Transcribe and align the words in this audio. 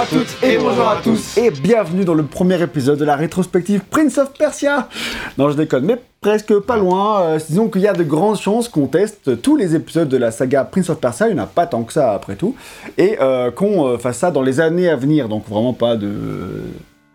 à 0.00 0.06
toutes 0.06 0.42
et 0.42 0.56
bonjour 0.56 0.88
à 0.88 0.96
tous 1.04 1.36
et 1.36 1.50
bienvenue 1.50 2.06
dans 2.06 2.14
le 2.14 2.22
premier 2.22 2.62
épisode 2.62 2.98
de 2.98 3.04
la 3.04 3.16
rétrospective 3.16 3.82
Prince 3.90 4.16
of 4.16 4.32
Persia. 4.32 4.88
Non, 5.36 5.50
je 5.50 5.56
déconne, 5.56 5.84
mais 5.84 6.00
presque 6.22 6.58
pas 6.60 6.78
loin. 6.78 7.20
Euh, 7.20 7.38
disons 7.46 7.68
qu'il 7.68 7.82
y 7.82 7.86
a 7.86 7.92
de 7.92 8.02
grandes 8.02 8.38
chances 8.38 8.70
qu'on 8.70 8.86
teste 8.86 9.42
tous 9.42 9.56
les 9.56 9.74
épisodes 9.74 10.08
de 10.08 10.16
la 10.16 10.30
saga 10.30 10.64
Prince 10.64 10.88
of 10.88 11.00
Persia. 11.00 11.28
Il 11.28 11.34
n'y 11.34 11.40
en 11.40 11.44
a 11.44 11.46
pas 11.46 11.66
tant 11.66 11.82
que 11.82 11.92
ça 11.92 12.14
après 12.14 12.36
tout, 12.36 12.56
et 12.96 13.18
euh, 13.20 13.50
qu'on 13.50 13.88
euh, 13.88 13.98
fasse 13.98 14.16
ça 14.16 14.30
dans 14.30 14.40
les 14.40 14.58
années 14.58 14.88
à 14.88 14.96
venir. 14.96 15.28
Donc 15.28 15.46
vraiment 15.46 15.74
pas 15.74 15.96
de 15.96 16.08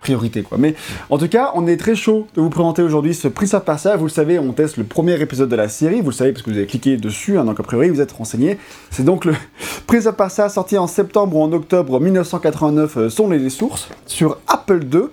priorité 0.06 0.44
quoi. 0.44 0.60
Mais 0.60 0.76
en 1.10 1.18
tout 1.18 1.28
cas, 1.28 1.52
on 1.56 1.66
est 1.66 1.78
très 1.78 1.96
chaud 1.96 2.28
de 2.36 2.42
vous 2.42 2.52
présenter 2.52 2.84
aujourd'hui 2.84 3.16
ce 3.16 3.28
Prince 3.28 3.56
of 3.56 3.66
Persia. 3.66 3.96
Vous 3.96 4.06
le 4.06 4.12
savez, 4.12 4.38
on 4.38 4.54
teste 4.54 4.78
le 4.78 4.84
premier 4.84 5.20
épisode 5.20 5.50
de 5.50 5.56
la 5.56 5.68
série. 5.68 6.02
Vous 6.02 6.12
le 6.12 6.16
savez 6.16 6.32
parce 6.32 6.44
que 6.44 6.52
vous 6.52 6.58
avez 6.58 6.68
cliqué 6.68 6.98
dessus, 6.98 7.40
hein, 7.40 7.46
donc 7.46 7.60
a 7.60 7.64
priori 7.64 7.90
vous 7.90 8.02
êtes 8.02 8.12
renseigné. 8.12 8.60
C'est 8.92 9.04
donc 9.04 9.26
le 9.26 9.34
Prince 9.88 10.06
of 10.06 10.16
Persia 10.16 10.48
sorti 10.50 10.78
en 10.78 10.86
septembre 10.86 11.38
ou 11.38 11.42
en 11.42 11.52
octobre 11.52 12.00
1989 12.00 12.98
euh, 12.98 13.10
sont 13.10 13.28
les 13.30 13.50
sources 13.50 13.90
sur 14.06 14.38
Apple 14.48 14.84
II. 14.94 15.06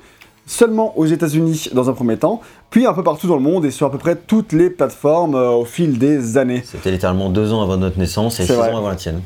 Seulement 0.44 0.98
aux 0.98 1.06
États-Unis 1.06 1.70
dans 1.72 1.88
un 1.88 1.92
premier 1.92 2.16
temps, 2.16 2.40
puis 2.68 2.84
un 2.84 2.92
peu 2.92 3.04
partout 3.04 3.28
dans 3.28 3.36
le 3.36 3.42
monde 3.42 3.64
et 3.64 3.70
sur 3.70 3.86
à 3.86 3.92
peu 3.92 3.98
près 3.98 4.16
toutes 4.16 4.52
les 4.52 4.70
plateformes 4.70 5.36
euh, 5.36 5.50
au 5.50 5.64
fil 5.64 5.98
des 5.98 6.36
années. 6.36 6.62
C'était 6.66 6.90
littéralement 6.90 7.30
deux 7.30 7.52
ans 7.52 7.62
avant 7.62 7.76
notre 7.76 7.96
naissance 7.98 8.40
et 8.40 8.44
six 8.44 8.52
vrai. 8.52 8.70
ans 8.72 8.78
avant 8.78 8.88
la 8.88 8.96
tienne. 8.96 9.22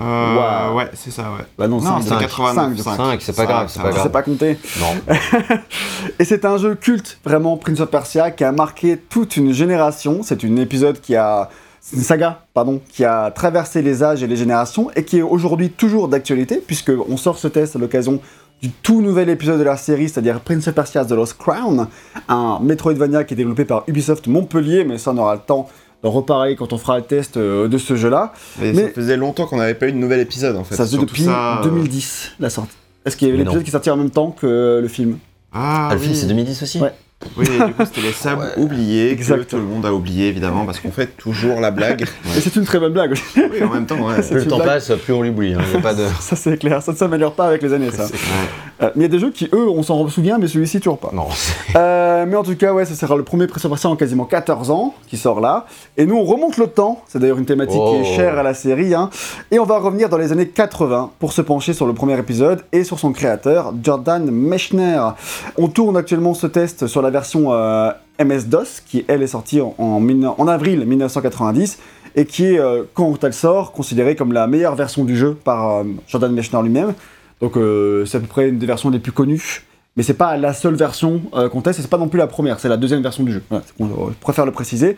Euh. 0.00 0.72
Ouais, 0.74 0.90
c'est 0.94 1.10
ça, 1.10 1.22
ouais. 1.22 1.44
Bah 1.56 1.68
non, 1.68 1.80
Non, 1.80 1.98
c'est 2.00 2.08
c'était 2.08 2.24
89. 2.24 2.78
5, 2.82 2.96
5, 2.96 3.22
c'est 3.22 3.36
pas 3.36 3.46
grave, 3.46 3.68
c'est 3.68 3.80
pas 3.80 3.90
Je 3.90 3.94
sais 3.94 3.98
grave. 4.00 4.10
pas 4.12 4.22
compter. 4.22 4.58
Non. 4.80 5.14
Et 6.18 6.24
c'est 6.24 6.44
un 6.44 6.58
jeu 6.58 6.74
culte, 6.74 7.18
vraiment, 7.24 7.56
Prince 7.56 7.80
of 7.80 7.90
Persia, 7.90 8.30
qui 8.30 8.44
a 8.44 8.52
marqué 8.52 8.96
toute 8.98 9.36
une 9.36 9.52
génération. 9.52 10.20
C'est 10.22 10.42
une 10.42 10.58
épisode 10.58 11.00
qui 11.00 11.14
a. 11.16 11.48
C'est 11.80 11.96
une 11.96 12.02
saga, 12.02 12.40
pardon, 12.54 12.80
qui 12.88 13.04
a 13.04 13.30
traversé 13.30 13.82
les 13.82 14.02
âges 14.02 14.22
et 14.22 14.26
les 14.26 14.36
générations 14.36 14.90
et 14.96 15.04
qui 15.04 15.18
est 15.18 15.22
aujourd'hui 15.22 15.68
toujours 15.70 16.08
d'actualité, 16.08 16.56
puisqu'on 16.66 17.16
sort 17.18 17.36
ce 17.36 17.46
test 17.46 17.76
à 17.76 17.78
l'occasion 17.78 18.20
du 18.62 18.70
tout 18.70 19.02
nouvel 19.02 19.28
épisode 19.28 19.58
de 19.58 19.64
la 19.64 19.76
série, 19.76 20.08
c'est-à-dire 20.08 20.40
Prince 20.40 20.66
of 20.66 20.74
Persia 20.74 21.04
The 21.04 21.10
Lost 21.10 21.36
Crown, 21.36 21.86
un 22.28 22.58
Metroidvania 22.62 23.24
qui 23.24 23.34
est 23.34 23.36
développé 23.36 23.66
par 23.66 23.84
Ubisoft 23.86 24.26
Montpellier, 24.28 24.84
mais 24.84 24.96
ça 24.96 25.10
on 25.10 25.18
aura 25.18 25.34
le 25.34 25.42
temps 25.42 25.68
reparler 26.10 26.56
quand 26.56 26.72
on 26.72 26.78
fera 26.78 26.98
le 26.98 27.04
test 27.04 27.36
euh, 27.36 27.68
de 27.68 27.78
ce 27.78 27.96
jeu-là. 27.96 28.32
Mais- 28.60 28.74
ça 28.74 28.88
faisait 28.90 29.16
longtemps 29.16 29.46
qu'on 29.46 29.56
n'avait 29.56 29.74
pas 29.74 29.88
eu 29.88 29.92
de 29.92 29.96
nouvel 29.98 30.20
épisode 30.20 30.56
en 30.56 30.64
fait. 30.64 30.74
ça 30.74 30.86
se 30.86 30.96
depuis 30.96 31.24
ça, 31.24 31.58
euh, 31.60 31.62
2010, 31.64 32.32
la 32.40 32.50
sortie. 32.50 32.76
Est-ce 33.04 33.16
qu'il 33.16 33.28
y 33.28 33.30
avait 33.30 33.38
l'épisode 33.38 33.62
qui 33.62 33.68
est 33.68 33.72
sorti 33.72 33.90
en 33.90 33.96
même 33.96 34.10
temps 34.10 34.30
que 34.30 34.78
le 34.80 34.88
film? 34.88 35.18
Ah, 35.52 35.88
Ah, 35.90 35.94
le 35.94 36.00
oui. 36.00 36.06
film, 36.06 36.16
c'est 36.16 36.26
2010 36.26 36.62
aussi? 36.62 36.80
Ouais. 36.80 36.92
Oui, 37.36 37.46
du 37.46 37.74
coup, 37.74 37.84
c'était 37.84 38.00
les 38.02 38.12
sables 38.12 38.42
Ouais. 38.42 38.62
oubliés 38.62 39.08
que 39.08 39.12
Exactement. 39.14 39.44
tout 39.48 39.56
le 39.56 39.62
monde 39.74 39.86
a 39.86 39.92
oublié 39.92 40.28
évidemment 40.28 40.64
parce 40.66 40.80
qu'on 40.80 40.90
fait 40.92 41.06
toujours 41.16 41.60
la 41.60 41.70
blague. 41.70 42.02
Et 42.36 42.40
c'est 42.40 42.54
une 42.56 42.64
très 42.64 42.78
bonne 42.78 42.92
blague 42.92 43.12
aussi. 43.12 43.22
oui, 43.36 43.62
en 43.62 43.68
même 43.72 43.86
temps, 43.86 43.96
ouais. 44.06 44.20
Plus 44.28 44.34
le 44.36 44.46
temps 44.46 44.56
blague. 44.56 44.68
passe, 44.68 44.92
plus 45.04 45.12
on 45.12 45.22
l'oublie. 45.22 45.54
Hein. 45.54 45.58
de... 45.94 46.04
Ça 46.20 46.36
c'est 46.36 46.56
clair, 46.58 46.82
ça 46.82 46.92
ne 46.92 46.96
s'améliore 46.96 47.32
pas 47.34 47.46
avec 47.46 47.62
les 47.62 47.72
années 47.72 47.90
ça. 47.90 48.04
Ouais. 48.04 48.10
Euh, 48.82 48.90
mais 48.96 49.00
il 49.00 49.02
y 49.02 49.04
a 49.04 49.08
des 49.08 49.18
jeux 49.20 49.30
qui 49.30 49.48
eux 49.52 49.68
on 49.68 49.82
s'en 49.84 50.08
souvient 50.08 50.38
mais 50.38 50.48
celui-ci 50.48 50.78
toujours 50.80 50.98
pas. 50.98 51.10
Non. 51.12 51.26
Euh, 51.76 52.24
mais 52.26 52.36
en 52.36 52.42
tout 52.42 52.56
cas 52.56 52.72
ouais 52.72 52.84
ce 52.84 52.94
sera 52.94 53.16
le 53.16 53.22
premier 53.22 53.46
Prince 53.46 53.64
of 53.64 53.70
Persia 53.70 53.88
en 53.90 53.96
quasiment 53.96 54.24
14 54.24 54.70
ans 54.70 54.94
qui 55.06 55.16
sort 55.16 55.40
là. 55.40 55.66
Et 55.96 56.06
nous 56.06 56.16
on 56.16 56.24
remonte 56.24 56.56
le 56.56 56.66
temps, 56.66 57.02
c'est 57.06 57.18
d'ailleurs 57.20 57.38
une 57.38 57.46
thématique 57.46 57.74
qui 57.80 57.96
est 57.96 58.02
Oh. 58.04 58.16
chère 58.16 58.38
à 58.38 58.42
la 58.42 58.54
série. 58.54 58.94
Hein. 58.94 59.10
Et 59.50 59.58
on 59.58 59.64
va 59.64 59.78
revenir 59.78 60.08
dans 60.08 60.18
les 60.18 60.32
années 60.32 60.48
80 60.48 61.10
pour 61.18 61.32
se 61.32 61.40
pencher 61.42 61.72
sur 61.72 61.86
le 61.86 61.94
premier 61.94 62.18
épisode 62.18 62.62
et 62.72 62.82
sur 62.84 62.98
son 62.98 63.12
créateur 63.12 63.72
Jordan 63.82 64.28
Mechner. 64.30 65.00
On 65.56 65.68
tourne 65.68 65.96
actuellement 65.96 66.34
ce 66.34 66.46
test 66.46 66.86
sur 66.88 67.00
la 67.02 67.10
version 67.14 67.52
euh, 67.54 67.90
MS-DOS 68.22 68.82
qui 68.86 69.04
elle 69.08 69.22
est 69.22 69.26
sortie 69.36 69.60
en, 69.62 69.74
en 69.78 69.98
mille- 70.00 70.26
en 70.26 70.46
avril 70.46 70.84
1990 70.84 71.78
et 72.16 72.26
qui 72.26 72.44
est, 72.44 72.58
euh, 72.60 72.82
quand 72.94 73.24
elle 73.24 73.32
sort, 73.32 73.72
considérée 73.72 74.14
comme 74.16 74.32
la 74.32 74.46
meilleure 74.46 74.74
version 74.74 75.04
du 75.04 75.16
jeu 75.16 75.34
par 75.34 75.70
euh, 75.78 75.84
Jordan 76.06 76.32
Mechner 76.32 76.60
lui-même. 76.62 76.92
Donc 77.40 77.56
euh, 77.56 78.04
c'est 78.04 78.18
à 78.18 78.20
peu 78.20 78.26
près 78.26 78.48
une 78.50 78.58
des 78.58 78.66
versions 78.66 78.90
les 78.90 78.98
plus 79.00 79.12
connues. 79.12 79.64
Mais 79.96 80.02
c'est 80.02 80.14
pas 80.14 80.36
la 80.36 80.52
seule 80.52 80.74
version 80.74 81.22
qu'on 81.52 81.60
teste, 81.62 81.78
et 81.78 81.82
c'est 81.82 81.88
pas 81.88 81.98
non 81.98 82.08
plus 82.08 82.18
la 82.18 82.26
première, 82.26 82.58
c'est 82.58 82.68
la 82.68 82.76
deuxième 82.76 83.00
version 83.00 83.22
du 83.22 83.32
jeu. 83.32 83.42
Voilà, 83.48 83.62
je 83.78 84.18
préfère 84.20 84.44
le 84.44 84.50
préciser. 84.50 84.96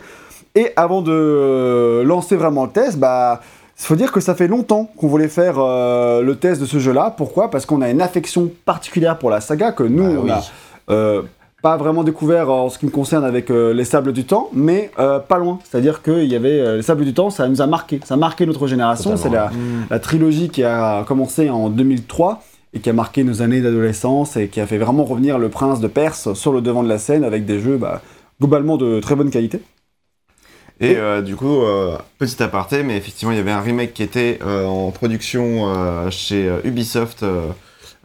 Et 0.55 0.71
avant 0.75 1.03
de 1.03 2.01
lancer 2.03 2.35
vraiment 2.35 2.65
le 2.65 2.71
test, 2.71 2.97
bah, 2.97 3.41
il 3.79 3.83
faut 3.85 3.95
dire 3.95 4.11
que 4.11 4.19
ça 4.19 4.33
fait 4.33 4.47
longtemps 4.47 4.89
qu'on 4.97 5.07
voulait 5.07 5.27
faire 5.27 5.57
euh, 5.59 6.23
le 6.23 6.35
test 6.35 6.59
de 6.59 6.65
ce 6.65 6.79
jeu-là. 6.79 7.13
Pourquoi? 7.15 7.51
Parce 7.51 7.67
qu'on 7.67 7.83
a 7.83 7.91
une 7.91 8.01
affection 8.01 8.49
particulière 8.65 9.19
pour 9.19 9.29
la 9.29 9.39
saga 9.39 9.71
que 9.71 9.83
nous, 9.83 10.03
Ah 10.03 10.19
on 10.19 10.23
oui. 10.23 10.31
a 10.31 10.41
euh, 10.89 11.21
pas 11.61 11.75
vraiment 11.77 12.03
découvert 12.03 12.49
en 12.51 12.69
ce 12.69 12.77
qui 12.77 12.85
me 12.85 12.91
concerne 12.91 13.25
avec 13.25 13.49
euh, 13.49 13.73
les 13.73 13.83
Sables 13.85 14.13
du 14.13 14.25
Temps, 14.25 14.49
mais 14.53 14.91
euh, 14.99 15.19
pas 15.19 15.37
loin. 15.39 15.59
C'est-à-dire 15.63 16.03
qu'il 16.03 16.25
y 16.25 16.35
avait 16.35 16.59
euh, 16.59 16.75
les 16.77 16.81
Sables 16.83 17.03
du 17.03 17.13
Temps, 17.13 17.29
ça 17.29 17.47
nous 17.47 17.61
a 17.61 17.67
marqué. 17.67 17.99
Ça 18.05 18.13
a 18.13 18.17
marqué 18.17 18.45
notre 18.45 18.67
génération. 18.67 19.17
C'est 19.17 19.29
la, 19.29 19.49
la 19.89 19.99
trilogie 19.99 20.49
qui 20.49 20.63
a 20.63 21.03
commencé 21.05 21.49
en 21.49 21.69
2003 21.69 22.43
et 22.73 22.79
qui 22.79 22.89
a 22.89 22.93
marqué 22.93 23.23
nos 23.23 23.41
années 23.41 23.61
d'adolescence 23.61 24.37
et 24.37 24.49
qui 24.49 24.59
a 24.61 24.67
fait 24.67 24.77
vraiment 24.77 25.03
revenir 25.03 25.39
le 25.39 25.49
prince 25.49 25.79
de 25.79 25.87
Perse 25.87 26.33
sur 26.33 26.53
le 26.53 26.61
devant 26.61 26.83
de 26.83 26.89
la 26.89 26.99
scène 26.99 27.23
avec 27.23 27.45
des 27.45 27.59
jeux 27.59 27.77
bah, 27.77 28.01
globalement 28.39 28.77
de 28.77 28.99
très 28.99 29.15
bonne 29.15 29.31
qualité. 29.31 29.59
Et 30.79 30.95
euh, 30.97 31.23
du 31.23 31.35
coup, 31.35 31.63
euh, 31.63 31.97
petit 32.19 32.43
aparté, 32.43 32.83
mais 32.83 32.97
effectivement, 32.97 33.31
il 33.31 33.37
y 33.37 33.41
avait 33.41 33.51
un 33.51 33.61
remake 33.61 33.95
qui 33.95 34.03
était 34.03 34.37
euh, 34.45 34.65
en 34.67 34.91
production 34.91 35.73
euh, 35.73 36.11
chez 36.11 36.47
euh, 36.47 36.59
Ubisoft 36.65 37.23
euh, 37.23 37.47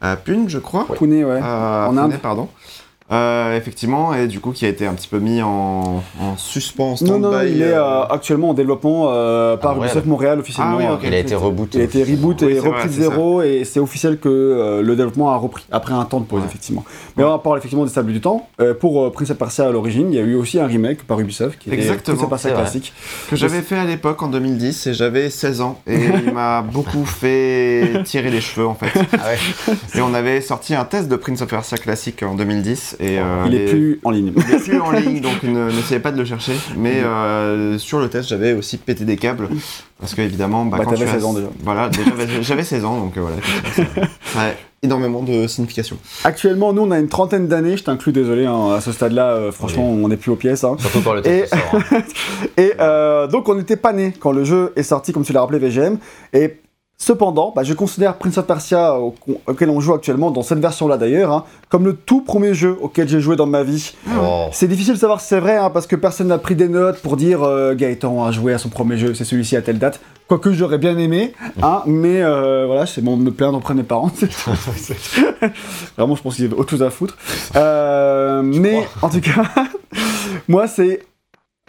à 0.01 0.17
Pune, 0.17 0.49
je 0.49 0.59
crois. 0.59 0.87
Pune, 0.97 1.13
ouais. 1.13 1.39
Euh, 1.43 1.87
En 1.87 1.91
Pune, 1.91 1.99
Inde. 1.99 2.19
pardon. 2.23 2.49
Euh, 3.13 3.57
effectivement, 3.57 4.15
et 4.15 4.27
du 4.27 4.41
coup, 4.41 4.53
qui 4.53 4.65
a 4.65 4.69
été 4.69 4.87
un 4.87 4.95
petit 4.95 5.09
peu 5.09 5.19
mis 5.19 5.43
en, 5.43 6.03
en 6.21 6.37
suspens, 6.37 6.95
Non, 7.03 7.19
non, 7.19 7.41
il 7.43 7.61
est 7.61 7.67
euh, 7.67 7.83
euh, 7.83 8.05
actuellement 8.09 8.51
en 8.51 8.55
développement 8.55 9.09
euh, 9.11 9.57
par 9.57 9.73
Ah, 9.73 9.79
ouais. 9.79 9.87
Ubisoft 9.87 10.07
Montréal 10.07 10.39
officiellement. 10.41 10.79
Ah 10.81 10.99
oui. 11.01 11.09
Il 11.09 11.15
a 11.15 11.19
été 11.19 11.35
reboot. 11.35 11.75
Il 11.75 11.81
a 11.83 11.85
été 11.85 12.03
reboot 12.05 12.43
Oui, 12.43 12.53
et 12.55 12.59
repris 12.61 12.89
de 12.89 12.93
zéro 12.93 13.43
et 13.43 13.65
c'est 13.65 13.81
officiel 13.81 14.19
que 14.19 14.29
euh, 14.29 14.83
le 14.83 14.97
développement 14.97 15.31
a 15.31 15.37
repris 15.37 15.65
après 15.71 15.93
un 15.95 16.05
temps 16.05 16.21
de 16.21 16.25
pause 16.25 16.41
Ouais. 16.41 16.47
effectivement. 16.49 16.85
Mais 17.17 17.25
on 17.25 17.39
parle 17.39 17.59
effectivement 17.59 17.85
des 17.85 17.91
Sables 17.91 18.13
du 18.13 18.21
Temps. 18.21 18.49
Euh, 18.61 18.73
pour 18.75 19.05
euh, 19.05 19.11
Prince 19.11 19.31
of 19.31 19.37
Persia 19.37 19.67
à 19.67 19.71
l'origine, 19.71 20.09
il 20.11 20.15
y 20.17 20.19
a 20.19 20.23
eu 20.23 20.35
aussi 20.35 20.59
un 20.59 20.67
remake 20.67 21.03
par 21.05 21.21
Ubisoft 21.21 21.59
qui 21.59 21.69
était 21.69 21.79
Exactement, 21.79 22.17
Prince 22.17 22.25
of 22.25 22.31
Persia 22.31 22.51
classique. 22.53 22.93
que 23.29 23.37
j'avais 23.37 23.61
fait 23.61 23.77
à 23.77 23.85
l'époque 23.85 24.23
en 24.23 24.29
2010 24.29 24.87
et 24.87 24.95
j'avais 24.95 25.29
16 25.29 25.61
ans 25.61 25.79
et 25.87 25.99
il 26.27 26.33
m'a 26.35 26.63
beaucoup 26.63 27.05
fait 27.05 28.03
tirer 28.05 28.31
les 28.31 28.41
cheveux 28.41 28.67
en 28.67 28.75
fait. 28.75 28.99
Ah 29.13 29.17
ouais. 29.27 29.75
Et 29.95 30.01
on 30.01 30.15
avait 30.15 30.41
sorti 30.41 30.75
un 30.75 30.85
test 30.85 31.09
de 31.09 31.17
Prince 31.17 31.43
of 31.43 31.49
Persia 31.49 31.77
classique 31.77 32.23
en 32.23 32.35
2010 32.35 32.97
et 33.03 33.19
euh, 33.19 33.45
Il 33.47 33.55
est 33.55 33.67
plus 33.67 34.01
en 34.05 34.11
ligne. 34.11 34.33
il 34.37 34.55
est 34.55 34.59
plus 34.59 34.81
en 34.81 34.91
ligne 34.93 35.21
donc 35.21 35.43
ne- 35.43 35.71
n'essayez 35.71 36.01
pas 36.01 36.13
de 36.13 36.19
le 36.19 36.25
chercher. 36.25 36.53
Mais 36.77 37.03
euh, 37.05 37.77
sur 37.79 37.99
le 38.01 38.09
test 38.09 38.29
j'avais 38.29 38.53
aussi 38.55 38.77
pété 38.79 39.05
des 39.05 39.17
câbles 39.17 39.49
parce 40.01 40.15
que 40.15 40.23
évidemment 40.23 40.65
bah, 40.65 40.79
Bah, 40.79 40.85
quand 40.85 40.95
tu 40.95 41.03
as- 41.03 41.07
16 41.13 41.25
ans 41.25 41.33
déjà. 41.35 41.49
Voilà 41.63 41.89
déjà 41.89 42.05
j'avais- 42.17 42.43
j'avais 42.43 42.65
16 42.65 42.85
ans 42.85 42.99
donc 42.99 43.17
euh, 43.17 43.21
voilà 43.21 43.37
a 44.37 44.53
énormément 44.85 45.23
de 45.23 45.47
signification. 45.47 45.97
Actuellement, 46.25 46.73
nous 46.73 46.83
on 46.83 46.91
a 46.91 46.99
une 46.99 47.07
trentaine 47.09 47.47
d'années, 47.47 47.77
je 47.77 47.85
t'inclus, 47.85 48.11
désolé, 48.13 48.47
hein, 48.47 48.73
à 48.75 48.81
ce 48.81 48.91
stade-là, 48.91 49.29
euh, 49.35 49.53
franchement, 49.53 49.89
on 49.89 50.09
n'est 50.09 50.17
plus 50.17 50.33
aux 50.33 50.37
pièces. 50.37 50.65
hein. 50.65 50.75
Surtout 50.81 51.03
quand 51.03 51.15
le 51.15 51.25
Et- 51.25 51.47
sort. 51.47 51.59
hein. 51.93 51.99
Et 52.57 52.73
euh, 52.81 53.29
donc 53.29 53.49
on 53.49 53.55
n'était 53.55 53.77
pas 53.77 53.93
né 53.93 54.13
quand 54.19 54.33
le 54.33 54.43
jeu 54.43 54.73
est 54.75 54.83
sorti, 54.83 55.13
comme 55.13 55.23
tu 55.25 55.33
l'as 55.33 55.41
rappelé, 55.41 55.61
VGM. 55.61 55.99
Et 56.33 56.57
cependant, 57.03 57.53
bah, 57.55 57.65
je 57.65 57.75
considère 57.75 58.15
Prince 58.15 58.39
of 58.39 58.47
Persia, 58.47 58.95
au- 58.97 59.15
auquel 59.49 59.71
on 59.71 59.81
joue 59.81 59.93
actuellement, 59.93 60.31
dans 60.31 60.43
cette 60.43 60.61
version-là 60.61 60.97
d'ailleurs, 60.99 61.33
hein, 61.33 61.45
comme 61.69 61.85
le 61.85 61.95
tout 61.95 62.21
premier 62.21 62.55
jeu 62.55 62.77
auquel 62.81 63.09
j'ai 63.09 63.21
joué 63.21 63.35
dans 63.35 63.47
ma 63.47 63.65
vie. 63.65 63.95
Oh. 64.21 64.47
C'est 64.53 64.69
difficile 64.69 64.95
de 64.95 64.99
savoir 64.99 65.21
si 65.21 65.27
c'est 65.27 65.41
vrai, 65.41 65.57
hein, 65.57 65.71
parce 65.71 65.89
que 65.89 65.97
personne 65.97 66.29
n'a 66.29 66.39
pris 66.39 66.55
des 66.55 66.69
notes 66.69 66.99
pour 67.03 67.17
dire 67.17 67.43
euh, 67.43 67.75
Gaëtan 67.75 68.25
a 68.25 68.31
joué 68.31 68.53
à 68.55 68.59
son 68.59 68.69
premier 68.69 68.97
jeu, 68.99 69.15
c'est 69.15 69.25
celui-ci 69.25 69.57
à 69.57 69.63
telle 69.63 69.81
date. 69.81 69.99
Quoique 70.29 70.53
j'aurais 70.53 70.79
bien 70.79 70.97
aimé, 70.97 71.33
hein, 71.61 71.83
mais 71.87 72.23
euh, 72.23 72.65
voilà, 72.67 72.87
c'est 72.87 73.03
bon 73.03 73.17
de 73.17 73.23
me 73.23 73.33
plaindre 73.33 73.59
auprès 73.59 73.75
de 73.75 73.79
mes 73.81 73.85
parents. 73.85 74.11
Vraiment, 75.99 76.15
je 76.15 76.23
pense 76.23 76.37
qu'il 76.37 76.45
y 76.45 76.49
avait 76.49 76.57
autre 76.57 76.71
chose 76.71 76.83
à 76.85 76.91
foutre. 76.91 77.19
Euh, 77.57 78.43
mais 78.43 78.87
en 79.03 79.09
tout 79.11 79.21
cas, 79.21 79.43
moi, 80.49 80.69
c'est 80.69 81.01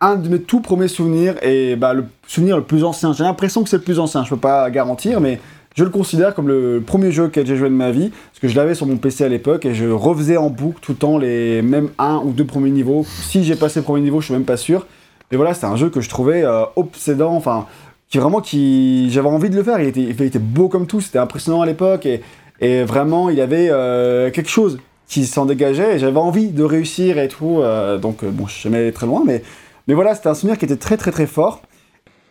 un 0.04 0.16
de 0.16 0.28
mes 0.28 0.40
tout 0.40 0.60
premiers 0.60 0.90
souvenirs 0.90 1.36
et 1.42 1.78
bah, 1.78 1.94
le 1.94 2.06
souvenir 2.28 2.58
le 2.58 2.64
plus 2.64 2.84
ancien. 2.84 3.14
J'ai 3.14 3.24
l'impression 3.24 3.64
que 3.64 3.70
c'est 3.70 3.78
le 3.78 3.84
plus 3.84 4.00
ancien, 4.00 4.26
je 4.26 4.30
peux 4.30 4.38
pas 4.38 4.70
garantir, 4.70 5.22
mais 5.22 5.40
je 5.76 5.84
le 5.84 5.90
considère 5.90 6.36
comme 6.36 6.50
le 6.50 6.84
premier 6.86 7.12
jeu 7.12 7.26
auquel 7.26 7.48
j'ai 7.48 7.56
joué 7.56 7.70
de 7.70 7.74
ma 7.74 7.90
vie, 7.90 8.10
parce 8.10 8.40
que 8.42 8.48
je 8.50 8.56
l'avais 8.56 8.76
sur 8.76 8.86
mon 8.86 8.98
PC 8.98 9.24
à 9.24 9.30
l'époque 9.30 9.66
et 9.66 9.74
je 9.74 9.86
refaisais 9.86 10.36
en 10.36 10.50
boucle 10.50 10.80
tout 10.82 10.92
le 10.92 10.98
temps 10.98 11.18
les 11.18 11.62
mêmes 11.62 11.90
un 11.98 12.22
ou 12.24 12.32
deux 12.32 12.46
premiers 12.46 12.70
niveaux. 12.70 13.06
Si 13.08 13.46
j'ai 13.46 13.56
passé 13.56 13.80
le 13.80 13.86
premier 13.86 14.02
niveau, 14.02 14.20
je 14.20 14.26
suis 14.26 14.34
même 14.34 14.44
pas 14.44 14.58
sûr. 14.58 14.86
Mais 15.32 15.38
voilà, 15.38 15.54
c'est 15.54 15.66
un 15.66 15.78
jeu 15.78 15.90
que 15.90 16.02
je 16.02 16.10
trouvais 16.10 16.44
euh, 16.44 16.66
obsédant, 16.76 17.34
enfin, 17.34 17.66
qui 18.10 18.18
vraiment, 18.18 18.42
qui 18.42 19.10
j'avais 19.10 19.30
envie 19.30 19.50
de 19.50 19.56
le 19.56 19.64
faire. 19.64 19.80
Il 19.80 19.88
était, 19.88 20.02
il 20.02 20.22
était 20.22 20.38
beau 20.38 20.68
comme 20.68 20.86
tout, 20.86 21.00
c'était 21.00 21.18
impressionnant 21.18 21.62
à 21.62 21.66
l'époque 21.66 22.06
et, 22.06 22.22
et 22.60 22.84
vraiment, 22.84 23.30
il 23.30 23.40
avait 23.40 23.70
euh, 23.72 24.32
quelque 24.32 24.50
chose 24.50 24.80
qui 25.08 25.26
s'en 25.26 25.46
dégageait 25.46 25.96
et 25.96 26.00
j'avais 26.00 26.18
envie 26.20 26.50
de 26.50 26.64
réussir 26.64 27.18
et 27.18 27.30
tout. 27.30 27.62
euh, 27.62 27.98
donc, 27.98 28.26
bon, 28.26 28.48
je 28.48 28.54
suis 28.54 28.64
jamais 28.64 28.92
très 28.92 29.08
loin, 29.08 29.24
mais, 29.26 29.42
mais 29.88 29.94
voilà, 29.94 30.16
c'était 30.16 30.30
un 30.30 30.34
souvenir 30.36 30.58
qui 30.58 30.66
était 30.66 30.78
très 30.78 30.98
très 30.98 31.12
très 31.12 31.28
fort. 31.28 31.62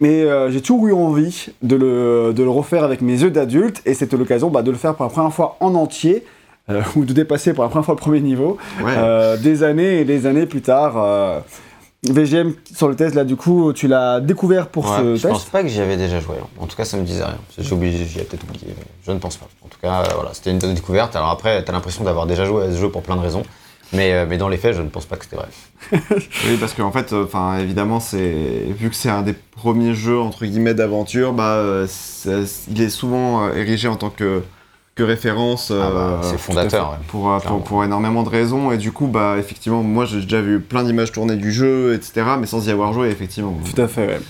Mais 0.01 0.23
euh, 0.23 0.51
j'ai 0.51 0.61
toujours 0.61 0.87
eu 0.89 0.93
envie 0.93 1.47
de 1.63 1.77
le, 1.77 2.33
de 2.35 2.43
le 2.43 2.51
refaire 2.51 2.83
avec 2.83 3.03
mes 3.03 3.21
yeux 3.23 3.31
d'adulte, 3.31 3.83
et 3.87 3.95
c'était 3.95 4.17
l'occasion 4.17 4.49
bah, 4.51 4.63
de 4.63 4.71
le 4.73 4.77
faire 4.77 4.95
pour 4.97 5.05
la 5.05 5.11
première 5.11 5.33
fois 5.33 5.57
en 5.61 5.75
entier, 5.77 6.25
euh, 6.71 6.83
ou 6.97 7.05
de 7.05 7.13
dépasser 7.13 7.53
pour 7.55 7.63
la 7.63 7.71
première 7.71 7.85
fois 7.85 7.95
le 7.95 8.01
premier 8.01 8.21
niveau, 8.21 8.59
Ouais. 8.83 8.95
euh, 8.97 9.37
des 9.37 9.63
années 9.63 10.01
et 10.01 10.05
des 10.05 10.27
années 10.27 10.47
plus 10.47 10.63
tard. 10.63 11.43
VGM 12.05 12.55
sur 12.75 12.89
le 12.89 12.97
test, 12.97 13.15
là, 13.15 13.23
du 13.23 13.37
coup, 13.37 13.73
tu 13.73 13.87
l'as 13.87 14.19
découvert 14.21 14.67
pour 14.67 14.87
Ouais, 14.91 14.97
ce 14.99 15.03
je 15.17 15.23
test. 15.23 15.29
pense 15.35 15.45
pas 15.45 15.63
que 15.63 15.69
j'y 15.69 15.81
avais 15.81 15.97
déjà 15.97 16.19
joué. 16.19 16.35
En 16.59 16.67
tout 16.67 16.75
cas, 16.77 16.85
ça 16.85 16.97
me 16.97 17.05
disait 17.05 17.23
rien. 17.23 17.37
J'ai 17.57 17.73
oublié, 17.73 18.05
j'y 18.05 18.19
ai 18.19 18.25
peut-être 18.25 18.43
oublié, 18.43 18.67
mais 18.77 18.85
je 19.07 19.13
ne 19.13 19.19
pense 19.21 19.37
pas. 19.37 19.47
En 19.65 19.69
tout 19.69 19.79
cas, 19.81 20.03
voilà, 20.17 20.31
c'était 20.33 20.51
une 20.51 20.59
bonne 20.59 20.75
découverte. 20.75 21.15
Alors 21.15 21.29
après, 21.31 21.63
t'as 21.63 21.71
l'impression 21.73 22.03
d'avoir 22.03 22.27
déjà 22.27 22.45
joué 22.45 22.65
à 22.65 22.73
ce 22.73 22.77
jeu 22.77 22.89
pour 22.89 23.03
plein 23.03 23.15
de 23.15 23.21
raisons. 23.21 23.45
Mais, 23.93 24.13
euh, 24.13 24.27
mais 24.29 24.39
dans 24.39 24.49
les 24.49 24.57
faits, 24.57 24.75
je 24.75 24.83
ne 24.83 24.89
pense 24.89 25.07
pas 25.07 25.17
que 25.17 25.25
c'était 25.25 25.37
vrai. 25.37 25.49
Oui, 26.47 26.57
parce 26.59 26.73
qu'en 26.75 26.93
fait, 26.93 27.13
euh, 27.13 27.25
enfin, 27.25 27.59
évidemment, 27.59 28.01
c'est 28.01 28.35
vu 28.79 28.89
que 28.89 28.97
c'est 28.97 29.11
un 29.11 29.23
des 29.23 29.35
premiers 29.35 29.95
jeux 29.95 30.19
entre 30.19 30.47
guillemets 30.47 30.75
d'aventure, 30.75 31.33
bah, 31.33 31.57
euh, 31.57 31.87
il 32.71 32.81
est 32.81 32.89
souvent 32.89 33.45
euh, 33.45 33.55
érigé 33.55 33.89
en 33.89 33.97
tant 33.97 34.11
que 34.11 34.43
que 34.95 35.03
référence. 35.03 35.71
Ah 35.71 35.91
bah, 35.91 36.21
c'est 36.23 36.39
fondateur, 36.39 36.91
fait, 36.91 36.97
ouais. 36.99 37.05
pour, 37.09 37.23
Clairement. 37.23 37.59
pour 37.59 37.65
pour 37.65 37.85
énormément 37.85 38.23
de 38.23 38.29
raisons 38.29 38.73
et 38.73 38.77
du 38.79 38.93
coup, 38.93 39.07
bah, 39.07 39.37
effectivement, 39.39 39.83
moi, 39.83 40.05
j'ai 40.05 40.21
déjà 40.21 40.41
vu 40.43 40.61
plein 40.61 40.85
d'images 40.85 41.13
tournées 41.13 41.37
du 41.37 41.51
jeu, 41.51 41.95
etc., 41.95 42.23
mais 42.39 42.47
sans 42.47 42.67
y 42.67 42.71
avoir 42.71 42.93
joué, 42.93 43.09
effectivement. 43.09 43.59
Tout 43.75 43.81
à 43.81 43.89
fait, 43.89 44.07
ouais. 44.07 44.21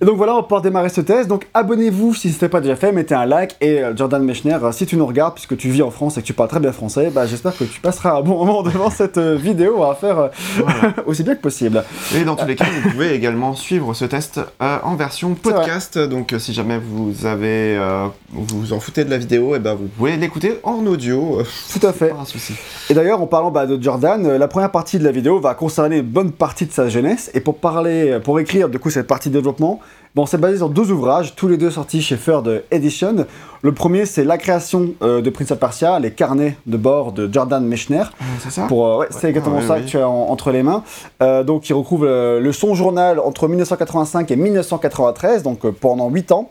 Et 0.00 0.04
donc 0.04 0.16
voilà, 0.16 0.36
on 0.36 0.42
pouvoir 0.42 0.62
démarrer 0.62 0.88
ce 0.88 1.00
test. 1.00 1.28
Donc 1.28 1.46
abonnez-vous 1.54 2.14
si 2.14 2.28
ce 2.28 2.34
n'était 2.34 2.48
pas 2.48 2.60
déjà 2.60 2.76
fait, 2.76 2.92
mettez 2.92 3.14
un 3.14 3.26
like. 3.26 3.56
Et 3.60 3.82
euh, 3.82 3.96
Jordan 3.96 4.22
Mechner, 4.22 4.58
euh, 4.62 4.72
si 4.72 4.86
tu 4.86 4.96
nous 4.96 5.06
regardes, 5.06 5.34
puisque 5.34 5.56
tu 5.56 5.68
vis 5.68 5.82
en 5.82 5.90
France 5.90 6.18
et 6.18 6.22
que 6.22 6.26
tu 6.26 6.32
parles 6.32 6.48
très 6.48 6.60
bien 6.60 6.72
français, 6.72 7.10
bah, 7.14 7.26
j'espère 7.26 7.56
que 7.56 7.64
tu 7.64 7.80
passeras 7.80 8.18
un 8.18 8.22
bon 8.22 8.44
moment 8.44 8.62
devant 8.64 8.90
cette 8.90 9.18
euh, 9.18 9.36
vidéo. 9.36 9.78
Va 9.78 9.94
faire 9.94 10.30
Voilà. 10.56 10.94
aussi 11.06 11.22
bien 11.22 11.34
que 11.34 11.40
possible. 11.40 11.84
Et 12.14 12.24
dans 12.24 12.36
tous 12.36 12.46
les 12.46 12.56
cas, 12.56 12.66
vous 12.82 12.90
pouvez 12.90 13.14
également 13.14 13.54
suivre 13.54 13.94
ce 13.94 14.04
test 14.04 14.40
euh, 14.62 14.78
en 14.82 14.96
version 14.96 15.34
podcast. 15.34 15.98
Donc, 15.98 16.34
si 16.38 16.52
jamais 16.52 16.78
vous 16.78 17.26
avez, 17.26 17.76
euh, 17.76 18.06
vous 18.32 18.60
vous 18.60 18.72
en 18.72 18.80
foutez 18.80 19.04
de 19.04 19.10
la 19.10 19.18
vidéo, 19.18 19.54
et 19.54 19.58
ben 19.58 19.74
vous 19.74 19.86
pouvez 19.86 20.16
l'écouter 20.16 20.58
en 20.62 20.84
audio. 20.86 21.42
Tout 21.72 21.86
à 21.86 21.92
fait. 21.92 22.08
pas 22.08 22.20
un 22.20 22.24
souci. 22.24 22.54
Et 22.90 22.94
d'ailleurs, 22.94 23.20
en 23.20 23.26
parlant 23.26 23.50
bah, 23.50 23.66
de 23.66 23.80
Jordan, 23.82 24.36
la 24.36 24.48
première 24.48 24.70
partie 24.70 24.98
de 24.98 25.04
la 25.04 25.12
vidéo 25.12 25.40
va 25.40 25.54
concerner 25.54 25.98
une 25.98 26.02
bonne 26.02 26.32
partie 26.32 26.66
de 26.66 26.72
sa 26.72 26.88
jeunesse. 26.88 27.30
Et 27.34 27.40
pour 27.40 27.58
parler, 27.58 28.18
pour 28.22 28.40
écrire 28.40 28.68
du 28.68 28.78
coup 28.78 28.90
cette 28.90 29.06
partie 29.06 29.28
de 29.28 29.34
développement, 29.34 29.80
bon, 30.14 30.22
on 30.22 30.26
s'est 30.26 30.38
basé 30.38 30.58
sur 30.58 30.68
deux 30.68 30.90
ouvrages, 30.90 31.34
tous 31.34 31.48
les 31.48 31.56
deux 31.56 31.70
sortis 31.70 32.02
chez 32.02 32.16
Third 32.16 32.64
Edition. 32.70 33.26
Le 33.62 33.72
premier, 33.72 34.04
c'est 34.06 34.24
la 34.24 34.36
création 34.38 34.90
euh, 35.02 35.22
de 35.22 35.30
Prince 35.30 35.50
of 35.50 35.58
Persia, 35.58 35.98
les 35.98 36.10
carnets 36.10 36.56
de 36.66 36.76
bord 36.76 37.12
de 37.12 37.28
Jordan 37.32 37.64
Mechner. 37.66 38.04
c'est 38.40 38.50
ça? 38.50 38.66
Pour, 38.66 38.86
euh, 38.86 38.98
ouais, 38.98 39.06
c'est 39.10 39.28
exactement 39.28 39.56
ouais, 39.58 39.66
ça 39.66 39.74
oui. 39.76 39.82
que 39.84 39.88
tu 39.88 39.98
as 39.98 40.08
en- 40.08 40.28
entre 40.28 40.50
les 40.50 40.62
mains. 40.62 40.82
Euh, 41.22 41.42
donc, 41.42 41.68
il 41.68 41.72
recouvre 41.72 42.06
euh, 42.06 42.40
le 42.40 42.52
son 42.52 42.74
journal 42.74 43.18
entre 43.18 43.48
1985 43.48 44.30
et 44.30 44.36
1993, 44.36 45.42
donc 45.42 45.64
euh, 45.64 45.72
pendant 45.72 46.08
8 46.10 46.32
ans. 46.32 46.50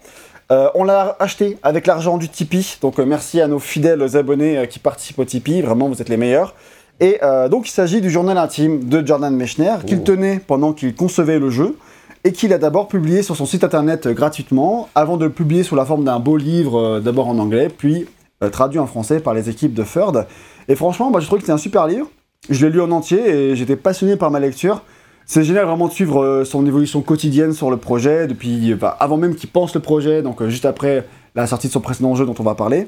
Euh, 0.51 0.67
on 0.75 0.83
l'a 0.83 1.15
acheté 1.19 1.57
avec 1.63 1.87
l'argent 1.87 2.17
du 2.17 2.27
Tipeee, 2.29 2.77
donc 2.81 2.99
euh, 2.99 3.05
merci 3.05 3.39
à 3.39 3.47
nos 3.47 3.59
fidèles 3.59 4.15
abonnés 4.17 4.57
euh, 4.57 4.65
qui 4.65 4.77
participent 4.79 5.19
au 5.19 5.25
Tipeee, 5.25 5.61
vraiment 5.61 5.87
vous 5.87 6.01
êtes 6.01 6.09
les 6.09 6.17
meilleurs. 6.17 6.53
Et 6.99 7.17
euh, 7.23 7.47
donc 7.47 7.67
il 7.67 7.71
s'agit 7.71 8.01
du 8.01 8.09
journal 8.11 8.37
intime 8.37 8.83
de 8.87 9.05
Jordan 9.07 9.33
Mechner 9.35 9.73
qu'il 9.87 9.99
Oh. 9.99 10.03
tenait 10.05 10.39
pendant 10.45 10.73
qu'il 10.73 10.93
concevait 10.95 11.39
le 11.39 11.49
jeu 11.49 11.77
et 12.23 12.31
qu'il 12.31 12.53
a 12.53 12.57
d'abord 12.57 12.87
publié 12.87 13.21
sur 13.21 13.35
son 13.35 13.45
site 13.45 13.63
internet 13.63 14.07
euh, 14.07 14.13
gratuitement 14.13 14.89
avant 14.95 15.17
de 15.17 15.25
le 15.25 15.31
publier 15.31 15.63
sous 15.63 15.75
la 15.75 15.85
forme 15.85 16.03
d'un 16.03 16.19
beau 16.19 16.37
livre 16.37 16.79
euh, 16.79 16.99
d'abord 16.99 17.27
en 17.27 17.37
anglais 17.37 17.69
puis 17.75 18.07
euh, 18.41 18.49
traduit 18.49 18.79
en 18.79 18.87
français 18.87 19.19
par 19.19 19.33
les 19.33 19.49
équipes 19.49 19.73
de 19.73 19.83
Third. 19.83 20.27
Et 20.67 20.75
franchement, 20.75 21.11
bah, 21.11 21.19
je 21.19 21.27
trouve 21.27 21.39
que 21.39 21.45
c'est 21.45 21.51
un 21.51 21.57
super 21.57 21.87
livre. 21.87 22.07
Je 22.49 22.65
l'ai 22.65 22.71
lu 22.71 22.81
en 22.81 22.91
entier 22.91 23.29
et 23.29 23.55
j'étais 23.55 23.75
passionné 23.75 24.15
par 24.15 24.31
ma 24.31 24.39
lecture. 24.39 24.83
C'est 25.25 25.43
génial 25.43 25.65
vraiment 25.65 25.87
de 25.87 25.93
suivre 25.93 26.43
son 26.43 26.65
évolution 26.65 27.01
quotidienne 27.01 27.53
sur 27.53 27.71
le 27.71 27.77
projet, 27.77 28.27
depuis 28.27 28.73
enfin, 28.73 28.93
avant 28.99 29.15
même 29.15 29.35
qu'il 29.35 29.49
pense 29.49 29.73
le 29.73 29.79
projet, 29.79 30.21
donc 30.21 30.45
juste 30.47 30.65
après 30.65 31.07
la 31.35 31.47
sortie 31.47 31.67
de 31.67 31.71
son 31.71 31.79
précédent 31.79 32.13
jeu 32.15 32.25
dont 32.25 32.35
on 32.37 32.43
va 32.43 32.55
parler. 32.55 32.87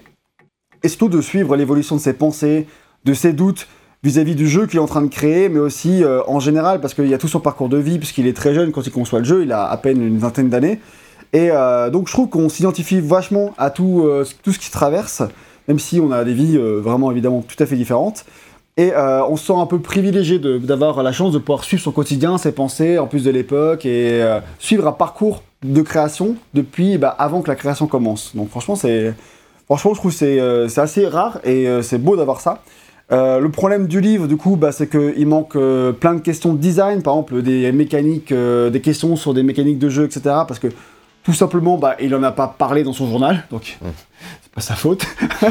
Et 0.84 0.90
surtout 0.90 1.08
de 1.08 1.22
suivre 1.22 1.56
l'évolution 1.56 1.96
de 1.96 2.02
ses 2.02 2.12
pensées, 2.12 2.68
de 3.06 3.14
ses 3.14 3.32
doutes 3.32 3.68
vis-à-vis 4.06 4.36
du 4.36 4.48
jeu 4.48 4.68
qu'il 4.68 4.78
est 4.78 4.82
en 4.82 4.86
train 4.86 5.02
de 5.02 5.08
créer, 5.08 5.50
mais 5.50 5.60
aussi 5.60 6.04
euh, 6.04 6.22
en 6.28 6.40
général, 6.40 6.80
parce 6.80 6.94
qu'il 6.94 7.08
y 7.08 7.14
a 7.16 7.18
tout 7.18 7.28
son 7.28 7.40
parcours 7.40 7.70
de 7.70 7.78
vie, 7.78 7.98
puisqu'il 7.98 8.28
est 8.28 8.38
très 8.38 8.54
jeune 8.54 8.72
quand 8.72 8.86
il 8.86 8.92
conçoit 8.92 9.18
le 9.18 9.26
jeu, 9.26 9.42
il 9.42 9.52
a 9.52 9.66
à 9.66 9.78
peine 9.78 10.00
une 10.00 10.20
vingtaine 10.20 10.48
d'années. 10.48 10.80
Et 11.34 11.50
euh, 11.52 11.90
donc 11.90 12.08
je 12.08 12.14
trouve 12.14 12.30
qu'on 12.30 12.48
s'identifie 12.48 13.02
vachement 13.02 13.56
à 13.58 13.72
tout, 13.72 14.04
euh, 14.06 14.24
tout 14.44 14.54
ce 14.54 14.60
qui 14.60 14.68
se 14.68 14.72
traverse, 14.72 15.24
même 15.68 15.80
si 15.80 16.00
on 16.00 16.12
a 16.12 16.24
des 16.24 16.34
vies 16.34 16.58
vraiment 16.58 17.12
évidemment 17.12 17.42
tout 17.42 17.62
à 17.62 17.66
fait 17.66 17.76
différentes. 17.76 18.26
Et 18.78 18.92
on 18.96 19.38
se 19.38 19.46
sent 19.48 19.58
un 19.58 19.66
peu 19.66 19.80
privilégié 19.80 20.38
d'avoir 20.38 21.02
la 21.02 21.14
chance 21.14 21.32
de 21.32 21.40
pouvoir 21.40 21.64
suivre 21.64 21.82
son 21.82 21.94
quotidien, 21.94 22.38
ses 22.38 22.52
pensées, 22.52 23.00
en 23.00 23.08
plus 23.08 23.24
de 23.24 23.32
l'époque, 23.32 23.86
et 23.86 24.22
suivre 24.60 24.86
un 24.86 24.92
parcours 24.92 25.44
de 25.64 25.82
création 25.82 26.36
depuis 26.54 26.98
bah, 26.98 27.16
avant 27.18 27.42
que 27.42 27.48
la 27.48 27.56
création 27.56 27.88
commence. 27.88 28.36
Donc 28.36 28.50
franchement, 28.50 28.76
franchement, 29.66 29.94
je 29.94 30.00
trouve 30.00 30.12
c'est 30.12 30.78
assez 30.78 31.08
rare 31.08 31.40
et 31.46 31.68
c'est 31.82 31.98
beau 31.98 32.18
d'avoir 32.18 32.42
ça. 32.42 32.62
Euh, 33.12 33.40
le 33.40 33.50
problème 33.50 33.88
du 33.88 34.02
livre, 34.02 34.28
du 34.28 34.36
coup, 34.38 34.56
bah, 34.56 34.72
c'est 34.72 34.90
qu'il 34.90 35.28
manque 35.28 35.56
euh, 35.56 35.92
plein 35.92 36.16
de 36.16 36.22
questions 36.22 36.54
de 36.54 36.58
design, 36.58 37.04
par 37.04 37.14
exemple 37.14 37.42
des 37.42 37.72
mécaniques, 37.72 38.32
euh, 38.32 38.70
des 38.70 38.82
questions 38.82 39.16
sur 39.16 39.34
des 39.34 39.44
mécaniques 39.44 39.78
de 39.78 39.90
jeu, 39.90 40.06
etc. 40.06 40.22
Parce 40.48 40.60
que 40.60 40.68
tout 41.24 41.34
simplement, 41.34 41.78
bah, 41.78 41.96
il 42.00 42.14
en 42.16 42.24
a 42.24 42.32
pas 42.32 42.48
parlé 42.48 42.84
dans 42.84 42.94
son 42.94 43.08
journal, 43.08 43.44
donc 43.52 43.78
Mm. 43.82 43.86
c'est 44.42 44.52
pas 44.52 44.62
sa 44.62 44.74
faute. 44.74 45.06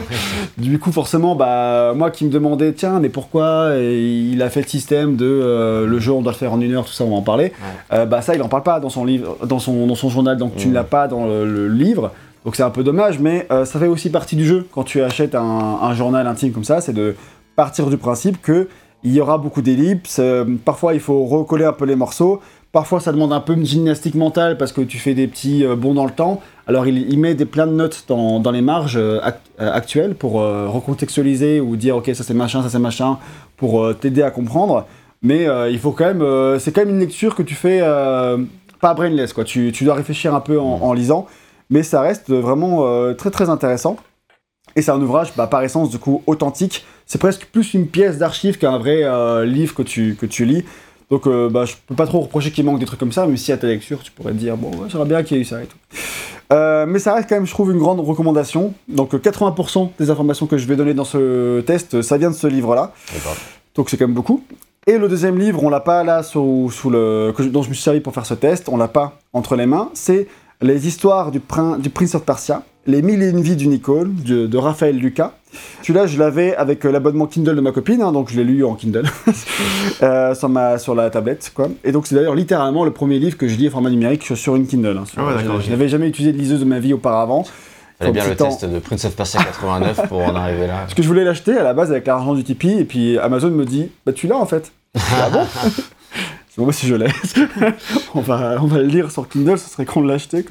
du 0.58 0.80
coup, 0.80 0.90
forcément, 0.90 1.36
bah, 1.36 1.92
moi 1.94 2.10
qui 2.10 2.24
me 2.24 2.30
demandais, 2.30 2.72
tiens, 2.72 2.98
mais 2.98 3.08
pourquoi 3.08 3.76
il 3.76 4.42
a 4.42 4.50
fait 4.50 4.62
le 4.62 4.68
système 4.68 5.14
de 5.14 5.84
le 5.86 5.98
jeu, 6.00 6.10
on 6.12 6.22
doit 6.22 6.32
le 6.32 6.38
faire 6.38 6.52
en 6.52 6.60
une 6.60 6.72
heure, 6.72 6.84
tout 6.84 6.92
ça, 6.92 7.04
on 7.04 7.10
va 7.10 7.16
en 7.16 7.22
parler. 7.22 7.52
Bah, 7.90 8.20
ça, 8.22 8.34
il 8.34 8.42
en 8.42 8.48
parle 8.48 8.64
pas 8.64 8.80
dans 8.80 8.90
son 8.90 9.04
livre, 9.04 9.36
dans 9.46 9.60
son, 9.60 9.86
dans 9.86 9.94
son 9.94 10.08
journal, 10.08 10.36
donc 10.36 10.56
tu 10.56 10.68
ne 10.68 10.74
l'as 10.74 10.84
pas 10.84 11.06
dans 11.06 11.26
le, 11.26 11.44
le 11.46 11.68
livre. 11.68 12.12
Donc 12.44 12.56
c'est 12.56 12.62
un 12.62 12.70
peu 12.70 12.82
dommage, 12.82 13.20
mais 13.20 13.46
ça 13.48 13.78
fait 13.78 13.86
aussi 13.86 14.10
partie 14.10 14.36
du 14.36 14.44
jeu. 14.46 14.66
Quand 14.72 14.84
tu 14.84 15.02
achètes 15.02 15.34
un, 15.34 15.78
un 15.82 15.94
journal 15.94 16.26
intime 16.26 16.52
comme 16.52 16.64
ça, 16.64 16.80
c'est 16.80 16.92
de 16.92 17.14
partir 17.56 17.88
du 17.88 17.96
principe 17.96 18.40
que 18.42 18.68
il 19.02 19.12
y 19.12 19.20
aura 19.20 19.36
beaucoup 19.36 19.60
d'ellipses. 19.60 20.18
euh, 20.18 20.44
parfois, 20.64 20.94
il 20.94 21.00
faut 21.00 21.24
recoller 21.26 21.64
un 21.66 21.72
peu 21.74 21.84
les 21.84 21.96
morceaux. 21.96 22.40
Parfois, 22.72 23.00
ça 23.00 23.12
demande 23.12 23.32
un 23.34 23.40
peu 23.40 23.52
une 23.52 23.66
gymnastique 23.66 24.14
mentale 24.14 24.56
parce 24.56 24.72
que 24.72 24.80
tu 24.80 24.98
fais 24.98 25.14
des 25.14 25.28
petits 25.28 25.64
euh, 25.64 25.76
bonds 25.76 25.92
dans 25.94 26.06
le 26.06 26.10
temps. 26.10 26.40
Alors, 26.66 26.86
il, 26.86 27.08
il 27.12 27.18
met 27.18 27.34
des 27.34 27.44
plein 27.44 27.66
de 27.66 27.72
notes 27.72 28.04
dans, 28.08 28.40
dans 28.40 28.50
les 28.50 28.62
marges 28.62 28.96
euh, 28.96 29.20
act- 29.22 29.46
euh, 29.60 29.70
actuelles 29.72 30.14
pour 30.14 30.32
recontextualiser 30.34 31.60
ou 31.60 31.76
dire 31.76 31.96
ok, 31.96 32.10
ça 32.14 32.24
c'est 32.24 32.34
machin, 32.34 32.62
ça 32.62 32.70
c'est 32.70 32.78
machin, 32.78 33.18
pour 33.56 33.94
t'aider 34.00 34.22
à 34.22 34.30
comprendre. 34.30 34.86
Mais 35.22 35.46
il 35.70 35.78
faut 35.78 35.92
quand 35.92 36.04
même, 36.12 36.58
c'est 36.58 36.70
quand 36.72 36.82
même 36.82 36.90
une 36.94 37.00
lecture 37.00 37.34
que 37.34 37.42
tu 37.42 37.54
fais 37.54 37.80
pas 38.80 38.92
brainless 38.94 39.32
quoi. 39.32 39.44
Tu, 39.44 39.72
tu 39.72 39.84
dois 39.84 39.94
réfléchir 39.94 40.34
un 40.34 40.40
peu 40.40 40.60
en, 40.60 40.80
en 40.82 40.92
lisant, 40.92 41.26
mais 41.70 41.82
ça 41.82 42.02
reste 42.02 42.30
vraiment 42.30 42.84
très 43.14 43.30
très 43.30 43.48
intéressant. 43.48 43.96
Et 44.76 44.82
c'est 44.82 44.90
un 44.90 45.00
ouvrage 45.00 45.32
bah, 45.36 45.46
par 45.46 45.62
essence 45.62 45.90
du 45.90 45.98
coup 45.98 46.22
authentique. 46.26 46.84
C'est 47.06 47.18
presque 47.18 47.46
plus 47.46 47.74
une 47.74 47.86
pièce 47.86 48.18
d'archive 48.18 48.58
qu'un 48.58 48.78
vrai 48.78 49.02
euh, 49.04 49.44
livre 49.44 49.74
que 49.74 49.82
tu, 49.82 50.16
que 50.20 50.26
tu 50.26 50.44
lis. 50.44 50.64
Donc 51.10 51.26
euh, 51.26 51.48
bah, 51.50 51.64
je 51.64 51.74
peux 51.86 51.94
pas 51.94 52.06
trop 52.06 52.20
reprocher 52.20 52.50
qu'il 52.50 52.64
manque 52.64 52.78
des 52.80 52.86
trucs 52.86 52.98
comme 52.98 53.12
ça, 53.12 53.26
mais 53.26 53.36
si 53.36 53.52
à 53.52 53.56
ta 53.56 53.66
lecture 53.66 54.02
tu 54.02 54.10
pourrais 54.10 54.32
te 54.32 54.38
dire 54.38 54.56
bon 54.56 54.70
ouais, 54.70 54.88
j'aimerais 54.88 55.08
bien 55.08 55.22
qu'il 55.22 55.36
y 55.36 55.40
ait 55.40 55.42
eu 55.42 55.46
ça 55.46 55.62
et 55.62 55.66
tout. 55.66 55.76
Euh, 56.52 56.86
mais 56.86 56.98
ça 56.98 57.14
reste 57.14 57.28
quand 57.28 57.36
même 57.36 57.46
je 57.46 57.52
trouve 57.52 57.70
une 57.72 57.78
grande 57.78 58.00
recommandation. 58.00 58.74
Donc 58.88 59.14
euh, 59.14 59.18
80% 59.18 59.90
des 59.98 60.10
informations 60.10 60.46
que 60.46 60.56
je 60.58 60.66
vais 60.66 60.76
donner 60.76 60.94
dans 60.94 61.04
ce 61.04 61.60
test, 61.60 62.02
ça 62.02 62.16
vient 62.18 62.30
de 62.30 62.34
ce 62.36 62.46
livre-là. 62.46 62.92
Donc 63.74 63.90
c'est 63.90 63.96
quand 63.96 64.06
même 64.06 64.14
beaucoup. 64.14 64.42
Et 64.86 64.98
le 64.98 65.08
deuxième 65.08 65.38
livre, 65.38 65.62
on 65.64 65.70
l'a 65.70 65.80
pas 65.80 66.04
là 66.04 66.22
sous, 66.22 66.70
sous 66.70 66.90
le 66.90 67.32
que 67.36 67.42
dont 67.42 67.62
je 67.62 67.68
me 67.70 67.74
suis 67.74 67.82
servi 67.82 68.00
pour 68.00 68.12
faire 68.12 68.26
ce 68.26 68.34
test, 68.34 68.68
on 68.68 68.76
l'a 68.76 68.88
pas 68.88 69.18
entre 69.32 69.56
les 69.56 69.66
mains. 69.66 69.88
C'est 69.94 70.26
les 70.60 70.86
histoires 70.86 71.30
du, 71.30 71.40
prin- 71.40 71.78
du 71.78 71.88
Prince 71.90 72.14
of 72.14 72.22
Persia, 72.24 72.62
les 72.86 73.02
mille 73.02 73.22
et 73.22 73.28
une 73.30 73.40
vies 73.40 73.56
d'Unicole 73.56 74.14
de, 74.14 74.46
de 74.46 74.58
Raphaël 74.58 74.96
Lucas. 74.96 75.32
Celui-là, 75.82 76.06
je 76.06 76.18
l'avais 76.18 76.56
avec 76.56 76.84
euh, 76.84 76.90
l'abonnement 76.90 77.26
Kindle 77.26 77.54
de 77.54 77.60
ma 77.60 77.70
copine, 77.72 78.02
hein, 78.02 78.10
donc 78.12 78.30
je 78.30 78.36
l'ai 78.36 78.44
lu 78.44 78.64
en 78.64 78.74
Kindle 78.74 79.04
euh, 80.02 80.34
sur 80.34 80.48
ma 80.48 80.78
sur 80.78 80.94
la 80.94 81.10
tablette, 81.10 81.52
quoi. 81.54 81.68
Et 81.84 81.92
donc 81.92 82.06
c'est 82.06 82.14
d'ailleurs 82.14 82.34
littéralement 82.34 82.84
le 82.84 82.90
premier 82.90 83.18
livre 83.18 83.36
que 83.36 83.46
je 83.48 83.54
lis 83.56 83.68
en 83.68 83.70
format 83.70 83.90
numérique 83.90 84.24
sur 84.34 84.56
une 84.56 84.66
Kindle. 84.66 84.98
hein. 84.98 85.04
Ah 85.16 85.26
ouais, 85.26 85.34
d'accord, 85.34 85.60
je 85.60 85.70
n'avais 85.70 85.88
jamais 85.88 86.08
utilisé 86.08 86.32
de 86.32 86.38
liseuse 86.38 86.60
de 86.60 86.64
ma 86.64 86.80
vie 86.80 86.92
auparavant. 86.92 87.44
Fallait 88.00 88.10
bien 88.12 88.28
le 88.28 88.34
test 88.34 88.64
de 88.64 88.78
Prince 88.80 89.04
of 89.04 89.14
Persia 89.14 89.42
89 89.44 90.08
pour 90.08 90.18
en 90.18 90.34
arriver 90.34 90.66
là. 90.66 90.78
Parce 90.80 90.94
que 90.94 91.02
je 91.02 91.06
voulais 91.06 91.24
l'acheter 91.24 91.56
à 91.56 91.62
la 91.62 91.72
base 91.74 91.92
avec 91.92 92.06
l'argent 92.06 92.34
du 92.34 92.42
Tipeee, 92.42 92.80
et 92.80 92.84
puis 92.84 93.16
Amazon 93.18 93.50
me 93.50 93.64
dit 93.64 93.88
Bah, 94.04 94.12
tu 94.12 94.26
l'as 94.26 94.36
en 94.36 94.46
fait. 94.46 94.72
Ah 94.96 95.30
bon? 95.30 95.44
Bon, 96.56 96.70
si 96.72 96.86
je 96.86 96.94
l'ai. 96.94 97.08
on, 98.14 98.20
va, 98.20 98.56
on 98.60 98.66
va 98.66 98.78
le 98.78 98.84
lire 98.84 99.10
sur 99.10 99.28
Kindle, 99.28 99.58
ce 99.58 99.68
serait 99.68 99.84
con 99.84 100.02
de 100.02 100.08
l'acheter. 100.08 100.44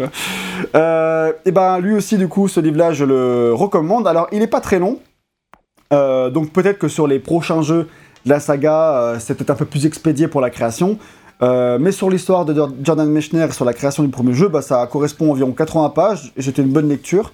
Euh, 0.76 1.32
et 1.46 1.52
ben 1.52 1.80
lui 1.80 1.94
aussi, 1.94 2.18
du 2.18 2.28
coup, 2.28 2.48
ce 2.48 2.60
livre-là, 2.60 2.94
je 2.94 3.06
le 3.06 3.54
recommande. 3.54 4.08
Alors, 4.08 4.28
il 4.32 4.42
est 4.42 4.48
pas 4.48 4.62
très 4.62 4.80
long, 4.80 5.00
Euh, 5.94 6.30
donc 6.32 6.52
peut-être 6.52 6.80
que 6.80 6.88
sur 6.88 7.08
les 7.08 7.20
prochains 7.20 7.62
jeux 7.62 7.88
de 8.26 8.30
la 8.30 8.40
saga, 8.40 8.96
euh, 8.96 9.18
c'est 9.20 9.36
peut-être 9.36 9.52
un 9.52 9.56
peu 9.56 9.66
plus 9.66 9.86
expédié 9.86 10.28
pour 10.28 10.42
la 10.42 10.50
création. 10.50 10.98
Euh, 11.42 11.78
mais 11.80 11.92
sur 11.92 12.10
l'histoire 12.10 12.46
de 12.46 12.54
Jordan 12.84 13.10
Mechner 13.10 13.48
sur 13.52 13.66
la 13.66 13.74
création 13.74 14.02
du 14.04 14.10
premier 14.10 14.34
jeu, 14.34 14.48
bah, 14.48 14.62
ça 14.62 14.88
correspond 14.88 15.28
à 15.28 15.32
environ 15.32 15.52
80 15.52 15.90
pages, 15.90 16.32
et 16.38 16.42
c'était 16.42 16.62
une 16.62 16.72
bonne 16.72 16.90
lecture. 16.90 17.32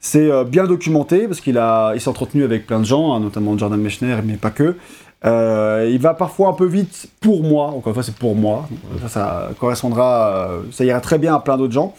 C'est 0.00 0.30
bien 0.44 0.64
documenté 0.64 1.26
parce 1.26 1.40
qu'il 1.40 1.60
il 1.94 2.00
s'est 2.00 2.08
entretenu 2.08 2.44
avec 2.44 2.66
plein 2.68 2.78
de 2.78 2.84
gens, 2.84 3.12
hein, 3.12 3.20
notamment 3.20 3.58
Jordan 3.58 3.80
Mechner, 3.80 4.16
mais 4.24 4.36
pas 4.36 4.50
que. 4.50 4.76
Euh, 5.24 5.88
il 5.90 5.98
va 5.98 6.14
parfois 6.14 6.48
un 6.48 6.52
peu 6.52 6.66
vite 6.66 7.08
pour 7.20 7.42
moi, 7.42 7.66
encore 7.66 7.88
une 7.88 7.94
fois 7.94 8.02
c'est 8.02 8.14
pour 8.14 8.36
moi, 8.36 8.68
ça, 9.08 9.50
correspondra, 9.58 10.28
euh, 10.28 10.62
ça 10.70 10.84
ira 10.84 11.00
très 11.00 11.18
bien 11.18 11.34
à 11.34 11.40
plein 11.40 11.56
d'autres 11.56 11.72
gens, 11.72 11.94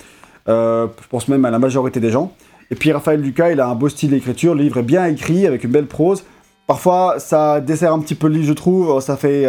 Euh, 0.47 0.87
je 1.03 1.07
pense 1.09 1.27
même 1.27 1.45
à 1.45 1.51
la 1.51 1.59
majorité 1.59 1.99
des 1.99 2.09
gens. 2.09 2.31
Et 2.71 2.75
puis 2.75 2.91
Raphaël 2.91 3.21
Lucas, 3.21 3.51
il 3.51 3.59
a 3.59 3.67
un 3.67 3.75
beau 3.75 3.89
style 3.89 4.11
d'écriture, 4.11 4.55
le 4.55 4.63
livre 4.63 4.77
est 4.77 4.83
bien 4.83 5.05
écrit, 5.05 5.45
avec 5.45 5.63
une 5.63 5.71
belle 5.71 5.87
prose, 5.87 6.23
Parfois, 6.65 7.15
ça 7.17 7.61
dessert 7.61 7.91
un 7.93 7.99
petit 7.99 8.13
peu 8.13 8.27
le 8.27 8.35
livre, 8.35 8.45
je 8.45 8.53
trouve. 8.53 9.01
Ça 9.01 9.17
fait, 9.17 9.47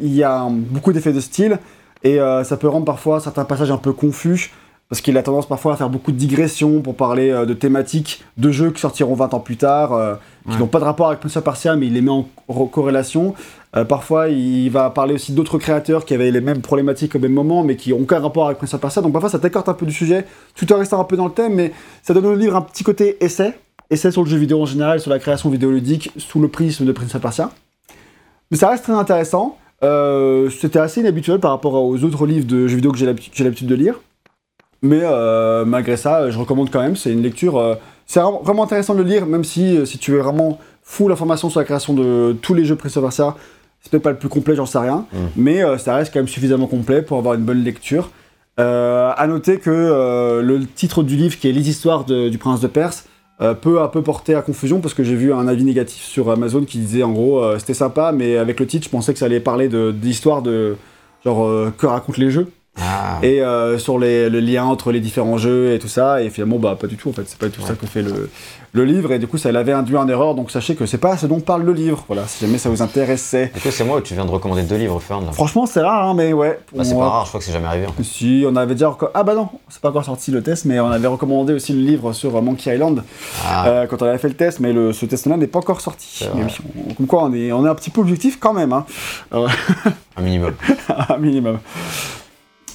il 0.00 0.14
y 0.14 0.22
a 0.22 0.48
beaucoup 0.48 0.94
d'effets 0.94 1.12
de 1.12 1.20
style. 1.20 1.58
Et 2.02 2.16
ça 2.16 2.56
peut 2.56 2.66
rendre 2.66 2.86
parfois 2.86 3.20
certains 3.20 3.44
passages 3.44 3.70
un 3.70 3.76
peu 3.76 3.92
confus 3.92 4.50
parce 4.92 5.00
qu'il 5.00 5.16
a 5.16 5.22
tendance 5.22 5.46
parfois 5.48 5.72
à 5.72 5.76
faire 5.78 5.88
beaucoup 5.88 6.12
de 6.12 6.18
digressions 6.18 6.82
pour 6.82 6.94
parler 6.94 7.30
euh, 7.30 7.46
de 7.46 7.54
thématiques 7.54 8.22
de 8.36 8.50
jeux 8.50 8.72
qui 8.72 8.78
sortiront 8.82 9.14
20 9.14 9.32
ans 9.32 9.40
plus 9.40 9.56
tard, 9.56 9.94
euh, 9.94 10.16
qui 10.44 10.50
Ouais. 10.52 10.58
n'ont 10.58 10.66
pas 10.66 10.80
de 10.80 10.84
rapport 10.84 11.06
avec 11.08 11.18
Prince 11.20 11.34
of 11.38 11.44
Persia, 11.44 11.76
mais 11.76 11.86
il 11.86 11.94
les 11.94 12.02
met 12.02 12.10
en 12.10 12.28
co- 12.46 12.66
corrélation. 12.66 13.34
Euh, 13.74 13.86
parfois, 13.86 14.28
il 14.28 14.68
va 14.68 14.90
parler 14.90 15.14
aussi 15.14 15.32
d'autres 15.32 15.56
créateurs 15.56 16.04
qui 16.04 16.12
avaient 16.12 16.30
les 16.30 16.42
mêmes 16.42 16.60
problématiques 16.60 17.14
au 17.14 17.18
même 17.18 17.32
moment, 17.32 17.64
mais 17.64 17.76
qui 17.76 17.88
n'ont 17.88 18.00
aucun 18.00 18.20
rapport 18.20 18.44
avec 18.44 18.58
Prince 18.58 18.74
of 18.74 18.82
Persia. 18.82 19.00
Donc 19.00 19.12
parfois, 19.12 19.30
ça 19.30 19.38
t'écarte 19.38 19.66
un 19.70 19.72
peu 19.72 19.86
du 19.86 19.94
sujet, 19.94 20.26
tout 20.56 20.70
en 20.70 20.76
restant 20.76 21.00
un 21.00 21.04
peu 21.04 21.16
dans 21.16 21.24
le 21.24 21.32
thème, 21.32 21.54
mais 21.54 21.72
ça 22.02 22.12
donne 22.12 22.26
au 22.26 22.34
livre 22.34 22.54
un 22.56 22.60
petit 22.60 22.84
côté 22.84 23.16
essai, 23.24 23.54
essai 23.88 24.10
sur 24.10 24.22
le 24.24 24.28
jeu 24.28 24.36
vidéo 24.36 24.60
en 24.60 24.66
général, 24.66 25.00
sur 25.00 25.10
la 25.10 25.18
création 25.18 25.48
vidéoludique, 25.48 26.10
sous 26.18 26.38
le 26.38 26.48
prisme 26.48 26.84
de 26.84 26.92
Prince 26.92 27.14
of 27.14 27.22
Persia. 27.22 27.48
Mais 28.50 28.58
ça 28.58 28.68
reste 28.68 28.84
très 28.84 28.92
intéressant. 28.92 29.56
C'était 29.80 30.80
assez 30.80 31.00
inhabituel 31.00 31.40
par 31.40 31.50
rapport 31.52 31.72
aux 31.82 32.04
autres 32.04 32.26
livres 32.26 32.46
de 32.46 32.66
jeux 32.68 32.76
vidéo 32.76 32.92
que 32.92 32.98
j'ai 32.98 33.06
l'habitude 33.06 33.66
de 33.68 33.74
lire. 33.74 33.94
Mais 34.82 35.00
euh, 35.02 35.64
malgré 35.64 35.96
ça, 35.96 36.28
je 36.30 36.38
recommande 36.38 36.70
quand 36.70 36.82
même. 36.82 36.96
C'est 36.96 37.12
une 37.12 37.22
lecture. 37.22 37.56
euh, 37.58 37.74
c'est 38.06 38.20
vraiment- 38.20 38.64
intéressant 38.64 38.94
de 38.94 38.98
le 39.02 39.08
lire, 39.08 39.26
même 39.26 39.44
si, 39.44 39.76
euh, 39.76 39.84
si 39.84 39.96
tu 39.98 40.10
veux 40.10 40.18
vraiment 40.18 40.58
full 40.82 41.12
information 41.12 41.48
sur 41.48 41.60
la 41.60 41.64
création 41.64 41.94
de 41.94 42.34
tous 42.42 42.52
les 42.52 42.64
jeux 42.64 42.74
Prince 42.76 42.96
of 42.96 43.14
c'est 43.14 43.90
peut-être 43.90 44.02
pas 44.02 44.10
le 44.10 44.18
plus 44.18 44.28
complet, 44.28 44.54
j'en 44.54 44.66
sais 44.66 44.78
rien. 44.78 45.06
Mm. 45.12 45.16
Mais 45.36 45.78
ça 45.78 45.94
reste 45.96 46.12
quand 46.12 46.18
même 46.20 46.28
suffisamment 46.28 46.66
complet 46.66 47.02
pour 47.02 47.18
avoir 47.18 47.34
une 47.34 47.42
bonne 47.42 47.62
lecture. 47.64 48.10
À 48.58 49.26
noter 49.26 49.58
que 49.58 50.40
le 50.40 50.66
titre 50.66 51.02
du 51.02 51.16
livre, 51.16 51.36
qui 51.38 51.48
est 51.48 51.52
Les 51.52 51.68
histoires 51.68 52.04
de- 52.04 52.28
du 52.28 52.38
prince 52.38 52.60
de 52.60 52.68
Perse, 52.68 53.06
peut 53.60 53.80
un 53.80 53.88
peu 53.88 54.02
porter 54.02 54.34
à 54.36 54.42
confusion 54.42 54.80
parce 54.80 54.94
que 54.94 55.02
j'ai 55.02 55.16
vu 55.16 55.32
un 55.32 55.48
avis 55.48 55.64
négatif 55.64 56.02
sur 56.04 56.30
Amazon 56.30 56.64
qui 56.64 56.78
disait 56.78 57.02
en 57.02 57.10
gros 57.12 57.42
c'était 57.58 57.74
sympa, 57.74 58.12
mais 58.12 58.36
avec 58.36 58.60
le 58.60 58.66
titre, 58.68 58.84
je 58.84 58.90
pensais 58.90 59.12
que 59.12 59.18
ça 59.18 59.24
allait 59.24 59.40
parler 59.40 59.68
de 59.68 59.90
d'histoires 59.90 60.42
de 60.42 60.76
genre 61.24 61.50
que 61.76 61.86
racontent 61.86 62.18
les 62.20 62.30
jeux 62.30 62.46
Ah, 62.80 63.18
et 63.22 63.42
euh, 63.42 63.78
sur 63.78 63.98
les, 63.98 64.30
le 64.30 64.40
lien 64.40 64.64
entre 64.64 64.92
les 64.92 65.00
différents 65.00 65.36
jeux 65.36 65.74
et 65.74 65.78
tout 65.78 65.88
ça 65.88 66.22
et 66.22 66.30
finalement 66.30 66.58
bah 66.58 66.74
pas 66.80 66.86
du 66.86 66.96
tout 66.96 67.10
en 67.10 67.12
fait 67.12 67.24
c'est 67.26 67.36
pas 67.38 67.46
du 67.48 67.52
tout 67.52 67.60
ça 67.60 67.74
que 67.74 67.84
fait 67.86 68.00
le, 68.00 68.30
le 68.72 68.84
livre 68.86 69.12
et 69.12 69.18
du 69.18 69.26
coup 69.26 69.36
ça 69.36 69.52
l'avait 69.52 69.72
induit 69.74 69.98
en 69.98 70.08
erreur 70.08 70.34
donc 70.34 70.50
sachez 70.50 70.74
que 70.74 70.86
c'est 70.86 70.96
pas 70.96 71.18
ce 71.18 71.26
dont 71.26 71.40
parle 71.40 71.64
le 71.64 71.74
livre 71.74 72.02
voilà 72.08 72.26
si 72.26 72.42
jamais 72.46 72.56
ça 72.56 72.70
vous 72.70 72.80
intéressait 72.80 73.50
du 73.54 73.60
coup, 73.60 73.68
c'est 73.70 73.84
moi 73.84 73.98
où 73.98 74.00
tu 74.00 74.14
viens 74.14 74.24
de 74.24 74.30
recommander 74.30 74.62
deux 74.62 74.76
livres 74.76 74.98
Fern 75.00 75.26
là? 75.26 75.32
franchement 75.32 75.66
c'est 75.66 75.82
rare 75.82 76.08
hein, 76.08 76.14
mais 76.14 76.32
ouais 76.32 76.58
Bah, 76.74 76.82
c'est 76.82 76.94
pas 76.94 77.08
rare, 77.10 77.24
je 77.24 77.28
crois 77.28 77.40
que 77.40 77.44
c'est 77.46 77.52
jamais 77.52 77.66
arrivé. 77.66 77.86
si 78.02 78.42
on 78.48 78.56
avait 78.56 78.72
déjà 78.74 78.96
ah 79.12 79.22
bah 79.22 79.34
non 79.34 79.50
c'est 79.68 79.82
pas 79.82 79.90
encore 79.90 80.06
sorti 80.06 80.30
le 80.30 80.42
test 80.42 80.64
mais 80.64 80.80
on 80.80 80.90
avait 80.90 81.08
recommandé 81.08 81.52
aussi 81.52 81.74
le 81.74 81.80
livre 81.82 82.14
sur 82.14 82.34
euh, 82.34 82.40
Monkey 82.40 82.74
Island 82.74 83.04
Ah, 83.46 83.66
euh, 83.68 83.86
quand 83.86 84.00
on 84.00 84.06
avait 84.06 84.16
fait 84.16 84.28
le 84.28 84.34
test 84.34 84.60
mais 84.60 84.72
le, 84.72 84.94
ce 84.94 85.04
test 85.04 85.26
là 85.26 85.36
n'est 85.36 85.46
pas 85.46 85.58
encore 85.58 85.82
sorti 85.82 86.24
on- 86.34 86.94
comme 86.94 87.06
quoi 87.06 87.24
on 87.24 87.34
est, 87.34 87.52
on 87.52 87.66
est 87.66 87.68
un 87.68 87.74
petit 87.74 87.90
peu 87.90 88.00
objectif 88.00 88.38
quand 88.40 88.54
même 88.54 88.72
hein. 88.72 88.86
un 89.30 90.22
minimum. 90.22 90.54
un 91.10 91.18
minimum. 91.18 91.58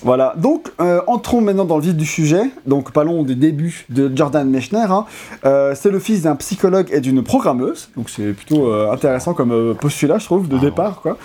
Voilà, 0.04 0.34
donc 0.38 0.72
euh, 0.80 1.02
entrons 1.08 1.42
maintenant 1.42 1.66
dans 1.66 1.78
le 1.78 1.84
vif 1.84 1.96
du 1.96 2.06
sujet. 2.06 2.44
Donc 2.66 2.92
parlons 2.92 3.24
des 3.24 3.36
débuts 3.36 3.86
de 3.90 4.12
Jordan 4.16 4.48
Mechner. 4.50 4.86
hein. 4.90 5.06
Euh, 5.46 5.74
c'est 5.76 5.90
le 5.90 6.00
fils 6.00 6.22
d'un 6.22 6.36
psychologue 6.36 6.88
et 6.92 7.02
d'une 7.02 7.24
programmeuse, 7.24 7.90
donc 7.98 8.10
c'est 8.10 8.34
plutôt 8.34 8.72
euh, 8.72 8.92
intéressant 8.92 9.34
comme 9.34 9.76
postulat, 9.76 10.20
je 10.20 10.26
trouve, 10.26 10.48
de 10.48 10.58
Ah, 10.58 10.62
départ. 10.62 11.02
Quoi. 11.02 11.18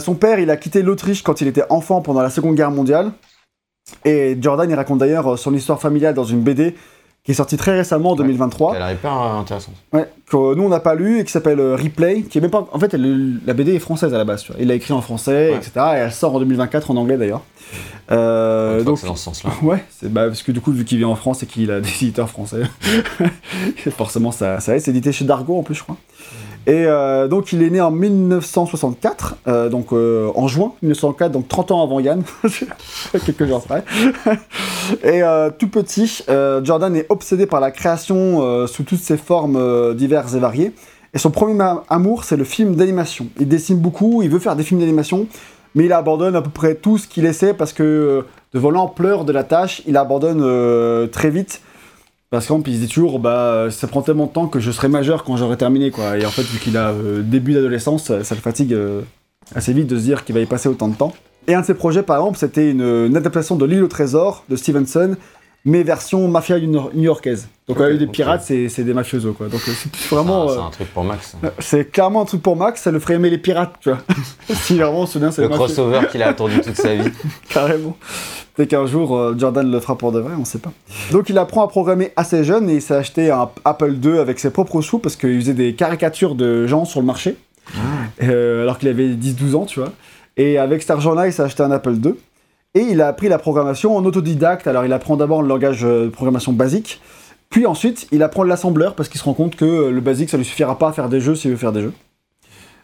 Son 0.00 0.14
père, 0.14 0.38
il 0.38 0.50
a 0.50 0.56
quitté 0.56 0.82
l'Autriche 0.82 1.22
quand 1.22 1.40
il 1.40 1.48
était 1.48 1.64
enfant 1.68 2.00
pendant 2.02 2.22
la 2.22 2.30
Seconde 2.30 2.54
Guerre 2.54 2.70
mondiale. 2.70 3.12
Et 4.04 4.38
Jordan, 4.40 4.70
il 4.70 4.74
raconte 4.74 4.98
d'ailleurs 4.98 5.38
son 5.38 5.52
histoire 5.54 5.80
familiale 5.80 6.14
dans 6.14 6.24
une 6.24 6.40
BD 6.40 6.76
qui 7.24 7.30
est 7.30 7.34
sortie 7.34 7.56
très 7.56 7.76
récemment 7.76 8.10
en 8.10 8.16
2023. 8.16 8.74
Elle 8.74 8.82
a 8.82 8.86
l'air 8.88 8.96
hyper 8.96 9.12
intéressante. 9.12 9.74
Ouais, 9.92 10.08
que 10.26 10.54
nous 10.54 10.62
on 10.64 10.68
n'a 10.68 10.80
pas 10.80 10.94
lu 10.96 11.20
et 11.20 11.24
qui 11.24 11.30
s'appelle 11.30 11.60
euh, 11.60 11.76
Replay, 11.76 12.22
qui 12.22 12.38
est 12.38 12.40
même 12.40 12.50
pas. 12.50 12.66
En 12.72 12.78
fait, 12.80 12.94
elle- 12.94 13.38
la 13.46 13.52
BD 13.54 13.74
est 13.74 13.78
française 13.78 14.12
à 14.12 14.18
la 14.18 14.24
base, 14.24 14.42
tu 14.42 14.52
vois. 14.52 14.60
Il 14.60 14.66
l'a 14.68 14.74
écrit 14.74 14.92
en 14.92 15.00
français, 15.02 15.50
Ouais. 15.50 15.56
etc. 15.56 15.70
Et 15.94 15.98
elle 15.98 16.12
sort 16.12 16.34
en 16.34 16.40
2024 16.40 16.90
en 16.90 16.96
anglais 16.96 17.16
d'ailleurs. 17.16 17.42
Euh, 18.10 18.78
Donc, 18.78 18.86
donc, 18.86 18.98
c'est 18.98 19.06
dans 19.06 19.14
ce 19.16 19.22
sens-là. 19.24 19.50
ouais, 19.62 19.84
c'est 19.90 20.12
bah, 20.12 20.26
parce 20.26 20.42
que 20.42 20.50
du 20.50 20.60
coup, 20.60 20.72
vu 20.72 20.84
qu'il 20.84 20.98
vit 20.98 21.04
en 21.04 21.14
France 21.14 21.42
et 21.44 21.46
qu'il 21.46 21.70
a 21.70 21.80
des 21.80 21.88
éditeurs 21.88 22.28
français, 22.28 22.62
forcément 23.96 24.32
ça, 24.32 24.60
ça 24.60 24.74
aide. 24.76 24.80
C'est 24.82 24.90
édité 24.90 25.12
chez 25.12 25.24
Dargo 25.24 25.56
en 25.58 25.62
plus, 25.62 25.74
je 25.76 25.82
crois. 25.82 25.96
Et 26.66 26.84
euh, 26.86 27.26
donc, 27.26 27.52
il 27.52 27.62
est 27.62 27.70
né 27.70 27.80
en 27.80 27.90
1964, 27.90 29.36
euh, 29.48 29.68
donc 29.68 29.92
euh, 29.92 30.30
en 30.36 30.46
juin 30.46 30.72
1964, 30.82 31.32
donc 31.32 31.48
30 31.48 31.72
ans 31.72 31.82
avant 31.82 31.98
Yann, 31.98 32.22
quelques 33.26 33.46
jours 33.46 33.64
après. 33.64 33.84
et 35.02 35.22
tout 35.58 35.68
petit, 35.68 36.22
Jordan 36.62 36.94
est 36.94 37.06
obsédé 37.08 37.46
par 37.46 37.60
la 37.60 37.70
création 37.70 38.66
sous 38.66 38.84
toutes 38.84 39.00
ses 39.00 39.16
formes 39.16 39.94
diverses 39.94 40.34
et 40.34 40.38
variées. 40.38 40.72
Et 41.14 41.18
son 41.18 41.30
premier 41.30 41.62
amour, 41.90 42.24
c'est 42.24 42.36
le 42.36 42.44
film 42.44 42.74
d'animation. 42.76 43.26
Il 43.38 43.48
dessine 43.48 43.78
beaucoup, 43.78 44.22
il 44.22 44.30
veut 44.30 44.38
faire 44.38 44.56
des 44.56 44.62
films 44.62 44.80
d'animation, 44.80 45.26
mais 45.74 45.84
il 45.84 45.92
abandonne 45.92 46.36
à 46.36 46.42
peu 46.42 46.50
près 46.50 46.74
tout 46.76 46.96
ce 46.96 47.06
qu'il 47.06 47.26
essaie 47.26 47.54
parce 47.54 47.72
que 47.72 48.24
devant 48.54 48.70
l'ampleur 48.70 49.24
de 49.24 49.32
la 49.32 49.44
tâche, 49.44 49.82
il 49.86 49.96
abandonne 49.96 51.08
très 51.10 51.30
vite. 51.30 51.60
Parce 52.32 52.46
qu'en 52.46 52.62
il 52.66 52.76
se 52.76 52.80
dit 52.80 52.88
toujours, 52.88 53.18
bah, 53.18 53.66
ça 53.68 53.86
prend 53.86 54.00
tellement 54.00 54.24
de 54.24 54.32
temps 54.32 54.46
que 54.46 54.58
je 54.58 54.70
serai 54.70 54.88
majeur 54.88 55.22
quand 55.22 55.36
j'aurai 55.36 55.58
terminé, 55.58 55.90
quoi. 55.90 56.16
Et 56.16 56.24
en 56.24 56.30
fait, 56.30 56.40
vu 56.40 56.58
qu'il 56.58 56.78
a 56.78 56.88
euh, 56.88 57.20
début 57.20 57.52
d'adolescence, 57.52 58.04
ça, 58.04 58.34
le 58.34 58.40
fatigue 58.40 58.72
euh, 58.72 59.02
assez 59.54 59.74
vite 59.74 59.86
de 59.86 59.98
se 59.98 60.04
dire 60.04 60.24
qu'il 60.24 60.34
va 60.34 60.40
y 60.40 60.46
passer 60.46 60.70
autant 60.70 60.88
de 60.88 60.94
temps. 60.94 61.12
Et 61.46 61.52
un 61.52 61.60
de 61.60 61.66
ses 61.66 61.74
projets, 61.74 62.02
par 62.02 62.16
exemple, 62.16 62.38
c'était 62.38 62.70
une 62.70 63.14
adaptation 63.14 63.54
de 63.54 63.66
L'île 63.66 63.82
au 63.82 63.88
trésor 63.88 64.44
de 64.48 64.56
Stevenson, 64.56 65.16
mais 65.64 65.82
version 65.82 66.26
mafia 66.28 66.58
new- 66.58 66.90
new-yorkaise. 66.94 67.48
Donc, 67.68 67.78
Ok, 67.78 67.84
au 67.84 67.88
lieu 67.90 67.98
des 67.98 68.06
pirates, 68.08 68.42
c'est 68.44 68.68
c'est 68.68 68.82
des 68.84 68.92
mafiosos, 68.94 69.32
quoi. 69.32 69.46
Donc, 69.48 69.60
euh, 69.68 69.72
c'est 69.72 70.14
vraiment. 70.14 70.46
Ah, 70.48 70.50
euh, 70.50 70.54
c'est 70.56 70.60
un 70.62 70.70
truc 70.70 70.92
pour 70.92 71.04
Max. 71.04 71.36
c'est 71.60 71.90
clairement 71.90 72.22
un 72.22 72.24
truc 72.24 72.42
pour 72.42 72.56
Max, 72.56 72.82
ça 72.82 72.90
le 72.90 72.98
ferait 72.98 73.14
aimer 73.14 73.30
les 73.30 73.38
pirates, 73.38 73.74
tu 73.80 73.90
vois. 73.90 73.98
si 74.54 74.76
vraiment 74.78 75.00
on 75.02 75.06
se 75.06 75.12
souvient, 75.14 75.30
c'est 75.30 75.42
Le 75.42 75.48
crossover 75.48 76.00
qu'il 76.10 76.22
a 76.22 76.28
attendu 76.28 76.60
toute 76.60 76.74
sa 76.76 76.94
vie. 76.94 77.10
Carrément. 77.48 77.96
Peut-être 78.54 78.70
qu'un 78.70 78.86
jour, 78.86 79.16
euh, 79.16 79.34
Jordan 79.38 79.70
le 79.70 79.80
fera 79.80 79.96
pour 79.96 80.12
de 80.12 80.20
vrai, 80.20 80.32
on 80.38 80.44
sait 80.44 80.58
pas. 80.58 80.72
Donc 81.10 81.30
il 81.30 81.38
apprend 81.38 81.62
à 81.64 81.68
programmer 81.68 82.12
assez 82.16 82.44
jeune 82.44 82.68
et 82.68 82.74
il 82.74 82.82
s'est 82.82 82.94
acheté 82.96 83.30
un 83.30 83.48
Apple 83.64 83.94
II 84.04 84.18
avec 84.18 84.38
ses 84.40 84.50
propres 84.50 84.82
sous 84.82 84.98
parce 84.98 85.16
qu'il 85.16 85.40
faisait 85.40 85.54
des 85.54 85.74
caricatures 85.74 86.34
de 86.34 86.66
gens 86.66 86.84
sur 86.84 87.00
le 87.00 87.06
marché, 87.06 87.36
euh, 88.22 88.62
alors 88.62 88.78
qu'il 88.78 88.88
avait 88.88 89.08
10-12 89.08 89.54
ans, 89.54 89.64
tu 89.64 89.80
vois. 89.80 89.92
Et 90.36 90.58
avec 90.58 90.82
cet 90.82 90.90
argent-là, 90.90 91.28
il 91.28 91.32
s'est 91.32 91.42
acheté 91.42 91.62
un 91.62 91.70
Apple 91.70 91.94
II. 91.94 92.14
Et 92.74 92.80
il 92.80 93.00
a 93.02 93.08
appris 93.08 93.28
la 93.28 93.38
programmation 93.38 93.94
en 93.96 94.04
autodidacte. 94.04 94.66
Alors 94.66 94.84
il 94.84 94.92
apprend 94.92 95.16
d'abord 95.16 95.42
le 95.42 95.48
langage 95.48 95.84
euh, 95.84 96.04
de 96.06 96.08
programmation 96.10 96.52
basique, 96.52 97.00
puis 97.50 97.66
ensuite 97.66 98.08
il 98.12 98.22
apprend 98.22 98.44
l'assembleur 98.44 98.94
parce 98.94 99.08
qu'il 99.10 99.20
se 99.20 99.24
rend 99.24 99.34
compte 99.34 99.56
que 99.56 99.64
euh, 99.64 99.90
le 99.90 100.00
basique 100.00 100.30
ça 100.30 100.38
lui 100.38 100.44
suffira 100.44 100.78
pas 100.78 100.88
à 100.88 100.92
faire 100.92 101.08
des 101.10 101.20
jeux 101.20 101.34
s'il 101.34 101.50
veut 101.50 101.56
faire 101.58 101.72
des 101.72 101.82
jeux. 101.82 101.92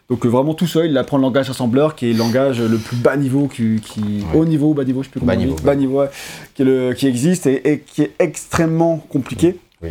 Donc 0.09 0.25
euh, 0.25 0.29
vraiment 0.29 0.53
tout 0.53 0.67
seul, 0.67 0.91
il 0.91 0.97
apprend 0.97 1.17
le 1.17 1.23
langage 1.23 1.49
assembleur 1.49 1.95
qui 1.95 2.09
est 2.09 2.13
le 2.13 2.19
langage 2.19 2.61
le 2.61 2.77
plus 2.77 2.97
bas 2.97 3.17
niveau, 3.17 3.47
qui, 3.47 3.81
qui 3.81 4.01
Ouais. 4.31 4.39
haut 4.39 4.45
niveau, 4.45 4.73
bas 4.75 4.83
niveau, 4.83 5.01
je 5.01 5.07
sais 5.07 5.11
plus 5.11 5.19
comment 5.21 5.33
Bas 5.33 5.37
dit. 5.37 5.55
bas 5.63 5.75
niveau, 5.75 6.01
ouais, 6.01 6.09
qui, 6.53 6.61
est 6.61 6.65
le- 6.65 6.93
qui 6.93 7.07
existe 7.07 7.47
et, 7.47 7.71
et 7.71 7.79
qui 7.79 8.03
est 8.03 8.13
extrêmement 8.19 8.97
compliqué. 9.09 9.57
Oui. 9.81 9.89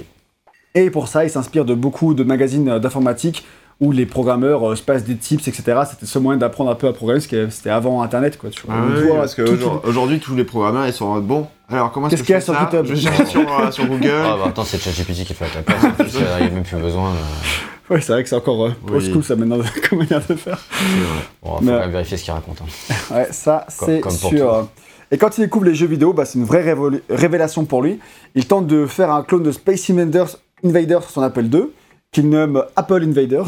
Et 0.76 0.90
pour 0.90 1.08
ça, 1.08 1.24
il 1.24 1.30
s'inspire 1.30 1.64
de 1.64 1.74
beaucoup 1.74 2.14
de 2.14 2.22
magazines 2.22 2.78
d'informatique 2.78 3.44
où 3.80 3.92
les 3.92 4.06
programmeurs 4.06 4.70
euh, 4.70 4.74
se 4.76 4.82
passent 4.82 5.04
des 5.04 5.16
tips, 5.16 5.46
etc. 5.46 5.80
C'était 5.88 6.06
ce 6.06 6.18
moyen 6.18 6.38
d'apprendre 6.38 6.70
un 6.70 6.74
peu 6.74 6.88
à 6.88 6.92
programmer, 6.92 7.20
parce 7.20 7.28
que 7.28 7.48
c'était 7.50 7.70
avant 7.70 8.02
Internet, 8.02 8.36
quoi. 8.38 8.50
Tu 8.50 8.62
vois. 8.66 8.74
Ah 8.76 8.82
On 8.84 8.96
oui, 9.00 9.06
voit 9.06 9.16
parce 9.18 9.36
tout- 9.36 9.44
qu'aujourd'hui, 9.82 10.18
tous 10.18 10.34
les 10.34 10.44
programmeurs, 10.44 10.86
ils 10.86 10.92
sont 10.92 11.04
en 11.04 11.14
mode 11.14 11.26
bon. 11.26 11.46
Alors, 11.70 11.92
comment 11.92 12.08
est-ce 12.08 12.22
Qu'est-ce 12.22 12.22
que 12.22 12.26
qu'il 12.26 12.34
y 12.34 12.36
a 12.38 12.40
sur 12.40 12.54
GitHub 12.58 12.86
Je 12.86 12.94
cherche 12.96 13.28
sur, 13.30 13.40
euh, 13.60 13.70
sur 13.70 13.86
Google. 13.86 14.10
Ah 14.24 14.36
bah 14.38 14.44
attends, 14.48 14.64
c'est 14.64 14.78
ChatGPT 14.78 15.24
qui 15.24 15.34
fait 15.34 15.44
ta 15.46 15.62
place. 15.62 15.84
En 15.84 15.90
plus, 15.90 16.12
il 16.14 16.20
n'y 16.20 16.48
a 16.48 16.50
même 16.50 16.62
plus 16.64 16.76
besoin. 16.76 17.12
Ouais, 17.90 18.02
c'est 18.02 18.12
vrai 18.12 18.22
que 18.22 18.28
c'est 18.28 18.36
encore 18.36 18.66
euh, 18.66 18.72
Oui. 18.86 18.96
old 18.96 19.02
school, 19.10 19.24
ça, 19.24 19.34
maintenant, 19.34 19.64
comme 19.88 20.00
manière 20.00 20.20
de 20.28 20.34
faire. 20.34 20.58
Bon, 21.42 21.56
faut 21.56 21.64
Mais- 21.64 21.72
quand 21.72 21.78
même 21.78 21.90
vérifier 21.90 22.18
ce 22.18 22.24
qu'il 22.24 22.34
raconte. 22.34 22.58
hein. 22.60 22.94
Ouais, 23.14 23.28
ça, 23.30 23.64
c'est 23.68 24.02
sûr. 24.10 24.68
Et 25.10 25.16
quand 25.16 25.38
il 25.38 25.40
découvre 25.40 25.64
les 25.64 25.74
jeux 25.74 25.86
vidéo, 25.86 26.12
bah, 26.12 26.26
c'est 26.26 26.38
une 26.38 26.44
vraie 26.44 26.62
révolu- 26.62 27.00
révélation 27.08 27.64
pour 27.64 27.80
lui. 27.82 27.98
Il 28.34 28.46
tente 28.46 28.66
de 28.66 28.84
faire 28.84 29.10
un 29.10 29.22
clone 29.22 29.42
de 29.42 29.52
Space 29.52 29.88
Invaders, 29.88 30.28
Invaders 30.62 31.00
sur 31.02 31.12
son 31.12 31.22
Apple 31.22 31.46
II, 31.46 31.68
qu'il 32.12 32.28
nomme 32.28 32.64
Apple 32.76 33.02
Invaders. 33.04 33.46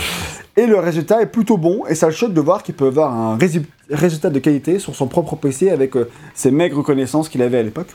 et 0.56 0.66
le 0.66 0.78
résultat 0.78 1.20
est 1.22 1.26
plutôt 1.26 1.56
bon, 1.56 1.84
et 1.88 1.94
ça 1.94 2.06
le 2.06 2.12
choque 2.12 2.32
de 2.32 2.40
voir 2.40 2.62
qu'il 2.62 2.74
peut 2.74 2.86
avoir 2.86 3.12
un 3.14 3.36
résu- 3.36 3.64
résultat 3.90 4.30
de 4.30 4.38
qualité 4.38 4.78
sur 4.78 4.94
son 4.94 5.06
propre 5.06 5.36
PC 5.36 5.70
avec 5.70 5.96
euh, 5.96 6.08
ses 6.34 6.50
maigres 6.50 6.82
connaissances 6.82 7.28
qu'il 7.28 7.42
avait 7.42 7.58
à 7.58 7.62
l'époque. 7.62 7.94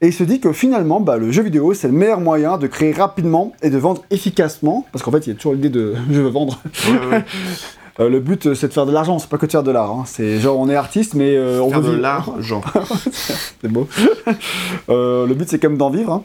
Et 0.00 0.08
il 0.08 0.12
se 0.12 0.24
dit 0.24 0.40
que 0.40 0.52
finalement, 0.52 1.00
bah, 1.00 1.16
le 1.16 1.30
jeu 1.30 1.42
vidéo, 1.42 1.72
c'est 1.72 1.86
le 1.86 1.94
meilleur 1.94 2.20
moyen 2.20 2.58
de 2.58 2.66
créer 2.66 2.92
rapidement 2.92 3.52
et 3.62 3.70
de 3.70 3.78
vendre 3.78 4.02
efficacement, 4.10 4.84
parce 4.92 5.02
qu'en 5.04 5.12
fait, 5.12 5.26
il 5.26 5.30
y 5.30 5.32
a 5.32 5.36
toujours 5.36 5.54
l'idée 5.54 5.70
de 5.70 5.94
je 6.10 6.20
veux 6.20 6.28
vendre. 6.30 6.60
Ouais, 6.88 7.06
ouais. 7.16 7.24
Euh, 8.00 8.08
le 8.08 8.18
but, 8.18 8.46
euh, 8.46 8.54
c'est 8.56 8.66
de 8.66 8.72
faire 8.72 8.86
de 8.86 8.90
l'argent, 8.92 9.20
c'est 9.20 9.28
pas 9.28 9.38
que 9.38 9.46
de 9.46 9.52
faire 9.52 9.62
de 9.62 9.70
l'art. 9.70 9.88
hein. 9.92 10.02
C'est 10.04 10.40
genre, 10.40 10.58
on 10.58 10.68
est 10.68 10.74
artiste, 10.74 11.14
mais 11.14 11.36
euh, 11.36 11.60
on 11.62 11.68
Faire 11.70 11.78
veut 11.80 11.84
de 11.84 11.90
vivre. 11.92 12.02
l'argent. 12.02 12.60
C'est 13.60 13.68
beau. 13.70 13.86
Euh, 14.88 15.28
le 15.28 15.34
but, 15.34 15.48
c'est 15.48 15.60
quand 15.60 15.68
même 15.68 15.78
d'en 15.78 15.90
vivre. 15.90 16.12
hein. 16.12 16.24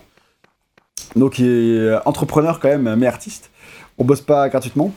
Donc, 1.15 1.39
il 1.39 1.45
est 1.45 1.97
entrepreneur 2.05 2.59
quand 2.59 2.69
même, 2.69 2.95
mais 2.95 3.07
artiste. 3.07 3.49
On 3.97 4.05
bosse 4.05 4.21
pas 4.21 4.49
gratuitement. 4.49 4.93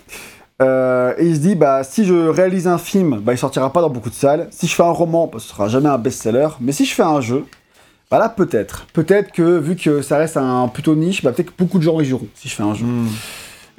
Euh, 0.61 1.15
et 1.19 1.27
il 1.27 1.37
se 1.37 1.41
dit, 1.41 1.55
bah, 1.55 1.83
si 1.83 2.05
je 2.05 2.15
réalise 2.15 2.69
un 2.69 2.79
film, 2.79 3.21
bah, 3.21 3.33
il 3.33 3.39
sortira 3.39 3.73
pas 3.73 3.81
dans 3.81 3.91
beaucoup 3.91 4.11
de 4.11 4.15
salles. 4.15 4.49
Si 4.51 4.67
je 4.67 4.75
fais 4.75 4.83
un 4.83 4.91
roman, 4.91 5.27
bah, 5.27 5.39
ce 5.39 5.49
sera 5.49 5.69
jamais 5.69 5.89
un 5.89 5.99
best-seller. 5.99 6.49
Mais 6.61 6.73
si 6.73 6.85
je 6.85 6.95
fais 6.95 7.03
un 7.03 7.21
jeu, 7.21 7.45
bah 8.11 8.19
là, 8.19 8.29
peut-être. 8.29 8.87
Peut-être 8.93 9.33
que, 9.33 9.59
vu 9.59 9.75
que 9.75 10.03
ça 10.03 10.19
reste 10.19 10.37
un 10.37 10.69
plutôt 10.69 10.95
niche, 10.95 11.23
bah, 11.23 11.33
peut-être 11.33 11.49
que 11.49 11.63
beaucoup 11.63 11.79
de 11.79 11.83
gens 11.83 12.01
y 12.01 12.05
joueront 12.05 12.29
si 12.35 12.49
je 12.49 12.55
fais 12.55 12.63
un 12.63 12.75
jeu. 12.75 12.85
Hmm. 12.85 13.09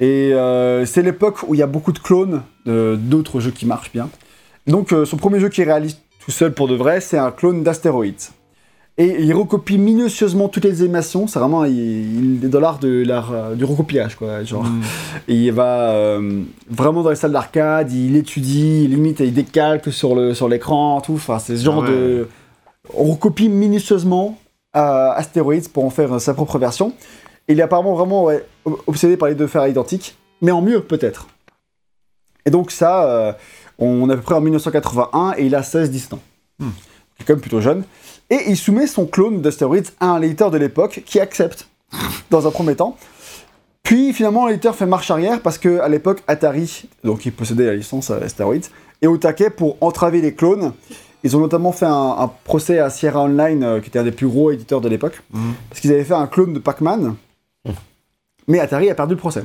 Et 0.00 0.34
euh, 0.34 0.84
c'est 0.84 1.02
l'époque 1.02 1.38
où 1.46 1.54
il 1.54 1.58
y 1.58 1.62
a 1.62 1.68
beaucoup 1.68 1.92
de 1.92 2.00
clones 2.00 2.42
d'autres 2.66 3.40
jeux 3.40 3.52
qui 3.52 3.64
marchent 3.64 3.92
bien. 3.92 4.08
Donc 4.66 4.92
euh, 4.92 5.04
son 5.04 5.16
premier 5.16 5.40
jeu 5.40 5.48
qu'il 5.48 5.64
réalise 5.64 5.98
tout 6.24 6.30
seul 6.30 6.52
pour 6.52 6.68
de 6.68 6.74
vrai, 6.74 7.00
c'est 7.00 7.18
un 7.18 7.30
clone 7.30 7.62
d'Astéroïdes. 7.62 8.22
Et 8.96 9.22
il 9.22 9.34
recopie 9.34 9.76
minutieusement 9.76 10.48
toutes 10.48 10.64
les 10.64 10.82
animations, 10.82 11.26
c'est 11.26 11.40
vraiment 11.40 11.64
il, 11.64 12.36
il 12.36 12.44
est 12.44 12.48
dans 12.48 12.60
l'art 12.60 12.78
de 12.78 13.02
l'art, 13.04 13.56
du 13.56 13.64
recopiage 13.64 14.14
quoi, 14.14 14.44
genre. 14.44 14.62
Mm. 14.62 14.82
Et 15.26 15.34
il 15.34 15.52
va 15.52 15.90
euh, 15.90 16.42
vraiment 16.70 17.02
dans 17.02 17.10
les 17.10 17.16
salles 17.16 17.32
d'arcade, 17.32 17.90
il 17.92 18.14
étudie, 18.14 18.86
limite 18.86 19.18
il 19.18 19.34
décalque 19.34 19.92
sur 19.92 20.14
le 20.14 20.32
sur 20.32 20.48
l'écran, 20.48 21.00
tout. 21.00 21.14
Enfin, 21.14 21.40
c'est 21.40 21.56
ce 21.56 21.64
genre 21.64 21.82
Ah 21.84 21.90
ouais. 21.90 21.96
de. 21.96 22.28
On 22.94 23.04
recopie 23.04 23.48
minutieusement 23.48 24.38
euh, 24.76 25.12
Asteroids 25.12 25.68
pour 25.72 25.84
en 25.84 25.90
faire 25.90 26.12
euh, 26.12 26.18
sa 26.18 26.34
propre 26.34 26.58
version. 26.58 26.92
Il 27.48 27.60
est 27.60 27.62
apparemment 27.62 27.94
vraiment 27.94 28.24
ouais, 28.24 28.44
obsédé 28.86 29.16
par 29.16 29.28
les 29.28 29.34
deux 29.34 29.46
faire 29.46 29.66
identiques, 29.66 30.16
mais 30.40 30.50
en 30.50 30.62
mieux 30.62 30.80
peut-être. 30.80 31.28
Et 32.46 32.50
donc 32.50 32.70
ça, 32.70 33.04
euh, 33.04 33.32
on 33.78 34.08
est 34.10 34.12
à 34.12 34.16
peu 34.16 34.22
près 34.22 34.34
en 34.34 34.40
1981 34.40 35.34
et 35.36 35.46
il 35.46 35.54
a 35.54 35.60
16-17 35.60 36.14
ans. 36.14 36.20
Hmm. 36.58 36.70
Il 37.18 37.22
est 37.22 37.24
quand 37.26 37.34
même 37.34 37.40
plutôt 37.40 37.60
jeune. 37.60 37.84
Et 38.30 38.40
il 38.48 38.56
soumet 38.56 38.86
son 38.86 39.06
clone 39.06 39.40
d'Asteroids 39.42 39.78
à 40.00 40.06
un 40.10 40.22
éditeur 40.22 40.50
de 40.50 40.58
l'époque 40.58 41.02
qui 41.04 41.20
accepte 41.20 41.68
dans 42.30 42.46
un 42.46 42.50
premier 42.50 42.74
temps. 42.76 42.96
Puis 43.82 44.12
finalement, 44.14 44.46
l'éditeur 44.46 44.74
fait 44.74 44.86
marche 44.86 45.10
arrière 45.10 45.40
parce 45.42 45.58
que 45.58 45.78
à 45.80 45.88
l'époque, 45.88 46.22
Atari, 46.26 46.84
donc 47.04 47.26
il 47.26 47.32
possédait 47.32 47.66
la 47.66 47.74
licence 47.74 48.10
euh, 48.10 48.20
Asteroids, 48.24 48.56
est 49.02 49.06
au 49.06 49.18
taquet 49.18 49.50
pour 49.50 49.76
entraver 49.82 50.22
les 50.22 50.32
clones. 50.34 50.72
Ils 51.22 51.36
ont 51.36 51.40
notamment 51.40 51.72
fait 51.72 51.84
un, 51.86 52.16
un 52.18 52.30
procès 52.44 52.78
à 52.78 52.88
Sierra 52.90 53.22
Online, 53.22 53.62
euh, 53.62 53.80
qui 53.80 53.88
était 53.88 53.98
un 53.98 54.04
des 54.04 54.12
plus 54.12 54.26
gros 54.26 54.50
éditeurs 54.50 54.80
de 54.80 54.88
l'époque, 54.88 55.22
Mhm. 55.32 55.52
parce 55.68 55.80
qu'ils 55.80 55.92
avaient 55.92 56.04
fait 56.04 56.14
un 56.14 56.26
clone 56.26 56.54
de 56.54 56.58
Pac-Man, 56.58 57.14
mais 58.48 58.60
Atari 58.60 58.90
a 58.90 58.94
perdu 58.94 59.14
le 59.14 59.20
procès. 59.20 59.44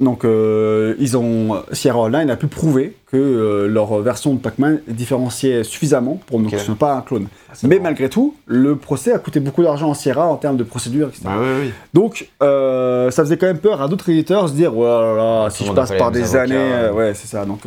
Donc, 0.00 0.24
euh, 0.24 0.94
ils 0.98 1.16
ont, 1.16 1.62
Sierra 1.72 2.00
Online 2.00 2.30
a 2.30 2.36
pu 2.36 2.46
prouver 2.46 2.94
que 3.10 3.16
euh, 3.16 3.66
leur 3.66 3.98
version 4.00 4.32
de 4.34 4.38
Pac-Man 4.38 4.80
différenciait 4.86 5.64
suffisamment 5.64 6.20
pour 6.26 6.38
ne 6.38 6.46
Ok. 6.46 6.52
que 6.52 6.58
ce 6.58 6.64
soit 6.66 6.74
pas 6.76 6.94
un 6.94 7.00
clone. 7.00 7.26
c'est 7.52 7.66
Mais 7.66 7.78
malgré 7.78 8.08
tout, 8.08 8.34
le 8.46 8.76
procès 8.76 9.12
a 9.12 9.18
coûté 9.18 9.40
beaucoup 9.40 9.62
d'argent 9.62 9.90
à 9.90 9.94
Sierra 9.94 10.26
en 10.28 10.36
termes 10.36 10.56
de 10.56 10.62
procédure, 10.62 11.08
etc. 11.08 11.22
Bah 11.24 11.32
oui, 11.40 11.48
oui. 11.62 11.70
Donc, 11.94 12.28
euh, 12.42 13.10
ça 13.10 13.24
faisait 13.24 13.36
quand 13.36 13.46
même 13.46 13.58
peur 13.58 13.82
à 13.82 13.88
d'autres 13.88 14.08
éditeurs 14.08 14.44
de 14.44 14.48
se 14.48 14.54
dire, 14.54 14.76
oh 14.76 14.84
là 14.84 15.14
là, 15.16 15.50
si 15.50 15.64
je 15.64 15.72
passe 15.72 15.90
pas 15.90 15.98
par 15.98 16.10
des 16.12 16.36
années, 16.36 16.90
ouais. 16.94 17.12
c'est 17.14 17.28
ça. 17.28 17.44
Donc, 17.44 17.62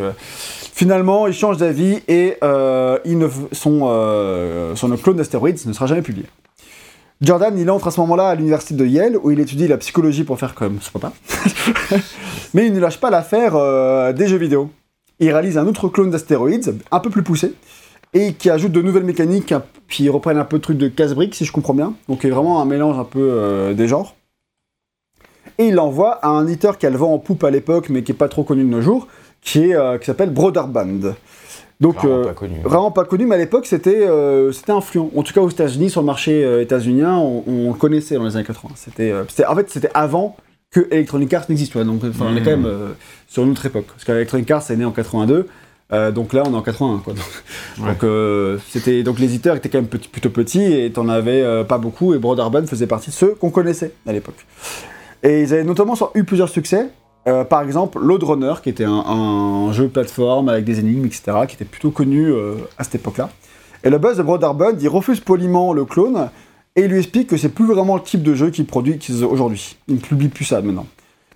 finalement, 0.73 1.27
ils 1.27 1.33
changent 1.33 1.57
d'avis 1.57 1.99
et 2.07 2.37
ils 2.41 3.17
ne, 3.17 3.27
son, 3.51 4.73
son 4.75 4.97
clone 4.97 5.17
d'astéroïdes 5.17 5.59
ne 5.65 5.73
sera 5.73 5.87
jamais 5.87 6.01
publié. 6.01 6.25
Jordan, 7.25 7.57
il 7.57 7.71
entre 7.71 7.87
à 7.87 7.91
ce 7.91 7.99
moment-là 8.01 8.29
à 8.29 8.35
l'université 8.35 8.75
de 8.75 8.85
Yale 8.85 9.17
où 9.17 9.31
il 9.31 9.39
étudie 9.39 9.67
la 9.67 9.77
psychologie 9.77 10.23
pour 10.23 10.37
faire 10.37 10.53
comme 10.53 10.79
son 10.79 10.99
papa. 10.99 11.11
Mais 12.53 12.67
il 12.67 12.73
ne 12.73 12.79
lâche 12.79 12.99
pas 12.99 13.09
l'affaire 13.09 13.55
euh, 13.55 14.13
des 14.13 14.27
jeux 14.27 14.37
vidéo. 14.37 14.69
Il 15.19 15.31
réalise 15.31 15.57
un 15.57 15.65
autre 15.65 15.87
clone 15.87 16.11
d'astéroïdes, 16.11 16.77
un 16.91 16.99
peu 16.99 17.09
plus 17.09 17.23
poussé, 17.23 17.55
et 18.13 18.33
qui 18.33 18.51
ajoute 18.51 18.71
de 18.73 18.81
nouvelles 18.83 19.05
mécaniques, 19.05 19.55
qui 19.89 20.07
reprennent 20.07 20.37
un 20.37 20.45
peu 20.45 20.57
de 20.57 20.61
trucs 20.61 20.77
de 20.77 20.87
casse-briques, 20.87 21.33
si 21.33 21.45
je 21.45 21.51
comprends 21.51 21.73
bien. 21.73 21.95
Donc, 22.07 22.23
il 22.23 22.27
y 22.27 22.31
a 22.31 22.35
vraiment 22.35 22.61
un 22.61 22.65
mélange 22.65 22.99
un 22.99 23.05
peu 23.05 23.27
euh, 23.31 23.73
des 23.73 23.87
genres. 23.87 24.15
Et 25.57 25.69
il 25.69 25.73
l'envoie 25.73 26.19
à 26.23 26.27
un 26.27 26.45
éditeur 26.45 26.77
qui 26.77 26.85
a 26.85 26.91
le 26.91 26.97
vent 26.97 27.11
en 27.11 27.17
poupe 27.17 27.43
à 27.43 27.49
l'époque, 27.49 27.89
mais 27.89 28.03
qui 28.03 28.11
est 28.11 28.15
pas 28.15 28.29
trop 28.29 28.43
connu 28.43 28.63
de 28.63 28.69
nos 28.69 28.81
jours, 28.81 29.07
qui, 29.41 29.73
euh, 29.73 29.97
qui 29.97 30.05
s'appelle 30.05 30.29
Broderband. 30.29 31.15
Donc, 31.81 31.95
Vraiment 31.97 32.15
euh, 32.15 32.23
pas 32.25 32.33
connu. 32.33 32.55
vraiment 32.63 32.91
pas 32.91 33.03
connu, 33.05 33.25
mais 33.25 33.35
à 33.35 33.37
l'époque 33.37 33.65
c'était 33.65 34.07
euh, 34.07 34.51
c'était 34.53 34.71
influent. 34.71 35.11
En 35.15 35.23
tout 35.23 35.33
cas 35.33 35.41
aux 35.41 35.49
États-Unis, 35.49 35.89
sur 35.89 36.01
le 36.01 36.05
marché 36.05 36.43
euh, 36.45 36.61
états-unien, 36.61 37.17
on, 37.17 37.43
on 37.47 37.67
le 37.73 37.77
connaissait 37.77 38.15
dans 38.15 38.23
les 38.23 38.35
années 38.37 38.45
80. 38.45 38.73
C'était, 38.75 39.11
euh, 39.11 39.23
c'était- 39.27 39.45
en 39.45 39.55
fait, 39.55 39.69
c'était 39.69 39.89
avant 39.93 40.37
que 40.71 40.87
Electronic 40.91 41.33
Arts 41.33 41.45
n'existe. 41.49 41.77
Donc, 41.77 42.01
on 42.21 42.35
est 42.35 42.39
quand 42.41 42.49
même 42.51 42.65
euh, 42.65 42.89
sur 43.27 43.43
une 43.43 43.51
autre 43.51 43.65
époque. 43.65 43.85
Parce 43.87 44.03
qu'Electronic 44.05 44.49
Arts 44.51 44.71
est 44.71 44.75
né 44.77 44.85
en 44.85 44.91
82. 44.91 45.47
euh, 45.93 46.11
donc 46.11 46.31
là, 46.33 46.43
on 46.47 46.53
est 46.53 46.55
en 46.55 46.61
81. 46.61 46.99
Quoi. 46.99 47.13
Donc, 47.77 47.85
Ouais. 47.85 47.93
donc, 48.53 48.61
c'était, 48.69 49.03
donc 49.03 49.19
les 49.19 49.25
éditeurs 49.25 49.55
étaient 49.57 49.69
quand 49.69 49.77
même 49.79 49.87
petit- 49.87 50.07
plutôt 50.07 50.29
petits 50.29 50.63
et 50.63 50.91
t'en 50.91 51.09
avais 51.09 51.63
pas 51.65 51.77
beaucoup. 51.77 52.13
Et 52.13 52.17
Broderband 52.19 52.65
faisait 52.67 52.87
partie 52.87 53.09
de 53.09 53.15
ceux 53.15 53.35
qu'on 53.35 53.49
connaissait 53.51 53.91
à 54.07 54.13
l'époque. 54.13 54.45
Et 55.23 55.41
ils 55.43 55.53
avaient 55.53 55.63
notamment 55.65 55.95
eu 56.15 56.23
plusieurs 56.23 56.49
succès. 56.49 56.87
Euh, 57.27 57.43
par 57.43 57.61
exemple, 57.63 57.99
Load 57.99 58.23
Runner, 58.23 58.53
qui 58.61 58.69
était 58.69 58.83
un, 58.85 58.91
un 58.93 59.71
jeu 59.73 59.87
plateforme 59.87 60.49
avec 60.49 60.63
des 60.63 60.79
énigmes, 60.79 61.05
etc., 61.05 61.23
qui 61.47 61.55
était 61.55 61.65
plutôt 61.65 61.89
connu 61.91 62.31
euh, 62.31 62.53
à 62.77 62.83
cette 62.83 62.95
époque-là. 62.95 63.29
Et 63.83 63.89
le 63.89 63.97
buzz 63.97 64.17
de 64.17 64.23
Broderbund, 64.23 64.81
il 64.81 64.87
refuse 64.87 65.19
poliment 65.19 65.73
le 65.73 65.85
clone 65.85 66.29
et 66.75 66.81
il 66.83 66.87
lui 66.91 66.97
explique 66.99 67.27
que 67.27 67.37
c'est 67.37 67.49
plus 67.49 67.65
vraiment 67.65 67.95
le 67.95 68.01
type 68.01 68.21
de 68.23 68.33
jeu 68.35 68.49
qu'il 68.49 68.65
produit 68.65 68.99
aujourd'hui. 69.29 69.75
Il 69.87 69.95
ne 69.95 69.99
publie 69.99 70.27
plus 70.27 70.45
ça 70.45 70.61
maintenant. 70.61 70.85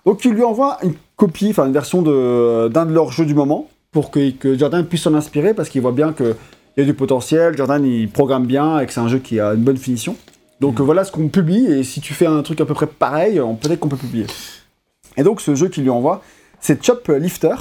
Donc 0.05 0.23
il 0.25 0.31
lui 0.31 0.43
envoie 0.43 0.77
une 0.83 0.93
copie, 1.15 1.49
enfin 1.51 1.65
une 1.67 1.73
version 1.73 2.01
d'un 2.01 2.85
de, 2.85 2.93
leurs 2.93 3.11
jeux 3.11 3.25
du 3.25 3.35
moment 3.35 3.67
pour 3.91 4.11
que, 4.11 4.31
que 4.31 4.57
Jordan 4.57 4.85
puisse 4.85 5.03
s'en 5.03 5.13
inspirer 5.13 5.53
parce 5.53 5.69
qu'il 5.69 5.81
voit 5.81 5.91
bien 5.91 6.13
qu'il 6.13 6.35
y 6.77 6.81
a 6.81 6.83
du 6.83 6.93
potentiel. 6.93 7.55
Jordan 7.55 7.83
il 7.85 8.09
programme 8.09 8.45
bien 8.45 8.79
et 8.79 8.85
que 8.87 8.93
c'est 8.93 8.99
un 8.99 9.07
jeu 9.07 9.19
qui 9.19 9.39
a 9.39 9.53
une 9.53 9.61
bonne 9.61 9.77
finition. 9.77 10.15
Donc 10.59 10.79
euh, 10.79 10.83
voilà 10.83 11.03
ce 11.03 11.11
qu'on 11.11 11.27
publie 11.29 11.65
et 11.67 11.83
si 11.83 12.01
tu 12.01 12.13
fais 12.13 12.25
un 12.25 12.41
truc 12.41 12.59
à 12.61 12.65
peu 12.65 12.73
près 12.73 12.87
pareil, 12.87 13.39
on- 13.39 13.55
peut-être 13.55 13.79
qu'on 13.79 13.89
peut 13.89 13.97
publier. 13.97 14.25
Et 15.17 15.23
donc 15.23 15.41
ce 15.41 15.55
jeu 15.55 15.67
qu'il 15.69 15.83
lui 15.83 15.89
envoie, 15.89 16.21
c'est 16.59 16.83
Chop 16.85 17.07
Lifter. 17.09 17.55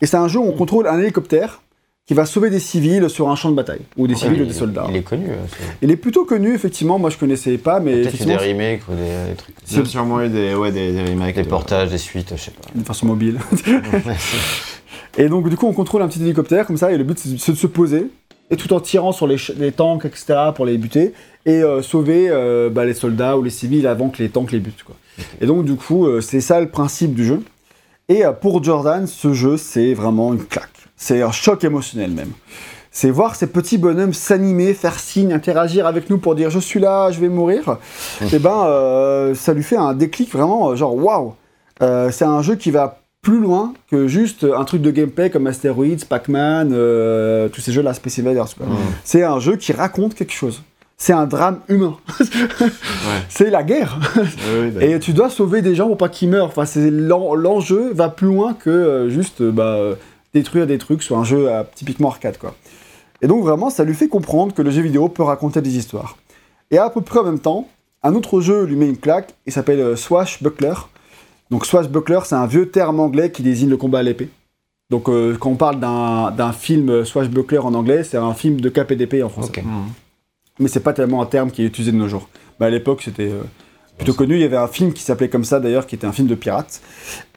Et 0.00 0.06
c'est 0.06 0.16
un 0.16 0.28
jeu 0.28 0.38
où 0.40 0.44
on 0.44 0.52
contrôle 0.52 0.86
un 0.88 0.98
hélicoptère 0.98 1.60
qui 2.06 2.12
va 2.12 2.26
sauver 2.26 2.50
des 2.50 2.58
civils 2.60 3.08
sur 3.08 3.30
un 3.30 3.34
champ 3.36 3.50
de 3.50 3.54
bataille, 3.56 3.80
ou 3.96 4.06
des 4.06 4.14
civils 4.14 4.36
il, 4.36 4.42
ou 4.42 4.46
des 4.46 4.52
soldats. 4.52 4.84
Il 4.90 4.96
est 4.96 5.02
connu. 5.02 5.24
euh, 5.30 5.36
c'est- 5.48 5.64
Il 5.80 5.90
est 5.90 5.96
plutôt 5.96 6.26
connu, 6.26 6.52
effectivement, 6.54 6.98
moi 6.98 7.08
je 7.08 7.16
connaissais 7.16 7.56
pas, 7.56 7.80
mais 7.80 7.92
Peut-être 8.02 8.16
qu'il 8.16 8.28
y 8.28 8.32
a 8.32 8.34
effectivement, 8.34 8.36
des 8.36 8.52
remakes 8.52 8.82
ou 8.88 8.92
des, 8.92 9.30
des 9.30 9.36
trucs. 9.36 9.54
Il 9.70 9.76
y 9.78 9.80
a 9.80 9.84
sûrement 9.86 10.20
eu 10.20 10.28
des, 10.28 10.54
ouais, 10.54 10.70
des, 10.70 10.92
des 10.92 11.02
remakes. 11.02 11.36
Des 11.36 11.44
de- 11.44 11.48
portages, 11.48 11.88
des 11.90 11.96
suites, 11.96 12.34
je 12.36 12.42
sais 12.42 12.50
pas. 12.50 12.68
de 12.74 12.84
façon 12.84 13.06
mobile. 13.06 13.38
Et 15.16 15.28
donc 15.28 15.48
du 15.48 15.56
coup 15.56 15.66
on 15.66 15.72
contrôle 15.72 16.02
un 16.02 16.08
petit 16.08 16.20
hélicoptère 16.22 16.66
comme 16.66 16.76
ça, 16.76 16.92
et 16.92 16.98
le 16.98 17.04
but 17.04 17.18
c'est 17.18 17.52
de 17.52 17.56
se 17.56 17.66
poser, 17.68 18.08
et 18.50 18.56
tout 18.56 18.72
en 18.72 18.80
tirant 18.80 19.12
sur 19.12 19.26
les, 19.26 19.72
tanks, 19.72 20.04
etc., 20.04 20.34
pour 20.54 20.66
les 20.66 20.78
buter, 20.78 21.14
et 21.46 21.62
euh, 21.62 21.82
sauver 21.82 22.28
euh, 22.30 22.70
bah, 22.70 22.84
les 22.84 22.94
soldats 22.94 23.36
ou 23.36 23.42
les 23.42 23.50
civils 23.50 23.86
avant 23.86 24.08
que 24.08 24.22
les 24.22 24.28
tanks 24.28 24.52
les 24.52 24.60
butent. 24.60 24.82
Quoi. 24.84 24.96
Et 25.40 25.46
donc 25.46 25.64
du 25.64 25.76
coup 25.76 26.06
euh, 26.06 26.20
c'est 26.20 26.40
ça 26.40 26.60
le 26.60 26.68
principe 26.68 27.14
du 27.14 27.24
jeu. 27.24 27.42
Et 28.08 28.22
pour 28.42 28.62
Jordan, 28.62 29.06
ce 29.06 29.32
jeu 29.32 29.56
c'est 29.56 29.94
vraiment 29.94 30.34
une 30.34 30.44
claque. 30.44 30.70
C'est 30.96 31.22
un 31.22 31.32
choc 31.32 31.64
émotionnel 31.64 32.10
même. 32.10 32.32
C'est 32.90 33.10
voir 33.10 33.34
ces 33.34 33.46
petits 33.46 33.78
bonhommes 33.78 34.12
s'animer, 34.12 34.72
faire 34.74 34.98
signe, 34.98 35.32
interagir 35.32 35.86
avec 35.86 36.10
nous 36.10 36.18
pour 36.18 36.34
dire 36.34 36.50
je 36.50 36.58
suis 36.58 36.80
là, 36.80 37.10
je 37.10 37.18
vais 37.18 37.28
mourir. 37.28 37.78
Et 38.32 38.38
ben 38.38 38.64
euh, 38.66 39.34
ça 39.34 39.54
lui 39.54 39.62
fait 39.62 39.76
un 39.76 39.94
déclic 39.94 40.30
vraiment 40.30 40.74
genre 40.76 40.94
waouh. 40.94 41.34
C'est 41.80 42.24
un 42.24 42.40
jeu 42.40 42.56
qui 42.56 42.70
va 42.70 43.03
plus 43.24 43.40
loin 43.40 43.74
que 43.90 44.06
juste 44.06 44.44
un 44.44 44.64
truc 44.64 44.82
de 44.82 44.92
gameplay 44.92 45.30
comme 45.30 45.48
Asteroids, 45.48 46.04
Pac-Man, 46.08 46.70
euh, 46.72 47.48
tous 47.48 47.60
ces 47.60 47.72
jeux-là, 47.72 47.94
Space 47.94 48.20
Invaders. 48.20 48.54
C'est 49.02 49.24
un 49.24 49.40
jeu 49.40 49.56
qui 49.56 49.72
raconte 49.72 50.14
quelque 50.14 50.32
chose. 50.32 50.62
C'est 50.96 51.12
un 51.12 51.26
drame 51.26 51.60
humain. 51.68 51.98
Ouais. 52.60 53.20
C'est 53.28 53.50
la 53.50 53.62
guerre. 53.62 53.98
Et 54.80 54.98
tu 54.98 55.12
dois 55.12 55.28
sauver 55.28 55.60
des 55.60 55.74
gens 55.74 55.88
pour 55.88 55.98
pas 55.98 56.08
qu'ils 56.08 56.30
meurent. 56.30 56.50
Enfin, 56.56 56.64
l'enjeu 56.90 57.92
va 57.92 58.08
plus 58.08 58.28
loin 58.28 58.54
que 58.54 58.70
euh, 58.70 59.10
juste 59.10 59.42
euh, 59.42 59.52
bah, 59.52 59.78
détruire 60.32 60.66
des 60.66 60.78
trucs 60.78 61.02
sur 61.02 61.18
un 61.18 61.24
jeu 61.24 61.50
euh, 61.50 61.62
typiquement 61.74 62.08
arcade, 62.08 62.38
quoi. 62.38 62.54
Et 63.20 63.26
donc 63.26 63.42
vraiment, 63.42 63.68
ça 63.68 63.84
lui 63.84 63.92
fait 63.92 64.08
comprendre 64.08 64.54
que 64.54 64.62
le 64.62 64.70
jeu 64.70 64.80
vidéo 64.80 65.08
peut 65.08 65.22
raconter 65.22 65.60
des 65.60 65.76
histoires. 65.76 66.16
Et 66.70 66.78
à 66.78 66.88
peu 66.88 67.02
près 67.02 67.18
en 67.18 67.24
même 67.24 67.38
temps, 67.38 67.68
un 68.02 68.14
autre 68.14 68.40
jeu 68.40 68.64
lui 68.64 68.76
met 68.76 68.88
une 68.88 68.96
claque. 68.96 69.34
Il 69.44 69.52
s'appelle 69.52 69.96
Swashbuckler. 69.98 70.74
Donc 71.50 71.66
Swashbuckler, 71.66 72.20
c'est 72.24 72.34
un 72.34 72.46
vieux 72.46 72.68
terme 72.70 73.00
anglais 73.00 73.30
qui 73.30 73.42
désigne 73.42 73.68
le 73.70 73.76
combat 73.76 74.00
à 74.00 74.02
l'épée. 74.02 74.28
Donc 74.90 75.08
euh, 75.08 75.36
quand 75.38 75.50
on 75.50 75.56
parle 75.56 75.80
d'un 75.80 76.30
d'un 76.30 76.52
film 76.52 77.04
Swashbuckler 77.04 77.58
en 77.58 77.74
anglais, 77.74 78.04
c'est 78.04 78.16
un 78.16 78.34
film 78.34 78.60
de 78.60 78.68
cap 78.68 78.90
et 78.90 78.96
d'épée 78.96 79.22
en 79.22 79.28
français 79.28 79.48
Ok. 79.48 79.64
Mhm. 79.64 79.84
mais 80.60 80.68
c'est 80.68 80.80
pas 80.80 80.92
tellement 80.92 81.22
un 81.22 81.26
terme 81.26 81.50
qui 81.50 81.62
est 81.62 81.66
utilisé 81.66 81.92
de 81.92 81.96
nos 81.96 82.08
jours. 82.08 82.28
Bah, 82.58 82.66
à 82.66 82.70
l'époque, 82.70 83.02
c'était 83.02 83.30
euh, 83.30 83.42
plutôt 83.96 84.14
connu. 84.14 84.34
Il 84.36 84.40
y 84.40 84.44
avait 84.44 84.56
un 84.56 84.68
film 84.68 84.92
qui 84.92 85.02
s'appelait 85.02 85.28
comme 85.28 85.44
ça 85.44 85.58
d'ailleurs, 85.60 85.86
qui 85.86 85.94
était 85.94 86.06
un 86.06 86.12
film 86.12 86.28
de 86.28 86.34
pirates. 86.34 86.80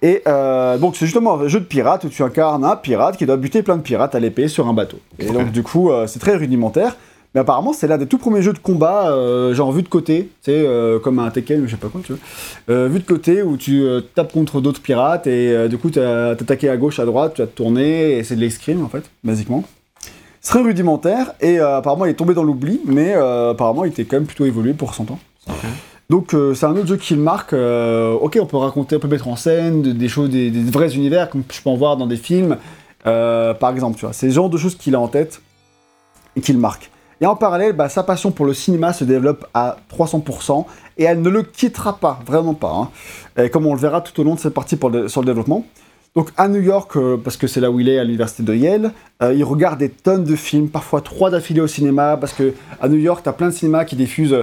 Et 0.02 0.22
euh, 0.28 0.78
donc, 0.78 0.96
c'est 0.96 1.06
justement 1.06 1.40
un 1.40 1.48
jeu 1.48 1.60
de 1.60 1.66
pirates 1.66 2.04
où 2.04 2.10
tu 2.10 2.22
incarnes 2.24 2.64
un 2.64 2.76
pirate 2.76 3.18
qui 3.18 3.26
doit 3.26 3.38
buter 3.38 3.64
plein 3.64 3.78
de 3.78 3.82
pirates 3.82 4.14
à 4.16 4.20
l'épée 4.20 4.48
sur 4.48 4.68
un 4.68 4.74
bateau. 4.74 5.00
Et 5.20 5.26
donc, 5.32 5.52
du 5.52 5.64
coup, 5.64 5.92
euh, 5.92 6.06
c'est 6.08 6.20
très 6.20 6.36
rudimentaire. 6.36 6.96
Mais 7.36 7.42
apparemment, 7.42 7.74
c'est 7.74 7.88
l'un 7.88 7.98
des 7.98 8.08
tout 8.08 8.18
premiers 8.18 8.42
jeux 8.42 8.54
de 8.54 8.58
combat, 8.60 9.12
euh, 9.12 9.54
genre 9.54 9.72
vu 9.72 9.84
de 9.84 9.90
côté, 9.90 10.30
tu 10.44 10.52
sais, 10.52 10.64
euh, 10.66 10.98
comme 11.00 11.20
un 11.20 11.30
Tekken 11.30 11.66
je 11.66 11.72
sais 11.72 11.78
pas 11.78 11.90
quoi, 11.90 12.02
tu 12.04 12.14
vois. 12.14 12.22
Euh, 12.70 12.88
vu 12.88 13.00
de 13.00 13.06
côté 13.06 13.42
où 13.44 13.58
tu 13.58 13.86
tapes 14.16 14.32
contre 14.34 14.62
d'autres 14.62 14.82
pirates 14.82 15.28
et 15.28 15.68
du 15.70 15.78
coup, 15.78 15.90
tu 15.90 16.00
as 16.00 16.30
attaqué 16.30 16.70
à 16.70 16.78
gauche, 16.78 17.00
à 17.00 17.06
droite, 17.06 17.34
tu 17.36 17.42
vas 17.42 17.48
te 17.48 17.56
tourner 17.56 18.18
et 18.18 18.24
c'est 18.24 18.36
de 18.36 18.42
l'escrime 18.42 18.84
en 18.84 18.90
fait, 18.90 19.04
basiquement. 19.24 19.64
C'est 20.42 20.52
très 20.54 20.62
rudimentaire 20.62 21.34
et 21.42 21.60
apparemment 21.60 22.06
il 22.06 22.12
est 22.12 22.16
tombé 22.16 22.34
dans 22.34 22.44
l'oubli, 22.44 22.80
mais 22.86 23.14
apparemment 23.14 23.84
il 23.86 23.90
était 23.92 24.06
quand 24.06 24.16
même 24.18 24.26
plutôt 24.26 24.46
évolué 24.46 24.74
pour 24.74 24.94
son 24.94 25.04
temps. 25.06 25.20
Donc 26.10 26.34
euh, 26.34 26.54
c'est 26.54 26.66
un 26.66 26.72
autre 26.72 26.88
jeu 26.88 26.96
qui 26.96 27.16
le 27.16 27.22
marque. 27.22 27.52
euh, 27.52 28.14
ok, 28.14 28.40
on 28.42 28.46
peut 28.46 28.56
raconter, 28.56 28.96
on 28.96 29.00
peut 29.00 29.10
mettre 29.10 29.28
en 29.28 29.36
scène 29.36 29.82
de- 29.82 29.92
des 29.92 30.08
choses, 30.08 30.30
des, 30.30 30.50
des 30.50 30.72
vrais 30.72 30.96
univers 30.96 31.30
comme 31.30 31.44
je 31.52 31.62
peux 31.62 31.70
en 31.70 31.76
voir 31.76 31.98
dans 31.98 32.08
des 32.08 32.16
films, 32.16 32.56
euh, 33.06 33.54
par 33.54 33.72
exemple. 33.72 33.98
Tu 34.00 34.06
vois, 34.06 34.14
c'est 34.14 34.28
le 34.28 34.32
genre 34.32 34.50
de 34.50 34.58
choses 34.58 34.76
qu'il 34.78 34.96
a 34.96 35.00
en 35.02 35.10
tête 35.10 35.42
et 36.38 36.42
qui 36.42 36.54
le 36.54 36.60
marque. 36.60 36.90
Et 37.20 37.26
en 37.26 37.36
parallèle, 37.36 37.74
bah, 37.74 37.90
sa 37.90 38.04
passion 38.04 38.32
pour 38.32 38.46
le 38.46 38.54
cinéma 38.54 38.94
se 38.94 39.04
développe 39.04 39.48
à 39.54 39.78
300% 39.92 40.66
et 40.98 41.04
elle 41.04 41.22
ne 41.22 41.30
le 41.30 41.44
quittera 41.44 41.98
pas, 41.98 42.20
vraiment 42.26 42.54
pas. 42.54 42.90
hein. 43.38 43.48
Comme 43.50 43.66
on 43.66 43.74
le 43.74 43.80
verra 43.80 44.02
tout 44.02 44.20
au 44.22 44.24
long 44.24 44.36
de 44.36 44.40
cette 44.40 44.54
partie 44.54 44.76
pour 44.76 44.92
sur 45.08 45.22
le 45.22 45.26
développement. 45.26 45.66
Donc 46.16 46.32
à 46.36 46.48
New 46.48 46.62
York, 46.62 46.96
euh, 46.96 47.16
parce 47.16 47.38
que 47.38 47.46
c'est 47.46 47.60
là 47.62 47.70
où 47.70 47.80
il 47.80 47.90
est 47.90 48.00
à 48.00 48.04
l'université 48.04 48.42
de 48.42 48.56
Yale, 48.56 48.92
euh, 49.22 49.36
il 49.36 49.44
regarde 49.44 49.78
des 49.78 49.90
tonnes 49.90 50.24
de 50.24 50.36
films, 50.36 50.68
parfois 50.68 51.02
trois 51.02 51.30
d'affilée 51.30 51.62
au 51.62 51.68
cinéma, 51.68 52.18
parce 52.18 52.34
que 52.34 52.56
à 52.82 52.90
New 52.90 52.98
York, 52.98 53.22
t'as 53.24 53.34
plein 53.34 53.50
de 53.50 53.54
cinémas 53.54 53.86
qui 53.86 53.96
diffusent 53.96 54.36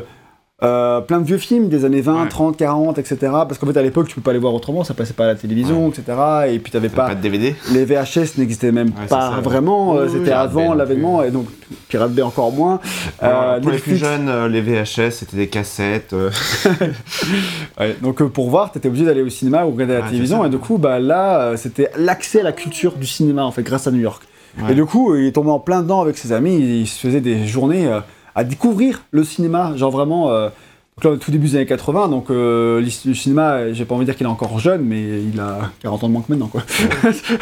euh, 0.64 1.00
plein 1.00 1.20
de 1.20 1.24
vieux 1.26 1.38
films 1.38 1.68
des 1.68 1.84
années 1.84 2.00
20, 2.00 2.22
Ouais. 2.22 2.28
30, 2.28 2.56
40, 2.56 2.98
etc. 2.98 3.16
Parce 3.20 3.58
qu'en 3.58 3.66
fait 3.66 3.76
à 3.78 3.82
l'époque, 3.82 4.08
tu 4.08 4.14
peux 4.14 4.20
pas 4.20 4.32
les 4.32 4.38
voir 4.38 4.54
autrement, 4.54 4.82
ça 4.84 4.94
passait 4.94 5.12
pas 5.12 5.24
à 5.24 5.28
la 5.28 5.34
télévision, 5.34 5.88
etc. 5.90 6.02
Et 6.48 6.58
puis 6.58 6.72
t'avais 6.72 6.88
pas 6.88 7.06
pas 7.08 7.14
de 7.14 7.20
DVD 7.20 7.54
les 7.72 7.84
VHS 7.84 8.38
n'existaient 8.38 8.72
même 8.72 8.88
Ouais, 8.88 9.06
pas 9.08 9.32
ça, 9.34 9.40
vraiment, 9.40 9.96
euh, 9.96 10.04
Oui, 10.06 10.10
c'était 10.12 10.24
Pirate 10.30 10.52
Bay 10.54 10.62
avant 10.62 10.74
l'avènement, 10.74 11.22
et 11.22 11.30
donc 11.30 11.46
Pirate 11.88 12.12
Bay 12.12 12.22
encore 12.22 12.52
moins. 12.52 12.80
Euh, 13.22 13.60
Pour 13.60 13.70
les 13.70 13.78
plus 13.78 13.96
jeunes, 13.96 14.28
euh, 14.28 14.48
les 14.48 14.60
VHS, 14.60 15.10
c'était 15.10 15.36
des 15.36 15.48
cassettes. 15.48 16.12
euh, 16.12 16.30
Ouais, 17.78 17.96
donc 18.02 18.22
pour 18.28 18.50
voir, 18.50 18.70
t'étais 18.72 18.88
obligé 18.88 19.04
d'aller 19.04 19.22
au 19.22 19.28
cinéma 19.28 19.64
ou 19.66 19.70
regarder 19.72 19.94
la 19.94 20.00
Ouais, 20.00 20.06
télévision, 20.08 20.44
et 20.44 20.48
du 20.50 20.58
coup, 20.58 20.78
bah 20.78 20.98
là, 20.98 21.56
c'était 21.56 21.90
l'accès 21.96 22.40
à 22.40 22.44
la 22.44 22.52
culture 22.52 22.94
du 22.96 23.06
cinéma 23.06 23.44
en 23.44 23.50
fait, 23.50 23.62
grâce 23.62 23.86
à 23.86 23.90
New 23.90 24.00
York. 24.00 24.22
Ouais. 24.62 24.72
Et 24.72 24.74
du 24.74 24.84
coup, 24.84 25.14
il 25.16 25.26
est 25.26 25.32
tombé 25.32 25.50
en 25.50 25.58
plein 25.58 25.82
dedans 25.82 26.00
avec 26.00 26.16
ses 26.16 26.32
amis, 26.32 26.56
il 26.56 26.86
se 26.86 26.98
faisait 27.06 27.20
des 27.20 27.46
journées 27.46 27.88
euh, 27.88 28.00
à 28.34 28.44
découvrir 28.44 29.04
le 29.10 29.24
cinéma, 29.24 29.76
genre 29.76 29.90
vraiment. 29.90 30.30
euh, 30.30 30.48
donc 30.96 31.04
là, 31.04 31.10
au 31.10 31.16
tout 31.16 31.32
début 31.32 31.48
des 31.48 31.56
années 31.56 31.66
80, 31.66 32.08
donc 32.08 32.30
euh, 32.30 32.80
le 32.80 33.14
cinéma, 33.14 33.72
j'ai 33.72 33.84
pas 33.84 33.96
envie 33.96 34.04
de 34.04 34.10
dire 34.10 34.16
qu'il 34.16 34.26
est 34.26 34.30
encore 34.30 34.60
jeune, 34.60 34.82
mais 34.82 35.22
il 35.24 35.40
a 35.40 35.72
40 35.80 36.04
ans 36.04 36.06
de 36.06 36.12
moins 36.12 36.22
que 36.22 36.30
maintenant, 36.30 36.46
quoi. 36.46 36.62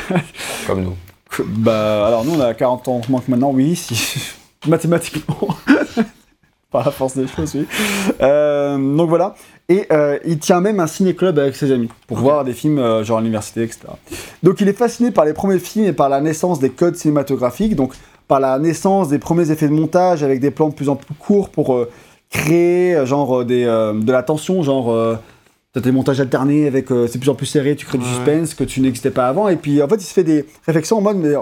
Comme 0.66 0.84
nous. 0.84 0.96
Bah, 1.46 2.06
alors 2.06 2.24
nous, 2.24 2.32
on 2.34 2.40
a 2.40 2.54
40 2.54 2.88
ans 2.88 3.00
moins 3.10 3.20
que 3.20 3.30
maintenant, 3.30 3.50
oui, 3.52 3.76
si... 3.76 3.94
mathématiquement. 4.66 5.48
Par 6.70 6.86
la 6.86 6.90
force 6.90 7.14
des 7.16 7.26
choses, 7.26 7.54
oui. 7.54 7.66
Euh, 8.22 8.78
donc 8.96 9.10
voilà. 9.10 9.34
Et 9.68 9.86
euh, 9.92 10.18
il 10.24 10.38
tient 10.38 10.60
même 10.62 10.80
un 10.80 10.86
ciné-club 10.86 11.38
avec 11.38 11.54
ses 11.54 11.70
amis 11.70 11.90
pour 12.06 12.16
voir 12.16 12.44
des 12.44 12.54
films 12.54 12.78
euh, 12.78 13.04
genre 13.04 13.18
à 13.18 13.20
l'université, 13.20 13.62
etc. 13.62 13.80
Donc 14.42 14.60
il 14.62 14.68
est 14.68 14.72
fasciné 14.72 15.10
par 15.10 15.26
les 15.26 15.34
premiers 15.34 15.58
films 15.58 15.84
et 15.84 15.92
par 15.92 16.08
la 16.08 16.22
naissance 16.22 16.60
des 16.60 16.70
codes 16.70 16.96
cinématographiques, 16.96 17.76
donc 17.76 17.92
par 18.32 18.40
la 18.40 18.58
naissance 18.58 19.10
des 19.10 19.18
premiers 19.18 19.50
effets 19.50 19.68
de 19.68 19.74
montage 19.74 20.22
avec 20.22 20.40
des 20.40 20.50
plans 20.50 20.70
de 20.70 20.74
plus 20.74 20.88
en 20.88 20.96
plus 20.96 21.14
courts 21.14 21.50
pour 21.50 21.74
euh, 21.74 21.90
créer 22.30 22.94
euh, 22.94 23.04
genre 23.04 23.40
euh, 23.40 23.44
des, 23.44 23.66
euh, 23.66 23.92
de 23.92 24.10
la 24.10 24.22
tension, 24.22 24.62
genre 24.62 25.18
t'as 25.74 25.80
des 25.80 25.92
montages 25.92 26.18
alternés 26.18 26.66
avec 26.66 26.88
c'est 27.08 27.18
plus 27.18 27.28
en 27.28 27.34
plus 27.34 27.44
serré, 27.44 27.76
tu 27.76 27.84
crées 27.84 27.98
du 27.98 28.06
suspense 28.06 28.54
que 28.54 28.64
tu 28.64 28.80
n'existais 28.80 29.10
pas 29.10 29.28
avant. 29.28 29.48
Et 29.48 29.56
puis 29.56 29.82
en 29.82 29.88
fait 29.88 29.96
il 29.96 30.06
se 30.06 30.14
fait 30.14 30.24
des 30.24 30.46
réflexions 30.64 30.96
en 30.96 31.02
mode 31.02 31.18
mais 31.18 31.34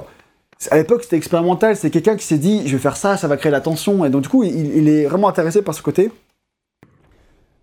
à 0.72 0.76
l'époque 0.78 1.04
c'était 1.04 1.16
expérimental, 1.16 1.76
c'est 1.76 1.90
quelqu'un 1.90 2.16
qui 2.16 2.26
s'est 2.26 2.38
dit 2.38 2.66
je 2.66 2.72
vais 2.72 2.82
faire 2.82 2.96
ça, 2.96 3.16
ça 3.16 3.28
va 3.28 3.36
créer 3.36 3.52
la 3.52 3.60
tension. 3.60 4.04
Et 4.04 4.10
donc 4.10 4.22
du 4.22 4.28
coup 4.28 4.42
il, 4.42 4.76
il 4.76 4.88
est 4.88 5.04
vraiment 5.04 5.28
intéressé 5.28 5.62
par 5.62 5.76
ce 5.76 5.82
côté. 5.82 6.10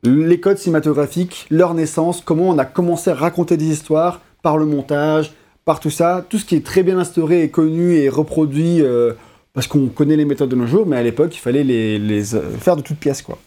Les 0.04 0.40
codes 0.40 0.58
cinématographiques, 0.58 1.48
leur 1.50 1.74
naissance, 1.74 2.22
comment 2.22 2.48
on 2.48 2.58
a 2.58 2.66
commencé 2.66 3.10
à 3.10 3.14
raconter 3.14 3.58
des 3.58 3.66
histoires 3.66 4.22
par 4.42 4.58
le 4.58 4.66
montage, 4.66 5.34
par 5.68 5.82
tout 5.82 5.90
ça, 5.90 6.26
tout 6.30 6.38
ce 6.38 6.46
qui 6.46 6.56
est 6.56 6.66
très 6.66 6.82
bien 6.82 6.98
instauré 6.98 7.44
et 7.44 7.50
connu 7.50 7.94
et 7.96 8.08
reproduit 8.08 8.82
euh, 8.82 9.12
parce 9.54 9.68
qu'on 9.68 9.88
connaît 9.88 10.16
les 10.16 10.24
méthodes 10.24 10.48
de 10.48 10.56
nos 10.56 10.66
jours, 10.66 10.86
mais 10.88 10.96
à 10.96 11.04
l'époque 11.04 11.36
il 11.36 11.40
fallait 11.40 11.66
les, 11.66 12.00
les, 12.00 12.36
euh, 12.36 12.42
faire 12.58 12.78
de 12.78 12.82
toutes 12.82 12.98
pièces 12.98 13.22
quoi. 13.22 13.38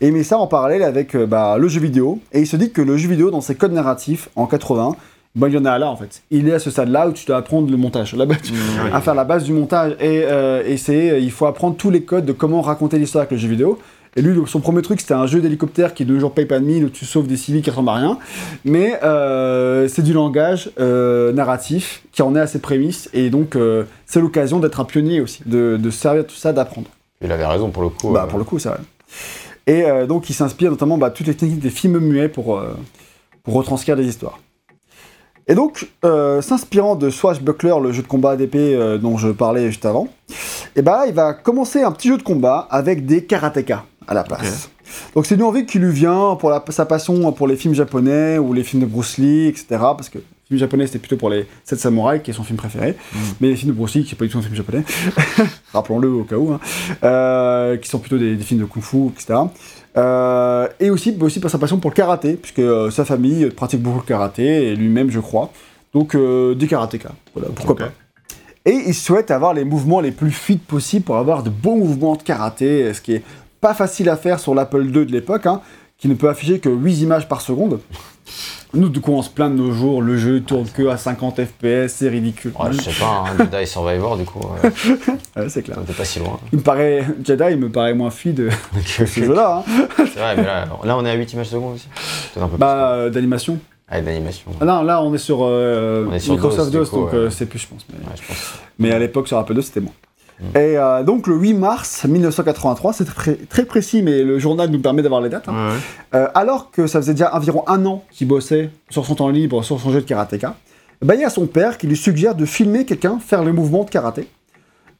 Et 0.00 0.08
il 0.08 0.12
met 0.12 0.24
ça 0.24 0.38
en 0.38 0.48
parallèle 0.48 0.82
avec 0.82 1.14
euh, 1.14 1.24
bah, 1.24 1.56
le 1.56 1.68
jeu 1.68 1.80
vidéo, 1.80 2.18
et 2.32 2.40
il 2.40 2.48
se 2.48 2.56
dit 2.56 2.72
que 2.72 2.82
le 2.82 2.96
jeu 2.96 3.08
vidéo 3.08 3.30
dans 3.30 3.40
ses 3.40 3.54
codes 3.54 3.72
narratifs 3.72 4.28
en 4.34 4.46
80, 4.46 4.96
bah, 5.36 5.46
il 5.48 5.54
y 5.54 5.56
en 5.58 5.64
a 5.66 5.78
là 5.78 5.88
en 5.88 5.94
fait. 5.94 6.22
Il 6.32 6.48
est 6.48 6.52
à 6.52 6.58
ce 6.58 6.72
stade-là 6.72 7.08
où 7.08 7.12
tu 7.12 7.24
dois 7.26 7.36
apprendre 7.36 7.70
le 7.70 7.76
montage. 7.76 8.12
Ouais. 8.14 8.26
à 8.92 9.00
faire 9.00 9.14
la 9.14 9.22
base 9.22 9.44
du 9.44 9.52
montage. 9.52 9.92
Et, 10.00 10.22
euh, 10.24 10.64
et 10.66 10.78
c'est, 10.78 11.22
il 11.22 11.30
faut 11.30 11.46
apprendre 11.46 11.76
tous 11.76 11.90
les 11.90 12.02
codes 12.02 12.24
de 12.24 12.32
comment 12.32 12.60
raconter 12.60 12.98
l'histoire 12.98 13.22
avec 13.22 13.30
le 13.30 13.38
jeu 13.38 13.48
vidéo. 13.48 13.78
Et 14.18 14.22
lui, 14.22 14.36
son 14.46 14.58
premier 14.58 14.82
truc, 14.82 15.00
c'était 15.00 15.14
un 15.14 15.28
jeu 15.28 15.40
d'hélicoptère 15.40 15.94
qui 15.94 16.04
ne 16.04 16.18
jour 16.18 16.32
paye 16.32 16.44
pas 16.44 16.58
de 16.58 16.64
mine, 16.64 16.84
où 16.84 16.88
tu 16.88 17.04
sauves 17.04 17.28
des 17.28 17.36
civils 17.36 17.62
qui 17.62 17.70
ressemblent 17.70 17.90
à 17.90 17.94
rien. 17.94 18.18
Mais 18.64 18.98
euh, 19.04 19.86
c'est 19.86 20.02
du 20.02 20.12
langage 20.12 20.70
euh, 20.80 21.32
narratif 21.32 22.02
qui 22.10 22.22
en 22.22 22.34
est 22.34 22.40
à 22.40 22.48
ses 22.48 22.58
prémices. 22.58 23.08
Et 23.14 23.30
donc, 23.30 23.54
euh, 23.54 23.84
c'est 24.06 24.20
l'occasion 24.20 24.58
d'être 24.58 24.80
un 24.80 24.84
pionnier 24.84 25.20
aussi, 25.20 25.42
de, 25.46 25.78
de 25.80 25.90
servir 25.90 26.26
tout 26.26 26.34
ça, 26.34 26.52
d'apprendre. 26.52 26.88
Il 27.22 27.30
avait 27.30 27.46
raison 27.46 27.70
pour 27.70 27.84
le 27.84 27.90
coup. 27.90 28.10
Bah, 28.10 28.26
pour 28.28 28.40
le 28.40 28.44
coup, 28.44 28.58
c'est 28.58 28.70
vrai. 28.70 28.80
Et 29.68 29.84
donc, 30.06 30.30
il 30.30 30.32
s'inspire 30.32 30.70
notamment 30.70 30.98
bah, 30.98 31.10
toutes 31.10 31.26
les 31.26 31.34
techniques 31.34 31.60
des 31.60 31.70
films 31.70 31.98
muets 31.98 32.30
pour, 32.30 32.60
pour 33.44 33.54
retranscrire 33.54 33.96
des 33.96 34.06
histoires. 34.06 34.38
Et 35.48 35.54
donc, 35.54 35.88
euh, 36.04 36.42
s'inspirant 36.42 36.94
de 36.94 37.08
Swashbuckler, 37.08 37.76
le 37.82 37.90
jeu 37.90 38.02
de 38.02 38.06
combat 38.06 38.36
d'épée 38.36 38.74
euh, 38.74 38.98
dont 38.98 39.16
je 39.16 39.28
parlais 39.28 39.68
juste 39.68 39.86
avant, 39.86 40.08
et 40.76 40.82
bah, 40.82 41.04
il 41.08 41.14
va 41.14 41.32
commencer 41.32 41.82
un 41.82 41.90
petit 41.90 42.08
jeu 42.08 42.18
de 42.18 42.22
combat 42.22 42.68
avec 42.70 43.06
des 43.06 43.24
karatékas 43.24 43.84
à 44.08 44.14
la 44.14 44.24
place. 44.24 44.70
Donc, 45.14 45.26
c'est 45.26 45.34
une 45.34 45.42
envie 45.42 45.66
qui 45.66 45.78
lui 45.78 45.92
vient 45.92 46.34
pour 46.40 46.50
la- 46.50 46.64
sa 46.70 46.86
passion 46.86 47.30
pour 47.32 47.46
les 47.46 47.56
films 47.56 47.74
japonais 47.74 48.38
ou 48.38 48.52
les 48.54 48.64
films 48.64 48.82
de 48.82 48.86
Bruce 48.86 49.18
Lee, 49.18 49.46
etc. 49.46 49.66
Parce 49.70 50.08
que 50.08 50.18
les 50.18 50.24
films 50.48 50.60
japonais, 50.60 50.86
c'était 50.86 50.98
plutôt 50.98 51.16
pour 51.18 51.28
les 51.28 51.46
7 51.64 51.78
samouraïs, 51.78 52.22
qui 52.22 52.30
est 52.30 52.34
son 52.34 52.42
film 52.42 52.56
préféré. 52.56 52.96
Mais 53.40 53.48
les 53.48 53.56
films 53.56 53.72
de 53.72 53.76
Bruce 53.76 53.94
Lee, 53.94 54.04
qui 54.04 54.14
n'est 54.14 54.18
pas 54.18 54.24
du 54.24 54.30
tout 54.30 54.38
un 54.38 54.42
film 54.42 54.54
japonais, 54.54 54.82
rappelons-le 55.72 56.08
au 56.08 56.24
cas 56.24 56.36
où, 56.36 56.52
hein, 56.52 56.60
euh, 57.04 57.76
qui 57.76 57.88
sont 57.88 57.98
plutôt 57.98 58.16
des, 58.18 58.34
des 58.34 58.42
films 58.44 58.60
de 58.60 58.64
kung-fu, 58.64 59.08
etc. 59.08 59.40
Euh, 59.96 60.68
et 60.80 60.90
aussi, 60.90 61.16
aussi 61.20 61.40
par 61.40 61.50
sa 61.50 61.58
passion 61.58 61.78
pour 61.78 61.90
le 61.90 61.94
karaté, 61.96 62.34
puisque 62.34 62.60
euh, 62.60 62.90
sa 62.90 63.04
famille 63.04 63.50
pratique 63.50 63.82
beaucoup 63.82 63.98
le 63.98 64.04
karaté, 64.06 64.68
et 64.68 64.76
lui-même, 64.76 65.10
je 65.10 65.20
crois. 65.20 65.52
Donc, 65.94 66.14
des 66.14 66.66
karatékas. 66.66 67.12
Voilà, 67.34 67.48
pourquoi 67.54 67.74
pas. 67.76 67.90
Et 68.66 68.82
il 68.88 68.94
souhaite 68.94 69.30
avoir 69.30 69.54
les 69.54 69.64
mouvements 69.64 70.00
les 70.00 70.12
plus 70.12 70.30
fluides 70.30 70.60
possibles 70.60 71.04
pour 71.04 71.16
avoir 71.16 71.42
de 71.42 71.48
beaux 71.48 71.76
mouvements 71.76 72.14
de 72.16 72.22
karaté, 72.22 72.92
ce 72.92 73.00
qui 73.00 73.14
est 73.14 73.22
pas 73.60 73.74
facile 73.74 74.08
à 74.08 74.16
faire 74.16 74.38
sur 74.40 74.54
l'Apple 74.54 74.84
II 74.84 75.06
de 75.06 75.12
l'époque, 75.12 75.46
hein, 75.46 75.60
qui 75.98 76.08
ne 76.08 76.14
peut 76.14 76.28
afficher 76.28 76.58
que 76.60 76.68
8 76.68 77.00
images 77.02 77.28
par 77.28 77.40
seconde. 77.40 77.80
Nous, 78.74 78.90
du 78.90 79.00
coup, 79.00 79.12
on 79.12 79.22
se 79.22 79.30
plaint 79.30 79.50
de 79.50 79.56
nos 79.58 79.72
jours, 79.72 80.02
le 80.02 80.18
jeu 80.18 80.40
tourne 80.42 80.66
que 80.68 80.86
à 80.88 80.98
50 80.98 81.40
FPS, 81.42 81.88
c'est 81.88 82.08
ridicule. 82.10 82.52
ouais, 82.60 82.68
je 82.72 82.82
sais 82.82 83.00
pas, 83.00 83.24
hein, 83.26 83.46
Jedi 83.50 83.66
Survivor, 83.66 84.18
du 84.18 84.24
coup, 84.26 84.40
euh, 84.62 84.70
Ouais, 85.42 85.48
c'est 85.48 85.62
clair. 85.62 85.78
on 85.80 85.90
pas 85.90 86.04
si 86.04 86.18
loin. 86.18 86.38
Il 86.52 86.58
me 86.58 86.62
paraît, 86.62 87.02
Jedi, 87.24 87.44
il 87.52 87.56
me 87.58 87.70
paraît 87.70 87.94
moins 87.94 88.10
fluide 88.10 88.50
que 88.98 89.06
ce 89.06 89.24
jeu-là. 89.24 89.64
hein. 89.66 89.86
C'est 89.96 90.18
vrai, 90.20 90.36
mais 90.36 90.42
là, 90.44 90.66
là, 90.84 90.96
on 90.98 91.04
est 91.06 91.10
à 91.10 91.14
8 91.14 91.32
images 91.32 91.48
secondes 91.48 91.76
aussi. 91.76 91.88
Peut-être 92.34 92.44
un 92.44 92.48
peu 92.48 92.58
Bah, 92.58 92.90
euh, 92.92 93.10
d'animation. 93.10 93.58
Ah, 93.90 94.02
d'animation. 94.02 94.50
Ah 94.60 94.66
non, 94.66 94.82
là, 94.82 95.02
on 95.02 95.14
est 95.14 95.18
sur, 95.18 95.38
euh, 95.44 96.04
On 96.10 96.12
est 96.12 96.18
sur 96.18 96.34
Microsoft 96.34 96.70
DOS, 96.70 96.90
donc 96.90 97.14
euh, 97.14 97.30
c'est 97.30 97.46
plus, 97.46 97.60
je 97.60 97.68
pense. 97.68 97.86
Mais, 97.90 97.98
je 98.20 98.22
pense. 98.28 98.36
mais 98.78 98.92
à 98.92 98.98
l'époque, 98.98 99.28
sur 99.28 99.38
Apple 99.38 99.54
II, 99.56 99.62
c'était 99.62 99.80
moins. 99.80 99.94
Et 100.54 100.78
euh, 100.78 101.02
donc, 101.02 101.26
le 101.26 101.34
8 101.36 101.54
mars 101.54 102.04
1983, 102.04 102.92
c'est 102.92 103.04
très, 103.04 103.34
très 103.34 103.64
précis, 103.64 104.02
mais 104.02 104.22
le 104.22 104.38
journal 104.38 104.70
nous 104.70 104.78
permet 104.78 105.02
d'avoir 105.02 105.20
les 105.20 105.28
dates. 105.28 105.48
hein. 105.48 105.52
Ouais, 105.52 105.72
ouais. 105.74 105.80
Euh, 106.14 106.28
alors 106.34 106.70
que 106.70 106.86
ça 106.86 107.00
faisait 107.00 107.14
déjà 107.14 107.34
environ 107.34 107.64
un 107.66 107.84
an 107.86 108.04
qu'il 108.12 108.28
bossait 108.28 108.70
sur 108.90 109.04
son 109.04 109.16
temps 109.16 109.28
libre, 109.30 109.62
sur 109.64 109.80
son 109.80 109.90
jeu 109.90 110.00
de 110.00 110.06
karatéka, 110.06 110.54
bah, 111.02 111.14
il 111.16 111.20
y 111.20 111.24
a 111.24 111.30
son 111.30 111.46
père 111.46 111.76
qui 111.78 111.86
lui 111.88 111.96
suggère 111.96 112.34
de 112.34 112.44
filmer 112.44 112.84
quelqu'un 112.84 113.18
faire 113.18 113.42
le 113.44 113.52
mouvement 113.52 113.84
de 113.84 113.90
karaté 113.90 114.28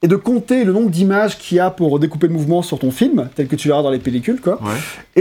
et 0.03 0.07
de 0.09 0.17
compter 0.17 0.63
le 0.65 0.73
nombre 0.73 0.91
d'images 0.91 1.39
qu'il 1.39 1.57
y 1.57 1.61
a 1.61 1.71
pour 1.71 1.99
découper 1.99 2.29
le 2.29 2.33
mouvement 2.33 2.63
sur 2.63 2.79
ton 2.79 2.91
film, 2.93 3.29
tel 3.35 3.49
que 3.49 3.57
tu 3.57 3.67
l'auras 3.69 3.83
dans 3.83 3.91
les 3.91 3.99
pellicules, 3.99 4.41
quoi, 4.41 4.61
Ouais. 4.63 4.71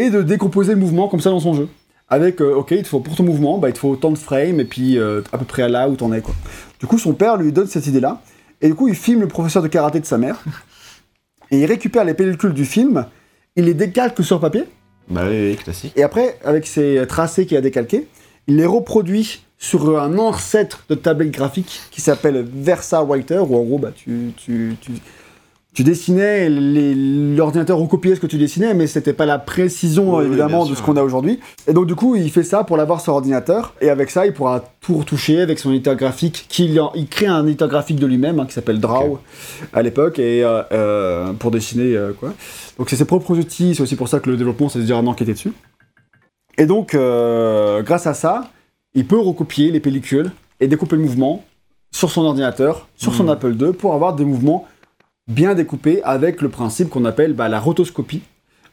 et 0.01 0.09
de 0.11 0.21
décomposer 0.21 0.73
le 0.73 0.79
mouvement 0.79 1.07
comme 1.07 1.19
ça 1.21 1.29
dans 1.31 1.39
son 1.39 1.53
jeu. 1.55 1.67
Avec, 2.09 2.41
euh, 2.41 2.53
ok, 2.55 2.71
il 2.71 2.83
te 2.83 2.87
faut, 2.87 2.99
pour 2.99 3.15
ton 3.15 3.23
mouvement, 3.23 3.57
bah, 3.57 3.69
il 3.69 3.73
te 3.73 3.79
faut 3.79 3.89
autant 3.89 4.11
de 4.11 4.17
frames, 4.17 4.59
et 4.59 4.65
puis 4.65 4.97
euh, 4.99 5.21
à 5.33 5.37
peu 5.39 5.45
près 5.45 5.63
à 5.63 5.67
là 5.69 5.89
où 5.89 5.95
t'en 5.95 6.13
es, 6.13 6.21
quoi. 6.21 6.35
Du 6.79 6.85
coup, 6.85 6.97
son 6.99 7.13
père 7.13 7.37
lui 7.37 7.51
donne 7.51 7.67
cette 7.67 7.87
idée-là, 7.87 8.21
et 8.61 8.67
du 8.67 8.75
coup, 8.75 8.87
il 8.87 8.95
filme 8.95 9.21
le 9.21 9.27
professeur 9.27 9.61
de 9.63 9.67
karaté 9.67 9.99
de 9.99 10.05
sa 10.05 10.17
mère, 10.17 10.43
et 11.51 11.59
il 11.59 11.65
récupère 11.65 12.03
les 12.03 12.13
pellicules 12.13 12.53
du 12.53 12.65
film, 12.65 13.05
il 13.55 13.65
les 13.65 13.73
décalque 13.73 14.23
sur 14.23 14.39
papier, 14.39 14.63
Bah 15.09 15.21
oui, 15.27 15.49
oui, 15.51 15.55
classique. 15.55 15.93
et 15.95 16.03
après, 16.03 16.37
avec 16.43 16.67
ces 16.67 17.05
tracés 17.07 17.45
qu'il 17.45 17.57
a 17.57 17.61
décalqués, 17.61 18.07
il 18.47 18.57
les 18.57 18.65
reproduit 18.65 19.41
sur 19.59 19.99
un 19.99 20.17
ancêtre 20.19 20.85
de 20.87 20.95
tablette 20.95 21.31
graphique 21.31 21.81
qui 21.89 21.99
s'appelle 22.01 22.45
Versa 22.53 23.01
Writer, 23.03 23.39
où 23.39 23.55
en 23.57 23.63
gros, 23.63 23.79
bah, 23.79 23.91
tu, 23.95 24.31
tu, 24.37 24.75
tu, 24.79 24.91
tu 25.77 25.83
dessinais, 25.83 26.49
l'ordinateur 26.49 27.77
recopiait 27.77 28.15
ce 28.15 28.19
que 28.19 28.25
tu 28.25 28.39
dessinais, 28.39 28.73
mais 28.73 28.87
c'était 28.87 29.13
pas 29.13 29.27
la 29.27 29.37
précision, 29.37 30.15
Oui, 30.15 30.25
évidemment, 30.25 30.65
de 30.65 30.73
ce 30.73 30.81
qu'on 30.81 30.97
a 30.97 31.03
aujourd'hui. 31.03 31.39
Et 31.67 31.73
donc, 31.73 31.85
du 31.85 31.93
coup, 31.93 32.15
il 32.15 32.31
fait 32.31 32.41
ça 32.41 32.63
pour 32.63 32.77
l'avoir 32.77 32.99
sur 32.99 33.13
ordinateur, 33.13 33.75
et 33.79 33.91
avec 33.91 34.09
ça, 34.09 34.25
il 34.25 34.33
pourra 34.33 34.63
tout 34.81 34.97
retoucher 34.97 35.39
avec 35.39 35.59
son 35.59 35.71
éditeur 35.71 35.93
graphique, 35.93 36.47
qu'il 36.49 36.81
il 36.95 37.07
crée 37.07 37.27
un 37.27 37.45
éditeur 37.45 37.67
graphique 37.67 37.99
de 37.99 38.07
lui-même, 38.07 38.39
hein, 38.39 38.47
qui 38.47 38.53
s'appelle 38.53 38.79
Draw, 38.79 39.19
à 39.71 39.83
l'époque, 39.83 40.17
et 40.17 40.43
euh, 40.43 40.63
euh, 40.71 41.33
pour 41.33 41.51
dessiner, 41.51 41.95
euh, 41.95 42.11
quoi. 42.11 42.33
Donc, 42.79 42.89
c'est 42.89 42.95
ses 42.95 43.05
propres 43.05 43.37
outils, 43.37 43.75
c'est 43.75 43.83
aussi 43.83 43.95
pour 43.95 44.07
ça 44.07 44.19
que 44.19 44.31
le 44.31 44.35
développement, 44.35 44.69
c'est 44.69 44.91
an 44.91 45.13
qui 45.13 45.21
était 45.21 45.33
dessus. 45.33 45.53
Et 46.57 46.65
donc, 46.65 46.93
grâce 46.95 48.07
à 48.07 48.15
ça, 48.15 48.49
il 48.95 49.05
peut 49.05 49.19
recopier 49.19 49.69
les 49.69 49.79
pellicules 49.79 50.31
et 50.59 50.67
découper 50.67 50.95
le 50.95 51.03
mouvement 51.03 51.45
sur 51.91 52.09
son 52.09 52.25
ordinateur, 52.25 52.87
sur 52.95 53.13
son 53.13 53.25
Mhm. 53.25 53.29
Apple 53.29 53.55
II, 53.61 53.73
pour 53.73 53.93
avoir 53.93 54.15
des 54.15 54.25
mouvements 54.25 54.65
bien 55.27 55.55
découpés 55.55 56.01
avec 56.03 56.41
le 56.41 56.49
principe 56.49 56.89
qu'on 56.89 57.05
appelle 57.05 57.33
bah, 57.33 57.49
la 57.49 57.59
rotoscopie, 57.59 58.21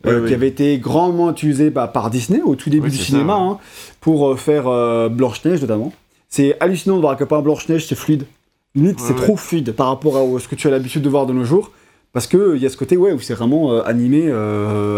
euh, 0.07 0.17
Oui, 0.17 0.21
oui. 0.23 0.29
qui 0.29 0.35
avait 0.35 0.49
été 0.49 0.79
grandement 0.79 1.31
utilisée 1.31 1.71
bah, 1.71 1.87
par 1.88 2.11
Disney 2.11 2.40
au 2.45 2.55
tout 2.55 2.71
début 2.71 2.87
Oui, 2.87 2.90
du 2.93 2.99
cinéma, 2.99 3.33
ça, 3.35 3.38
ouais. 3.40 3.49
hein, 3.51 3.59
pour 4.01 4.29
euh, 4.29 4.37
faire 4.37 4.69
euh, 4.69 5.09
Blanche-Neige 5.09 5.61
notamment. 5.62 5.93
C'est 6.29 6.57
hallucinant 6.61 6.97
de 6.97 7.01
voir 7.01 7.12
à 7.12 7.17
quel 7.17 7.27
point 7.27 7.40
Blanche-Neige 7.43 7.87
c'est 7.87 7.95
fluide. 7.95 8.25
Limite, 8.75 9.01
Ouais, 9.01 9.07
c'est 9.07 9.14
ouais. 9.14 9.21
trop 9.21 9.37
fluide 9.37 9.73
par 9.73 9.87
rapport 9.88 10.17
à 10.17 10.40
ce 10.40 10.49
que 10.49 10.55
tu 10.57 10.67
as 10.67 10.71
l'habitude 10.71 11.03
de 11.03 11.09
voir 11.09 11.27
de 11.27 11.33
nos 11.33 11.45
jours. 11.45 11.71
Parce 12.12 12.29
que 12.29 12.55
il 12.55 12.62
y 12.62 12.67
a 12.67 12.69
ce 12.69 12.77
côté 12.77 12.97
ouais, 12.97 13.11
où 13.12 13.19
c'est 13.19 13.35
vraiment 13.35 13.83
animé 13.83 14.31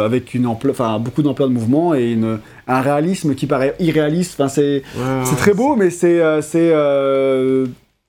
avec 0.05 0.35
une 0.35 0.47
ampleur, 0.47 1.01
beaucoup 1.01 1.23
d'ampleur 1.23 1.49
de 1.49 1.55
mouvement 1.55 1.95
et 1.95 2.11
une, 2.12 2.38
un 2.69 2.81
réalisme 2.83 3.35
qui 3.35 3.47
paraît 3.47 3.75
irréaliste. 3.81 4.42
C'est 4.49 4.83
très 5.38 5.55
beau, 5.55 5.77
mais 5.77 5.88
c'est. 5.88 6.21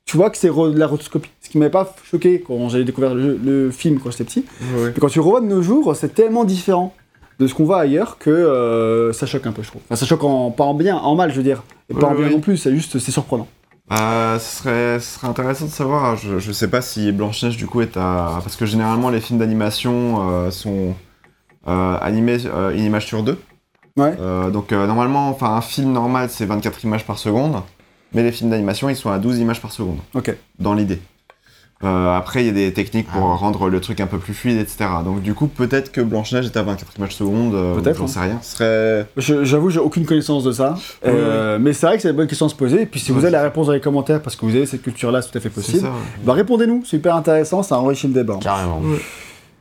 Tu 0.07 0.15
vois 0.17 0.29
que 0.29 0.37
c'est 0.37 0.47
de 0.47 0.79
la 0.79 0.87
rotoscopie. 0.87 1.29
Ce 1.41 1.49
qui 1.49 1.57
m'avait 1.57 1.69
pas 1.69 1.93
choqué 2.09 2.41
quand 2.41 2.69
j'avais 2.69 2.85
découvert 2.85 3.13
le, 3.13 3.69
film 3.71 3.99
quand 3.99 4.09
j'étais 4.09 4.23
petit. 4.23 4.45
Ouais, 4.75 4.93
quand 4.99 5.09
tu 5.09 5.19
revois 5.19 5.41
de 5.41 5.45
nos 5.45 5.61
jours, 5.61 5.95
c'est 5.95 6.13
tellement 6.13 6.45
différent 6.45 6.95
de 7.39 7.45
ce 7.45 7.53
qu'on 7.53 7.65
voit 7.65 7.81
ailleurs 7.81 8.17
que 8.17 8.31
euh, 8.31 9.13
ça 9.13 9.27
choque 9.27 9.45
un 9.45 9.51
peu, 9.51 9.61
je 9.61 9.67
trouve. 9.67 9.81
Enfin, 9.85 9.95
ça 9.95 10.05
choque 10.05 10.23
en, 10.23 10.49
pas 10.49 10.63
en 10.63 10.73
bien, 10.73 10.95
en 10.95 11.13
mal, 11.15 11.31
je 11.31 11.37
veux 11.37 11.43
dire. 11.43 11.61
Et 11.89 11.93
pas 11.93 12.07
en 12.07 12.15
bien 12.15 12.25
ouais. 12.25 12.31
non 12.31 12.39
plus, 12.39 12.57
c'est 12.57 12.73
juste, 12.73 12.97
c'est 12.99 13.11
surprenant. 13.11 13.47
Euh, 13.91 14.39
ce, 14.39 14.57
serait, 14.57 14.99
ce 14.99 15.15
serait 15.15 15.27
intéressant 15.27 15.65
de 15.65 15.71
savoir. 15.71 16.15
Je, 16.15 16.39
je 16.39 16.51
sais 16.51 16.69
pas 16.69 16.81
si 16.81 17.11
Blanche-Neige, 17.11 17.57
du 17.57 17.67
coup, 17.67 17.81
est 17.81 17.97
à. 17.97 18.39
Parce 18.41 18.55
que 18.55 18.65
généralement, 18.65 19.09
les 19.09 19.19
films 19.19 19.39
d'animation 19.39 20.29
euh, 20.29 20.51
sont 20.51 20.95
euh, 21.67 21.97
animés 22.01 22.45
une 22.45 22.83
image 22.83 23.05
sur 23.05 23.23
deux. 23.23 23.37
Ouais. 23.97 24.15
Donc, 24.53 24.71
normalement, 24.71 25.29
enfin, 25.29 25.55
un 25.55 25.61
film 25.61 25.91
normal, 25.91 26.29
c'est 26.29 26.45
24 26.45 26.83
images 26.85 27.05
par 27.05 27.17
seconde. 27.17 27.61
Mais 28.17 28.23
les 28.23 28.31
films 28.31 28.49
d'animation, 28.49 28.89
ils 28.89 28.95
sont 28.95 29.11
à 29.11 29.19
12 29.19 29.37
images 29.37 29.61
par 29.61 29.71
seconde. 29.71 29.99
Ok. 30.15 30.35
Dans 30.57 30.73
l'idée. 30.73 30.99
Euh, 31.83 32.11
après, 32.17 32.41
il 32.43 32.47
y 32.47 32.49
a 32.49 32.53
des 32.53 32.73
techniques 32.73 33.05
pour 33.07 33.21
Ah. 33.29 33.35
rendre 33.35 33.69
le 33.69 33.79
truc 33.79 33.99
un 34.01 34.07
peu 34.07 34.17
plus 34.17 34.33
fluide, 34.33 34.57
etc. 34.57 34.85
Donc, 35.05 35.21
du 35.21 35.35
coup, 35.35 35.45
peut-être 35.45 35.91
que 35.91 36.01
Blanche-Neige 36.01 36.47
est 36.47 36.57
à 36.57 36.63
24 36.63 36.93
images 36.97 37.15
secondes. 37.15 37.53
euh, 37.53 37.75
Peut-être, 37.75 37.97
J'en 37.99 38.05
hein. 38.05 38.07
sais 38.07 38.19
rien. 38.19 38.39
Ce 38.41 38.55
serait. 38.55 39.05
Je- 39.17 39.43
J'avoue, 39.43 39.69
j'ai 39.69 39.79
aucune 39.79 40.03
connaissance 40.07 40.43
de 40.43 40.51
ça. 40.51 40.73
Euh, 41.05 41.59
Mais 41.61 41.73
c'est 41.73 41.85
vrai 41.85 41.97
que 41.97 42.01
c'est 42.01 42.09
une 42.09 42.15
bonne 42.15 42.25
question 42.27 42.47
à 42.47 42.49
se 42.49 42.55
poser. 42.55 42.81
Et 42.81 42.85
puis 42.87 42.99
si 42.99 43.11
vous 43.11 43.19
avez 43.19 43.29
la 43.29 43.43
réponse 43.43 43.67
dans 43.67 43.73
les 43.73 43.79
commentaires, 43.79 44.23
parce 44.23 44.35
que 44.35 44.47
vous 44.47 44.55
avez 44.55 44.65
cette 44.65 44.81
culture-là, 44.81 45.21
c'est 45.21 45.29
tout 45.29 45.37
à 45.37 45.41
fait 45.41 45.51
possible, 45.51 45.81
ça. 45.81 45.91
bah 46.23 46.33
répondez-nous, 46.33 46.81
c'est 46.83 46.97
hyper 46.97 47.15
intéressant, 47.15 47.61
ça 47.61 47.77
enrichit 47.79 48.07
le 48.07 48.13
débat. 48.13 48.39
Carrément. 48.41 48.81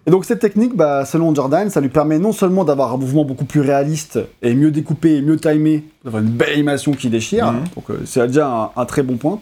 Et 0.07 0.11
donc 0.11 0.25
cette 0.25 0.39
technique, 0.39 0.77
bah, 0.77 1.05
selon 1.05 1.35
Jordan, 1.35 1.69
ça 1.69 1.81
lui 1.81 1.89
permet 1.89 2.19
non 2.21 2.31
seulement 2.33 2.65
d'avoir 2.65 2.95
un 2.95 2.97
mouvement 2.97 3.25
beaucoup 3.25 3.45
plus 3.45 3.61
réaliste 3.61 4.21
et 4.41 4.55
mieux 4.55 4.71
découpé 4.71 5.17
et 5.17 5.23
mieux 5.23 5.37
timé, 5.37 5.83
d'avoir 6.05 6.23
une 6.23 6.29
belle 6.31 6.51
animation 6.53 6.93
qui 6.93 7.09
déchire, 7.09 7.51
Mhm. 7.53 7.65
donc 7.75 7.91
euh, 7.91 7.99
c'est 8.05 8.25
déjà 8.29 8.49
un, 8.49 8.71
un 8.81 8.85
très 8.85 9.03
bon 9.03 9.17
point, 9.17 9.41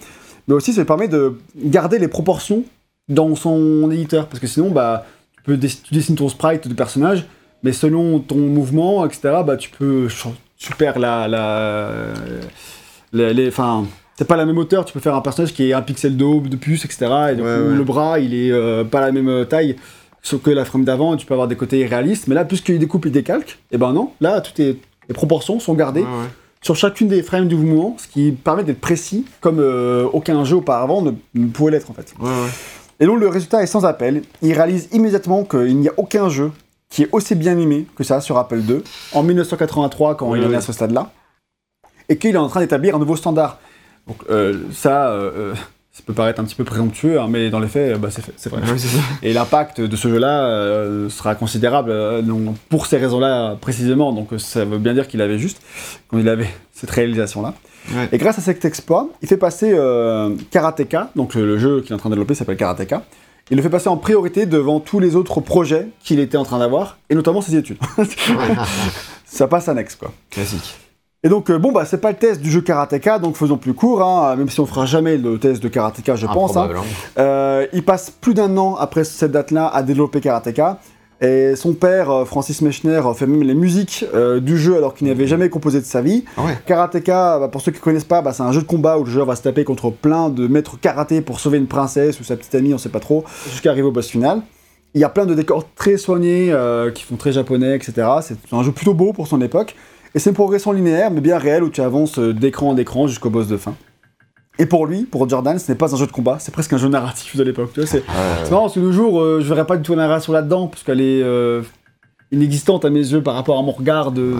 mais 0.49 0.55
aussi 0.55 0.73
ça 0.73 0.81
lui 0.81 0.87
permet 0.87 1.09
de 1.09 1.35
garder 1.57 1.99
les 1.99 2.09
proportions 2.09 2.65
dans 3.11 3.35
son 3.37 3.91
éditeur, 3.91 4.27
parce 4.27 4.41
que 4.41 4.47
sinon, 4.47 4.71
bah, 4.71 5.05
tu, 5.37 5.43
peux 5.43 5.57
dess- 5.59 5.83
tu 5.83 5.93
dessines 5.93 6.17
ton 6.17 6.31
sprite 6.31 6.67
de 6.67 6.73
personnage, 6.73 7.27
mais 7.63 7.73
selon 7.73 8.19
ton 8.21 8.37
mouvement, 8.39 9.05
etc., 9.05 9.21
bah, 9.47 9.57
tu 9.59 9.69
peux 9.71 10.09
tu 10.57 10.73
perds 10.73 10.99
la, 10.99 11.29
la, 11.29 12.15
les, 13.13 13.35
les- 13.35 13.49
enfin, 13.49 13.85
c'est 14.17 14.27
pas 14.27 14.37
la 14.37 14.47
même 14.47 14.57
hauteur, 14.57 14.87
tu 14.87 14.95
peux 14.95 15.01
faire 15.01 15.15
un 15.15 15.21
personnage 15.21 15.53
qui 15.53 15.69
est 15.69 15.73
un 15.75 15.83
pixel 15.83 16.17
de 16.17 16.25
haut, 16.25 16.41
de 16.41 16.57
plus, 16.57 16.83
etc., 16.87 16.97
et 17.03 17.09
Ouais, 17.09 17.41
ouais. 17.43 17.75
le 17.77 17.85
bras, 17.85 18.19
il 18.19 18.33
est 18.35 18.51
euh, 18.51 18.85
pas 18.85 19.01
la 19.03 19.13
même 19.13 19.45
taille 19.47 19.77
sauf 20.25 20.43
que 20.43 20.51
la 20.51 20.65
frame 20.65 20.85
d'avant, 20.85 21.17
tu 21.17 21.27
peux 21.27 21.35
avoir 21.35 21.47
des 21.47 21.55
côtés 21.55 21.87
réalistes, 21.87 22.27
mais 22.27 22.35
là, 22.35 22.45
puisqu'il 22.45 22.81
découpe 22.81 23.07
et 23.07 23.11
décalque, 23.11 23.61
et 23.71 23.79
ben 23.79 23.93
non, 23.93 24.11
là, 24.21 24.41
toutes 24.41 24.59
les, 24.59 24.81
les 25.09 25.15
proportions 25.15 25.61
sont 25.61 25.75
gardées 25.75 26.01
Ouais, 26.01 26.07
ouais. 26.07 26.29
sur 26.63 26.75
chacune 26.75 27.07
des 27.09 27.23
frames 27.23 27.47
du 27.47 27.55
mouvement, 27.57 27.95
ce 27.99 28.09
qui 28.09 28.33
permet 28.33 28.65
d'être 28.65 28.81
précis, 28.81 29.27
comme 29.41 29.59
euh, 29.61 30.09
aucun 30.13 30.43
jeu 30.45 30.57
auparavant 30.57 31.03
ne, 31.03 31.13
ne 31.35 31.47
pouvait 31.47 31.71
l'être, 31.73 31.91
en 31.91 31.95
fait. 31.95 32.15
Ouais. 32.19 32.31
Et 33.01 33.07
donc, 33.07 33.21
le 33.21 33.29
résultat 33.29 33.63
est 33.63 33.67
sans 33.67 33.85
appel. 33.85 34.23
Il 34.41 34.53
réalise 34.55 34.89
immédiatement 34.93 35.45
qu'il 35.45 35.77
n'y 35.79 35.89
a 35.89 35.93
aucun 35.99 36.29
jeu 36.29 36.51
qui 36.89 37.03
est 37.03 37.09
aussi 37.13 37.35
bien 37.35 37.53
animé 37.53 37.87
que 37.97 38.05
ça 38.05 38.21
sur 38.21 38.39
Apple 38.39 38.61
II, 38.61 38.83
en 39.13 39.23
1983, 39.25 40.17
quand 40.17 40.35
il 40.37 40.45
en 40.45 40.53
est 40.53 40.57
à 40.57 40.61
ce 40.61 40.73
stade-là, 40.73 41.11
et 42.09 42.17
qu'il 42.19 42.35
est 42.35 42.39
en 42.39 42.49
train 42.49 42.61
d'établir 42.61 42.95
un 42.97 42.99
nouveau 42.99 43.17
standard. 43.17 43.59
Donc, 44.07 44.19
euh, 44.31 44.61
ça, 44.73 45.09
euh, 45.11 45.55
ça 45.95 46.03
peut 46.05 46.13
paraître 46.13 46.41
un 46.41 46.45
petit 46.45 46.57
peu 46.57 46.65
présomptueux, 46.65 47.21
hein, 47.21 47.29
mais 47.31 47.51
dans 47.51 47.61
les 47.61 47.69
faits, 47.69 47.95
euh, 47.95 47.99
bah, 47.99 48.09
c'est 48.11 48.51
vrai. 48.51 48.61
Et 49.23 49.33
l'impact 49.33 49.81
de 49.81 49.97
ce 49.97 50.09
jeu-là 50.09 50.45
euh, 50.45 51.09
sera 51.09 51.37
considérable 51.37 51.91
euh, 51.93 52.21
donc, 52.21 52.57
pour 52.69 52.87
ces 52.87 52.97
raisons-là 52.97 53.57
précisément. 53.61 54.13
Donc 54.13 54.33
euh, 54.33 54.39
ça 54.39 54.65
veut 54.65 54.79
bien 54.79 54.93
dire 54.93 55.07
qu'il 55.07 55.23
avait 55.23 55.39
juste 55.39 55.63
quand 56.09 56.19
il 56.19 56.29
avait 56.29 56.49
cette 56.73 56.91
réalisation-là. 56.91 57.55
Ouais. 57.95 58.09
Et 58.11 58.19
grâce 58.19 58.39
à 58.39 58.43
cet 58.43 58.65
exploit, 58.65 59.09
il 59.23 59.29
fait 59.29 59.37
passer 59.37 59.73
euh, 59.73 60.35
Karateka, 60.51 61.11
donc 61.15 61.35
le, 61.35 61.47
le 61.47 61.59
jeu 61.59 61.81
qu'il 61.83 61.93
est 61.93 61.95
en 61.95 61.99
train 61.99 62.11
de 62.11 62.15
développer 62.15 62.35
s'appelle 62.35 62.57
Karateka. 62.57 63.05
Il 63.51 63.57
le 63.57 63.63
fait 63.63 63.71
passer 63.71 63.89
en 63.89 63.97
priorité 63.97 64.47
devant 64.47 64.81
tous 64.81 64.99
les 64.99 65.15
autres 65.15 65.41
projets 65.41 65.87
qu'il 66.03 66.19
était 66.19 66.39
en 66.39 66.45
train 66.45 66.59
d'avoir, 66.59 66.99
et 67.09 67.15
notamment 67.15 67.41
ses 67.41 67.55
études. 67.55 67.77
ça 69.27 69.47
passe 69.47 69.69
annexe, 69.69 69.95
quoi. 69.95 70.13
Classique. 70.31 70.75
Et 71.25 71.31
donc, 71.31 71.51
euh, 71.51 71.59
bon, 71.59 71.73
bah, 71.73 71.87
c'est 71.87 72.01
pas 72.03 72.11
le 72.11 72.17
test 72.19 72.43
du 72.43 72.51
jeu 72.51 72.61
Karateka, 72.61 73.19
donc 73.19 73.37
faisons 73.37 73.57
plus 73.57 73.73
court, 73.73 74.03
hein, 74.03 74.37
même 74.37 74.51
si 74.51 74.61
on 74.61 74.67
fera 74.67 74.85
jamais 74.85 75.17
le 75.17 75.39
test 75.39 75.63
de 75.63 75.69
Karateka, 75.69 76.17
je 76.17 76.27
pense. 76.27 76.55
hein. 76.57 76.69
Euh, 77.19 77.67
il 77.73 77.83
passe 77.83 78.11
plus 78.11 78.35
d'un 78.35 78.55
an 78.59 78.77
après 78.77 79.05
cette 79.05 79.33
date-là 79.33 79.67
à 79.69 79.83
développer 79.83 80.21
Karateka. 80.21 80.79
Et 81.23 81.57
son 81.57 81.73
père, 81.73 82.11
euh, 82.11 82.25
Francis 82.27 82.61
Mechner, 82.61 83.01
fait 83.15 83.27
même 83.27 83.43
les 83.43 83.55
musiques 83.55 84.05
euh, 84.15 84.41
du 84.41 84.59
jeu 84.59 84.77
alors 84.77 84.93
qu'il 84.93 85.07
n'avait 85.07 85.27
jamais 85.27 85.49
composé 85.49 85.81
de 85.81 85.87
sa 85.87 86.03
vie. 86.03 86.25
Ah 86.37 86.43
ouais. 86.45 86.59
Karateka, 86.67 87.39
bah, 87.39 87.49
pour 87.49 87.63
ceux 87.63 87.73
qui 87.73 87.81
connaissent 87.81 88.05
pas, 88.05 88.21
bah, 88.21 88.35
c'est 88.35 88.43
un 88.43 88.53
jeu 88.53 88.61
de 88.61 88.67
combat 88.67 88.99
où 88.99 89.05
le 89.05 89.11
joueur 89.11 89.25
va 89.25 89.35
se 89.35 89.43
taper 89.43 89.65
contre 89.65 89.91
plein 89.91 90.29
de 90.29 90.47
maîtres 90.47 90.79
karaté 90.79 91.23
pour 91.23 91.41
sauver 91.41 91.57
une 91.57 91.69
princesse 91.69 92.21
ou 92.21 92.25
sa 92.25 92.37
petite 92.37 92.55
amie, 92.55 92.75
on 92.75 92.79
sait 92.79 92.91
pas 92.91 93.01
trop, 93.01 93.25
jusqu'à 93.51 93.71
arriver 93.71 93.87
au 93.87 93.93
boss 93.93 94.09
final. 94.09 94.43
Il 94.93 95.01
y 95.01 95.05
a 95.05 95.09
plein 95.09 95.25
de 95.25 95.35
décors 95.35 95.65
très 95.75 95.97
soignés 95.97 96.53
euh, 96.53 96.91
qui 96.91 97.03
font 97.05 97.17
très 97.17 97.33
japonais, 97.33 97.75
etc. 97.77 98.07
C'est 98.21 98.37
un 98.53 98.63
jeu 98.63 98.73
plutôt 98.73 98.93
beau 98.95 99.13
pour 99.13 99.27
son 99.27 99.41
époque. 99.41 99.75
Et 100.15 100.19
c'est 100.19 100.31
une 100.31 100.35
progression 100.35 100.73
linéaire, 100.73 101.11
mais 101.11 101.21
bien 101.21 101.39
réelle, 101.39 101.63
où 101.63 101.71
tu 101.71 101.81
avances 101.81 102.19
euh, 102.19 102.33
d'écran 102.33 102.71
en 102.71 102.77
écran 102.77 103.07
jusqu'au 103.07 103.31
boss 103.31 103.49
de 103.49 103.57
fin. 103.57 103.75
Et 104.59 104.67
pour 104.67 104.87
lui, 104.87 105.03
pour 105.03 105.29
Jordan, 105.29 105.59
ce 105.59 105.73
n'est 105.73 105.77
pas 105.77 105.93
un 105.93 105.99
jeu 105.99 106.07
de 106.07 106.13
combat, 106.13 106.39
c'est 106.39 106.53
presque 106.53 106.73
un 106.73 106.77
jeu 106.77 106.89
narratif 106.89 107.37
de 107.37 107.43
l'époque. 107.43 107.71
C'est 107.75 107.87
c'est 107.87 108.51
marrant 108.51 108.63
parce 108.63 108.75
que 108.75 108.81
de 108.81 108.85
nos 108.85 108.93
jours, 108.93 109.21
euh, 109.21 109.41
je 109.41 109.49
verrais 109.49 109.67
pas 109.67 109.77
du 109.77 109.83
tout 109.83 109.97
la 109.97 110.03
narration 110.03 110.33
là-dedans, 110.33 110.69
parce 110.69 110.85
qu'elle 110.85 111.01
est 111.01 111.23
euh, 111.23 111.63
inexistante 112.31 112.85
à 112.85 112.91
mes 112.91 113.01
yeux 113.01 113.23
par 113.23 113.35
rapport 113.35 113.59
à 113.59 113.63
mon 113.63 113.73
regard 113.73 114.13
de, 114.13 114.35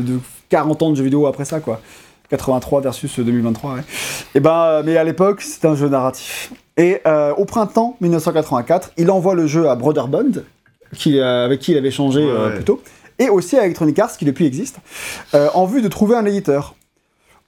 de 0.00 0.20
40 0.50 0.82
ans 0.82 0.90
de 0.90 0.96
jeux 0.96 1.04
vidéo 1.04 1.26
après 1.26 1.44
ça, 1.44 1.58
quoi. 1.60 1.80
83 2.30 2.80
versus 2.80 3.18
2023, 3.18 3.74
ouais. 3.74 3.80
Et 4.34 4.40
ben, 4.40 4.50
euh, 4.50 4.82
mais 4.84 4.96
à 4.96 5.04
l'époque, 5.04 5.42
c'était 5.42 5.68
un 5.68 5.76
jeu 5.76 5.88
narratif. 5.88 6.52
Et 6.76 7.00
euh, 7.06 7.32
au 7.34 7.44
printemps 7.44 7.96
1984, 8.00 8.92
il 8.96 9.10
envoie 9.10 9.34
le 9.34 9.46
jeu 9.46 9.68
à 9.68 9.76
Brother 9.76 10.08
Bond, 10.08 10.42
qui, 10.94 11.18
euh, 11.18 11.44
avec 11.44 11.60
qui 11.60 11.72
il 11.72 11.78
avait 11.78 11.90
changé 11.90 12.22
euh, 12.22 12.48
ouais. 12.48 12.54
plus 12.56 12.64
tôt, 12.64 12.82
et 13.18 13.28
aussi 13.28 13.56
à 13.56 13.64
Electronic 13.64 13.98
Arts, 13.98 14.16
qui 14.16 14.24
depuis 14.24 14.46
existe, 14.46 14.78
euh, 15.34 15.48
en 15.54 15.66
vue 15.66 15.82
de 15.82 15.88
trouver 15.88 16.16
un 16.16 16.24
éditeur. 16.24 16.74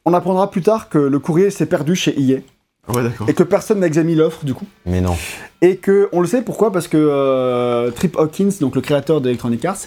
On 0.05 0.15
apprendra 0.15 0.51
plus 0.51 0.63
tard 0.63 0.89
que 0.89 0.99
le 0.99 1.19
courrier 1.19 1.51
s'est 1.51 1.67
perdu 1.67 1.95
chez 1.95 2.19
EA, 2.21 2.41
Ouais, 2.89 3.03
et 3.27 3.35
que 3.35 3.43
personne 3.43 3.81
n'a 3.81 3.87
examiné 3.87 4.17
l'offre, 4.17 4.47
du 4.47 4.55
coup. 4.55 4.65
Mais 4.87 5.03
non. 5.03 5.15
Et 5.61 5.77
que, 5.77 6.09
on 6.13 6.23
le 6.23 6.27
sait 6.27 6.41
pourquoi? 6.41 6.73
Parce 6.73 6.89
que 6.89 6.97
euh, 6.97 7.91
Trip 7.91 8.17
Hawkins, 8.17 8.51
donc 8.61 8.75
le 8.75 8.81
créateur 8.81 9.21
d'Electronic 9.21 9.63
Arts, 9.67 9.81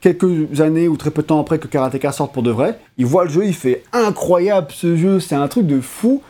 quelques 0.00 0.60
années 0.60 0.86
ou 0.86 0.96
très 0.96 1.10
peu 1.10 1.22
de 1.22 1.26
temps 1.26 1.40
après 1.40 1.58
que 1.58 1.66
Karateka 1.66 2.12
sorte 2.12 2.32
pour 2.32 2.44
de 2.44 2.52
vrai, 2.52 2.78
il 2.96 3.06
voit 3.06 3.24
le 3.24 3.30
jeu, 3.30 3.44
il 3.44 3.54
fait 3.54 3.82
incroyable 3.92 4.68
ce 4.70 4.96
jeu, 4.96 5.18
c'est 5.18 5.34
un 5.34 5.48
truc 5.48 5.66
de 5.66 5.80
fou. 5.80 6.22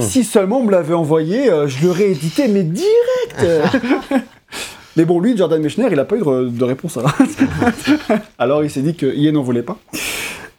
Si 0.00 0.24
seulement 0.24 0.58
on 0.58 0.64
me 0.64 0.70
l'avait 0.70 0.94
envoyé, 0.94 1.50
euh, 1.50 1.68
je 1.68 1.86
l'aurais 1.86 2.10
édité, 2.10 2.48
mais 2.48 2.62
direct 2.62 3.46
Mais 4.96 5.04
bon, 5.04 5.20
lui, 5.20 5.36
Jordan 5.36 5.60
Mechner, 5.62 5.88
il 5.92 5.98
a 5.98 6.04
pas 6.04 6.16
eu 6.16 6.20
de, 6.20 6.48
de 6.48 6.64
réponse. 6.64 6.96
hein. 6.98 7.04
alors 8.38 8.64
il 8.64 8.70
s'est 8.70 8.82
dit 8.82 8.94
que 8.94 9.06
EA 9.06 9.32
n'en 9.32 9.42
voulait 9.42 9.62
pas. 9.62 9.76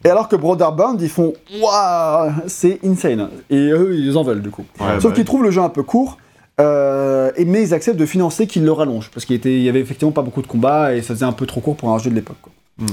Et 0.06 0.10
alors 0.10 0.28
que 0.30 0.36
Brother 0.36 0.71
Band, 0.73 0.97
ils 1.00 1.10
font 1.10 1.34
Waouh, 1.60 2.32
c'est 2.47 2.80
insane. 2.86 3.30
Et 3.50 3.58
eux, 3.71 3.95
ils 3.97 4.15
en 4.17 4.23
veulent 4.23 4.41
du 4.41 4.50
coup. 4.52 4.63
Ouais, 4.80 5.00
Sauf 5.00 5.12
bah 5.12 5.15
qu'ils 5.15 5.26
trouvent 5.26 5.43
le 5.43 5.52
jeu 5.52 5.62
un 5.62 5.69
peu 5.69 5.82
court, 5.84 6.17
euh, 6.62 7.32
et, 7.36 7.45
mais 7.45 7.63
ils 7.63 7.73
acceptent 7.73 8.00
de 8.00 8.06
financer 8.06 8.45
qu'il 8.47 8.63
le 8.63 8.71
rallonge, 8.71 9.10
parce 9.13 9.26
qu'il 9.26 9.36
était- 9.36 9.56
il 9.56 9.63
y 9.63 9.69
avait 9.69 9.80
effectivement 9.82 10.12
pas 10.12 10.21
beaucoup 10.21 10.41
de 10.41 10.47
combats, 10.47 10.93
et 10.95 11.02
ça 11.02 11.13
faisait 11.15 11.26
un 11.26 11.32
peu 11.34 11.45
trop 11.47 11.62
court 11.62 11.76
pour 11.76 11.89
un 11.89 11.97
jeu 11.97 12.10
de 12.12 12.15
l'époque. 12.15 12.38
quoi. 12.41 12.52
Hmm. 12.80 12.86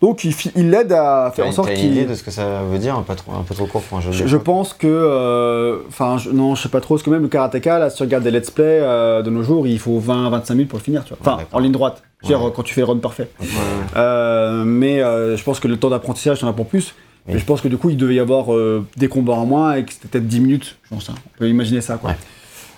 Donc 0.00 0.24
il 0.24 0.70
l'aide 0.70 0.92
à 0.92 1.32
faire 1.34 1.46
en 1.46 1.52
sorte 1.52 1.72
qu'il... 1.74 1.86
idée 1.92 2.04
de 2.04 2.14
ce 2.14 2.22
que 2.22 2.30
ça 2.30 2.62
veut 2.62 2.78
dire 2.78 2.94
un 2.96 3.02
peu 3.02 3.14
trop, 3.16 3.32
un 3.32 3.42
peu 3.42 3.54
trop 3.54 3.66
court 3.66 3.82
pour 3.82 3.98
un 3.98 4.00
jeu 4.00 4.10
de 4.10 4.14
Je, 4.14 4.26
je 4.26 4.36
pense 4.36 4.72
que... 4.72 4.86
euh, 4.86 5.78
Enfin, 5.88 6.16
non, 6.32 6.54
je 6.54 6.62
sais 6.62 6.68
pas 6.68 6.80
trop, 6.80 6.94
parce 6.94 7.02
que 7.02 7.10
même 7.10 7.22
le 7.22 7.28
karateka, 7.28 7.78
là, 7.80 7.90
si 7.90 7.96
tu 7.96 8.02
regardes 8.04 8.22
des 8.24 8.30
let's 8.30 8.50
play 8.50 8.64
euh, 8.80 9.22
de 9.22 9.30
nos 9.30 9.42
jours, 9.42 9.66
il 9.66 9.78
faut 9.78 9.98
20-25 10.00 10.52
minutes 10.52 10.68
pour 10.68 10.78
le 10.78 10.84
finir, 10.84 11.02
tu 11.04 11.14
vois. 11.14 11.18
Enfin, 11.20 11.44
en 11.52 11.58
ligne 11.58 11.72
droite. 11.72 12.02
Veux 12.22 12.28
dire, 12.28 12.42
Ouais. 12.42 12.52
quand 12.54 12.62
tu 12.62 12.74
fais 12.74 12.80
le 12.82 12.86
run 12.86 12.98
parfait. 12.98 13.28
Ouais, 13.40 13.46
ouais. 13.46 13.52
Euh, 13.96 14.62
mais 14.64 14.98
je 15.00 15.42
pense 15.42 15.58
que 15.60 15.66
le 15.68 15.76
temps 15.76 15.90
d'apprentissage, 15.90 16.40
t'en 16.40 16.48
as 16.48 16.52
pour 16.52 16.66
plus. 16.66 16.94
Oui. 17.26 17.34
Et 17.34 17.38
je 17.38 17.44
pense 17.44 17.60
que 17.60 17.68
du 17.68 17.76
coup, 17.76 17.90
il 17.90 17.96
devait 17.96 18.14
y 18.14 18.20
avoir 18.20 18.46
des 18.96 19.08
combats 19.08 19.34
en 19.34 19.46
moins 19.46 19.74
et 19.74 19.84
que 19.84 19.92
c'était 19.92 20.08
peut-être 20.08 20.26
10 20.28 20.40
minutes. 20.40 20.76
Je 20.84 20.88
pense, 20.90 21.10
hein. 21.10 21.14
On 21.34 21.38
peut 21.38 21.48
imaginer 21.48 21.80
ça, 21.80 21.96
quoi. 21.96 22.10
Ouais. 22.10 22.16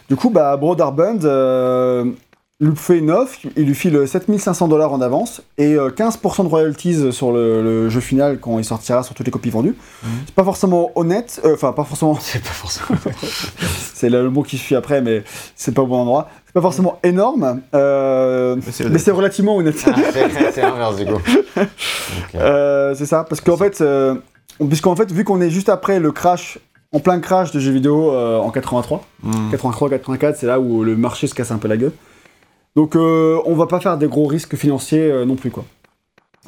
Du 0.08 0.16
coup, 0.16 0.30
bah, 0.30 0.56
Brother 0.56 0.90
Band 0.90 1.18
euh, 1.24 2.04
lui 2.60 2.76
fait 2.76 2.98
une 2.98 3.10
offre. 3.10 3.38
Il 3.56 3.64
lui 3.66 3.74
file 3.74 4.06
7500 4.06 4.68
dollars 4.68 4.92
en 4.92 5.00
avance 5.00 5.42
et 5.58 5.74
euh, 5.74 5.88
15% 5.90 6.44
de 6.44 6.48
royalties 6.48 7.12
sur 7.12 7.32
le, 7.32 7.62
le 7.62 7.88
jeu 7.88 8.00
final 8.00 8.38
quand 8.38 8.58
il 8.58 8.64
sortira 8.64 9.02
sur 9.02 9.14
toutes 9.14 9.26
les 9.26 9.32
copies 9.32 9.50
vendues. 9.50 9.74
C'est 10.26 10.34
pas 10.34 10.44
forcément 10.44 10.90
honnête. 10.94 11.40
euh, 11.44 11.54
Enfin, 11.54 11.72
pas 11.72 11.84
forcément. 11.84 12.14
C'est 12.20 12.42
pas 12.42 12.48
forcément. 12.50 12.98
C'est 13.94 14.10
le 14.10 14.28
mot 14.30 14.42
qui 14.42 14.56
suit 14.58 14.76
après, 14.76 15.02
mais 15.02 15.24
c'est 15.54 15.72
pas 15.74 15.82
au 15.82 15.86
bon 15.86 15.96
endroit. 16.00 16.28
C'est 16.46 16.52
pas 16.54 16.62
forcément 16.62 16.98
énorme. 17.02 17.60
euh, 17.74 18.56
Mais 18.90 18.98
c'est 18.98 19.10
relativement 19.10 19.56
honnête. 19.56 19.76
Ah, 19.86 19.94
c'est 20.52 20.62
l'inverse 20.62 20.96
du 20.96 21.04
coup. 21.06 21.20
Euh, 21.58 21.64
Euh, 22.34 22.94
c'est 22.96 23.06
ça, 23.06 23.24
parce 23.28 23.40
qu'en 23.40 23.56
fait, 23.56 23.80
euh, 23.80 24.14
puisqu'en 24.68 24.96
fait, 24.96 25.10
vu 25.12 25.24
qu'on 25.24 25.40
est 25.40 25.50
juste 25.50 25.68
après 25.68 26.00
le 26.00 26.12
crash, 26.12 26.58
en 26.92 26.98
plein 27.00 27.20
crash 27.20 27.52
de 27.52 27.60
jeux 27.60 27.72
vidéo 27.72 28.10
euh, 28.12 28.38
en 28.38 28.50
83, 28.50 29.02
Hmm. 29.22 29.50
83-84, 29.52 30.34
c'est 30.38 30.46
là 30.46 30.58
où 30.60 30.82
le 30.82 30.96
marché 30.96 31.26
se 31.26 31.34
casse 31.34 31.50
un 31.50 31.58
peu 31.58 31.68
la 31.68 31.76
gueule. 31.76 31.92
Donc 32.76 32.94
euh, 32.96 33.38
on 33.46 33.54
va 33.54 33.66
pas 33.66 33.80
faire 33.80 33.98
des 33.98 34.06
gros 34.06 34.26
risques 34.26 34.56
financiers 34.56 35.10
euh, 35.10 35.24
non 35.24 35.36
plus 35.36 35.50
quoi. 35.50 35.64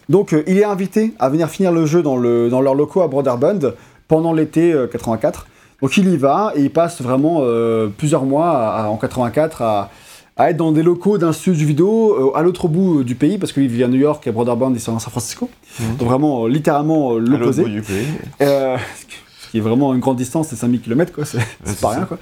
Donc 0.08 0.32
euh, 0.32 0.42
il 0.46 0.58
est 0.58 0.64
invité 0.64 1.14
à 1.18 1.28
venir 1.28 1.48
finir 1.50 1.72
le 1.72 1.84
jeu 1.86 2.02
dans, 2.02 2.16
le, 2.16 2.48
dans 2.48 2.60
leurs 2.60 2.74
locaux 2.74 3.02
à 3.02 3.08
Broderbund 3.08 3.74
pendant 4.08 4.32
l'été 4.32 4.72
euh, 4.72 4.86
84. 4.86 5.46
Donc 5.80 5.96
il 5.96 6.08
y 6.08 6.16
va 6.16 6.52
et 6.56 6.62
il 6.62 6.70
passe 6.70 7.00
vraiment 7.02 7.38
euh, 7.40 7.88
plusieurs 7.88 8.24
mois 8.24 8.50
à- 8.50 8.84
à- 8.84 8.88
en 8.88 8.96
84 8.96 9.62
à, 9.62 9.90
à 10.36 10.50
être 10.50 10.56
dans 10.56 10.70
des 10.72 10.82
locaux 10.82 11.18
d'un 11.18 11.32
studio 11.32 11.66
vidéo 11.66 12.32
euh, 12.34 12.38
à 12.38 12.42
l'autre 12.42 12.68
bout 12.68 13.00
euh, 13.00 13.04
du 13.04 13.14
pays 13.16 13.36
parce 13.38 13.52
qu'il 13.52 13.66
vit 13.68 13.82
à 13.82 13.88
New 13.88 13.98
York 13.98 14.24
et 14.26 14.30
Broderbund 14.32 14.74
ils 14.76 14.80
sont 14.80 14.96
à 14.96 15.00
San 15.00 15.10
Francisco. 15.10 15.50
Mhm. 15.80 15.96
Donc 15.96 16.08
vraiment 16.08 16.44
euh, 16.44 16.48
littéralement 16.48 17.14
euh, 17.14 17.18
l'opposé. 17.18 17.62
Euh, 18.40 18.76
ce 19.44 19.50
qui 19.50 19.58
est 19.58 19.60
vraiment 19.60 19.92
une 19.92 20.00
grande 20.00 20.16
distance, 20.16 20.48
c'est 20.48 20.56
5000 20.56 20.80
km, 20.80 21.12
quoi, 21.12 21.24
c'est 21.24 21.38
pas 21.64 21.74
ça. 21.74 21.88
rien. 21.90 22.04
Quoi. 22.06 22.18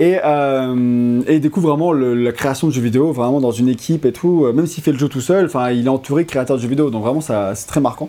Et, 0.00 0.18
euh, 0.24 1.22
il 1.28 1.40
découvre 1.40 1.68
vraiment 1.70 1.92
la 1.92 2.30
création 2.32 2.68
de 2.68 2.72
jeux 2.72 2.80
vidéo, 2.82 3.12
vraiment 3.12 3.40
dans 3.40 3.50
une 3.50 3.68
équipe 3.68 4.04
et 4.04 4.12
tout, 4.12 4.44
euh, 4.44 4.52
même 4.52 4.66
s'il 4.66 4.82
fait 4.82 4.92
le 4.92 4.98
jeu 4.98 5.08
tout 5.08 5.20
seul, 5.20 5.46
enfin, 5.46 5.70
il 5.70 5.86
est 5.86 5.90
entouré 5.90 6.22
de 6.24 6.28
créateurs 6.28 6.56
de 6.56 6.62
jeux 6.62 6.68
vidéo, 6.68 6.88
donc 6.90 7.02
vraiment, 7.02 7.20
c'est 7.20 7.66
très 7.66 7.80
marquant. 7.80 8.08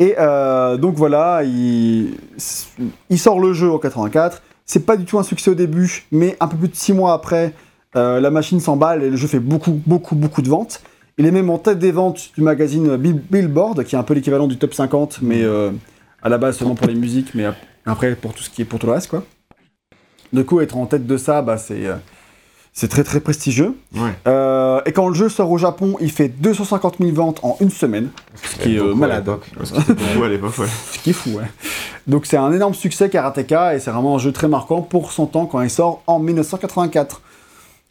Et 0.00 0.16
euh, 0.18 0.76
donc 0.76 0.96
voilà, 0.96 1.42
il, 1.44 2.14
sort 3.16 3.38
le 3.38 3.52
jeu 3.52 3.70
en 3.70 3.78
84. 3.78 4.42
C'est 4.66 4.84
pas 4.84 4.96
du 4.96 5.04
tout 5.04 5.18
un 5.18 5.22
succès 5.22 5.50
au 5.50 5.54
début, 5.54 6.04
mais 6.10 6.36
un 6.40 6.48
peu 6.48 6.56
plus 6.56 6.68
de 6.68 6.74
6 6.74 6.94
mois 6.94 7.12
après, 7.12 7.52
euh, 7.94 8.18
la 8.18 8.30
machine 8.30 8.58
s'emballe 8.58 9.04
et 9.04 9.10
le 9.10 9.16
jeu 9.16 9.28
fait 9.28 9.38
beaucoup, 9.38 9.80
beaucoup, 9.86 10.16
beaucoup 10.16 10.42
de 10.42 10.48
ventes. 10.48 10.82
Il 11.16 11.26
est 11.26 11.30
même 11.30 11.48
en 11.48 11.58
tête 11.58 11.78
des 11.78 11.92
ventes 11.92 12.30
du 12.34 12.42
magazine 12.42 12.96
Bill- 12.96 13.22
Billboard, 13.30 13.84
qui 13.84 13.94
est 13.94 13.98
un 13.98 14.02
peu 14.02 14.14
l'équivalent 14.14 14.48
du 14.48 14.56
top 14.56 14.74
50, 14.74 15.20
mais 15.22 15.44
euh, 15.44 15.70
à 16.22 16.28
la 16.28 16.38
base 16.38 16.56
seulement 16.56 16.74
pour 16.74 16.88
les 16.88 16.94
musiques, 16.96 17.32
mais 17.36 17.44
ap- 17.44 17.54
après 17.86 18.16
pour 18.16 18.32
tout 18.34 18.42
ce 18.42 18.50
qui 18.50 18.62
est 18.62 18.64
pour 18.64 18.80
tout 18.80 18.86
le 18.86 18.92
reste, 18.94 19.10
quoi. 19.10 19.22
Du 20.34 20.44
coup, 20.44 20.60
être 20.60 20.76
en 20.76 20.86
tête 20.86 21.06
de 21.06 21.16
ça, 21.16 21.40
bah, 21.40 21.56
c'est 21.56 21.86
euh, 21.86 21.94
c'est 22.74 22.88
très 22.88 23.04
très 23.04 23.20
prestigieux. 23.20 23.76
Ouais. 23.94 24.10
Euh, 24.26 24.80
et 24.84 24.92
quand 24.92 25.08
le 25.08 25.14
jeu 25.14 25.28
sort 25.28 25.50
au 25.50 25.58
Japon, 25.58 25.96
il 26.00 26.10
fait 26.10 26.28
250 26.28 26.96
000 26.98 27.12
ventes 27.12 27.38
en 27.44 27.56
une 27.60 27.70
semaine, 27.70 28.08
ce 28.42 28.56
qui 28.56 28.74
est 28.74 28.80
euh, 28.80 28.94
malade. 28.94 29.30
Ce 30.92 30.98
qui 30.98 31.10
est 31.10 31.12
fou, 31.12 31.30
ouais. 31.30 31.44
Donc 32.08 32.26
c'est 32.26 32.36
un 32.36 32.52
énorme 32.52 32.74
succès 32.74 33.08
Karateka 33.08 33.76
et 33.76 33.78
c'est 33.78 33.92
vraiment 33.92 34.16
un 34.16 34.18
jeu 34.18 34.32
très 34.32 34.48
marquant 34.48 34.82
pour 34.82 35.12
son 35.12 35.26
temps 35.26 35.46
quand 35.46 35.62
il 35.62 35.70
sort 35.70 36.02
en 36.08 36.18
1984. 36.18 37.22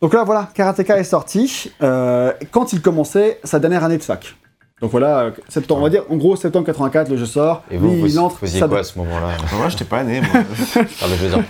Donc 0.01 0.13
là 0.13 0.25
voilà, 0.25 0.49
Karateka 0.53 0.99
est 0.99 1.05
sorti 1.05 1.71
euh, 1.81 2.33
quand 2.51 2.73
il 2.73 2.81
commençait 2.81 3.39
sa 3.45 3.59
dernière 3.59 3.85
année 3.85 3.97
de 3.97 4.03
fac. 4.03 4.35
Donc 4.83 4.91
voilà, 4.91 5.19
euh, 5.19 5.31
septembre, 5.47 5.79
on 5.79 5.83
va 5.85 5.89
dire, 5.89 6.03
en 6.09 6.17
gros 6.17 6.35
septembre 6.35 6.65
84, 6.65 7.07
le 7.07 7.15
jeu 7.15 7.25
sort. 7.25 7.63
Et 7.71 7.77
vous, 7.77 7.87
Lui, 7.89 8.01
vous, 8.01 8.07
il 8.07 8.19
entre. 8.19 8.33
vous 8.35 8.39
faisiez 8.41 8.59
ça- 8.59 8.67
quoi 8.67 8.79
à 8.79 8.83
ce 8.83 8.97
moment-là 8.99 9.29
Enfin, 9.41 9.55
moi, 9.55 9.69
j'étais 9.69 9.85
pas 9.85 10.03
né, 10.03 10.19
moi. 10.19 10.29
Enfin, 10.75 11.07
je 11.07 11.15
veux 11.15 11.29
dire, 11.29 11.41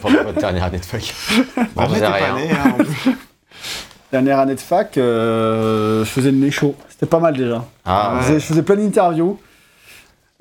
pendant 0.00 0.22
votre 0.24 0.38
dernière 0.40 0.64
année 0.64 0.78
de 0.78 0.84
fac. 0.86 1.14
Bah, 1.76 1.86
pas 1.86 1.86
rien. 1.86 2.34
né, 2.34 2.50
hein, 2.50 2.76
en. 2.80 2.82
Dernière 4.10 4.38
année 4.38 4.54
de 4.54 4.60
fac, 4.60 4.96
euh, 4.96 6.02
je 6.02 6.08
faisais 6.08 6.30
le 6.30 6.38
nez 6.38 6.50
chaud. 6.50 6.74
C'était 6.88 7.04
pas 7.04 7.20
mal 7.20 7.36
déjà. 7.36 7.62
Ah, 7.84 8.12
Je 8.12 8.16
Ouais. 8.16 8.22
faisais- 8.24 8.40
Je 8.40 8.44
faisais 8.46 8.62
plein 8.62 8.76
d'interviews. 8.76 9.38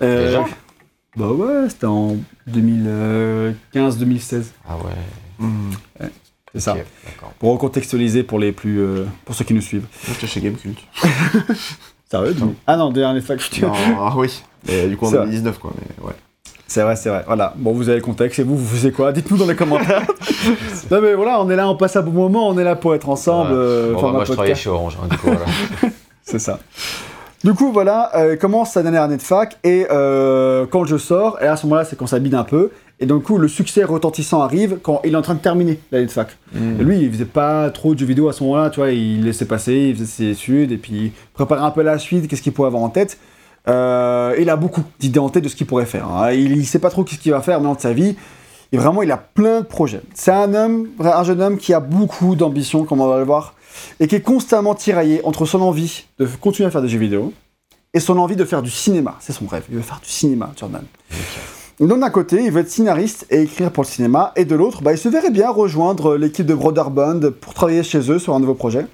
Euh, 0.02 0.28
Déjà 0.28 0.46
Bah 1.18 1.28
ouais, 1.32 1.68
c'était 1.70 1.88
en 1.88 2.16
2015-2016. 2.48 4.54
ah 4.70 4.78
ouais. 4.78 4.94
Hmm. 5.46 5.72
C'est 6.54 6.62
ça. 6.62 6.78
Pour 7.40 7.52
recontextualiser 7.52 8.24
pour 8.24 8.40
les 8.40 8.54
plus, 8.54 8.80
euh, 8.80 9.04
pour 9.26 9.36
ceux 9.36 9.44
qui 9.44 9.54
nous 9.54 9.60
suivent. 9.62 9.86
Moi, 10.08 10.14
J'étais 10.16 10.28
chez 10.28 10.40
Gamecult. 10.40 10.78
Sérieux 12.10 12.34
tu- 12.36 12.43
Ah 12.65 12.78
non, 12.78 12.91
dernière 12.91 13.22
fac. 13.24 13.39
je- 13.39 13.62
Non, 13.65 13.72
ah 14.00 14.13
oui. 14.15 14.41
Et 14.70 14.88
du 14.88 14.98
coup, 14.98 15.06
en 15.06 15.10
C'est 15.10 15.17
vrai. 15.17 15.26
2019, 15.26 15.58
quoi. 15.60 15.72
Mais 15.78 16.06
ouais. 16.06 16.13
C'est 16.67 16.82
vrai, 16.82 16.96
c'est 16.96 17.10
vrai. 17.10 17.24
Voilà. 17.28 17.54
Bon, 17.58 17.72
vous 17.74 17.88
avez 17.89 17.98
le 18.00 18.04
contexte. 18.04 18.39
Et 18.39 18.43
vous, 18.43 18.58
vous 18.58 18.76
faisiez 18.76 18.91
quoi? 18.91 19.12
Dites-nous 19.13 19.38
dans 19.38 19.46
les 19.48 19.56
commentaires. 19.56 20.02
non 20.91 21.02
mais 21.02 21.13
voilà, 21.13 21.41
on 21.41 21.50
est 21.50 21.56
là, 21.56 21.70
on 21.70 21.76
passe 21.76 21.96
un 21.96 22.02
bon 22.02 22.12
moment, 22.12 22.48
on 22.50 22.58
est 22.58 22.63
là 22.63 22.76
pour 22.76 22.93
être 22.96 23.08
ensemble. 23.10 23.52
Ouais. 23.52 23.58
euh, 23.58 23.93
Bon, 23.93 24.02
bah, 24.02 24.12
moi, 24.12 24.26
je 24.26 24.34
travaillais 24.34 24.56
chez 24.56 24.70
Orange, 24.70 24.98
hein, 25.02 25.08
du 25.10 25.17
coup, 25.17 25.28
voilà. 25.28 25.46
C'est 26.24 26.39
ça. 26.39 26.60
Du 27.48 27.54
coup, 27.54 27.72
voilà, 27.72 28.12
euh, 28.18 28.36
commence 28.36 28.72
sa 28.72 28.84
dernière 28.84 29.04
année 29.04 29.16
de 29.16 29.22
fac 29.22 29.58
et 29.64 29.88
euh, 29.90 30.66
quand 30.70 30.84
je 30.84 30.98
sors, 30.98 31.42
et 31.42 31.46
à 31.46 31.56
ce 31.56 31.66
moment-là, 31.66 31.86
c'est 31.86 31.96
quand 31.96 32.06
ça 32.06 32.20
bide 32.20 32.36
un 32.36 32.44
peu. 32.44 32.72
Et 33.00 33.06
donc, 33.06 33.24
coup, 33.24 33.38
le 33.38 33.48
succès 33.48 33.86
retentissant 33.86 34.42
arrive 34.42 34.80
quand 34.84 35.00
il 35.06 35.14
est 35.14 35.16
en 35.16 35.22
train 35.22 35.36
de 35.36 35.40
terminer 35.40 35.80
l'année 35.94 36.08
de 36.08 36.12
fac. 36.12 36.36
Et 36.54 36.84
lui, 36.84 37.00
il 37.00 37.10
faisait 37.10 37.24
pas 37.24 37.70
trop 37.70 37.94
de 37.94 38.00
jeux 38.00 38.06
vidéo 38.06 38.28
à 38.28 38.34
ce 38.34 38.44
moment-là, 38.44 38.70
tu 38.70 38.82
vois, 38.82 38.92
il 38.92 39.24
laissait 39.24 39.46
passer, 39.46 39.92
il 39.92 39.96
faisait 39.96 40.06
ses 40.06 40.32
études, 40.32 40.74
et 40.74 40.78
puis 40.78 40.92
il 40.92 41.12
préparait 41.34 41.62
un 41.62 41.72
peu 41.72 41.84
la 41.84 41.98
suite, 42.00 42.28
qu'est-ce 42.28 42.42
qu'il 42.42 42.52
pourrait 42.52 42.68
avoir 42.68 42.84
en 42.84 42.90
tête. 42.90 43.18
Euh, 43.70 44.36
il 44.38 44.50
a 44.50 44.58
beaucoup 44.58 44.84
d'idées 45.00 45.20
en 45.20 45.30
tête 45.30 45.46
de 45.46 45.48
ce 45.48 45.56
qu'il 45.56 45.68
pourrait 45.68 45.86
faire. 45.86 46.06
hein. 46.10 46.34
Il, 46.34 46.52
il 46.52 46.66
sait 46.66 46.80
pas 46.80 46.90
trop 46.90 47.06
qu'est-ce 47.06 47.22
qu'il 47.22 47.32
va 47.32 47.40
faire 47.40 47.62
maintenant 47.62 47.76
de 47.76 47.80
sa 47.80 47.94
vie. 47.94 48.18
Et 48.74 48.78
vraiment, 48.78 49.04
il 49.04 49.12
a 49.14 49.16
plein 49.16 49.62
de 49.62 49.66
projets. 49.66 50.02
C'est 50.14 50.32
un 50.32 50.54
homme, 50.54 50.90
un 51.00 51.24
jeune 51.24 51.42
homme 51.42 51.58
qui 51.58 51.74
a 51.74 51.80
beaucoup 51.80 52.36
d'ambition, 52.36 52.84
comme 52.84 53.00
on 53.00 53.08
va 53.08 53.20
le 53.20 53.24
voir, 53.24 53.54
et 54.00 54.08
qui 54.08 54.16
est 54.16 54.22
constamment 54.22 54.76
tiraillé 54.76 55.22
entre 55.24 55.46
son 55.46 55.62
envie 55.62 56.06
de 56.20 56.26
continuer 56.26 56.68
à 56.68 56.72
faire 56.72 56.82
des 56.82 56.90
jeux 56.90 57.00
vidéo 57.00 57.34
et 57.94 58.00
son 58.00 58.18
envie 58.18 58.36
de 58.36 58.46
faire 58.46 58.62
du 58.62 58.70
cinéma. 58.72 59.16
C'est 59.20 59.34
son 59.34 59.48
rêve. 59.48 59.63
Il 59.70 59.76
veut 59.76 59.82
faire 59.82 60.00
du 60.04 60.10
cinéma, 60.10 60.52
Jordan. 60.60 60.84
Donc 61.80 62.00
d'un 62.00 62.10
côté, 62.10 62.44
il 62.44 62.52
veut 62.52 62.62
être 62.62 62.72
scénariste 62.72 63.28
et 63.30 63.42
écrire 63.44 63.72
pour 63.72 63.84
le 63.84 63.88
cinéma, 63.88 64.32
et 64.36 64.46
de 64.46 64.56
l'autre, 64.56 64.82
bah, 64.82 64.94
il 64.94 64.98
se 64.98 65.10
verrait 65.10 65.30
bien 65.30 65.50
rejoindre 65.52 66.16
l'équipe 66.18 66.46
de 66.46 66.56
Broderbund 66.56 67.30
pour 67.30 67.54
travailler 67.54 67.84
chez 67.84 68.12
eux 68.12 68.18
sur 68.18 68.34
un 68.34 68.40
nouveau 68.40 68.56
projet. 68.56 68.88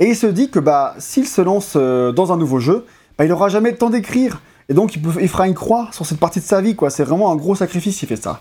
Et 0.00 0.06
il 0.06 0.16
se 0.16 0.26
dit 0.26 0.48
que 0.48 0.60
bah, 0.60 0.94
s'il 0.98 1.26
se 1.26 1.42
lance 1.42 1.74
euh, 1.76 2.10
dans 2.12 2.32
un 2.32 2.38
nouveau 2.38 2.58
jeu, 2.58 2.86
bah, 3.18 3.24
il 3.26 3.28
n'aura 3.28 3.50
jamais 3.50 3.70
le 3.70 3.76
temps 3.76 3.90
d'écrire. 3.90 4.40
Et 4.70 4.74
donc 4.74 4.94
il, 4.96 5.02
peut- 5.02 5.20
il 5.20 5.28
fera 5.28 5.46
une 5.46 5.54
croix 5.54 5.88
sur 5.92 6.06
cette 6.06 6.18
partie 6.18 6.40
de 6.40 6.44
sa 6.44 6.60
vie, 6.62 6.74
quoi. 6.74 6.88
C'est 6.88 7.04
vraiment 7.04 7.30
un 7.32 7.36
gros 7.36 7.54
sacrifice 7.54 7.98
s'il 7.98 8.08
fait 8.08 8.16
ça. 8.16 8.40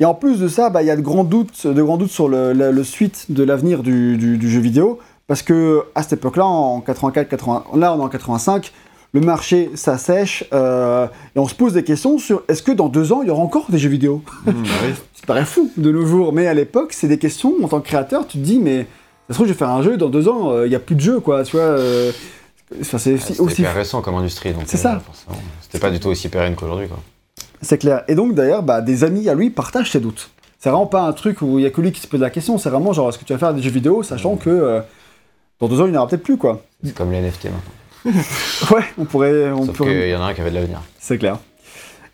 Et 0.00 0.04
en 0.04 0.14
plus 0.14 0.38
de 0.40 0.48
ça, 0.48 0.70
bah, 0.70 0.82
il 0.82 0.86
y 0.86 0.90
a 0.90 0.96
de 0.96 1.00
grands 1.02 1.24
doutes, 1.24 1.66
de 1.66 1.82
grands 1.82 1.96
doutes 1.96 2.10
sur 2.10 2.28
le, 2.28 2.52
le- 2.52 2.70
le 2.72 2.84
suite 2.84 3.26
de 3.30 3.42
l'avenir 3.44 3.82
du, 3.82 4.16
du- 4.16 4.36
du 4.38 4.50
jeu 4.50 4.60
vidéo, 4.60 4.98
parce 5.26 5.42
que 5.42 5.82
à 5.94 6.02
cette 6.02 6.14
époque-là, 6.14 6.44
en 6.44 6.80
84, 6.80 7.28
80, 7.28 7.64
là 7.76 7.94
on 7.94 7.98
est 8.00 8.02
en 8.02 8.08
85, 8.08 8.72
le 9.12 9.20
marché 9.20 9.70
s'assèche, 9.74 10.44
euh, 10.52 11.06
et 11.36 11.38
on 11.38 11.46
se 11.46 11.54
pose 11.54 11.72
des 11.74 11.84
questions 11.84 12.18
sur 12.18 12.42
est-ce 12.48 12.62
que 12.62 12.72
dans 12.72 12.88
deux 12.88 13.12
ans 13.12 13.22
il 13.22 13.28
y 13.28 13.30
aura 13.30 13.42
encore 13.42 13.66
des 13.70 13.78
jeux 13.78 13.88
vidéo? 13.88 14.22
Hmm, 14.44 14.50
bah 14.52 14.68
oui. 14.86 14.92
Ça 15.14 15.26
paraît 15.26 15.44
fou 15.44 15.70
de 15.76 15.90
nos 15.92 16.04
jours, 16.04 16.32
mais 16.32 16.46
à 16.48 16.52
l'époque, 16.54 16.92
c'est 16.92 17.08
des 17.08 17.18
questions, 17.18 17.54
en 17.62 17.68
tant 17.68 17.80
que 17.80 17.86
créateur, 17.86 18.26
tu 18.26 18.38
te 18.38 18.42
dis, 18.44 18.58
mais 18.58 18.80
ça 19.28 19.30
se 19.30 19.32
trouve, 19.34 19.46
je 19.46 19.52
vais 19.52 19.58
faire 19.58 19.70
un 19.70 19.82
jeu, 19.82 19.96
dans 19.96 20.10
deux 20.10 20.28
ans, 20.28 20.50
euh, 20.50 20.66
il 20.66 20.68
n'y 20.70 20.74
a 20.74 20.80
plus 20.80 20.96
de 20.96 21.00
jeu, 21.00 21.20
quoi, 21.20 21.44
tu 21.44 21.56
vois. 21.56 21.64
euh, 21.64 22.12
c'est 22.82 23.14
Ah, 23.14 23.42
aussi- 23.42 23.62
hyper 23.62 23.74
récent 23.74 24.02
comme 24.02 24.16
industrie, 24.16 24.52
donc 24.52 24.64
C'est 24.66 24.76
euh, 24.78 24.80
ça. 24.80 25.00
forcément, 25.00 25.36
C'était 25.62 25.78
pas 25.78 25.90
du 25.90 26.00
tout 26.00 26.08
aussi 26.08 26.28
pérenne 26.28 26.54
qu'aujourd'hui, 26.56 26.88
quoi. 26.88 26.98
C'est 27.64 27.78
clair. 27.78 28.04
Et 28.08 28.14
donc, 28.14 28.34
d'ailleurs, 28.34 28.62
bah, 28.62 28.80
des 28.80 29.02
amis 29.04 29.28
à 29.28 29.34
lui 29.34 29.50
partagent 29.50 29.90
ses 29.90 30.00
doutes. 30.00 30.30
C'est 30.58 30.70
vraiment 30.70 30.86
pas 30.86 31.02
un 31.02 31.12
truc 31.12 31.42
où 31.42 31.58
il 31.58 31.62
y 31.62 31.66
a 31.66 31.70
que 31.70 31.80
lui 31.80 31.92
qui 31.92 32.00
se 32.00 32.06
pose 32.06 32.20
la 32.20 32.30
question, 32.30 32.56
c'est 32.58 32.70
vraiment 32.70 32.92
genre, 32.92 33.08
est-ce 33.08 33.18
que 33.18 33.24
tu 33.24 33.32
vas 33.32 33.38
faire 33.38 33.52
des 33.52 33.60
jeux 33.62 33.70
vidéo, 33.70 34.02
sachant 34.02 34.36
que 34.36 34.48
euh, 34.50 34.80
dans 35.60 35.68
deux 35.68 35.80
ans, 35.80 35.86
il 35.86 35.90
n'y 35.90 35.96
en 35.96 36.00
aura 36.00 36.08
peut-être 36.08 36.22
plus, 36.22 36.36
quoi. 36.36 36.62
C'est 36.84 36.94
comme 36.94 37.10
les 37.12 37.20
NFT 37.20 37.44
maintenant. 37.46 38.20
Ouais, 38.70 38.82
on 38.98 39.04
pourrait. 39.04 39.50
On 39.50 39.64
Sauf 39.66 39.76
pourrait... 39.76 39.90
qu'il 39.90 40.08
y 40.10 40.14
en 40.14 40.22
a 40.22 40.26
un 40.26 40.34
qui 40.34 40.40
avait 40.42 40.50
de 40.50 40.54
l'avenir. 40.56 40.80
C'est 41.00 41.18
clair. 41.18 41.38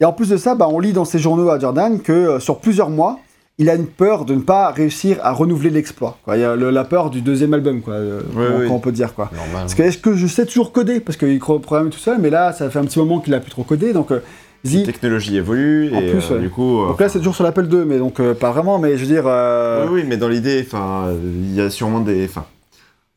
Et 0.00 0.04
en 0.04 0.12
plus 0.12 0.28
de 0.30 0.36
ça, 0.36 0.54
bah, 0.54 0.66
on 0.70 0.78
lit 0.78 0.92
dans 0.92 1.04
ses 1.04 1.18
journaux 1.18 1.50
à 1.50 1.58
Jordan 1.58 2.00
que 2.00 2.12
euh, 2.12 2.40
sur 2.40 2.58
plusieurs 2.60 2.90
mois, 2.90 3.18
il 3.58 3.68
a 3.68 3.74
une 3.74 3.86
peur 3.86 4.24
de 4.24 4.34
ne 4.34 4.40
pas 4.40 4.70
réussir 4.70 5.18
à 5.22 5.32
renouveler 5.32 5.68
l'exploit. 5.70 6.16
quoi. 6.24 6.36
Il 6.36 6.40
y 6.40 6.44
a 6.44 6.56
le- 6.56 6.70
la 6.70 6.84
peur 6.84 7.10
du 7.10 7.20
deuxième 7.20 7.52
album, 7.54 7.82
quoi, 7.82 7.94
euh, 7.94 8.22
on 8.70 8.78
peut 8.78 8.92
dire, 8.92 9.14
quoi. 9.14 9.30
Normal. 9.34 9.62
Parce 9.62 9.74
que 9.74 9.82
est-ce 9.82 9.98
que 9.98 10.14
je 10.14 10.26
sais 10.26 10.46
toujours 10.46 10.72
coder? 10.72 11.00
Parce 11.00 11.18
qu'il 11.18 11.38
programme 11.38 11.90
tout 11.90 11.98
seul, 11.98 12.18
mais 12.18 12.30
là, 12.30 12.52
ça 12.52 12.70
fait 12.70 12.78
un 12.78 12.84
petit 12.84 12.98
moment 12.98 13.20
qu'il 13.20 13.34
a 13.34 13.40
plus 13.40 13.50
trop 13.50 13.62
codé, 13.64 13.92
donc 13.92 14.10
euh, 14.12 14.20
La 14.64 14.82
technologie 14.84 15.36
évolue, 15.36 15.90
En 15.94 16.00
et 16.00 16.10
plus, 16.10 16.30
euh, 16.30 16.34
ouais. 16.34 16.40
du 16.40 16.50
coup... 16.50 16.82
euh, 16.82 16.88
Donc 16.88 17.00
là, 17.00 17.08
c'est 17.08 17.18
toujours 17.18 17.34
sur 17.34 17.44
l'Apple 17.44 17.66
2, 17.66 17.84
mais 17.84 17.98
donc 17.98 18.20
euh, 18.20 18.34
pas 18.34 18.50
vraiment, 18.50 18.78
mais 18.78 18.96
je 18.98 19.04
veux 19.04 19.12
dire. 19.12 19.24
Oui, 19.26 20.00
oui, 20.02 20.04
mais 20.06 20.16
dans 20.16 20.28
l'idée, 20.28 20.66
il 20.72 21.54
y 21.54 21.60
a 21.60 21.70
sûrement 21.70 22.00
des. 22.00 22.24
Enfin, 22.24 22.44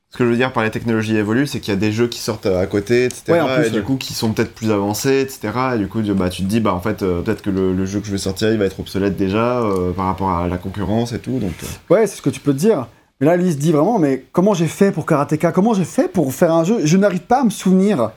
ce 0.09 0.17
que 0.19 0.25
je 0.25 0.29
veux 0.29 0.35
dire 0.35 0.53
par 0.53 0.63
les 0.63 0.69
technologies 0.69 1.17
évoluent, 1.17 1.47
c'est 1.47 1.59
qu'il 1.59 1.73
y 1.73 1.77
a 1.77 1.79
des 1.79 1.91
jeux 1.91 2.07
qui 2.07 2.19
sortent 2.19 2.45
à 2.45 2.65
côté, 2.67 3.05
etc. 3.05 3.23
Ouais, 3.29 3.41
en 3.41 3.47
plus, 3.47 3.65
et 3.67 3.71
du 3.71 3.81
coup, 3.81 3.95
qui 3.97 4.13
sont 4.13 4.31
peut-être 4.31 4.53
plus 4.53 4.69
avancés, 4.71 5.21
etc. 5.21 5.49
Et 5.75 5.79
du 5.79 5.87
coup, 5.87 6.01
tu- 6.03 6.13
bah, 6.13 6.29
tu 6.29 6.43
te 6.43 6.47
dis, 6.47 6.59
bah, 6.59 6.73
en 6.73 6.79
fait, 6.81 7.01
euh, 7.01 7.21
peut-être 7.21 7.41
que 7.41 7.49
le, 7.49 7.73
le 7.73 7.85
jeu 7.87 7.99
que 7.99 8.05
je 8.05 8.11
vais 8.11 8.17
sortir, 8.19 8.51
il 8.51 8.59
va 8.59 8.65
être 8.65 8.79
obsolète 8.79 9.17
déjà 9.17 9.59
euh, 9.61 9.91
par 9.91 10.05
rapport 10.05 10.29
à 10.29 10.47
la 10.47 10.57
concurrence 10.57 11.13
et 11.13 11.19
tout. 11.19 11.39
Donc, 11.39 11.53
euh, 11.63 11.93
Ouais, 11.95 12.05
c'est 12.07 12.17
ce 12.17 12.21
que 12.21 12.29
tu 12.29 12.39
peux 12.39 12.53
te 12.53 12.59
dire. 12.59 12.87
Mais 13.19 13.27
là, 13.27 13.35
lui, 13.37 13.47
il 13.47 13.53
se 13.53 13.57
dit 13.57 13.71
vraiment, 13.71 13.97
mais 13.99 14.23
comment 14.31 14.53
j'ai 14.53 14.67
fait 14.67 14.91
pour 14.91 15.05
Karateka? 15.07 15.51
Comment 15.51 15.73
j'ai 15.73 15.83
fait 15.83 16.07
pour 16.11 16.31
faire 16.33 16.53
un 16.53 16.63
jeu? 16.63 16.77
Je 16.83 16.95
n'arrive 16.97 17.21
pas 17.21 17.41
à 17.41 17.43
me 17.43 17.49
souvenir. 17.49 18.11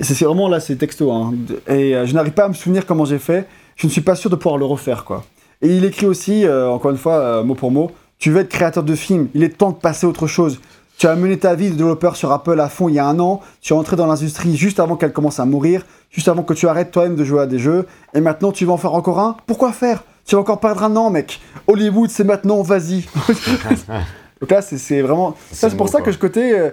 C'est 0.00 0.24
vraiment 0.24 0.48
là, 0.48 0.60
c'est 0.60 0.76
texto. 0.76 1.10
Hein. 1.12 1.34
Et 1.68 1.94
euh, 1.94 2.06
je 2.06 2.14
n'arrive 2.14 2.32
pas 2.32 2.44
à 2.44 2.48
me 2.48 2.54
souvenir 2.54 2.86
comment 2.86 3.04
j'ai 3.04 3.18
fait. 3.18 3.46
Je 3.76 3.86
ne 3.86 3.92
suis 3.92 4.00
pas 4.02 4.14
sûr 4.14 4.30
de 4.30 4.36
pouvoir 4.36 4.58
le 4.58 4.64
refaire, 4.64 5.04
quoi. 5.04 5.24
Et 5.62 5.68
il 5.76 5.84
écrit 5.84 6.06
aussi, 6.06 6.44
euh, 6.46 6.68
encore 6.68 6.90
une 6.90 6.96
fois, 6.96 7.14
euh, 7.14 7.42
mot 7.44 7.54
pour 7.54 7.70
mot, 7.70 7.90
tu 8.18 8.30
veux 8.30 8.40
être 8.40 8.48
créateur 8.48 8.82
de 8.82 8.94
films, 8.94 9.28
il 9.34 9.42
est 9.42 9.56
temps 9.56 9.70
de 9.70 9.76
passer 9.76 10.06
à 10.06 10.10
autre 10.10 10.26
chose. 10.26 10.60
Tu 10.98 11.06
as 11.08 11.16
mené 11.16 11.38
ta 11.38 11.54
vie 11.54 11.70
de 11.70 11.74
développeur 11.74 12.14
sur 12.14 12.30
Apple 12.30 12.60
à 12.60 12.68
fond 12.68 12.88
il 12.88 12.94
y 12.94 12.98
a 13.00 13.06
un 13.06 13.18
an, 13.18 13.40
tu 13.60 13.72
es 13.72 13.76
entré 13.76 13.96
dans 13.96 14.06
l'industrie 14.06 14.56
juste 14.56 14.78
avant 14.78 14.94
qu'elle 14.96 15.12
commence 15.12 15.40
à 15.40 15.44
mourir, 15.44 15.84
juste 16.10 16.28
avant 16.28 16.42
que 16.44 16.54
tu 16.54 16.68
arrêtes 16.68 16.92
toi-même 16.92 17.16
de 17.16 17.24
jouer 17.24 17.40
à 17.40 17.46
des 17.46 17.58
jeux, 17.58 17.86
et 18.14 18.20
maintenant 18.20 18.52
tu 18.52 18.64
vas 18.64 18.74
en 18.74 18.76
faire 18.76 18.94
encore 18.94 19.18
un 19.18 19.36
Pourquoi 19.46 19.72
faire? 19.72 20.04
Tu 20.24 20.36
vas 20.36 20.42
encore 20.42 20.60
perdre 20.60 20.84
un 20.84 20.94
an, 20.94 21.10
mec 21.10 21.40
Hollywood, 21.66 22.10
c'est 22.10 22.22
maintenant, 22.24 22.62
vas-y 22.62 23.04
Donc 24.40 24.50
là, 24.50 24.62
c'est- 24.62 25.00
vraiment... 25.00 25.34
C'est 25.50 25.76
pour 25.76 25.88
ça 25.88 25.98
quoi. 25.98 26.06
que 26.06 26.12
je 26.12 26.18
côté... 26.18 26.70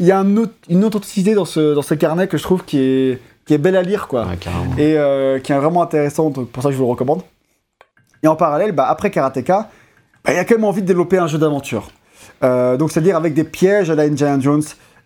Il 0.00 0.06
y 0.06 0.12
a 0.12 0.18
un 0.18 0.36
autre- 0.36 0.52
une 0.68 0.84
authenticité 0.84 1.34
dans 1.34 1.44
ce, 1.44 1.74
dans 1.74 1.82
ce 1.82 1.94
carnet 1.94 2.28
que 2.28 2.36
je 2.38 2.42
trouve 2.42 2.64
qui 2.64 2.78
est, 2.78 3.20
qui 3.46 3.54
est 3.54 3.58
belle 3.58 3.76
à 3.76 3.82
lire, 3.82 4.08
quoi 4.08 4.26
Ouais, 4.26 4.36
et 4.78 4.96
euh, 4.98 5.38
qui 5.38 5.52
est 5.52 5.56
vraiment 5.58 5.82
intéressant, 5.82 6.30
donc 6.30 6.48
pour 6.50 6.62
ça 6.62 6.68
que 6.68 6.72
je 6.74 6.78
vous 6.78 6.84
le 6.84 6.90
recommande. 6.90 7.22
Et 8.22 8.28
en 8.28 8.36
parallèle, 8.36 8.72
bah, 8.72 8.86
après 8.88 9.10
Karateka, 9.10 9.70
bah, 10.24 10.32
il 10.32 10.38
a 10.38 10.44
quand 10.44 10.56
même 10.56 10.64
envie 10.64 10.82
de 10.82 10.86
développer 10.86 11.18
un 11.18 11.26
jeu 11.28 11.38
d'aventure. 11.38 11.90
Euh, 12.44 12.76
donc 12.76 12.90
c'est-à-dire 12.90 13.16
avec 13.16 13.34
des 13.34 13.44
pièges 13.44 13.88
à 13.90 13.94
la 13.94 14.02
Indiana 14.04 14.40
Jones. 14.42 14.62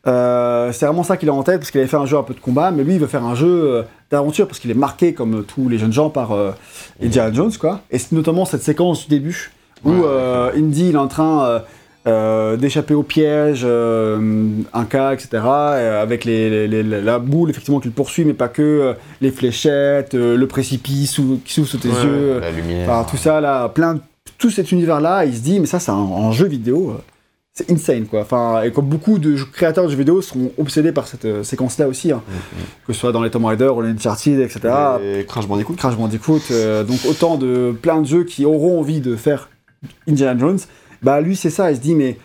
Euh, 0.07 0.73
c'est 0.73 0.87
vraiment 0.87 1.03
ça 1.03 1.17
qu'il 1.19 1.29
a 1.29 1.35
en 1.35 1.43
tête 1.43 1.59
parce 1.59 1.71
qu'il 1.71 1.81
avait 1.81 1.89
fait 1.89 1.99
un 1.99 2.07
jeu 2.07 2.17
un 2.17 2.23
peu 2.23 2.33
de 2.35 2.41
combat, 2.41 2.71
mais 2.71 2.83
lui 2.83 2.95
il 2.95 3.01
veut 3.01 3.07
faire 3.07 3.25
un 3.25 3.35
jeu 3.35 3.85
d'aventure 4.11 4.47
parce 4.47 4.59
qu'il 4.59 4.71
est 4.71 4.75
marqué 4.75 5.13
comme 5.13 5.45
tous 5.45 5.69
les 5.69 5.77
jeunes 5.79 5.93
gens 5.93 6.09
par 6.09 6.31
Indiana 7.03 7.31
Jones 7.33 7.53
quoi. 7.61 7.81
Et 7.91 7.99
c'est 7.99 8.13
notamment 8.13 8.47
cette 8.47 8.63
séquence 8.63 9.03
du 9.07 9.09
début 9.11 9.53
où 9.85 9.91
Ouais, 9.93 10.53
Indy 10.57 10.89
il 10.89 10.95
est 10.95 10.99
en 10.99 11.07
train 11.09 11.61
euh, 12.07 12.57
d'échapper 12.57 12.95
au 12.95 13.03
piège, 13.03 13.61
euh, 13.65 14.49
un 14.73 14.85
cas, 14.85 15.13
etc. 15.13 15.29
euh, 15.45 16.03
avec 16.03 16.25
les, 16.25 16.67
les- 16.67 16.83
les- 16.83 17.01
la 17.03 17.19
boule 17.19 17.51
effectivement 17.51 17.79
qui 17.81 17.89
le 17.89 17.95
poursuit, 17.95 18.25
mais 18.25 18.33
pas 18.33 18.49
que, 18.49 18.63
euh, 18.63 18.93
les 19.21 19.31
fléchettes, 19.31 20.15
le 20.15 20.47
précipice 20.47 21.13
sous- 21.13 21.41
qui 21.45 21.53
s'ouvre 21.53 21.69
sous 21.69 21.79
tes 21.79 21.89
Ouais, 21.89 22.05
yeux. 22.05 22.41
La 22.41 22.51
lumière. 22.51 22.89
Enfin, 22.89 23.07
tout 23.11 23.17
ça 23.19 23.41
là, 23.41 23.69
plein 23.69 23.95
de- 23.95 24.01
tout 24.39 24.51
cet 24.51 24.73
univers 24.73 25.01
là, 25.01 25.25
il 25.27 25.35
se 25.35 25.41
dit 25.43 25.61
mais 25.61 25.67
ça 25.67 25.79
c'est 25.79 25.91
un, 25.91 25.95
un 25.97 26.33
jeu 26.33 26.47
vidéo, 26.47 26.97
c'est 27.53 27.71
insane 27.71 28.07
quoi. 28.07 28.21
Enfin 28.23 28.63
et 28.63 28.71
comme 28.73 28.87
beaucoup 28.87 29.19
de 29.19 29.37
créateurs 29.53 29.85
de 29.85 29.91
jeux 29.91 29.97
vidéo 29.99 30.23
seront 30.23 30.53
obsédés 30.57 30.93
par 30.93 31.07
cette 31.07 31.27
euh, 31.27 31.43
séquence 31.43 31.77
là 31.79 31.87
aussi, 31.87 32.13
hein. 32.13 32.23
que 32.87 32.95
ce 32.95 33.01
soit 33.01 33.13
dans 33.13 33.23
les 33.23 33.29
Tomb 33.31 33.45
Raider 33.45 33.69
ou 33.69 33.83
les 33.83 33.91
Uncharted, 33.91 34.41
etc. 34.41 34.61
Et 35.05 35.27
Crash 35.27 35.47
Bandicoot. 35.47 35.75
Crash 35.75 35.97
Bandicoot, 35.97 36.41
donc 36.89 36.99
autant 37.07 37.37
de 37.37 37.73
plein 37.83 38.01
de 38.01 38.07
jeux 38.07 38.25
qui 38.25 38.47
auront 38.47 38.79
envie 38.81 39.01
de 39.01 39.17
faire 39.17 39.51
Indiana 40.09 40.41
Jones. 40.41 40.59
Bah 41.03 41.21
lui 41.21 41.37
c'est 41.37 41.51
ça, 41.51 41.71
il 41.71 41.77
se 41.77 41.81
dit 41.81 41.95
mais 41.95 42.19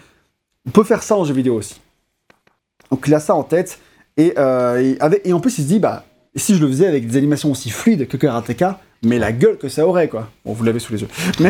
on 0.67 0.71
peut 0.71 0.83
faire 0.83 1.03
ça 1.03 1.15
en 1.15 1.23
jeu 1.23 1.33
vidéo 1.33 1.55
aussi. 1.55 1.79
Donc 2.91 3.03
il 3.07 3.13
a 3.13 3.19
ça 3.19 3.35
en 3.35 3.43
tête 3.43 3.79
et, 4.17 4.33
euh, 4.37 4.95
et 5.23 5.33
en 5.33 5.39
plus 5.39 5.57
il 5.57 5.63
se 5.63 5.67
dit 5.67 5.79
bah 5.79 6.05
si 6.35 6.55
je 6.55 6.61
le 6.61 6.67
faisais 6.67 6.87
avec 6.87 7.07
des 7.07 7.17
animations 7.17 7.51
aussi 7.51 7.69
fluides 7.69 8.07
que 8.07 8.17
Karateka, 8.17 8.79
mais 9.03 9.19
la 9.19 9.31
gueule 9.31 9.57
que 9.57 9.69
ça 9.69 9.87
aurait 9.87 10.09
quoi. 10.09 10.29
Bon 10.45 10.53
vous 10.53 10.63
l'avez 10.63 10.79
sous 10.79 10.93
les 10.93 11.01
yeux. 11.01 11.07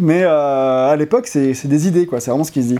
Mais, 0.00 0.22
euh, 0.22 0.90
à 0.90 0.96
l'époque 0.96 1.26
c'est 1.26 1.66
des 1.66 1.88
idées 1.88 2.06
quoi, 2.06 2.20
c'est 2.20 2.30
vraiment 2.30 2.44
ce 2.44 2.52
qu'il 2.52 2.62
se 2.62 2.68
dit. 2.68 2.78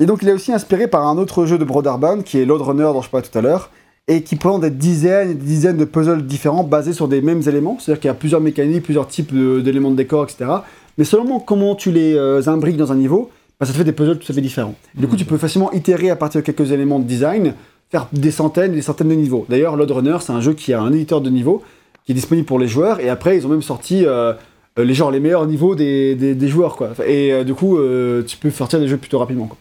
Et 0.00 0.06
donc 0.06 0.22
il 0.22 0.28
est 0.28 0.32
aussi 0.32 0.52
inspiré 0.52 0.88
par 0.88 1.06
un 1.06 1.16
autre 1.18 1.46
jeu 1.46 1.58
de 1.58 1.64
Broderbund 1.64 2.24
qui 2.24 2.38
est 2.38 2.44
Load 2.44 2.62
Runner 2.62 2.84
dont 2.84 3.02
je 3.02 3.10
parlais 3.10 3.26
tout 3.26 3.36
à 3.36 3.42
l'heure 3.42 3.70
et 4.08 4.22
qui 4.22 4.36
prend 4.36 4.58
des 4.58 4.70
dizaines 4.70 5.30
et 5.30 5.34
des 5.34 5.44
dizaines 5.44 5.76
de 5.76 5.84
puzzles 5.84 6.24
différents 6.24 6.64
basés 6.64 6.94
sur 6.94 7.08
des 7.08 7.20
mêmes 7.20 7.42
éléments. 7.46 7.76
C'est-à-dire 7.78 8.00
qu'il 8.00 8.08
y 8.08 8.10
a 8.10 8.14
plusieurs 8.14 8.40
mécaniques, 8.40 8.82
plusieurs 8.82 9.06
types 9.06 9.32
d'éléments 9.34 9.90
de, 9.90 9.96
décor, 9.96 10.24
etc. 10.24 10.50
Mais 10.98 11.04
seulement 11.04 11.40
comment 11.40 11.74
tu 11.74 11.90
les 11.92 12.14
euh, 12.14 12.42
imbriques 12.48 12.76
dans 12.76 12.92
un 12.92 12.96
niveau, 12.96 13.30
bah, 13.58 13.66
ça 13.66 13.72
te 13.72 13.78
fait 13.78 13.84
des 13.84 13.92
puzzles 13.92 14.18
tout 14.18 14.30
à 14.30 14.34
fait 14.34 14.40
différents. 14.40 14.74
Du 14.94 15.06
coup, 15.08 15.16
tu 15.16 15.24
peux 15.24 15.38
facilement 15.38 15.72
itérer 15.72 16.10
à 16.10 16.16
partir 16.16 16.40
de 16.42 16.46
quelques 16.46 16.70
éléments 16.72 16.98
de 16.98 17.04
design, 17.04 17.54
faire 17.90 18.08
des 18.12 18.30
centaines 18.30 18.72
et 18.72 18.76
des 18.76 18.82
centaines 18.82 19.08
de 19.08 19.14
niveaux. 19.14 19.46
D'ailleurs, 19.48 19.76
Load 19.76 19.90
Runner, 19.90 20.18
c'est 20.20 20.32
un 20.32 20.40
jeu 20.40 20.52
qui 20.52 20.72
a 20.74 20.80
un 20.80 20.92
éditeur 20.92 21.20
de 21.20 21.30
niveau 21.30 21.62
qui 22.04 22.12
est 22.12 22.14
disponible 22.14 22.46
pour 22.46 22.58
les 22.58 22.68
joueurs, 22.68 23.00
et 23.00 23.08
après, 23.08 23.36
ils 23.36 23.46
ont 23.46 23.50
même 23.50 23.62
sorti 23.62 24.04
euh, 24.04 24.32
euh, 24.78 24.84
les, 24.84 24.94
genre, 24.94 25.10
les 25.10 25.20
meilleurs 25.20 25.46
niveaux 25.46 25.74
des, 25.74 26.14
des- 26.14 26.34
des 26.34 26.48
joueurs. 26.48 26.74
Quoi. 26.76 26.90
Et 27.06 27.32
euh, 27.32 27.44
du 27.44 27.54
coup, 27.54 27.78
tu 28.26 28.36
peux 28.36 28.50
sortir 28.50 28.80
des 28.80 28.88
jeux 28.88 28.96
plutôt 28.96 29.18
rapidement. 29.18 29.46
Quoi. 29.46 29.56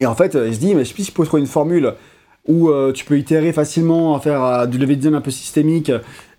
Et 0.00 0.06
en 0.06 0.14
fait, 0.14 0.36
il 0.46 0.54
se 0.54 0.60
dit, 0.60 0.74
mais 0.74 0.84
je 0.84 0.90
sais 0.90 0.94
pas 0.94 1.02
si 1.02 1.08
je 1.10 1.12
peux 1.12 1.24
trouver 1.24 1.40
une 1.40 1.48
formule 1.48 1.94
où 2.46 2.70
euh, 2.70 2.92
tu 2.92 3.04
peux 3.04 3.18
itérer 3.18 3.52
facilement, 3.52 4.18
faire 4.20 4.42
euh, 4.44 4.66
du 4.66 4.78
level 4.78 4.96
design 4.96 5.14
un 5.16 5.20
peu 5.20 5.30
systémique 5.30 5.90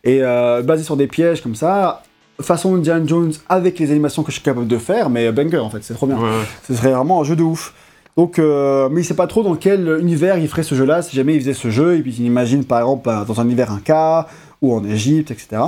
et 0.04 0.20
euh, 0.24 0.62
basé 0.62 0.84
sur 0.84 0.96
des 0.98 1.08
pièges 1.08 1.42
comme 1.42 1.56
ça, 1.56 2.02
façon 2.42 2.76
Indiana 2.76 3.06
Jones 3.06 3.34
avec 3.48 3.80
les 3.80 3.92
animations 3.92 4.24
que 4.24 4.32
je 4.32 4.36
suis 4.36 4.44
capable 4.44 4.68
de 4.68 4.78
faire, 4.78 5.10
mais 5.10 5.32
banger 5.32 5.60
en 5.60 5.70
fait, 5.70 5.84
c'est 5.84 5.94
trop 5.94 6.08
bien. 6.08 6.18
Ouais, 6.18 6.30
ouais. 6.30 6.46
Ce 6.68 6.74
serait 6.74 6.92
vraiment 6.92 7.22
un 7.22 7.24
jeu 7.24 7.36
de 7.36 7.44
ouf. 7.44 7.74
Donc, 8.18 8.38
euh, 8.38 8.90
mais 8.92 9.02
il 9.02 9.06
sait 9.06 9.14
pas 9.14 9.28
trop 9.28 9.44
dans 9.44 9.56
quel 9.56 10.00
univers 10.02 10.38
il 10.38 10.48
ferait 10.48 10.64
ce 10.64 10.76
jeu-là, 10.76 11.02
si 11.02 11.16
jamais 11.16 11.36
il 11.36 11.40
faisait 11.40 11.54
ce 11.54 11.70
jeu, 11.70 11.96
et 11.96 12.02
puis 12.02 12.14
il 12.20 12.26
imagine 12.26 12.66
par 12.66 12.80
exemple 12.80 13.04
bah, 13.06 13.24
dans 13.26 13.40
un 13.40 13.46
univers 13.46 13.72
Inca, 13.72 14.28
ou 14.62 14.74
en 14.74 14.84
Égypte, 14.84 15.32
etc. 15.32 15.62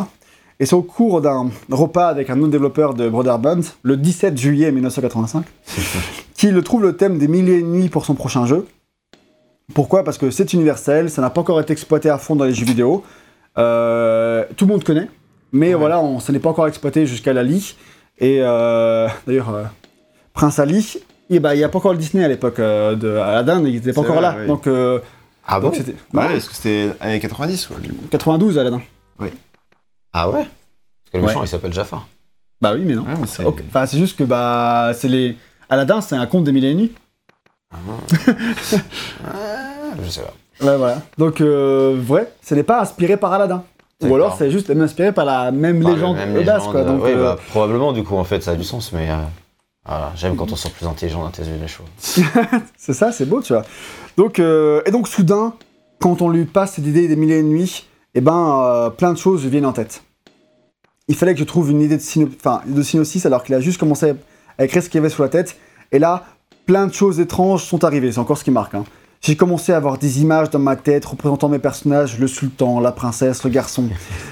Et 0.59 0.65
c'est 0.65 0.75
au 0.75 0.81
cours 0.81 1.21
d'un 1.21 1.49
repas 1.71 2.07
avec 2.07 2.29
un 2.29 2.39
autre 2.39 2.51
développeur 2.51 2.93
de 2.93 3.09
Broderbund, 3.09 3.63
le 3.83 3.97
17 3.97 4.37
juillet 4.37 4.71
1985, 4.71 5.45
qu'il 6.35 6.61
trouve 6.61 6.83
le 6.83 6.97
thème 6.97 7.17
des 7.17 7.27
mille 7.27 7.49
et 7.49 7.63
nuits 7.63 7.89
pour 7.89 8.05
son 8.05 8.15
prochain 8.15 8.45
jeu. 8.45 8.67
Pourquoi? 9.73 10.03
Parce 10.03 10.17
que 10.17 10.29
c'est 10.29 10.53
universel, 10.53 11.09
ça 11.09 11.21
n'a 11.21 11.29
pas 11.29 11.41
encore 11.41 11.59
été 11.61 11.71
exploité 11.71 12.09
à 12.09 12.17
fond 12.17 12.35
dans 12.35 12.45
les 12.45 12.53
jeux 12.53 12.65
vidéo. 12.65 13.03
Euh, 13.57 14.43
tout 14.55 14.65
le 14.65 14.73
monde 14.73 14.83
connaît, 14.83 15.09
mais 15.51 15.69
Ouais. 15.69 15.73
voilà, 15.79 15.99
on, 16.01 16.19
ça 16.19 16.31
n'est 16.33 16.39
pas 16.39 16.49
encore 16.49 16.67
exploité 16.67 17.05
jusqu'à 17.05 17.33
Lali. 17.33 17.75
Et 18.19 18.37
euh, 18.41 19.07
d'ailleurs, 19.27 19.49
euh, 19.53 19.63
Prince 20.33 20.59
Ali, 20.59 20.97
il 21.29 21.39
bah, 21.39 21.55
n'y 21.55 21.63
a 21.63 21.69
pas 21.69 21.77
encore 21.79 21.93
le 21.93 21.97
Disney 21.97 22.23
à 22.23 22.27
l'époque 22.27 22.59
euh, 22.59 22.95
de 22.95 23.15
Aladdin, 23.15 23.59
il 23.65 23.73
n'était 23.75 23.93
pas 23.93 24.01
encore 24.01 24.15
vrai, 24.15 24.21
là. 24.21 24.35
oui. 24.39 24.47
Donc, 24.47 24.67
euh, 24.67 24.99
Ah 25.47 25.59
bon 25.59 25.67
donc 25.67 25.75
c'était 25.75 25.91
Ouais, 26.13 26.23
non, 26.23 26.29
parce 26.29 26.47
que 26.49 26.55
c'était 26.55 26.91
années 26.99 27.19
90, 27.19 27.67
quoi, 27.67 27.77
du 27.79 27.89
coup. 27.89 28.05
92 28.11 28.57
Aladdin. 28.59 28.81
Ah 30.13 30.29
ouais 30.29 30.43
Parce 30.43 30.47
que 31.13 31.17
le 31.17 31.23
Ouais. 31.23 31.27
méchant 31.29 31.43
il 31.43 31.47
s'appelle 31.47 31.71
Jafar. 31.73 32.05
Bah 32.59 32.73
oui, 32.75 32.81
mais 32.85 32.95
non. 32.95 33.03
Ouais, 33.03 33.13
mais 33.19 33.27
c'est- 33.27 33.45
Ok. 33.45 33.63
Enfin, 33.69 33.85
c'est 33.85 33.97
juste 33.97 34.17
que 34.17 34.23
bah, 34.25 34.91
c'est 34.93 35.07
les. 35.07 35.37
Aladdin, 35.69 36.01
c'est 36.01 36.15
un 36.15 36.27
conte 36.27 36.43
des 36.43 36.51
mille 36.51 36.65
et 36.65 36.75
nuits. 36.75 36.91
Ah, 39.25 39.93
je 40.03 40.09
sais 40.09 40.21
pas. 40.21 40.65
Ouais, 40.65 40.77
voilà. 40.77 41.01
Donc, 41.17 41.41
vrai, 41.41 42.31
ce 42.43 42.53
n'est 42.55 42.63
pas 42.63 42.81
inspiré 42.81 43.17
par 43.17 43.33
Aladdin. 43.33 43.63
Ou 44.03 44.15
alors, 44.15 44.35
c'est 44.37 44.49
juste 44.51 44.69
inspiré 44.69 45.11
par 45.11 45.25
la 45.25 45.51
même 45.51 45.81
légende 45.81 46.15
même 46.17 46.33
de 46.33 46.41
base, 46.41 46.59
légende, 46.59 46.71
quoi. 46.71 46.83
Donc, 46.83 47.03
oui, 47.03 47.11
bah, 47.15 47.37
probablement 47.49 47.91
du 47.93 48.03
coup 48.03 48.15
en 48.15 48.23
fait 48.23 48.41
ça 48.41 48.51
a 48.51 48.55
du 48.55 48.63
sens, 48.63 48.91
mais 48.93 49.09
euh, 49.09 49.15
voilà, 49.85 50.11
j'aime 50.15 50.35
quand 50.35 50.51
on 50.51 50.55
sent 50.55 50.69
plus 50.75 50.87
intelligent 50.87 51.23
dans 51.23 51.29
tes 51.29 51.43
yeux 51.43 51.57
les 51.61 51.67
choses. 51.67 51.85
c'est 52.77 52.93
ça, 52.93 53.11
c'est 53.11 53.25
beau, 53.25 53.41
tu 53.41 53.53
vois. 53.53 53.63
Donc, 54.17 54.39
euh, 54.39 54.81
et 54.85 54.91
donc, 54.91 55.07
soudain, 55.07 55.53
quand 55.99 56.21
on 56.21 56.29
lui 56.29 56.45
passe 56.45 56.73
cette 56.73 56.85
idée 56.87 57.07
des 57.07 57.15
mille 57.15 57.31
et 57.31 57.39
une 57.39 57.49
nuits, 57.49 57.85
eh 58.15 58.21
ben, 58.21 58.61
euh, 58.63 58.89
plein 58.89 59.13
de 59.13 59.17
choses 59.17 59.43
lui 59.43 59.49
viennent 59.49 59.65
en 59.65 59.73
tête. 59.73 60.03
Il 61.07 61.15
fallait 61.15 61.33
que 61.33 61.39
je 61.39 61.45
trouve 61.45 61.71
une 61.71 61.81
idée 61.81 61.97
de, 61.97 62.01
syno- 62.01 62.29
de 62.65 62.81
synopsis 62.83 63.25
alors 63.25 63.43
qu'il 63.43 63.55
a 63.55 63.59
juste 63.59 63.79
commencé 63.79 64.13
à 64.57 64.65
écrire 64.65 64.81
ce 64.83 64.89
qu'il 64.89 64.99
avait 64.99 65.09
sous 65.09 65.21
la 65.21 65.29
tête. 65.29 65.57
Et 65.91 65.99
là, 65.99 66.23
plein 66.65 66.87
de 66.87 66.93
choses 66.93 67.19
étranges 67.19 67.63
sont 67.63 67.83
arrivées, 67.83 68.11
c'est 68.11 68.19
encore 68.19 68.37
ce 68.37 68.43
qui 68.43 68.51
marque. 68.51 68.73
hein. 68.75 68.83
J'ai 69.21 69.35
commencé 69.35 69.71
à 69.71 69.77
avoir 69.77 69.99
des 69.99 70.21
images 70.21 70.49
dans 70.49 70.57
ma 70.57 70.75
tête 70.75 71.05
représentant 71.05 71.47
mes 71.47 71.59
personnages, 71.59 72.17
le 72.17 72.25
sultan, 72.25 72.79
la 72.79 72.91
princesse, 72.91 73.43
le 73.43 73.51
garçon. 73.51 73.87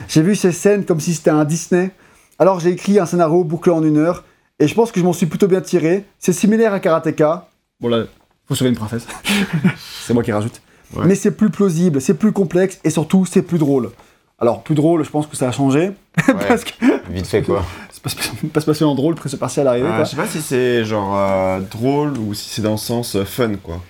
J'ai 0.07 0.23
vu 0.23 0.35
ces 0.35 0.51
scènes 0.51 0.83
comme 0.83 0.99
si 0.99 1.13
c'était 1.13 1.29
un 1.29 1.45
Disney. 1.45 1.91
Alors 2.39 2.59
j'ai 2.59 2.71
écrit 2.71 2.97
un 2.97 3.05
scénario 3.05 3.43
bouclé 3.43 3.71
en 3.71 3.83
une 3.83 3.97
heure, 3.97 4.23
et 4.57 4.67
je 4.67 4.73
pense 4.73 4.91
que 4.91 4.99
je 4.99 5.05
m'en 5.05 5.13
suis 5.13 5.27
plutôt 5.27 5.47
bien 5.47 5.61
tiré. 5.61 6.05
C'est 6.17 6.33
similaire 6.33 6.73
à 6.73 6.79
Karateka. 6.79 7.49
Bon 7.79 7.87
là, 7.87 8.05
faut 8.47 8.55
sauver 8.55 8.71
une 8.71 8.77
princesse. 8.77 9.05
c'est 9.77 10.15
moi 10.15 10.23
qui 10.23 10.31
rajoute. 10.31 10.59
Ouais. 10.95 11.05
Mais 11.05 11.13
c'est 11.13 11.31
plus 11.31 11.51
plausible, 11.51 12.01
c'est 12.01 12.15
plus 12.15 12.31
complexe, 12.31 12.79
et 12.83 12.89
surtout 12.89 13.27
c'est 13.27 13.43
plus 13.43 13.59
drôle. 13.59 13.91
Alors 14.39 14.63
plus 14.63 14.73
drôle, 14.73 15.03
je 15.03 15.09
pense 15.11 15.27
que 15.27 15.35
ça 15.37 15.49
a 15.49 15.51
changé. 15.51 15.91
Ouais, 16.27 16.33
parce 16.47 16.63
que 16.63 16.73
vite 17.11 17.27
fait 17.27 17.43
quoi. 17.43 17.63
c'est 17.91 18.01
pas, 18.01 18.59
spécialement- 18.61 18.95
drôle, 18.95 19.13
presse 19.13 19.35
partielle 19.35 19.67
arrivé. 19.67 19.87
Ah, 19.87 19.97
quoi. 19.97 20.05
je 20.05 20.09
sais 20.09 20.15
pas 20.15 20.25
si 20.25 20.41
c'est 20.41 20.83
genre 20.83 21.15
euh, 21.15 21.59
drôle 21.59 22.17
ou 22.17 22.33
si 22.33 22.49
c'est 22.49 22.63
dans 22.63 22.71
le 22.71 22.77
sens 22.77 23.15
euh, 23.15 23.23
fun, 23.23 23.51
quoi. 23.61 23.83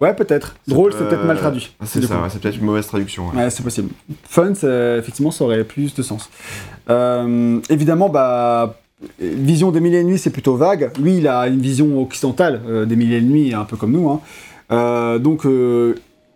Ouais, 0.00 0.12
peut-être. 0.14 0.56
Drôle, 0.66 0.90
peut- 0.90 0.96
c'est 0.98 1.08
peut-être 1.08 1.24
mal 1.24 1.38
traduit. 1.38 1.72
Ah, 1.80 1.84
c'est 1.86 2.02
ça, 2.02 2.14
ouais, 2.20 2.28
c'est 2.28 2.40
peut-être 2.40 2.56
une 2.58 2.64
mauvaise 2.64 2.86
traduction. 2.86 3.28
ouais. 3.28 3.44
Ouais, 3.44 3.50
c'est 3.50 3.62
possible. 3.62 3.88
Fun, 4.28 4.52
effectivement, 4.98 5.30
ça 5.30 5.44
aurait 5.44 5.64
plus 5.64 5.94
de 5.94 6.02
sens. 6.02 6.28
Euh, 6.90 7.60
évidemment, 7.70 8.08
bah, 8.08 8.76
vision 9.20 9.70
des 9.70 9.80
mille 9.80 9.94
et 9.94 10.00
une 10.00 10.08
nuits, 10.08 10.18
c'est 10.18 10.30
plutôt 10.30 10.56
vague. 10.56 10.90
Lui, 11.00 11.18
il 11.18 11.28
a 11.28 11.46
une 11.46 11.60
vision 11.60 12.00
occidentale 12.02 12.60
euh, 12.68 12.84
des 12.86 12.96
mille 12.96 13.12
et 13.12 13.18
une 13.18 13.28
nuits, 13.30 13.54
un 13.54 13.64
peu 13.64 13.76
comme 13.76 13.92
nous. 13.92 14.08
hein. 14.10 14.20
Euh, 14.72 15.18
donc, 15.18 15.46
euh, 15.46 15.94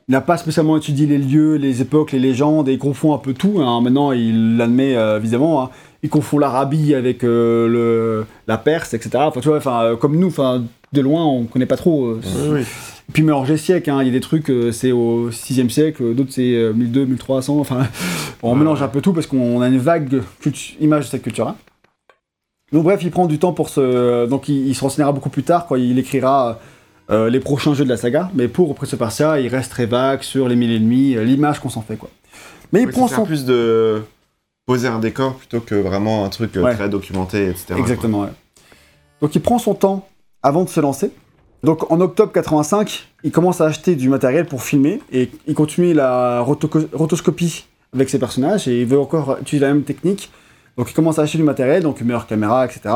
il 0.08 0.12
n'a 0.12 0.20
pas 0.20 0.36
spécialement 0.38 0.76
étudié 0.76 1.06
les 1.06 1.18
lieux, 1.18 1.56
les 1.56 1.82
époques, 1.82 2.12
les 2.12 2.18
légendes, 2.18 2.68
et 2.68 2.74
il 2.74 2.78
confond 2.78 3.12
un 3.14 3.18
peu 3.18 3.34
tout. 3.34 3.60
hein. 3.60 3.80
Maintenant, 3.82 4.12
il 4.12 4.56
l'admet 4.56 4.96
euh, 4.96 5.18
évidemment. 5.18 5.62
hein. 5.64 5.70
Il 6.02 6.08
confond 6.10 6.38
l'Arabie 6.38 6.94
avec 6.94 7.24
euh, 7.24 7.66
le, 7.68 8.26
la 8.46 8.56
Perse, 8.56 8.94
etc. 8.94 9.10
Enfin, 9.18 9.40
tu 9.40 9.48
vois, 9.48 9.56
enfin, 9.58 9.82
euh, 9.82 9.96
comme 9.96 10.16
nous, 10.16 10.28
enfin, 10.28 10.62
de 10.92 11.00
loin, 11.00 11.24
on 11.26 11.44
connaît 11.44 11.66
pas 11.66 11.76
trop. 11.76 12.06
euh, 12.06 12.20
Oui, 12.24 12.48
oui. 12.60 12.64
Puis 13.12 13.22
mélanger 13.22 13.52
les 13.52 13.58
siècles, 13.58 13.90
hein. 13.90 14.02
il 14.02 14.06
y 14.06 14.10
a 14.10 14.12
des 14.12 14.20
trucs, 14.20 14.50
euh, 14.50 14.70
c'est 14.72 14.92
au 14.92 15.30
6e 15.30 15.70
siècle, 15.70 16.14
d'autres 16.14 16.32
c'est 16.32 16.54
euh, 16.54 16.72
1200, 16.72 17.06
1300, 17.08 17.58
enfin, 17.58 17.86
on 18.42 18.52
Ouais. 18.52 18.58
mélange 18.58 18.82
un 18.82 18.88
peu 18.88 19.00
tout 19.00 19.12
parce 19.12 19.26
qu'on 19.26 19.60
a 19.60 19.68
une 19.68 19.78
vague 19.78 20.22
image 20.80 21.06
de 21.06 21.10
cette 21.10 21.22
culture-là. 21.22 21.56
Donc 22.72 22.84
bref, 22.84 23.00
il 23.02 23.10
prend 23.10 23.26
du 23.26 23.38
temps 23.38 23.52
pour 23.52 23.70
se... 23.70 24.26
Donc 24.26 24.48
il, 24.48 24.66
il 24.68 24.74
se 24.74 24.80
renseignera 24.82 25.12
beaucoup 25.12 25.30
plus 25.30 25.42
tard, 25.42 25.66
quand 25.66 25.76
il 25.76 25.98
écrira 25.98 26.60
euh, 27.10 27.30
les 27.30 27.40
prochains 27.40 27.72
jeux 27.72 27.84
de 27.84 27.88
la 27.88 27.96
saga, 27.96 28.30
mais 28.34 28.46
pour 28.48 28.74
Prince 28.74 28.92
of 28.92 28.98
Persia, 28.98 29.40
il 29.40 29.48
reste 29.48 29.70
très 29.70 29.86
vague 29.86 30.20
sur 30.22 30.46
les 30.48 30.56
mille 30.56 30.72
et 30.72 30.78
demi, 30.78 31.14
euh, 31.16 31.24
l'image 31.24 31.60
qu'on 31.60 31.70
s'en 31.70 31.80
fait, 31.80 31.96
quoi. 31.96 32.10
Mais 32.72 32.82
il 32.82 32.88
prend 32.88 33.08
son... 33.08 33.24
plus 33.24 33.46
de 33.46 34.02
poser 34.66 34.88
un 34.88 34.98
décor 34.98 35.34
plutôt 35.36 35.60
que 35.60 35.74
vraiment 35.74 36.26
un 36.26 36.28
truc 36.28 36.54
euh, 36.58 36.62
Ouais. 36.62 36.74
très 36.74 36.90
documenté, 36.90 37.46
etc. 37.48 37.74
Exactement, 37.78 38.20
ouais. 38.20 38.28
Donc 39.22 39.34
il 39.34 39.40
prend 39.40 39.58
son 39.58 39.72
temps 39.72 40.06
avant 40.42 40.64
de 40.64 40.68
se 40.68 40.78
lancer. 40.80 41.10
Donc 41.62 41.90
en 41.90 42.00
octobre 42.00 42.32
85, 42.32 43.08
il 43.24 43.32
commence 43.32 43.60
à 43.60 43.66
acheter 43.66 43.96
du 43.96 44.08
matériel 44.08 44.46
pour 44.46 44.62
filmer 44.62 45.00
et 45.12 45.30
il 45.46 45.54
continue 45.54 45.92
la 45.92 46.40
rotoscopie 46.40 47.66
avec 47.92 48.08
ses 48.10 48.18
personnages 48.18 48.68
et 48.68 48.82
il 48.82 48.86
veut 48.86 48.98
encore 48.98 49.38
utiliser 49.40 49.66
la 49.66 49.72
même 49.72 49.82
technique. 49.82 50.30
Donc 50.76 50.90
il 50.90 50.94
commence 50.94 51.18
à 51.18 51.22
acheter 51.22 51.38
du 51.38 51.44
matériel, 51.44 51.82
donc 51.82 52.00
une 52.00 52.06
meilleure 52.06 52.26
caméra, 52.26 52.64
etc. 52.64 52.94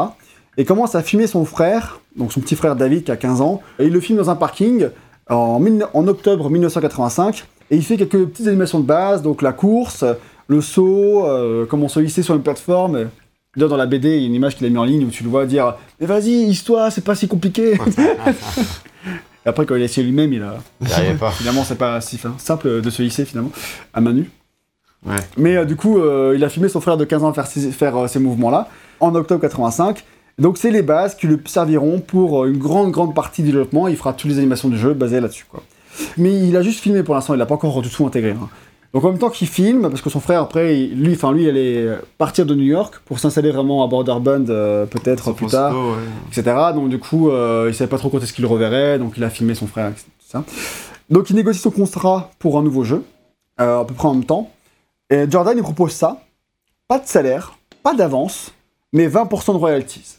Et 0.57 0.65
commence 0.65 0.95
à 0.95 1.03
filmer 1.03 1.27
son 1.27 1.45
frère, 1.45 2.01
donc 2.17 2.33
son 2.33 2.41
petit 2.41 2.55
frère 2.55 2.77
David 2.77 3.05
qui 3.05 3.11
a 3.11 3.17
15 3.17 3.41
ans. 3.41 3.63
Et 3.79 3.87
il 3.87 3.93
le 3.93 4.01
filme 4.01 4.19
dans 4.19 4.31
un 4.31 4.37
parking 4.37 4.89
en 5.29 6.07
octobre 6.07 6.51
1985. 6.51 7.45
Et 7.71 7.77
il 7.77 7.83
fait 7.83 7.97
quelques 7.97 8.27
petites 8.27 8.47
animations 8.47 8.81
de 8.81 8.85
base, 8.85 9.23
donc 9.23 9.43
la 9.43 9.53
course, 9.53 10.05
le 10.47 10.61
saut, 10.61 11.25
euh, 11.25 11.65
comment 11.67 11.89
se 11.89 12.01
hisser 12.01 12.23
sur 12.23 12.35
une 12.35 12.43
plateforme. 12.43 13.09
D'ailleurs, 13.57 13.69
dans 13.71 13.77
la 13.77 13.87
BD, 13.87 14.17
il 14.17 14.21
y 14.21 14.25
a 14.25 14.27
une 14.27 14.35
image 14.35 14.57
qu'il 14.57 14.67
a 14.67 14.71
mis 14.71 14.79
en 14.79 14.85
ligne 14.85 15.05
où 15.05 15.11
tu 15.11 15.23
le 15.25 15.29
vois 15.29 15.45
dire 15.47 15.75
Mais 16.01 16.07
vas-y, 16.07 16.31
histoire, 16.31 16.91
c'est 16.91 17.05
pas 17.05 17.15
si 17.15 17.29
compliqué. 17.29 17.75
Et 19.45 19.49
après, 19.49 19.67
quand 19.67 19.75
il 19.75 19.83
a 19.83 19.85
essayé 19.85 20.07
lui-même, 20.07 20.33
il 20.33 20.43
a. 20.43 20.57
Il 20.81 21.17
pas. 21.17 21.31
Finalement, 21.33 21.65
c'est 21.65 21.77
pas 21.77 22.01
si 22.01 22.17
fin- 22.17 22.35
simple 22.39 22.81
de 22.81 22.91
se 22.91 23.03
hisser 23.03 23.25
finalement 23.25 23.51
à 23.93 24.01
main 24.01 24.13
nue. 24.13 24.31
Ouais. 25.05 25.17
Mais 25.37 25.57
euh, 25.57 25.65
du 25.65 25.75
coup, 25.75 25.99
euh, 25.99 26.35
il 26.37 26.45
a 26.45 26.49
filmé 26.49 26.69
son 26.69 26.81
frère 26.81 26.97
de 26.97 27.05
15 27.05 27.25
ans 27.25 27.33
faire, 27.33 27.97
euh, 27.97 28.07
ces 28.07 28.21
mouvements-là 28.21 28.69
en 29.01 29.15
octobre 29.17 29.41
85. 29.41 30.05
Donc, 30.39 30.59
c'est 30.59 30.71
les 30.71 30.83
bases 30.83 31.17
qui 31.17 31.27
lui 31.27 31.39
serviront 31.47 31.99
pour 31.99 32.47
une 32.47 32.57
grande, 32.57 32.93
grande 32.93 33.15
partie 33.15 33.43
du 33.43 33.49
développement. 33.51 33.89
Il 33.89 33.97
fera 33.97 34.13
toutes 34.13 34.31
les 34.31 34.39
animations 34.39 34.69
du 34.69 34.79
jeu 34.79 34.95
basées 34.95 35.21
là-dessus. 35.21 35.45
quoi. 35.51 35.63
Mais 36.17 36.33
il 36.39 36.57
a 36.57 36.63
juste 36.63 36.81
filmé 36.81 37.03
pour 37.03 37.15
l'instant, 37.17 37.35
il 37.35 37.39
l'a 37.39 37.47
pas 37.47 37.55
encore 37.55 37.83
du 37.83 37.91
tout 37.91 38.07
intégré. 38.07 38.31
hein. 38.31 38.49
Donc, 38.95 39.05
en 39.05 39.09
même 39.11 39.19
temps 39.19 39.31
qu'il 39.31 39.49
filme, 39.49 39.89
parce 39.89 40.03
que 40.03 40.11
son 40.11 40.21
frère, 40.21 40.43
après, 40.43 40.79
il- 40.79 41.03
lui, 41.03 41.15
enfin, 41.15 41.33
lui, 41.33 41.45
il 41.45 41.49
allait 41.49 41.89
partir 42.19 42.45
de 42.45 42.55
New 42.55 42.65
York 42.65 43.01
pour 43.07 43.19
s'installer 43.19 43.51
vraiment 43.51 43.83
à 43.83 43.87
Borderbund, 43.87 44.51
euh, 44.51 44.85
peut-être 44.87 45.33
plus 45.33 45.47
tard 45.47 45.75
ouais. 45.75 45.97
etc. 46.31 46.57
Donc 46.75 46.91
du 46.91 46.99
coup, 46.99 47.31
euh, 47.31 47.67
il 47.69 47.75
savait 47.75 47.89
pas 47.89 47.97
trop 47.99 48.11
quand 48.11 48.19
est-ce 48.23 48.33
qu'il 48.35 48.43
le 48.43 48.49
reverrait, 48.49 48.99
donc 48.99 49.15
il 49.17 49.25
a 49.25 49.31
filmé 49.31 49.55
son 49.55 49.67
frère, 49.67 49.89
etc. 49.89 50.05
tout 50.19 50.27
ça. 50.29 50.45
Donc 51.09 51.31
il 51.31 51.37
négocie 51.37 51.61
son 51.61 51.71
contrat 51.71 52.31
pour 52.39 52.59
un 52.59 52.63
nouveau 52.63 52.85
jeu, 52.85 53.03
euh, 53.61 53.81
à 53.81 53.85
peu 53.87 53.95
près 53.95 54.09
en 54.09 54.15
même 54.15 54.25
temps. 54.25 54.51
Et 55.09 55.25
Jordan, 55.31 55.57
il 55.57 55.63
propose 55.63 55.93
ça, 55.93 56.23
pas 56.87 56.99
de 56.99 57.07
salaire, 57.07 57.57
pas 57.83 57.95
d'avance, 57.95 58.53
mais 58.93 59.09
20% 59.09 59.53
de 59.55 59.59
royalties. 59.59 60.19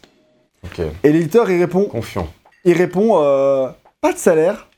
Et 1.04 1.12
l'éditeur, 1.12 1.48
il 1.50 1.60
répond, 1.60 1.84
confiant. 1.84 2.26
il 2.64 2.72
répond, 2.72 3.18
euh, 3.22 3.68
pas 4.00 4.12
de 4.12 4.18
salaire, 4.18 4.68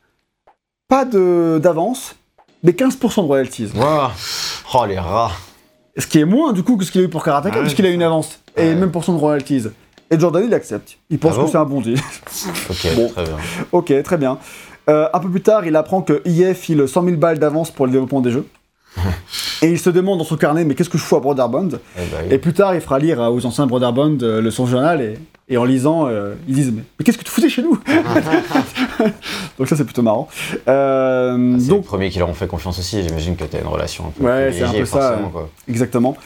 pas 0.88 1.05
de 1.05 1.59
d'avance, 1.62 2.16
mais 2.67 2.73
15% 2.73 3.23
de 3.23 3.27
royalties. 3.27 3.69
Oh, 3.79 4.85
les 4.87 4.99
rats 4.99 5.31
Ce 5.97 6.07
qui 6.07 6.19
est 6.19 6.25
moins 6.25 6.53
du 6.53 6.64
coup 6.64 6.77
que 6.77 6.85
ce 6.85 6.91
qu'il 6.91 7.01
a 7.01 7.05
eu 7.05 7.09
pour 7.09 7.23
Karateka, 7.25 7.57
ouais, 7.57 7.62
puisqu'il 7.62 7.87
a 7.87 7.91
eu 7.91 7.95
une 7.95 8.03
avance 8.03 8.41
et 8.57 8.75
même 8.75 8.91
pourcent 8.91 9.12
de 9.14 9.19
royalties. 9.19 9.69
Et 10.11 10.19
Jordan, 10.19 10.45
il 10.47 10.53
accepte. 10.53 10.99
Il 11.09 11.19
pense 11.19 11.35
Ah 11.35 11.39
bon 11.39 11.45
que 11.45 11.51
c'est 11.53 11.59
un 11.59 11.64
bon 11.64 11.81
deal. 11.81 11.99
Ok, 12.71 12.95
Bon. 12.97 13.09
très 13.09 13.25
bien. 13.25 13.37
Ok, 13.73 14.03
très 14.03 14.17
bien. 14.17 14.39
Euh, 14.89 15.09
un 15.12 15.19
peu 15.21 15.31
plus 15.31 15.43
tard, 15.43 15.64
il 15.64 15.75
apprend 15.77 16.03
que 16.03 16.23
EA 16.25 16.55
file 16.55 16.87
100 16.89 17.05
000 17.05 17.17
balles 17.17 17.39
d'avance 17.39 17.71
pour 17.71 17.87
le 17.87 17.93
développement 17.93 18.21
des 18.21 18.33
jeux. 18.33 18.47
Et 19.62 19.71
il 19.71 19.79
se 19.79 19.91
demande 19.91 20.19
dans 20.19 20.25
son 20.25 20.37
carnet, 20.37 20.64
mais 20.64 20.75
qu'est-ce 20.75 20.91
que 20.91 20.99
je 20.99 21.03
fous 21.03 21.17
à 21.17 21.21
Brotherbund 21.21 21.81
Eh 21.97 22.01
oui. 22.01 22.35
Et 22.35 22.39
plus 22.39 22.53
tard, 22.53 22.75
il 22.75 22.81
fera 22.81 22.99
lire 22.99 23.21
aux 23.21 23.47
anciens 23.47 23.67
Brotherbund 23.67 24.23
euh, 24.23 24.41
le 24.41 24.51
son 24.51 24.67
journal, 24.67 25.01
et, 25.01 25.19
et 25.49 25.57
en 25.57 25.64
lisant, 25.64 26.07
euh, 26.09 26.34
ils 26.49 26.55
disent 26.55 26.72
Mais, 26.72 26.82
mais 26.99 27.05
qu'est-ce 27.05 27.18
que 27.18 27.24
tu 27.24 27.30
faisais 27.30 27.49
chez 27.49 27.62
nous 27.62 27.78
Donc 29.59 29.68
ça, 29.68 29.76
c'est 29.76 29.84
plutôt 29.84 30.03
marrant. 30.03 30.28
Euh, 30.68 31.55
Ah, 31.55 31.59
C'est 31.61 31.68
donc, 31.68 31.78
le 31.82 31.86
premier 31.86 32.11
qui 32.11 32.18
leur 32.18 32.28
ont 32.28 32.34
fait 32.34 32.47
confiance 32.47 32.78
aussi. 32.78 33.03
J'imagine 33.03 33.36
que 33.36 33.44
t'as 33.44 33.61
une 33.61 33.66
relation 33.68 34.07
un 34.07 34.11
peu 34.11 34.24
Ouais, 34.24 34.51
c'est 34.53 34.62
un 34.62 34.66
privilégiée, 34.68 34.80
peu 34.80 34.86
ça, 34.86 35.01
forcément, 35.09 35.26
ouais. 35.28 35.32
quoi. 35.32 35.51
Exactement. 35.68 36.16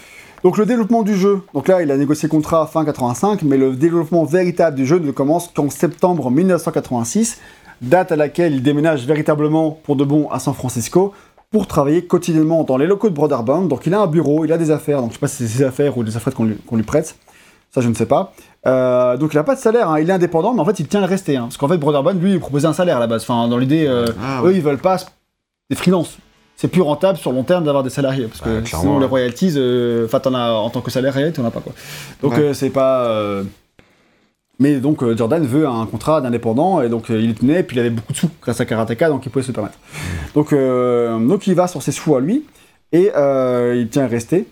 Donc 0.43 0.57
le 0.57 0.65
développement 0.65 1.03
du 1.03 1.15
jeu, 1.17 1.43
donc 1.53 1.69
là 1.69 1.83
il 1.83 1.91
a 1.91 1.99
négocié 1.99 2.27
contrat 2.27 2.67
fin 2.67 2.83
85, 2.83 3.43
mais 3.43 3.59
le 3.59 3.77
développement 3.77 4.25
véritable 4.25 4.75
du 4.75 4.87
jeu 4.87 4.99
ne 4.99 5.11
commence 5.11 5.49
qu'en 5.55 5.69
septembre 5.69 6.31
1986, 6.31 7.39
date 7.83 8.11
à 8.13 8.17
laquelle 8.17 8.55
il 8.55 8.63
déménage 8.63 9.05
véritablement 9.07 9.71
pour 9.83 9.97
de 9.97 10.05
bon 10.05 10.31
à 10.31 10.39
San 10.39 10.55
Francisco 10.55 11.13
pour 11.51 11.67
travailler 11.67 12.07
quotidiennement 12.07 12.65
dans 12.65 12.79
les 12.79 12.87
locaux 12.87 13.11
de 13.11 13.15
Brotherbund. 13.15 13.69
Donc 13.69 13.87
il 13.87 13.93
a 13.93 14.01
un 14.01 14.07
bureau, 14.07 14.47
il 14.47 14.53
a 14.55 14.57
des 14.57 14.71
affaires, 14.71 15.03
donc 15.03 15.11
je 15.11 15.15
sais 15.17 15.21
pas 15.21 15.29
si 15.29 15.47
c'est 15.47 15.59
ses 15.59 15.63
affaires 15.65 15.99
ou 15.99 16.05
des 16.05 16.17
affaires 16.17 16.33
qu'on 16.33 16.45
lui, 16.45 16.57
qu'on 16.67 16.77
lui 16.77 16.85
prête, 16.85 17.17
ça 17.75 17.83
je 17.83 17.89
ne 17.91 17.95
sais 17.95 18.07
pas. 18.07 18.33
Euh, 18.67 19.17
donc 19.17 19.33
il 19.33 19.39
a 19.39 19.43
pas 19.45 19.55
de 19.55 19.61
salaire, 19.61 19.89
hein. 19.91 19.99
il 20.01 20.11
est 20.11 20.13
indépendant, 20.13 20.53
mais 20.53 20.61
en 20.61 20.65
fait 20.67 20.79
il 20.81 20.87
tient 20.87 21.01
à 21.01 21.07
le 21.07 21.09
rester, 21.09 21.37
hein. 21.37 21.45
parce 21.45 21.57
qu'en 21.57 21.69
fait 21.69 21.79
Brotherbund 21.79 22.21
lui 22.23 22.33
il 22.35 22.41
proposait 22.41 22.67
un 22.69 22.75
salaire 22.75 22.99
à 22.99 23.01
la 23.01 23.07
base. 23.07 23.23
Enfin 23.23 23.49
dans 23.49 23.57
l'idée, 23.57 23.87
euh, 23.87 24.07
Ah, 24.23 24.43
eux 24.45 24.55
ils 24.55 24.61
veulent 24.63 24.77
pas 24.79 24.99
des 25.71 25.77
freelances. 25.77 26.19
C'est 26.57 26.69
plus 26.69 26.83
rentable 26.83 27.17
sur 27.17 27.33
long 27.33 27.43
terme 27.43 27.65
d'avoir 27.65 27.83
des 27.83 27.89
salariés 27.89 28.27
parce 28.27 28.43
que 28.43 28.63
sinon 28.67 28.99
les 28.99 29.07
royalties, 29.07 29.55
euh, 29.57 30.05
enfin 30.05 30.21
t'en 30.21 30.35
as 30.35 30.51
en 30.53 30.69
tant 30.69 30.83
que 30.83 30.91
salarié, 30.91 31.33
t'en 31.33 31.45
as 31.47 31.51
pas 31.51 31.61
quoi. 31.61 31.73
Donc 32.23 32.33
Ouais. 32.35 32.53
c'est 32.53 32.69
pas. 32.69 33.43
Mais 34.59 34.77
donc 34.79 35.03
Jordan 35.17 35.43
veut 35.47 35.67
un 35.67 35.87
contrat 35.87 36.21
d'indépendant 36.21 36.83
et 36.83 36.91
donc 36.91 37.07
il 37.09 37.29
le 37.29 37.35
tenait 37.35 37.63
puis 37.63 37.79
il 37.79 37.81
avait 37.81 37.89
beaucoup 37.89 38.13
de 38.13 38.19
sous 38.19 38.29
grâce 38.43 38.61
à 38.61 38.67
Karateka 38.67 39.09
donc 39.09 39.25
il 39.25 39.31
pouvait 39.31 39.43
se 39.43 39.49
le 39.49 39.55
permettre. 39.55 39.79
Donc 40.35 40.51
donc 41.27 41.47
il 41.47 41.55
va 41.55 41.67
sur 41.67 41.81
ses 41.83 41.93
sous 41.93 42.15
à 42.15 42.21
lui 42.21 42.45
et 42.93 43.11
il 43.15 43.89
tient 43.91 44.05
à 44.05 44.07
rester. 44.07 44.47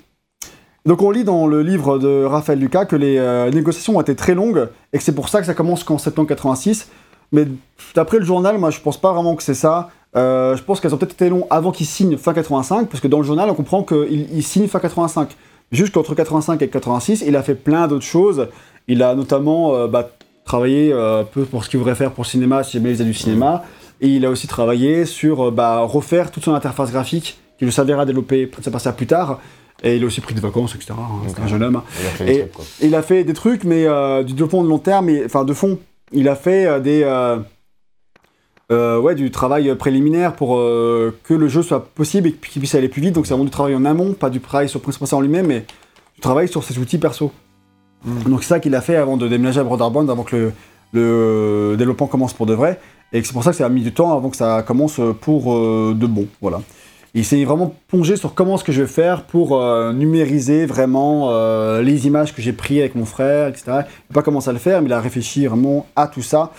Donc 0.89 1.03
on 1.03 1.11
lit 1.11 1.23
dans 1.23 1.47
le 1.47 1.61
livre 1.61 1.99
de 1.99 2.25
Raphaël 2.25 2.59
Lucas 2.59 2.87
que 2.87 2.97
les 2.97 3.19
euh, 3.19 3.51
négociations 3.51 3.99
ont 3.99 4.01
été 4.01 4.17
très 4.17 4.35
longues 4.35 4.71
et 4.95 4.97
que 4.97 5.05
c'est 5.05 5.15
pour 5.15 5.29
ça 5.29 5.39
que 5.41 5.47
ça 5.47 5.53
commence 5.53 5.85
qu'en 5.85 5.99
septembre 5.99 6.29
86. 6.29 6.89
Mais 7.31 7.47
d'après 7.95 8.19
le 8.19 8.25
journal, 8.25 8.57
moi 8.57 8.71
je 8.71 8.81
pense 8.81 8.99
pas 8.99 9.13
vraiment 9.13 9.37
que 9.37 9.43
c'est 9.43 9.53
ça. 9.53 9.91
Euh, 10.17 10.57
je 10.57 10.63
pense 10.63 10.81
qu'elles 10.81 10.95
ont 10.95 10.97
peut-être 10.97 11.13
été 11.13 11.29
longues 11.29 11.45
avant 11.51 11.73
qu'il 11.73 11.85
signe 11.85 12.17
fin 12.17 12.33
85, 12.33 12.89
parce 12.89 13.03
que 13.03 13.07
dans 13.07 13.19
le 13.19 13.25
journal 13.25 13.51
on 13.51 13.55
comprend 13.55 13.83
qu'il 13.83 14.29
il 14.33 14.43
signe 14.43 14.67
fin 14.67 14.79
85. 14.79 15.37
Jusqu'entre 15.73 16.15
85 16.15 16.63
et 16.63 16.69
86, 16.69 17.23
il 17.27 17.37
a 17.37 17.43
fait 17.43 17.55
plein 17.55 17.87
d'autres 17.87 18.07
choses. 18.07 18.49
Il 18.87 19.03
a 19.03 19.15
notamment 19.15 19.75
euh, 19.75 19.89
bah, 19.89 20.09
travaillé 20.47 20.95
un 20.95 21.25
peu 21.25 21.45
pour 21.45 21.65
ce 21.65 21.69
qu'il 21.69 21.81
voudrait 21.81 21.97
faire 21.97 22.13
pour 22.13 22.25
le 22.25 22.29
cinéma, 22.31 22.65
si 22.65 22.79
jamais 22.79 22.89
il 22.89 22.95
faisait 22.95 23.05
du 23.05 23.13
cinéma. 23.13 23.63
Et 24.01 24.09
il 24.09 24.25
a 24.25 24.31
aussi 24.31 24.47
travaillé 24.47 25.05
sur 25.05 25.53
bah, 25.53 25.81
refaire 25.81 26.31
toute 26.31 26.45
son 26.45 26.55
interface 26.55 26.93
graphique, 26.93 27.37
qui 27.59 27.67
le 27.67 27.71
servira 27.73 28.03
à 28.03 28.07
développer 28.07 28.51
ça 28.63 28.71
passera 28.71 28.95
plus 28.95 29.07
tard. 29.07 29.39
Et 29.83 29.97
il 29.97 30.03
a 30.03 30.07
aussi 30.07 30.21
pris 30.21 30.35
des 30.35 30.41
vacances, 30.41 30.75
etc. 30.75 30.93
hein, 30.99 31.23
C'est 31.29 31.41
un 31.41 31.47
jeune 31.47 31.63
homme. 31.63 31.83
Il 32.01 32.07
a 32.07 32.11
fait 32.11 32.25
des 32.25 32.33
Et- 32.33 32.39
trucs, 32.41 32.53
quoi. 32.53 32.65
Et 32.81 32.87
il 32.87 32.95
a 32.95 33.03
fait 33.03 33.25
des 33.25 33.33
trucs, 33.35 33.65
mais 33.65 33.85
euh, 33.87 34.23
du 34.25 34.33
développement 34.33 34.65
de 34.65 34.69
long 34.69 34.79
terme, 34.79 35.09
enfin 35.25 35.45
de 35.45 35.53
fond. 35.53 35.79
Il 36.13 36.29
a 36.29 36.35
fait 36.37 36.67
euh, 36.67 36.81
des. 36.81 37.03
euh, 38.71 38.99
ouais, 39.01 39.15
du 39.15 39.31
travail 39.31 39.75
préliminaire 39.77 40.35
pour 40.35 40.57
que 40.57 41.35
le 41.35 41.49
jeu 41.49 41.63
soit 41.63 41.87
possible 41.95 42.29
et 42.29 42.33
qu'il 42.33 42.61
puisse 42.61 42.75
aller 42.75 42.89
plus 42.89 43.01
vite. 43.03 43.15
Donc 43.15 43.27
c'est 43.27 43.33
vraiment 43.35 43.45
du 43.45 43.51
travail 43.51 43.75
en 43.75 43.85
amont, 43.85 44.13
pas 44.13 44.31
du 44.31 44.41
travail 44.41 44.69
sur 44.69 44.81
Prince 44.81 45.13
en 45.13 45.21
lui-même, 45.21 45.47
mais 45.47 45.65
du 46.15 46.21
travail 46.21 46.49
sur 46.49 46.65
ses 46.65 46.79
outils 46.79 46.99
perso. 46.99 47.31
Mm. 48.05 48.23
Donc 48.31 48.43
c'est 48.43 48.49
ça 48.49 48.61
qu'il 48.61 48.75
a 48.75 48.81
fait 48.81 48.97
avant 48.97 49.17
de 49.17 49.27
déménager 49.29 49.61
à 49.61 49.65
Brotherbund, 49.65 50.11
avant 50.11 50.23
que 50.25 50.37
le, 50.37 50.53
le 50.93 51.77
développement 51.79 52.07
commence 52.09 52.33
pour 52.35 52.47
de 52.47 52.55
vrai. 52.55 52.79
Et 53.13 53.23
c'est 53.25 53.33
pour 53.33 53.43
ça 53.43 53.53
que 53.53 53.57
ça 53.57 53.65
a 53.65 53.69
mis 53.71 53.83
du 53.83 53.93
temps 53.93 54.15
avant 54.15 54.29
que 54.29 54.37
ça 54.37 54.63
commence 54.63 55.01
pour 55.23 55.55
euh, 55.55 55.95
de 55.97 56.07
bon. 56.07 56.27
Voilà. 56.43 56.61
Il 57.15 57.25
s'est 57.25 57.43
vraiment 57.45 57.75
plongé 57.89 58.17
sur 58.17 58.35
comment 58.35 58.57
est-ce 58.57 58.65
que 58.65 58.73
je 58.73 58.83
vais 58.83 58.89
faire 58.89 59.23
pour 59.25 59.61
euh, 59.61 59.93
numériser 59.93 60.67
vraiment 60.67 61.31
euh, 61.31 61.81
les 61.81 62.07
images 62.07 62.35
que 62.35 62.43
j'ai 62.43 62.53
prises 62.53 62.81
avec 62.81 62.95
mon 62.95 63.07
frère, 63.07 63.49
etc. 63.49 63.65
Il 63.67 63.73
n'a 63.73 63.87
pas 64.15 64.23
commencé 64.23 64.51
à 64.51 64.53
le 64.53 64.59
faire, 64.59 64.83
mais 64.83 64.89
il 64.89 64.93
a 64.93 65.01
réfléchi 65.01 65.47
vraiment 65.47 65.87
à 65.97 66.07
tout 66.07 66.23
ça 66.23 66.53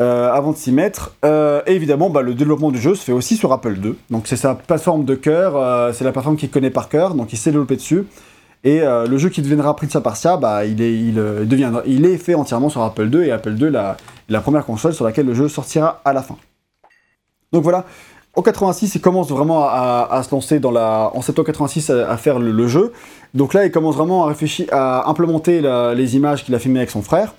euh, 0.00 0.30
avant 0.32 0.50
de 0.50 0.56
s'y 0.56 0.72
mettre. 0.72 1.16
Et 1.22 1.72
évidemment, 1.72 2.10
bah, 2.10 2.22
le 2.22 2.34
développement 2.34 2.72
du 2.72 2.80
jeu 2.80 2.94
se 2.94 3.04
fait 3.04 3.12
aussi 3.12 3.36
sur 3.36 3.52
Apple 3.52 3.76
II. 3.82 3.94
Donc 4.10 4.26
c'est 4.26 4.36
sa 4.36 4.54
plateforme 4.54 5.04
de 5.04 5.14
cœur, 5.14 5.94
c'est 5.94 6.04
la 6.04 6.12
plateforme 6.12 6.36
qu'il 6.36 6.50
connaît 6.50 6.70
par 6.70 6.88
cœur, 6.88 7.14
donc 7.14 7.32
il 7.32 7.36
sait 7.36 7.50
développer 7.50 7.76
dessus. 7.76 8.04
Et 8.64 8.80
le 8.80 9.18
jeu 9.18 9.28
qui 9.28 9.42
deviendra 9.42 9.76
Prince 9.76 9.94
of 9.94 10.02
Persia, 10.02 10.36
bah, 10.36 10.64
il 10.64 10.80
est 10.82 12.16
fait 12.18 12.34
entièrement 12.34 12.68
sur 12.68 12.82
Apple 12.82 13.08
II, 13.12 13.28
et 13.28 13.30
Apple 13.30 13.54
II, 13.58 13.70
la, 13.70 13.96
la 14.28 14.40
première 14.40 14.64
console 14.64 14.92
sur 14.92 15.04
laquelle 15.04 15.26
le 15.26 15.34
jeu 15.34 15.48
sortira 15.48 16.00
à 16.04 16.12
la 16.12 16.22
fin. 16.22 16.36
Donc 17.52 17.62
voilà, 17.62 17.84
en 18.36 18.42
86, 18.42 18.94
il 18.96 19.00
commence 19.00 19.28
vraiment 19.30 19.64
à, 19.64 20.08
à 20.10 20.22
se 20.22 20.30
lancer 20.34 20.58
dans 20.58 20.70
la, 20.72 21.10
en 21.14 21.22
septembre 21.22 21.46
86 21.46 21.90
à, 21.90 22.10
à 22.10 22.16
faire 22.16 22.38
le, 22.38 22.50
le 22.50 22.66
jeu. 22.66 22.92
Donc 23.32 23.54
là, 23.54 23.64
il 23.64 23.70
commence 23.70 23.96
vraiment 23.96 24.24
à 24.24 24.28
réfléchir, 24.28 24.66
à 24.72 25.08
implémenter 25.08 25.60
la- 25.60 25.94
les 25.94 26.16
images 26.16 26.44
qu'il 26.44 26.54
a 26.54 26.58
filmées 26.58 26.80
avec 26.80 26.90
son 26.90 27.02
frère. 27.02 27.34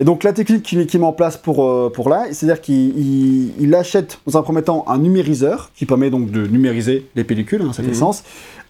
Et 0.00 0.04
donc 0.04 0.22
la 0.22 0.32
technique 0.32 0.62
qu'il 0.62 1.00
met 1.00 1.06
en 1.06 1.12
place 1.12 1.36
pour, 1.36 1.64
euh, 1.64 1.90
pour 1.92 2.08
là, 2.08 2.26
c'est-à-dire 2.30 2.60
qu'il 2.60 2.96
il- 2.96 3.52
il 3.58 3.74
achète 3.74 4.20
dans 4.28 4.38
un 4.38 4.42
premier 4.42 4.62
temps 4.62 4.84
un 4.86 4.98
numériseur 4.98 5.70
qui 5.74 5.86
permet 5.86 6.08
donc 6.08 6.30
de 6.30 6.46
numériser 6.46 7.08
les 7.16 7.24
pellicules, 7.24 7.62
hein, 7.62 7.72
Mhm. 7.76 7.86
l'essence. 7.88 8.22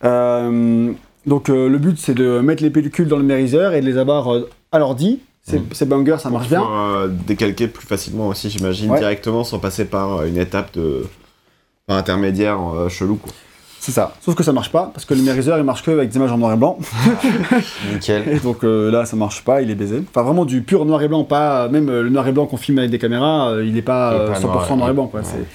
Euh, 0.05 0.93
donc 1.27 1.51
euh, 1.51 1.69
le 1.69 1.79
but 1.79 1.99
c'est 1.99 2.15
de 2.15 2.41
mettre 2.41 2.63
les 2.63 2.71
pellicules 2.71 3.09
dans 3.09 3.17
le 3.17 3.23
numériseur 3.23 3.75
et 3.75 3.81
de 3.83 3.87
les 3.87 3.99
avoir 3.99 4.33
euh, 4.33 4.49
à 4.73 4.79
l'ordi. 4.79 5.21
C'est 5.43 5.61
Mhm. 5.83 5.89
banger, 5.89 6.17
ça 6.19 6.31
marche 6.31 6.49
bien. 6.49 6.61
Pour 6.61 6.71
euh, 6.75 7.09
décalquer 7.27 7.69
plus 7.69 7.87
facilement 7.87 8.29
aussi, 8.29 8.51
j'imagine, 8.51 8.91
Ouais. 8.91 8.99
directement 8.99 9.45
sans 9.45 9.59
passer 9.59 9.85
par 9.87 10.25
une 10.25 10.37
étape 10.39 10.75
de 10.75 11.05
enfin, 11.89 11.99
intermédiaire 11.99 12.59
euh, 12.61 12.89
chelou. 12.89 13.17
Quoi. 13.17 13.33
C'est 13.81 13.93
ça. 13.93 14.13
Sauf 14.21 14.35
que 14.35 14.43
ça 14.43 14.53
marche 14.53 14.71
pas 14.71 14.91
parce 14.93 15.05
que 15.05 15.15
le 15.15 15.21
numériseur 15.21 15.57
il 15.57 15.65
marche 15.65 15.83
que 15.83 15.91
avec 15.91 16.11
des 16.11 16.17
images 16.17 16.33
en 16.33 16.39
noir 16.39 16.53
et 16.53 16.57
blanc. 16.57 16.79
Nickel. 17.93 18.29
Et 18.29 18.41
donc 18.41 18.65
euh, 18.65 18.91
là, 18.91 19.07
ça 19.07 19.17
marche 19.17 19.45
pas, 19.45 19.63
il 19.63 19.71
est 19.71 19.75
baisé. 19.75 20.03
Enfin, 20.11 20.23
vraiment 20.23 20.45
du 20.45 20.63
pur 20.63 20.85
noir 20.85 21.03
et 21.03 21.09
blanc, 21.09 21.25
pas 21.25 21.69
même 21.69 21.89
euh, 21.89 22.03
le 22.03 22.11
noir 22.11 22.27
et 22.27 22.33
blanc 22.33 22.47
qu'on 22.47 22.57
filme 22.57 22.79
avec 22.79 22.91
des 22.91 22.99
caméras, 22.99 23.55
il 23.65 23.77
est 23.77 23.83
pas, 23.83 24.13
Il 24.13 24.17
est 24.17 24.21
euh, 24.21 24.33
pas 24.33 24.39
100% 24.41 24.43
noir, 24.43 24.77
noir, 24.77 24.91
et 24.91 24.93
blanc, 24.93 25.07
quoi. 25.07 25.21
Ouais. 25.21 25.27
C'est, 25.27 25.47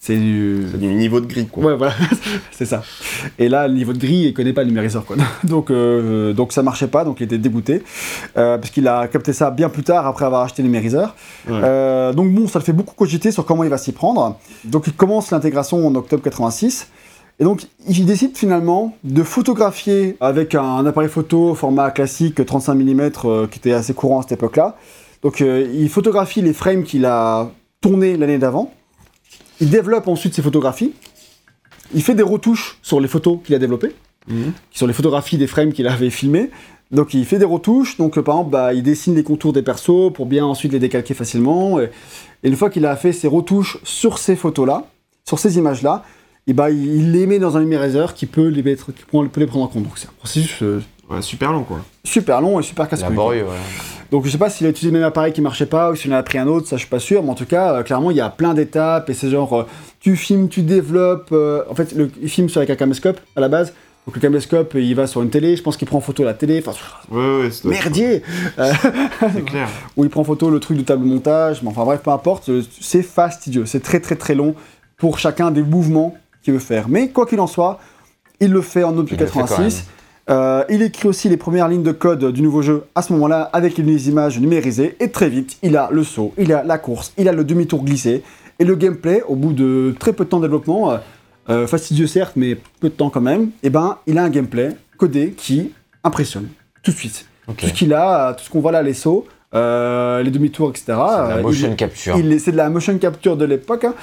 c'est 0.00 0.16
du. 0.16 0.64
Niveau 0.78 1.20
de 1.20 1.26
gris, 1.26 1.46
quoi. 1.46 1.64
Ouais, 1.64 1.76
voilà, 1.76 1.92
c'est 2.52 2.66
ça. 2.66 2.82
Et 3.38 3.48
là, 3.48 3.66
le 3.66 3.74
niveau 3.74 3.92
de 3.92 3.98
gris, 3.98 4.26
il 4.26 4.34
connaît 4.34 4.52
pas 4.52 4.62
le 4.62 4.68
numériseur, 4.68 5.04
quoi. 5.04 5.16
donc, 5.44 5.70
euh, 5.70 6.32
donc 6.32 6.52
ça 6.52 6.62
marchait 6.62 6.86
pas, 6.86 7.04
donc 7.04 7.20
il 7.20 7.24
était 7.24 7.38
dégoûté, 7.38 7.82
euh, 8.36 8.58
parce 8.58 8.70
qu'il 8.70 8.86
a 8.86 9.08
capté 9.08 9.32
ça 9.32 9.50
bien 9.50 9.68
plus 9.68 9.82
tard, 9.82 10.06
après 10.06 10.24
avoir 10.24 10.42
acheté 10.42 10.62
le 10.62 10.68
numériseur. 10.68 11.16
Ouais. 11.48 11.60
Euh, 11.62 12.12
donc 12.12 12.32
bon, 12.32 12.46
ça 12.46 12.60
le 12.60 12.64
fait 12.64 12.72
beaucoup 12.72 12.94
cogiter 12.94 13.32
sur 13.32 13.44
comment 13.44 13.64
il 13.64 13.70
va 13.70 13.78
s'y 13.78 13.92
prendre. 13.92 14.38
Donc 14.64 14.86
il 14.86 14.92
commence 14.92 15.32
l'intégration 15.32 15.84
en 15.84 15.94
octobre 15.96 16.22
86. 16.22 16.88
Et 17.40 17.44
donc 17.44 17.66
il 17.88 18.06
décide 18.06 18.36
finalement 18.36 18.96
de 19.04 19.22
photographier 19.22 20.16
avec 20.20 20.56
un 20.56 20.84
appareil 20.86 21.08
photo 21.08 21.54
format 21.54 21.92
classique 21.92 22.44
35 22.44 22.74
mm 22.74 23.10
euh, 23.24 23.46
qui 23.46 23.58
était 23.60 23.72
assez 23.72 23.94
courant 23.94 24.20
à 24.20 24.22
cette 24.22 24.32
époque-là. 24.32 24.76
Donc 25.22 25.40
il 25.40 25.88
photographie 25.88 26.42
les 26.42 26.52
frames 26.52 26.84
qu'il 26.84 27.04
a 27.04 27.50
tournés 27.80 28.16
l'année 28.16 28.38
d'avant. 28.38 28.72
Il 29.60 29.70
développe 29.70 30.08
ensuite 30.08 30.34
ses 30.34 30.42
photographies. 30.42 30.92
Il 31.94 32.02
fait 32.02 32.14
des 32.14 32.22
retouches 32.22 32.78
sur 32.82 33.00
les 33.00 33.08
photos 33.08 33.38
qu'il 33.44 33.54
a 33.54 33.58
développées. 33.58 33.94
Mhm. 34.30 34.52
qui 34.70 34.78
sont 34.78 34.86
les 34.86 34.92
photographies 34.92 35.38
des 35.38 35.46
frames 35.46 35.72
qu'il 35.72 35.86
avait 35.88 36.10
filmées. 36.10 36.50
Donc 36.90 37.14
il 37.14 37.24
fait 37.24 37.38
des 37.38 37.46
retouches, 37.46 37.96
donc 37.96 38.20
par 38.20 38.34
exemple 38.36 38.50
bah, 38.50 38.74
il 38.74 38.82
dessine 38.82 39.14
les 39.14 39.22
contours 39.22 39.54
des 39.54 39.62
persos 39.62 40.12
pour 40.12 40.26
bien 40.26 40.44
ensuite 40.44 40.72
les 40.72 40.78
décalquer 40.78 41.14
facilement. 41.14 41.80
Et, 41.80 41.90
et 42.42 42.48
une 42.48 42.56
fois 42.56 42.68
qu'il 42.68 42.84
a 42.84 42.94
fait 42.96 43.12
ses 43.12 43.26
retouches 43.26 43.78
sur 43.84 44.18
ces 44.18 44.36
photos-là, 44.36 44.84
sur 45.26 45.38
ces 45.38 45.56
images-là, 45.56 46.04
et 46.46 46.52
bah, 46.52 46.70
il, 46.70 47.12
les 47.12 47.26
met 47.26 47.38
dans 47.38 47.56
un 47.56 47.60
numériseur 47.60 48.14
qui 48.14 48.26
peut 48.26 48.48
les, 48.48 48.62
mettre, 48.62 48.92
qui 48.92 49.04
peut 49.04 49.40
les 49.40 49.46
prendre 49.46 49.64
en 49.64 49.68
compte. 49.68 49.84
Donc 49.84 49.92
c'est 49.96 50.08
un 50.08 50.12
processus 50.18 50.62
euh, 50.62 50.82
Ouais, 51.10 51.22
super 51.22 51.52
long, 51.52 51.62
quoi. 51.64 51.80
super 52.04 52.42
long 52.42 52.60
et 52.60 52.62
super 52.62 52.86
casse-couille. 52.86 53.08
Laborieux, 53.10 53.44
ouais. 53.44 53.56
Donc 54.10 54.24
je 54.24 54.30
sais 54.30 54.38
pas 54.38 54.48
s'il 54.48 54.66
a 54.66 54.70
utilisé 54.70 54.90
le 54.92 54.98
même 54.98 55.06
appareil 55.06 55.32
qui 55.32 55.40
marchait 55.42 55.66
pas 55.66 55.90
ou 55.90 55.94
s'il 55.96 56.12
en 56.14 56.16
a 56.16 56.22
pris 56.22 56.38
un 56.38 56.46
autre, 56.46 56.66
ça 56.66 56.76
je 56.76 56.80
suis 56.80 56.88
pas 56.88 56.98
sûr, 56.98 57.22
mais 57.22 57.30
en 57.30 57.34
tout 57.34 57.44
cas, 57.46 57.74
euh, 57.74 57.82
clairement, 57.82 58.10
il 58.10 58.16
y 58.16 58.20
a 58.22 58.30
plein 58.30 58.54
d'étapes 58.54 59.10
et 59.10 59.14
c'est 59.14 59.28
genre, 59.28 59.52
euh, 59.60 59.66
tu 60.00 60.16
filmes, 60.16 60.48
tu 60.48 60.62
développes. 60.62 61.28
euh, 61.32 61.62
en 61.68 61.74
fait, 61.74 61.92
le, 61.94 62.10
il 62.22 62.28
filme 62.30 62.48
sur 62.48 62.58
avec 62.58 62.70
un 62.70 62.76
caméscope 62.76 63.20
à 63.36 63.40
la 63.40 63.48
base. 63.48 63.74
Donc 64.06 64.14
le 64.14 64.22
caméscope, 64.22 64.72
il 64.74 64.94
va 64.94 65.06
sur 65.06 65.20
une 65.20 65.28
télé, 65.28 65.54
je 65.56 65.62
pense 65.62 65.76
qu'il 65.76 65.86
prend 65.86 65.98
en 65.98 66.00
photo 66.00 66.24
la 66.24 66.32
télé, 66.32 66.64
enfin, 66.66 66.72
Ouais, 67.10 67.40
ouais, 67.40 67.50
c'est 67.50 67.66
merdier 67.66 68.22
c'est 68.56 69.44
clair. 69.44 69.68
Ou 69.98 70.04
il 70.04 70.10
prend 70.10 70.22
en 70.22 70.24
photo 70.24 70.48
le 70.48 70.60
truc 70.60 70.78
de 70.78 70.82
table 70.82 71.04
montage, 71.04 71.62
mais 71.62 71.68
enfin 71.68 71.84
bref, 71.84 72.00
peu 72.02 72.10
importe, 72.10 72.50
c'est 72.80 73.02
fastidieux, 73.02 73.66
c'est 73.66 73.82
très 73.82 74.00
très 74.00 74.16
très 74.16 74.34
long 74.34 74.54
pour 74.96 75.18
chacun 75.18 75.50
des 75.50 75.62
mouvements 75.62 76.16
qu'il 76.42 76.54
veut 76.54 76.58
faire. 76.58 76.88
Mais 76.88 77.10
quoi 77.10 77.26
qu'il 77.26 77.40
en 77.40 77.46
soit, 77.46 77.80
il 78.40 78.50
le 78.50 78.62
fait 78.62 78.84
en 78.84 78.94
quand 78.94 79.04
86. 79.04 79.84
Euh, 80.30 80.62
il 80.68 80.82
écrit 80.82 81.08
aussi 81.08 81.28
les 81.30 81.38
premières 81.38 81.68
lignes 81.68 81.82
de 81.82 81.92
code 81.92 82.32
du 82.32 82.42
nouveau 82.42 82.60
jeu 82.60 82.84
à 82.94 83.00
ce 83.02 83.12
moment-là 83.14 83.48
avec 83.52 83.78
les 83.78 84.08
images 84.10 84.38
numérisées 84.38 84.94
et 85.00 85.10
très 85.10 85.30
vite 85.30 85.56
il 85.62 85.74
a 85.76 85.88
le 85.90 86.04
saut, 86.04 86.34
il 86.36 86.52
a 86.52 86.62
la 86.62 86.76
course, 86.76 87.14
il 87.16 87.28
a 87.28 87.32
le 87.32 87.44
demi-tour 87.44 87.82
glissé 87.82 88.22
et 88.58 88.64
le 88.64 88.74
gameplay 88.76 89.22
au 89.26 89.36
bout 89.36 89.54
de 89.54 89.94
très 89.98 90.12
peu 90.12 90.24
de 90.24 90.28
temps 90.28 90.38
de 90.38 90.42
développement, 90.42 90.90
euh, 90.90 90.98
euh, 91.48 91.66
fastidieux 91.66 92.06
certes 92.06 92.34
mais 92.36 92.56
peu 92.80 92.90
de 92.90 92.94
temps 92.94 93.08
quand 93.08 93.22
même, 93.22 93.50
et 93.62 93.70
ben 93.70 93.96
il 94.06 94.18
a 94.18 94.22
un 94.24 94.28
gameplay 94.28 94.76
codé 94.98 95.32
qui 95.36 95.72
impressionne 96.04 96.48
tout 96.82 96.90
de 96.90 96.96
suite. 96.96 97.26
Tout 97.46 97.66
ce 97.66 97.72
qu'il 97.72 97.94
a, 97.94 98.34
tout 98.34 98.44
ce 98.44 98.50
qu'on 98.50 98.60
voit 98.60 98.72
là, 98.72 98.82
les 98.82 98.92
sauts, 98.92 99.26
euh, 99.54 100.22
les 100.22 100.30
demi-tours, 100.30 100.68
etc. 100.68 100.84
C'est 100.88 100.92
de 100.94 101.28
la 101.36 101.40
motion 101.42 101.68
il- 101.70 101.76
capture. 101.76 102.16
il- 102.18 102.38
c'est 102.40 102.52
de 102.52 102.56
la 102.58 102.68
motion 102.68 102.98
capture 102.98 103.38
de 103.38 103.46
l'époque. 103.46 103.84
hein. 103.84 103.94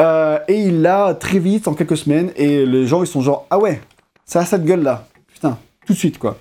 Euh, 0.00 0.38
et 0.48 0.60
il 0.64 0.82
l'a 0.82 1.14
très 1.14 1.38
vite, 1.38 1.68
en 1.68 1.74
quelques 1.74 1.96
semaines. 1.96 2.30
Et 2.34 2.66
les 2.66 2.86
gens, 2.88 3.04
ils 3.04 3.06
sont 3.06 3.20
genre, 3.20 3.46
ah 3.50 3.58
ouais, 3.60 3.80
ça 4.24 4.40
a 4.40 4.44
cette 4.44 4.64
gueule-là. 4.64 5.06
Putain, 5.32 5.56
tout 5.88 5.94
de 5.94 5.98
suite, 5.98 6.18
quoi. 6.18 6.36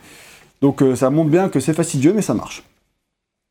Donc 0.62 0.82
euh, 0.84 0.96
ça 0.96 1.10
montre 1.10 1.30
bien 1.30 1.48
que 1.48 1.62
c'est 1.62 1.74
fastidieux, 1.74 2.12
mais 2.14 2.22
ça 2.22 2.34
marche. 2.34 2.64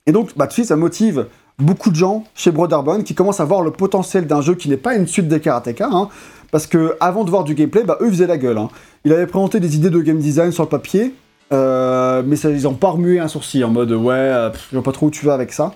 Et 0.07 0.13
donc, 0.13 0.37
bah, 0.37 0.45
tout 0.45 0.51
de 0.51 0.53
suite, 0.55 0.67
ça 0.67 0.77
motive 0.77 1.27
beaucoup 1.59 1.91
de 1.91 1.97
gens 1.97 2.25
chez 2.35 2.51
Broderbone 2.51 3.03
qui 3.03 3.15
commencent 3.15 3.41
à 3.41 3.47
voir 3.47 3.63
le 3.63 3.71
potentiel 3.71 4.27
d'un 4.27 4.43
jeu 4.43 4.55
qui 4.55 4.69
n'est 4.69 4.77
pas 4.77 4.95
une 4.95 5.07
suite 5.07 5.27
des 5.27 5.41
Karateka. 5.41 5.89
hein, 5.91 6.11
parce 6.51 6.67
que 6.67 6.97
avant 7.01 7.25
de 7.25 7.31
voir 7.31 7.45
du 7.45 7.55
gameplay, 7.55 7.83
bah, 7.83 7.97
eux 8.03 8.09
ils 8.09 8.13
faisaient 8.13 8.27
la 8.27 8.37
gueule. 8.37 8.59
hein. 8.59 8.69
Il 9.07 9.13
avait 9.13 9.27
présenté 9.27 9.59
des 9.59 9.75
idées 9.75 9.89
de 9.89 10.01
game 10.03 10.19
design 10.19 10.53
sur 10.53 10.65
le 10.65 10.69
papier, 10.69 11.15
euh, 11.53 12.23
mais 12.27 12.37
ça, 12.37 12.51
ils 12.51 12.65
n'ont 12.65 12.75
pas 12.75 12.91
remué 12.91 13.19
un 13.21 13.29
sourcil 13.29 13.65
en 13.65 13.71
mode 13.71 13.93
ouais, 13.93 14.15
euh, 14.15 14.51
je 14.71 14.77
vois 14.77 14.83
pas 14.83 14.93
trop 14.93 15.07
où 15.07 15.11
tu 15.11 15.25
vas 15.25 15.33
avec 15.33 15.51
ça. 15.53 15.73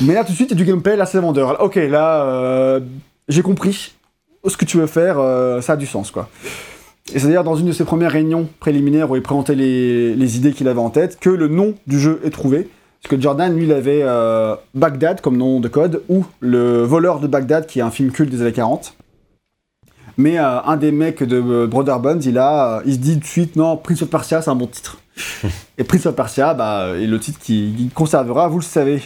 Mais 0.00 0.14
là, 0.14 0.22
tout 0.24 0.30
de 0.30 0.36
suite, 0.36 0.50
il 0.52 0.54
y 0.56 0.62
a 0.62 0.64
du 0.64 0.70
gameplay, 0.70 0.94
là 0.96 1.06
c'est 1.06 1.18
vendeur. 1.18 1.60
Ok, 1.60 1.74
là, 1.74 2.78
j'ai 3.28 3.42
compris 3.42 3.94
ce 4.46 4.56
que 4.56 4.64
tu 4.64 4.76
veux 4.76 4.86
faire, 4.86 5.16
ça 5.60 5.72
a 5.72 5.76
du 5.76 5.86
sens 5.86 6.12
quoi. 6.12 6.28
Et 7.14 7.18
c'est 7.18 7.28
d'ailleurs 7.28 7.44
dans 7.44 7.56
une 7.56 7.66
de 7.66 7.72
ses 7.72 7.84
premières 7.84 8.10
réunions 8.10 8.48
préliminaires 8.58 9.10
où 9.10 9.16
il 9.16 9.22
présentait 9.22 9.54
les, 9.54 10.14
les 10.14 10.36
idées 10.36 10.52
qu'il 10.52 10.66
avait 10.68 10.80
en 10.80 10.90
tête 10.90 11.18
que 11.20 11.30
le 11.30 11.48
nom 11.48 11.74
du 11.86 12.00
jeu 12.00 12.20
est 12.24 12.30
trouvé. 12.30 12.68
Parce 13.02 13.14
que 13.14 13.22
Jordan, 13.22 13.54
lui, 13.54 13.66
il 13.66 13.72
avait 13.72 14.00
euh, 14.02 14.56
Bagdad 14.74 15.20
comme 15.20 15.36
nom 15.36 15.60
de 15.60 15.68
code, 15.68 16.02
ou 16.08 16.24
Le 16.40 16.82
voleur 16.82 17.20
de 17.20 17.28
Bagdad, 17.28 17.66
qui 17.66 17.78
est 17.78 17.82
un 17.82 17.92
film 17.92 18.10
culte 18.10 18.30
des 18.30 18.42
années 18.42 18.52
40. 18.52 18.96
Mais 20.18 20.38
euh, 20.40 20.60
un 20.62 20.76
des 20.76 20.90
mecs 20.90 21.22
de 21.22 21.36
euh, 21.36 21.66
Brother 21.68 22.00
Buns, 22.00 22.18
il, 22.22 22.36
a, 22.38 22.82
il 22.84 22.94
se 22.94 22.98
dit 22.98 23.14
tout 23.14 23.20
de 23.20 23.24
suite, 23.26 23.54
non, 23.54 23.76
Prince 23.76 24.02
of 24.02 24.10
Persia, 24.10 24.42
c'est 24.42 24.50
un 24.50 24.56
bon 24.56 24.66
titre. 24.66 24.98
Et 25.78 25.84
Prince 25.84 26.06
of 26.06 26.16
Persia, 26.16 26.54
bah, 26.54 26.88
est 26.96 27.06
le 27.06 27.20
titre 27.20 27.38
qu'il 27.38 27.76
qu'il 27.76 27.90
conservera, 27.90 28.48
vous 28.48 28.58
le 28.58 28.64
savez. 28.64 29.00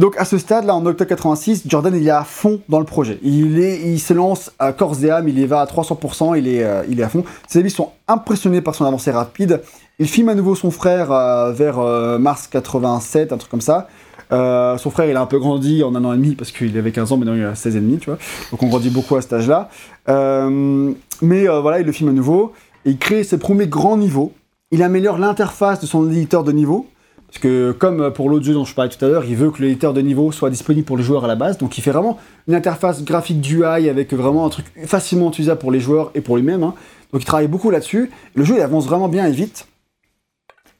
Donc 0.00 0.16
à 0.16 0.24
ce 0.24 0.38
stade-là, 0.38 0.74
en 0.74 0.86
octobre 0.86 1.10
86, 1.10 1.64
Jordan 1.66 1.94
il 1.94 2.06
est 2.06 2.10
à 2.10 2.24
fond 2.24 2.62
dans 2.70 2.78
le 2.78 2.86
projet. 2.86 3.18
Il, 3.22 3.60
est, 3.60 3.98
se 3.98 4.14
lance 4.14 4.50
à 4.58 4.72
corps 4.72 4.96
et 5.04 5.10
âme, 5.10 5.28
il 5.28 5.38
y 5.38 5.44
va 5.44 5.60
à 5.60 5.66
300%, 5.66 6.38
il 6.38 6.48
est, 6.48 6.64
euh, 6.64 6.82
il 6.88 7.00
est 7.00 7.02
à 7.02 7.10
fond. 7.10 7.22
Ses 7.46 7.58
amis 7.58 7.68
sont 7.68 7.90
impressionnés 8.08 8.62
par 8.62 8.74
son 8.74 8.86
avancée 8.86 9.10
rapide. 9.10 9.60
Il 9.98 10.08
filme 10.08 10.30
à 10.30 10.34
nouveau 10.34 10.54
son 10.54 10.70
frère 10.70 11.12
euh, 11.12 11.52
vers 11.52 11.78
euh, 11.80 12.16
mars 12.16 12.46
87, 12.46 13.34
un 13.34 13.36
truc 13.36 13.50
comme 13.50 13.60
ça. 13.60 13.88
Son 14.30 14.90
frère, 14.90 15.04
il 15.10 15.16
a 15.16 15.20
un 15.20 15.26
peu 15.26 15.38
grandi 15.38 15.84
en 15.84 15.94
un 15.94 16.02
an 16.06 16.14
et 16.14 16.16
demi 16.16 16.34
parce 16.34 16.50
qu'il 16.50 16.78
avait 16.78 16.92
15 16.92 17.12
ans, 17.12 17.18
maintenant 17.18 17.34
il 17.34 17.44
a 17.44 17.54
16 17.54 17.76
et 17.76 17.80
demi, 17.80 17.98
tu 17.98 18.06
vois. 18.06 18.18
Donc 18.52 18.62
on 18.62 18.68
grandit 18.68 18.88
beaucoup 18.88 19.16
à 19.16 19.20
cet 19.20 19.34
âge-là. 19.34 19.68
Mais 20.06 21.46
voilà, 21.46 21.80
il 21.80 21.84
le 21.84 21.92
filme 21.92 22.08
à 22.08 22.14
nouveau. 22.14 22.54
Il 22.86 22.96
crée 22.96 23.22
ses 23.22 23.36
premiers 23.36 23.66
grands 23.66 23.98
niveaux. 23.98 24.32
Il 24.70 24.82
améliore 24.82 25.18
l'interface 25.18 25.78
de 25.80 25.86
son 25.86 26.08
éditeur 26.10 26.42
de 26.42 26.52
niveau. 26.52 26.86
Parce 27.30 27.38
que 27.42 27.70
comme 27.72 28.12
pour 28.12 28.28
l'autre 28.28 28.44
jeu 28.44 28.54
dont 28.54 28.64
je 28.64 28.74
parlais 28.74 28.90
tout 28.90 29.04
à 29.04 29.08
l'heure, 29.08 29.24
il 29.24 29.36
veut 29.36 29.50
que 29.52 29.62
l'éditeur 29.62 29.92
de 29.94 30.00
niveau 30.00 30.32
soit 30.32 30.50
disponible 30.50 30.84
pour 30.84 30.96
les 30.96 31.04
joueurs 31.04 31.24
à 31.24 31.28
la 31.28 31.36
base. 31.36 31.58
Donc 31.58 31.78
il 31.78 31.80
fait 31.80 31.92
vraiment 31.92 32.18
une 32.48 32.54
interface 32.56 33.04
graphique 33.04 33.40
du 33.40 33.58
UI 33.62 33.88
avec 33.88 34.12
vraiment 34.12 34.44
un 34.46 34.48
truc 34.48 34.66
facilement 34.86 35.28
utilisable 35.28 35.60
pour 35.60 35.70
les 35.70 35.78
joueurs 35.80 36.10
et 36.16 36.20
pour 36.22 36.36
lui-même. 36.36 36.64
hein. 36.64 36.74
Donc 37.12 37.22
il 37.22 37.24
travaille 37.24 37.46
beaucoup 37.46 37.70
là-dessus. 37.70 38.10
Le 38.34 38.44
jeu 38.44 38.56
il 38.56 38.60
avance 38.60 38.86
vraiment 38.86 39.08
bien 39.08 39.26
et 39.26 39.30
vite. 39.32 39.68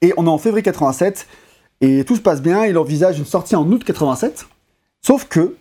Et 0.02 0.12
on 0.16 0.26
est 0.26 0.30
en 0.30 0.38
février 0.38 0.62
87 0.64 1.28
et 1.82 2.04
tout 2.04 2.16
se 2.16 2.20
passe 2.20 2.42
bien. 2.42 2.64
Il 2.66 2.76
envisage 2.78 3.18
une 3.18 3.24
sortie 3.26 3.54
en 3.54 3.64
août 3.70 3.84
87. 3.84 4.46
Sauf 5.02 5.26
que, 5.28 5.54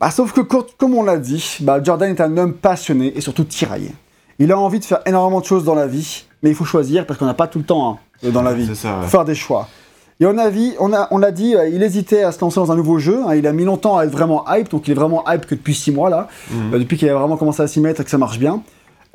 bah, 0.00 0.10
sauf 0.10 0.32
que 0.32 0.40
co- 0.42 0.66
comme 0.76 0.94
on 0.94 1.02
l'a 1.02 1.16
dit, 1.18 1.56
bah, 1.60 1.82
Jordan 1.82 2.10
est 2.10 2.20
un 2.20 2.36
homme 2.36 2.52
passionné 2.54 3.16
et 3.16 3.20
surtout 3.22 3.44
tiraillé. 3.44 3.90
Il 4.38 4.52
a 4.52 4.58
envie 4.58 4.80
de 4.80 4.84
faire 4.84 5.00
énormément 5.06 5.40
de 5.40 5.46
choses 5.46 5.64
dans 5.64 5.74
la 5.74 5.86
vie, 5.86 6.24
mais 6.42 6.50
il 6.50 6.54
faut 6.56 6.64
choisir 6.64 7.06
parce 7.06 7.18
qu'on 7.18 7.26
n'a 7.26 7.34
pas 7.34 7.46
tout 7.46 7.58
le 7.58 7.64
temps 7.64 7.98
hein, 8.22 8.30
dans 8.30 8.42
la 8.42 8.52
vie. 8.52 8.66
Ça, 8.74 9.00
ouais. 9.00 9.06
Faire 9.06 9.24
des 9.24 9.34
choix. 9.34 9.68
Et 10.20 10.26
on 10.26 10.38
a, 10.38 10.48
vu- 10.48 10.72
on 10.78 10.92
a, 10.92 11.08
on 11.10 11.18
l'a 11.18 11.32
dit, 11.32 11.56
euh, 11.56 11.68
il 11.68 11.82
hésitait 11.82 12.22
à 12.22 12.30
se 12.32 12.40
lancer 12.40 12.60
dans 12.60 12.70
un 12.70 12.76
nouveau 12.76 12.98
jeu. 12.98 13.20
hein, 13.26 13.34
il 13.34 13.46
a 13.46 13.52
mis 13.52 13.64
longtemps 13.64 13.98
à 13.98 14.04
être 14.04 14.12
vraiment 14.12 14.44
hype, 14.48 14.70
donc 14.70 14.86
il 14.86 14.92
est 14.92 14.94
vraiment 14.94 15.24
hype 15.28 15.44
que 15.46 15.54
depuis 15.56 15.74
6 15.74 15.90
mois 15.92 16.08
là, 16.10 16.28
Mhm. 16.50 16.74
euh, 16.74 16.78
depuis 16.78 16.96
qu'il 16.96 17.08
a 17.08 17.14
vraiment 17.14 17.36
commencé 17.36 17.62
à 17.62 17.66
s'y 17.66 17.80
mettre 17.80 18.00
et 18.00 18.04
que 18.04 18.10
ça 18.10 18.18
marche 18.18 18.38
bien. 18.38 18.62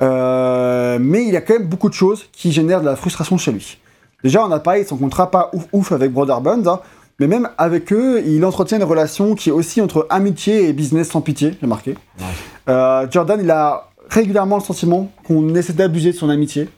Euh, 0.02 0.98
mais 1.00 1.24
il 1.24 1.32
y 1.32 1.36
a 1.36 1.40
quand 1.40 1.54
même 1.54 1.66
beaucoup 1.68 1.88
de 1.88 1.94
choses 1.94 2.24
qui 2.32 2.52
génèrent 2.52 2.80
de 2.80 2.86
la 2.86 2.96
frustration 2.96 3.36
chez 3.38 3.52
lui. 3.52 3.78
Déjà, 4.22 4.44
on 4.44 4.50
a 4.50 4.58
parlé 4.60 4.82
de 4.84 4.88
son 4.88 4.96
contrat 4.96 5.30
pas 5.30 5.50
ouf 5.52 5.64
ouf 5.72 5.92
avec 5.92 6.12
Brother 6.12 6.40
Buns, 6.40 6.62
hein, 6.66 6.80
mais 7.18 7.26
même 7.26 7.48
avec 7.58 7.92
eux, 7.92 8.22
il 8.26 8.44
entretient 8.44 8.78
une 8.78 8.84
relation 8.84 9.34
qui 9.34 9.50
est 9.50 9.52
aussi 9.52 9.80
entre 9.80 10.06
amitié 10.10 10.68
et 10.68 10.72
business 10.72 11.10
sans 11.10 11.20
pitié, 11.20 11.54
j'ai 11.60 11.66
marqué. 11.66 11.92
Ouais. 12.18 12.26
Euh, 12.68 13.06
Jordan, 13.10 13.40
il 13.42 13.50
a 13.50 13.88
régulièrement 14.08 14.56
le 14.56 14.62
sentiment 14.62 15.10
qu'on 15.26 15.54
essaie 15.54 15.72
d'abuser 15.74 16.12
de 16.12 16.16
son 16.16 16.28
amitié 16.30 16.68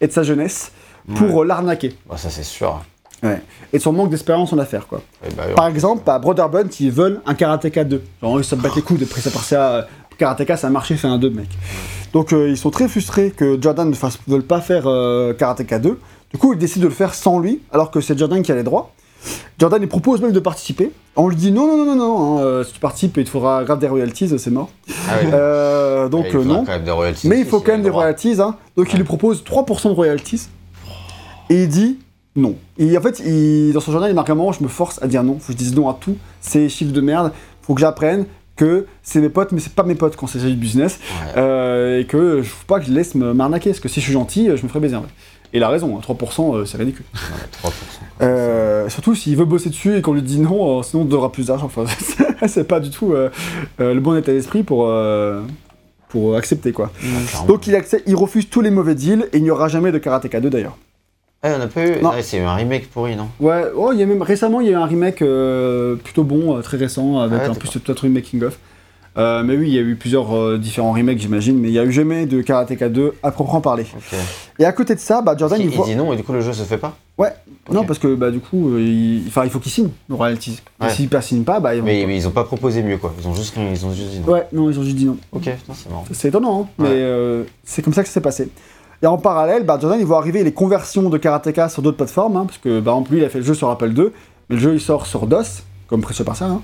et 0.00 0.06
de 0.06 0.12
sa 0.12 0.22
jeunesse 0.22 0.72
pour 1.16 1.44
l'arnaquer. 1.44 1.94
Bah, 2.08 2.16
ça, 2.16 2.30
c'est 2.30 2.42
sûr. 2.44 2.80
Et 3.22 3.78
de 3.78 3.82
son 3.82 3.92
manque 3.92 4.10
d'expérience 4.10 4.52
en 4.52 4.58
affaires, 4.58 4.86
quoi. 4.86 5.02
Et 5.26 5.34
bah, 5.34 5.44
Par 5.56 5.66
exemple, 5.66 6.02
bah, 6.06 6.18
Brother 6.18 6.48
Buns, 6.48 6.68
ils 6.80 6.90
veulent 6.90 7.20
un 7.26 7.34
Karateka 7.34 7.84
2. 7.84 8.02
Genre, 8.22 8.38
ils 8.40 8.44
se 8.44 8.54
battent 8.54 8.76
les 8.76 8.82
coups 8.82 9.00
de 9.00 9.06
ça 9.06 9.30
par 9.30 9.42
ça. 9.42 9.74
euh, 9.74 9.82
Karateka, 10.18 10.56
ça 10.56 10.66
a 10.68 10.70
marché, 10.70 10.96
fait 10.96 11.08
un 11.08 11.18
2, 11.18 11.30
mec. 11.30 11.48
Donc, 12.12 12.32
euh, 12.32 12.48
ils 12.48 12.56
sont 12.56 12.70
très 12.70 12.88
frustrés 12.88 13.30
que 13.30 13.60
Jordan 13.60 13.88
ne 13.88 13.94
fasse, 13.94 14.18
veulent 14.26 14.42
pas 14.42 14.60
faire 14.60 14.84
euh, 14.86 15.34
Karateka 15.34 15.78
2. 15.78 15.98
Du 16.32 16.38
coup, 16.38 16.52
ils 16.52 16.58
décident 16.58 16.84
de 16.84 16.88
le 16.88 16.94
faire 16.94 17.14
sans 17.14 17.38
lui, 17.38 17.60
alors 17.72 17.90
que 17.90 18.00
c'est 18.00 18.16
Jordan 18.18 18.42
qui 18.42 18.52
a 18.52 18.54
les 18.54 18.62
droits. 18.62 18.92
Jordan, 19.58 19.82
il 19.82 19.88
propose 19.88 20.20
même 20.20 20.32
de 20.32 20.40
participer. 20.40 20.92
On 21.16 21.28
lui 21.28 21.36
dit 21.36 21.50
non, 21.50 21.66
non, 21.66 21.84
non, 21.84 21.84
non, 21.84 21.96
non, 21.96 22.38
hein, 22.38 22.42
euh, 22.42 22.64
si 22.64 22.72
tu 22.74 22.80
participes, 22.80 23.16
il 23.16 23.24
te 23.24 23.30
faudra 23.30 23.64
grave 23.64 23.80
des 23.80 23.88
royalties, 23.88 24.38
c'est 24.38 24.50
mort. 24.50 24.70
Ah 25.08 25.14
oui. 25.20 25.30
Donc, 26.10 26.26
il 26.28 26.36
euh, 26.36 26.42
faudra 26.42 26.44
non. 26.44 26.64
quand 26.64 26.72
même 26.72 26.84
des 26.84 26.90
royalties 26.92 27.28
Mais 27.28 27.40
il 27.40 27.46
faut 27.46 27.60
quand 27.60 27.72
même 27.72 27.82
des 27.82 27.90
royalties, 27.90 28.40
hein. 28.40 28.54
Donc 28.76 28.92
il 28.92 28.96
lui 28.96 29.04
propose 29.04 29.42
3% 29.42 29.88
de 29.88 29.94
royalties. 29.94 30.48
Et 31.50 31.64
il 31.64 31.68
dit 31.68 31.98
non. 32.38 32.54
Et 32.78 32.96
en 32.96 33.00
fait, 33.00 33.20
il- 33.20 33.72
dans 33.72 33.80
son 33.80 33.92
journal, 33.92 34.10
il 34.10 34.14
marque 34.14 34.30
un 34.30 34.34
moment, 34.34 34.52
je 34.52 34.62
me 34.62 34.68
force 34.68 35.02
à 35.02 35.06
dire 35.06 35.22
non. 35.22 35.38
Faut 35.38 35.48
que 35.48 35.52
je 35.52 35.58
dise 35.58 35.74
non 35.74 35.88
à 35.88 35.96
tout. 36.00 36.16
C'est 36.40 36.68
chiffre 36.68 36.92
de 36.92 37.00
merde. 37.00 37.32
Faut 37.62 37.74
que 37.74 37.80
j'apprenne 37.80 38.26
que 38.56 38.86
c'est 39.02 39.20
mes 39.20 39.28
potes, 39.28 39.52
mais 39.52 39.60
c'est 39.60 39.72
pas 39.74 39.82
mes 39.84 39.94
potes 39.94 40.16
quand 40.16 40.26
c'est 40.26 40.38
du 40.38 40.54
business. 40.54 40.98
Ouais. 41.26 41.32
Euh, 41.36 42.00
et 42.00 42.06
que 42.06 42.42
je 42.42 42.48
faut 42.48 42.64
pas 42.66 42.80
que 42.80 42.86
je 42.86 42.92
laisse 42.92 43.14
me- 43.14 43.32
m'arnaquer. 43.34 43.70
Parce 43.70 43.80
que 43.80 43.88
si 43.88 44.00
je 44.00 44.04
suis 44.06 44.12
gentil, 44.12 44.46
je 44.56 44.62
me 44.62 44.68
ferai 44.68 44.80
baiser. 44.80 44.96
en 44.96 45.02
fait. 45.02 45.08
Et 45.54 45.58
il 45.58 45.62
a 45.62 45.68
raison, 45.70 45.96
hein, 45.96 46.00
3%, 46.02 46.54
euh, 46.56 46.64
c'est 46.66 46.76
ridicule. 46.76 47.06
Ouais, 47.14 47.20
3%. 47.62 47.72
Euh, 48.20 48.88
surtout 48.90 49.14
s'il 49.14 49.36
veut 49.36 49.44
bosser 49.46 49.70
dessus 49.70 49.96
et 49.96 50.02
qu'on 50.02 50.12
lui 50.12 50.22
dit 50.22 50.38
non, 50.40 50.80
euh, 50.80 50.82
sinon 50.82 51.02
on 51.02 51.04
donnera 51.06 51.32
plus 51.32 51.46
d'argent. 51.46 51.66
Enfin, 51.66 51.84
c'est 52.48 52.64
pas 52.68 52.80
du 52.80 52.90
tout 52.90 53.12
euh, 53.14 53.30
euh, 53.80 53.94
le 53.94 54.00
bon 54.00 54.14
état 54.16 54.32
d'esprit 54.32 54.62
pour, 54.62 54.86
euh, 54.88 55.40
pour 56.10 56.36
accepter 56.36 56.72
quoi. 56.72 56.90
Donc 57.46 57.66
il, 57.66 57.74
accepte, 57.74 58.02
il 58.06 58.14
refuse 58.16 58.50
tous 58.50 58.60
les 58.60 58.70
mauvais 58.70 58.94
deals 58.94 59.26
et 59.32 59.38
il 59.38 59.42
n'y 59.42 59.50
aura 59.50 59.68
jamais 59.68 59.90
de 59.92 59.98
Karateka 59.98 60.40
2 60.40 60.50
d'ailleurs. 60.50 60.76
Ah, 61.42 61.54
on 61.58 61.60
a 61.62 61.66
pas 61.68 61.86
eu. 61.86 62.00
Non. 62.02 62.10
C'est 62.20 62.40
un 62.40 62.54
remake 62.54 62.90
pourri, 62.90 63.14
non? 63.16 63.28
Ouais, 63.40 63.62
oh, 63.76 63.90
il 63.92 63.98
y 64.00 64.02
a 64.02 64.06
même 64.06 64.22
récemment 64.22 64.60
il 64.60 64.66
y 64.66 64.70
a 64.70 64.72
eu 64.72 64.76
un 64.76 64.86
remake 64.86 65.22
euh, 65.22 65.94
plutôt 65.96 66.24
bon, 66.24 66.56
euh, 66.56 66.62
très 66.62 66.76
récent, 66.76 67.18
avec 67.20 67.38
Ah 67.40 67.44
ouais, 67.44 67.50
en 67.50 67.54
plus 67.54 67.70
peut-être 67.78 68.04
une 68.04 68.12
making 68.12 68.42
of. 68.42 68.58
Euh, 69.16 69.42
mais 69.42 69.56
oui, 69.56 69.68
il 69.68 69.74
y 69.74 69.78
a 69.78 69.82
eu 69.82 69.96
plusieurs 69.96 70.36
euh, 70.36 70.58
différents 70.58 70.92
remakes 70.92 71.18
j'imagine, 71.18 71.58
mais 71.58 71.68
il 71.68 71.72
n'y 71.72 71.78
a 71.78 71.84
eu 71.84 71.90
jamais 71.92 72.26
de 72.26 72.40
Karateka 72.40 72.88
2 72.88 73.14
à 73.22 73.30
proprement 73.32 73.60
parler. 73.60 73.84
Et 74.60 74.64
à 74.64 74.70
côté 74.72 74.94
de 74.94 75.00
ça, 75.00 75.22
bah, 75.22 75.34
Jordan 75.36 75.60
il, 75.60 75.66
il 75.66 75.70
voit. 75.70 75.86
dit 75.86 75.96
non 75.96 76.12
et 76.12 76.16
du 76.16 76.22
coup 76.22 76.32
le 76.32 76.40
jeu 76.40 76.52
se 76.52 76.62
fait 76.62 76.78
pas? 76.78 76.96
Ouais, 77.16 77.32
non 77.72 77.84
parce 77.84 77.98
que 77.98 78.14
bah, 78.14 78.30
du 78.30 78.38
coup, 78.38 78.76
il... 78.78 79.24
Enfin, 79.26 79.42
il 79.44 79.50
faut 79.50 79.58
qu'il 79.58 79.72
signe 79.72 79.88
le 80.08 80.14
royalties. 80.14 80.60
Et 80.80 80.84
Ouais. 80.84 80.90
s'il 80.90 81.08
ne 81.12 81.20
signe 81.20 81.42
pas, 81.42 81.58
bah 81.58 81.74
ils 81.74 81.80
vont. 81.80 81.86
mais, 81.86 82.04
mais 82.06 82.16
ils 82.16 82.28
ont 82.28 82.32
pas 82.32 82.44
proposé 82.44 82.80
mieux 82.82 82.96
quoi. 82.98 83.12
Ils 83.20 83.26
ont 83.26 83.34
juste, 83.34 83.54
ils 83.56 83.84
ont 83.86 83.92
juste 83.92 84.10
dit 84.10 84.20
non. 84.20 84.32
Ouais, 84.32 84.46
non, 84.52 84.70
ils 84.70 84.78
ont 84.78 84.82
juste 84.84 84.96
dit 84.96 85.06
non. 85.06 85.16
Ok, 85.32 85.44
c'est 85.44 85.88
marrant. 85.90 86.04
C'est 86.12 86.28
étonnant, 86.28 86.62
hein, 86.62 86.66
mais 86.78 86.88
Ouais. 86.88 87.44
c'est 87.64 87.82
comme 87.82 87.94
ça 87.94 88.02
que 88.02 88.08
ça 88.08 88.14
s'est 88.14 88.20
passé. 88.20 88.48
Et 89.02 89.06
en 89.06 89.16
parallèle, 89.16 89.64
bah, 89.64 89.78
Jordan, 89.80 90.00
il 90.00 90.06
voit 90.06 90.18
arriver 90.18 90.42
les 90.42 90.52
conversions 90.52 91.08
de 91.08 91.18
Karateka 91.18 91.68
sur 91.68 91.82
d'autres 91.82 91.96
plateformes, 91.96 92.36
hein, 92.36 92.46
parce 92.46 92.58
que, 92.58 92.80
bah, 92.80 92.92
en 92.92 93.02
plus, 93.02 93.18
il 93.18 93.24
a 93.24 93.28
fait 93.28 93.38
le 93.38 93.44
jeu 93.44 93.54
sur 93.54 93.70
Apple 93.70 93.92
II, 93.96 94.08
mais 94.48 94.56
le 94.56 94.60
jeu, 94.60 94.74
il 94.74 94.80
sort 94.80 95.06
sur 95.06 95.26
DOS, 95.26 95.62
comme 95.86 96.00
Presso 96.00 96.24
Partial. 96.24 96.50
Hein. 96.50 96.62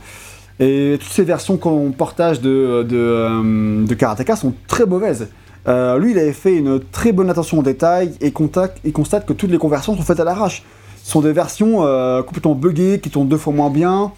Et 0.60 0.98
toutes 1.00 1.12
ces 1.12 1.24
versions 1.24 1.56
qu'on 1.56 1.90
portage 1.90 2.40
de, 2.40 2.84
de, 2.88 2.96
euh, 2.96 3.86
Karateka 3.96 4.36
sont 4.36 4.52
très 4.68 4.86
mauvaises. 4.86 5.28
Euh, 5.66 5.98
lui, 5.98 6.12
il 6.12 6.18
avait 6.18 6.32
fait 6.32 6.56
une 6.56 6.80
très 6.80 7.12
bonne 7.12 7.30
attention 7.30 7.58
aux 7.58 7.62
détails 7.62 8.12
et 8.20 8.32
constate 8.32 9.26
que 9.26 9.32
toutes 9.32 9.50
les 9.50 9.58
conversions 9.58 9.96
sont 9.96 10.02
faites 10.02 10.20
à 10.20 10.24
l'arrache. 10.24 10.62
Ce 11.02 11.10
sont 11.10 11.20
des 11.20 11.32
versions 11.32 11.84
euh, 11.84 12.22
complètement 12.22 12.54
buggées, 12.54 13.00
qui 13.00 13.10
tournent 13.10 13.28
deux 13.28 13.36
fois 13.36 13.52
moins 13.52 13.70
bien, 13.70 14.12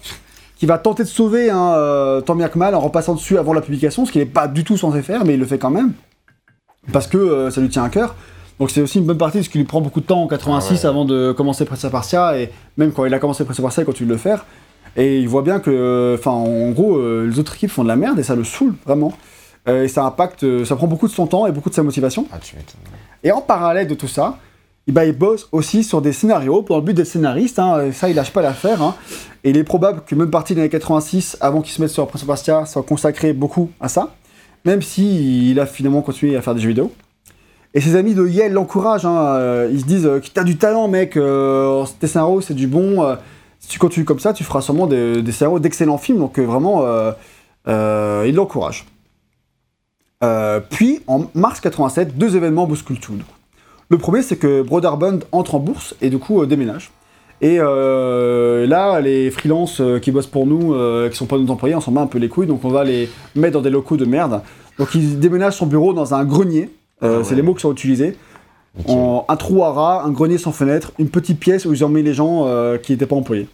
qui 0.57 0.65
va 0.65 0.77
tenter 0.77 1.03
de 1.03 1.07
sauver 1.07 1.49
tant 1.49 2.35
bien 2.35 2.49
que 2.49 2.57
mal 2.57 2.75
en 2.75 2.79
repassant 2.79 3.13
dessus 3.13 3.37
avant 3.37 3.53
la 3.53 3.61
publication, 3.61 4.05
ce 4.05 4.11
qu'il 4.11 4.21
n'est 4.21 4.27
pas 4.27 4.47
du 4.47 4.63
tout 4.63 4.77
censé 4.77 5.01
faire, 5.01 5.23
mais 5.23 5.35
il 5.35 5.39
le 5.39 5.45
fait 5.45 5.59
quand 5.59 5.69
même, 5.69 5.93
parce 6.91 7.07
que 7.07 7.17
euh, 7.17 7.51
ça 7.51 7.61
lui 7.61 7.69
tient 7.69 7.83
à 7.83 7.89
cœur. 7.89 8.15
Donc 8.59 8.71
c'est 8.71 8.81
aussi 8.81 8.97
une 8.99 9.05
bonne 9.05 9.17
partie 9.17 9.37
de 9.37 9.43
ce 9.43 9.49
qui 9.49 9.57
lui 9.59 9.65
prend 9.65 9.81
beaucoup 9.81 9.99
de 10.01 10.05
temps 10.05 10.21
en 10.23 10.27
86 10.27 10.67
Ah 10.69 10.73
ouais. 10.73 10.85
avant 10.87 11.05
de 11.05 11.31
commencer 11.31 11.63
Pressa 11.65 11.89
Partia, 11.91 12.39
et 12.39 12.49
même 12.77 12.91
quand 12.91 13.05
il 13.05 13.13
a 13.13 13.19
commencé 13.19 13.45
Pressa 13.45 13.61
Partia, 13.61 13.83
il 13.83 13.85
continue 13.85 14.07
de 14.09 14.13
le 14.13 14.19
faire. 14.19 14.45
Et 14.95 15.19
il 15.19 15.27
voit 15.29 15.43
bien 15.43 15.59
que, 15.59 16.15
enfin, 16.17 16.31
en 16.31 16.71
gros, 16.71 16.95
euh, 16.97 17.27
les 17.29 17.37
autres 17.37 17.53
équipes 17.55 17.69
font 17.69 17.83
de 17.83 17.87
la 17.87 17.95
merde 17.95 18.17
et 18.17 18.23
ça 18.23 18.35
le 18.35 18.43
saoule 18.43 18.73
vraiment. 18.85 19.13
Euh, 19.67 19.83
et 19.83 19.87
ça 19.87 20.03
impacte, 20.05 20.43
euh, 20.43 20.65
ça 20.65 20.75
prend 20.75 20.87
beaucoup 20.87 21.07
de 21.07 21.13
son 21.13 21.27
temps 21.27 21.45
et 21.45 21.51
beaucoup 21.51 21.69
de 21.69 21.75
sa 21.75 21.83
motivation. 21.83 22.25
Ah, 22.31 22.39
tu. 22.41 22.55
Et 23.23 23.31
en 23.31 23.41
parallèle 23.41 23.85
de 23.87 23.93
tout 23.93 24.07
ça, 24.07 24.39
eh 24.87 24.91
ben, 24.91 25.03
il 25.03 25.11
bosse 25.15 25.49
aussi 25.51 25.83
sur 25.83 26.01
des 26.01 26.13
scénarios 26.13 26.65
dans 26.67 26.77
le 26.77 26.81
but 26.81 26.93
d'être 26.95 27.05
scénariste. 27.05 27.59
hein, 27.59 27.83
et 27.85 27.91
ça, 27.91 28.09
il 28.09 28.15
lâche 28.15 28.31
pas 28.31 28.41
l'affaire. 28.41 28.81
hein. 28.81 28.95
Et 29.43 29.51
il 29.51 29.57
est 29.57 29.63
probable 29.65 30.01
que 30.07 30.15
même 30.15 30.31
partie 30.31 30.55
des 30.55 30.61
années 30.61 30.69
86, 30.69 31.37
avant 31.41 31.61
qu'il 31.61 31.73
se 31.73 31.81
mette 31.81 31.91
sur 31.91 32.07
Prince 32.07 32.21
of 32.23 32.27
Persia, 32.27 32.65
soit 32.65 32.81
consacré 32.81 33.33
beaucoup 33.33 33.69
à 33.79 33.89
ça. 33.89 34.15
Même 34.67 34.81
si 34.81 35.51
a 35.61 35.65
finalement 35.65 36.01
continué 36.01 36.35
à 36.35 36.41
faire 36.41 36.53
des 36.53 36.59
jeux 36.59 36.67
vidéo. 36.67 36.91
Et 37.73 37.79
ses 37.79 37.95
amis 37.95 38.13
de 38.13 38.27
Yale 38.27 38.51
l'encouragent. 38.51 39.05
hein, 39.05 39.15
euh, 39.15 39.69
ils 39.71 39.79
se 39.79 39.85
disent 39.85 40.05
euh, 40.05 40.19
t'as 40.33 40.43
du 40.43 40.57
talent, 40.57 40.89
mec. 40.89 41.15
euh, 41.15 41.85
tes 42.01 42.07
scénarios, 42.07 42.41
c'est 42.41 42.53
du 42.53 42.67
bon. 42.67 43.01
euh, 43.01 43.15
si 43.61 43.69
tu 43.69 43.79
continues 43.79 44.03
comme 44.03 44.19
ça, 44.19 44.33
tu 44.33 44.43
feras 44.43 44.59
sûrement 44.59 44.85
des, 44.85 45.21
des 45.21 45.31
scénarios 45.31 45.59
d'excellents 45.59 45.97
films. 45.97 46.19
Donc 46.19 46.37
euh, 46.37 46.43
vraiment, 46.43 46.83
euh, 46.85 47.13
euh, 47.69 48.25
il 48.27 48.35
l'encourage. 48.35 48.85
Euh, 50.21 50.59
puis, 50.59 50.99
en 51.07 51.27
mars 51.33 51.61
87, 51.61 52.17
deux 52.17 52.35
événements 52.35 52.67
bousculent 52.67 52.99
tout. 52.99 53.13
Le 53.87 53.97
premier, 53.97 54.21
c'est 54.21 54.35
que 54.35 54.63
Broderbund 54.63 55.23
entre 55.31 55.55
en 55.55 55.59
bourse 55.59 55.95
et 56.01 56.09
du 56.09 56.17
coup 56.19 56.41
euh, 56.41 56.45
déménage. 56.45 56.91
Et 57.39 57.57
euh, 57.59 58.65
là, 58.65 58.99
les 58.99 59.29
freelances 59.29 59.79
euh, 59.79 59.99
qui 59.99 60.11
bossent 60.11 60.25
pour 60.27 60.47
nous, 60.47 60.73
euh, 60.73 61.07
qui 61.09 61.15
sont 61.15 61.27
pas 61.27 61.37
nos 61.37 61.49
employés, 61.51 61.75
on 61.75 61.81
s'en 61.81 61.91
bat 61.91 62.01
un 62.01 62.07
peu 62.07 62.17
les 62.17 62.29
couilles, 62.29 62.47
donc 62.47 62.65
on 62.65 62.69
va 62.69 62.83
les 62.83 63.09
mettre 63.35 63.53
dans 63.53 63.61
des 63.61 63.69
locaux 63.69 63.95
de 63.97 64.05
merde. 64.05 64.41
Donc 64.79 64.95
il 64.95 65.19
déménage 65.19 65.55
son 65.55 65.67
bureau 65.67 65.93
dans 65.93 66.15
un 66.15 66.25
grenier, 66.25 66.71
euh, 67.03 67.19
Ah 67.19 67.23
c'est 67.23 67.35
les 67.35 67.43
mots 67.43 67.53
qui 67.53 67.61
sont 67.61 67.71
utilisés. 67.71 68.17
En, 68.87 69.25
un 69.27 69.35
trou 69.35 69.63
à 69.63 69.71
rat, 69.71 70.03
un 70.03 70.11
grenier 70.11 70.37
sans 70.37 70.51
fenêtre, 70.51 70.91
une 70.99 71.09
petite 71.09 71.39
pièce 71.39 71.65
où 71.65 71.73
ils 71.73 71.83
ont 71.85 71.89
mis 71.89 72.03
les 72.03 72.13
gens 72.13 72.45
qui 72.81 72.91
n'étaient 72.91 73.07
pas 73.07 73.15
employés. 73.15 73.47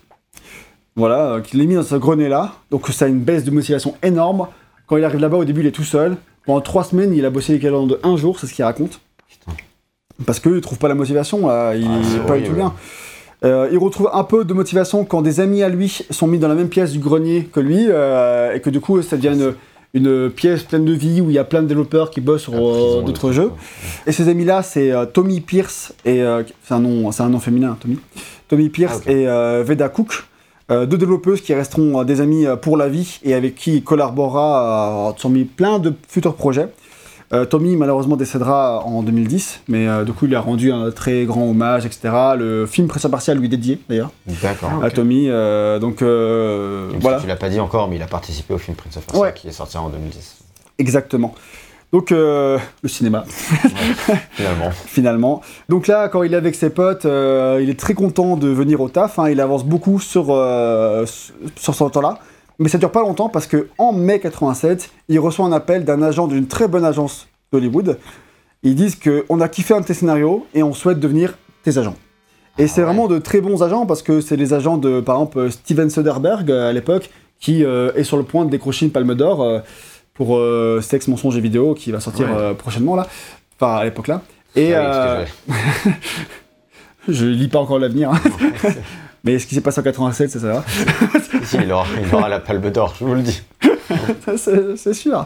Voilà, 0.96 1.40
qu'il 1.42 1.60
les 1.60 1.66
mis 1.66 1.76
dans 1.76 1.84
ce 1.84 1.96
grenier-là. 1.96 2.54
Donc 2.72 2.88
ça 2.90 3.06
a 3.06 3.08
une 3.08 3.20
baisse 3.20 3.44
de 3.44 3.52
motivation 3.52 3.96
énorme. 4.04 4.48
Quand 4.86 4.98
il 4.98 5.04
arrive 5.06 5.22
là-bas, 5.22 5.38
au 5.38 5.46
début, 5.46 5.62
il 5.62 5.68
est 5.68 5.72
tout 5.72 5.84
seul. 5.84 6.18
Pendant 6.46 6.60
trois 6.60 6.84
semaines, 6.84 7.14
il 7.14 7.26
a 7.26 7.30
bossé 7.30 7.54
l'équivalent 7.54 7.88
de 7.88 8.00
un 8.04 8.18
jour, 8.18 8.38
c'est 8.38 8.48
ce 8.48 8.54
qu'il 8.54 8.66
raconte. 8.66 9.00
Putain. 9.30 9.56
Parce 10.26 10.40
qu'il 10.42 10.60
trouve 10.62 10.78
pas 10.78 10.90
la 10.90 10.96
motivation, 10.96 11.48
là, 11.48 11.74
il 11.74 11.88
Ah, 11.90 12.00
c'est 12.04 12.18
est 12.18 12.28
pas 12.28 12.38
du 12.38 12.44
tout 12.44 12.54
bien. 12.54 12.74
Euh, 13.44 13.68
il 13.72 13.78
retrouve 13.78 14.10
un 14.14 14.24
peu 14.24 14.46
de 14.46 14.54
motivation 14.54 15.04
quand 15.04 15.22
des 15.22 15.39
amis 15.39 15.64
à 15.64 15.70
lui 15.70 16.04
sont 16.10 16.28
mis 16.28 16.39
dans 16.39 16.48
la 16.48 16.56
même 16.56 16.70
pièce 16.70 16.91
du 16.91 17.00
grenier 17.00 17.50
que 17.52 17.60
lui, 17.60 17.88
euh, 17.89 18.54
et 18.54 18.62
que 18.62 18.70
du 18.70 18.80
coup, 18.80 19.02
ça 19.02 19.18
devient 19.18 19.34
une, 19.34 19.54
une 19.94 20.30
pièce 20.30 20.64
pleine 20.64 20.86
de 20.86 20.94
vie 20.94 21.20
où 21.20 21.30
il 21.30 21.36
y 21.36 21.39
a 21.39 21.44
plein 21.44 21.62
de 21.62 21.68
développeurs 21.68 22.10
qui 22.10 22.22
bossent 22.22 22.44
sur 22.44 22.54
euh, 22.54 23.02
d'autres 23.02 23.32
jeux. 23.32 23.52
Et 24.08 24.12
ces 24.12 24.30
amis-là, 24.30 24.64
c'est 24.64 24.91
Tommy 25.12 25.41
Pierce 25.41 25.94
et 26.06 26.24
c'est 26.64 26.74
un 26.74 26.80
nom, 26.80 27.12
c'est 27.12 27.24
un 27.24 27.30
nom 27.30 27.39
féminin, 27.39 27.78
Tommy. 27.80 28.00
Tommy 28.48 28.70
Pierce 28.70 29.02
Ah, 29.06 29.12
et 29.12 29.64
Veda 29.64 29.89
Cook, 29.89 30.24
deux 30.70 30.98
développeuses 30.98 31.41
qui 31.41 31.54
resteront 31.54 32.04
des 32.04 32.22
amies 32.22 32.46
euh, 32.46 32.56
pour 32.56 32.78
la 32.78 32.88
vie 32.88 33.20
et 33.24 33.34
avec 33.34 33.56
qui 33.56 33.78
il 33.78 33.84
collaborera 33.84 35.14
sur 35.18 35.30
mis 35.30 35.44
plein 35.44 35.80
de 35.80 35.94
futurs 36.08 36.36
projets. 36.36 36.70
Euh, 37.32 37.45
Tommy 37.45 37.76
malheureusement 37.76 38.15
décédera 38.15 38.84
en 38.86 39.01
2010, 39.01 39.61
mais 39.67 39.88
euh, 39.88 40.03
du 40.03 40.11
coup 40.13 40.26
il 40.26 40.36
a 40.36 40.41
rendu 40.41 40.71
un 40.71 40.91
très 40.91 41.26
grand 41.26 41.49
hommage, 41.49 41.86
etc. 41.86 42.13
Le 42.38 42.65
film 42.65 42.88
Pression 42.88 43.09
Partial 43.09 43.38
lui 43.38 43.49
dédié 43.49 43.80
d'ailleurs 43.89 44.11
D'accord. 44.41 44.84
à 44.84 44.91
Tommy. 44.91 45.28
euh, 45.30 45.80
donc 45.80 46.01
euh, 46.01 46.88
Même 46.88 46.95
si 46.97 47.01
voilà. 47.01 47.19
Tu 47.21 47.28
l'as 47.28 47.36
pas 47.36 47.49
dit 47.49 47.59
encore, 47.59 47.88
mais 47.88 47.95
il 47.95 48.03
a 48.03 48.07
participé 48.07 48.53
au 48.53 48.57
film 48.57 48.76
Prince 48.76 48.97
of 48.97 49.05
Persia 49.05 49.21
Ouais. 49.21 49.34
qui 49.34 49.47
est 49.47 49.51
sorti 49.51 49.78
en 49.78 49.89
2010. 49.89 50.38
Exactement. 50.80 51.34
Donc 51.91 52.09
le 52.09 52.59
cinéma. 52.88 53.24
Finalement. 54.32 54.71
finalement. 54.86 55.41
Donc 55.69 55.86
là, 55.88 56.09
quand 56.09 56.24
il 56.24 56.34
est 56.34 56.38
avec 56.38 56.55
ses 56.55 56.71
potes, 56.71 57.05
il 57.05 57.69
est 57.69 57.80
très 57.80 57.93
content 57.93 58.36
de 58.36 58.47
venir 58.47 58.82
au 58.82 58.89
taf. 58.89 59.19
hein, 59.19 59.30
il 59.30 59.39
avance 59.39 59.63
beaucoup 59.63 59.99
sur, 59.99 60.26
sur 61.55 61.76
ce 61.76 61.84
temps-là. 61.84 62.17
Mais 62.60 62.70
ça 62.70 62.78
dure 62.78 62.91
pas 62.91 63.01
longtemps 63.01 63.30
parce 63.30 63.47
que 63.47 63.68
en 63.78 63.91
mai 63.93 64.20
87, 64.20 64.91
il 65.10 65.20
reçoit 65.20 65.45
un 65.45 65.51
appel 65.51 65.86
d'un 65.86 66.01
agent 66.01 66.28
d'une 66.28 66.47
très 66.47 66.68
bonne 66.68 66.86
agence 66.86 67.28
d'Hollywood. 67.51 67.97
Ils 68.64 68.76
disent 68.76 68.97
qu'on 68.97 69.41
a 69.41 69.49
kiffé 69.49 69.74
un 69.74 69.82
de 69.82 69.86
tes 69.86 69.93
scénarios 69.93 70.45
et 70.54 70.64
on 70.64 70.74
souhaite 70.74 70.99
devenir 70.99 71.38
tes 71.64 71.78
agents. 71.78 71.95
Et 72.60 72.64
Ah 72.64 72.68
c'est 72.68 72.82
ouais. 72.82 72.86
vraiment 72.86 73.08
de 73.08 73.18
très 73.18 73.41
bons 73.41 73.64
agents 73.64 73.86
parce 73.86 74.04
que 74.04 74.22
c'est 74.22 74.36
les 74.38 74.54
agents 74.54 74.78
de, 74.78 75.01
par 75.01 75.16
exemple, 75.16 75.51
Steven 75.51 75.89
Soderbergh 75.89 76.49
euh, 76.51 76.70
à 76.70 76.74
l'époque, 76.74 77.10
qui 77.39 77.66
euh, 77.66 77.91
est 77.95 78.04
sur 78.04 78.18
le 78.18 78.24
point 78.24 78.45
de 78.45 78.51
décrocher 78.51 78.86
une 78.86 78.91
palme 78.91 79.16
d'or 79.16 79.41
euh, 79.43 79.60
pour 80.14 80.38
euh, 80.38 80.80
Sex, 80.82 81.08
mensonge 81.08 81.36
et 81.36 81.41
vidéo 81.41 81.74
qui 81.74 81.91
va 81.91 81.99
sortir 81.99 82.28
Ouais. 82.30 82.36
euh, 82.38 82.54
prochainement 82.54 82.95
là. 82.95 83.08
Enfin, 83.60 83.78
à 83.78 83.84
l'époque 83.84 84.08
là. 84.08 84.22
Et 84.56 84.74
Ah 84.76 85.24
oui, 85.47 85.54
euh, 85.56 85.91
que 87.08 87.12
je 87.12 87.26
lis 87.26 87.47
pas 87.47 87.60
encore 87.60 87.80
l'avenir. 87.80 88.12
hein. 88.12 88.20
Mais 89.24 89.39
ce 89.39 89.47
qui 89.47 89.55
s'est 89.55 89.61
passé 89.61 89.80
en 89.80 89.84
87, 89.84 90.32
c'est 90.32 90.39
ça. 90.39 90.63
Si, 91.43 91.57
il 91.57 91.71
aura, 91.74 91.86
il 92.01 92.13
aura 92.15 92.30
la 92.30 92.39
palme 92.39 92.69
d'or, 92.71 92.95
je 92.97 93.03
vous 93.03 93.15
le 93.15 93.21
dis. 93.21 93.41
c'est 94.78 94.93
sûr. 94.93 95.26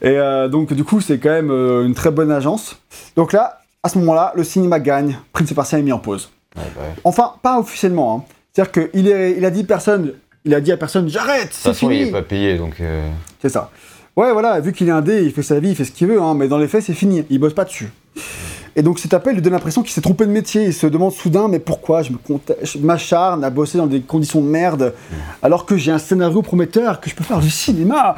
Et 0.00 0.08
euh, 0.18 0.48
donc, 0.48 0.72
du 0.72 0.82
coup, 0.82 1.00
c'est 1.02 1.18
quand 1.18 1.28
même 1.30 1.50
euh, 1.50 1.84
une 1.84 1.94
très 1.94 2.10
bonne 2.10 2.30
agence. 2.30 2.78
Donc 3.16 3.32
là, 3.34 3.60
à 3.82 3.88
ce 3.90 3.98
moment-là, 3.98 4.32
le 4.34 4.44
cinéma 4.44 4.80
gagne. 4.80 5.18
Prince 5.32 5.52
Persia 5.52 5.78
est 5.78 5.82
mis 5.82 5.92
en 5.92 5.98
pause. 5.98 6.30
Ouais, 6.56 6.62
bah 6.74 6.82
ouais. 6.82 6.94
Enfin, 7.04 7.32
pas 7.42 7.58
officiellement. 7.58 8.16
hein. 8.16 8.32
C'est-à-dire 8.52 8.88
qu'il 8.90 9.06
il 9.38 9.44
a 9.44 9.50
dit 9.50 9.64
personne. 9.64 10.14
Il 10.44 10.54
a 10.54 10.60
dit 10.60 10.72
à 10.72 10.76
personne, 10.78 11.08
j'arrête, 11.08 11.48
De 11.50 11.54
toute 11.70 11.72
il 11.72 11.74
fini. 11.74 12.02
est 12.02 12.10
pas 12.10 12.22
payé, 12.22 12.56
donc. 12.56 12.74
euh, 12.80 13.06
C'est 13.40 13.48
ça. 13.50 13.70
Ouais, 14.16 14.32
voilà, 14.32 14.58
vu 14.60 14.72
qu'il 14.72 14.88
est 14.88 14.92
indé, 14.92 15.22
il 15.22 15.32
fait 15.32 15.42
sa 15.42 15.60
vie, 15.60 15.70
il 15.70 15.76
fait 15.76 15.84
ce 15.84 15.92
qu'il 15.92 16.06
veut, 16.08 16.20
hein, 16.20 16.34
mais 16.34 16.48
dans 16.48 16.58
les 16.58 16.68
faits, 16.68 16.82
c'est 16.82 16.94
fini. 16.94 17.24
Il 17.30 17.38
bosse 17.38 17.54
pas 17.54 17.64
dessus. 17.64 17.90
Et 18.76 18.82
donc 18.82 18.98
cet 18.98 19.14
appel 19.14 19.34
lui 19.34 19.42
donne 19.42 19.52
l'impression 19.52 19.82
qu'il 19.82 19.92
s'est 19.92 20.00
trompé 20.00 20.26
de 20.26 20.30
métier. 20.30 20.64
Il 20.64 20.74
se 20.74 20.86
demande 20.86 21.12
soudain, 21.12 21.48
mais 21.48 21.58
pourquoi 21.58 22.02
je 22.02 22.78
m'acharne 22.78 23.44
à 23.44 23.50
bosser 23.50 23.78
dans 23.78 23.86
des 23.86 24.00
conditions 24.00 24.40
de 24.40 24.46
merde 24.46 24.94
alors 25.42 25.66
que 25.66 25.76
j'ai 25.76 25.92
un 25.92 25.98
scénario 25.98 26.42
prometteur, 26.42 27.00
que 27.00 27.10
je 27.10 27.14
peux 27.14 27.24
faire 27.24 27.40
du 27.40 27.50
cinéma 27.50 28.14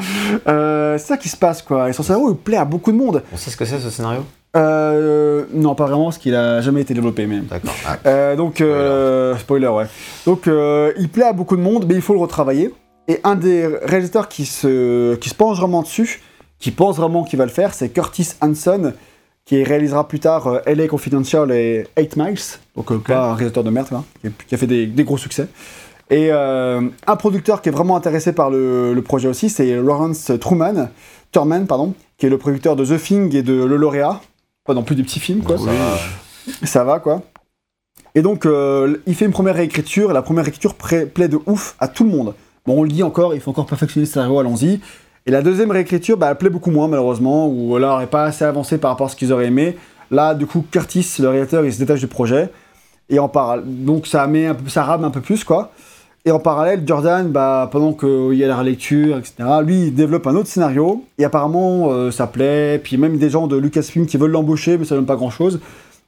euh, 0.47 0.99
C'est 0.99 1.07
ça 1.07 1.17
qui 1.17 1.29
se 1.29 1.37
passe, 1.37 1.63
quoi. 1.63 1.89
Et 1.89 1.93
son 1.93 2.03
scénario, 2.03 2.31
il 2.31 2.37
plaît 2.37 2.57
à 2.57 2.65
beaucoup 2.65 2.93
de 2.93 2.97
monde. 2.97 3.23
On 3.33 3.37
sait 3.37 3.51
ce 3.51 3.57
que 3.57 3.65
c'est 3.65 3.79
ce 3.79 3.91
scénario? 3.91 4.25
Euh, 4.57 5.45
non, 5.53 5.75
pas 5.75 5.87
vraiment, 5.87 6.05
parce 6.05 6.19
qu'il 6.19 6.35
a 6.35 6.61
jamais 6.61 6.83
été 6.83 6.95
développé, 6.95 7.27
mais... 7.27 7.41
D'accord. 7.41 7.75
Ah, 7.87 7.97
Euh, 8.07 8.37
donc, 8.37 8.61
euh, 8.61 9.37
spoiler, 9.39 9.67
ouais. 9.67 9.87
Donc, 10.27 10.47
il 10.47 11.09
plaît 11.09 11.25
à 11.25 11.33
beaucoup 11.33 11.57
de 11.57 11.63
monde, 11.63 11.87
mais 11.89 11.95
il 11.95 12.03
faut 12.03 12.15
le 12.15 12.21
retravailler. 12.21 12.73
Et 13.09 13.21
un 13.25 13.35
des 13.35 13.67
réalisateurs 13.83 14.29
qui 14.29 14.47
se, 14.47 15.17
qui 15.17 15.29
se 15.29 15.35
penche 15.35 15.59
vraiment 15.59 15.83
dessus, 15.83 16.23
qui 16.59 16.71
pense 16.71 16.97
vraiment 16.97 17.25
qu'il 17.25 17.39
va 17.39 17.45
le 17.45 17.51
faire, 17.51 17.75
c'est 17.75 17.91
Curtis 17.91 18.31
Hanson, 18.41 18.95
qui 19.45 19.63
réalisera 19.63 20.09
plus 20.09 20.21
tard 20.21 20.47
euh, 20.47 20.61
LA 20.67 20.89
Confidential 20.89 21.51
et 21.53 21.87
8 21.99 22.17
Miles. 22.17 22.39
Donc, 22.77 22.91
euh, 22.91 22.99
pas 22.99 23.31
un 23.31 23.35
réalisateur 23.35 23.65
de 23.65 23.71
merde, 23.71 23.89
là, 23.91 24.05
qui, 24.21 24.31
qui 24.47 24.55
a 24.55 24.59
fait 24.59 24.67
des, 24.67 24.87
des 24.87 25.05
gros 25.05 25.19
succès. 25.19 25.49
Et 26.11 26.29
euh, 26.31 26.83
un 27.07 27.17
producteur 27.17 27.63
qui 27.63 27.69
est 27.71 27.73
vraiment 27.73 27.97
intéressé 27.97 28.33
par 28.33 28.51
le, 28.51 28.93
le 28.93 29.03
projet 29.03 29.29
aussi, 29.29 29.49
c'est 29.49 29.75
Lawrence 29.77 30.31
Truman, 30.41 30.89
Thurman, 31.33 31.67
pardon, 31.67 31.95
qui 32.19 32.27
est 32.27 32.31
le 32.31 32.39
producteur 32.39 32.77
de 32.77 32.85
The 32.85 33.01
Thing 33.01 33.35
et 33.35 33.43
de 33.43 33.65
Le 33.65 33.77
Lauréat. 33.77 34.21
Pas 34.65 34.75
non 34.75 34.83
plus 34.83 34.97
des 34.97 35.03
petits 35.03 35.21
films, 35.21 35.43
quoi 35.43 35.59
ça 35.59 35.65
va. 35.65 36.67
ça 36.67 36.85
va 36.85 36.99
quoi. 37.01 37.23
Et 38.15 38.23
donc, 38.23 38.47
euh, 38.47 38.99
il 39.07 39.15
fait 39.15 39.25
une 39.25 39.33
première 39.33 39.57
réécriture, 39.57 40.11
et 40.11 40.15
la 40.15 40.23
première 40.23 40.45
réécriture 40.45 40.75
plaît 40.75 41.29
de 41.29 41.41
ouf 41.47 41.75
à 41.81 41.89
tout 41.89 42.05
le 42.05 42.11
monde. 42.11 42.35
Bon, 42.65 42.79
on 42.79 42.83
le 42.83 42.89
dit 42.89 43.03
encore, 43.03 43.35
il 43.35 43.41
faut 43.41 43.51
encore 43.51 43.67
perfectionner 43.67 44.07
le 44.07 44.11
scénario, 44.11 44.39
allons-y. 44.39 44.81
Et 45.27 45.31
la 45.31 45.41
deuxième 45.41 45.71
réécriture, 45.71 46.19
bah, 46.19 46.29
elle 46.31 46.37
plaît 46.37 46.51
beaucoup 46.51 46.71
moins, 46.71 46.87
malheureusement, 46.87 47.49
ou 47.49 47.75
alors 47.77 47.97
elle 47.97 48.05
n'est 48.05 48.11
pas 48.11 48.25
assez 48.25 48.45
avancée 48.45 48.77
par 48.77 48.91
rapport 48.91 49.07
à 49.07 49.11
ce 49.11 49.17
qu'ils 49.17 49.33
auraient 49.33 49.47
aimé. 49.47 49.77
Là, 50.11 50.35
du 50.35 50.47
coup, 50.47 50.63
Curtis, 50.71 51.17
le 51.19 51.29
réalisateur, 51.29 51.65
il 51.65 51.73
se 51.73 51.79
détache 51.79 52.01
du 52.01 52.09
projet. 52.09 52.51
Et 53.09 53.19
en 53.19 53.29
parallèle, 53.29 53.65
donc 53.67 54.07
ça, 54.07 54.27
met 54.27 54.47
un 54.47 54.55
peu, 54.55 54.69
ça 54.69 54.85
rame 54.85 55.05
un 55.05 55.11
peu 55.11 55.23
plus, 55.23 55.43
quoi. 55.43 55.73
Et 56.27 56.31
en 56.31 56.39
parallèle, 56.39 56.83
Jordan, 56.87 57.29
bah, 57.29 57.69
pendant 57.73 57.93
qu'il 57.93 58.35
y 58.35 58.45
a 58.45 58.49
la 58.49 58.57
relecture, 58.57 59.19
etc., 59.19 59.35
lui, 59.63 59.87
il 59.87 59.95
développe 59.95 60.27
un 60.27 60.35
autre 60.35 60.49
scénario. 60.49 61.05
Et 61.19 61.25
apparemment, 61.25 61.91
euh, 61.91 62.11
ça 62.11 62.27
plaît. 62.27 62.79
Puis 62.83 62.97
même 62.97 63.19
des 63.19 63.29
gens 63.29 63.47
de 63.47 63.57
Lucasfilm 63.57 64.07
qui 64.07 64.17
veulent 64.17 64.31
l'embaucher, 64.31 64.79
mais 64.79 64.85
ça 64.85 64.95
donne 64.95 65.07
pas 65.07 65.17
grand-chose. 65.17 65.61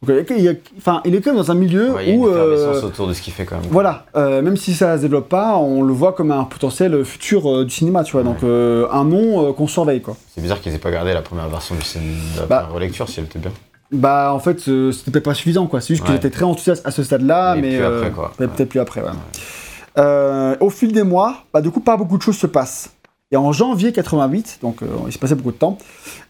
Donc, 0.03 0.27
il, 0.37 0.49
a- 0.49 0.53
enfin, 0.79 1.01
il 1.05 1.15
est 1.15 1.21
quand 1.21 1.31
même 1.31 1.41
dans 1.43 1.51
un 1.51 1.55
milieu 1.55 1.93
Ouais, 1.95 2.05
il 2.05 2.09
y 2.09 2.13
a 2.13 2.15
une 2.15 2.21
où... 2.21 2.29
euh, 2.29 2.83
autour 2.83 3.07
de 3.09 3.15
ce 3.15 3.23
qu'il 3.23 3.33
fait 3.33 3.45
quand 3.47 3.57
même. 3.57 3.65
voilà, 3.71 4.05
euh, 4.15 4.43
même 4.43 4.57
si 4.57 4.75
ça 4.75 4.97
se 4.97 5.03
développe 5.03 5.29
pas, 5.29 5.57
on 5.57 5.83
le 5.83 5.93
voit 5.93 6.13
comme 6.13 6.31
un 6.31 6.45
potentiel 6.45 7.05
futur 7.05 7.51
euh, 7.51 7.65
du 7.65 7.71
cinéma, 7.75 8.05
tu 8.05 8.13
vois. 8.13 8.23
Donc 8.23 8.43
Ouais. 8.43 8.49
euh, 8.49 8.87
un 8.93 9.05
nom 9.05 9.53
qu'on 9.55 9.67
surveille, 9.67 10.03
quoi. 10.03 10.17
C'est 10.35 10.41
bizarre 10.43 10.61
qu'ils 10.61 10.75
aient 10.75 10.79
pas 10.79 10.91
gardé 10.91 11.13
la 11.15 11.23
première 11.23 11.49
version 11.49 11.75
du 11.75 11.81
de 11.81 12.41
la 12.41 12.47
Bah, 12.47 12.57
première 12.59 12.75
relecture 12.75 13.09
si 13.09 13.21
elle 13.21 13.27
était 13.27 13.39
bien. 13.39 13.53
Bah 13.93 14.33
en 14.35 14.41
fait 14.41 14.59
c'était 14.59 15.13
peut-être 15.13 15.25
pas 15.25 15.35
suffisant 15.35 15.69
quoi, 15.69 15.81
c'est 15.81 15.95
juste 15.95 16.07
Ouais. 16.09 16.15
j'étais 16.17 16.31
très 16.31 16.43
enthousiaste 16.45 16.85
à 16.85 16.91
ce 16.91 17.05
stade-là, 17.05 17.55
Mais 17.55 17.63
mais, 17.63 17.77
plus 17.77 17.85
après, 17.87 18.11
quoi. 18.11 18.33
peut- 18.37 18.49
peut-être 18.49 18.69
plus 18.69 18.81
après. 18.81 19.01
ouais. 19.01 20.57
Au 20.61 20.71
fil 20.71 20.93
des 20.93 21.05
mois, 21.05 21.45
bah, 21.55 21.61
du 21.61 21.71
coup 21.71 21.81
pas 21.81 21.97
beaucoup 21.97 22.19
de 22.19 22.23
choses 22.23 22.37
se 22.37 22.47
passent. 22.47 22.91
Et 23.33 23.37
en 23.37 23.51
janvier 23.53 23.93
88, 23.93 24.59
donc 24.63 24.81
il 25.07 25.13
s'est 25.13 25.19
passé 25.19 25.35
beaucoup 25.35 25.51
de 25.53 25.57
temps, 25.57 25.79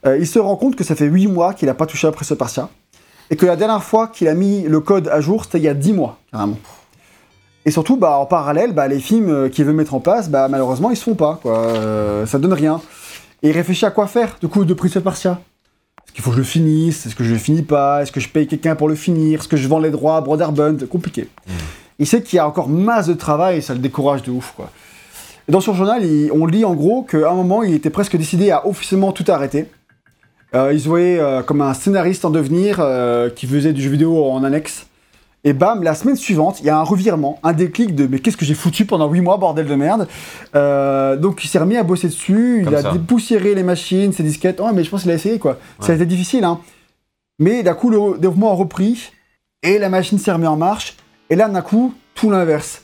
il 0.06 0.26
se 0.26 0.38
rend 0.38 0.56
compte 0.56 0.76
que 0.76 0.84
ça 0.84 0.94
fait 0.94 1.04
8 1.06 1.26
mois 1.28 1.52
qu'il 1.54 1.66
n'a 1.66 1.74
pas 1.74 1.84
touché 1.86 2.06
à 2.06 2.12
Presto 2.12 2.36
Partia, 2.36 2.68
et 3.30 3.36
que 3.36 3.46
la 3.46 3.56
dernière 3.56 3.82
fois 3.82 4.08
qu'il 4.08 4.28
a 4.28 4.34
mis 4.34 4.62
le 4.62 4.80
code 4.80 5.08
à 5.08 5.20
jour, 5.20 5.44
c'était 5.44 5.58
il 5.58 5.64
y 5.64 5.68
a 5.68 5.74
10 5.74 5.92
mois, 5.92 6.18
carrément. 6.32 6.56
Et 7.64 7.70
surtout, 7.72 7.96
bah, 7.96 8.18
en 8.18 8.26
parallèle, 8.26 8.72
bah, 8.72 8.86
les 8.86 9.00
films 9.00 9.28
euh, 9.28 9.48
qu'il 9.48 9.64
veut 9.64 9.72
mettre 9.72 9.94
en 9.94 10.00
place, 10.00 10.28
bah, 10.30 10.46
malheureusement, 10.48 10.90
ils 10.90 10.96
se 10.96 11.02
font 11.02 11.14
pas. 11.16 11.40
Quoi. 11.42 11.58
Euh, 11.58 12.24
ça 12.26 12.38
donne 12.38 12.52
rien. 12.52 12.80
Et 13.42 13.48
il 13.48 13.52
réfléchit 13.52 13.84
à 13.84 13.90
quoi 13.90 14.06
faire, 14.06 14.36
du 14.40 14.46
coup, 14.46 14.64
de 14.64 14.72
Prince 14.72 14.96
of. 14.96 15.04
Est-ce 15.06 16.12
qu'il 16.14 16.22
faut 16.22 16.30
que 16.30 16.36
je 16.36 16.40
le 16.40 16.46
finisse? 16.46 17.06
Est-ce 17.06 17.16
que 17.16 17.24
je 17.24 17.32
le 17.32 17.38
finis 17.38 17.62
pas? 17.62 18.02
Est-ce 18.02 18.12
que 18.12 18.20
je 18.20 18.28
paye 18.28 18.46
quelqu'un 18.46 18.76
pour 18.76 18.88
le 18.88 18.94
finir? 18.94 19.40
Est-ce 19.40 19.48
que 19.48 19.56
je 19.56 19.66
vends 19.66 19.80
les 19.80 19.90
droits 19.90 20.16
à 20.16 20.20
Brotherbund 20.20 20.86
Compliqué. 20.88 21.28
Il 21.98 22.06
sait 22.06 22.22
qu'il 22.22 22.36
y 22.36 22.38
a 22.38 22.46
encore 22.46 22.68
masse 22.68 23.06
de 23.08 23.14
travail 23.14 23.56
et 23.58 23.60
ça 23.60 23.72
le 23.74 23.80
décourage 23.80 24.22
de 24.22 24.30
ouf. 24.30 24.52
Quoi. 24.54 24.70
Et 25.48 25.52
dans 25.52 25.60
son 25.60 25.74
journal, 25.74 26.04
il- 26.04 26.30
on 26.32 26.46
lit 26.46 26.64
en 26.64 26.74
gros 26.74 27.02
qu'à 27.02 27.30
un 27.30 27.34
moment, 27.34 27.62
il 27.64 27.74
était 27.74 27.90
presque 27.90 28.16
décidé 28.16 28.50
à 28.52 28.66
officiellement 28.66 29.10
tout 29.12 29.24
arrêter. 29.28 29.68
Euh, 30.55 30.72
il 30.72 30.80
se 30.80 30.88
voyait 30.88 31.18
euh, 31.18 31.42
comme 31.42 31.61
un 31.61 31.74
scénariste 31.74 32.24
en 32.24 32.30
devenir 32.30 32.76
euh, 32.80 33.28
qui 33.30 33.47
faisait 33.47 33.72
du 33.72 33.82
jeu 33.82 33.90
vidéo 33.90 34.24
en 34.30 34.42
annexe. 34.44 34.86
Et 35.44 35.53
bam, 35.53 35.82
la 35.82 35.94
semaine 35.94 36.16
suivante, 36.16 36.59
il 36.61 36.66
y 36.66 36.70
a 36.70 36.78
un 36.78 36.82
revirement, 36.82 37.38
un 37.44 37.53
déclic 37.53 37.94
de 37.94 38.07
mais 38.09 38.18
qu'est-ce 38.18 38.36
que 38.36 38.44
j'ai 38.44 38.55
foutu 38.55 38.84
pendant 38.84 39.09
8 39.09 39.20
mois, 39.20 39.36
bordel 39.36 39.66
de 39.66 39.74
merde. 39.76 40.09
Euh, 40.57 41.16
donc 41.16 41.44
il 41.44 41.49
s'est 41.49 41.59
remis 41.59 41.76
à 41.76 41.84
bosser 41.84 42.09
dessus, 42.09 42.62
Comme 42.64 42.72
il 42.72 42.76
a 42.76 42.92
dépoussiéré 42.92 43.55
les 43.55 43.62
machines, 43.62 44.12
ses 44.12 44.22
disquettes. 44.24 44.61
Oh, 44.61 44.70
mais 44.74 44.82
je 44.82 44.90
pense 44.90 45.03
qu'il 45.03 45.11
a 45.11 45.14
essayé 45.14 45.38
quoi. 45.38 45.59
Ça 45.80 45.86
a 45.86 45.88
Ouais. 45.90 45.97
été 45.97 46.07
difficile, 46.07 46.44
hein. 46.44 46.59
Mais 47.38 47.62
d'un 47.62 47.74
coup, 47.74 47.90
le 47.90 48.18
développement 48.18 48.51
a 48.51 48.55
repris 48.55 49.12
et 49.62 49.78
la 49.78 49.88
machine 49.88 50.18
s'est 50.18 50.32
remise 50.32 50.49
en 50.49 50.57
marche. 50.57 50.97
Et 51.30 51.36
là, 51.36 51.49
d'un 51.49 51.62
coup, 51.62 51.92
tout 52.14 52.30
l'inverse. 52.30 52.82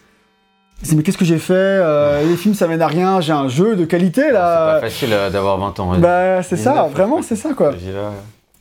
Dit, 0.83 0.97
mais 0.97 1.03
qu'est-ce 1.03 1.19
que 1.19 1.25
j'ai 1.25 1.39
fait 1.39 1.53
Euh, 1.55 2.23
Les 2.29 2.37
films, 2.37 2.55
ça 2.55 2.67
mène 2.67 2.83
à 2.83 2.87
rien. 2.89 3.21
J'ai 3.21 3.33
un 3.33 3.49
jeu 3.49 3.77
de 3.77 3.85
qualité 3.85 4.23
C'est 4.27 4.33
là. 4.33 4.75
pas 4.75 4.81
facile 4.81 5.11
euh, 5.13 5.31
d'avoir 5.31 5.57
20 5.59 5.79
ans. 5.81 5.93
ouais. 5.93 5.99
Bah, 5.99 6.43
c'est 6.43 6.57
ça, 6.57 6.73
19, 6.73 6.91
vraiment, 6.93 7.23
c'est 7.23 7.37
ça 7.37 7.55
quoi. 7.55 7.73
Dis 7.79 7.91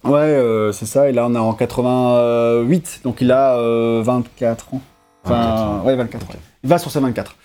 Ouais, 0.04 0.20
euh, 0.20 0.72
c'est 0.72 0.86
ça. 0.86 1.10
Et 1.10 1.12
là, 1.14 1.26
on 1.28 1.36
est 1.36 1.40
en 1.40 1.54
88, 1.54 3.02
donc 3.04 3.18
il 3.22 3.32
a 3.32 3.56
euh, 3.58 4.02
24 4.04 4.74
ans. 4.74 4.82
Enfin, 5.24 5.80
24, 5.82 5.86
ouais, 5.86 5.96
24. 5.96 6.28
ouais. 6.30 6.36
Il 6.64 6.70
va 6.70 6.78
sur 6.78 6.92
ses 6.92 7.00
24. 7.00 7.36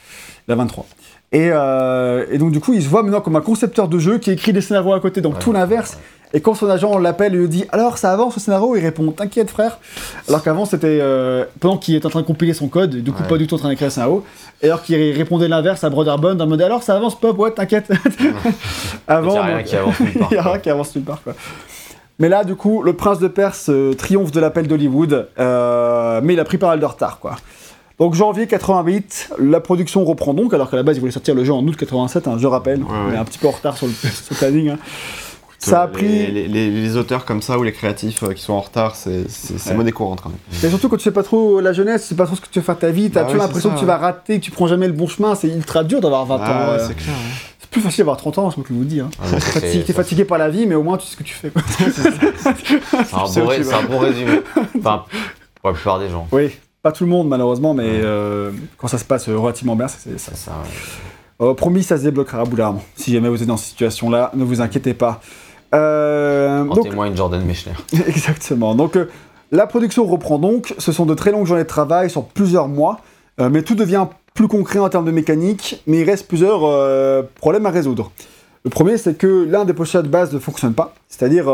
Il 0.49 0.53
a 0.53 0.55
23. 0.57 0.87
Et, 1.33 1.47
et 1.49 2.39
donc, 2.39 2.53
du 2.53 2.61
coup, 2.61 2.73
il 2.73 2.83
se 2.83 2.89
voit 2.89 3.03
maintenant 3.03 3.21
comme 3.21 3.37
un 3.37 3.41
concepteur 3.41 3.89
de 3.89 3.99
jeu 3.99 4.19
qui 4.19 4.31
écrit 4.31 4.53
des 4.53 4.61
scénarios 4.61 4.95
à 4.95 5.01
côté, 5.01 5.21
donc 5.21 5.35
ouais. 5.35 5.41
tout 5.41 5.53
l'inverse. 5.53 5.99
Et 6.37 6.41
quand 6.43 6.53
son 6.55 6.69
agent 6.69 6.99
l'appelle 6.99 7.35
et 7.35 7.39
lui 7.39 7.49
dit 7.49 7.65
Alors, 7.73 7.97
ça 7.97 8.13
avance 8.13 8.35
ce 8.35 8.41
scénario? 8.41 8.77
Il 8.77 8.83
répond 8.83 9.11
T'inquiète, 9.11 9.49
frère. 9.49 9.79
Alors 10.29 10.43
qu'avant, 10.43 10.67
c'était 10.67 10.99
euh, 11.01 11.47
pendant 11.61 11.79
qu'il 11.79 11.95
est 11.95 12.05
en 12.05 12.11
train 12.11 12.21
de 12.21 12.27
compiler 12.27 12.53
son 12.53 12.69
code, 12.69 12.91
du 12.97 13.11
coup, 13.11 13.23
Ouais. 13.23 13.29
pas 13.29 13.39
du 13.39 13.47
tout 13.47 13.55
en 13.55 13.59
train 13.59 13.71
d'écrire 13.71 13.87
un 13.87 13.91
scénario. 13.91 14.23
Et 14.61 14.67
alors 14.67 14.83
qu'il 14.83 14.97
répondait 15.17 15.49
l'inverse 15.49 15.83
à 15.83 15.89
Brotherbund 15.89 16.39
en 16.41 16.47
mode 16.47 16.61
Alors, 16.61 16.83
ça 16.83 16.95
avance, 16.95 17.19
Pop? 17.19 17.39
Ouais, 17.39 17.53
t'inquiète. 17.53 17.87
Il 19.09 19.15
n'y 19.15 19.37
a 19.37 19.43
rien 19.43 19.57
donc- 19.57 19.65
qui 19.65 19.77
avance 19.77 20.01
nulle 20.01 20.13
part. 20.19 20.29
il 20.31 20.35
y 20.35 20.39
a 20.39 20.43
rien 20.43 20.59
qui 20.59 20.71
avance 20.71 20.95
nulle 20.95 21.05
part, 21.05 21.23
quoi. 21.23 21.35
Mais 22.19 22.29
là, 22.29 22.45
du 22.45 22.55
coup, 22.55 22.83
le 22.83 22.93
prince 22.95 23.19
de 23.19 23.29
Perse 23.29 23.69
euh, 23.71 23.95
triomphe 23.95 24.31
de 24.31 24.41
l'appel 24.41 24.67
d'Hollywood, 24.69 25.29
euh, 25.39 26.21
mais 26.23 26.33
il 26.35 26.41
a 26.41 26.45
pris 26.45 26.59
pas 26.59 26.69
mal 26.69 26.81
de 26.81 26.85
retard, 26.87 27.19
quoi. 27.21 27.37
Donc 27.99 28.15
janvier 28.15 28.47
88, 28.47 29.31
la 29.39 29.61
production 29.61 30.05
reprend 30.05 30.35
donc, 30.35 30.53
alors 30.53 30.69
qu'à 30.69 30.77
la 30.77 30.83
base 30.83 30.97
il 30.99 31.01
voulait 31.01 31.13
sortir 31.13 31.35
le 31.35 31.45
jeu 31.45 31.55
en 31.55 31.63
août 31.67 31.77
87, 31.79 32.29
hein, 32.29 32.37
je 32.39 32.47
rappelle, 32.47 32.81
Ouais, 32.83 32.89
on 32.91 33.09
ouais. 33.09 33.15
est 33.15 33.19
un 33.19 33.25
petit 33.25 33.39
peu 33.39 33.49
en 33.49 33.53
retard 33.53 33.75
sur 33.79 33.87
le, 33.87 33.93
sur 33.95 34.11
le 34.33 34.37
planning. 34.37 34.69
hein. 34.71 34.79
Ça 35.59 35.83
a 35.83 35.89
pris, 35.89 36.07
Les, 36.07 36.47
les- 36.49 36.71
les 36.71 36.97
auteurs 36.97 37.25
comme 37.25 37.43
ça 37.43 37.59
ou 37.59 37.63
les 37.63 37.73
créatifs 37.73 38.23
euh, 38.23 38.33
qui 38.35 38.43
sont 38.43 38.53
en 38.53 38.61
retard, 38.61 38.95
c'est 38.95 39.25
Ouais. 39.67 39.75
monnaie 39.75 39.91
courante 39.93 40.21
quand 40.23 40.29
même. 40.29 40.39
et 40.63 40.69
surtout 40.69 40.89
quand 40.89 40.97
tu 40.97 41.03
sais 41.05 41.11
pas 41.11 41.23
trop 41.23 41.61
la 41.61 41.73
jeunesse, 41.73 42.03
tu 42.03 42.09
sais 42.09 42.15
pas 42.15 42.27
trop 42.27 42.37
ce 42.37 42.41
que 42.41 42.47
tu 42.51 42.59
veux 42.59 42.65
faire 42.65 42.75
de 42.77 42.81
ta 42.81 42.91
vie, 42.91 43.11
t'as 43.11 43.21
Bah 43.21 43.27
toujours 43.27 43.41
ouais, 43.41 43.47
l'impression 43.47 43.71
que 43.75 43.79
tu 43.79 43.85
vas 43.87 43.97
rater, 43.97 44.39
que 44.39 44.45
tu 44.45 44.51
prends 44.51 44.67
jamais 44.69 44.87
le 44.87 44.93
bon 44.93 45.07
chemin, 45.09 45.35
c'est 45.35 45.49
ultra 45.49 45.83
dur 45.83 46.01
d'avoir 46.01 46.25
20 46.27 46.41
Ah 46.43 46.51
ans. 46.53 46.73
ouais, 46.73 46.79
euh. 46.81 46.87
c'est 46.87 46.97
clair. 46.97 47.15
ouais. 47.15 47.53
C'est 47.59 47.71
plus 47.71 47.81
facile 47.81 47.99
d'avoir 47.99 48.17
30 48.19 48.39
ans, 48.39 48.51
qui 48.51 48.61
vous 48.73 48.85
dis. 48.85 49.01
Hein. 49.01 49.09
Ah, 49.21 49.27
Fatigué- 49.39 49.83
T'es 49.85 49.93
ça, 49.93 50.03
fatigué 50.03 50.25
par 50.25 50.39
la 50.39 50.49
vie, 50.51 50.67
mais 50.67 50.75
au 50.75 50.83
moins 50.83 50.99
tu 50.99 51.07
sais 51.07 51.13
ce 51.13 51.17
que 51.17 51.23
tu 51.25 51.35
fais. 51.35 51.51
C'est 51.79 53.15
un, 53.15 53.19
bon 53.19 53.51
tu 53.51 53.95
un 53.95 53.99
résumé. 53.99 54.41
Enfin, 54.79 55.05
pour 55.61 55.71
la 55.71 55.75
plupart 55.75 55.99
des 55.99 56.09
gens. 56.11 56.29
oui, 56.33 56.51
pas 56.83 56.93
tout 56.93 57.05
le 57.05 57.11
monde 57.11 57.29
malheureusement, 57.29 57.75
mais 57.75 57.85
euh, 57.87 58.51
quand 58.79 58.87
ça 58.89 58.99
se 58.99 59.05
passe 59.05 59.29
relativement 59.29 59.75
bien, 59.77 59.89
c'est 59.89 60.19
ça. 60.19 60.53
Euh, 61.43 61.53
promis, 61.55 61.83
ça 61.83 61.99
se 61.99 62.03
débloquera 62.03 62.41
à 62.41 62.45
bout. 62.45 62.57
Si 62.95 63.13
jamais 63.13 63.29
vous 63.29 63.43
êtes 63.43 63.49
dans 63.49 63.57
cette 63.59 63.69
situation-là, 63.71 64.31
ne 64.35 64.45
vous 64.45 64.61
inquiétez 64.63 64.95
pas. 64.95 65.21
Euh, 65.75 66.61
En 66.63 66.75
donc, 66.75 66.89
témoigne 66.89 67.17
Jordan 67.17 67.45
Mechler. 67.45 67.73
exactement. 68.07 68.75
Donc, 68.75 68.97
euh, 68.97 69.09
la 69.53 69.67
production 69.67 70.07
reprend 70.07 70.39
donc. 70.39 70.75
Ce 70.79 70.93
sont 70.93 71.07
de 71.07 71.15
très 71.15 71.33
longues 71.33 71.47
journées 71.47 71.65
de 71.65 71.69
travail 71.69 72.11
sur 72.11 72.25
plusieurs 72.25 72.69
mois, 72.69 73.01
euh, 73.41 73.49
mais 73.51 73.63
tout 73.63 73.75
devient 73.75 74.07
plus 74.35 74.49
concret 74.49 74.79
en 74.79 74.89
termes 74.89 75.05
de 75.05 75.11
mécanique. 75.11 75.83
Mais 75.87 76.01
il 76.01 76.05
reste 76.05 76.29
plusieurs 76.29 76.65
euh, 76.65 77.23
problèmes 77.37 77.67
à 77.67 77.71
résoudre. 77.71 78.13
Le 78.65 78.71
premier, 78.71 78.99
c'est 78.99 79.17
que 79.17 79.47
l'un 79.49 79.65
des 79.65 79.73
postulats 79.73 80.03
de 80.03 80.09
base 80.09 80.33
ne 80.33 80.39
fonctionne 80.39 80.75
pas. 80.75 80.95
C'est-à-dire, 81.09 81.45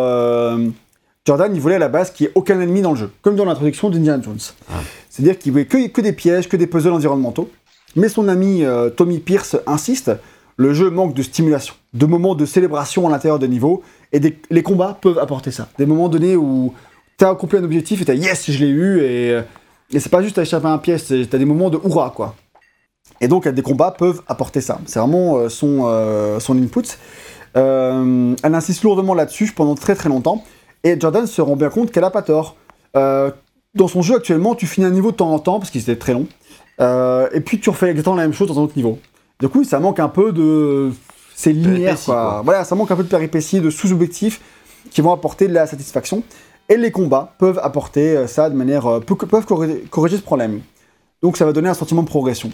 Jordan, 1.27 1.55
il 1.55 1.61
voulait 1.61 1.75
à 1.75 1.79
la 1.79 1.89
base 1.89 2.11
qu'il 2.11 2.25
n'y 2.25 2.31
ait 2.31 2.33
aucun 2.35 2.59
ennemi 2.59 2.81
dans 2.81 2.93
le 2.93 2.97
jeu, 2.97 3.11
comme 3.21 3.37
dans 3.37 3.45
l'introduction 3.45 3.91
d'Indiana 3.91 4.23
Jones. 4.23 4.39
Ah. 4.71 4.77
C'est-à-dire 5.11 5.39
qu'il 5.39 5.53
voulait 5.53 5.67
que, 5.67 5.89
que 5.89 6.01
des 6.01 6.15
pièges, 6.15 6.49
que 6.49 6.57
des 6.57 6.67
puzzles 6.67 6.93
environnementaux. 6.93 7.51
Mais 7.97 8.09
son 8.09 8.29
ami 8.29 8.65
Tommy 8.97 9.19
Pierce 9.19 9.59
insiste, 9.67 10.11
le 10.57 10.75
jeu 10.75 10.91
manque 10.91 11.15
de 11.15 11.23
stimulation, 11.23 11.75
de 11.95 12.07
moments 12.07 12.35
de 12.35 12.45
célébration 12.45 13.07
à 13.09 13.11
l'intérieur 13.11 13.39
des 13.39 13.49
niveaux, 13.49 13.83
et 14.13 14.21
les 14.51 14.63
combats 14.63 14.99
peuvent 15.01 15.19
apporter 15.19 15.51
ça. 15.51 15.69
Des 15.79 15.87
moments 15.87 16.09
donnés 16.09 16.37
où 16.37 16.75
tu 17.19 17.25
as 17.25 17.31
accompli 17.31 17.59
un 17.59 17.65
objectif 17.65 18.03
et 18.03 18.05
tu 18.05 18.15
yes, 18.15 18.51
je 18.51 18.59
l'ai 18.59 18.71
eu, 18.71 19.01
et, 19.01 19.31
euh, 19.31 19.43
c'est 19.91 20.11
pas 20.11 20.23
juste 20.23 20.39
à 20.39 20.43
échapper 20.43 20.67
à 20.67 20.73
un 20.73 20.79
piège, 20.79 21.05
tu 21.07 21.15
as 21.15 21.39
des 21.39 21.45
moments 21.45 21.71
de 21.71 21.79
hurrah, 21.83 22.13
quoi. 22.15 22.35
Et 23.21 23.29
donc, 23.29 23.47
des 23.49 23.63
combats 23.63 23.91
peuvent 23.91 24.23
apporter 24.27 24.61
ça. 24.61 24.81
C'est 24.87 24.99
vraiment 24.99 25.37
euh, 25.37 25.49
son, 25.49 25.83
euh, 25.85 26.41
son 26.41 26.57
input. 26.61 26.85
Elle 27.55 28.37
insiste 28.43 28.83
lourdement 28.83 29.15
là-dessus 29.15 29.53
pendant 29.55 29.75
très 29.75 29.95
très 29.95 30.09
longtemps, 30.09 30.45
et 30.85 30.99
Jordan 30.99 31.27
se 31.27 31.41
rend 31.41 31.57
bien 31.57 31.69
compte 31.69 31.91
qu'elle 31.91 32.05
a 32.05 32.11
pas 32.11 32.23
tort. 32.23 32.57
Dans 32.95 33.89
son 33.89 34.03
jeu 34.03 34.17
actuellement, 34.17 34.55
tu 34.55 34.67
finis 34.67 34.87
un 34.87 34.91
niveau 34.91 35.13
de 35.13 35.17
temps 35.17 35.33
en 35.33 35.39
temps, 35.39 35.59
parce 35.59 35.71
qu'il 35.71 35.81
était 35.81 35.97
très 35.97 36.13
long, 36.13 36.27
et 36.81 37.41
puis 37.41 37.61
tu 37.61 37.71
refais 37.71 37.89
exactement 37.89 38.17
la 38.17 38.23
même 38.23 38.33
chose 38.33 38.49
dans 38.49 38.59
un 38.59 38.63
autre 38.63 38.77
niveau. 38.77 38.99
Du 39.43 39.49
coup, 39.49 39.65
ça 39.65 39.79
manque 39.81 39.99
un 40.01 40.09
peu 40.09 40.33
de. 40.33 40.91
C'est 41.35 41.53
linéaire, 41.53 41.97
quoi. 42.05 42.15
quoi. 42.15 42.43
Voilà, 42.45 42.65
ça 42.65 42.75
manque 42.77 42.91
un 42.93 42.97
peu 42.97 43.03
de 43.03 43.09
péripéties, 43.09 43.61
de 43.61 43.69
sous-objectifs 43.71 44.41
qui 44.91 45.01
vont 45.01 45.13
apporter 45.13 45.49
de 45.49 45.53
la 45.53 45.67
satisfaction. 45.67 46.23
Et 46.69 46.77
les 46.77 46.91
combats 46.93 47.35
peuvent 47.39 47.59
apporter 47.63 48.17
euh, 48.17 48.27
ça 48.29 48.49
de 48.49 48.55
manière. 48.55 48.87
euh, 48.87 49.01
peu- 49.01 49.17
peuvent 49.17 49.45
corriger 49.45 50.17
ce 50.17 50.23
problème. 50.23 50.61
Donc 51.23 51.37
ça 51.37 51.45
va 51.45 51.53
donner 51.53 51.69
un 51.69 51.75
sentiment 51.75 52.03
de 52.03 52.09
progression. 52.09 52.51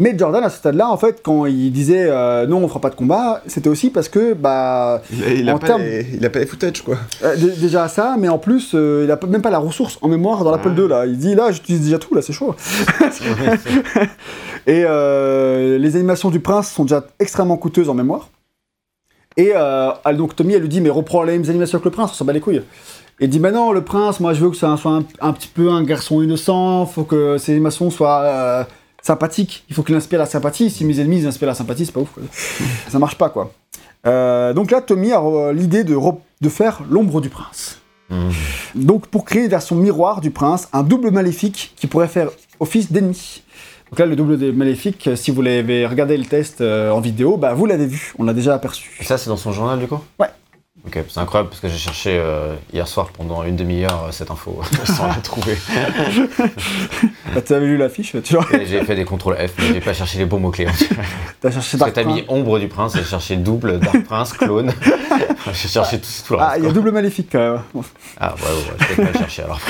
Mais 0.00 0.16
Jordan, 0.16 0.44
à 0.44 0.48
ce 0.48 0.58
stade-là, 0.58 0.88
en 0.88 0.96
fait, 0.96 1.22
quand 1.24 1.44
il 1.46 1.72
disait 1.72 2.06
euh, 2.08 2.46
non, 2.46 2.58
on 2.62 2.68
fera 2.68 2.80
pas 2.80 2.90
de 2.90 2.94
combat, 2.94 3.42
c'était 3.48 3.68
aussi 3.68 3.90
parce 3.90 4.08
que, 4.08 4.32
bah, 4.32 5.02
Il 5.12 5.24
a, 5.24 5.30
il 5.32 5.50
a 5.50 5.56
En 5.56 5.58
pas 5.58 5.66
pas 5.66 5.78
les 6.38 6.46
footage 6.46 6.82
quoi. 6.82 6.98
euh, 7.24 7.34
dé- 7.34 7.50
déjà 7.56 7.88
ça, 7.88 8.14
mais 8.16 8.28
en 8.28 8.38
plus, 8.38 8.76
euh, 8.76 9.02
il 9.04 9.10
a 9.10 9.16
pas- 9.16 9.26
même 9.26 9.42
pas 9.42 9.50
la 9.50 9.58
ressource 9.58 9.98
en 10.00 10.06
mémoire 10.06 10.44
dans 10.44 10.52
l'Apple 10.52 10.68
Ouais. 10.68 10.74
2 10.76 10.86
là. 10.86 11.04
Il 11.06 11.18
dit 11.18 11.34
là, 11.34 11.50
j'utilise 11.50 11.80
déjà 11.82 11.98
tout 11.98 12.14
là, 12.14 12.22
c'est 12.22 12.32
chaud. 12.32 12.54
Et 14.68 14.82
les 15.78 15.96
animations 15.96 16.30
du 16.30 16.38
prince 16.38 16.70
sont 16.70 16.84
déjà 16.84 17.04
extrêmement 17.18 17.56
coûteuses 17.56 17.88
en 17.88 17.94
mémoire. 17.94 18.28
Et 19.36 19.52
donc 20.14 20.36
Tommy, 20.36 20.54
elle 20.54 20.62
lui 20.62 20.68
dit 20.68 20.80
mais 20.80 20.90
reprends 20.90 21.24
les 21.24 21.32
mêmes 21.36 21.50
animations 21.50 21.80
que 21.80 21.84
le 21.86 21.90
prince, 21.90 22.12
on 22.12 22.14
s'en 22.14 22.24
bat 22.24 22.32
les 22.32 22.40
couilles. 22.40 22.62
Et 23.20 23.24
il 23.24 23.30
dit 23.30 23.40
bah 23.40 23.50
non, 23.50 23.72
le 23.72 23.82
prince, 23.82 24.20
moi 24.20 24.32
je 24.32 24.44
veux 24.44 24.50
que 24.50 24.56
ça 24.56 24.76
soit 24.76 24.92
un, 24.92 25.04
un 25.20 25.32
petit 25.32 25.48
peu 25.48 25.70
un 25.70 25.82
garçon 25.82 26.22
innocent, 26.22 26.86
faut 26.86 27.02
que 27.02 27.36
ses 27.38 27.50
animations 27.50 27.90
soient 27.90 28.64
sympathiques, 29.02 29.64
il 29.68 29.74
faut 29.74 29.82
qu'il 29.82 29.94
inspire 29.94 30.18
la 30.18 30.26
sympathie. 30.26 30.70
Si 30.70 30.84
mes 30.84 31.00
ennemis 31.00 31.26
inspirent 31.26 31.48
la 31.48 31.54
sympathie, 31.54 31.86
c'est 31.86 31.92
pas 31.92 32.00
ouf. 32.00 32.10
quoi. 32.12 32.22
ça 32.88 32.98
marche 32.98 33.16
pas 33.16 33.30
quoi. 33.30 33.52
Euh, 34.06 34.52
donc 34.52 34.70
là, 34.70 34.80
Tommy 34.80 35.12
a 35.12 35.52
l'idée 35.52 35.84
de, 35.84 35.94
re- 35.96 36.18
de 36.40 36.48
faire 36.48 36.82
l'ombre 36.88 37.20
du 37.20 37.28
prince. 37.28 37.80
Mhm. 38.10 38.30
Donc 38.74 39.06
pour 39.08 39.24
créer 39.24 39.42
une 39.44 39.50
version 39.50 39.76
miroir 39.76 40.20
du 40.20 40.30
prince, 40.30 40.68
un 40.72 40.82
double 40.82 41.10
maléfique 41.10 41.72
qui 41.76 41.86
pourrait 41.86 42.08
faire 42.08 42.28
office 42.60 42.90
d'ennemi. 42.92 43.42
Donc 43.90 43.98
là, 44.00 44.06
le 44.06 44.16
double 44.16 44.38
des 44.38 44.52
maléfique, 44.52 45.06
euh, 45.08 45.16
si 45.16 45.30
vous 45.30 45.40
l'avez 45.42 45.86
regardé 45.86 46.16
le 46.16 46.24
test 46.26 46.60
euh, 46.60 46.90
en 46.90 47.00
vidéo, 47.00 47.36
bah 47.38 47.54
vous 47.54 47.64
l'avez 47.66 47.86
vu, 47.86 48.12
on 48.18 48.24
l'a 48.24 48.34
déjà 48.34 48.54
aperçu. 48.54 48.96
Et 49.00 49.04
ça, 49.04 49.16
c'est 49.18 49.30
dans 49.30 49.36
son 49.38 49.52
journal, 49.52 49.78
du 49.78 49.86
coup? 49.86 49.98
Ouais. 50.18 50.28
Ok, 50.88 51.04
c'est 51.08 51.20
incroyable 51.20 51.50
parce 51.50 51.60
que 51.60 51.68
j'ai 51.68 51.76
cherché 51.76 52.18
euh, 52.18 52.54
hier 52.72 52.88
soir 52.88 53.10
pendant 53.16 53.44
une 53.44 53.56
demi-heure 53.56 54.04
euh, 54.08 54.10
cette 54.10 54.30
info 54.30 54.58
sans 54.84 55.06
la 55.06 55.14
trouver. 55.16 55.56
Bah, 57.34 57.42
tu 57.42 57.52
avais 57.52 57.66
lu 57.66 57.76
l'affiche, 57.76 58.16
tu 58.24 58.34
vois, 58.34 58.46
J'ai 58.64 58.82
fait 58.84 58.94
des 58.96 59.04
contrôles 59.04 59.36
F, 59.36 59.52
mais 59.58 59.74
j'ai 59.74 59.80
pas 59.80 59.92
cherché 59.92 60.18
les 60.18 60.24
bons 60.24 60.40
mots-clés. 60.40 60.66
t'as 61.42 61.50
cherché 61.50 61.76
Dark 61.76 61.90
que 61.90 61.94
t'as 62.00 62.04
mis 62.06 62.22
Prince. 62.22 62.24
ombre 62.38 62.58
du 62.58 62.68
prince, 62.68 62.96
j'ai 62.96 63.04
cherché 63.04 63.36
double, 63.36 63.78
Dark 63.80 64.02
Prince, 64.04 64.32
clone. 64.32 64.72
j'ai 65.52 65.68
cherché 65.68 65.98
tout, 66.00 66.08
tout 66.26 66.32
le 66.32 66.38
reste. 66.38 66.50
Ah, 66.54 66.58
il 66.58 66.64
y 66.64 66.66
a 66.66 66.72
double 66.72 66.90
maléfique 66.90 67.28
quand 67.30 67.38
même. 67.38 67.60
Ah, 68.18 68.34
ouais, 68.34 68.40
ouais, 68.42 68.48
ouais, 68.48 68.76
je 68.80 68.94
vais 68.94 69.04
pas 69.04 69.12
le 69.12 69.18
chercher 69.18 69.42
alors. 69.42 69.60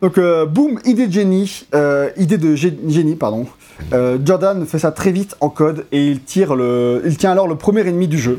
Donc, 0.00 0.18
euh, 0.18 0.46
boum, 0.46 0.78
idée 0.84 1.08
de 1.08 1.12
génie, 1.12 1.66
euh, 1.74 2.10
idée 2.16 2.38
de 2.38 2.54
gé- 2.54 2.76
génie, 2.88 3.16
pardon. 3.16 3.46
Euh, 3.92 4.18
Jordan 4.24 4.64
fait 4.66 4.78
ça 4.78 4.92
très 4.92 5.10
vite 5.10 5.34
en 5.40 5.48
code 5.48 5.86
et 5.90 6.06
il 6.06 6.22
tire 6.22 6.54
le, 6.54 7.02
il 7.04 7.16
tient 7.16 7.32
alors 7.32 7.48
le 7.48 7.56
premier 7.56 7.80
ennemi 7.80 8.06
du 8.06 8.18
jeu. 8.18 8.38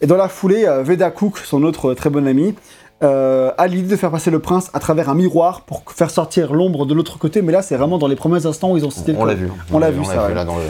Et 0.00 0.06
dans 0.06 0.16
la 0.16 0.28
foulée, 0.28 0.64
euh, 0.66 0.82
Veda 0.82 1.10
Cook, 1.10 1.38
son 1.38 1.62
autre 1.64 1.94
très 1.94 2.10
bon 2.10 2.26
ami, 2.26 2.54
euh, 3.02 3.50
a 3.58 3.66
l'idée 3.68 3.88
de 3.88 3.96
faire 3.96 4.10
passer 4.10 4.30
le 4.30 4.40
prince 4.40 4.70
à 4.74 4.80
travers 4.80 5.08
un 5.08 5.14
miroir 5.14 5.60
pour 5.62 5.82
faire 5.92 6.10
sortir 6.10 6.52
l'ombre 6.52 6.84
de 6.84 6.94
l'autre 6.94 7.18
côté, 7.18 7.42
mais 7.42 7.52
là 7.52 7.62
c'est 7.62 7.76
vraiment 7.76 7.96
dans 7.98 8.08
les 8.08 8.16
premiers 8.16 8.44
instants 8.46 8.72
où 8.72 8.76
ils 8.76 8.84
ont 8.84 8.90
cité 8.90 9.12
le 9.12 9.18
On 9.18 9.24
l'a 9.24 9.34
vu. 9.34 9.48
On 9.72 9.78
l'a 9.78 9.90
vu, 9.92 10.04
ça, 10.04 10.26
ouais. 10.26 10.34
là 10.34 10.44
dans 10.44 10.56
le 10.56 10.62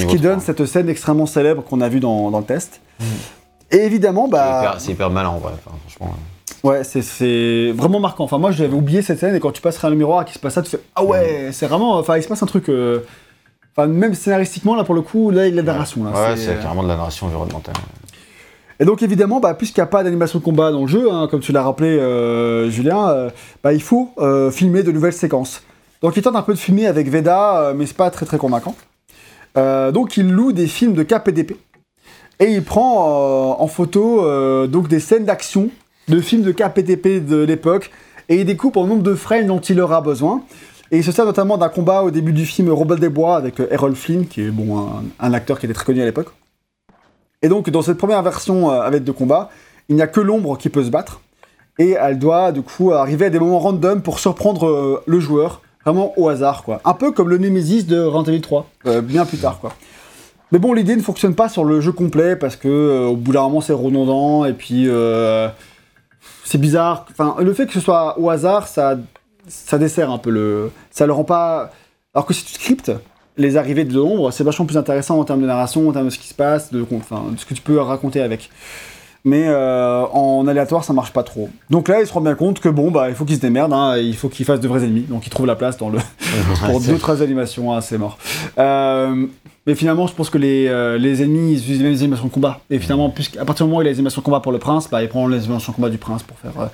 Ce 0.00 0.04
qui 0.06 0.18
donne 0.18 0.40
3. 0.40 0.44
cette 0.54 0.66
scène 0.66 0.88
extrêmement 0.88 1.26
célèbre 1.26 1.62
qu'on 1.62 1.80
a 1.80 1.88
vue 1.88 2.00
dans, 2.00 2.30
dans 2.30 2.38
le 2.40 2.44
test. 2.44 2.80
Et 3.70 3.78
évidemment, 3.78 4.26
bah, 4.28 4.60
hyper- 4.62 4.80
C'est 4.80 4.92
hyper 4.92 5.10
malin 5.10 5.28
en 5.30 5.38
vrai. 5.38 5.52
Enfin, 5.64 5.76
franchement. 5.88 6.14
ouais, 6.64 6.82
c'est- 6.84 7.72
vraiment 7.72 7.98
marquant. 8.00 8.24
Enfin, 8.24 8.38
moi, 8.38 8.50
j'avais 8.52 8.74
oublié 8.74 9.02
cette 9.02 9.18
scène 9.20 9.34
et 9.34 9.40
quand 9.40 9.50
tu 9.52 9.60
passeras 9.62 9.88
le 9.90 9.96
miroir 9.96 10.22
et 10.22 10.24
qu'il 10.24 10.34
se 10.34 10.38
passe 10.40 10.54
ça, 10.54 10.62
tu 10.62 10.70
fais 10.70 10.80
ah 10.94 11.04
ouais, 11.04 11.50
c'est 11.52 11.66
vraiment. 11.66 11.98
Enfin, 11.98 12.16
il 12.16 12.22
se 12.22 12.28
passe 12.28 12.42
un 12.42 12.46
truc. 12.46 12.68
euh, 12.68 13.00
Enfin, 13.78 13.88
même 13.88 14.14
scénaristiquement, 14.14 14.74
là 14.74 14.84
pour 14.84 14.94
le 14.94 15.02
coup, 15.02 15.30
là, 15.30 15.46
il 15.46 15.54
y 15.54 15.58
a 15.58 15.60
de 15.62 15.66
la 15.66 15.72
narration. 15.74 16.02
Là, 16.04 16.10
Ouais, 16.10 16.36
c'est- 16.36 16.46
c'est 16.46 16.62
carrément 16.62 16.82
de 16.82 16.88
la 16.88 16.96
narration 16.96 17.26
environnementale. 17.26 17.74
Et 18.78 18.84
donc 18.84 19.02
évidemment, 19.02 19.40
bah, 19.40 19.54
puisqu'il 19.54 19.80
n'y 19.80 19.84
a 19.84 19.88
pas 19.88 20.04
d'animation 20.04 20.38
de 20.38 20.44
combat 20.44 20.70
dans 20.70 20.82
le 20.82 20.86
jeu, 20.86 21.10
hein, 21.10 21.28
comme 21.30 21.40
tu 21.40 21.52
l'as 21.52 21.62
rappelé 21.62 21.98
euh, 21.98 22.70
Julien, 22.70 23.08
euh, 23.08 23.30
bah, 23.64 23.72
il 23.72 23.82
faut 23.82 24.10
euh, 24.18 24.50
filmer 24.50 24.82
de 24.82 24.92
nouvelles 24.92 25.14
séquences. 25.14 25.62
Donc 26.02 26.16
il 26.16 26.22
tente 26.22 26.36
un 26.36 26.42
peu 26.42 26.52
de 26.52 26.58
filmer 26.58 26.86
avec 26.86 27.08
Veda, 27.08 27.72
mais 27.74 27.86
c'est 27.86 27.96
pas 27.96 28.10
très 28.10 28.38
convaincant. 28.38 28.76
Donc 29.56 30.18
il 30.18 30.30
loue 30.30 30.52
des 30.52 30.66
films 30.66 30.92
de 30.92 31.02
KPDP. 31.02 31.56
Et 32.38 32.52
il 32.52 32.62
prend 32.62 33.58
en 33.58 33.66
photo 33.66 34.20
donc 34.66 34.88
des 34.88 35.00
scènes 35.00 35.24
d'action 35.24 35.70
de 36.08 36.20
films 36.20 36.42
de 36.42 36.52
KPDP 36.52 37.24
de 37.26 37.38
l'époque. 37.38 37.90
Et 38.28 38.36
il 38.36 38.44
découpe 38.44 38.76
en 38.76 38.86
nombre 38.86 39.02
de 39.02 39.14
frames 39.14 39.46
dont 39.46 39.58
il 39.58 39.80
aura 39.80 40.02
besoin. 40.02 40.42
Et 40.90 40.98
il 40.98 41.04
se 41.04 41.12
sert 41.12 41.24
notamment 41.24 41.56
d'un 41.56 41.70
combat 41.70 42.02
au 42.02 42.10
début 42.10 42.34
du 42.34 42.44
film 42.44 42.70
Rebelle 42.70 43.00
des 43.00 43.08
Bois 43.08 43.36
avec 43.36 43.54
Errol 43.70 43.96
Flynn, 43.96 44.26
qui 44.26 44.42
est 44.42 44.52
un 45.18 45.32
acteur 45.32 45.58
qui 45.58 45.64
était 45.64 45.74
très 45.74 45.86
connu 45.86 46.02
à 46.02 46.04
l'époque. 46.04 46.28
Et 47.42 47.48
donc, 47.48 47.70
dans 47.70 47.82
cette 47.82 47.98
première 47.98 48.22
version 48.22 48.70
euh, 48.70 48.80
avec 48.80 49.04
de 49.04 49.12
combat, 49.12 49.50
il 49.88 49.96
n'y 49.96 50.02
a 50.02 50.06
que 50.06 50.20
l'ombre 50.20 50.56
qui 50.58 50.68
peut 50.68 50.84
se 50.84 50.90
battre. 50.90 51.20
Et 51.78 51.90
elle 51.90 52.18
doit, 52.18 52.52
du 52.52 52.62
coup, 52.62 52.92
arriver 52.92 53.26
à 53.26 53.30
des 53.30 53.38
moments 53.38 53.58
random 53.58 54.02
pour 54.02 54.18
surprendre 54.18 54.66
euh, 54.66 55.02
le 55.06 55.20
joueur, 55.20 55.60
vraiment 55.84 56.14
au 56.16 56.28
hasard, 56.28 56.64
quoi. 56.64 56.80
Un 56.84 56.94
peu 56.94 57.12
comme 57.12 57.28
le 57.28 57.38
Nemesis 57.38 57.84
de 57.84 58.00
Resident 58.00 58.32
Evil 58.32 58.40
3, 58.40 58.66
euh, 58.86 59.00
bien 59.02 59.26
plus 59.26 59.38
tard, 59.38 59.58
quoi. 59.60 59.72
Mais 60.52 60.58
bon, 60.58 60.72
l'idée 60.72 60.96
ne 60.96 61.02
fonctionne 61.02 61.34
pas 61.34 61.48
sur 61.48 61.64
le 61.64 61.80
jeu 61.80 61.92
complet 61.92 62.36
parce 62.36 62.54
que 62.54 63.06
au 63.08 63.16
bout 63.16 63.32
d'un 63.32 63.42
moment, 63.42 63.60
c'est 63.60 63.72
redondant 63.72 64.44
et 64.44 64.52
puis 64.52 64.88
c'est 66.44 66.58
bizarre. 66.58 67.04
Enfin, 67.10 67.34
le 67.40 67.52
fait 67.52 67.66
que 67.66 67.72
ce 67.72 67.80
soit 67.80 68.16
au 68.20 68.30
hasard, 68.30 68.68
ça, 68.68 68.96
ça 69.48 69.76
dessert 69.76 70.08
un 70.08 70.18
peu 70.18 70.30
le. 70.30 70.70
Ça 70.92 71.04
le 71.04 71.12
rend 71.12 71.24
pas. 71.24 71.72
Alors 72.14 72.26
que 72.26 72.32
si 72.32 72.44
tu 72.44 72.52
scriptes 72.52 72.92
les 73.36 73.56
arrivées 73.56 73.84
de 73.84 73.94
l'ombre, 73.94 74.30
c'est 74.30 74.44
vachement 74.44 74.66
plus 74.66 74.76
intéressant 74.76 75.18
en 75.18 75.24
termes 75.24 75.42
de 75.42 75.46
narration, 75.46 75.88
en 75.88 75.92
termes 75.92 76.06
de 76.06 76.10
ce 76.10 76.18
qui 76.18 76.28
se 76.28 76.34
passe, 76.34 76.72
de, 76.72 76.84
enfin, 76.94 77.24
de 77.32 77.38
ce 77.38 77.46
que 77.46 77.54
tu 77.54 77.62
peux 77.62 77.78
raconter 77.78 78.20
avec. 78.20 78.50
Mais 79.24 79.44
euh, 79.48 80.04
en 80.12 80.46
aléatoire, 80.46 80.84
ça 80.84 80.92
marche 80.92 81.12
pas 81.12 81.24
trop. 81.24 81.48
Donc 81.68 81.88
là, 81.88 82.00
il 82.00 82.06
se 82.06 82.12
rend 82.12 82.20
bien 82.20 82.36
compte 82.36 82.60
que 82.60 82.68
bon, 82.68 82.92
bah, 82.92 83.08
il 83.08 83.16
faut 83.16 83.24
qu'il 83.24 83.34
se 83.34 83.40
démerde, 83.40 83.72
hein, 83.72 83.96
il 83.98 84.14
faut 84.14 84.28
qu'il 84.28 84.46
fasse 84.46 84.60
de 84.60 84.68
vrais 84.68 84.84
ennemis. 84.84 85.02
Donc 85.02 85.26
il 85.26 85.30
trouve 85.30 85.46
la 85.46 85.56
place 85.56 85.76
dans 85.76 85.88
le, 85.88 85.98
pour 86.66 86.80
d'autres 86.80 87.22
animations, 87.22 87.74
hein, 87.74 87.80
c'est 87.80 87.98
mort. 87.98 88.18
Euh, 88.58 89.26
mais 89.66 89.74
finalement, 89.74 90.06
je 90.06 90.14
pense 90.14 90.30
que 90.30 90.38
les, 90.38 90.68
euh, 90.68 90.96
les 90.96 91.22
ennemis, 91.22 91.54
ils 91.54 91.58
utilisent 91.58 91.82
les 91.82 91.88
mêmes 91.88 91.98
animations 91.98 92.26
de 92.26 92.32
combat. 92.32 92.60
Et 92.70 92.78
finalement, 92.78 93.10
puisqu'à 93.10 93.44
partir 93.44 93.66
du 93.66 93.70
moment 93.70 93.80
où 93.80 93.82
il 93.82 93.88
a 93.88 93.90
les 93.90 93.96
animations 93.96 94.20
de 94.20 94.24
combat 94.24 94.38
pour 94.38 94.52
le 94.52 94.60
prince, 94.60 94.88
bah, 94.88 95.02
il 95.02 95.08
prend 95.08 95.26
les 95.26 95.38
animations 95.38 95.72
de 95.72 95.76
combat 95.76 95.90
du 95.90 95.98
prince 95.98 96.22
pour 96.22 96.38
faire 96.38 96.70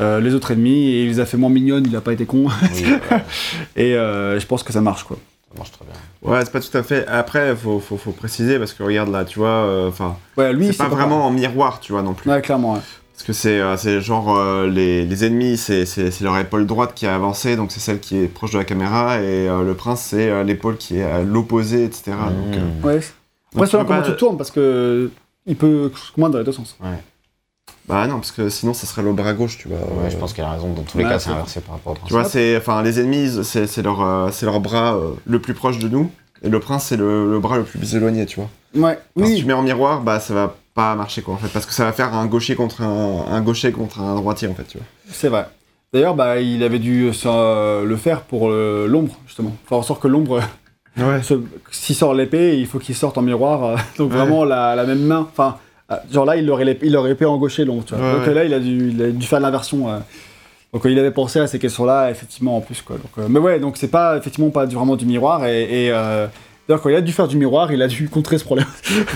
euh, 0.00 0.20
les 0.20 0.32
autres 0.32 0.52
ennemis. 0.52 0.90
Et 0.90 1.02
il 1.02 1.08
les 1.08 1.18
a 1.18 1.26
fait 1.26 1.36
moins 1.36 1.50
mignonnes, 1.50 1.86
il 1.88 1.96
a 1.96 2.00
pas 2.00 2.12
été 2.12 2.26
con. 2.26 2.46
Oui, 2.72 2.84
Et 3.76 3.96
euh, 3.96 4.38
je 4.38 4.46
pense 4.46 4.62
que 4.62 4.72
ça 4.72 4.80
marche, 4.80 5.02
quoi. 5.02 5.18
Ça 5.52 5.58
marche 5.58 5.72
très 5.72 5.84
bien. 5.84 5.94
Ouais, 6.30 6.44
c'est 6.44 6.52
pas 6.52 6.60
tout 6.60 6.76
à 6.76 6.82
fait. 6.82 7.06
Après, 7.06 7.54
faut, 7.56 7.80
faut, 7.80 7.96
faut 7.96 8.12
préciser 8.12 8.58
parce 8.58 8.72
que 8.72 8.82
regarde 8.82 9.10
là, 9.10 9.24
tu 9.24 9.38
vois, 9.38 9.48
euh, 9.48 9.88
enfin, 9.88 10.16
Ouais, 10.36 10.52
lui, 10.52 10.66
c'est 10.68 10.76
pas 10.76 10.88
vraiment 10.88 11.26
en 11.26 11.30
miroir, 11.30 11.80
tu 11.80 11.92
vois 11.92 12.02
non 12.02 12.14
plus. 12.14 12.30
Ouais, 12.30 12.40
clairement. 12.40 12.74
ouais. 12.74 12.80
Parce 13.14 13.26
que 13.26 13.32
c'est 13.34 13.60
euh, 13.60 13.76
c'est 13.76 14.00
genre 14.00 14.34
euh, 14.34 14.66
les, 14.66 15.04
les 15.04 15.24
ennemis, 15.26 15.58
c'est 15.58 15.84
c'est- 15.84 16.10
c'est 16.10 16.24
leur 16.24 16.38
épaule 16.38 16.66
droite 16.66 16.92
qui 16.94 17.06
a 17.06 17.14
avancé, 17.14 17.54
donc 17.54 17.70
c'est 17.70 17.80
celle 17.80 18.00
qui 18.00 18.16
est 18.16 18.28
proche 18.28 18.52
de 18.52 18.58
la 18.58 18.64
caméra, 18.64 19.20
et 19.20 19.46
euh, 19.46 19.62
le 19.62 19.74
prince, 19.74 20.00
c'est 20.00 20.30
euh, 20.30 20.42
l'épaule 20.42 20.78
qui 20.78 20.96
est 20.98 21.02
à 21.02 21.20
l'opposé, 21.22 21.84
etc. 21.84 22.12
Donc, 22.30 22.56
euh, 22.56 22.60
Mmh. 22.60 22.84
Ouais. 22.86 22.94
donc 22.94 23.02
Après, 23.56 23.66
tu 23.66 23.70
selon 23.72 23.82
peux 23.82 23.88
comment 23.88 24.00
pas- 24.02 24.10
tu 24.10 24.16
tournes, 24.16 24.36
parce 24.38 24.50
que 24.50 25.10
il 25.46 25.56
peut 25.56 25.92
commander 26.14 26.32
dans 26.34 26.38
les 26.38 26.44
deux 26.46 26.52
sens. 26.52 26.78
Bah 27.90 28.06
non, 28.06 28.14
parce 28.16 28.32
que 28.32 28.48
sinon 28.48 28.72
ça 28.74 28.86
serait 28.86 29.02
le 29.02 29.12
bras 29.12 29.32
gauche, 29.32 29.58
tu 29.58 29.68
vois. 29.68 29.78
Ouais, 29.78 30.10
je 30.10 30.16
pense 30.16 30.32
qu'elle 30.32 30.44
a 30.44 30.52
raison. 30.52 30.68
Dans 30.72 30.82
tous 30.82 30.98
les 30.98 31.04
cas, 31.04 31.18
c'est- 31.18 31.30
inversé 31.30 31.60
par 31.60 31.74
rapport 31.76 31.92
au 31.92 32.06
Tu 32.06 32.12
vois, 32.12 32.24
c'est 32.24 32.56
enfin 32.56 32.82
les 32.82 33.00
ennemis, 33.00 33.40
c'est 33.44 33.66
c'est 33.66 33.82
leur, 33.82 34.00
euh, 34.02 34.28
c'est 34.32 34.46
leur 34.46 34.60
bras 34.60 34.94
euh, 34.96 35.10
le 35.26 35.40
plus 35.40 35.54
proche 35.54 35.78
de 35.78 35.88
nous, 35.88 36.10
et 36.42 36.48
le 36.48 36.60
prince, 36.60 36.86
c'est 36.86 36.96
le, 36.96 37.30
le 37.30 37.38
bras 37.40 37.58
le 37.58 37.64
plus 37.64 37.94
éloigné, 37.94 38.26
tu 38.26 38.36
vois. 38.40 38.48
Ouais, 38.74 38.98
Enfin, 39.16 39.26
Si 39.26 39.32
oui. 39.34 39.38
tu 39.40 39.46
mets 39.46 39.52
en 39.52 39.62
miroir, 39.62 40.00
bah 40.02 40.20
ça 40.20 40.32
va 40.34 40.54
pas 40.74 40.94
marcher 40.94 41.22
quoi 41.22 41.34
en 41.34 41.36
fait, 41.38 41.48
parce 41.52 41.66
que 41.66 41.72
ça 41.72 41.84
va 41.84 41.92
faire 41.92 42.14
un 42.14 42.26
gaucher 42.26 42.54
contre 42.54 42.82
un, 42.82 43.24
un 43.28 43.40
gaucher 43.40 43.72
contre 43.72 44.00
un 44.00 44.14
droitier 44.14 44.46
en 44.48 44.54
fait, 44.54 44.64
tu 44.64 44.78
vois. 44.78 44.86
C'est 45.10 45.28
vrai. 45.28 45.46
D'ailleurs, 45.92 46.14
bah, 46.14 46.38
il 46.40 46.62
avait 46.62 46.78
dû 46.78 47.08
euh, 47.08 47.12
ça, 47.12 47.82
le 47.84 47.96
faire 47.96 48.20
pour 48.20 48.48
euh, 48.50 48.86
l'ombre, 48.86 49.16
justement. 49.26 49.52
Faire 49.68 49.78
en 49.78 49.82
sorte 49.82 50.00
que 50.00 50.06
l'ombre, 50.06 50.40
Ouais. 50.96 51.20
se- 51.22 51.40
s'il 51.72 51.96
sort 51.96 52.14
l'épée, 52.14 52.58
il 52.58 52.66
faut 52.66 52.78
qu'il 52.78 52.94
sorte 52.94 53.18
en 53.18 53.22
miroir. 53.22 53.64
euh, 53.64 53.76
donc 53.98 54.12
Ouais. 54.12 54.16
vraiment 54.18 54.44
la, 54.44 54.76
la 54.76 54.84
même 54.84 55.00
main. 55.04 55.26
Enfin, 55.32 55.56
genre 56.12 56.24
là, 56.24 56.36
il 56.36 56.48
aurait 56.50 56.64
l'épée, 56.64 56.86
il 56.86 56.96
aurait 56.96 57.12
épée 57.12 57.24
l'ombre, 57.24 57.48
tu 57.84 57.94
vois. 57.94 58.04
Ouais, 58.04 58.12
donc 58.18 58.26
ouais. 58.26 58.34
là, 58.34 58.44
il 58.44 58.54
a, 58.54 58.58
dû, 58.60 58.90
il 58.90 59.02
a 59.02 59.08
dû 59.08 59.26
faire 59.26 59.40
l'inversion. 59.40 59.88
euh. 59.88 59.98
Donc 60.72 60.86
euh, 60.86 60.90
il 60.90 60.98
avait 60.98 61.10
pensé 61.10 61.40
à 61.40 61.46
ces 61.46 61.58
questions-là, 61.58 62.10
effectivement, 62.10 62.56
en 62.56 62.60
plus. 62.60 62.80
Quoi. 62.82 62.96
Donc, 62.96 63.10
euh, 63.18 63.26
mais 63.28 63.40
ouais, 63.40 63.58
donc 63.60 63.76
c'est 63.76 63.88
pas, 63.88 64.16
effectivement, 64.16 64.50
pas 64.50 64.66
du- 64.66 64.76
vraiment 64.76 64.96
du 64.96 65.04
miroir. 65.06 65.44
Et, 65.46 65.86
et, 65.86 65.90
d'ailleurs, 65.90 66.80
quand 66.82 66.88
il 66.90 66.94
a 66.96 67.00
dû 67.00 67.12
faire 67.12 67.26
du 67.28 67.36
miroir, 67.36 67.72
il 67.72 67.82
a 67.82 67.88
dû 67.88 68.08
contrer 68.12 68.38
ce 68.38 68.44
problème. 68.44 68.66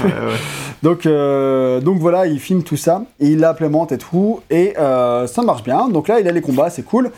Ouais. 0.04 0.10
Donc, 0.82 1.04
donc 1.06 1.98
voilà, 1.98 2.26
il 2.26 2.38
filme 2.38 2.62
tout 2.62 2.76
ça, 2.76 3.04
et 3.18 3.28
il 3.28 3.38
l'implémente 3.38 3.90
et 3.92 3.96
tout, 3.96 4.40
et 4.50 4.74
ça 4.76 5.42
marche 5.42 5.62
bien. 5.62 5.88
Donc 5.88 6.08
là, 6.08 6.20
il 6.20 6.28
a 6.28 6.32
les 6.32 6.42
combats, 6.42 6.68
c'est 6.68 6.82
cool. 6.82 7.10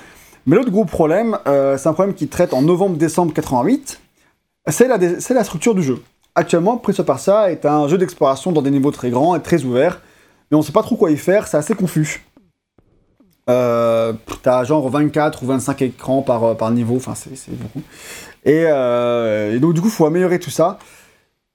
Mais 0.46 0.54
l'autre 0.54 0.70
gros 0.70 0.84
problème, 0.84 1.36
euh, 1.48 1.76
c'est 1.76 1.88
un 1.88 1.92
problème 1.92 2.14
qu'il 2.14 2.28
traite 2.28 2.54
en 2.54 2.62
novembre-décembre 2.62 3.32
88, 3.34 4.00
c'est 4.68 4.86
la, 4.86 4.96
la 4.98 5.44
structure 5.44 5.74
du 5.74 5.82
jeu. 5.82 6.00
Actuellement, 6.38 6.76
Prince 6.76 7.00
of 7.00 7.06
Persia 7.06 7.50
est 7.50 7.64
un 7.64 7.88
jeu 7.88 7.96
d'exploration 7.96 8.52
dans 8.52 8.60
des 8.60 8.70
niveaux 8.70 8.90
très 8.90 9.08
grands 9.08 9.34
et 9.34 9.40
très 9.40 9.64
ouverts, 9.64 10.02
mais 10.50 10.58
on 10.58 10.60
sait 10.60 10.70
pas 10.70 10.82
trop 10.82 10.94
quoi 10.94 11.10
y 11.10 11.16
faire, 11.16 11.48
c'est 11.48 11.56
assez 11.56 11.74
confus. 11.74 12.26
Euh, 13.48 14.12
T'as 14.42 14.62
genre 14.64 14.86
24 14.90 15.42
ou 15.42 15.46
25 15.46 15.80
écrans 15.80 16.20
par, 16.20 16.44
euh, 16.44 16.54
par 16.54 16.70
niveau, 16.72 16.96
enfin 16.96 17.14
c'est 17.14 17.56
beaucoup. 17.56 17.80
Et, 18.44 18.64
euh, 18.66 19.56
et 19.56 19.60
donc 19.60 19.72
du 19.72 19.80
coup, 19.80 19.88
il 19.88 19.92
faut 19.92 20.04
améliorer 20.04 20.38
tout 20.38 20.50
ça. 20.50 20.78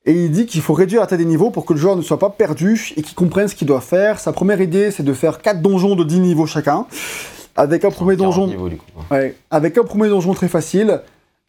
Et 0.05 0.13
il 0.13 0.31
dit 0.31 0.47
qu'il 0.47 0.61
faut 0.61 0.73
réduire 0.73 1.01
la 1.01 1.07
taille 1.07 1.19
des 1.19 1.25
niveaux 1.25 1.51
pour 1.51 1.65
que 1.65 1.73
le 1.73 1.79
joueur 1.79 1.95
ne 1.95 2.01
soit 2.01 2.17
pas 2.17 2.31
perdu 2.31 2.91
et 2.97 3.03
qu'il 3.03 3.13
comprenne 3.13 3.47
ce 3.47 3.53
qu'il 3.53 3.67
doit 3.67 3.81
faire. 3.81 4.19
Sa 4.19 4.33
première 4.33 4.59
idée, 4.61 4.89
c'est 4.89 5.03
de 5.03 5.13
faire 5.13 5.43
4 5.43 5.61
donjons 5.61 5.95
de 5.95 6.03
10 6.03 6.21
niveaux 6.21 6.47
chacun. 6.47 6.87
Avec 7.55 7.85
un 7.85 7.91
premier 7.91 8.17
40 8.17 8.17
donjon, 8.17 8.47
niveaux, 8.47 8.69
ouais, 9.11 9.35
avec 9.51 9.77
un 9.77 9.83
premier 9.83 10.09
donjon 10.09 10.33
très 10.33 10.47
facile, 10.47 11.01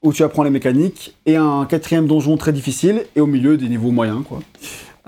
où 0.03 0.13
tu 0.13 0.23
apprends 0.25 0.43
les 0.43 0.51
mécaniques, 0.51 1.17
et 1.27 1.37
un 1.37 1.65
quatrième 1.67 2.07
donjon 2.07 2.37
très 2.37 2.53
difficile, 2.53 3.05
et 3.17 3.21
au 3.21 3.27
milieu 3.27 3.57
des 3.57 3.69
niveaux 3.69 3.91
moyens, 3.91 4.23
quoi. 4.29 4.41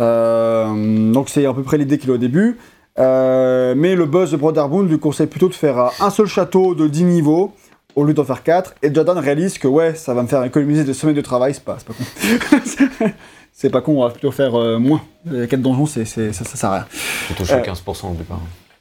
Euh, 0.01 1.13
donc 1.13 1.29
c'est 1.29 1.47
à 1.47 1.53
peu 1.55 1.63
près 1.63 1.79
l'idée 1.79 1.99
qu'il 1.99 2.11
a 2.11 2.15
au 2.15 2.19
début. 2.19 2.59
Euh, 2.99 3.75
mais 3.77 3.97
le 3.97 4.07
buzz 4.07 4.31
de 4.31 4.37
Brotherhood 4.37 4.89
lui 4.89 4.99
conseille 4.99 5.27
plutôt 5.27 5.49
de 5.49 5.55
faire 5.55 5.79
euh, 5.79 5.89
un 6.01 6.11
seul 6.11 6.27
château 6.27 6.75
de 6.77 6.87
10 6.87 7.05
niveaux 7.05 7.53
au 7.97 8.05
lieu 8.05 8.15
d'en 8.15 8.25
faire 8.25 8.43
4. 8.43 8.75
Et 8.83 8.95
Jordan 8.95 9.19
réalise 9.19 9.59
que 9.59 9.67
ouais, 9.69 9.95
ça 9.95 10.15
va 10.15 10.23
me 10.23 10.29
faire 10.29 10.45
économiser 10.45 10.85
des 10.85 10.95
semaines 10.95 11.17
de 11.17 11.21
travail, 11.21 11.55
c'est 11.55 11.65
pas, 11.65 11.77
con. 11.87 11.95
c'est 13.53 13.71
pas 13.71 13.81
con, 13.81 14.01
on 14.01 14.05
va 14.05 14.11
plutôt 14.11 14.31
faire 14.31 14.55
euh, 14.55 14.79
moins. 14.79 15.01
Les 15.27 15.49
4 15.49 15.61
donjons, 15.61 15.87
c'est, 15.87 16.05
ça, 16.05 16.33
ça 16.33 16.45
sert 16.45 16.71
à 16.71 16.75
rien. 16.75 16.87
Il 17.31 17.37
touche 17.37 17.51
Euh. 17.51 17.61
15% 17.61 18.13
au 18.13 18.15
départ. 18.15 18.41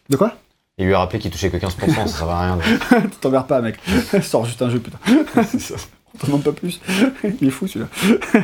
De 0.10 0.16
quoi? 0.18 0.34
Il 0.78 0.88
lui 0.88 0.94
a 0.94 1.00
rappelé 1.00 1.20
qu'il 1.20 1.30
touchait 1.32 1.50
que 1.52 1.58
15%, 1.58 1.70
ça 1.94 2.08
servait 2.08 2.34
à 2.34 2.40
rien. 2.40 2.60
Tu 3.02 3.18
t'emmerdes 3.22 3.48
pas, 3.48 3.62
mec. 3.62 3.76
Sors 4.22 4.46
juste 4.46 4.62
un 4.62 4.70
jeu, 4.70 4.80
putain. 4.80 4.98
On 6.22 6.28
demande 6.28 6.44
pas 6.44 6.52
plus. 6.52 6.80
Il 7.42 7.48
est 7.48 7.52
fou 7.52 7.68
celui-là. 7.68 7.90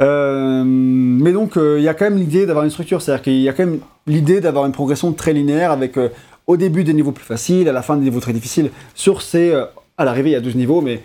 Euh, 0.00 0.64
mais 0.66 1.30
donc, 1.32 1.56
euh, 1.56 1.76
il 1.78 1.84
y 1.84 1.88
a 1.88 1.94
quand 1.94 2.04
même 2.06 2.16
l'idée 2.18 2.46
d'avoir 2.46 2.64
une 2.64 2.70
structure. 2.72 3.00
C'est-à-dire 3.00 3.22
qu'il 3.22 3.40
y 3.40 3.48
a 3.48 3.52
quand 3.52 3.64
même 3.64 3.78
l'idée 4.08 4.40
d'avoir 4.40 4.66
une 4.66 4.72
progression 4.72 5.12
très 5.12 5.32
linéaire 5.32 5.70
avec 5.70 5.96
euh, 5.96 6.08
au 6.48 6.56
début 6.56 6.82
des 6.82 6.92
niveaux 6.92 7.12
plus 7.12 7.24
faciles, 7.24 7.68
à 7.68 7.72
la 7.72 7.80
fin 7.80 7.96
des 7.96 8.02
niveaux 8.02 8.18
très 8.18 8.32
difficiles. 8.32 8.70
Sur 8.96 9.22
ces. 9.22 9.54
à 9.96 10.04
l'arrivée, 10.04 10.30
il 10.30 10.32
y 10.32 10.36
a 10.36 10.40
12 10.40 10.56
niveaux, 10.56 10.80
mais 10.80 11.00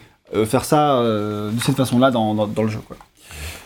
faire 0.45 0.65
ça 0.65 1.03
de 1.03 1.51
cette 1.63 1.75
façon-là 1.75 2.09
dans, 2.09 2.33
dans- 2.47 2.63
le 2.63 2.69
jeu. 2.69 2.79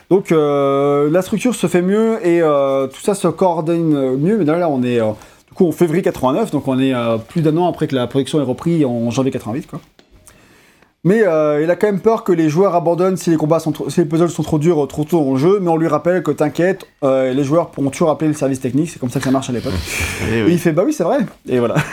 Donc, 0.10 0.30
la 0.32 1.22
structure 1.22 1.56
se 1.56 1.68
fait 1.68 1.82
mieux 1.82 2.20
et 2.28 2.42
tout 2.42 3.02
ça 3.02 3.16
se 3.16 3.30
coordonne 3.30 4.18
mieux. 4.18 4.38
Mais 4.38 4.44
là, 4.46 4.68
on 4.70 4.84
est. 4.84 4.98
du 5.00 5.54
coup, 5.56 5.68
en 5.68 5.72
février 5.72 6.02
89, 6.04 6.52
donc 6.52 6.68
on 6.68 6.78
est 6.80 6.94
plus 7.30 7.42
d'un 7.42 7.56
an 7.56 7.70
après 7.70 7.88
que 7.88 7.96
la 7.96 8.08
production 8.08 8.40
ait 8.42 8.44
repris 8.46 8.84
en 8.84 9.10
janvier 9.10 9.32
88, 9.32 9.68
quoi. 9.68 9.80
Mais 11.06 11.22
euh, 11.24 11.62
il 11.62 11.70
a 11.70 11.76
quand 11.76 11.88
même 11.88 12.00
peur 12.00 12.24
que 12.24 12.32
les 12.32 12.48
joueurs 12.48 12.76
abandonnent 12.76 13.18
si 13.18 13.30
les 13.30 13.36
combats 13.36 13.60
sont 13.60 13.74
trop- 13.74 13.90
si 13.90 14.00
les 14.00 14.06
puzzles 14.06 14.30
sont 14.30 14.44
trop 14.44 14.58
durs 14.58 14.88
trop 14.88 15.04
tôt 15.04 15.22
dans 15.24 15.32
le 15.34 15.38
jeu, 15.38 15.60
mais 15.62 15.70
on 15.70 15.76
lui 15.76 15.88
rappelle 15.90 16.24
que 16.24 16.32
t'inquiète, 16.32 16.86
euh, 17.04 17.34
les 17.34 17.44
joueurs 17.44 17.72
pourront 17.72 17.90
toujours 17.90 18.10
appeler 18.10 18.30
le 18.30 18.34
service 18.36 18.62
technique, 18.62 18.90
c'est 18.90 19.00
comme 19.00 19.10
ça 19.10 19.20
que 19.20 19.26
ça 19.26 19.32
marche 19.32 19.50
à 19.50 19.54
l'époque. 19.54 19.74
Et 20.22 20.34
Et 20.36 20.38
Eh 20.40 20.44
oui. 20.44 20.54
il 20.54 20.60
fait 20.60 20.72
bah 20.72 20.84
oui 20.86 20.94
c'est 20.94 21.04
vrai, 21.04 21.20
et 21.48 21.60
voilà. 21.60 21.76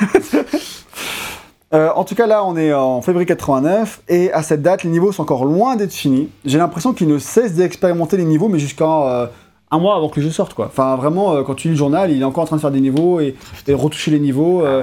Euh, 1.72 1.88
en 1.94 2.02
tout 2.02 2.16
cas 2.16 2.26
là 2.26 2.44
on 2.44 2.56
est 2.56 2.72
en 2.74 3.00
février 3.00 3.26
89 3.26 4.02
et 4.08 4.32
à 4.32 4.42
cette 4.42 4.60
date 4.60 4.82
les 4.82 4.90
niveaux 4.90 5.12
sont 5.12 5.22
encore 5.22 5.44
loin 5.44 5.76
d'être 5.76 5.92
finis. 5.92 6.28
J'ai 6.44 6.58
l'impression 6.58 6.92
qu'il 6.92 7.06
ne 7.06 7.16
cesse 7.18 7.54
d'expérimenter 7.54 8.16
les 8.16 8.24
niveaux 8.24 8.48
mais 8.48 8.58
jusqu'à 8.58 8.84
euh, 9.06 9.26
un 9.70 9.78
mois 9.78 9.94
avant 9.94 10.08
que 10.08 10.18
le 10.18 10.26
jeu 10.26 10.32
sorte 10.32 10.54
quoi. 10.54 10.66
Enfin 10.66 10.96
vraiment 10.96 11.32
euh, 11.32 11.42
quand 11.44 11.54
tu 11.54 11.68
lis 11.68 11.74
le 11.74 11.78
journal 11.78 12.10
il 12.10 12.20
est 12.22 12.24
encore 12.24 12.42
en 12.42 12.46
train 12.46 12.56
de 12.56 12.60
faire 12.60 12.72
des 12.72 12.80
niveaux 12.80 13.20
et, 13.20 13.36
et 13.68 13.72
retoucher 13.74 14.10
les 14.10 14.18
niveaux. 14.18 14.64
euh, 14.66 14.82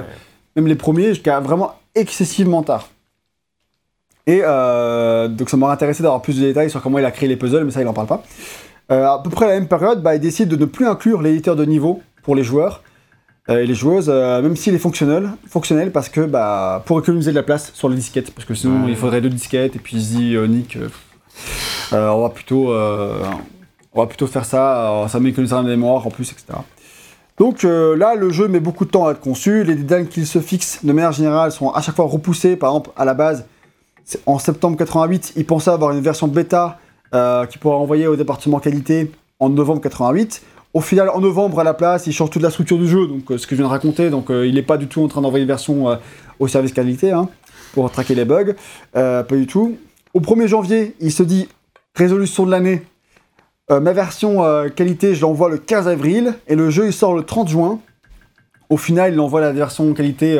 même 0.56 0.66
les 0.66 0.76
premiers, 0.76 1.08
jusqu'à 1.08 1.40
vraiment 1.40 1.74
excessivement 1.94 2.62
tard. 2.62 2.88
Et 4.28 4.42
euh, 4.44 5.26
donc 5.26 5.50
ça 5.50 5.56
m'aurait 5.56 5.72
intéressé 5.72 6.04
d'avoir 6.04 6.22
plus 6.22 6.38
de 6.38 6.46
détails 6.46 6.70
sur 6.70 6.80
comment 6.80 6.98
il 7.00 7.04
a 7.04 7.10
créé 7.10 7.28
les 7.28 7.36
puzzles, 7.36 7.64
mais 7.64 7.72
ça, 7.72 7.80
il 7.80 7.84
n'en 7.84 7.92
parle 7.92 8.06
pas. 8.06 8.22
Euh, 8.92 9.06
à 9.06 9.20
peu 9.22 9.30
près 9.30 9.46
à 9.46 9.48
la 9.48 9.54
même 9.54 9.68
période, 9.68 10.02
bah, 10.02 10.14
il 10.14 10.20
décide 10.20 10.48
de 10.48 10.56
ne 10.56 10.66
plus 10.66 10.86
inclure 10.86 11.20
l'éditeur 11.22 11.56
de 11.56 11.64
niveau 11.64 12.02
pour 12.22 12.36
les 12.36 12.44
joueurs 12.44 12.82
euh, 13.48 13.62
et 13.62 13.66
les 13.66 13.74
joueuses, 13.74 14.08
même 14.08 14.54
s'il 14.54 14.74
est 14.74 14.78
fonctionnel, 14.78 15.30
fonctionnel 15.48 15.92
parce 15.92 16.08
que 16.08 16.20
bah, 16.20 16.82
pour 16.86 17.00
économiser 17.00 17.30
de 17.30 17.36
la 17.36 17.42
place 17.42 17.72
sur 17.74 17.88
les 17.88 17.96
disquettes, 17.96 18.30
parce 18.32 18.46
que 18.46 18.54
sinon 18.54 18.84
Ouais. 18.84 18.90
il 18.90 18.96
faudrait 18.96 19.20
deux 19.20 19.30
disquettes, 19.30 19.74
et 19.74 19.78
puis 19.78 19.96
il 19.96 20.02
se 20.02 20.14
dit, 20.14 20.36
Nick, 20.48 20.78
on, 21.92 22.22
va 22.22 22.28
plutôt, 22.28 22.72
on 22.72 24.00
va 24.00 24.06
plutôt 24.06 24.26
faire 24.26 24.44
ça, 24.44 25.06
ça 25.08 25.20
m'économisera 25.20 25.62
la 25.62 25.68
mémoire 25.68 26.06
en 26.06 26.10
plus, 26.10 26.30
etc. 26.32 26.58
Donc 27.38 27.64
euh, 27.64 27.96
là, 27.96 28.14
le 28.16 28.30
jeu 28.30 28.48
met 28.48 28.60
beaucoup 28.60 28.84
de 28.84 28.90
temps 28.90 29.06
à 29.06 29.12
être 29.12 29.20
conçu, 29.20 29.62
les 29.62 29.76
deadlines 29.76 30.08
qu'il 30.08 30.26
se 30.26 30.40
fixe 30.40 30.84
de 30.84 30.92
manière 30.92 31.12
générale 31.12 31.52
sont 31.52 31.70
à 31.70 31.80
chaque 31.80 31.94
fois 31.94 32.06
repoussés, 32.06 32.56
par 32.56 32.70
exemple 32.70 32.90
à 32.96 33.04
la 33.04 33.14
base, 33.14 33.46
en 34.26 34.38
septembre 34.38 34.76
88, 34.76 35.34
il 35.36 35.44
pensait 35.44 35.70
avoir 35.70 35.92
une 35.92 36.00
version 36.00 36.28
bêta 36.28 36.78
euh, 37.14 37.46
qui 37.46 37.58
pourra 37.58 37.76
envoyer 37.76 38.06
au 38.06 38.16
département 38.16 38.58
qualité 38.60 39.10
en 39.40 39.48
novembre 39.48 39.80
88. 39.80 40.42
Au 40.74 40.80
final, 40.80 41.08
en 41.08 41.20
novembre, 41.20 41.60
à 41.60 41.64
la 41.64 41.72
place, 41.72 42.06
il 42.06 42.12
change 42.12 42.30
toute 42.30 42.42
la 42.42 42.50
structure 42.50 42.78
du 42.78 42.86
jeu, 42.86 43.06
donc 43.06 43.30
euh, 43.30 43.38
ce 43.38 43.46
que 43.46 43.56
je 43.56 43.60
viens 43.60 43.68
de 43.68 43.72
raconter. 43.72 44.10
Donc, 44.10 44.30
euh, 44.30 44.46
il 44.46 44.54
n'est 44.54 44.62
pas 44.62 44.76
du 44.76 44.86
tout 44.86 45.02
en 45.02 45.08
train 45.08 45.22
d'envoyer 45.22 45.42
une 45.42 45.48
version 45.48 45.88
euh, 45.88 45.96
au 46.38 46.46
service 46.46 46.72
qualité 46.72 47.10
hein, 47.10 47.28
pour 47.72 47.90
traquer 47.90 48.14
les 48.14 48.24
bugs. 48.24 48.54
Pas 48.92 49.24
du 49.30 49.46
tout. 49.46 49.78
Au 50.14 50.20
1er 50.20 50.46
janvier, 50.46 50.94
il 51.00 51.12
se 51.12 51.22
dit 51.22 51.48
résolution 51.94 52.44
de 52.46 52.50
l'année. 52.50 52.82
Ma 53.70 53.92
version 53.92 54.42
qualité, 54.74 55.14
je 55.14 55.20
l'envoie 55.20 55.50
le 55.50 55.58
15 55.58 55.88
avril 55.88 56.34
et 56.46 56.54
le 56.54 56.70
jeu 56.70 56.86
il 56.86 56.92
sort 56.92 57.14
le 57.14 57.22
30 57.22 57.48
juin. 57.48 57.80
Au 58.70 58.78
final, 58.78 59.12
il 59.12 59.20
envoie 59.20 59.42
la 59.42 59.52
version 59.52 59.92
qualité 59.92 60.38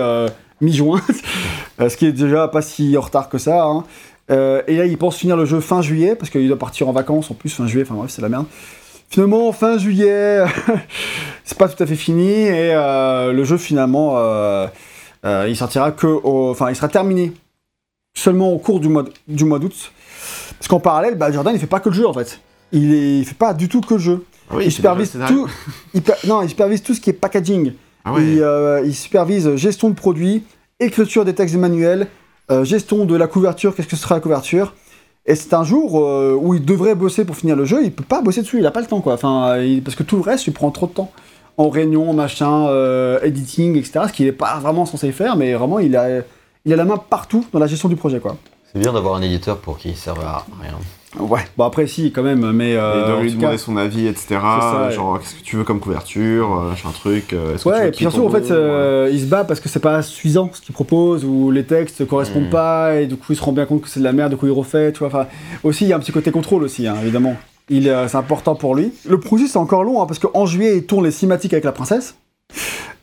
mi-juin, 0.63 1.03
ce 1.79 1.97
qui 1.97 2.07
est 2.07 2.13
déjà 2.13 2.49
pas 2.49 2.63
si 2.63 2.97
en 2.97 3.01
retard 3.01 3.29
que 3.29 3.39
ça. 3.39 3.65
hein. 3.65 3.85
Euh, 4.31 4.63
et 4.67 4.77
là, 4.77 4.85
il 4.87 4.99
pense 4.99 5.17
finir 5.17 5.37
le 5.37 5.45
jeu 5.47 5.61
fin 5.61 5.81
juillet, 5.81 6.15
parce 6.15 6.31
qu'il 6.31 6.47
doit 6.49 6.59
partir 6.59 6.89
en 6.89 6.93
vacances 6.93 7.31
en 7.31 7.35
plus, 7.35 7.49
fin 7.55 7.67
juillet, 7.67 7.85
enfin 7.87 7.95
bref, 7.95 8.11
c'est 8.11 8.21
la 8.23 8.29
merde. 8.29 8.47
Finalement, 9.11 9.51
fin 9.53 9.79
juillet, 9.79 10.45
c'est 11.45 11.57
pas 11.57 11.69
tout 11.69 11.83
à 11.83 11.87
fait 11.87 11.97
fini, 11.97 12.29
et 12.31 12.75
euh, 12.75 13.33
le 13.33 13.45
jeu 13.45 13.57
finalement, 13.57 14.15
euh, 14.19 14.67
euh, 15.25 15.47
il 15.49 15.57
sortira 15.57 15.93
que, 15.93 16.07
au- 16.07 16.51
enfin, 16.51 16.69
il 16.71 16.77
sera 16.77 16.89
terminé 16.89 17.33
seulement 18.15 18.53
au 18.53 18.59
cours 18.59 18.81
du 18.81 18.89
mois, 18.89 19.05
d- 19.05 19.11
du 19.29 19.45
mois 19.45 19.59
d'août. 19.59 19.93
Parce 20.59 20.69
qu'en 20.69 20.81
parallèle, 20.81 21.15
bah, 21.17 21.31
Jordan, 21.33 21.55
il 21.55 21.61
fait 21.61 21.67
pas 21.67 21.81
que 21.81 21.89
le 21.89 21.95
jeu 21.95 22.07
en 22.07 22.13
fait. 22.13 22.41
Il, 22.73 22.93
est, 22.93 23.19
il 23.21 23.25
fait 23.25 23.35
pas 23.37 23.55
du 23.55 23.69
tout 23.69 23.81
que 23.81 23.95
le 23.95 24.01
jeu. 24.01 24.25
Ah 24.51 24.55
oui, 24.57 24.65
il 24.67 24.73
supervise 24.73 25.17
tout. 25.29 25.49
il 25.95 26.03
non, 26.27 26.43
il 26.43 26.49
supervise 26.51 26.83
tout 26.83 26.93
ce 26.95 27.01
qui 27.01 27.11
est 27.11 27.15
packaging. 27.15 27.73
Ah 28.05 28.13
ouais. 28.13 28.23
Il, 28.25 28.43
euh, 28.43 28.83
il 28.85 28.95
supervise 28.95 29.55
gestion 29.57 29.89
de 29.89 29.95
produits, 29.95 30.43
écriture 30.81 31.25
des 31.25 31.35
textes 31.35 31.57
manuels, 31.57 32.07
euh, 32.51 32.65
gestion 32.65 33.05
de 33.05 33.17
la 33.17 33.27
couverture, 33.27 33.75
qu'est-ce 33.75 33.89
que 33.89 33.97
sera 33.97 34.15
la 34.17 34.21
couverture? 34.21 34.75
Et 35.27 35.35
c'est 35.35 35.53
un 35.53 35.65
jour 35.65 36.01
euh, 36.03 36.35
où 36.41 36.55
il 36.55 36.65
devrait 36.65 36.95
bosser 36.95 37.25
pour 37.25 37.37
finir 37.37 37.55
le 37.57 37.65
jeu, 37.67 37.85
il 37.85 37.93
peut 37.93 38.05
pas 38.05 38.23
bosser 38.23 38.41
dessus, 38.43 38.59
il 38.59 38.67
a 38.67 38.71
pas 38.71 38.81
le 38.81 38.87
temps 38.87 39.01
quoi. 39.01 39.13
Enfin, 39.15 39.59
il- 39.59 39.83
parce 39.83 39.95
que 39.97 40.03
tout 40.03 40.17
le 40.17 40.23
reste, 40.23 40.47
il 40.47 40.53
prend 40.53 40.71
trop 40.71 40.87
de 40.87 40.93
temps. 40.93 41.11
En 41.59 41.69
réunion, 41.71 42.13
machin, 42.15 42.69
euh, 42.69 43.19
editing, 43.23 43.77
etc. 43.77 44.01
Ce 44.07 44.13
qu'il 44.13 44.27
est 44.27 44.33
pas 44.33 44.59
vraiment 44.61 44.87
censé 44.87 45.11
faire, 45.13 45.37
mais 45.37 45.53
vraiment, 45.55 45.81
il 45.81 45.97
a, 45.97 46.23
il 46.65 46.73
a 46.73 46.77
la 46.77 46.85
main 46.85 46.97
partout 46.97 47.45
dans 47.53 47.59
la 47.59 47.67
gestion 47.67 47.89
du 47.89 47.97
projet 47.97 48.21
quoi. 48.21 48.37
C'est 48.73 48.79
bien 48.79 48.93
d'avoir 48.93 49.17
un 49.17 49.23
éditeur 49.23 49.59
pour 49.59 49.77
qui 49.79 49.95
serve 49.95 50.21
à 50.21 50.47
rien. 50.63 50.75
Ouais. 51.19 51.41
Bon 51.57 51.65
après, 51.65 51.87
si 51.87 52.13
quand 52.13 52.23
même, 52.23 52.53
mais. 52.53 52.73
Et 52.73 52.77
euh, 52.77 52.93
il 53.01 53.07
doit 53.07 53.17
en 53.17 53.23
lui 53.23 53.31
demander 53.33 53.57
cas- 53.57 53.59
son 53.63 53.77
avis, 53.79 54.07
etc. 54.07 54.27
ça, 54.41 54.91
genre, 54.91 55.19
qu'est-ce 55.19 55.35
que 55.37 55.43
tu 55.43 55.57
veux 55.57 55.65
comme 55.65 55.81
couverture, 55.81 56.53
euh, 56.61 56.69
machin 56.71 56.91
truc. 56.93 57.33
euh, 57.33 57.55
est-ce 57.55 57.65
que 57.65 57.69
tu 57.71 57.75
veux 57.75 57.81
Ouais, 57.81 57.89
et 57.89 57.91
puis 57.93 58.01
surtout, 58.01 58.27
en 58.27 58.31
fait, 58.31 58.51
euh, 58.51 59.09
il 59.11 59.19
se 59.21 59.25
bat 59.27 59.45
parce 59.45 59.59
que 59.61 59.71
c'est 59.71 59.81
pas 59.81 60.03
suffisant 60.03 60.51
ce 60.53 60.61
qu'il 60.61 60.75
propose, 60.75 61.25
ou 61.25 61.51
les 61.51 61.65
textes 61.65 62.07
correspondent 62.07 62.45
Mhm. 62.45 62.51
pas, 62.51 62.97
et 62.97 63.07
du 63.07 63.17
coup, 63.17 63.33
il 63.33 63.37
se 63.37 63.43
rend 63.43 63.53
bien 63.53 63.65
compte 63.65 63.81
que 63.83 63.89
c'est 63.89 64.01
de 64.01 64.05
la 64.05 64.13
merde, 64.13 64.33
du 64.33 64.37
coup, 64.37 64.47
il 64.47 64.53
refait, 64.53 64.93
tu 64.93 64.99
vois. 64.99 65.09
Enfin, 65.09 65.27
aussi, 65.65 65.85
il 65.85 65.89
y 65.89 65.93
a 65.95 65.97
un 65.97 66.01
petit 66.01 66.13
côté 66.13 66.31
contrôle 66.31 66.63
aussi, 66.63 66.87
hein, 66.87 66.97
évidemment. 67.03 67.37
Il, 67.71 67.89
euh, 67.89 68.07
c'est 68.07 68.17
important 68.19 68.55
pour 68.55 68.75
lui. 68.75 68.93
Le 69.09 69.19
projet, 69.19 69.47
c'est 69.47 69.59
encore 69.59 69.85
long, 69.85 70.03
hein, 70.03 70.07
parce 70.07 70.19
qu'en 70.19 70.45
juillet, 70.45 70.77
il 70.77 70.85
tourne 70.85 71.05
les 71.05 71.11
cinématiques 71.11 71.55
avec 71.55 71.65
la 71.65 71.73
princesse. 71.73 72.17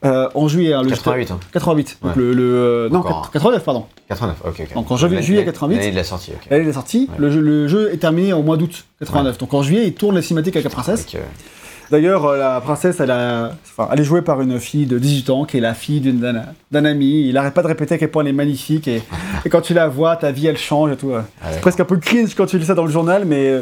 Euh, 0.05 0.29
en 0.35 0.47
juillet, 0.47 0.73
hein, 0.73 0.83
le 0.83 0.89
88, 0.89 1.31
hein. 1.31 1.39
88. 1.51 1.97
Donc 2.01 2.15
Ouais. 2.15 2.21
le, 2.21 2.33
le, 2.33 2.43
euh, 2.43 2.89
non, 2.89 2.99
Encore. 2.99 3.31
89, 3.31 3.63
pardon. 3.63 3.85
89, 4.09 4.37
ok, 4.45 4.53
ok. 4.69 4.73
Donc, 4.75 4.91
en 4.91 4.97
juillet- 4.97 5.09
L'année- 5.15 5.25
juillet 5.25 5.45
88. 5.45 5.75
L'année 5.77 5.91
de 5.91 5.95
la 5.95 6.03
sortie, 6.03 6.31
ok. 6.33 6.47
Elle 6.49 6.67
est 6.67 6.73
sortie. 6.73 7.09
Ouais. 7.11 7.15
Le, 7.17 7.31
jeu, 7.31 7.41
le 7.41 7.67
jeu 7.67 7.91
est 7.93 7.97
terminé 7.97 8.31
au 8.33 8.43
mois 8.43 8.57
d'août 8.57 8.85
89. 8.99 9.37
Donc 9.39 9.53
en 9.53 9.63
juillet, 9.63 9.87
il 9.87 9.93
tourne 9.93 10.15
les 10.15 10.21
cinématiques 10.21 10.55
avec 10.55 10.63
la 10.65 10.69
princesse. 10.69 11.05
Euh, 11.15 11.19
D'ailleurs, 11.91 12.35
la 12.35 12.61
princesse, 12.61 12.99
elle, 12.99 13.11
a... 13.11 13.51
enfin, 13.63 13.89
elle 13.93 13.99
est 13.99 14.03
jouée 14.03 14.23
par 14.23 14.41
une 14.41 14.59
fille 14.59 14.87
de 14.87 14.97
18 14.97 15.29
ans, 15.29 15.45
qui 15.45 15.57
est 15.57 15.61
la 15.61 15.75
fille 15.75 15.99
d'une- 16.01 16.19
d'un 16.71 16.85
ami. 16.85 17.27
Il 17.29 17.37
arrête 17.37 17.53
pas 17.53 17.61
de 17.61 17.67
répéter 17.67 17.93
à 17.93 17.97
quel 17.99 18.09
point 18.09 18.23
elle 18.23 18.29
est 18.29 18.33
magnifique. 18.33 18.87
Et, 18.87 19.03
et 19.45 19.49
quand 19.49 19.61
tu 19.61 19.75
la 19.75 19.87
vois, 19.87 20.15
ta 20.15 20.31
vie, 20.31 20.47
elle 20.47 20.57
change 20.57 20.91
et 20.91 20.95
tout. 20.97 21.11
ah. 21.15 21.23
Presque 21.61 21.79
un 21.81 21.85
peu 21.85 21.97
cringe 21.97 22.33
quand 22.35 22.47
tu 22.47 22.57
lis 22.57 22.65
ça 22.65 22.73
dans 22.73 22.85
le 22.85 22.91
journal, 22.91 23.25
mais 23.25 23.61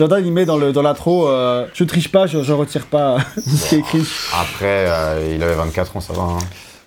Jordan, 0.00 0.24
il 0.24 0.32
met 0.32 0.46
dans 0.46 0.56
le- 0.56 0.72
dans 0.72 0.80
l'intro 0.80 1.28
euh, 1.28 1.66
Je 1.74 1.84
triche 1.84 2.10
pas, 2.10 2.26
je, 2.26 2.42
je 2.42 2.52
retire 2.54 2.86
pas 2.86 3.18
ce 3.36 3.68
qui 3.68 3.74
est 3.74 3.78
écrit. 3.80 4.02
Après, 4.34 4.86
euh, 4.88 5.34
il 5.36 5.42
avait 5.42 5.54
24 5.54 5.94
ans, 5.98 6.00
ça 6.00 6.14
va. 6.14 6.22
Hein. 6.22 6.38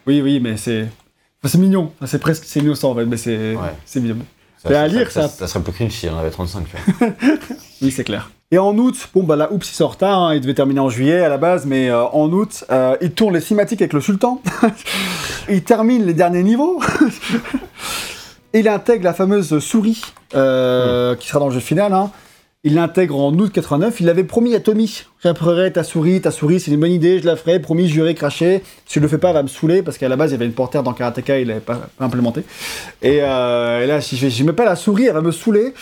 Oui, 0.07 0.20
oui, 0.22 0.39
mais 0.39 0.57
c'est. 0.57 0.82
enfin, 0.82 1.51
c'est 1.51 1.59
mignon. 1.59 1.91
Enfin, 1.97 2.07
c'est 2.07 2.18
presque. 2.18 2.43
C'est 2.47 2.59
innocent, 2.61 2.89
en 2.91 2.95
fait, 2.95 3.05
mais 3.05 3.18
c'est 3.18 3.53
Ouais. 3.53 3.74
c'est 3.86 3.99
mignon. 3.99 4.18
À 4.66 4.88
lire, 4.88 5.11
ça, 5.11 5.24
ça- 5.24 5.28
ça 5.30 5.47
serait 5.47 5.64
plus 5.64 5.74
cringe 5.74 5.91
si 5.91 6.07
on 6.09 6.18
avait 6.18 6.32
35, 6.32 6.64
tu 6.66 6.76
vois. 6.97 7.09
Oui, 7.84 7.91
c'est 7.91 8.03
clair. 8.03 8.32
Et 8.49 8.57
en 8.57 8.76
août, 8.78 8.95
bon 9.14 9.24
bah 9.24 9.36
là, 9.36 9.51
oups, 9.51 9.70
il 9.70 9.74
sort 9.76 9.89
en 9.89 9.91
retard, 9.91 10.18
hein, 10.20 10.34
il 10.36 10.41
devait 10.41 10.53
terminer 10.55 10.80
en 10.80 10.89
juillet 10.89 11.20
à 11.20 11.30
la 11.30 11.38
base, 11.38 11.66
mais 11.68 11.89
euh, 11.89 12.03
en 12.05 12.32
août, 12.32 12.64
euh, 12.72 12.95
il 13.01 13.11
tourne 13.11 13.34
les 13.34 13.41
cinématiques 13.41 13.82
avec 13.82 13.93
le 13.93 13.99
sultan, 14.01 14.41
il 15.49 15.64
termine 15.64 16.05
les 16.05 16.14
derniers 16.14 16.43
niveaux, 16.43 16.80
il 18.53 18.68
intègre 18.68 19.03
la 19.03 19.14
fameuse 19.14 19.59
souris, 19.59 20.01
euh, 20.36 21.16
qui 21.16 21.28
sera 21.28 21.39
dans 21.39 21.47
le 21.49 21.53
jeu 21.53 21.59
final, 21.59 21.93
hein. 21.93 22.09
Il 22.66 22.76
l'intègre 22.76 23.20
en 23.20 23.34
août 23.34 23.51
89, 23.53 23.99
il 23.99 24.07
avait 24.09 24.24
promis 24.24 24.55
à 24.55 24.61
Tommy, 24.61 25.03
j'apprendrai 25.22 25.74
ta 25.74 25.84
souris, 25.84 26.22
ta 26.22 26.32
souris 26.32 26.61
c'est 26.61 26.72
une 26.72 26.80
bonne 26.80 26.93
idée, 26.93 27.20
je 27.20 27.26
la 27.26 27.36
ferai, 27.36 27.59
promis, 27.59 27.89
juré, 27.89 28.16
craché, 28.16 28.64
si 28.86 28.95
je 28.95 28.99
le 29.01 29.09
fais 29.09 29.18
pas, 29.18 29.30
elle 29.30 29.34
va 29.34 29.43
me 29.43 29.49
saouler, 29.49 29.82
parce 29.82 29.97
qu'à 29.97 30.07
la 30.07 30.16
base 30.16 30.32
il 30.32 30.34
y 30.34 30.36
avait 30.36 30.45
une 30.45 30.53
portière 30.53 30.82
dans 30.82 30.93
Karateka, 30.93 31.39
il 31.39 31.47
l'avait 31.49 31.59
pas, 31.59 31.82
implémenté, 31.99 32.43
et, 33.01 33.20
euh, 33.22 33.84
et 33.84 33.88
là, 33.88 33.99
si 33.99 34.16
je, 34.16 34.30
je 34.30 34.43
mets 34.45 34.53
pas 34.53 34.64
la 34.64 34.78
souris, 34.78 35.07
elle 35.07 35.14
va 35.14 35.20
me 35.22 35.32
saouler, 35.32 35.74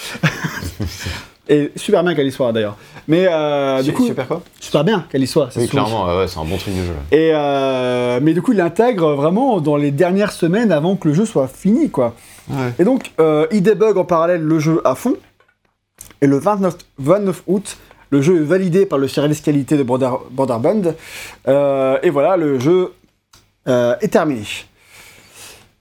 et 1.49 1.71
super 1.75 2.03
bien 2.03 2.15
qu'elle 2.15 2.25
y 2.25 2.31
soit 2.31 2.51
d'ailleurs. 2.51 2.77
Mais 3.07 3.27
euh, 3.29 3.83
du 3.83 3.93
coup, 3.93 4.07
Super 4.07 4.27
quoi? 4.27 4.41
super 4.59 4.83
bien 4.83 5.05
qu'elle 5.11 5.21
y 5.23 5.27
soit. 5.27 5.49
Oui, 5.57 5.67
clairement, 5.67 6.05
ouais, 6.17 6.27
c'est 6.27 6.39
un 6.39 6.45
bon 6.45 6.57
truc 6.57 6.73
de 6.73 6.81
jeu. 6.83 6.93
Et 7.11 7.31
euh, 7.33 8.19
mais 8.23 8.33
du 8.33 8.41
coup, 8.41 8.53
il 8.53 8.57
l'intègre 8.57 9.13
vraiment 9.13 9.59
dans 9.59 9.75
les 9.75 9.91
dernières 9.91 10.31
semaines 10.31 10.71
avant 10.71 10.95
que 10.95 11.07
le 11.07 11.13
jeu 11.13 11.25
soit 11.25 11.47
fini, 11.47 11.89
quoi. 11.89 12.15
Ouais. 12.49 12.73
Et 12.79 12.83
donc, 12.83 13.11
il 13.51 13.61
débug 13.61 13.97
en 13.97 14.05
parallèle 14.05 14.41
le 14.41 14.59
jeu 14.59 14.81
à 14.85 14.95
fond. 14.95 15.15
Et 16.21 16.27
le 16.27 16.37
29, 16.37 16.75
29 16.99 17.43
août, 17.47 17.77
le 18.11 18.21
jeu 18.21 18.41
est 18.41 18.45
validé 18.45 18.85
par 18.85 18.99
le 18.99 19.07
service 19.07 19.41
qualité 19.41 19.77
de 19.77 19.83
Border, 19.83 20.11
Borderband. 20.31 20.93
Euh, 21.47 21.97
et 22.03 22.09
voilà, 22.09 22.37
le 22.37 22.59
jeu 22.59 22.93
euh, 23.67 23.95
est 24.01 24.09
terminé. 24.09 24.43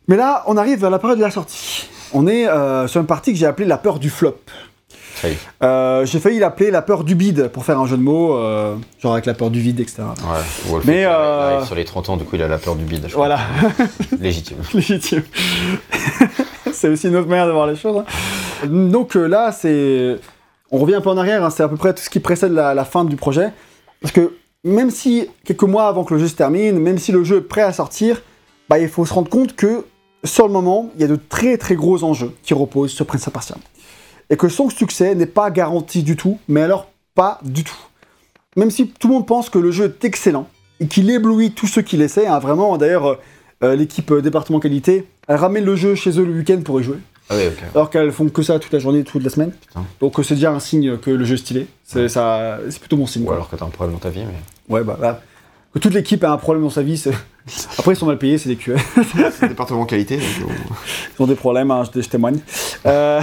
Mais 0.08 0.16
là, 0.16 0.44
on 0.46 0.56
arrive 0.56 0.84
à 0.84 0.90
la 0.90 0.98
période 0.98 1.18
de 1.18 1.24
la 1.24 1.30
sortie. 1.30 1.88
On 2.12 2.26
est 2.26 2.48
euh, 2.48 2.86
sur 2.88 3.00
une 3.00 3.06
partie 3.06 3.32
que 3.32 3.38
j'ai 3.38 3.46
appelée 3.46 3.66
la 3.66 3.78
peur 3.78 3.98
du 3.98 4.10
flop. 4.10 4.36
Euh, 5.62 6.06
j'ai 6.06 6.18
failli 6.18 6.38
l'appeler 6.38 6.70
la 6.70 6.80
peur 6.80 7.04
du 7.04 7.14
bide 7.14 7.48
pour 7.48 7.64
faire 7.66 7.78
un 7.78 7.86
jeu 7.86 7.98
de 7.98 8.02
mots, 8.02 8.38
genre 9.02 9.12
avec 9.12 9.26
la 9.26 9.34
peur 9.34 9.50
du 9.50 9.60
vide, 9.60 9.78
etc. 9.80 10.02
Ouais. 10.22 10.70
Ou 10.72 10.76
le 10.76 10.82
Mais, 10.86 11.04
arrive 11.04 11.66
sur 11.66 11.74
les 11.74 11.84
30 11.84 12.08
ans, 12.08 12.16
du 12.16 12.24
coup, 12.24 12.36
il 12.36 12.42
a 12.42 12.48
la 12.48 12.56
peur 12.56 12.74
du 12.74 12.84
bide. 12.84 13.04
je 13.06 13.12
crois. 13.12 13.26
Voilà, 13.26 13.40
Légitime. 14.20 14.56
légitime. 14.74 15.22
c'est 16.74 16.88
aussi 16.88 17.08
une 17.08 17.16
autre 17.16 17.28
manière 17.28 17.46
de 17.46 17.52
voir 17.52 17.66
les 17.66 17.76
choses. 17.76 17.96
hein. 17.98 18.66
Donc 18.66 19.16
euh, 19.16 19.26
là, 19.26 19.52
c'est. 19.52 20.18
On 20.70 20.78
revient 20.78 20.94
un 20.94 21.00
peu 21.00 21.10
en 21.10 21.16
arrière, 21.16 21.44
hein, 21.44 21.50
c'est 21.50 21.62
à 21.62 21.68
peu 21.68 21.76
près 21.76 21.92
tout 21.94 22.02
ce 22.02 22.10
qui 22.10 22.20
précède 22.20 22.52
la, 22.52 22.84
fin 22.84 23.04
du 23.04 23.16
projet. 23.16 23.52
Parce 24.00 24.12
que 24.12 24.34
même 24.62 24.90
si, 24.90 25.26
quelques 25.44 25.64
mois 25.64 25.88
avant 25.88 26.04
que 26.04 26.14
le 26.14 26.20
jeu 26.20 26.28
se 26.28 26.36
termine, 26.36 26.78
même 26.78 26.98
si 26.98 27.10
le 27.10 27.24
jeu 27.24 27.38
est 27.38 27.42
prêt 27.42 27.62
à 27.62 27.72
sortir, 27.72 28.22
bah, 28.68 28.78
il 28.78 28.88
faut 28.88 29.04
se 29.04 29.12
rendre 29.12 29.28
compte 29.28 29.56
que 29.56 29.84
sur 30.22 30.46
le 30.46 30.52
moment, 30.52 30.90
il 30.94 31.00
y 31.00 31.04
a 31.04 31.08
de 31.08 31.16
très 31.16 31.56
très 31.58 31.74
gros 31.74 32.04
enjeux 32.04 32.32
qui 32.42 32.54
reposent 32.54 32.92
sur 32.92 33.04
Prince 33.04 33.26
of 33.26 33.32
Persia. 33.32 33.56
Et 34.28 34.36
que 34.36 34.48
son 34.48 34.70
succès 34.70 35.16
n'est 35.16 35.26
pas 35.26 35.50
garanti 35.50 36.04
du 36.04 36.14
tout, 36.14 36.38
mais 36.46 36.62
alors 36.62 36.86
pas 37.16 37.40
du 37.42 37.64
tout. 37.64 37.74
Même 38.56 38.70
si 38.70 38.88
tout 38.88 39.08
le 39.08 39.14
monde 39.14 39.26
pense 39.26 39.50
que 39.50 39.58
le 39.58 39.72
jeu 39.72 39.86
est 39.86 40.04
excellent 40.04 40.46
et 40.78 40.86
qu'il 40.86 41.10
éblouit 41.10 41.50
tous 41.50 41.66
ceux 41.66 41.82
qui 41.82 41.96
l'essaient, 41.96 42.26
hein, 42.26 42.38
vraiment, 42.38 42.78
d'ailleurs, 42.78 43.18
euh, 43.62 43.76
l'équipe 43.76 44.10
euh, 44.10 44.22
département 44.22 44.58
qualité, 44.58 45.06
elle 45.28 45.36
ramène 45.36 45.64
le 45.64 45.76
jeu 45.76 45.94
chez 45.94 46.18
eux 46.18 46.24
le 46.24 46.32
week-end 46.32 46.60
pour 46.64 46.80
y 46.80 46.84
jouer, 46.84 46.96
Ah 47.28 47.34
oui, 47.36 47.44
alors 47.74 47.90
qu'elles 47.90 48.10
font 48.10 48.26
que 48.28 48.42
ça 48.42 48.58
toute 48.58 48.72
la 48.72 48.78
journée, 48.78 49.04
toute 49.04 49.22
la 49.22 49.28
semaine. 49.28 49.52
Putain. 49.52 49.84
Donc 50.00 50.18
euh, 50.18 50.22
c'est 50.22 50.34
déjà 50.34 50.50
un 50.50 50.60
signe 50.60 50.96
que 50.96 51.10
le 51.10 51.24
jeu 51.26 51.34
est 51.34 51.38
stylé. 51.38 51.66
C'est 51.84 52.08
ça, 52.08 52.58
c'est 52.70 52.78
plutôt 52.78 52.96
bon 52.96 53.06
signe. 53.06 53.22
Ou 53.22 53.26
quoi. 53.26 53.34
alors 53.34 53.50
que 53.50 53.56
t'as 53.56 53.66
un 53.66 53.68
problème 53.68 53.94
dans 53.94 54.00
ta 54.00 54.08
vie, 54.08 54.24
mais. 54.24 54.74
Ouais, 54.74 54.82
bah, 54.82 54.96
bah, 54.98 55.20
que 55.74 55.78
toute 55.78 55.92
l'équipe 55.92 56.24
a 56.24 56.32
un 56.32 56.38
problème 56.38 56.64
dans 56.64 56.70
sa 56.70 56.82
vie, 56.82 57.02
après 57.78 57.92
ils 57.92 57.96
sont 57.96 58.06
mal 58.06 58.16
payés, 58.16 58.38
c'est 58.38 58.48
des 58.48 58.56
QA. 58.56 58.76
C'est 59.32 59.48
département 59.48 59.84
qualité. 59.84 60.16
donc, 60.16 60.50
Ils 61.18 61.22
ont 61.22 61.26
des 61.26 61.34
problèmes, 61.34 61.70
hein, 61.70 61.82
je, 61.94 62.00
je 62.00 62.08
témoigne. 62.08 62.40
Euh, 62.86 63.20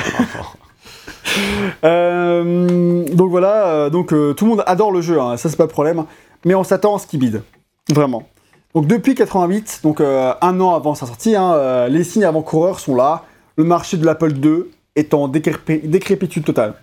euh, 1.83 3.05
donc 3.11 3.31
voilà, 3.31 3.89
donc 3.89 4.09
tout 4.09 4.45
le 4.45 4.49
monde 4.49 4.63
adore 4.67 4.91
le 4.91 5.01
jeu, 5.01 5.19
hein, 5.19 5.35
ça 5.35 5.49
c'est 5.49 5.57
pas 5.57 5.63
le 5.63 5.69
problème, 5.69 6.05
mais 6.45 6.53
on 6.53 6.63
s'attend 6.63 6.95
à 6.95 6.99
ce 6.99 7.07
qu'il 7.07 7.19
bide, 7.19 7.41
vraiment. 7.89 8.29
Donc 8.77 8.85
depuis 8.85 9.15
88, 9.15 9.79
donc 9.81 10.01
euh, 10.01 10.35
un 10.39 10.59
an 10.59 10.75
avant 10.75 10.93
sa 10.93 11.07
sortie, 11.07 11.35
hein, 11.35 11.53
euh, 11.55 11.87
les 11.87 12.03
signes 12.03 12.25
avant-coureurs 12.25 12.79
sont 12.79 12.93
là. 12.95 13.23
Le 13.55 13.63
marché 13.63 13.97
de 13.97 14.05
l'Apple 14.05 14.31
II 14.37 14.65
est 14.95 15.15
en 15.15 15.27
décrépi- 15.27 15.81
décrépitude 15.89 16.45
totale. 16.45 16.75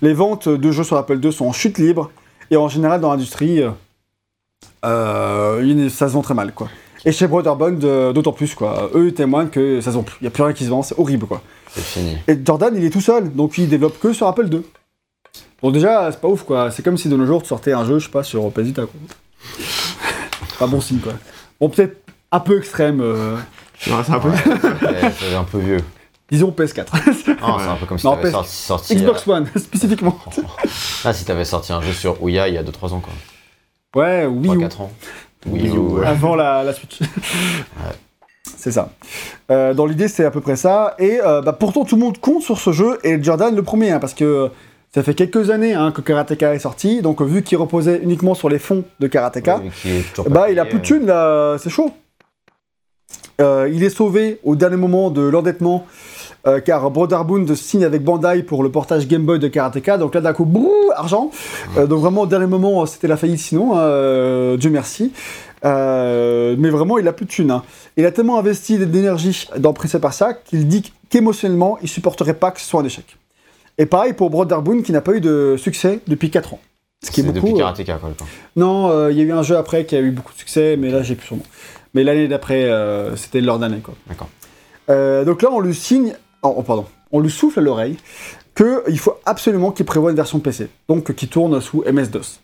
Les 0.00 0.14
ventes 0.14 0.48
de 0.48 0.70
jeux 0.72 0.84
sur 0.84 0.96
l'Apple 0.96 1.22
II 1.22 1.30
sont 1.34 1.44
en 1.44 1.52
chute 1.52 1.76
libre 1.76 2.10
et 2.50 2.56
en 2.56 2.68
général 2.70 3.02
dans 3.02 3.10
l'industrie, 3.10 3.62
euh, 4.86 5.88
ça 5.90 6.08
se 6.08 6.14
vend 6.14 6.22
très 6.22 6.32
mal 6.32 6.54
quoi. 6.54 6.68
Et 7.04 7.12
chez 7.12 7.26
Brotherbond, 7.26 8.12
d'autant 8.14 8.32
plus 8.32 8.54
quoi. 8.54 8.88
Eux 8.94 9.08
ils 9.08 9.14
témoignent 9.14 9.50
que 9.50 9.82
ça 9.82 9.90
se 9.90 9.96
vend 9.96 10.02
plus. 10.02 10.16
Il 10.22 10.24
n'y 10.24 10.28
a 10.28 10.30
plus 10.30 10.44
rien 10.44 10.54
qui 10.54 10.64
se 10.64 10.70
vend, 10.70 10.82
c'est 10.82 10.98
horrible 10.98 11.26
quoi. 11.26 11.42
C'est 11.68 11.82
fini. 11.84 12.16
Et 12.26 12.38
Jordan, 12.42 12.72
il 12.74 12.82
est 12.86 12.88
tout 12.90 13.02
seul, 13.02 13.30
donc 13.30 13.58
il 13.58 13.68
développe 13.68 14.00
que 14.00 14.14
sur 14.14 14.26
Apple 14.28 14.48
II. 14.50 14.62
Bon, 15.60 15.70
déjà, 15.70 16.10
c'est 16.10 16.22
pas 16.22 16.28
ouf, 16.28 16.42
quoi. 16.44 16.70
C'est 16.70 16.82
comme 16.82 16.96
si 16.96 17.10
de 17.10 17.16
nos 17.18 17.26
jours, 17.26 17.42
tu 17.42 17.48
sortais 17.48 17.72
un 17.72 17.84
jeu, 17.84 17.98
je 17.98 18.06
sais 18.06 18.10
pas, 18.10 18.22
sur 18.22 18.50
PS 18.50 18.60
Vita, 18.62 18.82
quoi. 18.82 18.92
Pas 20.64 20.70
bon 20.70 20.80
signe, 20.80 20.98
quoi. 20.98 21.12
Bon, 21.60 21.68
peut-être 21.68 21.96
un 22.32 22.40
peu 22.40 22.58
extrême, 22.58 23.00
euh, 23.00 23.36
Ouais, 23.86 23.92
c'est 24.04 24.12
un 24.12 24.18
peu. 24.20 24.28
Ouais, 24.30 25.12
c'est 25.18 25.34
un 25.34 25.44
peu 25.44 25.58
vieux. 25.58 25.80
disons 26.30 26.50
PS4. 26.50 26.86
Non, 27.40 27.58
c'est 27.58 27.68
un 27.68 27.74
peu 27.76 27.86
comme 27.86 27.98
si 27.98 28.06
Non, 28.06 28.16
t'avais 28.16 28.28
PS- 28.28 28.32
sorti, 28.32 28.52
sorti, 28.56 28.96
Xbox 28.96 29.26
One, 29.28 29.46
spécifiquement. 29.56 30.18
euh, 30.38 30.42
Là, 31.04 31.12
si 31.12 31.24
t'avais 31.24 31.44
sorti 31.44 31.72
un 31.72 31.80
jeu 31.82 31.92
sur 31.92 32.22
Ouya 32.22 32.48
il 32.48 32.54
y 32.54 32.58
a 32.58 32.62
2-3 32.62 32.92
ans, 32.94 33.00
quoi. 33.00 34.02
Ouais, 34.02 34.26
oui, 34.26 34.48
3-4 34.48 34.80
ans. 34.82 34.90
Wii 35.46 35.68
U, 35.68 35.78
ouais. 35.78 36.06
avant 36.06 36.34
la, 36.34 36.62
la 36.64 36.72
Switch. 36.72 36.98
C'est 38.56 38.72
ça. 38.72 38.90
Euh, 39.50 39.74
dans 39.74 39.84
l'idée, 39.86 40.08
c'est 40.08 40.24
à 40.24 40.30
peu 40.30 40.40
près 40.40 40.56
ça. 40.56 40.94
Et 40.98 41.20
euh, 41.22 41.42
bah, 41.42 41.52
pourtant, 41.52 41.84
tout 41.84 41.96
le 41.96 42.00
monde 42.02 42.18
compte 42.18 42.42
sur 42.42 42.58
ce 42.58 42.72
jeu, 42.72 42.98
et 43.04 43.22
Jordan 43.22 43.54
le 43.54 43.62
premier, 43.62 43.90
hein, 43.90 43.98
parce 43.98 44.14
que 44.14 44.50
ça 44.94 45.02
fait 45.02 45.14
quelques 45.14 45.50
années 45.50 45.74
hein, 45.74 45.90
que 45.90 46.00
Karateka 46.00 46.54
est 46.54 46.60
sorti, 46.60 47.02
donc 47.02 47.20
vu 47.20 47.42
qu'il 47.42 47.58
reposait 47.58 47.98
uniquement 48.02 48.34
sur 48.34 48.48
les 48.48 48.58
fonds 48.60 48.84
de 49.00 49.06
Karateka, 49.08 49.60
Oui, 49.64 49.70
Bah, 50.30 50.50
il 50.50 50.58
a 50.60 50.64
plus 50.64 50.78
de 50.78 50.84
euh, 50.84 50.86
thunes, 50.86 51.06
là, 51.06 51.56
c'est 51.58 51.70
chaud. 51.70 51.90
Euh, 53.40 53.68
il 53.72 53.82
est 53.82 53.90
sauvé 53.90 54.38
au 54.44 54.54
dernier 54.54 54.76
moment 54.76 55.10
de 55.10 55.22
l'endettement, 55.22 55.84
euh, 56.46 56.60
car 56.60 56.88
Brotherbound 56.92 57.52
signe 57.56 57.84
avec 57.84 58.04
Bandai 58.04 58.44
pour 58.44 58.62
le 58.62 58.70
portage 58.70 59.08
Game 59.08 59.24
Boy 59.24 59.40
de 59.40 59.48
Karateka, 59.48 59.98
donc 59.98 60.14
là 60.14 60.20
d'un 60.20 60.32
coup, 60.32 60.44
brrr, 60.44 60.68
argent. 60.94 61.30
Euh, 61.76 61.86
donc 61.86 62.00
vraiment, 62.00 62.20
au 62.22 62.26
dernier 62.26 62.46
moment, 62.46 62.86
c'était 62.86 63.08
la 63.08 63.16
faillite 63.16 63.40
sinon, 63.40 63.72
euh, 63.74 64.56
Dieu 64.56 64.70
merci. 64.70 65.12
Mais 65.64 66.70
vraiment, 66.70 66.98
il 66.98 67.08
a 67.08 67.12
plus 67.12 67.24
de 67.26 67.30
thunes. 67.30 67.50
hein. 67.50 67.62
Il 67.96 68.04
a 68.06 68.12
tellement 68.12 68.38
investi 68.38 68.78
d'énergie 68.78 69.48
dans 69.58 69.72
Prince 69.72 69.94
of 69.96 70.02
Persia 70.02 70.34
qu'il 70.34 70.68
dit 70.68 70.92
qu'émotionnellement, 71.10 71.78
il 71.82 71.88
supporterait 71.88 72.34
pas 72.34 72.50
que 72.52 72.60
ce 72.60 72.66
soit 72.66 72.80
un 72.82 72.84
échec. 72.84 73.16
Et 73.78 73.86
pareil 73.86 74.12
pour 74.12 74.30
Brotherbound 74.30 74.82
qui 74.82 74.92
n'a 74.92 75.00
pas 75.00 75.12
eu 75.12 75.20
de 75.20 75.56
succès 75.58 76.00
depuis 76.06 76.30
4 76.30 76.54
ans. 76.54 76.60
Ce 77.04 77.10
qui 77.10 77.20
est, 77.20 77.24
C'est 77.24 77.32
beaucoup. 77.32 77.40
depuis 77.46 77.54
euh, 77.54 77.58
Karateka, 77.58 77.94
quoi. 77.98 78.08
le 78.08 78.14
temps. 78.14 78.26
non, 78.56 78.88
euh, 78.90 79.12
il 79.12 79.18
y 79.18 79.20
a 79.20 79.24
eu 79.24 79.32
un 79.32 79.42
jeu 79.42 79.56
après 79.56 79.84
qui 79.84 79.94
a 79.96 80.00
eu 80.00 80.10
beaucoup 80.10 80.32
de 80.32 80.38
succès, 80.38 80.76
mais 80.78 80.90
là 80.90 81.02
j'ai 81.02 81.14
plus 81.16 81.26
son 81.26 81.36
nom. 81.36 81.42
Mais 81.92 82.02
l'année 82.04 82.28
d'après, 82.28 82.64
euh, 82.64 83.14
c'était 83.16 83.40
leur 83.40 83.62
année 83.62 83.78
quoi. 83.80 83.94
D'accord. 84.08 84.28
Euh, 84.90 85.24
donc 85.24 85.42
là, 85.42 85.48
on 85.52 85.60
lui 85.60 85.74
signe, 85.74 86.14
oh, 86.42 86.54
oh, 86.58 86.62
pardon, 86.62 86.86
on 87.12 87.20
lui 87.20 87.30
souffle 87.30 87.58
à 87.58 87.62
l'oreille 87.62 87.96
qu'il 88.56 88.98
faut 88.98 89.14
absolument 89.26 89.70
qu'il 89.72 89.84
prévoie 89.86 90.10
une 90.10 90.16
version 90.16 90.38
PC, 90.40 90.68
donc 90.88 91.12
qui 91.14 91.26
tourne 91.28 91.60
sous 91.60 91.82
MS-DOS. 91.90 92.40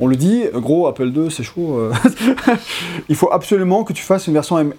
On 0.00 0.08
lui 0.08 0.16
dit, 0.16 0.44
gros, 0.54 0.86
Apple 0.88 1.08
II, 1.14 1.30
c'est 1.30 1.42
chaud. 1.44 1.90
il 3.08 3.14
faut 3.14 3.30
absolument 3.32 3.84
que 3.84 3.92
tu 3.92 4.02
fasses 4.02 4.26
une 4.26 4.32
version 4.32 4.58
M- 4.58 4.72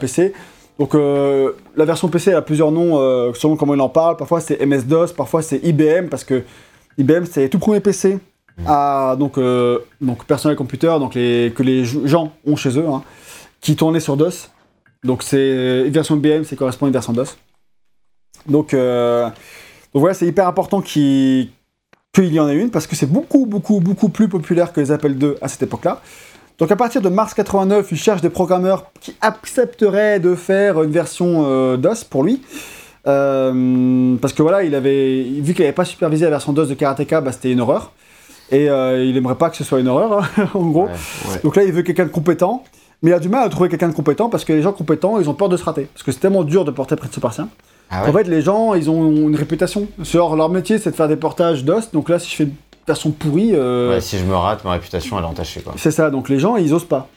PC. 0.00 0.32
Donc 0.78 0.94
euh, 0.94 1.52
la 1.76 1.84
version 1.84 2.08
PC 2.08 2.32
a 2.32 2.42
plusieurs 2.42 2.72
noms 2.72 2.98
euh, 2.98 3.32
selon 3.34 3.56
comment 3.56 3.74
il 3.74 3.80
en 3.80 3.88
parle. 3.88 4.16
Parfois 4.16 4.40
c'est 4.40 4.64
MS-DOS, 4.64 5.12
parfois 5.16 5.42
c'est 5.42 5.58
IBM 5.58 6.08
parce 6.08 6.24
que 6.24 6.42
IBM 6.98 7.24
c'est 7.26 7.48
tout 7.48 7.58
premiers 7.58 7.80
PC 7.80 8.18
à 8.66 9.16
donc 9.18 9.38
euh, 9.38 9.80
donc 10.00 10.24
personnel 10.24 10.56
computer 10.56 10.96
donc 10.98 11.14
que 11.14 11.62
les 11.62 11.84
gens 11.84 12.32
ont 12.46 12.56
chez 12.56 12.78
eux 12.78 12.86
hein, 12.88 13.02
qui 13.60 13.76
tournaient 13.76 14.00
sur 14.00 14.16
DOS. 14.16 14.50
Donc 15.04 15.22
c'est 15.22 15.84
une 15.86 15.92
version 15.92 16.16
IBM, 16.16 16.44
c'est 16.44 16.56
correspond 16.56 16.86
à 16.86 16.88
une 16.88 16.92
version 16.92 17.12
DOS. 17.12 17.36
Donc 18.46 18.72
donc 18.72 20.00
voilà, 20.00 20.14
c'est 20.14 20.26
hyper 20.26 20.48
important 20.48 20.80
qu'il 20.80 21.50
qu'il 22.12 22.32
y 22.32 22.40
en 22.40 22.48
ait 22.48 22.56
une 22.56 22.70
parce 22.70 22.88
que 22.88 22.96
c'est 22.96 23.10
beaucoup 23.10 23.46
beaucoup 23.46 23.78
beaucoup 23.78 24.08
plus 24.08 24.28
populaire 24.28 24.72
que 24.72 24.80
les 24.80 24.90
Apple 24.90 25.12
II 25.12 25.34
à 25.40 25.46
cette 25.46 25.62
époque-là. 25.62 26.00
Donc 26.58 26.70
à 26.70 26.76
partir 26.76 27.02
de 27.02 27.08
mars 27.08 27.34
89, 27.34 27.88
il 27.90 27.98
cherche 27.98 28.20
des 28.20 28.30
programmeurs 28.30 28.86
qui 29.00 29.14
accepteraient 29.20 30.20
de 30.20 30.34
faire 30.34 30.82
une 30.82 30.90
version 30.90 31.44
euh, 31.46 31.76
DOS 31.76 32.04
pour 32.08 32.22
lui. 32.22 32.40
Euh, 33.06 34.16
parce 34.20 34.32
que 34.32 34.42
voilà, 34.42 34.62
il 34.62 34.74
avait 34.74 35.24
vu 35.24 35.52
qu'il 35.52 35.62
n'avait 35.62 35.72
pas 35.72 35.84
supervisé 35.84 36.24
la 36.24 36.30
version 36.30 36.52
DOS 36.52 36.66
de 36.66 36.74
Karateka, 36.74 37.20
bah, 37.20 37.32
c'était 37.32 37.50
une 37.52 37.60
horreur. 37.60 37.92
Et 38.50 38.70
euh, 38.70 39.04
il 39.04 39.16
aimerait 39.16 39.34
pas 39.34 39.50
que 39.50 39.56
ce 39.56 39.64
soit 39.64 39.80
une 39.80 39.88
horreur, 39.88 40.22
hein, 40.22 40.48
en 40.54 40.66
gros. 40.66 40.84
Ouais. 40.84 40.90
Ouais. 41.28 41.40
Donc 41.42 41.56
là, 41.56 41.64
il 41.64 41.72
veut 41.72 41.82
quelqu'un 41.82 42.04
de 42.04 42.10
compétent. 42.10 42.62
Mais 43.02 43.10
il 43.10 43.14
a 43.14 43.18
du 43.18 43.28
mal 43.28 43.44
à 43.44 43.48
trouver 43.50 43.68
quelqu'un 43.68 43.88
de 43.88 43.94
compétent 43.94 44.30
parce 44.30 44.44
que 44.44 44.52
les 44.52 44.62
gens 44.62 44.72
compétents, 44.72 45.20
ils 45.20 45.28
ont 45.28 45.34
peur 45.34 45.50
de 45.50 45.58
se 45.58 45.64
rater. 45.64 45.88
Parce 45.92 46.02
que 46.02 46.12
c'est 46.12 46.20
tellement 46.20 46.44
dur 46.44 46.64
de 46.64 46.70
porter 46.70 46.96
Prince 46.96 47.18
Persia. 47.20 47.48
Ah 47.90 48.02
En 48.02 48.06
ouais 48.06 48.24
fait, 48.24 48.30
les 48.30 48.40
gens, 48.40 48.72
ils 48.72 48.88
ont 48.88 49.10
une 49.10 49.36
réputation. 49.36 49.88
Genre, 49.98 50.36
leur 50.36 50.48
métier, 50.48 50.78
c'est 50.78 50.90
de 50.90 50.96
faire 50.96 51.08
des 51.08 51.16
portages 51.16 51.64
DOS. 51.64 51.90
Donc 51.92 52.08
là, 52.08 52.18
si 52.18 52.30
je 52.30 52.36
fais 52.36 52.48
une 52.86 52.92
version 52.92 53.10
pourrie, 53.10 53.50
euh, 53.54 53.90
Ouais, 53.94 54.00
si 54.00 54.18
je 54.18 54.24
me 54.24 54.34
rate, 54.34 54.62
ma 54.64 54.72
réputation, 54.72 55.16
elle 55.18 55.24
est 55.24 55.26
entachée, 55.26 55.60
quoi. 55.62 55.72
c'est 55.76 55.90
ça. 55.90 56.10
Donc 56.10 56.28
les 56.28 56.38
gens, 56.38 56.56
ils 56.56 56.72
osent 56.74 56.84
pas. 56.84 57.08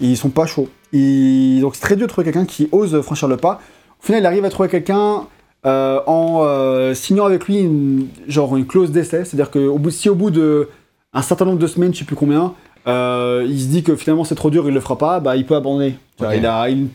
Ils 0.00 0.16
sont 0.16 0.30
pas 0.30 0.46
chauds. 0.46 0.68
Ils- 0.92 1.60
Donc 1.60 1.74
c'est 1.76 1.82
très 1.82 1.96
dur 1.96 2.06
de 2.06 2.12
trouver 2.12 2.24
quelqu'un 2.24 2.44
qui 2.46 2.68
ose 2.72 3.00
franchir 3.02 3.28
le 3.28 3.36
pas. 3.36 3.60
Au 4.02 4.04
final, 4.06 4.22
il 4.22 4.26
arrive 4.26 4.44
à 4.44 4.50
trouver 4.50 4.68
quelqu'un 4.68 5.24
euh, 5.64 6.00
en 6.06 6.40
euh, 6.42 6.92
signant 6.94 7.24
avec 7.24 7.46
lui 7.46 7.58
une, 7.58 8.08
genre 8.26 8.56
une 8.56 8.66
clause 8.66 8.90
d'essai. 8.90 9.24
C'est-à-dire 9.24 9.50
que 9.50 9.60
au 9.60 9.78
bout, 9.78 9.90
si 9.90 10.08
au 10.08 10.14
bout 10.16 10.30
de 10.30 10.68
un 11.12 11.22
certain 11.22 11.44
nombre 11.44 11.58
de 11.58 11.66
semaines, 11.68 11.92
je 11.94 12.00
sais 12.00 12.04
plus 12.04 12.16
combien, 12.16 12.54
euh, 12.88 13.46
il 13.48 13.60
se 13.60 13.66
dit 13.66 13.82
que 13.84 13.94
finalement 13.94 14.24
c'est 14.24 14.34
trop 14.34 14.50
dur, 14.50 14.66
il 14.66 14.74
le 14.74 14.80
fera 14.80 14.98
pas, 14.98 15.20
bah 15.20 15.36
il 15.36 15.46
peut 15.46 15.54
abandonner. 15.54 15.96
Il 16.20 16.46
a, 16.46 16.68
il- 16.68 16.88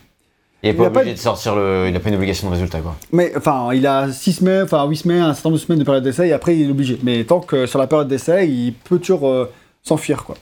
Il 0.68 0.76
Il 0.76 0.78
pas 0.78 0.86
a 0.86 0.90
pas 0.90 1.00
obligé 1.02 1.16
de 1.16 1.20
sortir 1.20 1.56
le. 1.56 1.88
Il 1.90 1.96
a 1.96 2.00
pas 2.00 2.10
une 2.10 2.16
obligation 2.16 2.48
de 2.48 2.54
résultat, 2.54 2.80
quoi. 2.80 2.96
Mais 3.12 3.32
enfin, 3.36 3.70
il 3.74 3.86
a 3.88 4.12
6 4.12 4.34
semaines, 4.34 4.64
enfin 4.64 4.86
8 4.88 4.96
semaines, 4.98 5.22
un 5.22 5.34
certain 5.34 5.50
nombre 5.50 5.60
de 5.60 5.66
semaines 5.66 5.80
de 5.80 5.84
période 5.84 6.04
d'essai 6.04 6.28
et 6.28 6.34
après 6.34 6.56
il 6.58 6.68
est 6.68 6.72
obligé. 6.72 7.00
Mais 7.04 7.24
tant 7.24 7.40
que 7.40 7.66
sur 7.66 7.80
la 7.80 7.88
période 7.88 8.08
d'essai, 8.08 8.48
il 8.48 8.74
peut 8.74 9.00
toujours 9.00 9.28
euh, 9.28 9.52
s'enfuir 9.84 10.24
quoi. 10.24 10.36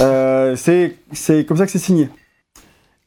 Euh, 0.00 0.56
c'est 0.56 0.96
comme 1.46 1.56
ça 1.56 1.64
que 1.66 1.72
c'est 1.72 1.78
signé. 1.78 2.08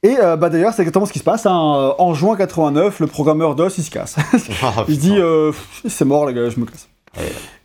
Et 0.02 0.16
euh, 0.18 0.38
bah 0.38 0.50
d'ailleurs, 0.50 0.74
c'est 0.74 0.82
exactement 0.82 1.06
ce 1.06 1.12
qui 1.12 1.20
se 1.20 1.24
passe. 1.26 1.46
hein. 1.46 1.52
En 1.98 2.14
juin 2.14 2.38
89, 2.38 3.02
le 3.02 3.08
programmeur 3.08 3.54
DOS 3.56 3.78
il 3.78 3.84
se 3.84 3.92
casse. 3.92 4.16
Ah, 4.64 4.86
il 4.88 4.96
se 4.96 5.00
dit 5.02 5.18
euh, 5.18 5.52
c'est 5.88 6.06
mort 6.06 6.26
les 6.26 6.34
gars, 6.34 6.50
je 6.50 6.60
me 6.60 6.66
casse. 6.66 6.88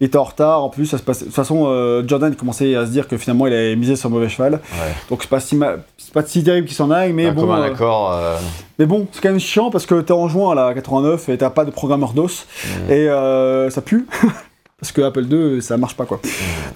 Il 0.00 0.06
était 0.06 0.16
en 0.16 0.24
retard, 0.24 0.64
en 0.64 0.68
plus 0.70 0.86
ça 0.86 0.98
se 0.98 1.02
passe. 1.02 1.20
De 1.20 1.24
toute 1.26 1.34
façon, 1.34 1.64
euh, 1.66 2.02
Jordan 2.06 2.34
commençait 2.34 2.74
à 2.74 2.86
se 2.86 2.90
dire 2.90 3.06
que 3.06 3.16
finalement 3.16 3.46
il 3.46 3.52
avait 3.52 3.76
misé 3.76 3.94
sur 3.94 4.10
mauvais 4.10 4.28
cheval. 4.28 4.54
Ouais. 4.54 4.92
Donc 5.10 5.22
c'est 5.22 5.28
pas 5.30 5.40
si 5.40 5.54
ma- 5.54 5.76
pas 6.12 6.24
si 6.24 6.42
terrible 6.42 6.66
qu'il 6.66 6.76
s'en 6.76 6.90
aille, 6.90 7.12
mais 7.12 7.26
Un 7.26 7.32
bon. 7.34 7.52
euh, 7.52 7.62
accord. 7.62 8.12
euh, 8.12 8.36
mais 8.78 8.86
bon, 8.86 9.06
c'est 9.12 9.20
quand 9.22 9.28
même 9.30 9.38
chiant 9.38 9.70
parce 9.70 9.86
que 9.86 10.00
t'es 10.00 10.12
en 10.12 10.28
juin 10.28 10.54
là, 10.54 10.68
à 10.68 10.74
89 10.74 11.28
et 11.28 11.38
t'as 11.38 11.50
pas 11.50 11.64
de 11.64 11.70
programmeur 11.70 12.12
DOS 12.14 12.46
Mm. 12.86 12.90
et 12.90 13.08
euh, 13.08 13.70
ça 13.70 13.80
pue. 13.82 14.06
parce 14.80 14.92
que 14.92 15.02
Apple 15.02 15.24
II, 15.30 15.62
ça 15.62 15.76
marche 15.76 15.96
pas 15.96 16.04
quoi. 16.06 16.20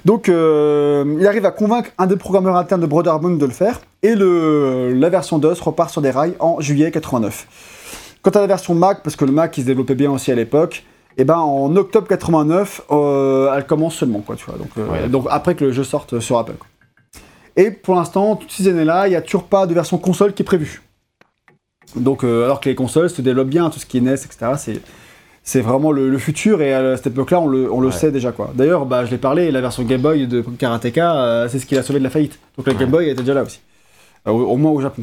Donc 0.04 0.28
euh, 0.28 1.16
il 1.18 1.26
arrive 1.26 1.44
à 1.46 1.50
convaincre 1.50 1.90
un 1.98 2.06
des 2.06 2.16
programmeurs 2.16 2.56
internes 2.56 2.80
de 2.80 2.86
Brotherbound 2.86 3.38
de 3.40 3.46
le 3.46 3.52
faire 3.52 3.80
et 4.02 4.14
le, 4.14 4.92
la 4.94 5.08
version 5.08 5.38
DOS 5.38 5.60
repart 5.60 5.90
sur 5.90 6.00
des 6.00 6.10
rails 6.10 6.34
en 6.38 6.60
juillet 6.60 6.90
89. 6.90 7.46
Quant 8.22 8.30
à 8.30 8.40
la 8.40 8.46
version 8.46 8.74
Mac, 8.74 9.02
parce 9.02 9.16
que 9.16 9.24
le 9.24 9.32
Mac 9.32 9.56
il 9.58 9.62
se 9.62 9.66
développait 9.66 9.94
bien 9.94 10.10
aussi 10.10 10.30
à 10.32 10.34
l'époque, 10.34 10.84
et 11.18 11.24
ben 11.24 11.36
en 11.36 11.74
octobre 11.76 12.06
89, 12.08 12.82
euh, 12.90 13.52
elle 13.54 13.66
commence 13.66 13.96
seulement 13.96 14.20
quoi, 14.20 14.36
tu 14.36 14.44
vois. 14.46 14.56
Donc, 14.56 14.68
euh, 14.78 14.86
Ouais. 14.88 15.08
donc 15.08 15.26
après 15.30 15.54
que 15.54 15.64
le 15.64 15.72
jeu 15.72 15.84
sorte 15.84 16.18
sur 16.20 16.38
Apple. 16.38 16.54
quoi. 16.58 16.66
Et 17.56 17.70
pour 17.72 17.96
l'instant, 17.96 18.36
toutes 18.36 18.52
ces 18.52 18.68
années-là, 18.68 19.08
il 19.08 19.10
n'y 19.10 19.16
a 19.16 19.20
toujours 19.22 19.44
pas 19.44 19.66
de 19.66 19.74
version 19.74 19.98
console 19.98 20.32
qui 20.32 20.42
est 20.42 20.44
prévue. 20.44 20.80
Donc, 21.96 22.22
euh, 22.24 22.44
alors 22.44 22.60
que 22.60 22.68
les 22.68 22.74
consoles 22.74 23.10
se 23.10 23.20
développent 23.22 23.48
bien, 23.48 23.68
tout 23.70 23.78
ce 23.78 23.86
qui 23.86 23.98
est 23.98 24.00
NES, 24.00 24.12
etc., 24.14 24.52
c'est, 24.58 24.80
c'est 25.42 25.60
vraiment 25.62 25.90
le, 25.90 26.08
le 26.10 26.18
futur, 26.18 26.60
et 26.62 26.72
à 26.74 26.96
cette 26.96 27.08
époque-là, 27.08 27.40
on 27.40 27.48
le, 27.48 27.72
on 27.72 27.80
le 27.80 27.88
Ouais. 27.88 27.92
sait 27.92 28.12
déjà, 28.12 28.30
quoi. 28.30 28.50
D'ailleurs, 28.54 28.84
bah, 28.86 29.04
je 29.06 29.10
l'ai 29.10 29.18
parlé, 29.18 29.50
la 29.50 29.60
version 29.62 29.82
Game 29.84 30.02
Boy 30.02 30.26
de 30.28 30.42
Karateka, 30.42 31.16
euh, 31.16 31.48
c'est 31.48 31.58
ce 31.58 31.66
qui 31.66 31.74
l'a 31.74 31.82
sauvé 31.82 31.98
de 31.98 32.04
la 32.04 32.10
faillite. 32.10 32.38
Donc 32.56 32.66
la 32.66 32.74
Ouais. 32.74 32.78
Game 32.78 32.90
Boy 32.90 33.08
était 33.08 33.22
déjà 33.22 33.34
là 33.34 33.42
aussi. 33.42 33.60
Au, 34.26 34.30
au 34.32 34.56
moins 34.56 34.72
au 34.72 34.80
Japon. 34.82 35.02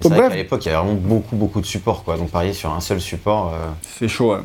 C'est 0.00 0.08
vrai 0.08 0.28
qu'à 0.28 0.34
l'époque, 0.34 0.64
il 0.66 0.68
y 0.68 0.72
avait 0.72 0.82
vraiment 0.84 0.98
beaucoup, 1.00 1.36
beaucoup 1.36 1.60
de 1.60 1.66
supports, 1.66 2.02
quoi. 2.02 2.16
Donc, 2.16 2.30
parier 2.30 2.52
sur 2.52 2.72
un 2.72 2.80
seul 2.80 3.00
support. 3.00 3.54
euh, 3.54 3.68
C'est 3.98 4.08
chaud, 4.08 4.32
ouais. 4.34 4.40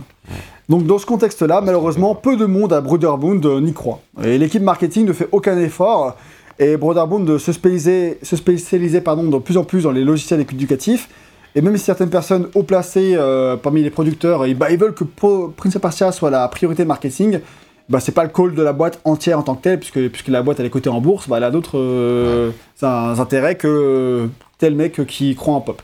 Donc 0.69 0.85
dans 0.85 0.97
ce 0.97 1.05
contexte-là, 1.05 1.61
malheureusement, 1.61 2.15
peu 2.15 2.37
de 2.37 2.45
monde 2.45 2.73
à 2.73 2.81
Brotherbound 2.81 3.45
euh, 3.45 3.61
n'y 3.61 3.73
croit. 3.73 3.99
Et 4.23 4.37
l'équipe 4.37 4.63
marketing 4.63 5.05
ne 5.05 5.13
fait 5.13 5.27
aucun 5.31 5.57
effort. 5.59 6.15
Et 6.57 6.77
Brotherbound 6.77 7.37
se 7.37 7.51
spécialisait, 7.51 8.17
se 8.23 8.35
spécialisait 8.35 9.01
pardon, 9.01 9.23
de 9.23 9.37
plus 9.37 9.57
en 9.57 9.63
plus 9.63 9.83
dans 9.83 9.91
les 9.91 10.03
logiciels 10.03 10.39
éducatifs. 10.41 11.09
Et 11.53 11.61
même 11.61 11.77
si 11.77 11.83
certaines 11.85 12.09
personnes 12.09 12.47
haut 12.55 12.63
placées 12.63 13.13
euh, 13.15 13.55
parmi 13.57 13.81
les 13.83 13.89
producteurs, 13.89 14.45
et, 14.45 14.53
bah, 14.53 14.71
ils 14.71 14.77
veulent 14.77 14.93
que 14.93 15.03
Pro- 15.03 15.49
Prince 15.55 15.75
of 15.75 15.81
Persia 15.81 16.11
soit 16.11 16.29
la 16.29 16.47
priorité 16.47 16.83
marketing, 16.83 17.39
bah, 17.87 17.99
c'est 17.99 18.11
pas 18.11 18.23
le 18.23 18.29
call 18.29 18.55
de 18.55 18.61
la 18.63 18.73
boîte 18.73 18.99
entière 19.05 19.39
en 19.39 19.43
tant 19.43 19.55
que 19.55 19.61
telle, 19.61 19.79
puisque, 19.79 20.09
puisque 20.09 20.27
la 20.29 20.41
boîte 20.41 20.59
elle 20.59 20.65
est 20.65 20.69
cotée 20.71 20.89
en 20.89 20.99
bourse, 20.99 21.29
bah, 21.29 21.37
elle 21.37 21.43
a 21.43 21.51
d'autres 21.51 21.77
euh, 21.77 22.51
in- 22.81 23.19
intérêts 23.19 23.55
que 23.55 24.27
tel 24.57 24.75
mec 24.75 25.05
qui 25.05 25.35
croit 25.35 25.53
en 25.53 25.61
pop. 25.61 25.81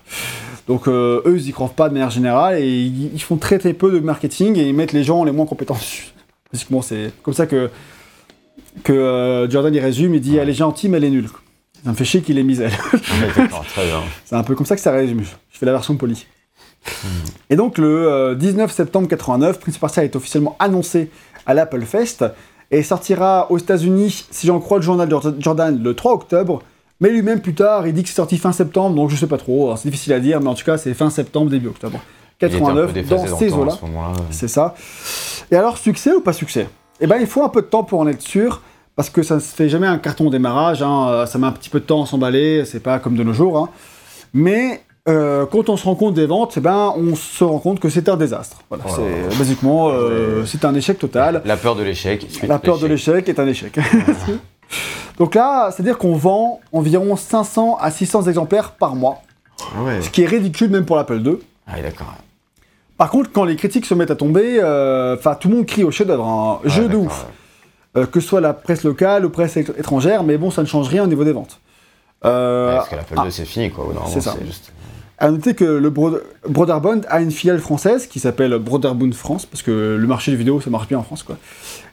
Donc 0.68 0.88
euh, 0.88 1.22
eux, 1.26 1.38
ils 1.38 1.50
y 1.50 1.52
croient 1.52 1.70
pas 1.70 1.90
de 1.90 1.94
manière 1.94 2.12
générale 2.12 2.60
et 2.60 2.68
ils, 2.68 3.14
ils 3.14 3.22
font 3.22 3.38
très 3.38 3.60
très 3.60 3.74
peu 3.74 3.92
de 3.92 4.00
marketing 4.00 4.58
et 4.58 4.68
ils 4.68 4.76
mettent 4.76 4.94
les 4.94 5.04
gens 5.04 5.24
les 5.24 5.32
moins 5.32 5.46
compétents 5.46 5.78
c'est 6.82 7.12
comme 7.24 7.34
ça 7.34 7.46
que, 7.48 7.70
que 8.84 8.94
euh, 8.94 9.50
Jordan 9.50 9.74
il 9.74 9.80
résume, 9.80 10.16
il 10.16 10.22
dit 10.22 10.38
elle 10.38 10.50
est 10.50 10.54
gentille 10.54 10.90
mais 10.90 10.98
elle 10.98 11.06
est 11.06 11.10
nulle. 11.10 11.30
Ça 11.84 11.90
me 11.90 11.96
fait 11.96 12.06
chier 12.06 12.22
qu'il 12.22 12.38
ait 12.38 12.44
mis 12.44 12.60
elle. 12.62 12.72
Bien. 13.32 14.04
C'est 14.26 14.36
un 14.36 14.44
peu 14.44 14.56
comme 14.56 14.66
ça 14.66 14.76
que 14.76 14.82
ça 14.82 14.92
résume. 14.92 15.24
Je 15.24 15.58
fais 15.58 15.66
la 15.66 15.72
version 15.72 15.96
polie. 15.96 16.28
Et 17.50 17.56
donc 17.56 17.78
le 17.78 18.08
euh, 18.08 18.36
19 18.36 18.72
septembre 18.72 19.08
89, 19.08 19.60
Prince 19.60 19.78
Persia 19.78 20.04
est 20.04 20.16
officiellement 20.16 20.56
annoncé 20.60 21.10
à 21.46 21.54
l'Apple 21.54 21.82
Fest 21.82 22.26
et 22.70 22.84
sortira 22.84 23.52
aux 23.52 23.58
États-Unis, 23.58 24.26
si 24.30 24.48
j'en 24.48 24.60
crois 24.60 24.78
le 24.78 24.84
journal 24.84 25.10
de 25.10 25.18
Jordan, 25.40 25.82
le 25.82 25.94
3 25.94 26.14
octobre. 26.14 26.64
Mais 27.02 27.10
lui-même 27.10 27.42
plus 27.42 27.54
tard, 27.56 27.86
il 27.88 27.94
dit 27.94 28.04
que 28.04 28.10
c'est 28.10 28.16
sorti 28.16 28.38
fin 28.38 28.52
septembre, 28.54 28.96
donc 28.96 29.10
je 29.10 29.16
sais 29.18 29.28
pas 29.28 29.38
trop. 29.38 29.76
C'est 29.76 29.90
difficile 29.90 30.14
à 30.14 30.20
dire, 30.20 30.40
mais 30.40 30.48
en 30.48 30.54
tout 30.54 30.64
cas 30.64 30.78
c'est 30.78 30.94
fin 30.94 31.10
septembre, 31.10 31.50
début 31.52 31.68
octobre. 31.68 32.00
Il 32.42 32.46
était 32.48 32.56
un 32.56 32.60
peu 32.60 32.66
89 32.66 32.94
déphasé 32.94 33.30
dans 33.30 33.38
ces 33.38 33.52
eaux-là. 33.54 33.78
C'est 34.32 34.48
ça. 34.48 34.76
Et 35.52 35.56
alors, 35.56 35.78
succès 35.78 36.14
ou 36.14 36.22
pas 36.22 36.34
succès? 36.34 36.68
Eh 37.00 37.08
ben, 37.08 37.18
il 37.20 37.28
faut 37.28 37.44
un 37.44 37.50
peu 37.50 37.62
de 37.62 37.68
temps 37.68 37.84
pour 37.84 38.00
en 38.00 38.08
être 38.08 38.22
sûr, 38.22 38.62
parce 38.96 39.10
que 39.10 39.22
ça 39.24 39.36
ne 39.36 39.40
se 39.40 39.54
fait 39.54 39.68
jamais 39.70 39.86
un 39.88 39.98
carton 39.98 40.28
au 40.28 40.30
démarrage. 40.30 40.82
hein, 40.82 41.08
euh, 41.10 41.26
Ça 41.26 41.38
met 41.40 41.46
un 41.48 41.52
petit 41.52 41.70
peu 41.70 41.80
de 41.80 41.86
temps 41.86 42.04
à 42.04 42.06
s'emballer, 42.06 42.64
c'est 42.66 42.80
pas 42.80 43.00
comme 43.00 43.16
de 43.16 43.24
nos 43.24 43.34
jours. 43.34 43.58
hein. 43.58 43.70
Mais 44.34 44.82
euh, 45.10 45.46
quand 45.46 45.70
on 45.70 45.78
se 45.78 45.84
rend 45.86 45.96
compte 45.96 46.14
des 46.14 46.26
ventes, 46.28 46.54
eh 46.58 46.62
ben, 46.62 46.94
on 46.96 47.16
se 47.16 47.44
rend 47.44 47.60
compte 47.60 47.80
que 47.80 47.90
c'est 47.90 48.08
un 48.10 48.18
désastre. 48.18 48.58
Voilà, 48.70 48.84
Oh 48.88 48.92
c'est 48.96 49.38
basiquement, 49.38 49.90
euh, 49.90 50.46
c'est 50.46 50.64
un 50.66 50.74
échec 50.76 50.98
total. 51.00 51.42
La 51.46 51.58
peur 51.58 51.76
de 51.76 51.84
l'échec. 51.84 52.26
La 52.48 52.60
peur 52.60 52.78
de 52.80 52.86
l'échec 52.88 53.28
est 53.28 53.40
un 53.40 53.48
échec. 53.48 53.78
Donc 55.18 55.36
là, 55.36 55.72
c'est-à-dire 55.72 55.98
qu'on 55.98 56.16
vend 56.16 56.60
environ 56.74 57.16
500 57.16 57.78
à 57.80 57.92
600 57.92 58.24
exemplaires 58.28 58.72
par 58.72 58.96
mois, 58.96 59.22
Ah 59.60 59.84
ouais. 59.84 60.02
ce 60.02 60.10
qui 60.10 60.24
est 60.24 60.28
ridicule 60.28 60.70
même 60.72 60.86
pour 60.86 60.96
l'Apple 60.96 61.22
II. 61.26 61.38
Ah 61.68 61.74
oui, 61.76 61.82
d'accord. 61.84 62.14
Par 62.98 63.10
contre, 63.10 63.32
quand 63.32 63.44
les 63.46 63.56
critiques 63.56 63.86
se 63.86 63.94
mettent 63.94 64.12
à 64.12 64.16
tomber, 64.16 64.60
euh, 64.62 65.16
enfin 65.18 65.36
tout 65.36 65.50
le 65.50 65.56
monde 65.56 65.66
crie 65.66 65.84
au 65.84 65.92
chef-d'œuvre, 65.92 66.26
hein. 66.28 66.60
Ouais, 66.64 66.70
jeu 66.70 66.88
de 66.88 66.96
ouf, 66.98 67.26
Euh, 67.98 68.06
que 68.06 68.22
ce 68.22 68.28
soit 68.30 68.40
la 68.42 68.54
presse 68.54 68.84
locale 68.86 69.26
ou 69.26 69.30
presse 69.30 69.58
étrangère, 69.58 70.24
mais 70.24 70.38
bon, 70.38 70.50
ça 70.50 70.62
ne 70.62 70.68
change 70.68 70.88
rien 70.88 71.04
au 71.04 71.08
niveau 71.08 71.26
des 71.26 71.34
ventes. 71.34 71.60
Euh, 72.24 72.70
Ouais, 72.70 72.76
parce 72.78 72.90
que 72.90 72.96
l'Apple 72.96 73.14
ah, 73.18 73.26
II, 73.26 73.32
c'est 73.34 73.44
fini, 73.46 73.70
quoi. 73.70 73.86
C'est 74.08 74.22
ça. 74.22 74.36
juste- 74.46 74.72
à 75.18 75.30
noter 75.30 75.54
que 75.56 75.66
le 75.66 75.90
Bro- 75.90 76.18
Broderbund 76.48 77.06
a 77.10 77.20
une 77.22 77.32
filiale 77.32 77.60
française 77.60 78.08
qui 78.08 78.20
s'appelle 78.20 78.58
Broderbund 78.60 79.14
France, 79.14 79.46
parce 79.46 79.62
que 79.62 79.98
le 80.00 80.08
marché 80.08 80.32
des 80.32 80.38
vidéos, 80.38 80.62
ça 80.62 80.70
marche 80.70 80.88
bien 80.88 80.98
en 81.00 81.04
France, 81.04 81.22
quoi. 81.24 81.38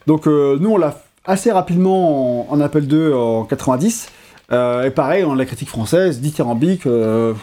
Donc 0.06 0.26
nous, 0.26 0.70
on 0.70 0.78
l'a 0.78 0.94
assez 1.28 1.52
rapidement 1.52 2.50
en, 2.50 2.60
Apple 2.60 2.84
II 2.84 3.12
en 3.12 3.44
90, 3.44 4.10
euh, 4.50 4.84
et 4.84 4.90
pareil, 4.90 5.24
on 5.24 5.34
a 5.34 5.36
la 5.36 5.44
critique 5.44 5.68
française, 5.68 6.20
dithyrambique, 6.20 6.86
euh, 6.86 7.34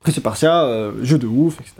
Prince 0.00 0.16
of 0.16 0.22
Persia, 0.22 0.62
euh, 0.62 0.92
jeu 1.02 1.18
de 1.18 1.26
ouf, 1.26 1.60
etc. 1.60 1.74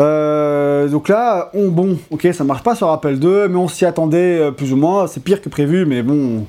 Euh, 0.00 0.88
donc 0.88 1.08
là, 1.08 1.50
on, 1.52 1.68
bon, 1.68 1.98
ok, 2.10 2.26
ça 2.32 2.42
marche 2.42 2.62
pas 2.62 2.74
sur 2.74 2.88
Apple 2.90 3.16
II, 3.22 3.48
mais 3.50 3.56
on 3.56 3.68
s'y 3.68 3.84
attendait 3.84 4.50
plus 4.52 4.72
ou 4.72 4.76
moins, 4.76 5.06
c'est 5.06 5.22
pire 5.22 5.42
que 5.42 5.50
prévu, 5.50 5.84
mais 5.84 6.02
bon, 6.02 6.38
ok, 6.38 6.46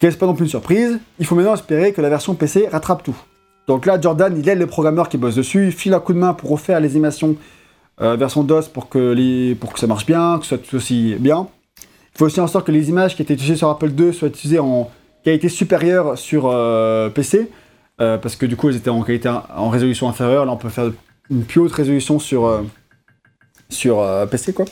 c'est 0.00 0.18
pas 0.18 0.26
non 0.26 0.34
plus 0.34 0.44
une 0.44 0.50
surprise. 0.50 0.98
Il 1.18 1.26
faut 1.26 1.34
maintenant 1.34 1.54
espérer 1.54 1.92
que 1.92 2.00
la 2.00 2.08
version 2.08 2.34
PC 2.34 2.66
rattrape 2.72 3.02
tout. 3.02 3.16
Donc 3.68 3.84
là, 3.84 4.00
Jordan, 4.00 4.34
il 4.38 4.48
aide 4.48 4.58
les 4.58 4.66
programmeurs 4.66 5.10
qui 5.10 5.18
bossent 5.18 5.34
dessus, 5.34 5.66
il 5.66 5.72
file 5.72 5.92
un 5.92 6.00
coup 6.00 6.14
de 6.14 6.18
main 6.18 6.32
pour 6.32 6.48
refaire 6.48 6.80
les 6.80 6.92
animations 6.92 7.36
version 7.98 8.42
DOS 8.42 8.68
pour 8.72 8.88
que, 8.88 9.52
pour 9.52 9.74
que 9.74 9.78
ça 9.78 9.86
marche 9.86 10.06
bien, 10.06 10.38
que 10.38 10.46
ce 10.46 10.56
soit 10.56 10.58
tout 10.66 10.76
aussi 10.76 11.16
bien. 11.18 11.46
Faut 12.20 12.26
aussi 12.26 12.40
en 12.40 12.46
sorte 12.46 12.66
que 12.66 12.72
les 12.72 12.90
images 12.90 13.16
qui 13.16 13.22
étaient 13.22 13.32
utilisées 13.32 13.56
sur 13.56 13.70
Apple 13.70 13.92
II 13.98 14.12
soient 14.12 14.28
utilisées 14.28 14.58
en 14.58 14.90
qualité 15.24 15.48
supérieure 15.48 16.18
sur 16.18 16.48
euh, 16.48 17.08
PC, 17.08 17.50
euh, 18.02 18.18
parce 18.18 18.36
que 18.36 18.44
du 18.44 18.56
coup, 18.56 18.68
elles 18.68 18.76
étaient 18.76 18.90
en 18.90 19.02
qualité 19.02 19.30
en 19.30 19.70
résolution 19.70 20.06
inférieure. 20.06 20.44
Là, 20.44 20.52
on 20.52 20.58
peut 20.58 20.68
faire 20.68 20.90
une 21.30 21.44
plus 21.44 21.60
haute 21.60 21.72
résolution 21.72 22.18
sur, 22.18 22.44
euh, 22.44 22.60
sur 23.70 24.06
PC, 24.30 24.52
quoi. 24.52 24.66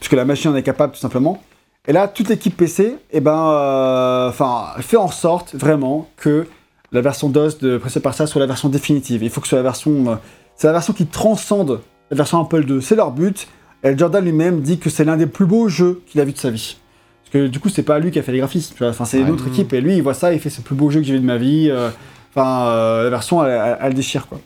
Puisque 0.00 0.14
la 0.14 0.24
machine 0.24 0.50
en 0.50 0.56
est 0.56 0.62
capable, 0.62 0.94
tout 0.94 0.98
simplement. 0.98 1.42
Et 1.86 1.92
là, 1.92 2.08
toute 2.08 2.30
l'équipe 2.30 2.56
PC, 2.56 2.96
eh 3.10 3.20
ben, 3.20 4.26
enfin, 4.30 4.68
fait 4.80 4.96
en 4.96 5.10
sorte 5.10 5.54
vraiment 5.56 6.08
que 6.16 6.46
la 6.90 7.02
version 7.02 7.28
DOS 7.28 7.58
de 7.58 7.76
of 7.84 7.98
Persia 7.98 8.26
soit 8.26 8.40
la 8.40 8.46
version 8.46 8.70
définitive. 8.70 9.22
Il 9.22 9.28
faut 9.28 9.42
que 9.42 9.46
ce 9.46 9.50
soit 9.50 9.58
la 9.58 9.62
version, 9.62 10.18
c'est 10.56 10.68
la 10.68 10.72
version 10.72 10.94
qui 10.94 11.04
transcende 11.04 11.82
la 12.10 12.16
version 12.16 12.40
Apple 12.40 12.64
II. 12.66 12.80
C'est 12.80 12.96
leur 12.96 13.10
but. 13.10 13.46
Jordan 13.84 14.24
lui-même 14.24 14.60
dit 14.60 14.78
que 14.78 14.90
c'est 14.90 15.04
l'un 15.04 15.16
des 15.16 15.26
plus 15.26 15.46
beaux 15.46 15.68
jeux 15.68 16.02
qu'il 16.06 16.20
a 16.20 16.24
vu 16.24 16.32
de 16.32 16.38
sa 16.38 16.50
vie. 16.50 16.76
Parce 17.22 17.32
que 17.32 17.46
du 17.46 17.60
coup, 17.60 17.68
c'est 17.68 17.82
pas 17.82 17.98
lui 17.98 18.10
qui 18.10 18.18
a 18.18 18.22
fait 18.22 18.32
les 18.32 18.38
graphismes. 18.38 18.72
tu 18.74 18.78
vois. 18.82 18.88
Enfin, 18.88 19.04
c'est 19.04 19.18
une 19.18 19.26
Ouais. 19.26 19.30
autre 19.32 19.46
équipe. 19.48 19.72
Et 19.72 19.80
lui, 19.80 19.96
il 19.96 20.02
voit 20.02 20.14
ça, 20.14 20.32
il 20.32 20.40
fait 20.40 20.50
c'est 20.50 20.58
le 20.58 20.64
plus 20.64 20.74
beau 20.74 20.90
jeu 20.90 21.00
que 21.00 21.06
j'ai 21.06 21.12
vu 21.14 21.20
de 21.20 21.24
ma 21.26 21.36
vie. 21.36 21.68
euh, 21.70 21.90
Enfin, 22.34 22.66
euh, 22.68 23.04
la 23.04 23.10
version, 23.10 23.44
elle, 23.44 23.50
elle- 23.50 23.78
elle 23.80 23.94
déchire 23.94 24.26
quoi. 24.28 24.38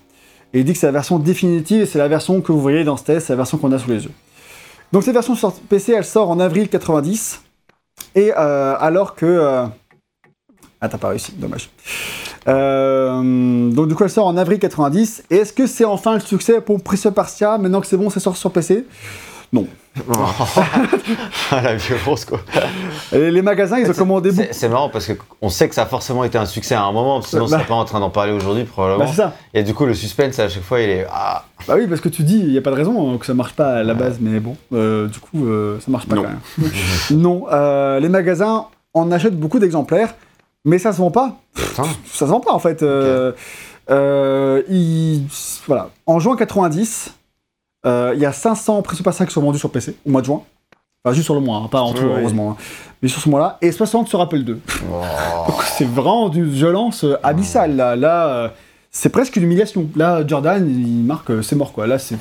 Et 0.54 0.60
il 0.60 0.64
dit 0.64 0.72
que 0.72 0.78
c'est 0.78 0.86
la 0.86 0.92
version 0.92 1.18
définitive 1.18 1.82
et 1.82 1.86
c'est 1.86 1.98
la 1.98 2.08
version 2.08 2.40
que 2.40 2.52
vous 2.52 2.60
voyez 2.60 2.84
dans 2.84 2.96
ce 2.96 3.04
test, 3.04 3.26
c'est 3.26 3.32
la 3.32 3.38
version 3.38 3.58
qu'on 3.58 3.72
a 3.72 3.78
sous 3.78 3.90
les 3.90 4.04
yeux. 4.04 4.10
Donc 4.92 5.02
cette 5.02 5.14
version 5.14 5.34
sur 5.34 5.52
PC, 5.52 5.92
elle 5.92 6.04
sort 6.04 6.30
en 6.30 6.38
avril 6.40 6.68
90. 6.68 7.40
Et 8.14 8.32
euh, 8.36 8.74
alors 8.78 9.14
que... 9.14 9.26
euh, 9.26 9.64
Ah, 10.80 10.88
t'as 10.88 10.98
pas 10.98 11.08
réussi, 11.08 11.32
dommage. 11.36 11.70
Euh, 12.48 13.70
donc 13.70 13.88
du 13.88 13.94
coup, 13.94 14.04
elle 14.04 14.10
sort 14.10 14.26
en 14.26 14.36
avril 14.36 14.58
90. 14.58 15.24
Et 15.30 15.36
est-ce 15.36 15.52
que 15.52 15.66
c'est 15.66 15.84
enfin 15.84 16.14
le 16.14 16.20
succès 16.20 16.60
pour 16.60 16.80
Prince 16.82 17.06
of 17.06 17.14
Persia 17.14 17.58
Maintenant 17.58 17.80
que 17.80 17.86
c'est 17.86 17.96
bon, 17.96 18.10
ça 18.10 18.20
sort 18.20 18.36
sur 18.36 18.50
PC 18.50 18.84
Non. 19.52 19.66
Ah, 21.50 21.60
la 21.60 21.74
violence, 21.76 22.24
quoi. 22.24 22.40
Et 23.12 23.30
les 23.30 23.42
magasins, 23.42 23.78
ils 23.78 23.90
ont 23.90 23.94
commandé 23.94 24.30
beaucoup. 24.32 24.48
C'est 24.52 24.68
marrant 24.70 24.88
parce 24.88 25.10
qu'on 25.38 25.48
sait 25.50 25.68
que 25.68 25.74
ça 25.74 25.82
a 25.82 25.86
forcément 25.86 26.24
été 26.24 26.38
un 26.38 26.46
succès 26.46 26.74
à 26.74 26.82
un 26.84 26.92
moment, 26.92 27.20
sinon 27.20 27.42
on 27.42 27.48
Bah. 27.48 27.58
serait 27.58 27.66
pas 27.68 27.74
en 27.74 27.84
train 27.84 28.00
d'en 28.00 28.08
parler 28.08 28.32
aujourd'hui, 28.32 28.64
probablement. 28.64 29.04
Bah, 29.04 29.12
ça. 29.14 29.34
Et 29.52 29.62
du 29.62 29.74
coup, 29.74 29.84
le 29.84 29.92
suspense, 29.92 30.38
à 30.38 30.48
chaque 30.48 30.62
fois, 30.62 30.80
il 30.80 30.88
est. 30.88 31.06
Ah, 31.12 31.44
Bah 31.68 31.74
oui, 31.76 31.86
parce 31.86 32.00
que 32.00 32.08
tu 32.08 32.22
dis, 32.22 32.38
il 32.38 32.48
n'y 32.52 32.56
a 32.58 32.62
pas 32.62 32.70
de 32.70 32.76
raison 32.76 33.12
hein, 33.12 33.18
que 33.18 33.26
ça 33.26 33.34
marche 33.34 33.52
pas 33.52 33.74
à 33.74 33.82
la 33.82 33.92
base, 33.92 34.16
mais 34.20 34.40
bon, 34.40 34.56
euh, 34.72 35.08
du 35.08 35.18
coup, 35.20 35.46
euh, 35.46 35.78
ça 35.80 35.90
marche 35.90 36.06
pas 36.06 36.16
Non. 36.16 36.22
quand 36.22 36.28
même. 36.30 36.70
non, 37.10 37.44
euh, 37.52 38.00
les 38.00 38.08
magasins 38.08 38.66
en 38.94 39.12
achètent 39.12 39.38
beaucoup 39.38 39.58
d'exemplaires, 39.58 40.14
mais 40.64 40.78
ça 40.78 40.92
se 40.92 40.98
vend 40.98 41.10
pas. 41.10 41.36
putain. 41.54 41.84
Ça 42.12 42.26
se 42.26 42.30
vend 42.30 42.40
pas 42.40 42.52
en 42.52 42.58
fait. 42.58 42.82
Euh, 42.82 43.32
euh, 43.90 44.62
voilà. 45.66 45.90
En 46.06 46.18
juin 46.20 46.36
90, 46.36 47.14
euh, 47.86 48.12
il 48.14 48.20
y 48.20 48.26
a 48.26 48.32
500 48.32 48.82
Prince 48.82 49.00
of 49.00 49.04
Persia 49.04 49.26
qui 49.26 49.32
sont 49.32 49.42
vendus 49.42 49.58
sur 49.58 49.70
PC, 49.70 49.96
au 50.06 50.10
mois 50.10 50.20
de 50.20 50.26
juin. 50.26 50.42
Enfin, 51.04 51.14
juste 51.14 51.24
sur 51.24 51.34
le 51.34 51.40
mois, 51.40 51.56
hein, 51.58 51.68
pas 51.68 51.80
en 51.80 51.92
tout, 51.92 52.02
heureusement. 52.04 52.52
hein. 52.52 52.56
Mais 53.02 53.08
sur 53.08 53.20
ce 53.20 53.28
mois-là, 53.28 53.58
et 53.60 53.72
60 53.72 54.06
sur 54.08 54.20
Apple 54.20 54.38
II. 54.38 54.56
Oh. 54.92 55.52
C'est 55.76 55.84
vraiment 55.84 56.28
d'une 56.28 56.48
violence 56.48 57.04
abyssale 57.24 57.74
là. 57.74 57.96
Là, 57.96 58.26
euh, 58.28 58.48
c'est 58.94 59.08
presque 59.08 59.34
une 59.36 59.44
humiliation. 59.44 59.88
Là, 59.96 60.22
Jordan, 60.26 60.64
il 60.68 61.02
marque, 61.04 61.42
c'est 61.42 61.56
mort 61.56 61.72
quoi. 61.72 61.86
Là, 61.86 61.98
c'est. 61.98 62.16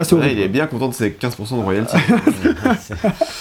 C'est- 0.00 0.14
horrible. 0.14 0.32
il 0.32 0.40
est 0.40 0.48
bien 0.48 0.66
content 0.66 0.88
de 0.88 0.94
ses 0.94 1.10
15% 1.10 1.56
de 1.58 1.62
royalties. 1.62 1.96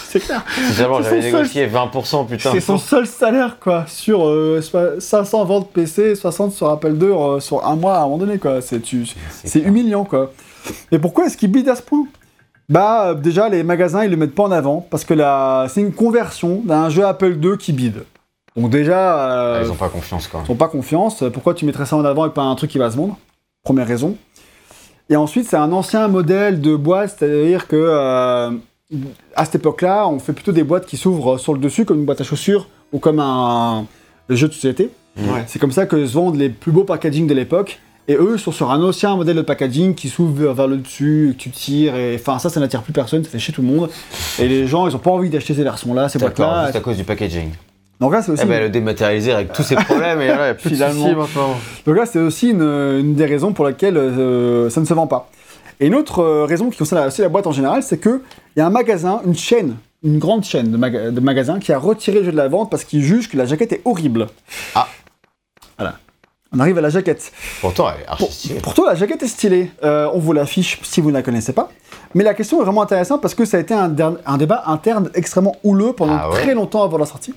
C'est 0.05 0.19
clair. 0.19 0.43
J'avais 0.75 0.93
son 0.93 1.03
seul- 1.09 1.19
négocié 1.21 1.67
20%, 1.67 2.27
putain. 2.27 2.51
C'est 2.51 2.59
son 2.59 2.77
seul 2.77 3.07
salaire 3.07 3.57
quoi. 3.59 3.85
Sur 3.87 4.27
euh, 4.27 4.61
soi- 4.61 4.99
500 4.99 5.45
ventes 5.45 5.71
PC, 5.71 6.15
60 6.15 6.51
sur 6.53 6.69
Apple 6.69 6.93
II 7.01 7.05
euh, 7.11 7.39
sur 7.39 7.65
un 7.65 7.75
mois 7.75 7.95
à 7.95 7.99
un 7.99 8.03
moment 8.03 8.17
donné 8.19 8.37
quoi. 8.37 8.61
C'est 8.61 8.81
tu- 8.81 9.05
humiliant 9.55 10.03
quoi. 10.03 10.31
Et 10.91 10.99
pourquoi 10.99 11.25
est-ce 11.25 11.37
qu'il 11.37 11.51
bide 11.51 11.69
à 11.69 11.75
ce 11.75 11.81
point? 11.81 12.05
Bah 12.69 13.07
euh, 13.09 13.13
déjà 13.15 13.49
les 13.49 13.63
magasins 13.63 14.03
ils 14.05 14.11
le 14.11 14.17
mettent 14.17 14.35
pas 14.35 14.43
en 14.43 14.51
avant 14.51 14.85
parce 14.89 15.03
que 15.03 15.13
la... 15.13 15.67
c'est 15.69 15.81
une 15.81 15.91
conversion 15.93 16.61
d'un 16.63 16.89
jeu 16.89 17.05
Apple 17.05 17.37
II 17.43 17.57
qui 17.57 17.73
bide. 17.73 18.03
Donc 18.55 18.69
déjà 18.69 19.17
euh, 19.29 19.59
Ah, 19.61 19.65
Ils 19.65 19.71
ont 19.71 19.75
pas 19.75 19.89
confiance, 19.89 20.27
quoi. 20.27 20.43
ils 20.45 20.51
n'ont 20.51 20.57
pas 20.57 20.67
confiance. 20.67 21.23
Pourquoi 21.33 21.53
tu 21.53 21.65
mettrais 21.65 21.85
ça 21.85 21.95
en 21.95 22.05
avant 22.05 22.25
et 22.27 22.29
pas 22.29 22.43
un 22.43 22.55
truc 22.55 22.69
qui 22.71 22.77
va 22.77 22.91
se 22.91 22.97
vendre? 22.97 23.17
Première 23.63 23.87
raison. 23.87 24.15
Et 25.11 25.17
ensuite, 25.17 25.45
c'est 25.45 25.57
un 25.57 25.73
ancien 25.73 26.07
modèle 26.07 26.61
de 26.61 26.73
boîte, 26.73 27.17
c'est-à-dire 27.19 27.67
que 27.67 27.75
euh, 27.75 28.49
à 29.35 29.43
cette 29.43 29.55
époque-là, 29.55 30.07
on 30.07 30.19
fait 30.19 30.31
plutôt 30.31 30.53
des 30.53 30.63
boîtes 30.63 30.85
qui 30.85 30.95
s'ouvrent 30.95 31.37
sur 31.37 31.53
le 31.53 31.59
dessus 31.59 31.83
comme 31.83 31.99
une 31.99 32.05
boîte 32.05 32.21
à 32.21 32.23
chaussures 32.23 32.69
ou 32.93 32.99
comme 32.99 33.19
un, 33.19 33.85
jeu 34.29 34.47
de 34.47 34.53
société. 34.53 34.89
Ouais. 35.17 35.43
C'est 35.47 35.59
comme 35.59 35.73
ça 35.73 35.85
que 35.85 36.05
se 36.05 36.13
vendent 36.13 36.37
les 36.37 36.47
plus 36.47 36.71
beaux 36.71 36.85
packaging 36.85 37.27
de 37.27 37.33
l'époque. 37.33 37.81
Et 38.07 38.15
eux 38.15 38.37
sont 38.37 38.53
sur 38.53 38.71
un 38.71 38.81
ancien 38.81 39.17
modèle 39.17 39.35
de 39.35 39.41
packaging 39.41 39.95
qui 39.95 40.07
s'ouvre 40.07 40.53
vers, 40.53 40.67
le 40.67 40.77
dessus, 40.77 41.35
que 41.37 41.43
tu 41.43 41.49
tires, 41.49 41.95
et 41.95 42.15
enfin 42.15 42.39
ça, 42.39 42.49
ça 42.49 42.61
n'attire 42.61 42.81
plus 42.81 42.93
personne, 42.93 43.23
ça 43.23 43.29
fait 43.29 43.37
chier 43.37 43.53
tout 43.53 43.61
le 43.61 43.67
monde. 43.67 43.89
Et 44.39 44.47
les 44.47 44.65
gens, 44.65 44.87
ils 44.87 44.95
ont 44.95 44.99
pas 44.99 45.11
envie 45.11 45.29
d'acheter 45.29 45.53
ces 45.53 45.63
versions-là, 45.63 46.07
ces 46.07 46.19
boîtes-là. 46.19 46.67
juste 46.67 46.77
à 46.77 46.79
cause 46.79 46.97
du 46.97 47.03
packaging. 47.03 47.51
Donc 48.01 48.11
là, 48.13 48.21
c'est 48.21 48.31
aussi. 48.31 48.41
Eh 48.43 48.47
ben, 48.47 48.59
le 48.61 48.69
dématérialiser 48.69 49.31
avec 49.31 49.53
tous 49.53 49.63
ses 49.63 49.75
problèmes, 49.75 50.19
et 50.21 50.27
là, 50.27 50.33
il 50.33 50.37
n'y 50.37 50.49
a 50.49 50.53
plus 50.55 50.69
de 50.71 50.75
Finalement. 50.75 51.13
maintenant. 51.15 51.55
Donc 51.85 51.95
là, 51.95 52.05
c'est 52.05 52.19
aussi 52.19 52.49
une, 52.49 52.61
une 52.61 53.13
des 53.13 53.25
raisons 53.25 53.53
pour 53.53 53.65
lesquelles 53.65 53.95
euh, 53.95 54.69
ça 54.69 54.81
ne 54.81 54.85
se 54.85 54.93
vend 54.93 55.07
pas. 55.07 55.29
Et 55.79 55.87
une 55.87 55.95
autre 55.95 56.19
euh, 56.19 56.45
raison 56.45 56.69
qui 56.69 56.77
concerne 56.77 57.07
aussi 57.07 57.21
la 57.21 57.29
boîte 57.29 57.47
en 57.47 57.51
général, 57.51 57.81
c'est 57.83 57.99
qu'il 58.01 58.19
y 58.57 58.59
a 58.59 58.65
un 58.65 58.69
magasin, 58.71 59.21
une 59.25 59.35
chaîne, 59.35 59.75
une 60.03 60.19
grande 60.19 60.43
chaîne 60.43 60.71
de, 60.71 60.77
maga- 60.77 61.11
de 61.11 61.19
magasins 61.19 61.59
qui 61.59 61.71
a 61.73 61.77
retiré 61.77 62.19
le 62.19 62.25
jeu 62.25 62.31
de 62.31 62.37
la 62.37 62.47
vente 62.47 62.69
parce 62.71 62.83
qu'il 62.83 63.01
juge 63.03 63.29
que 63.29 63.37
la 63.37 63.45
jaquette 63.45 63.71
est 63.73 63.81
horrible. 63.85 64.27
Ah. 64.75 64.87
Voilà. 65.77 65.95
On 66.53 66.59
arrive 66.59 66.77
à 66.79 66.81
la 66.81 66.89
jaquette. 66.89 67.31
Pourtant, 67.61 67.87
elle 67.95 68.01
est 68.03 68.07
archi 68.07 68.23
Pour- 68.23 68.33
stylée. 68.33 68.59
Pourtant, 68.61 68.85
la 68.85 68.95
jaquette 68.95 69.23
est 69.23 69.27
stylée. 69.27 69.71
Euh, 69.83 70.09
on 70.13 70.19
vous 70.19 70.33
l'affiche 70.33 70.79
si 70.83 71.01
vous 71.01 71.09
ne 71.09 71.13
la 71.15 71.21
connaissez 71.21 71.53
pas. 71.53 71.71
Mais 72.13 72.23
la 72.23 72.33
question 72.33 72.59
est 72.61 72.63
vraiment 72.65 72.81
intéressante 72.81 73.21
parce 73.21 73.35
que 73.35 73.45
ça 73.45 73.57
a 73.57 73.59
été 73.59 73.73
un, 73.73 73.89
débat 73.89 74.63
interne 74.67 75.09
extrêmement 75.13 75.55
houleux 75.63 75.93
pendant 75.93 76.17
Ah 76.19 76.29
ouais 76.29 76.41
très 76.41 76.53
longtemps 76.55 76.83
avant 76.83 76.97
la 76.97 77.05
sortie. 77.05 77.33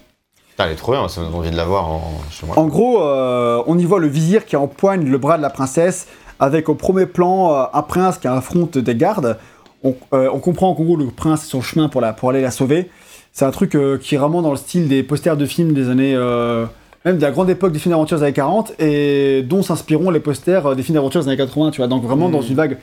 Putain, 0.55 0.67
elle 0.67 0.73
est 0.73 0.77
trop 0.77 0.93
bien, 0.93 1.09
ça 1.09 1.21
me 1.21 1.27
donne 1.27 1.35
envie 1.35 1.51
de 1.51 1.57
la 1.57 1.65
voir 1.65 1.89
en... 1.91 2.13
chez 2.31 2.47
moi. 2.47 2.57
En 2.59 2.67
gros, 2.67 3.03
euh, 3.03 3.63
on 3.67 3.77
y 3.79 3.85
voit 3.85 3.99
le 3.99 4.07
vizir 4.07 4.47
qui 4.47 4.55
empoigne 4.57 5.05
le 5.05 5.19
bras 5.19 5.37
de 5.37 5.43
la 5.43 5.51
princesse, 5.51 6.07
avec 6.39 6.69
au 6.69 6.75
premier 6.77 7.07
plan 7.07 7.53
euh, 7.53 7.65
un 7.73 7.83
prince 7.83 8.19
qui 8.19 8.29
affronte 8.29 8.79
des 8.79 8.95
gardes. 8.95 9.37
On, 9.83 9.95
euh, 10.13 10.31
on 10.33 10.39
comprend 10.39 10.73
qu'en 10.75 10.85
gros 10.85 10.97
le 10.97 11.07
prince 11.07 11.43
est 11.45 11.49
sur 11.49 11.59
le 11.59 11.65
chemin 11.65 11.89
pour, 11.89 12.01
la, 12.01 12.13
pour 12.13 12.31
aller 12.31 12.41
la 12.41 12.51
sauver. 12.53 12.89
C'est 13.33 13.45
un 13.45 13.51
truc 13.51 13.77
qui 14.01 14.15
est 14.15 14.19
vraiment 14.19 14.43
dans 14.43 14.53
le 14.53 14.57
style 14.57 14.87
des 14.89 15.03
posters 15.03 15.37
de 15.37 15.45
films 15.45 15.75
des 15.75 15.89
années 15.91 16.17
même 17.05 17.19
de 17.19 17.23
la 17.23 17.33
grande 17.33 17.51
époque 17.51 17.73
des 17.73 17.79
films 17.81 17.91
d'aventure 17.93 18.17
des 18.19 18.23
années 18.25 18.33
40, 18.33 18.81
et 18.81 19.43
dont 19.43 19.63
s'inspireront 19.63 20.11
les 20.11 20.21
posters 20.21 20.75
des 20.77 20.83
films 20.85 20.95
d'aventure 20.95 21.21
des 21.21 21.27
années 21.29 21.37
80, 21.37 21.73
tu 21.73 21.79
vois. 21.79 21.89
Donc 21.89 22.03
vraiment 22.05 22.29
dans 22.31 22.39
Mhm. 22.41 22.47
une 22.49 22.55
vague 22.55 22.79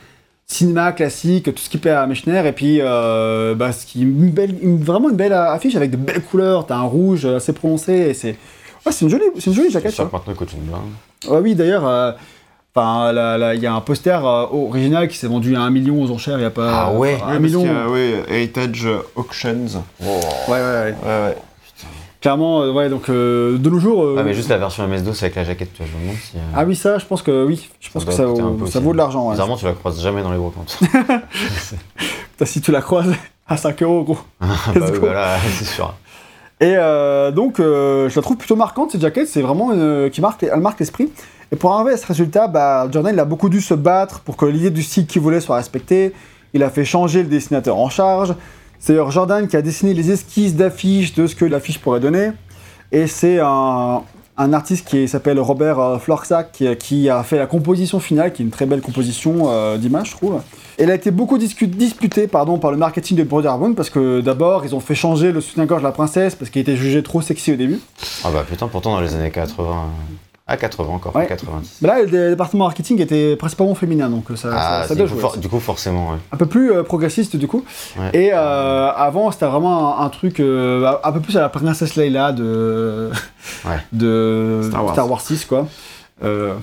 cinéma 0.47 0.91
classique, 0.91 1.45
tout 1.45 1.61
ce 1.63 1.69
qui 1.69 1.77
plaît 1.77 1.91
à 1.91 2.05
Mechner, 2.07 2.45
et 2.45 2.51
puis 2.51 2.79
euh, 2.81 3.55
bah, 3.55 3.71
ce 3.71 3.85
qui 3.85 4.01
une 4.01 4.31
belle, 4.31 4.55
une- 4.61 4.83
vraiment 4.83 5.09
une 5.09 5.15
belle 5.15 5.33
affiche 5.33 5.75
avec 5.75 5.91
de 5.91 5.97
belles 5.97 6.21
couleurs. 6.23 6.65
T'as 6.65 6.75
un 6.75 6.81
rouge 6.83 7.25
assez 7.25 7.53
prononcé, 7.53 7.93
et 7.93 8.13
c'est 8.13 8.31
ouais, 8.85 8.91
c'est 8.91 9.05
une 9.05 9.09
jolie, 9.11 9.23
c'est 9.39 9.47
une 9.47 9.53
jolie 9.55 9.71
jaquette. 9.71 9.91
tu 9.91 9.97
que 9.97 10.03
maintenant, 10.05 10.81
vois. 11.25 11.35
Ouais, 11.37 11.41
oui, 11.41 11.55
d'ailleurs. 11.55 11.87
euh, 11.87 12.11
Enfin, 12.73 13.11
là, 13.11 13.37
là, 13.37 13.53
il 13.53 13.59
y 13.61 13.67
a 13.67 13.73
un 13.73 13.81
poster 13.81 14.25
euh, 14.25 14.45
original 14.49 15.09
qui 15.09 15.17
s'est 15.17 15.27
vendu 15.27 15.57
à 15.57 15.59
un 15.59 15.69
million 15.69 16.01
aux 16.01 16.09
enchères 16.09 16.37
il 16.39 16.43
y 16.43 16.45
a 16.45 16.49
pas. 16.51 16.71
Ah 16.85 16.93
ouais. 16.93 17.15
enfin, 17.15 17.25
Ouais, 17.25 17.31
un 17.31 17.33
parce 17.33 17.39
million. 17.41 17.61
qu'il 17.63 17.69
y 17.69 17.75
a, 17.75 17.89
oui, 17.89 18.13
Heritage 18.29 18.87
Auctions. 19.17 19.65
Ouais, 19.99 20.07
ouais, 20.07 20.57
ouais. 20.57 20.95
Ouais, 21.03 21.25
ouais. 21.25 21.37
Clairement, 22.21 22.61
euh, 22.61 22.71
ouais, 22.71 22.87
donc 22.87 23.09
euh, 23.09 23.57
de 23.57 23.69
nos 23.69 23.79
jours. 23.79 24.03
euh, 24.03 24.15
Ah, 24.19 24.23
mais 24.23 24.33
juste 24.35 24.49
la 24.49 24.57
version 24.59 24.87
MS-DOS 24.87 25.23
avec 25.23 25.35
la 25.35 25.43
jaquette, 25.43 25.73
tu 25.73 25.81
vois, 25.81 25.91
je 25.91 25.97
me 25.97 26.01
demande 26.03 26.17
si. 26.17 26.37
euh, 26.37 26.39
Ah 26.55 26.63
oui, 26.65 26.75
ça, 26.75 26.99
je 26.99 27.05
pense 27.05 27.23
que 27.23 27.45
oui. 27.45 27.67
Je 27.79 27.89
pense 27.89 28.05
que 28.05 28.11
ça, 28.11 28.25
vaut, 28.27 28.65
ça 28.67 28.79
vaut 28.79 28.91
de 28.93 28.97
l'argent. 28.97 29.25
Ouais. 29.25 29.31
Bizarrement, 29.31 29.57
tu 29.57 29.65
la 29.65 29.73
croises 29.73 29.99
jamais 30.01 30.21
dans 30.21 30.31
les 30.31 30.37
brocantes. 30.37 30.77
Putain, 32.31 32.45
Si 32.45 32.61
tu 32.61 32.71
la 32.71 32.81
croises 32.81 33.11
à 33.47 33.57
5 33.57 33.81
euros, 33.83 34.03
gros. 34.03 34.17
bah 34.39 34.47
oui, 34.75 34.97
voilà, 34.99 35.37
c'est 35.57 35.65
sûr. 35.65 35.93
Et 36.59 36.75
donc, 37.33 37.55
je 37.57 38.15
la 38.15 38.21
trouve 38.21 38.37
plutôt 38.37 38.55
marquante, 38.55 38.91
cette 38.91 39.01
jaquette. 39.01 39.27
C'est 39.27 39.41
vraiment 39.41 39.71
qui 40.09 40.21
marque, 40.21 40.43
elle 40.43 40.59
marque 40.59 40.79
l'esprit. 40.79 41.11
Et 41.51 41.55
pour 41.55 41.73
arriver 41.73 41.93
à 41.93 41.97
ce 41.97 42.05
résultat, 42.05 42.47
bah, 42.47 42.87
Jordan, 42.91 43.13
il 43.15 43.19
a 43.19 43.25
beaucoup 43.25 43.49
dû 43.49 43.61
se 43.61 43.73
battre 43.73 44.19
pour 44.21 44.37
que 44.37 44.45
l'idée 44.45 44.69
du 44.69 44.83
style 44.83 45.05
qu'il 45.07 45.21
voulait 45.21 45.41
soit 45.41 45.55
respectée. 45.57 46.13
Il 46.53 46.63
a 46.63 46.69
fait 46.69 46.85
changer 46.85 47.23
le 47.23 47.29
dessinateur 47.29 47.77
en 47.77 47.89
charge. 47.89 48.35
C'est 48.81 48.93
d'ailleurs 48.93 49.11
Jordan 49.11 49.47
qui 49.47 49.55
a 49.55 49.61
dessiné 49.61 49.93
les 49.93 50.09
esquisses 50.09 50.55
d'affiches 50.55 51.13
de 51.13 51.27
ce 51.27 51.35
que 51.35 51.45
l'affiche 51.45 51.77
pourrait 51.77 51.99
donner. 51.99 52.31
Et 52.91 53.05
c'est 53.05 53.39
un, 53.39 54.01
artiste 54.37 54.87
qui 54.87 55.07
s'appelle 55.07 55.39
Robert 55.39 55.79
euh, 55.79 55.99
Florsac 55.99 56.51
qui, 56.79 57.07
a 57.07 57.21
fait 57.21 57.37
la 57.37 57.45
composition 57.45 57.99
finale, 57.99 58.33
qui 58.33 58.41
est 58.41 58.45
une 58.45 58.49
très 58.49 58.65
belle 58.65 58.81
composition 58.81 59.51
euh, 59.51 59.77
d'image, 59.77 60.09
je 60.09 60.17
trouve. 60.17 60.41
Elle 60.79 60.89
a 60.89 60.95
été 60.95 61.11
beaucoup 61.11 61.37
disputée 61.37 62.27
pardon, 62.27 62.57
par 62.57 62.71
le 62.71 62.77
marketing 62.77 63.17
de 63.17 63.23
Brotherbone 63.23 63.75
parce 63.75 63.91
que 63.91 64.19
d'abord, 64.19 64.65
ils 64.65 64.73
ont 64.73 64.79
fait 64.79 64.95
changer 64.95 65.31
le 65.31 65.41
soutien-gorge 65.41 65.83
de 65.83 65.87
la 65.87 65.91
princesse 65.91 66.33
parce 66.33 66.49
qu'il 66.49 66.63
était 66.63 66.75
jugé 66.75 67.03
trop 67.03 67.21
sexy 67.21 67.53
au 67.53 67.57
début. 67.57 67.79
Ah 68.23 68.31
bah 68.33 68.43
putain, 68.49 68.67
pourtant 68.67 68.93
dans 68.93 69.01
les 69.01 69.13
années 69.13 69.29
80. 69.29 69.91
Ah, 70.53 70.57
80 70.57 70.89
encore, 70.93 71.15
Ouais. 71.15 71.23
pas 71.23 71.29
90. 71.29 71.77
Mais 71.81 71.87
là, 71.87 72.01
le 72.03 72.29
département 72.31 72.65
marketing 72.65 72.99
était 73.01 73.35
principalement 73.37 73.73
féminin, 73.75 74.09
donc 74.09 74.25
ça, 74.35 74.49
Ah, 74.51 74.81
ça, 74.83 74.89
ça 74.89 74.95
du, 74.95 75.01
coup, 75.03 75.07
jouer, 75.07 75.19
for- 75.19 75.33
ça. 75.35 75.39
du 75.39 75.47
coup, 75.47 75.59
forcément, 75.59 76.09
ouais. 76.11 76.17
Un 76.31 76.37
peu 76.37 76.45
plus 76.45 76.71
euh, 76.73 76.83
progressiste 76.83 77.35
du 77.37 77.47
coup. 77.47 77.63
Ouais. 77.97 78.09
Et 78.13 78.31
euh, 78.33 78.91
avant, 78.91 79.31
c'était 79.31 79.45
vraiment 79.45 79.99
un, 79.99 80.05
un 80.05 80.09
truc 80.09 80.39
euh, 80.39 80.91
un 81.03 81.11
peu 81.11 81.19
plus 81.21 81.37
à 81.37 81.41
la 81.41 81.49
princesse 81.49 81.95
Leila 81.95 82.31
de, 82.33 83.09
Ouais. 83.65 83.77
de 83.93 84.61
Star 84.91 85.09
Wars. 85.09 85.21
6, 85.21 85.45
quoi. 85.45 85.67
Euh, 86.23 86.53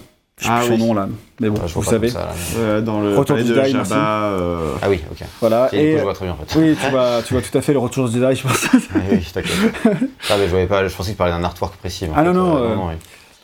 je 0.41 0.45
sais 0.45 0.51
Ah 0.53 0.61
plus 0.61 0.71
oui. 0.75 0.79
son 0.79 0.87
nom 0.87 0.95
là, 0.95 1.09
mais 1.41 1.51
bon, 1.51 1.59
Ah, 1.61 1.67
vous 1.75 1.83
savez. 1.83 2.11
ça, 2.11 2.21
là, 2.21 2.27
mais- 2.33 2.61
Euh, 2.61 2.81
dans 2.81 3.01
le 3.01 3.17
Retour 3.17 3.37
du 3.39 3.43
de 3.45 3.55
Jedi. 3.55 3.73
Jabba. 3.73 3.97
euh, 3.97 4.73
Ah 4.81 4.89
oui, 4.89 5.01
ok. 5.11 5.27
Voilà. 5.41 5.65
Ok, 5.65 5.71
du 5.73 5.77
coup, 5.79 5.83
Et 5.83 5.99
je 5.99 6.03
vois 6.05 6.15
très 6.15 6.25
bien 6.27 6.35
en 6.41 6.45
fait. 6.45 6.59
oui, 6.61 6.77
tu 6.81 6.91
vois, 6.91 7.23
tu 7.27 7.35
vois 7.35 7.43
tout 7.43 7.59
à 7.59 7.61
fait 7.61 7.73
le 7.73 7.79
retour 7.81 8.09
du 8.09 8.21
Jedi, 8.21 8.37
je 8.37 8.43
pense. 8.45 8.67
Ah 8.73 8.99
oui, 9.11 9.27
t'inquiète. 9.35 9.53
Ah, 10.31 10.35
mais 10.39 10.45
je 10.45 10.51
voyais 10.51 10.67
pas, 10.67 10.87
je 10.87 10.95
pensais 10.95 11.09
que 11.11 11.15
tu 11.15 11.19
parlais 11.19 11.33
d'un 11.33 11.43
artwork 11.43 11.75
précis. 11.79 12.07
Ah 12.15 12.19
fait, 12.23 12.25
non, 12.27 12.35
non, 12.35 12.57
euh, 12.57 12.61
euh, 12.61 12.75
oui. 12.89 12.95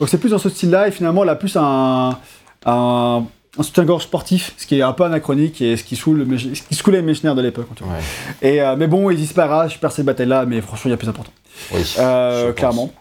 Donc 0.00 0.08
c'est 0.08 0.18
plus 0.18 0.30
dans 0.30 0.38
ce 0.38 0.48
style-là, 0.48 0.88
et 0.88 0.90
finalement, 0.90 1.22
elle 1.22 1.28
a 1.28 1.36
plus 1.36 1.56
un, 1.56 2.18
un, 2.66 3.24
un 3.58 3.62
soutien-gorge 3.62 4.02
sportif, 4.04 4.52
ce 4.56 4.66
qui 4.66 4.78
est 4.78 4.82
un 4.82 4.92
peu 4.92 5.04
anachronique 5.04 5.60
et 5.62 5.76
ce 5.76 5.84
qui 5.84 5.94
saoule, 5.96 6.26
ce 6.38 6.62
qui 6.62 6.74
saoulait 6.74 7.02
Mechner 7.02 7.34
de 7.34 7.40
l'époque. 7.40 7.68
Ouais. 7.82 8.48
Et, 8.48 8.60
euh, 8.62 8.74
mais 8.76 8.86
bon, 8.88 9.10
il 9.10 9.16
disparaît, 9.16 9.68
je 9.68 9.78
perds 9.78 9.92
cette 9.92 10.04
bataille-là, 10.06 10.46
mais 10.46 10.60
franchement, 10.60 10.88
il 10.88 10.90
y 10.90 10.94
a 10.94 10.96
plus 10.96 11.08
important. 11.08 11.32
Oui, 11.72 11.80
Euh, 11.98 12.46
pense. 12.46 12.54
clairement. 12.56 12.92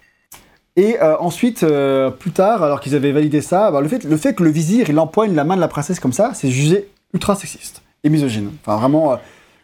Et 0.76 0.98
euh, 1.02 1.16
ensuite, 1.20 1.66
plus 2.20 2.32
tard, 2.32 2.64
alors 2.64 2.80
qu'ils 2.80 2.96
avaient 2.96 3.12
validé 3.12 3.42
ça, 3.42 3.70
bah, 3.72 3.82
le, 3.82 3.88
fait, 3.88 4.04
le 4.04 4.18
fait 4.18 4.34
que 4.34 4.44
le 4.44 4.50
vizir 4.50 4.90
il 4.90 4.98
empoigne 5.00 5.36
la 5.36 5.44
main 5.44 5.56
de 5.56 5.62
la 5.62 5.68
princesse 5.68 6.00
comme 6.00 6.14
ça, 6.14 6.32
c'est 6.34 6.50
jugé 6.50 6.90
ultra 7.14 7.36
sexiste 7.36 7.82
et 8.04 8.10
misogyne. 8.10 8.50
Enfin, 8.66 8.78
vraiment, 8.78 9.20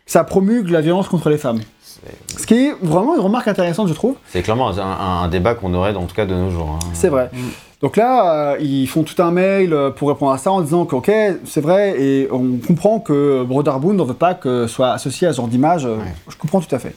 ça 0.05 0.23
promulgue 0.23 0.69
la 0.69 0.81
violence 0.81 1.07
contre 1.07 1.29
les 1.29 1.37
femmes. 1.39 1.61
C'est- 2.05 2.39
Ce 2.41 2.47
qui 2.47 2.53
est 2.67 2.75
vraiment 2.81 3.15
une 3.15 3.21
remarque 3.21 3.47
intéressante, 3.47 3.87
je 3.87 3.93
trouve. 3.93 4.15
C'est 4.29 4.41
clairement 4.41 4.69
un, 4.69 4.77
un- 4.79 5.21
un 5.23 5.27
débat 5.27 5.53
qu'on 5.55 5.73
aurait, 5.73 5.95
en 5.95 6.05
tout 6.05 6.15
cas, 6.15 6.25
de 6.25 6.33
nos 6.35 6.49
jours. 6.49 6.69
hein. 6.81 6.85
C'est 6.93 7.09
vrai. 7.09 7.29
Mm. 7.33 7.37
Donc 7.81 7.95
là, 7.95 8.53
euh, 8.53 8.57
ils 8.59 8.87
font 8.87 9.03
tout 9.03 9.21
un 9.21 9.31
mail 9.31 9.73
euh, 9.73 9.89
pour 9.89 10.09
répondre 10.09 10.31
à 10.33 10.37
ça 10.37 10.51
en 10.51 10.61
disant 10.61 10.85
que, 10.85 10.95
ok, 10.95 11.11
c'est 11.45 11.61
vrai, 11.61 11.95
et 12.01 12.27
on 12.31 12.57
comprend 12.65 12.99
que 12.99 13.43
Broderboon 13.43 13.93
ne 13.93 14.03
veut 14.03 14.13
pas 14.13 14.33
que 14.33 14.67
soit 14.67 14.91
associé 14.91 15.27
à 15.27 15.31
ce 15.31 15.37
genre 15.37 15.47
d'image. 15.47 15.85
euh, 15.85 15.95
Ouais. 15.97 16.03
Je 16.27 16.35
comprends 16.37 16.59
tout 16.59 16.73
à 16.75 16.79
fait. 16.79 16.93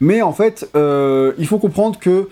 Mais 0.00 0.20
en 0.22 0.32
fait, 0.32 0.68
euh, 0.76 1.32
il 1.38 1.46
faut 1.46 1.58
comprendre 1.58 1.98
que 1.98 2.28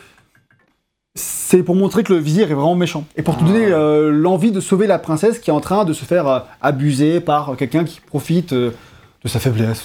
c'est 1.14 1.62
pour 1.62 1.74
montrer 1.74 2.04
que 2.04 2.12
le 2.12 2.18
vizir 2.18 2.50
est 2.50 2.54
vraiment 2.54 2.74
méchant. 2.74 3.04
Et 3.16 3.22
pour 3.22 3.36
te 3.36 3.42
Ah. 3.42 3.46
donner 3.48 3.66
euh, 3.66 4.10
l'envie 4.12 4.52
de 4.52 4.60
sauver 4.60 4.86
la 4.86 4.98
princesse 4.98 5.38
qui 5.38 5.50
est 5.50 5.52
en 5.52 5.60
train 5.60 5.84
de 5.84 5.92
se 5.92 6.04
faire 6.04 6.44
abuser 6.60 7.20
par 7.20 7.56
quelqu'un 7.56 7.84
qui 7.84 8.00
profite 8.00 8.52
euh, 8.52 8.70
de 9.24 9.28
sa 9.28 9.40
faiblesse. 9.40 9.82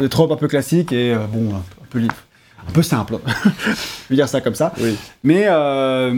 Des 0.00 0.08
tropes 0.08 0.32
un 0.32 0.36
peu 0.36 0.48
classiques 0.48 0.92
et 0.92 1.12
euh, 1.14 1.18
bon, 1.32 1.54
un 1.54 1.62
peu, 1.90 2.00
un 2.00 2.72
peu, 2.72 2.82
simple. 2.82 3.18
je 3.64 4.08
vais 4.10 4.16
dire 4.16 4.28
ça 4.28 4.40
comme 4.40 4.54
ça. 4.54 4.72
Oui. 4.80 4.96
Mais, 5.22 5.44
euh, 5.48 6.14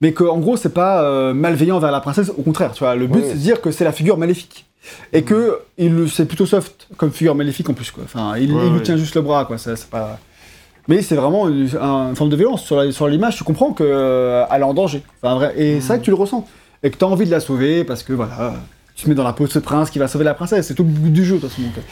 mais 0.00 0.12
qu'en 0.12 0.38
gros, 0.38 0.56
c'est 0.56 0.72
pas 0.74 1.02
euh, 1.02 1.32
malveillant 1.34 1.78
vers 1.78 1.90
la 1.90 2.00
princesse, 2.00 2.30
au 2.36 2.42
contraire, 2.42 2.72
tu 2.72 2.80
vois. 2.84 2.94
Le 2.94 3.06
but, 3.06 3.18
Oui. 3.20 3.24
c'est 3.28 3.34
de 3.34 3.38
dire 3.38 3.60
que 3.60 3.70
c'est 3.70 3.84
la 3.84 3.92
figure 3.92 4.18
maléfique. 4.18 4.66
Et 5.12 5.22
que 5.24 5.58
il 5.78 6.08
c'est 6.08 6.26
plutôt 6.26 6.46
soft 6.46 6.86
comme 6.96 7.10
figure 7.10 7.34
maléfique 7.34 7.68
en 7.68 7.74
plus, 7.74 7.90
quoi. 7.90 8.04
Enfin, 8.04 8.36
il, 8.36 8.52
Ouais, 8.52 8.62
il 8.66 8.70
lui 8.70 8.76
ouais. 8.78 8.82
tient 8.82 8.96
juste 8.96 9.16
le 9.16 9.22
bras, 9.22 9.44
quoi. 9.44 9.58
Ça, 9.58 9.74
pas... 9.90 10.18
Mais 10.86 11.02
c'est 11.02 11.16
vraiment 11.16 11.48
une, 11.48 11.68
un- 11.80 12.10
une 12.10 12.14
forme 12.16 12.30
de 12.30 12.36
violence. 12.36 12.64
Sur 12.92 13.08
l'image, 13.08 13.36
tu 13.36 13.42
comprends 13.42 13.72
qu'elle 13.72 13.86
est 13.88 14.62
en 14.62 14.74
danger. 14.74 15.02
Enfin, 15.20 15.34
vrai, 15.34 15.54
et 15.56 15.80
c'est 15.80 15.88
vrai 15.88 15.98
que 15.98 16.04
tu 16.04 16.10
le 16.10 16.16
ressens. 16.16 16.46
Et 16.84 16.90
que 16.92 16.96
tu 16.96 17.04
as 17.04 17.08
envie 17.08 17.26
de 17.26 17.30
la 17.32 17.40
sauver 17.40 17.82
parce 17.82 18.04
que, 18.04 18.12
voilà, 18.12 18.54
tu 18.96 19.04
te 19.04 19.08
mets 19.08 19.14
dans 19.14 19.24
la 19.24 19.32
peau 19.32 19.46
de 19.46 19.52
ce 19.52 19.58
prince 19.58 19.90
qui 19.90 19.98
va 19.98 20.08
sauver 20.08 20.24
la 20.24 20.34
princesse. 20.34 20.66
C'est 20.66 20.74
tout 20.74 20.82
le 20.82 20.88
but 20.88 21.12
du 21.12 21.24
jeu, 21.24 21.36
de 21.36 21.40
toute 21.40 21.50
façon. 21.50 21.62
Donc, 21.62 21.84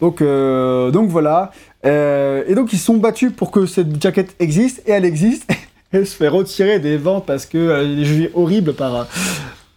donc, 0.00 0.22
euh, 0.22 0.90
donc 0.90 1.10
voilà. 1.10 1.50
Euh, 1.84 2.44
et 2.46 2.54
donc 2.54 2.72
ils 2.72 2.78
se 2.78 2.86
sont 2.86 2.96
battus 2.96 3.32
pour 3.32 3.50
que 3.50 3.66
cette 3.66 4.00
jaquette 4.00 4.34
existe, 4.38 4.82
et 4.86 4.92
elle 4.92 5.04
existe. 5.04 5.50
elle 5.92 6.06
se 6.06 6.16
fait 6.16 6.28
retirer 6.28 6.78
des 6.78 6.96
ventes 6.96 7.26
parce 7.26 7.46
qu'elle 7.46 8.00
est 8.00 8.04
jugée 8.04 8.30
horrible 8.34 8.74
par, 8.74 8.94
euh, 8.94 9.04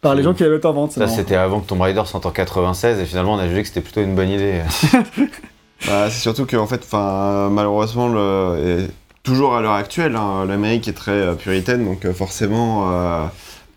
par 0.02 0.16
les 0.16 0.24
gens 0.24 0.34
qui 0.34 0.44
la 0.44 0.50
mettent 0.50 0.66
en 0.66 0.74
vente. 0.74 0.92
Ça, 0.92 1.08
c'était 1.08 1.36
avant 1.36 1.60
que 1.60 1.68
Tomb 1.68 1.82
Raider 1.82 2.04
sorte 2.06 2.26
en 2.26 2.32
96, 2.32 3.00
et 3.00 3.06
finalement, 3.06 3.34
on 3.34 3.40
a 3.40 3.48
jugé 3.48 3.62
que 3.62 3.68
c'était 3.68 3.82
plutôt 3.82 4.02
une 4.02 4.16
bonne 4.16 4.30
idée. 4.30 4.62
Bah, 5.88 6.10
c'est 6.10 6.20
surtout 6.20 6.46
que 6.46 6.58
en 6.58 6.68
fait, 6.68 6.82
enfin, 6.84 7.50
malheureusement, 7.50 8.10
le, 8.10 8.82
et 8.82 8.88
toujours 9.24 9.56
à 9.56 9.62
l'heure 9.62 9.76
actuelle, 9.76 10.18
hein, 10.18 10.46
l'Amérique 10.46 10.90
est 10.90 10.94
très 10.94 11.12
euh, 11.12 11.36
puritaine, 11.36 11.86
donc 11.86 12.04
euh, 12.04 12.14
forcément. 12.14 13.30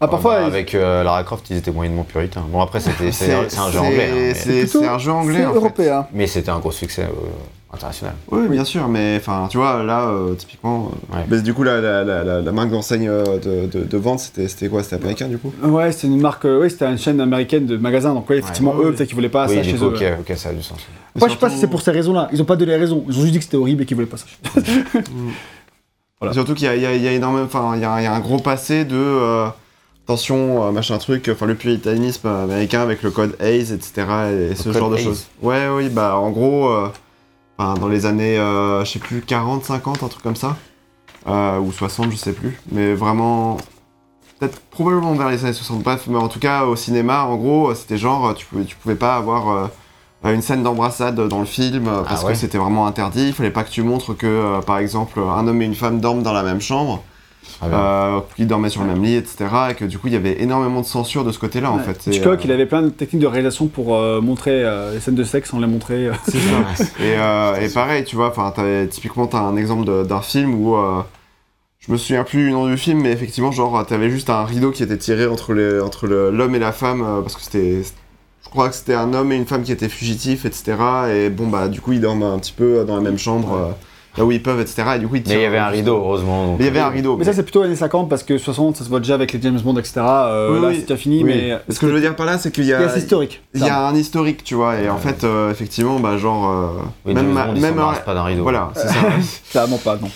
Ah, 0.04 0.08
parfois, 0.08 0.40
Bah, 0.40 0.46
avec 0.46 0.74
euh, 0.74 1.04
Lara 1.04 1.22
Croft, 1.22 1.48
ils 1.50 1.56
étaient 1.56 1.70
moyennement 1.70 2.02
puritains. 2.04 2.44
Bon, 2.50 2.60
après, 2.60 2.80
c'était, 2.86 3.12
c'est, 3.12 3.48
c'est 3.48 3.58
un 3.58 3.70
jeu 3.70 3.78
anglais. 3.78 4.08
hein, 4.10 4.14
mais- 4.46 4.66
C'est 4.66 4.86
un 4.86 4.98
jeu 4.98 5.12
anglais. 5.12 5.38
c'est 5.38 5.46
en 5.46 5.50
fait. 5.52 5.56
européen. 5.56 6.06
mais 6.12 6.26
c'était 6.26 6.50
un 6.50 6.58
gros 6.58 6.72
succès 6.72 7.02
euh, 7.02 7.72
international. 7.72 8.14
Oui, 8.30 8.48
bien 8.48 8.64
sûr, 8.64 8.88
mais 8.88 9.14
enfin, 9.20 9.46
tu 9.48 9.58
vois, 9.58 9.82
là, 9.84 10.08
euh, 10.08 10.34
typiquement. 10.34 10.90
euh, 11.12 11.16
Ouais. 11.16 11.24
mais 11.30 11.40
du 11.40 11.54
coup, 11.54 11.62
la, 11.62 11.80
la, 11.80 12.02
la, 12.02 12.24
la, 12.24 12.40
la 12.42 12.52
marque 12.52 12.70
d'enseigne 12.70 13.08
euh, 13.08 13.38
de, 13.38 13.66
de, 13.66 13.84
de 13.84 13.96
vente, 13.96 14.18
c'était 14.18 14.48
c'était 14.48 14.68
quoi? 14.68 14.82
C'était 14.82 14.96
américain, 14.96 15.28
du 15.28 15.38
coup? 15.38 15.52
Ouais, 15.62 15.92
c'est 15.92 16.08
une 16.08 16.20
marque, 16.20 16.44
euh, 16.46 16.62
oui, 16.62 16.70
c'était 16.70 16.86
une 16.90 16.98
chaîne 16.98 17.20
américaine 17.20 17.66
de 17.66 17.76
magasins, 17.76 18.12
donc 18.12 18.28
ouais, 18.28 18.38
effectivement, 18.38 18.72
Ouais, 18.72 18.86
eux, 18.86 18.92
peut-être 18.92 19.06
qu'ils 19.08 19.14
voulaient 19.16 19.28
pas 19.28 19.46
oui, 19.48 19.54
ça 19.54 19.62
chez 19.62 19.74
coup, 19.76 19.84
eux. 19.84 19.94
ok, 19.94 20.04
ok, 20.28 20.36
ça 20.36 20.48
a 20.48 20.52
du 20.52 20.62
sens. 20.62 20.78
Moi, 21.14 21.28
je 21.28 21.34
sais 21.34 21.38
pas 21.38 21.48
si 21.48 21.54
Surtout- 21.54 21.60
c'est 21.60 21.66
pour 21.70 21.80
ces 21.82 21.90
raisons-là. 21.92 22.28
Ils 22.32 22.42
ont 22.42 22.44
pas 22.44 22.56
donné 22.56 22.72
les 22.72 22.78
raisons. 22.78 23.04
Ils 23.08 23.16
ont 23.16 23.20
juste 23.20 23.32
dit 23.32 23.38
que 23.38 23.44
c'était 23.44 23.56
horrible 23.56 23.82
et 23.82 23.86
qu'ils 23.86 23.94
voulaient 23.96 24.06
pas 24.08 24.16
ça. 24.16 24.26
Surtout 26.32 26.54
qu'il 26.54 26.66
y 26.66 26.86
a, 26.86 27.12
énormément. 27.12 27.44
Enfin, 27.44 27.72
il 27.74 27.82
y 27.82 27.84
a, 27.84 28.00
il 28.00 28.04
y 28.04 28.06
a 28.06 28.14
un 28.14 28.20
gros 28.20 28.38
passé 28.38 28.84
de. 28.84 29.46
Attention, 30.04 30.66
euh, 30.66 30.70
machin 30.72 30.98
truc, 30.98 31.28
enfin, 31.32 31.46
le 31.46 31.54
puritanisme 31.54 32.26
américain 32.26 32.80
avec 32.82 33.02
le 33.02 33.10
code 33.10 33.36
Hayes, 33.40 33.72
etc. 33.72 33.92
et, 34.50 34.54
ce 34.54 34.72
genre 34.72 34.90
de 34.90 34.96
choses. 34.96 35.26
Ouais, 35.40 35.68
oui, 35.68 35.88
bah, 35.88 36.16
en 36.16 36.30
gros, 36.30 36.68
euh, 36.68 36.88
enfin, 37.58 37.74
dans 37.74 37.88
les 37.88 38.06
années, 38.06 38.38
euh, 38.38 38.84
je 38.84 38.92
sais 38.92 38.98
plus, 38.98 39.20
40, 39.20 39.64
50, 39.64 40.02
un 40.02 40.08
truc 40.08 40.22
comme 40.22 40.36
ça. 40.36 40.56
Euh, 41.28 41.58
ou 41.58 41.70
60, 41.70 42.10
je 42.10 42.16
sais 42.16 42.32
plus. 42.32 42.58
Mais 42.72 42.94
vraiment. 42.94 43.56
Peut-être 44.38 44.58
probablement 44.70 45.14
vers 45.14 45.28
les 45.30 45.44
années 45.44 45.52
60. 45.52 45.84
Bref, 45.84 46.06
mais 46.08 46.16
en 46.16 46.26
tout 46.26 46.40
cas, 46.40 46.64
au 46.64 46.74
cinéma, 46.74 47.22
en 47.22 47.36
gros, 47.36 47.72
c'était 47.76 47.96
genre, 47.96 48.34
tu 48.34 48.44
pouvais, 48.46 48.64
tu 48.64 48.74
pouvais 48.74 48.96
pas 48.96 49.14
avoir. 49.14 49.70
une 50.24 50.42
scène 50.42 50.64
d'embrassade 50.64 51.16
dans 51.28 51.38
le 51.40 51.46
film 51.46 51.84
parce 51.84 52.22
Ah 52.22 52.26
ouais. 52.26 52.32
que 52.32 52.38
c'était 52.38 52.58
vraiment 52.58 52.86
interdit. 52.88 53.28
Il 53.28 53.32
fallait 53.32 53.50
pas 53.50 53.62
que 53.62 53.70
tu 53.70 53.82
montres 53.84 54.16
que, 54.16 54.26
euh, 54.26 54.60
par 54.60 54.78
exemple, 54.78 55.20
un 55.20 55.46
homme 55.46 55.62
et 55.62 55.64
une 55.64 55.76
femme 55.76 56.00
dorment 56.00 56.22
dans 56.24 56.32
la 56.32 56.42
même 56.42 56.60
chambre, 56.60 57.04
Ah, 57.60 57.66
euh, 58.16 58.20
qu'ils 58.36 58.46
dormaient 58.46 58.68
sur 58.68 58.82
le 58.82 58.88
même 58.88 59.02
lit, 59.02 59.14
etc. 59.14 59.46
Et 59.70 59.74
que 59.74 59.84
du 59.84 59.98
coup, 59.98 60.08
il 60.08 60.12
y 60.12 60.16
avait 60.16 60.42
énormément 60.42 60.80
de 60.80 60.86
censure 60.86 61.24
de 61.24 61.30
ce 61.32 61.38
côté-là, 61.38 61.70
en 61.70 61.76
Ouais. 61.78 61.82
fait. 61.84 62.08
Et, 62.08 62.16
Hitchcock, 62.16 62.40
euh, 62.40 62.42
il 62.44 62.50
avait 62.52 62.66
plein 62.66 62.82
de 62.82 62.88
techniques 62.88 63.22
de 63.22 63.26
réalisation 63.26 63.66
pour 63.68 63.94
euh, 63.94 64.20
montrer 64.20 64.64
euh, 64.64 64.92
les 64.94 65.00
scènes 65.00 65.14
de 65.14 65.24
sexe 65.24 65.50
sans 65.50 65.60
les 65.60 65.66
montrer. 65.66 66.10
C'est 66.24 66.38
ça. 66.38 66.84
et, 67.00 67.14
euh, 67.18 67.54
et 67.60 67.68
pareil, 67.68 68.04
tu 68.04 68.16
vois, 68.16 68.32
typiquement, 68.90 69.26
t'as 69.26 69.40
un 69.40 69.56
exemple 69.56 69.84
de- 69.84 70.02
d'un 70.02 70.20
film 70.22 70.54
où. 70.54 70.76
euh, 70.76 71.02
je 71.84 71.90
me 71.90 71.96
souviens 71.96 72.22
plus 72.22 72.44
du 72.44 72.52
nom 72.52 72.68
du 72.68 72.76
film, 72.76 73.00
mais 73.00 73.10
effectivement, 73.10 73.50
genre, 73.50 73.84
t'avais 73.84 74.08
juste 74.08 74.30
un 74.30 74.44
rideau 74.44 74.70
qui 74.70 74.84
était 74.84 74.96
tiré 74.98 75.26
entre 75.26 75.52
les- 75.52 75.80
entre 75.80 76.06
le- 76.06 76.30
l'homme 76.30 76.54
et 76.54 76.60
la 76.60 76.70
femme, 76.72 77.02
euh, 77.02 77.20
parce 77.22 77.34
que 77.34 77.42
c'était. 77.42 77.82
Je 78.44 78.48
crois 78.50 78.68
que 78.68 78.74
c'était 78.74 78.94
un 78.94 79.14
homme 79.14 79.32
et 79.32 79.36
une 79.36 79.46
femme 79.46 79.62
qui 79.62 79.72
étaient 79.72 79.88
fugitifs, 79.88 80.44
etc. 80.44 80.74
Et 81.12 81.28
bon, 81.30 81.48
bah, 81.48 81.68
du 81.68 81.80
coup, 81.80 81.92
ils 81.92 82.00
dorment 82.00 82.22
un 82.24 82.38
petit 82.38 82.52
peu 82.52 82.84
dans 82.84 82.94
la 82.96 83.02
même 83.02 83.18
chambre. 83.18 83.52
euh, 83.52 83.70
là 84.16 84.24
où 84.24 84.32
ils 84.32 84.42
peuvent, 84.42 84.60
etc. 84.60 84.82
Et 84.96 84.98
du 84.98 85.08
coup, 85.08 85.16
ils 85.16 85.22
Mais 85.26 85.34
il 85.34 85.40
y 85.40 85.44
avait 85.44 85.58
un 85.58 85.68
rideau, 85.68 85.96
heureusement. 85.96 86.46
donc- 86.46 86.58
Mais 86.58 86.64
il 86.64 86.68
y 86.68 86.70
avait 86.70 86.80
un 86.80 86.88
rideau. 86.90 87.16
Mais 87.16 87.24
ça, 87.24 87.32
c'est 87.32 87.42
plutôt 87.42 87.62
années 87.62 87.76
50 87.76 88.08
parce 88.10 88.22
que 88.22 88.36
60, 88.38 88.76
ça 88.76 88.84
se 88.84 88.88
voit 88.88 89.00
déjà 89.00 89.14
avec 89.14 89.32
les 89.32 89.40
James 89.40 89.58
Bond, 89.60 89.76
etc. 89.78 89.94
Euh, 89.98 90.54
Oui, 90.54 90.62
là, 90.62 90.68
c'est 90.74 90.82
déjà 90.82 90.96
fini, 90.96 91.24
Oui. 91.24 91.30
mais 91.34 91.58
ce 91.72 91.78
que 91.80 91.88
je 91.88 91.92
veux 91.94 92.00
dire 92.00 92.14
par 92.14 92.26
là, 92.26 92.36
c'est 92.38 92.50
qu'il 92.52 92.64
y 92.64 92.68
c'est 92.68 92.74
a, 92.74 92.80
assez 92.80 92.98
historique. 93.00 93.42
il 93.54 93.64
y 93.64 93.68
a 93.68 93.86
un 93.86 93.94
historique, 93.94 94.44
tu 94.44 94.54
vois, 94.54 94.76
et 94.78 94.88
en 94.90 94.98
fait, 94.98 95.24
euh, 95.24 95.50
effectivement, 95.50 95.98
bah, 95.98 96.16
genre, 96.18 96.50
euh, 96.50 96.66
Oui, 97.06 97.14
même, 97.14 97.26
James 97.34 97.46
Bond, 97.46 97.52
il 97.56 97.62
même, 97.62 97.74
pas 98.04 98.14
d'un 98.14 98.24
rideau. 98.24 98.42
voilà, 98.42 98.70
c'est 98.74 98.88
ça. 98.88 98.94
Clairement 99.50 99.78
pas, 99.78 99.96
non. 99.96 100.10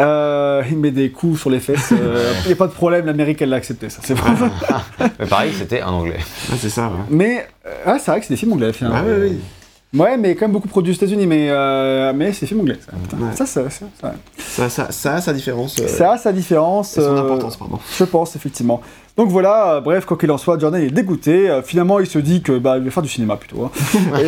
Euh, 0.00 0.62
il 0.70 0.76
met 0.78 0.90
des 0.90 1.10
coups 1.10 1.40
sur 1.40 1.50
les 1.50 1.60
fesses. 1.60 1.92
Il 1.92 2.46
n'y 2.46 2.52
a 2.52 2.56
pas 2.56 2.66
de 2.66 2.72
problème, 2.72 3.06
l'Amérique, 3.06 3.40
elle 3.42 3.48
l'a 3.50 3.56
accepté, 3.56 3.88
ça, 3.88 4.00
c'est 4.02 4.14
vrai. 4.14 4.30
Mais 5.18 5.26
pareil, 5.26 5.52
c'était 5.56 5.80
un 5.80 5.88
anglais. 5.90 6.18
Ouais, 6.50 6.56
c'est 6.58 6.68
ça. 6.70 6.84
Ouais. 6.88 6.92
mais, 7.08 7.46
euh, 7.66 7.70
ah, 7.86 7.96
c'est 7.98 8.10
vrai 8.10 8.20
que 8.20 8.26
c'est 8.26 8.34
des 8.34 8.38
films 8.38 8.52
anglais, 8.52 8.72
finalement. 8.72 8.98
Ah, 9.00 9.04
oui, 9.06 9.28
oui. 9.30 9.38
Ouais, 9.92 10.16
mais 10.16 10.36
quand 10.36 10.42
même 10.46 10.52
beaucoup 10.52 10.68
produits 10.68 10.92
aux 10.92 10.96
États-Unis, 10.96 11.26
mais, 11.26 11.48
euh, 11.50 12.12
mais 12.14 12.32
c'est 12.32 12.42
des 12.42 12.46
films 12.46 12.60
anglais. 12.60 12.78
Ça, 12.84 12.92
putain. 13.02 13.16
Ouais. 13.16 13.34
ça, 13.34 13.44
ça, 13.44 13.68
ça, 13.70 13.86
ça- 14.00 14.14
Ça, 14.38 14.68
ça, 14.68 14.92
ça 14.92 15.14
a 15.14 15.20
sa 15.20 15.32
différence. 15.32 15.76
euh, 15.80 15.88
ça 15.88 16.12
a 16.12 16.18
sa 16.18 16.32
différence. 16.32 16.96
et 16.96 17.00
son 17.00 17.08
euh, 17.16 17.20
importance, 17.20 17.56
pardon. 17.56 17.78
Je 17.98 18.04
pense, 18.04 18.36
effectivement. 18.36 18.80
Donc 19.16 19.30
voilà, 19.30 19.80
bref, 19.80 20.04
quoi 20.04 20.16
qu'il 20.16 20.30
en 20.30 20.38
soit, 20.38 20.58
Jordan 20.60 20.80
est 20.80 20.90
dégoûté. 20.90 21.60
Finalement, 21.64 21.98
il 21.98 22.06
se 22.06 22.20
dit 22.20 22.40
que 22.40 22.56
bah, 22.58 22.78
il 22.78 22.84
va 22.84 22.90
faire 22.92 23.02
du 23.02 23.08
cinéma 23.08 23.36
plutôt. 23.36 23.64
hein. 23.64 23.70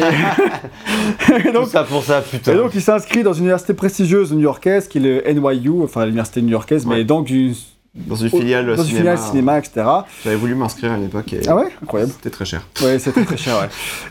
et... 1.30 1.48
et 1.48 1.52
donc, 1.52 1.64
Tout 1.66 1.70
ça 1.70 1.84
pour 1.84 2.02
ça, 2.02 2.20
putain. 2.22 2.52
et 2.52 2.56
donc, 2.56 2.72
il 2.74 2.82
s'inscrit 2.82 3.22
dans 3.22 3.32
une 3.32 3.44
université 3.44 3.72
prestigieuse 3.72 4.32
new-yorkaise, 4.32 4.89
qui 4.89 4.98
est 4.98 5.01
le 5.01 5.32
NYU, 5.32 5.82
enfin 5.84 6.05
l'université 6.05 6.43
new-yorkaise, 6.43 6.86
mais 6.86 7.05
donc 7.05 7.30
une, 7.30 7.55
Dans 7.94 8.16
une 8.16 8.31
filiale 8.31 8.66
dans 8.66 8.77
une 8.82 8.89
cinéma. 8.89 9.16
filiale 9.16 9.19
cinéma, 9.19 9.59
etc. 9.59 9.86
J'avais 10.24 10.36
voulu 10.36 10.55
m'inscrire 10.55 10.93
à 10.93 10.97
l'époque 10.97 11.31
et 11.35 11.40
Ah 11.47 11.56
ouais 11.56 11.69
Incroyable. 11.82 12.12
c'était 12.12 12.31
très 12.31 12.47
cher. 12.47 12.62
Ouais, 12.82 12.98
c'était 12.98 13.24
très 13.24 13.36
cher, 13.36 13.59
ouais. 13.60 13.69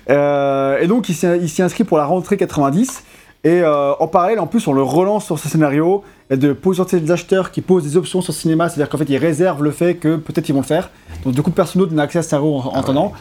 Euh, 0.12 0.80
et 0.80 0.88
donc, 0.88 1.10
il 1.10 1.16
s'y 1.50 1.62
inscrit 1.62 1.84
pour 1.84 1.98
la 1.98 2.06
rentrée 2.06 2.38
90. 2.38 3.04
Et 3.44 3.62
euh, 3.64 3.94
en 4.00 4.08
parallèle, 4.08 4.40
en 4.40 4.46
plus, 4.46 4.68
on 4.68 4.74
le 4.74 4.84
relance 4.84 5.26
sur 5.26 5.40
ce 5.40 5.50
scénario. 5.50 6.04
Il 6.30 6.34
y 6.34 6.36
a 6.36 6.38
de 6.38 6.54
potentiels 6.54 7.12
acheteurs 7.12 7.50
qui 7.50 7.62
posent 7.62 7.84
des 7.84 7.98
options 7.98 8.22
sur 8.22 8.34
le 8.34 8.38
cinéma, 8.38 8.70
c'est-à-dire 8.70 8.88
qu'en 8.88 9.00
fait, 9.00 9.10
ils 9.10 9.18
réservent 9.18 9.64
le 9.64 9.72
fait 9.72 9.96
que 9.96 10.16
peut-être 10.18 10.48
ils 10.48 10.54
vont 10.54 10.62
le 10.62 10.66
faire. 10.66 10.92
Donc, 11.26 11.34
du 11.34 11.42
coup, 11.42 11.50
personne 11.50 11.82
d'autre 11.82 11.94
n'a 11.94 12.04
accès 12.04 12.20
à 12.20 12.22
ce 12.22 12.30
scénario 12.30 12.54
en, 12.58 12.68
en 12.68 12.72
Ah 12.76 12.80
attendant. 12.82 13.14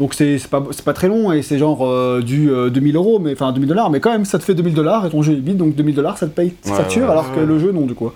Donc, 0.00 0.14
c'est 0.14 0.38
pas, 0.50 0.62
pas 0.84 0.92
très 0.92 1.06
long 1.08 1.32
et 1.32 1.42
c'est 1.42 1.58
genre 1.58 1.84
euh, 1.84 2.22
du 2.22 2.50
euh, 2.52 2.70
2000 2.70 2.94
euros, 2.96 3.18
mais 3.20 3.32
enfin 3.32 3.50
2000 3.52 3.68
dollars, 3.68 3.90
mais 3.90 3.98
quand 4.00 4.10
même, 4.12 4.24
ça 4.24 4.38
te 4.38 4.44
fait 4.44 4.54
2000 4.54 4.74
dollars 4.74 5.06
et 5.06 5.10
ton 5.10 5.22
jeu 5.22 5.32
est 5.32 5.40
vide, 5.40 5.56
donc 5.56 5.74
2000 5.74 5.94
dollars, 5.94 6.18
ça 6.18 6.26
te 6.26 6.32
paye 6.32 6.54
Ouais, 6.66 6.72
facture, 6.72 7.02
ouais, 7.06 7.10
alors 7.10 7.32
que 7.34 7.40
le 7.40 7.58
jeu, 7.58 7.72
non, 7.72 7.80
du 7.86 7.94
coup. 7.94 8.10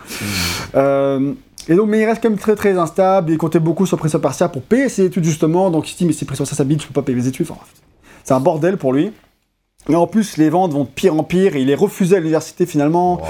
Euh, 0.77 1.33
et 1.69 1.75
donc, 1.75 1.89
mais 1.89 2.01
il 2.01 2.05
reste 2.07 2.23
quand 2.23 2.31
même 2.31 2.39
très 2.39 2.55
très 2.57 2.77
instable. 2.79 3.31
Il 3.31 3.39
comptait 3.39 3.61
beaucoup 3.61 3.87
sur 3.87 3.97
Prince 3.99 4.15
of 4.15 4.21
Persia 4.23 4.49
pour 4.49 4.63
payer 4.63 4.89
ses 4.89 5.05
études 5.05 5.25
justement. 5.25 5.71
Donc 5.71 5.89
il 5.89 5.93
se 5.93 5.99
dit, 5.99 6.05
mais 6.05 6.13
si 6.13 6.25
Prince 6.25 6.41
of 6.41 6.45
Persia 6.49 6.57
s'habille, 6.57 6.79
je 6.81 6.87
peux 6.87 6.93
pas 6.93 7.03
payer 7.03 7.17
mes 7.19 7.27
études. 7.27 7.47
Enfin, 7.51 7.61
c'est 8.25 8.35
un 8.35 8.41
bordel 8.41 8.77
pour 8.77 8.93
lui. 8.93 9.13
Et 9.89 9.95
en 9.97 10.07
plus, 10.07 10.37
les 10.37 10.49
ventes 10.49 10.73
vont 10.73 10.85
de 10.85 10.89
pire 10.89 11.15
en 11.15 11.25
pire. 11.25 11.57
Et 11.57 11.63
il 11.63 11.71
est 11.71 11.75
refusé 11.75 12.17
à 12.17 12.19
l'université 12.21 12.67
finalement. 12.67 13.19
Oh. 13.21 13.27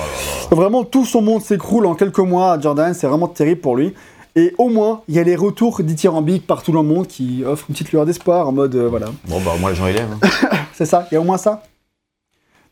Donc, 0.51 0.59
Vraiment, 0.59 0.85
tout 0.85 1.05
son 1.07 1.23
monde 1.23 1.41
s'écroule 1.43 1.87
en 1.87 1.95
quelques 1.95 2.19
mois 2.19 2.53
à 2.53 2.61
Jordan. 2.61 2.93
C'est 2.95 3.07
vraiment 3.07 3.29
terrible 3.29 3.61
pour 3.61 3.77
lui. 3.77 3.95
Et 4.35 4.55
au 4.59 4.69
moins, 4.69 5.03
il 5.09 5.15
y 5.15 5.19
a 5.19 5.23
les 5.23 5.37
retours 5.37 5.83
dithyrambiques 5.83 6.47
partout 6.47 6.73
dans 6.73 6.83
le 6.83 6.89
monde 6.89 7.07
qui 7.07 7.43
offrent 7.45 7.67
une 7.69 7.75
petite 7.75 7.93
lueur 7.93 8.07
d'espoir 8.07 8.49
en 8.49 8.53
mode 8.53 8.75
euh, 8.75 8.89
voilà. 8.89 9.07
Bon, 9.29 9.41
bah, 9.41 9.53
moi, 9.61 9.71
les 9.71 9.77
gens, 9.77 9.87
ils 9.87 9.95
l'aiment. 9.95 10.19
hein. 10.23 10.29
C'est 10.73 10.87
ça, 10.87 11.07
il 11.11 11.15
y 11.15 11.17
a 11.19 11.21
au 11.21 11.25
moins 11.25 11.37
ça. 11.39 11.63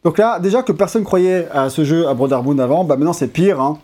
Donc 0.04 0.16
là, 0.16 0.38
déjà 0.40 0.62
que 0.62 0.72
personne 0.72 1.04
croyait 1.04 1.46
à 1.52 1.68
ce 1.68 1.84
jeu 1.84 2.08
à 2.08 2.14
Brotherhood 2.14 2.58
avant, 2.60 2.84
bah 2.84 2.96
maintenant 2.96 3.12
c'est 3.12 3.28
pire. 3.28 3.60
Hein. 3.60 3.78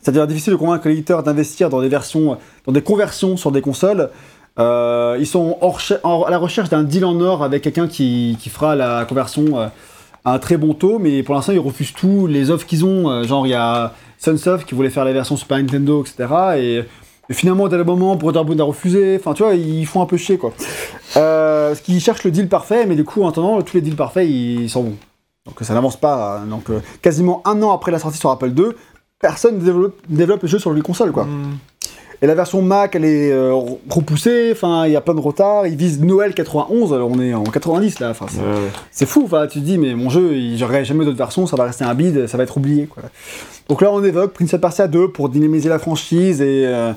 C'est-à-dire 0.00 0.26
difficile 0.26 0.52
de 0.52 0.58
convaincre 0.58 0.86
les 0.86 0.94
éditeurs 0.94 1.22
d'investir 1.22 1.68
dans 1.68 1.80
des 1.80 1.88
versions, 1.88 2.38
dans 2.66 2.72
des 2.72 2.82
conversions 2.82 3.36
sur 3.36 3.50
des 3.50 3.60
consoles. 3.60 4.10
Euh, 4.58 5.16
ils 5.18 5.26
sont 5.26 5.58
à 6.04 6.30
la 6.30 6.38
recherche 6.38 6.68
d'un 6.68 6.82
deal 6.82 7.04
en 7.04 7.20
or 7.20 7.42
avec 7.42 7.62
quelqu'un 7.62 7.88
qui, 7.88 8.38
fera 8.50 8.76
la 8.76 9.04
conversion 9.04 9.58
euh, 9.58 9.66
à 10.24 10.34
un 10.34 10.38
très 10.38 10.56
bon 10.56 10.74
taux, 10.74 10.98
mais 10.98 11.22
pour 11.22 11.34
l'instant 11.34 11.52
ils 11.52 11.58
refusent 11.58 11.92
tout. 11.92 12.26
Les 12.26 12.50
offres 12.50 12.66
qu'ils 12.66 12.84
ont, 12.84 13.10
euh, 13.10 13.24
genre 13.24 13.46
il 13.46 13.50
y 13.50 13.54
a 13.54 13.94
Sunsoft 14.18 14.66
qui 14.66 14.74
voulait 14.74 14.90
faire 14.90 15.04
la 15.04 15.12
version 15.12 15.36
Super 15.36 15.58
Nintendo, 15.58 16.02
etc. 16.02 16.26
Et, 16.56 16.84
finalement, 17.34 17.64
au 17.64 17.68
dernier 17.68 17.84
moment, 17.84 18.14
Brotherhood 18.14 18.60
a 18.60 18.64
refusé. 18.64 19.16
Enfin, 19.18 19.34
tu 19.34 19.42
vois, 19.42 19.54
ils 19.54 19.84
font 19.86 20.00
un 20.00 20.06
peu 20.06 20.16
chier 20.16 20.38
quoi. 20.38 20.52
Euh, 21.16 21.74
ce 21.74 21.82
qui 21.82 21.98
cherche 21.98 22.22
le 22.22 22.30
deal 22.30 22.48
parfait, 22.48 22.86
mais 22.86 22.94
du 22.94 23.04
coup, 23.04 23.24
en 23.24 23.28
attendant, 23.28 23.60
tous 23.62 23.74
les 23.74 23.80
deals 23.80 23.96
parfaits, 23.96 24.28
ils 24.28 24.70
s'en 24.70 24.82
vont. 24.82 24.96
Donc 25.46 25.56
ça 25.62 25.74
n'avance 25.74 25.96
pas. 25.96 26.38
hein. 26.38 26.46
Donc 26.46 26.66
quasiment 27.02 27.42
un 27.44 27.60
an 27.62 27.72
après 27.72 27.90
la 27.90 27.98
sortie 27.98 28.18
sur 28.18 28.30
Apple 28.30 28.52
II, 28.56 28.66
personne 29.20 29.58
ne 29.58 29.64
développe, 29.64 29.96
développe 30.08 30.42
le 30.42 30.48
jeu 30.48 30.58
sur 30.58 30.72
les 30.72 30.82
consoles, 30.82 31.12
quoi. 31.12 31.24
Hmm. 31.24 31.56
Et 32.22 32.26
la 32.26 32.34
version 32.34 32.62
Mac, 32.62 32.94
elle 32.94 33.04
est 33.04 33.30
euh, 33.30 33.52
repoussée. 33.90 34.48
Enfin, 34.52 34.86
il 34.86 34.92
y 34.92 34.96
a 34.96 35.02
plein 35.02 35.12
de 35.14 35.20
retard. 35.20 35.66
Ils 35.66 35.76
visent 35.76 36.00
Noël 36.00 36.32
91. 36.32 36.94
Alors 36.94 37.10
on 37.10 37.20
est 37.20 37.34
en 37.34 37.42
90 37.44 38.00
là. 38.00 38.08
Enfin, 38.10 38.24
c'est- 38.30 38.38
Ouais, 38.40 38.46
ouais. 38.46 38.70
c'est 38.90 39.04
fou, 39.04 39.24
enfin, 39.26 39.46
tu 39.46 39.60
te 39.60 39.64
dis, 39.64 39.76
mais 39.76 39.94
mon 39.94 40.08
jeu, 40.08 40.32
il- 40.34 40.56
j'aurai 40.56 40.82
jamais 40.86 41.04
d'autres 41.04 41.18
versions, 41.18 41.46
ça 41.46 41.56
va 41.56 41.64
rester 41.64 41.84
un 41.84 41.94
bide, 41.94 42.26
ça 42.26 42.38
va 42.38 42.44
être 42.44 42.56
oublié. 42.56 42.86
Quoi. 42.86 43.02
Donc 43.68 43.82
là, 43.82 43.92
on 43.92 44.02
évoque 44.02 44.32
Prince 44.32 44.54
of 44.54 44.60
Persia 44.62 44.88
2 44.88 45.08
pour 45.08 45.28
dynamiser 45.28 45.68
la 45.68 45.78
franchise 45.78 46.40
et, 46.40 46.64
euh, 46.66 46.92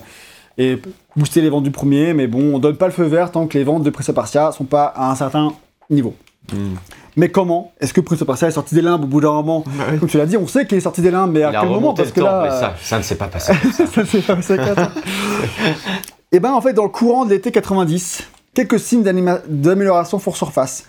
et 0.56 0.78
booster 1.16 1.42
les 1.42 1.50
ventes 1.50 1.64
du 1.64 1.70
premier, 1.70 2.14
mais 2.14 2.26
bon, 2.26 2.54
on 2.54 2.58
donne 2.58 2.76
pas 2.76 2.86
le 2.86 2.92
feu 2.92 3.04
vert 3.04 3.30
tant 3.30 3.46
que 3.46 3.58
les 3.58 3.64
ventes 3.64 3.82
de 3.82 3.90
Prince 3.90 4.08
of 4.08 4.14
Persia 4.14 4.52
sont 4.52 4.64
pas 4.64 4.84
à 4.86 5.10
un 5.10 5.16
certain 5.16 5.52
niveau. 5.90 6.14
Hmm. 6.50 6.76
Mais 7.16 7.28
comment 7.30 7.72
Est-ce 7.80 7.92
que 7.92 8.00
Prince 8.00 8.20
of 8.22 8.26
Persia 8.26 8.48
est 8.48 8.52
sorti 8.52 8.74
des 8.74 8.82
limbes 8.82 9.04
au 9.04 9.06
bout 9.06 9.20
d'un 9.20 9.32
moment 9.32 9.64
Bah 9.66 9.84
oui. 9.92 9.98
Comme 9.98 10.08
tu 10.08 10.16
l'as 10.18 10.26
dit, 10.26 10.36
on 10.36 10.46
sait 10.46 10.66
qu'il 10.66 10.78
est 10.78 10.82
sorti 10.82 11.00
des 11.02 11.10
limbes, 11.10 11.32
mais 11.32 11.42
à 11.42 11.50
Il 11.50 11.56
a 11.56 11.60
quel 11.60 11.68
moment 11.70 11.92
Parce 11.94 12.08
le 12.10 12.14
que 12.14 12.20
temps, 12.20 12.26
là. 12.26 12.42
mais 12.44 12.50
ça, 12.50 12.74
ça 12.80 12.98
ne 12.98 13.02
s'est 13.02 13.16
pas 13.16 13.26
passé 13.26 13.52
comme 13.62 13.72
ça. 13.72 13.86
Ça, 13.94 14.02
c'est 14.04 14.56
pas- 14.56 14.64
quatre. 14.74 14.92
Et 16.32 16.38
ben 16.40 16.52
en 16.52 16.60
fait, 16.60 16.72
dans 16.72 16.84
le 16.84 16.88
courant 16.90 17.24
de 17.24 17.30
l'été 17.30 17.50
90, 17.50 18.22
quelques 18.54 18.78
signes 18.78 19.02
d'amélioration 19.02 20.18
font 20.18 20.32
surface. 20.32 20.84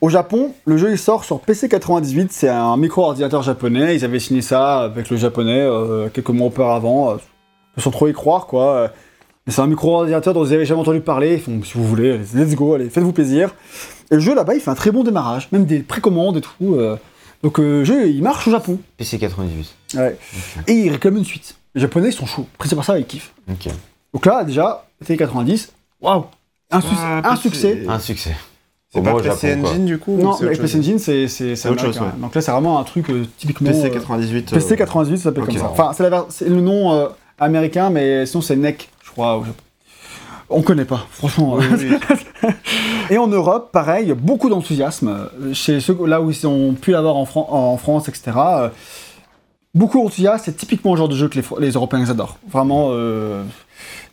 Au 0.00 0.08
Japon, 0.08 0.52
le 0.64 0.76
jeu 0.76 0.90
il 0.92 0.98
sort 0.98 1.24
sur 1.24 1.40
PC 1.40 1.68
98, 1.68 2.32
c'est 2.32 2.48
un 2.48 2.76
micro-ordinateur 2.76 3.42
japonais. 3.42 3.94
Ils 3.96 4.04
avaient 4.04 4.18
signé 4.20 4.40
ça 4.42 4.80
avec 4.80 5.10
le 5.10 5.16
japonais 5.16 5.60
euh, 5.60 6.08
quelques 6.08 6.30
mois 6.30 6.46
auparavant, 6.48 7.10
euh, 7.12 7.14
sans 7.76 7.90
trop 7.90 8.08
y 8.08 8.12
croire 8.12 8.46
quoi. 8.46 8.90
C'est 9.50 9.60
un 9.60 9.66
micro-ordinateur 9.66 10.32
dont 10.34 10.40
vous 10.42 10.52
avez 10.52 10.64
jamais 10.64 10.80
entendu 10.80 11.00
parler. 11.00 11.34
Ils 11.34 11.40
font 11.40 11.60
si 11.64 11.72
vous 11.74 11.84
voulez, 11.86 12.18
let's 12.34 12.54
go, 12.54 12.74
allez, 12.74 12.88
faites-vous 12.90 13.12
plaisir. 13.12 13.54
Et 14.10 14.14
le 14.14 14.20
jeu 14.20 14.34
là-bas, 14.34 14.54
il 14.54 14.60
fait 14.60 14.70
un 14.70 14.74
très 14.74 14.90
bon 14.90 15.04
démarrage, 15.04 15.48
même 15.52 15.64
des 15.64 15.80
précommandes 15.80 16.36
et 16.38 16.40
tout. 16.40 16.74
euh. 16.76 16.96
Donc 17.42 17.58
euh, 17.58 17.78
le 17.80 17.84
jeu, 17.84 18.08
il 18.08 18.22
marche 18.22 18.46
au 18.48 18.50
Japon. 18.50 18.78
PC 18.96 19.18
98. 19.18 19.74
Ouais. 19.96 20.18
Et 20.66 20.72
ils 20.72 20.90
réclament 20.90 21.16
une 21.18 21.24
suite. 21.24 21.56
Les 21.74 21.80
Japonais, 21.80 22.08
ils 22.08 22.12
sont 22.12 22.26
chauds. 22.26 22.46
Prince 22.58 22.72
of 22.72 22.78
Persia, 22.78 22.98
ils 22.98 23.06
kiffent. 23.06 23.32
Ok. 23.50 23.68
Donc 24.12 24.26
là, 24.26 24.44
déjà, 24.44 24.86
été 25.00 25.16
90, 25.16 25.72
waouh 26.00 26.24
un, 26.72 26.80
su- 26.80 26.86
Ah, 26.98 27.18
un 27.24 27.36
PC. 27.36 27.42
succès. 27.42 27.84
Un 27.88 27.98
succès. 27.98 28.36
C'est 28.92 29.02
pas 29.02 29.14
PC 29.22 29.56
quoi. 29.60 29.70
Engine 29.70 29.84
du 29.86 29.98
coup 29.98 30.16
Non, 30.16 30.32
c'est 30.32 30.44
mais 30.44 30.50
autre 30.50 30.60
PC 30.62 30.72
chose 30.74 30.80
Engine, 30.80 30.98
c'est 30.98 31.28
c'est- 31.28 31.54
c'est 31.56 31.68
autre 31.68 31.80
chose, 31.80 31.98
ouais. 32.00 32.08
Donc 32.20 32.34
là, 32.34 32.40
c'est 32.40 32.50
vraiment 32.50 32.78
un 32.80 32.84
truc 32.84 33.08
euh, 33.10 33.24
typiquement. 33.38 33.70
PC 33.70 33.84
euh, 33.86 33.90
98. 33.90 34.50
PC 34.52 34.72
euh, 34.72 34.76
98, 34.76 35.16
ça 35.18 35.22
s'appelle 35.24 35.44
ok. 35.44 35.48
comme 35.50 35.58
ça. 35.58 35.68
Enfin, 35.70 35.92
c'est 35.96 36.10
c'est 36.28 36.48
le 36.48 36.60
nom 36.60 36.92
euh, 36.92 37.06
américain, 37.38 37.88
mais 37.90 38.26
sinon, 38.26 38.42
c'est 38.42 38.56
NEC, 38.56 38.90
je 39.10 39.12
crois, 39.12 39.36
au 39.38 39.44
Japon. 39.44 39.56
On 40.52 40.62
connaît 40.62 40.84
pas, 40.84 41.06
franchement. 41.12 41.56
oui, 41.58 41.64
oui. 41.78 42.48
Et 43.10 43.18
en 43.18 43.28
Europe, 43.28 43.70
pareil, 43.72 44.12
beaucoup 44.18 44.48
d'enthousiasme. 44.48 45.28
Chez 45.52 45.78
ceux 45.80 45.96
là 46.06 46.20
où 46.20 46.30
ils 46.30 46.46
ont 46.46 46.72
pu 46.74 46.90
l'avoir 46.90 47.16
en, 47.16 47.24
Fran- 47.24 47.46
en 47.50 47.76
France, 47.76 48.08
etc. 48.08 48.32
euh, 48.36 48.68
beaucoup 49.74 50.02
d'enthousiasme, 50.02 50.42
c'est 50.46 50.56
typiquement 50.56 50.92
le 50.92 50.98
genre 50.98 51.08
de 51.08 51.14
jeu 51.14 51.28
que 51.28 51.38
les, 51.60 51.70
Européens 51.70 52.08
adorent. 52.10 52.38
Vraiment, 52.50 52.88
euh, 52.90 53.44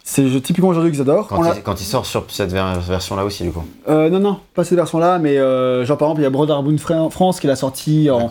c'est 0.04 0.22
le 0.24 0.30
jeu- 0.30 0.40
typiquement 0.42 0.70
le 0.70 0.76
genre 0.76 0.84
de 0.84 0.90
jeu 0.90 0.92
qu'ils 0.94 1.02
adorent. 1.02 1.28
Quand 1.28 1.44
il, 1.56 1.64
quand 1.64 1.82
il 1.82 1.86
sort 1.86 2.06
sur 2.06 2.26
cette 2.30 2.52
ver- 2.52 2.80
version-là 2.82 3.26
aussi, 3.26 3.42
du 3.44 3.52
coup. 3.52 3.64
Euh, 3.90 4.12
non, 4.12 4.20
non, 4.20 4.40
pas 4.54 4.64
cette 4.64 4.78
version-là, 4.78 5.18
mais 5.18 5.38
euh, 5.40 5.86
genre 5.86 5.98
par 5.98 6.08
exemple, 6.10 6.22
il 6.22 6.26
y 6.26 6.28
a 6.28 6.30
Brotherhood 6.30 6.80
Fra- 6.80 7.10
France 7.10 7.40
qui 7.40 7.48
l'a 7.48 7.56
sorti 7.56 8.10
en, 8.12 8.28
ouais. 8.28 8.30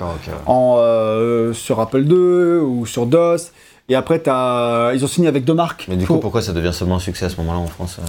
euh, 0.78 1.52
sur 1.52 1.80
Apple 1.80 2.04
II 2.04 2.58
ou 2.60 2.86
sur 2.86 3.06
DOS. 3.06 3.50
Et 3.88 3.94
après, 3.94 4.20
ils 4.26 5.04
ont 5.04 5.08
signé 5.08 5.28
avec 5.28 5.44
deux 5.44 5.54
marques. 5.54 5.86
Mais 5.88 5.96
du 5.96 6.04
pour- 6.06 6.16
coup, 6.16 6.22
pourquoi 6.22 6.42
ça 6.42 6.52
devient 6.52 6.72
seulement 6.72 6.96
un 6.96 7.00
succès 7.00 7.26
à 7.26 7.28
ce 7.28 7.36
moment-là 7.36 7.58
en 7.58 7.66
France 7.66 7.98
euh 8.00 8.02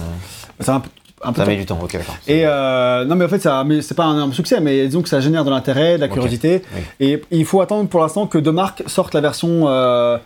C'est 0.60 0.70
un, 0.70 0.82
un 1.22 1.32
peu 1.32 1.42
Ça 1.42 1.46
met 1.46 1.56
du 1.56 1.66
temps, 1.66 1.78
ok. 1.82 1.96
Et 2.26 2.42
euh, 2.46 3.04
non, 3.04 3.14
mais 3.14 3.24
en 3.24 3.28
fait, 3.28 3.38
ça, 3.38 3.64
c'est 3.82 3.94
pas 3.96 4.04
un 4.04 4.14
énorme 4.14 4.32
succès, 4.32 4.60
mais 4.60 4.86
disons 4.86 5.02
que 5.02 5.08
ça 5.08 5.20
génère 5.20 5.44
de 5.44 5.50
l'intérêt, 5.50 5.96
de 5.96 6.00
la 6.00 6.08
curiosité. 6.08 6.62
Et 7.00 7.22
il 7.30 7.44
faut 7.44 7.60
attendre 7.60 7.88
pour 7.88 8.00
l'instant 8.00 8.26
que 8.26 8.38
deux 8.38 8.52
marques 8.52 8.82
sortent 8.86 9.14
la 9.14 9.20
version. 9.20 9.68
euh, 9.68 10.18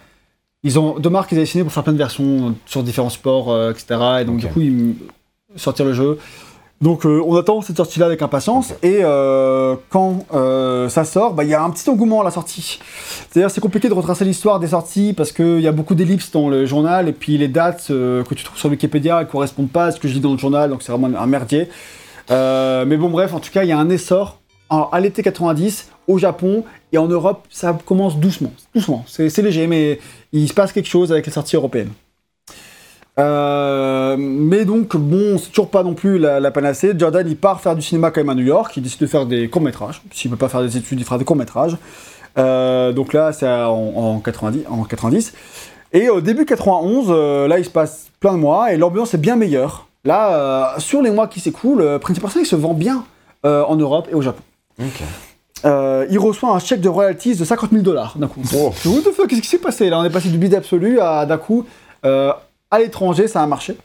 ils 0.65 0.79
ont 0.79 0.99
deux 0.99 1.11
marques 1.11 1.29
qu'ils 1.31 1.39
avaient 1.39 1.47
signé 1.47 1.65
pour 1.65 1.73
faire 1.73 1.83
plein 1.83 1.93
de 1.93 1.99
versions 1.99 2.55
sur 2.67 2.83
différents 2.85 3.11
supports, 3.11 3.51
euh, 3.51 3.73
etc. 3.73 4.01
Et 4.21 4.25
donc 4.25 4.39
du 4.39 4.47
coup, 4.47 4.61
ils 4.61 4.95
sortir 5.57 5.85
le 5.85 5.93
jeu. 5.93 6.19
Donc 6.83 7.07
euh, 7.07 7.23
on 7.25 7.37
attend 7.37 7.63
cette 7.63 7.77
sortie-là 7.77 8.07
avec 8.07 8.21
impatience. 8.23 8.75
Et 8.83 8.99
euh, 9.03 9.77
quand 9.89 10.27
euh, 10.35 10.89
ça 10.89 11.05
sort, 11.05 11.33
bah, 11.33 11.45
il 11.45 11.51
y 11.51 11.55
a 11.55 11.63
un 11.63 11.71
petit 11.71 11.89
engouement 11.89 12.21
à 12.21 12.25
la 12.25 12.31
sortie. 12.33 12.81
C'est-à-dire 13.31 13.51
c'est 13.51 13.61
compliqué 13.61 13.89
de 13.89 13.95
retracer 13.95 14.25
l'histoire 14.25 14.59
des 14.61 14.69
sorties 14.69 15.13
parce 15.13 15.31
qu'il 15.33 15.61
y 15.61 15.69
a 15.69 15.73
beaucoup 15.73 15.95
d'ellipses 15.95 16.33
dans 16.33 16.49
le 16.49 16.67
journal 16.67 17.09
et 17.09 17.13
puis 17.13 17.39
les 17.39 17.49
dates 17.49 17.87
que 17.89 18.35
tu 18.35 18.43
trouves 18.45 18.59
sur 18.59 18.69
Wikipédia 18.69 19.21
ne 19.21 19.25
correspondent 19.25 19.71
pas 19.71 19.87
à 19.87 19.93
ce 19.93 20.01
que 20.01 20.09
je 20.09 20.15
lis 20.15 20.21
dans 20.21 20.33
le 20.33 20.39
journal, 20.39 20.71
donc 20.71 20.83
c'est 20.83 20.93
vraiment 20.93 21.17
un 21.19 21.27
merdier. 21.27 21.69
Mais 22.29 22.97
bon 22.97 23.11
bref, 23.11 23.33
en 23.33 23.41
tout 23.41 23.51
cas, 23.53 23.63
il 23.63 23.69
y 23.69 23.73
a 23.73 23.79
un 23.79 23.89
essor 23.89 24.39
en- 24.69 24.89
à 24.91 25.01
l'été 25.01 25.23
90 25.23 25.89
au 26.09 26.19
Japon 26.19 26.65
et 26.93 26.99
en 26.99 27.07
Europe, 27.07 27.47
ça 27.51 27.79
commence 27.87 28.17
doucement. 28.17 28.53
Doucement, 28.75 29.05
c'est 29.07 29.29
c'est 29.31 29.43
léger, 29.43 29.67
mais 29.69 30.01
il 30.33 30.49
se 30.49 30.55
passe 30.55 30.73
quelque 30.73 30.89
chose 30.89 31.13
avec 31.13 31.27
les 31.27 31.33
sorties 31.33 31.57
européennes. 31.57 31.91
Euh, 33.19 34.17
mais 34.19 34.65
donc, 34.65 34.97
bon, 34.97 35.39
c'est 35.39 35.51
toujours 35.51 35.69
pas 35.69 35.83
non 35.83 35.95
plus 35.95 36.19
la, 36.19 36.41
la 36.41 36.51
panacée. 36.51 36.93
Jordan, 36.97 37.27
il 37.29 37.37
part 37.37 37.61
faire 37.61 37.75
du 37.75 37.83
cinéma 37.83 38.11
quand 38.11 38.21
même 38.21 38.31
à 38.31 38.35
New 38.35 38.45
York. 38.45 38.73
Il 38.77 38.83
décide 38.83 39.01
de 39.01 39.07
faire 39.07 39.27
des 39.27 39.49
courts-métrages. 39.49 40.03
S'il 40.13 40.31
ne 40.31 40.37
peut 40.37 40.41
pas 40.41 40.49
faire 40.49 40.63
des 40.63 40.77
études, 40.77 40.99
il 40.99 41.05
fera 41.05 41.19
des 41.19 41.25
courts-métrages. 41.25 41.77
Euh, 42.39 42.93
donc 42.93 43.13
là, 43.13 43.33
c'est 43.33 43.49
en, 43.49 43.71
en 43.71 44.19
90, 44.21 44.65
en 44.69 44.85
90. 44.85 45.35
Et 45.93 46.09
au 46.09 46.21
début 46.21 46.47
91, 46.47 47.07
euh, 47.11 47.49
là, 47.49 47.59
il 47.59 47.65
se 47.65 47.71
passe 47.71 48.07
plein 48.21 48.33
de 48.33 48.39
mois 48.39 48.73
et 48.73 48.79
l'ambiance 48.79 49.13
est 49.15 49.19
bien 49.19 49.37
meilleure. 49.37 49.89
Là, 50.05 50.75
sur 50.79 51.03
les 51.03 51.11
mois 51.11 51.29
qui 51.29 51.39
s'écoulent, 51.39 52.01
Persia, 52.01 52.41
il 52.41 52.47
se 52.47 52.57
vend 52.57 52.75
bien 52.75 53.05
en 53.45 53.77
Europe 53.77 54.09
et 54.11 54.15
au 54.15 54.23
Japon. 54.23 54.43
Euh, 55.65 56.07
il 56.11 56.19
reçoit 56.19 56.51
un 56.51 56.59
chèque 56.59 56.81
de 56.81 56.89
royalties 56.89 57.37
de 57.37 57.45
50 57.45 57.71
000 57.71 57.83
dollars 57.83 58.15
d'un 58.19 58.27
coup. 58.27 58.43
Oh. 58.55 58.73
What 58.85 59.03
the 59.03 59.15
fuck, 59.15 59.29
qu'est-ce 59.29 59.43
qui 59.43 59.49
s'est 59.49 59.59
passé 59.59 59.91
là? 59.91 59.99
On 59.99 60.05
est 60.05 60.11
passé 60.11 60.29
du 60.29 60.39
bid 60.39 60.55
absolu 60.55 60.99
à 61.01 61.25
d'un 61.25 61.39
coup 61.39 61.67
euh, 62.05 62.33
à 62.73 62.81
l'étranger, 62.81 63.29
ça 63.29 63.41
a 63.41 63.47
marché. 63.47 63.77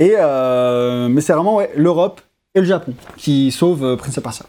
Et 0.00 0.14
euh, 0.16 1.08
mais 1.08 1.20
c'est 1.20 1.32
vraiment 1.32 1.56
ouais, 1.56 1.70
l'Europe 1.76 2.20
et 2.54 2.60
le 2.60 2.66
Japon 2.66 2.94
qui 3.16 3.52
sauvent 3.52 3.84
euh, 3.84 3.96
Prince 3.96 4.18
of 4.18 4.24
Persia. 4.24 4.46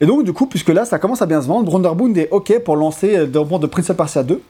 Et 0.00 0.06
donc 0.06 0.24
du 0.24 0.32
coup, 0.32 0.46
puisque 0.46 0.68
là 0.68 0.84
ça 0.84 0.98
commence 0.98 1.22
à 1.22 1.26
bien 1.26 1.40
se 1.40 1.46
vendre, 1.46 1.64
Brotherbound 1.64 2.18
est 2.18 2.28
ok 2.30 2.58
pour 2.62 2.76
lancer 2.76 3.16
le 3.16 3.26
développement 3.26 3.58
de 3.58 3.66
Prince 3.66 3.88
of 3.88 3.96
Persia 3.96 4.22
2. 4.22 4.42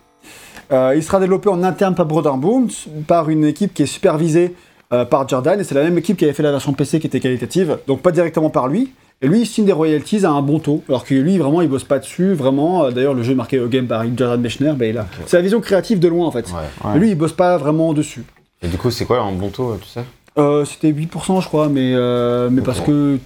Euh, 0.73 0.95
il 0.97 1.03
sera 1.03 1.21
développé 1.21 1.49
en 1.49 1.63
interne 1.63 1.95
par 1.95 2.07
Brotherbound, 2.07 2.71
par 3.07 3.29
une 3.29 3.45
équipe 3.45 3.75
qui 3.75 3.83
est 3.83 3.87
supervisée 3.87 4.55
euh, 4.93 5.05
par 5.05 5.29
Jordan, 5.29 5.59
et 5.61 5.65
c'est 5.65 5.75
la 5.75 5.83
même 5.83 5.99
équipe 5.99 6.17
qui 6.17 6.25
avait 6.25 6.33
fait 6.35 6.43
la 6.43 6.53
version 6.53 6.73
PC 6.73 7.01
qui 7.01 7.07
était 7.07 7.21
qualitative, 7.21 7.79
donc 7.87 8.03
pas 8.03 8.13
directement 8.13 8.51
par 8.51 8.69
lui. 8.69 8.93
Et 9.23 9.29
lui, 9.29 9.41
il 9.43 9.47
signe 9.47 9.67
des 9.67 9.73
royalties 9.73 10.25
à 10.25 10.31
un 10.31 10.41
bon 10.41 10.59
taux, 10.61 10.83
alors 10.89 11.05
que 11.05 11.15
lui, 11.15 11.37
vraiment, 11.37 11.61
il 11.61 11.69
bosse 11.69 11.85
pas 11.85 11.99
dessus, 11.99 12.33
vraiment. 12.33 12.85
Euh, 12.85 12.91
D'ailleurs, 12.91 13.13
le 13.13 13.23
jeu 13.23 13.33
est 13.33 13.37
marqué 13.37 13.61
au 13.61 13.69
game 13.69 13.87
par 13.87 14.03
Jordan 14.17 14.41
Mechner, 14.41 14.73
ben, 14.77 15.05
c'est 15.27 15.37
la 15.37 15.43
vision 15.43 15.61
créative 15.61 15.99
de 16.01 16.09
loin 16.09 16.27
en 16.27 16.31
fait. 16.31 16.47
Ouais. 16.49 16.55
Ouais. 16.85 16.91
Mais 16.95 17.01
lui, 17.01 17.11
il 17.11 17.15
bosse 17.17 17.35
pas 17.35 17.59
vraiment 17.59 17.93
dessus. 17.93 18.25
Et 18.63 18.69
du 18.69 18.79
coup, 18.79 18.91
c'est 18.91 19.05
quoi 19.05 19.21
un 19.21 19.33
bon 19.33 19.49
taux, 19.51 19.77
tu 19.81 19.89
sais 19.89 20.05
Euh, 20.39 20.65
C'était 20.65 20.91
8%, 20.93 21.43
je 21.43 21.47
crois, 21.49 21.69
mais, 21.69 21.93
euh, 21.95 22.49
mais 22.51 22.63
parce 22.63 22.81
que 22.81 23.19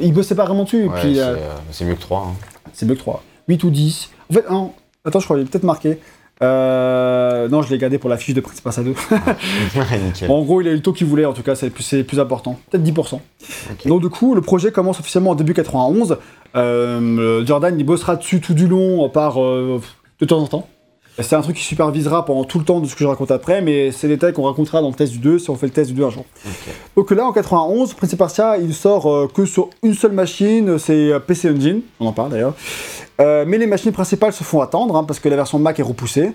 il 0.00 0.12
bossait 0.14 0.34
pas 0.34 0.44
vraiment 0.44 0.64
dessus. 0.64 0.84
et 0.84 0.88
Ouais, 0.88 1.00
puis, 1.00 1.14
c'est 1.16 1.20
euh, 1.20 1.34
euh, 1.36 1.54
c'est 1.70 1.84
mieux 1.84 1.94
que 1.96 2.00
3. 2.00 2.18
Hein. 2.30 2.34
c'est 2.72 2.86
mieux 2.86 2.94
que 2.94 3.00
3. 3.00 3.22
8 3.48 3.64
ou 3.64 3.70
10. 3.70 4.10
En 4.30 4.34
fait, 4.34 4.50
non. 4.50 4.72
Attends, 5.04 5.18
je 5.20 5.24
crois 5.24 5.36
qu'il 5.36 5.46
est 5.46 5.50
peut-être 5.50 5.64
marqué. 5.64 5.98
Euh, 6.42 7.48
non, 7.48 7.62
je 7.62 7.70
l'ai 7.70 7.78
gardé 7.78 7.98
pour 7.98 8.10
la 8.10 8.16
fiche 8.16 8.34
de 8.34 8.40
Prince 8.40 8.62
2. 8.78 8.82
Nickel. 10.06 10.30
en 10.30 10.42
gros, 10.42 10.60
il 10.60 10.68
a 10.68 10.72
eu 10.72 10.74
le 10.74 10.82
taux 10.82 10.92
qu'il 10.92 11.06
voulait, 11.06 11.24
en 11.24 11.32
tout 11.32 11.42
cas, 11.42 11.54
c'est 11.54 11.70
plus, 11.70 12.02
plus 12.02 12.20
important. 12.20 12.58
Peut-être 12.70 12.84
10%. 12.84 13.14
Ok. 13.14 13.86
Donc, 13.86 14.00
du 14.00 14.08
coup, 14.08 14.34
le 14.34 14.40
projet 14.40 14.72
commence 14.72 14.98
officiellement 14.98 15.30
en 15.30 15.34
début 15.34 15.54
91. 15.54 16.16
Euh, 16.56 17.46
Jordan, 17.46 17.74
il 17.78 17.84
bossera 17.84 18.16
dessus 18.16 18.40
tout 18.40 18.54
du 18.54 18.66
long, 18.66 19.08
par 19.08 19.42
euh, 19.42 19.80
de 20.20 20.26
temps 20.26 20.40
en 20.40 20.46
temps. 20.46 20.68
C'est 21.18 21.36
un 21.36 21.42
truc 21.42 21.56
qui 21.56 21.62
supervisera 21.62 22.24
pendant 22.24 22.44
tout 22.44 22.58
le 22.58 22.64
temps 22.64 22.80
de 22.80 22.86
ce 22.86 22.94
que 22.94 23.00
je 23.00 23.06
raconte 23.06 23.30
après, 23.30 23.60
mais 23.60 23.92
c'est 23.92 24.08
des 24.08 24.14
détails 24.14 24.32
qu'on 24.32 24.44
racontera 24.44 24.80
dans 24.80 24.88
le 24.88 24.94
test 24.94 25.12
du 25.12 25.18
2 25.18 25.38
si 25.38 25.50
on 25.50 25.56
fait 25.56 25.66
le 25.66 25.72
test 25.72 25.90
du 25.90 25.96
2 25.96 26.04
un 26.06 26.10
jour. 26.10 26.24
Donc 26.96 27.10
là, 27.10 27.26
en 27.26 27.32
91, 27.32 27.92
Prince 27.92 28.14
of 28.14 28.18
Persia, 28.18 28.56
il 28.56 28.72
sort 28.72 29.30
que 29.30 29.44
sur 29.44 29.68
une 29.82 29.92
seule 29.92 30.12
machine, 30.12 30.78
c'est 30.78 31.12
PC 31.26 31.50
Engine, 31.50 31.82
on 32.00 32.06
en 32.06 32.12
parle 32.12 32.30
d'ailleurs. 32.30 32.54
Euh, 33.22 33.44
mais 33.46 33.56
les 33.58 33.66
machines 33.66 33.92
principales 33.92 34.32
se 34.32 34.44
font 34.44 34.60
attendre, 34.60 34.96
hein, 34.96 35.04
parce 35.04 35.20
que 35.20 35.28
la 35.28 35.36
version 35.36 35.58
Mac 35.58 35.78
est 35.78 35.82
repoussée. 35.82 36.32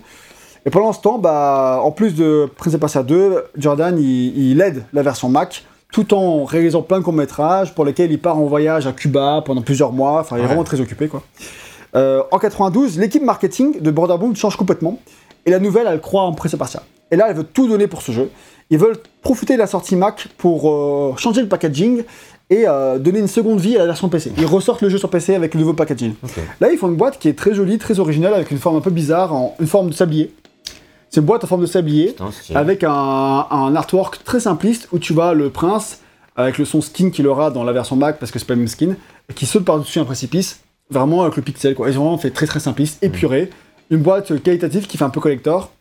Et 0.65 0.69
pendant 0.69 0.91
ce 0.93 1.01
temps, 1.01 1.17
bah, 1.17 1.79
en 1.83 1.91
plus 1.91 2.15
de 2.15 2.49
Prince 2.57 2.73
of 2.73 2.79
Persia 2.79 3.03
2, 3.03 3.43
Jordan, 3.57 3.97
il, 3.99 4.51
il 4.51 4.61
aide 4.61 4.85
la 4.93 5.01
version 5.01 5.29
Mac, 5.29 5.63
tout 5.91 6.13
en 6.13 6.43
réalisant 6.45 6.81
plein 6.81 6.99
de 6.99 7.03
courts-métrages, 7.03 7.73
pour 7.73 7.85
lesquels 7.85 8.11
il 8.11 8.19
part 8.19 8.37
en 8.37 8.45
voyage 8.45 8.87
à 8.87 8.91
Cuba 8.91 9.41
pendant 9.45 9.61
plusieurs 9.61 9.91
mois, 9.91 10.19
enfin, 10.21 10.35
il 10.35 10.39
est 10.39 10.41
Ouais. 10.41 10.47
vraiment 10.47 10.63
très 10.63 10.81
occupé, 10.81 11.07
quoi. 11.07 11.23
Euh, 11.95 12.21
en 12.31 12.39
92, 12.39 12.99
l'équipe 12.99 13.23
marketing 13.23 13.79
de 13.81 13.91
Borderbound 13.91 14.35
change 14.35 14.57
complètement, 14.57 14.99
et 15.45 15.51
la 15.51 15.59
nouvelle, 15.59 15.87
elle 15.89 16.01
croit 16.01 16.23
en 16.23 16.33
Prince 16.33 16.53
of 16.53 16.59
Persia. 16.59 16.83
Et 17.11 17.15
là, 17.15 17.27
elle 17.29 17.35
veut 17.37 17.45
tout 17.45 17.67
donner 17.69 17.87
pour 17.87 18.01
ce 18.01 18.11
jeu. 18.11 18.29
Ils 18.69 18.77
veulent 18.77 18.97
profiter 19.21 19.53
de 19.53 19.59
la 19.59 19.67
sortie 19.67 19.95
Mac 19.95 20.27
pour 20.37 20.69
euh, 20.69 21.13
changer 21.15 21.41
le 21.41 21.47
packaging 21.47 22.03
et 22.49 22.67
euh, 22.67 22.97
donner 22.97 23.19
une 23.19 23.27
seconde 23.27 23.59
vie 23.59 23.75
à 23.75 23.79
la 23.79 23.87
version 23.87 24.09
PC. 24.09 24.31
Ils 24.37 24.45
ressortent 24.45 24.81
le 24.81 24.89
jeu 24.89 24.97
sur 24.97 25.09
PC 25.09 25.35
avec 25.35 25.53
le 25.53 25.59
nouveau 25.59 25.73
packaging. 25.73 26.13
Là, 26.61 26.71
ils 26.71 26.77
font 26.77 26.87
une 26.87 26.95
boîte 26.95 27.19
qui 27.19 27.27
est 27.27 27.33
très 27.33 27.53
jolie, 27.53 27.77
très 27.77 27.99
originale, 27.99 28.33
avec 28.33 28.51
une 28.51 28.57
forme 28.57 28.77
un 28.77 28.81
peu 28.81 28.91
bizarre, 28.91 29.33
en, 29.33 29.55
une 29.59 29.67
forme 29.67 29.89
de 29.89 29.93
sablier. 29.93 30.33
C'est 31.09 31.19
une 31.19 31.25
boîte 31.25 31.43
en 31.43 31.47
forme 31.47 31.61
de 31.61 31.67
sablier, 31.67 32.07
Putain, 32.07 32.29
avec 32.55 32.83
un, 32.83 32.91
un 32.91 33.75
artwork 33.75 34.23
très 34.23 34.39
simpliste, 34.39 34.87
où 34.91 34.99
tu 34.99 35.13
vois 35.13 35.33
le 35.33 35.49
prince, 35.49 35.99
avec 36.35 36.57
le 36.57 36.65
son 36.65 36.81
skin 36.81 37.09
qu'il 37.09 37.27
aura 37.27 37.51
dans 37.51 37.63
la 37.63 37.73
version 37.73 37.95
Mac, 37.95 38.19
parce 38.19 38.31
que 38.31 38.39
c'est 38.39 38.45
pas 38.45 38.53
le 38.53 38.59
même 38.59 38.67
skin, 38.67 38.95
qui 39.35 39.45
saute 39.45 39.65
par-dessus 39.65 39.99
un 39.99 40.05
précipice, 40.05 40.61
vraiment 40.89 41.23
avec 41.23 41.35
le 41.35 41.41
pixel, 41.41 41.75
quoi. 41.75 41.89
Ils 41.89 41.97
ont 41.97 42.03
vraiment 42.03 42.17
fait 42.17 42.31
très 42.31 42.45
très 42.45 42.59
simpliste, 42.59 43.03
épuré. 43.03 43.49
Une 43.89 43.99
boîte 43.99 44.41
qualitative 44.43 44.87
qui 44.87 44.97
fait 44.97 45.05
un 45.05 45.09
peu 45.09 45.19
collector. 45.19 45.71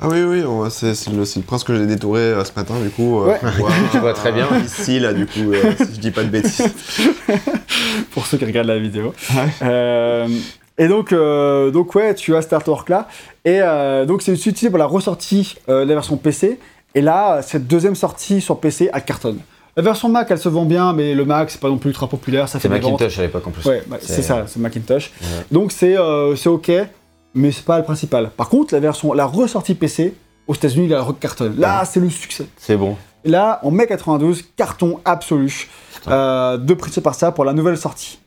Ah 0.00 0.08
oui, 0.10 0.22
oui, 0.24 0.42
c'est 0.70 0.92
le, 1.10 1.18
le 1.22 1.42
prince 1.42 1.62
que 1.62 1.74
j'ai 1.76 1.86
détouré 1.86 2.20
euh, 2.20 2.44
ce 2.44 2.50
matin, 2.56 2.74
du 2.82 2.90
coup. 2.90 3.20
euh, 3.22 3.26
Ouais. 3.42 4.00
vois 4.00 4.12
très 4.12 4.32
bien. 4.32 4.46
Ici, 4.64 4.98
là, 4.98 5.12
du 5.12 5.24
coup, 5.26 5.52
euh, 5.52 5.72
si 5.78 5.94
je 5.94 6.00
dis 6.00 6.10
pas 6.10 6.24
de 6.24 6.28
bêtises. 6.30 6.68
pour 8.10 8.26
ceux 8.26 8.36
qui 8.38 8.44
regardent 8.44 8.68
la 8.68 8.78
vidéo. 8.78 9.14
Ouais. 9.34 9.48
Euh, 9.62 10.28
et 10.78 10.88
donc, 10.88 11.12
euh, 11.12 11.70
donc 11.70 11.94
ouais, 11.94 12.14
tu 12.14 12.34
as 12.34 12.42
cet 12.42 12.52
artwork 12.52 12.88
là. 12.88 13.08
Et 13.44 13.60
euh, 13.62 14.04
donc 14.06 14.22
c'est 14.22 14.32
utilisé 14.32 14.68
pour 14.70 14.78
la 14.78 14.86
ressortie 14.86 15.54
euh, 15.68 15.84
de 15.84 15.88
la 15.88 15.94
version 15.94 16.16
PC. 16.16 16.58
Et 16.96 17.00
là, 17.00 17.42
cette 17.42 17.66
deuxième 17.66 17.94
sortie 17.94 18.40
sur 18.40 18.58
PC, 18.58 18.90
elle 18.92 19.04
cartonne. 19.04 19.38
La 19.76 19.82
version 19.82 20.08
Mac, 20.08 20.28
elle 20.30 20.38
se 20.38 20.48
vend 20.48 20.64
bien, 20.64 20.92
mais 20.92 21.14
le 21.14 21.24
Mac, 21.24 21.50
c'est 21.50 21.60
pas 21.60 21.68
non 21.68 21.78
plus 21.78 21.90
ultra 21.90 22.06
populaire. 22.08 22.48
Ça 22.48 22.60
fait 22.60 22.68
C'est. 22.68 22.74
Macintosh 22.96 23.18
à 23.18 23.22
l'époque 23.22 23.46
en 23.46 23.50
plus. 23.50 23.64
Ouais, 23.68 23.82
bah, 23.86 23.96
c'est 24.00 24.22
ça, 24.22 24.44
c'est 24.46 24.60
Macintosh. 24.60 25.10
Ouais. 25.20 25.26
Donc 25.50 25.72
c'est 25.72 25.96
euh, 25.98 26.34
c'est 26.36 26.48
ok, 26.48 26.70
mais 27.34 27.52
c'est 27.52 27.64
pas 27.64 27.78
le 27.78 27.84
principal. 27.84 28.30
Par 28.30 28.48
contre, 28.48 28.74
la 28.74 28.80
version, 28.80 29.12
la 29.12 29.26
ressortie 29.26 29.74
PC 29.74 30.14
aux 30.46 30.54
États-Unis, 30.54 30.88
la 30.88 31.06
cartonne. 31.18 31.56
Là, 31.58 31.84
c'est 31.84 32.00
le 32.00 32.10
succès. 32.10 32.46
C'est 32.56 32.76
bon. 32.76 32.96
Et 33.24 33.30
Là, 33.30 33.60
en 33.62 33.70
mai 33.70 33.86
92, 33.86 34.42
carton 34.56 35.00
absolu 35.04 35.68
euh, 36.08 36.58
de 36.58 36.74
Prince 36.74 36.98
of 36.98 37.04
Persia 37.04 37.32
pour 37.32 37.44
la 37.44 37.52
nouvelle 37.52 37.78
sortie. 37.78 38.18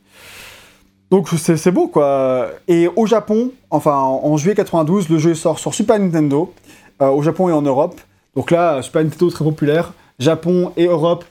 Donc 1.10 1.28
c'est 1.28 1.70
beau 1.70 1.88
quoi. 1.88 2.48
Et 2.66 2.88
au 2.94 3.06
Japon, 3.06 3.52
enfin 3.70 3.94
en, 3.94 4.20
en 4.24 4.36
juillet 4.36 4.54
92, 4.54 5.08
le 5.08 5.18
jeu 5.18 5.34
sort 5.34 5.58
sur 5.58 5.72
Super 5.72 5.98
Nintendo, 5.98 6.52
euh, 7.00 7.08
au 7.08 7.22
Japon 7.22 7.48
et 7.48 7.52
en 7.52 7.62
Europe. 7.62 7.98
Donc 8.36 8.50
là, 8.50 8.82
Super 8.82 9.04
Nintendo 9.04 9.30
très 9.30 9.44
populaire, 9.44 9.92
Japon 10.18 10.72
et 10.76 10.84
Europe, 10.86 11.24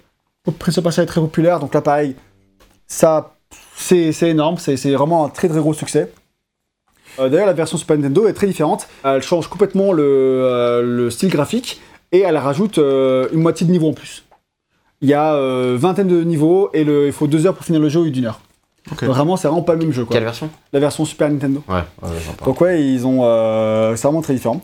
Prince 0.57 0.79
of 0.79 0.97
est 0.97 1.05
très 1.05 1.21
populaire. 1.21 1.59
Donc 1.59 1.73
là, 1.75 1.81
pareil, 1.81 2.15
ça 2.87 3.35
c'est 3.75 4.11
énorme, 4.23 4.57
c'est 4.57 4.77
c'est 4.77 4.93
vraiment 4.93 5.25
un 5.25 5.29
très 5.29 5.47
très 5.47 5.59
gros 5.59 5.73
succès. 5.73 6.11
Euh, 7.19 7.29
D'ailleurs, 7.29 7.47
la 7.47 7.53
version 7.53 7.77
Super 7.77 7.97
Nintendo 7.97 8.27
est 8.27 8.33
très 8.33 8.47
différente. 8.47 8.87
Elle 9.03 9.21
change 9.21 9.47
complètement 9.47 9.91
le, 9.93 10.03
euh, 10.03 10.81
le 10.81 11.09
style 11.09 11.29
graphique 11.29 11.81
et 12.11 12.19
elle 12.19 12.37
rajoute 12.37 12.77
euh, 12.77 13.27
une 13.33 13.41
moitié 13.41 13.65
de 13.65 13.71
niveau 13.71 13.89
en 13.89 13.93
plus. 13.93 14.23
Il 15.01 15.09
y 15.09 15.13
a 15.13 15.35
vingtaine 15.75 16.07
de 16.07 16.23
niveaux 16.23 16.71
et 16.73 16.83
le, 16.83 17.05
il 17.05 17.13
faut 17.13 17.27
deux 17.27 17.45
heures 17.45 17.53
pour 17.53 17.63
finir 17.63 17.79
le 17.79 17.87
jeu 17.87 17.99
ou 17.99 18.09
d'une 18.09 18.25
heure. 18.25 18.39
Vraiment, 19.01 19.37
c'est 19.37 19.47
vraiment 19.47 19.61
pas 19.63 19.73
le 19.73 19.79
même 19.79 19.91
jeu. 19.91 20.05
Quoi. 20.05 20.15
Quelle 20.15 20.23
version? 20.23 20.49
La 20.73 20.79
version 20.79 21.05
Super 21.05 21.29
Nintendo. 21.29 21.61
Ouais. 21.67 21.83
Donc 22.45 22.61
ouais, 22.61 22.83
ils 22.83 23.05
ont, 23.05 23.19
euh, 23.23 23.95
c'est 23.95 24.07
vraiment 24.07 24.21
très 24.21 24.33
différent. 24.33 24.61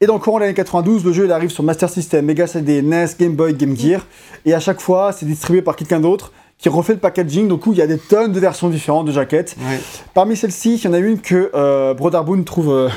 Et 0.00 0.06
dans 0.06 0.14
le 0.14 0.20
courant 0.20 0.38
de 0.38 0.42
l'année 0.42 0.54
92, 0.54 1.04
le 1.04 1.12
jeu 1.12 1.24
il 1.24 1.32
arrive 1.32 1.50
sur 1.50 1.62
Master 1.62 1.88
System, 1.88 2.24
Mega 2.24 2.46
CD, 2.46 2.82
NES, 2.82 3.06
Game 3.18 3.34
Boy, 3.34 3.54
Game 3.54 3.76
Gear. 3.76 4.06
Et 4.44 4.54
à 4.54 4.60
chaque 4.60 4.80
fois, 4.80 5.12
c'est 5.12 5.26
distribué 5.26 5.62
par 5.62 5.76
quelqu'un 5.76 6.00
d'autre 6.00 6.32
qui 6.58 6.68
refait 6.68 6.94
le 6.94 6.98
packaging. 6.98 7.48
Donc 7.48 7.62
il 7.66 7.74
y 7.76 7.82
a 7.82 7.86
des 7.86 7.98
tonnes 7.98 8.32
de 8.32 8.40
versions 8.40 8.68
différentes 8.68 9.06
de 9.06 9.12
jaquettes. 9.12 9.56
Ouais. 9.60 9.80
Parmi 10.14 10.36
celles-ci, 10.36 10.76
il 10.76 10.84
y 10.84 10.88
en 10.88 10.92
a 10.92 10.98
une 10.98 11.20
que 11.20 11.50
euh, 11.54 11.94
Brotherboon 11.94 12.42
trouve 12.44 12.70
euh, 12.72 12.88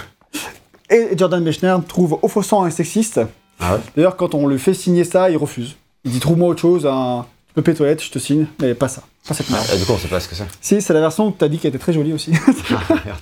et 0.90 1.18
Jordan 1.18 1.44
Mechner 1.44 1.76
trouve 1.88 2.20
offensant 2.22 2.66
et 2.66 2.72
sexiste. 2.72 3.20
Ah 3.60 3.74
ouais 3.74 3.80
D'ailleurs, 3.96 4.16
quand 4.16 4.36
on 4.36 4.48
lui 4.48 4.60
fait 4.60 4.74
signer 4.74 5.04
ça, 5.04 5.30
il 5.30 5.38
refuse. 5.38 5.76
Il 6.06 6.12
dit 6.12 6.20
trouve-moi 6.20 6.50
autre 6.50 6.62
chose, 6.62 6.86
un 6.86 7.26
papier 7.56 7.74
toilette, 7.74 8.04
je 8.04 8.12
te 8.12 8.20
signe, 8.20 8.46
mais 8.62 8.74
pas 8.76 8.88
ça, 8.88 9.02
pas 9.28 9.34
cette 9.34 9.50
merde. 9.50 9.66
Ah, 9.72 9.76
Du 9.76 9.84
coup, 9.84 9.94
on 9.94 9.98
sait 9.98 10.08
pas 10.08 10.20
ce 10.20 10.28
que 10.30 10.36
c'est. 10.36 10.46
Si, 10.62 10.82
c'est 10.82 10.94
la 10.94 11.00
version 11.02 11.32
que 11.32 11.38
t'as 11.40 11.48
dit 11.48 11.58
qui 11.58 11.68
était 11.68 11.80
très 11.80 11.92
jolie 11.92 12.14
aussi. 12.14 12.32
Ah, 12.72 12.94
merde. 13.06 13.18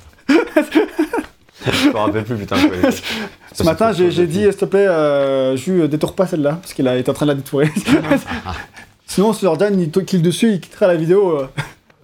Je 1.65 1.89
me 1.89 1.97
rappelle 1.97 2.23
plus, 2.25 2.35
putain. 2.35 2.57
quoi. 2.57 2.91
Ce 3.51 3.63
matin, 3.63 3.91
j'ai 3.93 4.27
dit, 4.27 4.41
s'il 4.43 4.55
te 4.55 4.65
plaît, 4.65 4.85
euh, 4.87 5.57
euh, 5.67 5.87
détourne 5.87 6.13
pas 6.13 6.27
celle-là, 6.27 6.59
parce 6.61 6.73
qu'il 6.73 6.87
été 6.87 7.09
en 7.09 7.13
train 7.13 7.25
de 7.25 7.31
la 7.31 7.35
détourer. 7.35 7.71
Sinon, 9.07 9.33
si 9.33 9.41
Jordan 9.41 9.79
il 9.79 9.89
te 9.91 9.99
kill 9.99 10.21
dessus, 10.21 10.53
il 10.53 10.59
quittera 10.59 10.87
la 10.87 10.95
vidéo. 10.95 11.39
euh, 11.39 11.47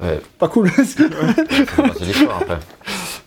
Ouais, 0.01 0.19
pas 0.39 0.47
cool. 0.47 0.71
c'est 0.75 2.05
l'histoire 2.05 2.39
après. 2.41 2.59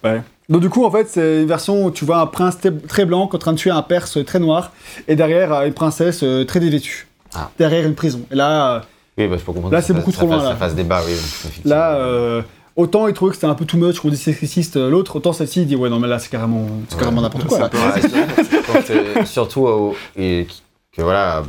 ouais. 0.04 0.22
Donc 0.48 0.60
du 0.60 0.68
coup, 0.68 0.84
en 0.84 0.90
fait, 0.90 1.08
c'est 1.08 1.42
une 1.42 1.46
version 1.48 1.84
où 1.86 1.90
tu 1.90 2.04
vois 2.04 2.18
un 2.18 2.26
prince 2.26 2.58
t- 2.60 2.70
très 2.88 3.04
blanc 3.04 3.30
en 3.32 3.38
train 3.38 3.52
de 3.52 3.58
tuer 3.58 3.70
un 3.70 3.82
perse 3.82 4.24
très 4.26 4.38
noir, 4.40 4.72
et 5.08 5.16
derrière 5.16 5.52
euh, 5.52 5.66
une 5.66 5.72
princesse 5.72 6.20
euh, 6.22 6.44
très 6.44 6.60
dévêtue. 6.60 7.06
Ah. 7.34 7.50
Derrière 7.58 7.86
une 7.86 7.94
prison. 7.94 8.20
Et 8.30 8.34
là, 8.34 8.74
euh, 8.76 8.80
Oui, 9.18 9.26
bah, 9.28 9.36
je 9.38 9.42
peux 9.44 9.52
comprendre. 9.52 9.72
Là, 9.72 9.80
que 9.80 9.86
c'est 9.86 9.92
ça 9.92 9.98
beaucoup 9.98 10.10
fasse- 10.12 10.18
trop 10.18 10.28
ça 10.28 10.34
loin, 10.34 10.42
fasse- 10.42 10.48
là. 10.52 10.58
Ça 10.58 10.66
fasse 10.66 10.74
débat, 10.74 11.00
oui. 11.06 11.12
effectivement. 11.12 11.70
là 11.74 11.94
euh, 11.96 12.42
autant 12.76 13.06
il 13.08 13.14
trouvait 13.14 13.30
que 13.30 13.36
c'était 13.36 13.46
un 13.46 13.54
peu 13.54 13.64
too 13.64 13.78
much, 13.78 14.00
qu'on 14.00 14.08
dit 14.10 14.16
sexiste 14.16 14.76
euh, 14.76 14.90
l'autre, 14.90 15.16
autant 15.16 15.32
celle-ci 15.32 15.62
il 15.62 15.66
dit 15.68 15.76
ouais 15.76 15.88
non 15.88 15.98
mais 16.00 16.08
là 16.08 16.18
c'est 16.18 16.28
carrément, 16.28 16.66
c'est 16.88 16.98
carrément 16.98 17.20
n'importe 17.22 17.46
quoi. 17.46 17.58
là. 17.60 17.70
Ouais, 17.72 18.00
surtout- 18.00 18.72
quand, 18.72 18.90
euh, 18.90 19.24
surtout 19.24 19.60
au- 19.66 19.96
et 20.16 20.46
que 20.94 21.00
voilà, 21.02 21.42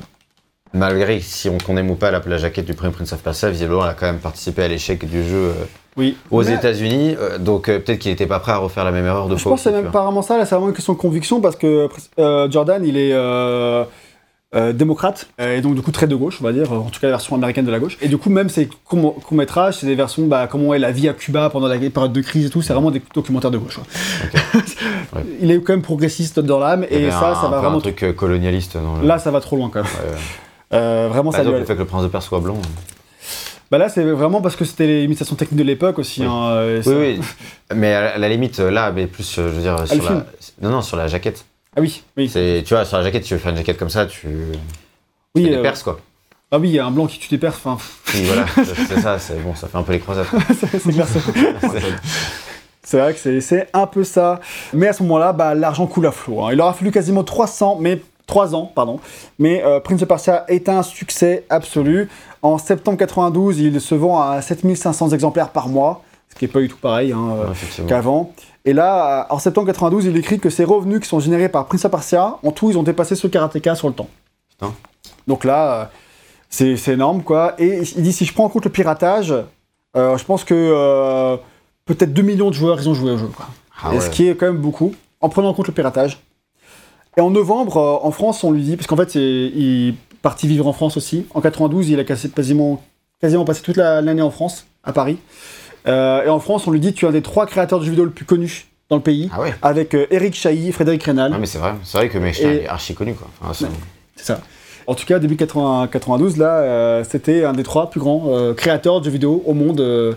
malgré 0.76 1.20
si 1.22 1.50
on 1.50 1.58
qu'on 1.58 1.78
aime 1.78 1.90
ou 1.90 1.96
pas 1.96 2.12
la, 2.12 2.22
la 2.26 2.38
jaquette 2.38 2.66
du 2.66 2.74
premier 2.74 2.92
Prince 2.94 3.14
of 3.14 3.22
Persia, 3.24 3.50
visiblement 3.50 3.84
elle 3.84 3.90
a 3.92 3.94
quand 3.94 4.06
même 4.06 4.20
participé 4.20 4.64
à 4.64 4.68
l'échec 4.68 5.10
du 5.10 5.24
jeu 5.24 5.36
euh, 5.36 5.54
Oui. 5.98 6.18
aux 6.32 6.44
Mais- 6.44 6.54
États-Unis, 6.54 7.16
euh, 7.20 7.38
donc 7.38 7.70
euh, 7.70 7.80
peut-être 7.80 8.00
qu'il 8.00 8.12
n'était 8.12 8.28
pas 8.28 8.40
prêt 8.40 8.52
à 8.52 8.58
refaire 8.58 8.84
la 8.86 8.92
même 8.92 9.06
erreur 9.06 9.28
de 9.28 9.36
Je 9.36 9.42
fois. 9.42 9.54
pense 9.54 9.64
que 9.64 9.70
c'est 9.72 9.76
même 9.82 9.92
pas 9.92 10.04
vraiment 10.04 10.22
ça, 10.22 10.38
là 10.38 10.46
c'est 10.46 10.56
vraiment 10.56 10.70
une 10.70 10.76
question 10.76 10.94
de 10.94 10.98
conviction 11.00 11.42
parce 11.42 11.56
que 11.56 11.88
euh, 12.20 12.50
Jordan 12.52 12.84
il 12.86 12.98
est. 12.98 13.12
euh, 13.14 13.84
euh, 14.56 14.72
démocrate, 14.72 15.28
et 15.38 15.60
donc 15.60 15.76
du 15.76 15.82
coup 15.82 15.92
très 15.92 16.08
de 16.08 16.16
gauche, 16.16 16.38
on 16.40 16.46
va 16.46 16.54
dire, 16.54 16.72
en 16.72 16.84
tout 16.84 17.02
cas 17.02 17.08
la 17.08 17.14
version 17.14 17.36
américaine 17.36 17.66
de 17.66 17.72
la 17.72 17.80
gauche. 17.80 17.98
Et 18.02 18.08
du 18.08 18.18
coup, 18.18 18.30
même 18.30 18.48
ces 18.48 18.70
courts 18.86 19.18
métrages, 19.32 19.80
c'est 19.80 19.86
des 19.88 19.96
versions, 19.96 20.28
bah, 20.28 20.48
comment 20.50 20.74
est 20.74 20.80
la 20.80 20.92
vie 20.94 21.10
à 21.10 21.14
Cuba 21.14 21.50
pendant 21.50 21.68
la 21.68 21.78
période 21.78 22.14
de 22.14 22.22
crise 22.22 22.46
et 22.46 22.50
tout, 22.50 22.62
c'est 22.62 22.72
vraiment 22.72 22.92
des 22.92 23.02
documentaires 23.14 23.52
de 23.52 23.58
gauche. 23.58 23.80
Ouais. 25.14 25.22
Il 25.42 25.52
est 25.52 25.60
quand 25.62 25.74
même 25.74 25.82
progressiste 25.82 26.40
dans 26.40 26.60
l'âme, 26.60 26.86
et 26.90 27.10
ça, 27.10 27.32
un- 27.32 27.36
ça 27.36 27.40
un 27.42 27.50
va 27.50 27.58
peu 27.58 27.62
vraiment. 27.64 27.78
un 27.78 27.82
truc 27.82 28.16
colonialiste 28.16 28.78
dans 28.78 28.96
le. 29.02 29.06
Là, 29.08 29.20
ça 29.20 29.30
va 29.32 29.42
trop 29.42 29.58
loin 29.58 29.70
quand 29.70 29.84
même. 29.84 29.92
Ouais, 29.92 30.12
ouais. 30.12 30.18
Euh, 30.74 31.08
vraiment, 31.10 31.32
Par 31.32 31.34
ça 31.34 31.40
exemple, 31.40 31.56
lui- 31.56 31.62
le 31.62 31.66
fait 31.66 31.74
que 31.76 31.80
le 31.80 31.86
prince 31.86 32.04
de 32.04 32.08
Perse 32.08 32.26
soit 32.26 32.40
blanc. 32.40 32.58
Bah 33.72 33.78
là, 33.80 33.90
c'est 33.90 34.04
vraiment 34.04 34.42
parce 34.42 34.56
que 34.56 34.64
c'était 34.66 34.86
les 34.88 35.04
imitations 35.04 35.36
techniques 35.36 35.58
de 35.60 35.64
l'époque 35.64 35.98
aussi. 36.00 36.22
Oui. 36.22 36.28
hein, 36.30 36.50
euh, 36.52 36.82
ça- 36.84 36.92
Oui, 36.92 37.18
oui. 37.20 37.26
Mais 37.76 37.94
à 37.94 38.18
la 38.18 38.30
limite, 38.30 38.60
là, 38.60 38.92
mais 38.92 39.08
plus, 39.08 39.40
euh, 39.40 39.50
je 39.50 39.56
veux 39.56 39.62
dire, 39.62 39.88
sur 39.88 40.04
la. 40.04 40.26
Non, 40.62 40.70
non, 40.70 40.82
sur 40.82 40.98
la 40.98 41.08
jaquette. 41.08 41.46
Ah 41.76 41.82
oui, 41.82 42.04
oui. 42.16 42.30
C'est, 42.30 42.64
tu 42.66 42.74
vois, 42.76 42.86
sur 42.86 42.98
la 42.98 43.04
jaquette, 43.04 43.24
tu 43.24 43.34
veux 43.34 43.40
faire 43.40 43.52
une 43.52 43.58
jaquette 43.58 43.78
comme 43.78 43.90
ça, 43.90 44.06
tu. 44.06 44.28
Oui, 45.36 45.44
des 45.44 45.56
euh, 45.56 45.62
perses, 45.64 45.82
quoi. 45.84 46.00
Ah 46.52 46.60
oui, 46.60 46.70
il 46.70 46.76
y 46.76 46.80
a 46.80 46.86
un 46.86 46.92
blanc 46.92 47.08
qui 47.08 47.18
tue 47.20 47.28
des 47.28 47.38
perfs. 47.40 47.66
Enfin, 47.66 47.84
Oui, 48.14 48.24
voilà, 48.26 48.46
c'est 48.88 49.02
ça, 49.02 49.18
c'est 49.20 49.40
bon, 49.42 49.56
ça 49.56 49.68
fait 49.68 49.78
un 49.78 49.84
peu 49.84 49.94
les 49.94 50.00
croisades. 50.00 50.28
c'est 50.62 50.92
clair. 50.92 51.08
c'est- 52.84 52.98
vrai 53.00 53.14
que 53.14 53.20
c'est- 53.20 53.42
c'est 53.42 53.68
un 53.74 53.88
peu 53.88 54.04
ça. 54.04 54.40
Mais 54.74 54.88
à 54.88 54.94
ce 54.94 55.02
moment-là, 55.04 55.34
bah, 55.34 55.56
l'argent 55.56 55.88
coule 55.88 56.06
à 56.06 56.12
flot. 56.12 56.44
hein. 56.46 56.50
Il 56.54 56.62
aura 56.62 56.74
fallu 56.74 56.92
quasiment 56.92 57.24
300, 57.24 57.78
mais 57.82 58.00
3 58.28 58.56
ans, 58.56 58.72
pardon. 58.74 59.00
Mais 59.40 59.64
euh, 59.64 59.80
Prince 59.80 60.02
of 60.02 60.08
Persia 60.08 60.46
est 60.48 60.70
un 60.70 60.84
succès 60.84 61.46
absolu. 61.50 62.10
En 62.42 62.58
septembre 62.58 62.98
92, 62.98 63.60
il 63.60 63.82
se 63.82 63.96
vend 63.96 64.22
à 64.22 64.42
7500 64.42 65.10
exemplaires 65.10 65.50
par 65.50 65.68
mois, 65.68 66.02
ce 66.30 66.36
qui 66.36 66.46
n'est 66.46 66.52
pas 66.52 66.60
du 66.60 66.68
tout 66.68 66.78
pareil 66.78 67.12
hein, 67.12 67.30
euh, 67.32 67.48
Ouais, 67.48 67.86
qu'avant. 67.88 68.32
Et 68.66 68.74
là, 68.74 69.28
en 69.30 69.38
septembre 69.38 69.68
92, 69.68 70.06
il 70.06 70.18
écrit 70.18 70.40
que 70.40 70.50
ses 70.50 70.64
revenus 70.64 71.00
qui 71.00 71.08
sont 71.08 71.20
générés 71.20 71.50
par 71.50 71.66
Prince 71.66 71.86
of 71.86 71.92
Persia, 71.92 72.38
en 72.44 72.52
tout, 72.52 72.72
ils 72.72 72.78
ont 72.78 72.84
dépassé 72.84 73.16
ceux 73.16 73.30
Karateka 73.30 73.76
sur 73.76 73.88
le 73.88 73.94
temps. 73.94 74.10
Putain. 74.50 74.74
Donc 75.28 75.44
là, 75.44 75.74
euh, 75.74 75.86
c'est 76.50 76.76
c'est 76.78 76.94
énorme, 76.94 77.22
quoi. 77.22 77.54
Et 77.60 77.82
il 77.96 78.02
dit, 78.02 78.12
si 78.12 78.26
je 78.26 78.34
prends 78.34 78.46
en 78.46 78.50
compte 78.50 78.66
le 78.66 78.72
piratage, 78.72 79.34
euh, 79.96 80.18
je 80.18 80.24
pense 80.26 80.44
que 80.44 80.54
euh, 80.54 81.38
peut-être 81.86 82.14
2 82.14 82.22
millions 82.24 82.50
de 82.50 82.56
joueurs, 82.56 82.80
ils 82.82 82.90
ont 82.90 82.94
joué 82.94 83.12
au 83.12 83.18
jeu, 83.18 83.28
quoi. 83.28 83.46
Ah 83.82 83.92
Et 83.92 83.98
ouais. 83.98 84.02
Ce 84.02 84.10
qui 84.10 84.28
est 84.28 84.36
quand 84.36 84.48
même 84.48 84.58
beaucoup, 84.58 84.96
en 85.22 85.30
prenant 85.30 85.50
en 85.50 85.54
compte 85.54 85.68
le 85.68 85.74
piratage. 85.74 86.20
Et 87.18 87.22
en 87.22 87.30
novembre, 87.30 87.78
euh, 87.78 88.06
en 88.08 88.12
France, 88.12 88.44
on 88.44 88.52
lui 88.52 88.62
dit, 88.64 88.76
parce 88.76 88.88
qu'en 88.88 88.98
fait, 88.98 89.16
il 89.16 89.90
est 89.90 89.94
parti 90.22 90.48
vivre 90.48 90.68
en 90.68 90.74
France 90.74 90.98
aussi. 90.98 91.26
En 91.34 91.42
92, 91.42 91.90
il 91.90 92.00
a 92.00 92.04
quasiment, 92.04 92.82
quasiment 93.22 93.46
passé 93.46 93.62
toute 93.62 93.78
la- 93.78 94.02
l'année 94.02 94.22
en 94.22 94.32
France, 94.32 94.66
à 94.84 94.92
Paris. 94.92 95.18
Euh, 95.88 96.24
et 96.24 96.30
en 96.30 96.40
France, 96.40 96.68
on 96.68 96.72
lui 96.72 96.80
dit, 96.80 96.94
tu 96.94 97.06
es 97.06 97.08
un 97.08 97.12
des 97.12 97.22
trois 97.22 97.46
créateurs 97.46 97.80
de 97.80 97.86
jeux 97.86 97.92
vidéo 97.92 98.06
le 98.06 98.12
plus 98.12 98.26
connus 98.26 98.66
dans 98.90 98.96
le 98.98 99.02
pays, 99.02 99.30
Ah 99.34 99.42
ouais. 99.42 99.54
avec 99.62 99.94
euh, 99.96 100.06
Eric 100.12 100.36
Chahi, 100.36 100.72
Frédéric 100.72 101.04
Rénal. 101.04 101.32
Ah, 101.34 101.38
mais 101.40 101.46
c'est 101.46 101.58
vrai, 101.58 101.74
c'est 101.84 101.98
vrai 101.98 102.10
que 102.10 102.18
Mechlin 102.18 102.50
Et- 102.52 102.56
est 102.64 102.68
archi 102.68 102.94
connu, 102.96 103.14
quoi. 103.14 103.28
C'est- 103.54 103.66
ça. 104.16 104.42
En 104.88 104.94
tout 104.94 105.06
cas, 105.06 105.18
début 105.20 105.36
80 105.36 105.88
92, 105.92 106.38
là, 106.38 106.60
euh, 106.60 107.04
c'était 107.10 107.44
un 107.46 107.54
des 107.54 107.64
trois 107.64 107.90
plus 107.90 108.00
grands 108.00 108.26
euh, 108.28 108.54
créateurs 108.54 109.00
de 109.00 109.06
jeux 109.06 109.12
vidéo 109.12 109.42
au 109.46 109.54
monde 109.56 109.80
euh, 109.82 110.14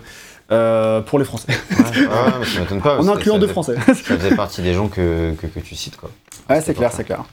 euh, 0.51 1.01
pour 1.01 1.17
les 1.17 1.25
Français. 1.25 1.47
Ouais, 1.71 1.75
ouais, 2.05 2.05
mais 2.39 2.45
ça 2.45 2.59
m'étonne 2.59 2.81
pas. 2.81 2.97
en 2.99 3.07
incluant 3.07 3.39
deux 3.39 3.47
Français. 3.47 3.75
Ça 3.87 3.93
faisait 4.17 4.35
partie 4.35 4.61
des 4.61 4.73
gens 4.75 4.87
que, 4.87 5.33
que, 5.39 5.47
que 5.47 5.59
tu 5.59 5.75
cites, 5.75 5.97
quoi. 5.97 6.09
Ouais, 6.49 6.61
c'est 6.61 6.73
clair, 6.73 6.91
c'est 6.93 7.03
clair. 7.03 7.23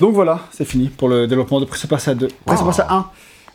Donc 0.00 0.14
voilà, 0.14 0.40
c'est 0.50 0.64
fini 0.64 0.88
pour 0.88 1.08
le 1.08 1.26
développement 1.26 1.60
de 1.60 1.64
Prince 1.64 1.84
of 1.84 1.90
Persia 1.90 2.14
2. 2.14 2.28
Prince 2.44 2.60
of 2.60 2.66
Persia 2.66 2.86
1, 2.88 3.06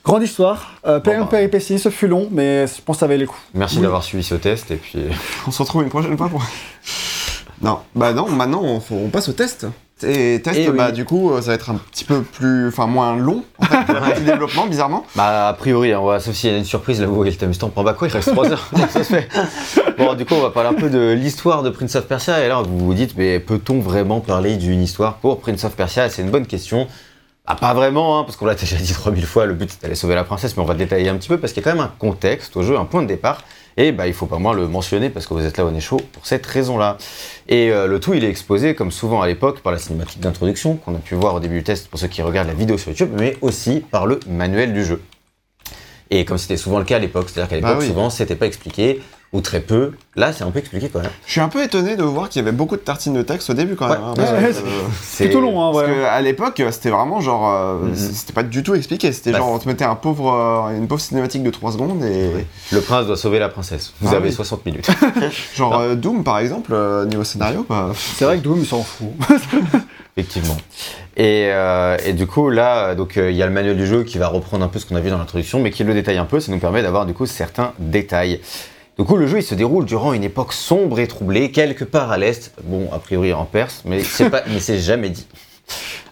grande 0.04 0.24
histoire. 0.24 0.74
Euh, 0.86 1.00
Bon, 1.00 1.20
bah. 1.22 1.28
péripéties, 1.32 1.80
ce 1.80 1.90
fut 1.90 2.08
long, 2.08 2.28
mais 2.32 2.68
je 2.68 2.82
pense 2.82 2.98
que 2.98 3.00
ça 3.02 3.08
valait 3.08 3.20
le 3.22 3.28
coup. 3.28 3.38
Merci 3.54 3.78
Oui. 3.78 3.82
d'avoir 3.84 4.04
suivi 4.04 4.24
ce 4.24 4.36
test, 4.36 4.72
et 4.72 4.76
puis. 4.76 4.98
On 5.48 5.52
se 5.52 5.62
retrouve 5.62 5.84
une 5.84 5.90
prochaine 5.90 6.18
fois 6.18 6.30
pour. 6.30 6.44
Non, 7.62 7.80
bah 7.96 8.12
non, 8.12 8.28
maintenant 8.30 8.62
on 8.92 9.08
passe 9.08 9.30
au 9.30 9.32
test. 9.32 9.66
Et 10.04 10.42
test, 10.42 10.58
Eh 10.60 10.70
oui. 10.70 10.78
bah 10.78 10.92
du 10.92 11.06
coup, 11.06 11.32
euh, 11.32 11.42
ça 11.42 11.48
va 11.50 11.54
être 11.56 11.70
un 11.70 11.76
petit 11.92 12.04
peu 12.06 12.22
plus. 12.22 12.68
Enfin, 12.68 12.88
moins 12.88 13.16
long, 13.16 13.44
en 13.60 13.66
fait, 13.66 14.22
développement, 14.26 14.68
bizarrement. 14.68 15.06
Bah, 15.16 15.50
a 15.50 15.54
priori, 15.54 15.92
hein, 15.94 16.00
ouais, 16.00 16.20
sauf 16.20 16.36
s'il 16.36 16.52
y 16.52 16.54
a 16.54 16.58
une 16.58 16.66
surprise, 16.66 17.02
là, 17.02 17.08
vous 17.08 17.16
voyez 17.16 17.32
le 17.32 17.38
timestamp 17.38 17.72
en 17.76 17.84
bas, 17.84 17.94
quoi, 17.94 18.08
il 18.08 18.12
reste 18.12 18.32
3 18.32 18.52
heures. 18.52 18.70
Donc, 18.74 18.90
ça 18.90 19.04
se 19.04 19.14
fait. 19.14 19.28
Bon, 19.98 20.14
du 20.14 20.26
coup, 20.26 20.34
on 20.36 20.42
va 20.42 20.50
parler 20.50 20.70
un 20.70 20.74
peu 20.80 20.90
de 20.90 21.12
l'histoire 21.12 21.64
de 21.64 21.70
Prince 21.70 21.96
of 21.96 22.06
Persia. 22.08 22.44
Et 22.44 22.48
là, 22.48 22.62
vous 22.62 22.78
vous 22.80 22.94
dites, 22.94 23.16
mais 23.18 23.40
peut-on 23.40 23.80
vraiment 23.80 24.20
parler 24.20 24.58
d'une 24.58 24.82
histoire 24.82 25.16
pour 25.16 25.40
Prince 25.40 25.64
of 25.64 25.76
Persia? 25.76 26.10
C'est 26.10 26.22
une 26.22 26.32
bonne 26.32 26.46
question. 26.48 26.88
Ah, 27.46 27.56
pas 27.56 27.74
vraiment, 27.74 28.20
hein, 28.20 28.24
parce 28.24 28.38
qu'on 28.38 28.46
l'a 28.46 28.56
déjà 28.64 28.78
dit 28.78 28.94
3000 28.94 29.26
fois, 29.26 29.46
le 29.46 29.54
but 29.54 29.70
c'est 29.70 29.82
d'aller 29.82 29.96
sauver 29.96 30.16
la 30.16 30.24
princesse, 30.24 30.56
mais 30.56 30.64
on 30.64 30.66
va 30.66 30.76
détailler 30.76 31.10
un 31.10 31.16
petit 31.16 31.28
peu 31.28 31.38
parce 31.38 31.52
qu'il 31.52 31.62
y 31.62 31.68
a 31.68 31.72
quand 31.72 31.76
même 31.78 31.86
un 31.86 31.92
contexte 32.00 32.56
au 32.56 32.64
jeu, 32.64 32.78
un 32.78 32.86
point 32.86 33.02
de 33.02 33.08
départ. 33.08 33.42
Et 33.78 33.92
bah, 33.92 34.08
il 34.08 34.14
faut 34.14 34.26
pas 34.28 34.38
moins 34.38 34.54
le 34.54 34.68
mentionner 34.68 35.10
parce 35.10 35.26
que 35.26 35.34
vous 35.34 35.44
êtes 35.46 35.58
là 35.58 35.66
au 35.66 35.72
nez 35.72 35.80
chaud 35.82 36.00
pour 36.12 36.26
cette 36.28 36.46
raison-là. 36.46 36.98
Et 37.48 37.72
euh, 37.72 37.88
le 37.88 38.00
tout, 38.00 38.14
il 38.14 38.24
est 38.24 38.30
exposé, 38.30 38.76
comme 38.76 38.92
souvent 38.92 39.22
à 39.22 39.28
l'époque, 39.28 39.62
par 39.62 39.72
la 39.72 39.80
cinématique 39.80 40.20
d'introduction 40.20 40.76
qu'on 40.76 40.94
a 40.96 41.00
pu 41.00 41.16
voir 41.16 41.34
au 41.36 41.40
début 41.40 41.58
du 41.58 41.64
test 41.64 41.88
pour 41.88 42.00
ceux 42.00 42.08
qui 42.08 42.22
regardent 42.22 42.48
la 42.50 42.54
vidéo 42.54 42.78
sur 42.78 42.90
YouTube, 42.92 43.10
mais 43.18 43.36
aussi 43.42 43.84
par 43.92 44.06
le 44.06 44.20
manuel 44.30 44.74
du 44.74 44.86
jeu. 44.86 45.02
Et 46.12 46.26
comme 46.26 46.38
c'était 46.38 46.58
souvent 46.58 46.78
le 46.78 46.86
cas 46.86 46.98
à 46.98 47.00
l'époque, 47.00 47.30
c'est-à-dire 47.30 47.50
qu'à 47.50 47.60
Bah 47.62 47.70
l'époque, 47.70 47.82
oui. 47.84 47.88
souvent, 47.88 48.10
c'était 48.12 48.36
pas 48.36 48.46
expliqué, 48.46 49.02
ou 49.34 49.42
très 49.42 49.60
peu. 49.60 49.92
Là, 50.16 50.32
c'est 50.32 50.44
un 50.44 50.52
peu 50.52 50.60
expliqué 50.60 50.90
quand 50.94 51.02
même. 51.02 51.10
Je 51.26 51.32
suis 51.32 51.42
un 51.42 51.50
peu 51.50 51.64
étonné 51.64 51.96
de 51.96 52.04
voir 52.04 52.30
qu'il 52.30 52.40
y 52.40 52.46
avait 52.46 52.56
beaucoup 52.56 52.76
de 52.76 52.82
tartines 52.82 53.14
de 53.16 53.24
texte 53.24 53.50
au 53.50 53.54
début 53.56 53.76
quand 53.76 53.90
même. 53.90 54.00
Ouais. 54.00 54.08
hein, 54.10 54.14
Ouais, 54.42 54.50
euh, 54.50 54.62
C'est 55.02 55.30
Tout 55.32 55.38
au 55.40 55.42
long, 55.42 55.60
hein, 55.62 55.72
Parce 55.74 55.88
ouais. 55.88 55.94
que 55.96 56.04
à 56.06 56.22
l'époque, 56.22 56.62
c'était 56.72 56.92
vraiment 56.92 57.20
genre, 57.20 57.50
euh, 57.52 57.80
Mhm. 57.88 57.96
c'était 57.96 58.34
pas 58.34 58.44
du 58.44 58.62
tout 58.62 58.76
expliqué. 58.76 59.12
C'était 59.12 59.32
Bah, 59.32 59.40
genre, 59.40 59.50
on 59.50 59.58
te 59.58 59.68
mettait 59.68 59.86
un 59.86 59.96
pauvre, 59.96 60.32
euh, 60.70 60.78
une 60.78 60.88
pauvre 60.88 61.02
cinématique 61.02 61.42
de 61.42 61.50
3 61.50 61.72
secondes 61.72 62.04
et 62.04 62.30
Le 62.72 62.82
prince 62.82 63.08
doit 63.08 63.18
sauver 63.18 63.40
la 63.40 63.50
princesse. 63.50 63.94
Vous 64.02 64.10
Ah 64.14 64.18
avez 64.18 64.30
oui. 64.30 64.36
60 64.36 64.66
minutes. 64.68 64.88
genre 65.56 65.80
euh, 65.80 65.96
Doom 65.96 66.24
par 66.24 66.38
exemple, 66.38 66.72
euh, 66.74 67.06
niveau 67.06 67.24
scénario, 67.24 67.66
bah, 67.68 67.90
C'est 67.96 68.26
vrai 68.26 68.38
que 68.38 68.44
Doom, 68.44 68.60
il 68.60 68.68
s'en 68.68 68.84
fout. 68.84 69.10
Effectivement. 70.16 70.58
Et, 71.18 71.48
euh, 71.50 71.98
et 72.06 72.14
du 72.14 72.28
coup, 72.28 72.50
là, 72.52 72.94
donc 72.94 73.18
euh, 73.18 73.32
il 73.32 73.38
y 73.38 73.42
a 73.42 73.48
le 73.48 73.52
manuel 73.52 73.76
du 73.78 73.88
jeu 73.88 74.04
qui 74.04 74.20
va 74.20 74.28
reprendre 74.28 74.64
un 74.64 74.68
peu 74.68 74.78
ce 74.78 74.86
qu'on 74.86 74.96
a 74.96 75.00
vu 75.00 75.10
dans 75.10 75.18
l'introduction, 75.18 75.60
mais 75.60 75.72
qui 75.72 75.84
le 75.84 75.94
détaille 75.96 76.18
un 76.20 76.26
peu. 76.26 76.40
Ça 76.40 76.52
nous 76.52 76.60
permet 76.60 76.84
d'avoir 76.84 77.08
du 77.08 77.14
coup 77.14 77.26
certains 77.26 77.74
détails. 77.80 78.40
Du 78.98 79.06
coup, 79.06 79.18
le 79.18 79.26
jeu 79.28 79.40
il 79.40 79.44
se 79.44 79.56
déroule 79.56 79.86
durant 79.86 80.14
une 80.14 80.24
époque 80.24 80.54
sombre 80.54 81.00
et 81.00 81.08
troublée, 81.08 81.52
quelque 81.52 81.84
part 81.84 82.12
à 82.12 82.18
l'est. 82.18 82.54
Bon, 82.64 82.90
a 82.94 83.00
priori 83.00 83.34
en 83.34 83.46
Perse, 83.46 83.82
mais 83.86 84.04
c'est 84.04 84.30
pas, 84.30 84.44
mais 84.48 84.60
c'est 84.60 84.80
jamais 84.80 85.10
dit. 85.10 85.26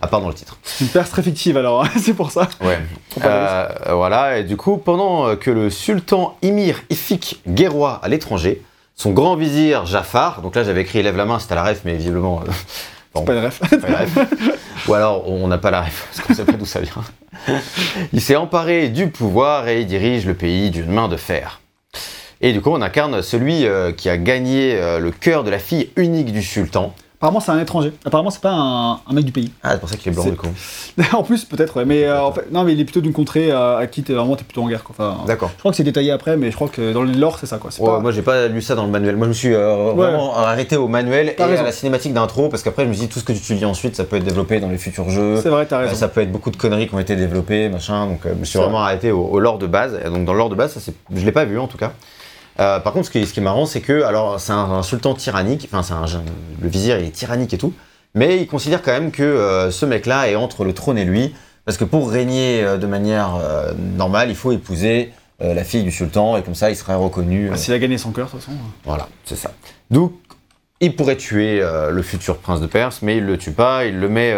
À 0.01 0.07
part 0.07 0.21
dans 0.21 0.29
le 0.29 0.33
titre. 0.33 0.57
C'est 0.63 0.85
une 0.85 0.89
perse 0.89 1.11
très 1.11 1.21
fictive 1.21 1.57
alors, 1.57 1.85
c'est 1.99 2.15
pour 2.15 2.31
ça. 2.31 2.47
Ouais. 2.61 2.79
Euh, 3.23 3.67
voilà, 3.91 4.39
et 4.39 4.43
du 4.43 4.57
coup, 4.57 4.77
pendant 4.77 5.27
euh, 5.27 5.35
que 5.35 5.51
le 5.51 5.69
sultan 5.69 6.37
Imir 6.41 6.81
Ifik 6.89 7.41
guerroie 7.47 7.99
à 8.01 8.07
l'étranger, 8.07 8.63
son 8.95 9.11
grand 9.11 9.35
vizir 9.35 9.85
Jafar, 9.85 10.41
donc 10.41 10.55
là 10.55 10.63
j'avais 10.63 10.81
écrit 10.81 11.03
lève 11.03 11.17
la 11.17 11.25
main, 11.25 11.37
c'était 11.37 11.53
la 11.55 11.63
ref, 11.63 11.81
mais 11.85 11.93
visiblement. 11.95 12.41
euh, 12.47 12.51
C'est 13.15 13.25
pas 13.25 13.33
une 13.33 13.45
ref. 13.45 13.59
pas 13.59 13.89
la 13.89 13.99
ref. 13.99 14.17
Ou 14.87 14.93
alors 14.95 15.29
on 15.29 15.47
n'a 15.47 15.59
pas 15.59 15.69
la 15.69 15.81
ref, 15.81 16.07
parce 16.11 16.27
qu'on 16.27 16.33
sait 16.33 16.45
pas 16.45 16.53
d'où 16.53 16.65
ça 16.65 16.79
vient. 16.79 17.03
Il 18.13 18.21
s'est 18.21 18.35
emparé 18.37 18.89
du 18.89 19.09
pouvoir 19.09 19.67
et 19.67 19.81
il 19.81 19.85
dirige 19.85 20.25
le 20.25 20.33
pays 20.33 20.71
d'une 20.71 20.89
main 20.91 21.07
de 21.09 21.17
fer. 21.17 21.60
Et 22.41 22.53
du 22.53 22.61
coup, 22.61 22.71
on 22.71 22.81
incarne 22.81 23.21
celui 23.21 23.65
euh, 23.65 23.91
qui 23.91 24.09
a 24.09 24.17
gagné 24.17 24.75
euh, 24.75 24.99
le 24.99 25.11
cœur 25.11 25.43
de 25.43 25.49
la 25.51 25.59
fille 25.59 25.89
unique 25.95 26.31
du 26.31 26.41
sultan. 26.41 26.93
Apparemment, 27.19 27.39
c'est 27.39 27.51
un 27.51 27.59
étranger. 27.59 27.93
Apparemment, 28.03 28.31
c'est 28.31 28.41
pas 28.41 28.49
un, 28.51 28.93
un 28.93 29.13
mec 29.13 29.25
du 29.25 29.31
pays. 29.31 29.51
Ah, 29.61 29.73
c'est 29.73 29.79
pour 29.79 29.87
ça 29.89 29.95
qu'il 29.95 30.11
est 30.11 30.15
blanc 30.15 30.23
C'est- 30.23 30.31
du 30.31 30.37
coup. 30.37 30.47
en 31.15 31.21
plus, 31.21 31.45
peut-être, 31.45 31.77
ouais. 31.77 31.85
Mais 31.85 32.05
euh, 32.05 32.19
en 32.23 32.31
fait, 32.31 32.51
non, 32.51 32.63
mais 32.63 32.73
il 32.73 32.79
est 32.81 32.83
plutôt 32.83 32.99
d'une 32.99 33.13
contrée 33.13 33.51
euh, 33.51 33.77
à 33.77 33.85
qui 33.85 34.01
t'es 34.01 34.13
vraiment 34.13 34.35
t'es 34.35 34.43
plutôt 34.43 34.63
en 34.63 34.67
guerre. 34.67 34.83
Quoi. 34.83 34.95
Enfin, 34.97 35.23
D'accord. 35.27 35.51
je 35.53 35.59
crois 35.59 35.69
que 35.69 35.77
c'est 35.77 35.83
détaillé 35.83 36.09
après, 36.09 36.35
mais 36.35 36.49
je 36.49 36.55
crois 36.55 36.67
que 36.67 36.91
dans 36.91 37.03
le 37.03 37.11
lore, 37.11 37.37
c'est 37.39 37.45
ça. 37.45 37.59
Quoi. 37.59 37.69
Ouais, 37.77 37.85
pas- 37.85 37.99
Moi, 37.99 38.11
j'ai 38.11 38.23
pas 38.23 38.47
lu 38.47 38.59
ça 38.63 38.73
dans 38.73 38.85
le 38.85 38.89
manuel. 38.89 39.17
Moi, 39.17 39.25
je 39.25 39.29
me 39.29 39.33
suis 39.35 39.53
euh, 39.53 39.91
vraiment 39.95 40.35
arrêté 40.35 40.77
au 40.77 40.87
manuel 40.87 41.35
et 41.37 41.43
raison. 41.43 41.61
à 41.61 41.65
la 41.65 41.71
cinématique 41.71 42.13
d'intro 42.13 42.49
parce 42.49 42.63
qu'après, 42.63 42.85
je 42.85 42.89
me 42.89 42.93
suis 42.95 43.03
dit 43.03 43.09
tout 43.13 43.19
ce 43.19 43.23
que 43.23 43.33
tu 43.33 43.53
lis 43.53 43.65
ensuite, 43.65 43.95
ça 43.95 44.03
peut 44.03 44.15
être 44.15 44.23
développé 44.25 44.59
dans 44.59 44.69
les 44.69 44.79
futurs 44.79 45.11
jeux. 45.11 45.39
C'est 45.43 45.49
vrai, 45.49 45.67
t'as 45.67 45.77
raison. 45.77 45.93
ça 45.93 46.07
peut 46.07 46.21
être 46.21 46.31
beaucoup 46.31 46.49
de 46.49 46.57
conneries 46.57 46.87
qui 46.87 46.95
ont 46.95 46.99
été 46.99 47.15
développées, 47.15 47.69
machin. 47.69 48.07
Donc, 48.07 48.21
je 48.25 48.33
me 48.33 48.45
suis 48.45 48.57
vraiment 48.57 48.81
arrêté 48.81 49.11
au, 49.11 49.21
au 49.27 49.39
lore 49.39 49.59
de 49.59 49.67
base. 49.67 49.99
Et 50.03 50.09
donc, 50.09 50.25
dans 50.25 50.31
le 50.33 50.39
lore 50.39 50.49
de 50.49 50.55
base, 50.55 50.73
ça, 50.75 50.91
je 51.13 51.23
l'ai 51.23 51.31
pas 51.31 51.45
vu 51.45 51.59
en 51.59 51.67
tout 51.67 51.77
cas. 51.77 51.91
Euh, 52.61 52.79
par 52.79 52.93
contre, 52.93 53.07
ce 53.07 53.11
qui, 53.11 53.17
est- 53.19 53.25
ce 53.25 53.33
qui 53.33 53.39
est 53.39 53.43
marrant, 53.43 53.65
c'est 53.65 53.81
que, 53.81 54.03
alors, 54.03 54.39
c'est 54.39 54.51
un, 54.53 54.71
un 54.71 54.83
sultan 54.83 55.13
tyrannique. 55.15 55.67
Enfin, 55.73 56.05
le 56.61 56.69
vizir, 56.69 56.99
il 56.99 57.07
est 57.07 57.11
tyrannique 57.11 57.53
et 57.53 57.57
tout. 57.57 57.73
Mais 58.13 58.37
il 58.37 58.47
considère 58.47 58.81
quand 58.81 58.91
même 58.91 59.11
que 59.11 59.23
euh, 59.23 59.71
ce 59.71 59.85
mec-là 59.85 60.29
est 60.29 60.35
entre 60.35 60.63
le 60.63 60.73
trône 60.73 60.97
et 60.97 61.05
lui. 61.05 61.33
Parce 61.65 61.77
que 61.77 61.83
pour 61.85 62.09
régner 62.11 62.63
euh, 62.63 62.77
de 62.77 62.85
manière 62.87 63.31
normale, 63.97 64.29
il 64.29 64.35
faut 64.35 64.51
épouser 64.51 65.11
la 65.39 65.63
fille 65.63 65.81
du 65.83 65.91
sultan 65.91 66.37
et 66.37 66.43
comme 66.43 66.53
ça, 66.53 66.69
il 66.69 66.75
serait 66.75 66.93
reconnu. 66.93 67.49
Bah, 67.49 67.57
S'il 67.57 67.73
a 67.73 67.79
gagné 67.79 67.97
son 67.97 68.11
cœur, 68.11 68.27
de 68.27 68.31
toute 68.33 68.41
façon. 68.41 68.51
voilà, 68.85 69.07
c'est 69.25 69.35
ça. 69.35 69.51
Donc, 69.89 70.13
il 70.81 70.95
pourrait 70.95 71.17
tuer 71.17 71.63
le 71.89 72.01
futur 72.03 72.37
prince 72.37 72.61
de 72.61 72.67
Perse, 72.67 73.01
mais 73.01 73.17
il 73.17 73.25
le 73.25 73.39
tue 73.39 73.51
pas, 73.51 73.85
il 73.85 73.99
le 73.99 74.07
met. 74.07 74.35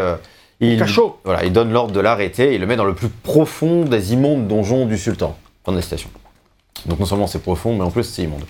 il, 0.61 0.79
Cachot. 0.79 1.19
Voilà, 1.25 1.43
il 1.43 1.51
donne 1.51 1.73
l'ordre 1.73 1.91
de 1.91 1.99
l'arrêter, 1.99 2.53
il 2.55 2.61
le 2.61 2.67
met 2.67 2.77
dans 2.77 2.85
le 2.85 2.95
plus 2.95 3.09
profond 3.09 3.83
des 3.83 4.13
immondes 4.13 4.47
donjons 4.47 4.85
du 4.85 4.97
sultan. 4.97 5.35
Fin 5.65 5.73
de 5.73 5.77
la 5.77 5.81
citation. 5.83 6.09
Donc 6.85 6.99
non 6.99 7.05
seulement 7.05 7.27
c'est 7.27 7.39
profond, 7.39 7.75
mais 7.75 7.83
en 7.83 7.91
plus 7.91 8.03
c'est 8.03 8.23
immonde. 8.23 8.43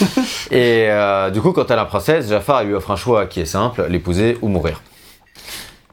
Et 0.50 0.86
euh, 0.88 1.30
du 1.30 1.40
coup, 1.40 1.52
quant 1.52 1.62
à 1.64 1.76
la 1.76 1.84
princesse, 1.84 2.28
Jafar 2.28 2.64
lui 2.64 2.74
offre 2.74 2.90
un 2.90 2.96
choix 2.96 3.26
qui 3.26 3.40
est 3.40 3.46
simple, 3.46 3.86
l'épouser 3.88 4.38
ou 4.42 4.48
mourir. 4.48 4.82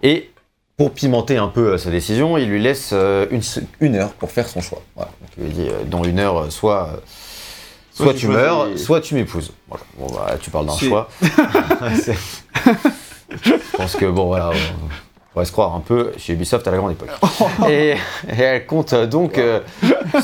Et 0.04 0.30
pour 0.78 0.92
pimenter 0.92 1.38
un 1.38 1.48
peu 1.48 1.74
euh, 1.74 1.78
sa 1.78 1.90
décision, 1.90 2.38
il 2.38 2.50
lui 2.50 2.62
laisse 2.62 2.90
euh, 2.94 3.26
une, 3.80 3.96
heure 3.96 4.12
pour 4.14 4.32
faire 4.32 4.48
son 4.48 4.62
choix. 4.62 4.82
Voilà. 4.96 5.12
Donc, 5.22 5.30
il 5.38 5.44
lui 5.46 5.52
dit, 5.52 5.70
euh, 5.70 5.84
dans 5.86 6.04
une 6.04 6.20
heure, 6.20 6.52
soit, 6.52 7.02
soit, 7.94 8.06
Soit 8.08 8.14
tu 8.14 8.28
meurs, 8.28 8.68
soit 8.78 9.00
tu 9.02 9.16
m'épouses. 9.16 9.54
Voilà. 9.70 9.86
Bon, 9.98 10.08
bah, 10.08 10.36
tu 10.40 10.50
parles 10.50 10.66
d'un 10.66 10.78
choix. 10.78 11.10
Je 13.42 13.54
pense 13.78 13.96
que, 13.96 14.06
bon, 14.06 14.28
voilà. 14.28 14.52
Pourrait 15.36 15.46
se 15.46 15.52
croire 15.52 15.76
un 15.76 15.82
peu 15.82 16.14
chez 16.18 16.32
Ubisoft 16.32 16.66
à 16.66 16.72
la 16.72 16.78
grande 16.78 16.94
époque. 16.94 17.10
et, 17.70 17.92
et 18.30 18.42
elle 18.42 18.66
compte 18.66 18.94
euh, 18.94 19.06
donc 19.06 19.38
euh, 19.38 19.60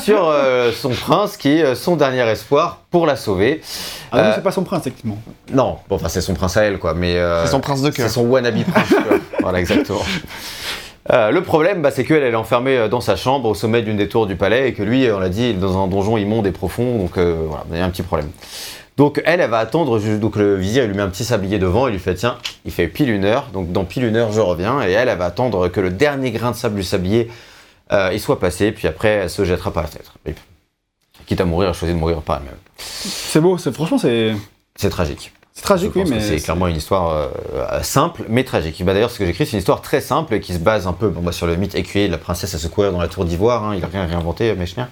sur 0.00 0.26
euh, 0.26 0.72
son 0.72 0.88
prince 0.88 1.36
qui 1.36 1.50
est 1.50 1.74
son 1.74 1.96
dernier 1.96 2.22
espoir 2.30 2.78
pour 2.90 3.04
la 3.04 3.16
sauver. 3.16 3.60
Ah 4.10 4.22
non, 4.22 4.30
c'est 4.34 4.42
pas 4.42 4.52
son 4.52 4.64
prince, 4.64 4.84
techniquement. 4.84 5.18
Non, 5.52 5.76
bon, 5.86 5.96
enfin 5.96 6.08
c'est 6.08 6.22
son 6.22 6.32
prince 6.32 6.56
à 6.56 6.62
elle 6.62 6.78
quoi, 6.78 6.94
mais 6.94 7.18
euh, 7.18 7.44
C'est 7.44 7.50
son 7.50 7.60
prince 7.60 7.82
de 7.82 7.90
cœur. 7.90 8.08
C'est 8.08 8.14
son 8.14 8.22
wannabe 8.22 8.64
prince. 8.64 8.94
voilà 9.42 9.60
exactement. 9.60 10.00
Euh, 11.12 11.30
le 11.30 11.42
problème, 11.42 11.82
bah, 11.82 11.90
c'est 11.90 12.04
qu'elle 12.04 12.22
elle 12.22 12.32
est 12.32 12.36
enfermée 12.36 12.88
dans 12.88 13.02
sa 13.02 13.14
chambre 13.14 13.50
au 13.50 13.54
sommet 13.54 13.82
d'une 13.82 13.98
des 13.98 14.08
tours 14.08 14.26
du 14.26 14.36
palais 14.36 14.70
et 14.70 14.72
que 14.72 14.82
lui, 14.82 15.10
on 15.10 15.18
l'a 15.18 15.28
dit, 15.28 15.50
il 15.50 15.56
est 15.56 15.60
dans 15.60 15.82
un 15.82 15.88
donjon 15.88 16.16
immonde 16.16 16.46
et 16.46 16.52
profond, 16.52 16.96
donc 16.96 17.18
euh, 17.18 17.44
voilà, 17.48 17.64
il 17.70 17.76
y 17.76 17.80
a 17.82 17.84
un 17.84 17.90
petit 17.90 18.02
problème. 18.02 18.30
Donc 18.98 19.22
elle, 19.24 19.40
elle 19.40 19.50
va 19.50 19.58
attendre, 19.58 19.98
donc 20.18 20.36
le 20.36 20.56
vizir 20.56 20.84
il 20.84 20.88
lui 20.88 20.96
met 20.96 21.02
un 21.02 21.08
petit 21.08 21.24
sablier 21.24 21.58
devant, 21.58 21.88
il 21.88 21.92
lui 21.92 21.98
fait 21.98 22.14
tiens, 22.14 22.36
il 22.64 22.72
fait 22.72 22.88
pile 22.88 23.08
une 23.10 23.24
heure, 23.24 23.46
donc 23.52 23.72
dans 23.72 23.84
pile 23.84 24.04
une 24.04 24.16
heure 24.16 24.32
je 24.32 24.40
reviens, 24.40 24.82
et 24.86 24.90
elle, 24.92 25.08
elle 25.08 25.18
va 25.18 25.24
attendre 25.26 25.68
que 25.68 25.80
le 25.80 25.90
dernier 25.90 26.30
grain 26.30 26.50
de 26.50 26.56
sable 26.56 26.76
du 26.76 26.82
sablier 26.82 27.30
euh, 27.92 28.10
il 28.12 28.20
soit 28.20 28.38
passé, 28.38 28.70
puis 28.72 28.88
après 28.88 29.08
elle 29.08 29.30
se 29.30 29.44
jettera 29.44 29.70
par 29.72 29.82
la 29.82 29.88
fenêtre. 29.88 30.12
Et 30.26 30.34
quitte 31.26 31.40
à 31.40 31.44
mourir, 31.44 31.70
elle 31.70 31.74
choisit 31.74 31.94
de 31.96 32.00
mourir 32.00 32.20
par 32.20 32.36
elle-même. 32.38 32.54
C'est 32.76 33.40
beau, 33.40 33.56
c'est 33.58 33.72
franchement, 33.72 33.98
c'est 33.98 34.34
C'est 34.76 34.90
tragique. 34.90 35.32
c'est 35.54 35.62
tragique, 35.62 35.92
oui, 35.94 36.04
mais. 36.08 36.20
c'est 36.20 36.36
clairement 36.36 36.66
une 36.68 36.76
histoire 36.76 37.10
euh, 37.54 37.82
simple 37.82 38.24
mais 38.28 38.44
tragique. 38.44 38.82
Bah, 38.84 38.92
D'ailleurs, 38.94 39.10
ce 39.10 39.18
que 39.18 39.26
j'écris, 39.26 39.46
c'est 39.46 39.52
une 39.52 39.58
histoire 39.58 39.80
très 39.82 40.00
simple 40.00 40.34
et 40.34 40.40
qui 40.40 40.52
se 40.54 40.58
base 40.58 40.86
un 40.86 40.92
peu 40.92 41.08
bon, 41.08 41.20
bah, 41.22 41.32
sur 41.32 41.46
le 41.46 41.56
mythe 41.56 41.74
écuyer 41.74 42.06
de 42.08 42.12
la 42.12 42.18
princesse 42.18 42.54
à 42.54 42.58
se 42.58 42.68
courir 42.68 42.92
dans 42.92 43.00
la 43.00 43.08
tour 43.08 43.24
d'ivoire. 43.24 43.64
hein, 43.64 43.74
il 43.74 43.80
n'a 43.80 43.86
rien 43.88 44.06
réinventé, 44.06 44.54
Mechner. 44.54 44.84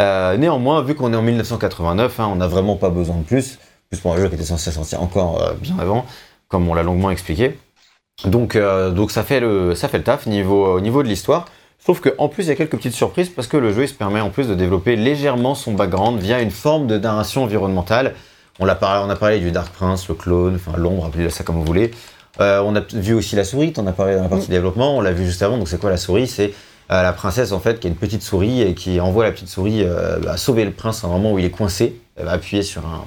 Euh, 0.00 0.36
néanmoins, 0.36 0.82
vu 0.82 0.94
qu'on 0.94 1.12
est 1.12 1.16
en 1.16 1.22
1989, 1.22 2.20
hein, 2.20 2.28
on 2.30 2.36
n'a 2.36 2.46
vraiment 2.46 2.76
pas 2.76 2.90
besoin 2.90 3.16
de 3.16 3.24
plus. 3.24 3.58
Plus 3.90 4.00
pour 4.00 4.12
un 4.12 4.16
jeu 4.16 4.28
qui 4.28 4.34
était 4.34 4.44
censé 4.44 4.70
sortir 4.70 5.02
encore 5.02 5.42
euh, 5.42 5.52
bien 5.60 5.76
avant, 5.78 6.04
comme 6.48 6.68
on 6.68 6.74
l'a 6.74 6.82
longuement 6.82 7.10
expliqué. 7.10 7.58
Donc, 8.24 8.56
euh, 8.56 8.90
donc 8.90 9.10
ça, 9.10 9.22
fait 9.22 9.40
le, 9.40 9.74
ça 9.74 9.88
fait 9.88 9.98
le 9.98 10.04
taf 10.04 10.26
niveau, 10.26 10.74
au 10.74 10.80
niveau 10.80 11.02
de 11.02 11.08
l'histoire. 11.08 11.46
Sauf 11.78 12.00
qu'en 12.00 12.28
plus, 12.28 12.44
il 12.44 12.48
y 12.48 12.52
a 12.52 12.56
quelques 12.56 12.76
petites 12.76 12.94
surprises 12.94 13.28
parce 13.28 13.46
que 13.46 13.56
le 13.56 13.72
jeu 13.72 13.82
il 13.82 13.88
se 13.88 13.94
permet 13.94 14.20
en 14.20 14.30
plus 14.30 14.48
de 14.48 14.54
développer 14.54 14.96
légèrement 14.96 15.54
son 15.54 15.72
background 15.72 16.18
via 16.18 16.40
une 16.40 16.50
forme 16.50 16.86
de 16.86 16.98
narration 16.98 17.44
environnementale. 17.44 18.14
On, 18.58 18.64
l'a 18.64 18.74
parlé, 18.74 19.04
on 19.06 19.10
a 19.10 19.16
parlé 19.16 19.38
du 19.38 19.52
Dark 19.52 19.72
Prince, 19.72 20.08
le 20.08 20.14
clone, 20.14 20.56
enfin 20.56 20.76
l'ombre, 20.76 21.04
appelez-le 21.04 21.30
ça 21.30 21.44
comme 21.44 21.56
vous 21.56 21.64
voulez. 21.64 21.92
On 22.38 22.74
a 22.74 22.80
vu 22.92 23.14
aussi 23.14 23.36
la 23.36 23.44
souris, 23.44 23.72
on 23.76 23.86
a 23.86 23.92
parlé 23.92 24.16
dans 24.16 24.22
la 24.22 24.28
partie 24.28 24.48
développement, 24.48 24.96
on 24.96 25.00
l'a 25.00 25.12
vu 25.12 25.24
juste 25.24 25.42
avant. 25.42 25.58
Donc 25.58 25.68
c'est 25.68 25.78
quoi 25.78 25.90
la 25.90 25.96
souris? 25.96 26.26
C'est 26.26 26.52
euh, 26.90 27.02
la 27.02 27.12
princesse 27.12 27.52
en 27.52 27.58
fait 27.60 27.80
qui 27.80 27.86
a 27.86 27.90
une 27.90 27.96
petite 27.96 28.22
souris 28.22 28.62
et 28.62 28.74
qui 28.74 29.00
envoie 29.00 29.24
la 29.24 29.32
petite 29.32 29.48
souris 29.48 29.82
euh, 29.82 30.18
bah, 30.18 30.36
sauver 30.36 30.64
le 30.64 30.70
prince 30.70 31.02
à 31.04 31.06
un 31.08 31.10
moment 31.10 31.32
où 31.32 31.38
il 31.38 31.44
est 31.44 31.50
coincé. 31.50 32.00
Elle 32.16 32.26
va 32.26 32.32
appuyer 32.32 32.62
sur 32.62 32.86
un- 32.86 33.04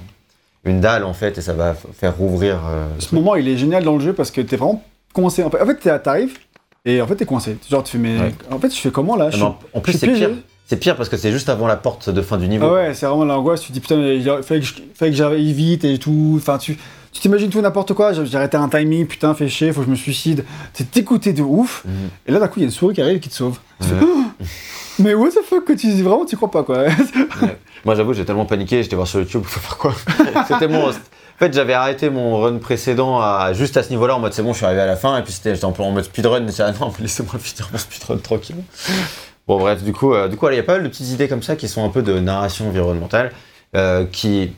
une 0.65 0.81
dalle 0.81 1.03
en 1.05 1.13
fait 1.13 1.37
et 1.37 1.41
ça 1.41 1.53
va 1.53 1.73
faire 1.93 2.15
rouvrir. 2.17 2.59
euh, 2.67 2.85
Ce 2.99 3.15
moment, 3.15 3.35
il 3.35 3.47
est 3.47 3.57
génial 3.57 3.83
dans 3.83 3.93
le 3.95 4.01
jeu 4.01 4.13
parce 4.13 4.31
que 4.31 4.41
t'es 4.41 4.57
vraiment 4.57 4.83
coincé. 5.13 5.43
En 5.43 5.49
fait, 5.49 5.61
en 5.61 5.65
fait, 5.65 5.99
t'arrives 6.03 6.37
et 6.85 7.01
en 7.01 7.07
fait, 7.07 7.15
t'es 7.15 7.25
coincé. 7.25 7.57
Genre, 7.69 7.83
tu 7.83 7.93
fais, 7.93 7.97
mais. 7.97 8.19
Ouais. 8.19 8.33
En 8.51 8.59
fait, 8.59 8.69
je 8.73 8.79
fais 8.79 8.91
comment 8.91 9.15
là? 9.15 9.29
Je 9.29 9.37
Non, 9.37 9.55
suis- 9.59 9.67
mais 9.73 9.77
en 9.79 9.81
plus, 9.81 9.93
c'est 9.93 10.07
pire. 10.07 10.29
C'est 10.65 10.77
pire 10.77 10.95
parce 10.95 11.09
que 11.09 11.17
c'est 11.17 11.31
juste 11.31 11.49
avant 11.49 11.65
la 11.65 11.75
porte 11.77 12.09
de 12.11 12.21
fin 12.21 12.37
du 12.37 12.47
niveau. 12.47 12.67
Ah 12.69 12.73
ouais, 12.73 12.93
c'est 12.93 13.05
vraiment 13.07 13.25
l'angoisse. 13.25 13.61
Tu 13.61 13.69
te 13.69 13.73
dis 13.73 13.79
putain, 13.79 13.95
il 13.97 14.23
fallait 14.43 14.59
que 14.59 14.65
je- 14.67 14.73
fallait 14.93 15.11
que 15.11 15.17
j'arrive 15.17 15.55
vite 15.55 15.83
et 15.83 15.97
tout. 15.97 16.35
Enfin, 16.37 16.57
tu 16.59 16.77
tu 17.11 17.21
t'imagines 17.21 17.49
tout 17.49 17.61
n'importe 17.61 17.93
quoi. 17.93 18.13
J'ai 18.13 18.35
arrêté 18.35 18.57
un 18.57 18.69
timing, 18.69 19.07
putain, 19.07 19.33
fait 19.33 19.49
chier, 19.49 19.71
faut 19.71 19.81
que 19.81 19.85
je 19.87 19.91
me 19.91 19.95
suicide. 19.95 20.45
T'es 20.73 20.85
dégoûté 20.91 21.33
de 21.33 21.41
ouf. 21.41 21.83
Mhm. 21.85 21.93
Et 22.27 22.31
là, 22.31 22.39
d'un 22.39 22.47
coup, 22.47 22.59
il 22.59 22.61
y 22.61 22.65
a 22.65 22.67
une 22.67 22.71
souris 22.71 22.95
qui 22.95 23.01
arrive 23.01 23.17
et 23.17 23.19
qui 23.19 23.29
te 23.29 23.35
sauve. 23.35 23.57
Tu 23.81 23.87
fais. 23.87 23.95
Oh 24.01 24.45
mais 24.99 25.13
what 25.13 25.29
the 25.29 25.41
fuck 25.45 25.63
que 25.63 25.73
tu 25.73 25.87
dis 25.87 26.01
vraiment, 26.01 26.25
tu 26.25 26.35
crois 26.35 26.51
pas 26.51 26.63
quoi. 26.63 26.85
Moi, 27.85 27.95
j'avoue, 27.95 28.13
j'ai 28.13 28.25
tellement 28.25 28.45
paniqué, 28.45 28.83
j'étais 28.83 28.97
voir 28.97 29.07
sur 29.07 29.19
YouTube, 29.19 29.43
faut 29.45 29.59
faire 29.59 29.77
quoi 29.77 29.95
C'était 30.47 30.67
mon. 30.67 30.89
En 30.89 30.93
fait, 31.39 31.53
j'avais 31.53 31.73
arrêté 31.73 32.09
mon 32.09 32.41
run 32.41 32.57
précédent 32.57 33.21
à 33.21 33.53
juste 33.53 33.77
à 33.77 33.83
ce 33.83 33.91
niveau-là, 33.91 34.17
en 34.17 34.19
mode 34.19 34.33
c'est 34.33 34.43
bon, 34.43 34.51
je 34.51 34.57
suis 34.57 34.65
arrivé 34.65 34.81
à 34.81 34.85
la 34.85 34.97
fin, 34.97 35.17
et 35.17 35.23
puis 35.23 35.31
c'était, 35.31 35.55
j'étais 35.55 35.65
en, 35.65 35.73
en 35.77 35.91
mode 35.91 36.03
speedrun, 36.03 36.45
et 36.45 36.51
ah 36.59 36.73
non, 36.81 36.91
laissez-moi 36.99 37.35
finir 37.39 37.69
mon 37.71 37.77
speedrun 37.77 38.17
tranquille. 38.17 38.57
Bon, 39.47 39.57
bref, 39.57 39.81
du 39.81 39.93
coup, 39.93 40.13
euh, 40.13 40.27
du 40.27 40.35
coup, 40.35 40.49
il 40.49 40.57
y 40.57 40.59
a 40.59 40.63
pas 40.63 40.73
mal 40.73 40.83
de 40.83 40.89
petites 40.89 41.07
idées 41.07 41.29
comme 41.29 41.41
ça 41.41 41.55
qui 41.55 41.69
sont 41.69 41.85
un 41.85 41.89
peu 41.89 42.01
de 42.01 42.19
narration 42.19 42.67
environnementale, 42.67 43.31
euh, 43.77 44.05
qui 44.11 44.51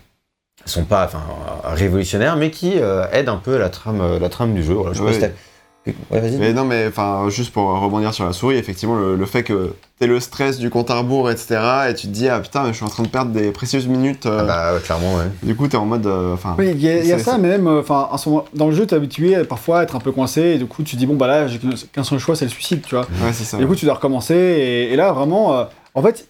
sont 0.66 0.86
pas 0.86 1.06
enfin, 1.06 1.22
révolutionnaires, 1.64 2.36
mais 2.38 2.52
qui 2.52 2.74
euh, 2.78 3.06
aident 3.12 3.30
un 3.30 3.38
peu 3.38 3.58
la 3.58 3.70
trame, 3.70 4.02
la 4.20 4.30
trame 4.30 4.54
du 4.54 4.64
jeu. 4.64 4.74
Voilà, 4.74 4.94
je 4.94 5.02
Ouais. 5.04 6.32
Mais 6.38 6.54
non, 6.54 6.64
mais 6.64 6.86
enfin, 6.88 7.28
juste 7.30 7.52
pour 7.52 7.64
rebondir 7.80 8.14
sur 8.14 8.24
la 8.24 8.34
souris, 8.34 8.56
effectivement, 8.56 8.96
le, 8.96 9.16
le 9.16 9.26
fait 9.26 9.42
que 9.42 9.74
t'aies 9.98 10.06
le 10.06 10.20
stress 10.20 10.60
du 10.60 10.70
compte 10.70 10.92
à 10.92 11.00
rebours, 11.00 11.32
etc., 11.32 11.60
et 11.90 11.96
tu 11.96 12.06
te 12.06 12.12
dis, 12.14 12.30
ah 12.30 12.40
putain, 12.40 12.62
mais 12.62 12.70
je 12.70 12.74
suis 12.76 12.86
en 12.86 12.90
train 12.90 13.02
de 13.02 13.08
perdre 13.08 13.32
des 13.32 13.50
précieuses 13.50 13.88
minutes. 13.88 14.28
euh, 14.28 14.42
Ah 14.42 14.44
bah, 14.74 14.80
clairement, 14.84 15.16
ouais. 15.16 15.24
Du 15.42 15.56
coup, 15.56 15.68
t'es 15.68 15.78
en 15.78 15.88
mode. 15.88 16.06
euh, 16.06 16.36
Enfin. 16.36 16.56
Oui, 16.60 16.70
il 16.76 16.80
y 16.84 16.88
a, 16.88 17.18
y 17.18 17.20
ça, 17.20 17.40
mais 17.40 17.48
même, 17.48 17.68
enfin, 17.68 18.10
en 18.12 18.18
ce 18.18 18.30
moment- 18.30 18.46
dans 18.54 18.68
le 18.68 18.76
jeu, 18.76 18.86
t'es 18.86 18.96
habitué 18.96 19.36
à 19.36 19.44
parfois 19.44 19.80
à 19.80 19.84
être 19.84 19.96
un 19.96 20.00
peu 20.00 20.12
coincé, 20.12 20.42
et 20.42 20.58
du 20.60 20.68
coup, 20.68 20.84
tu 20.84 20.94
te 20.96 21.00
dis, 21.00 21.08
bon, 21.08 21.16
bah 21.16 21.26
là, 21.26 21.48
j'ai 21.48 21.58
qu'un 21.58 21.70
qu'un 21.92 22.04
seul 22.04 22.20
choix, 22.20 22.36
c'est 22.36 22.46
le 22.46 22.52
suicide, 22.52 22.84
tu 22.86 22.94
vois. 22.94 23.06
ouais, 23.06 23.34
c'est 23.34 23.44
ça. 23.44 23.58
Et 23.58 23.62
du 23.62 23.66
coup, 23.68 23.76
tu 23.76 23.86
dois 23.86 23.96
recommencer, 23.96 24.36
et, 24.36 24.94
et 24.94 24.96
là, 24.96 25.12
vraiment, 25.14 25.56
euh, 25.58 25.64
en 25.96 26.04
fait, 26.04 26.28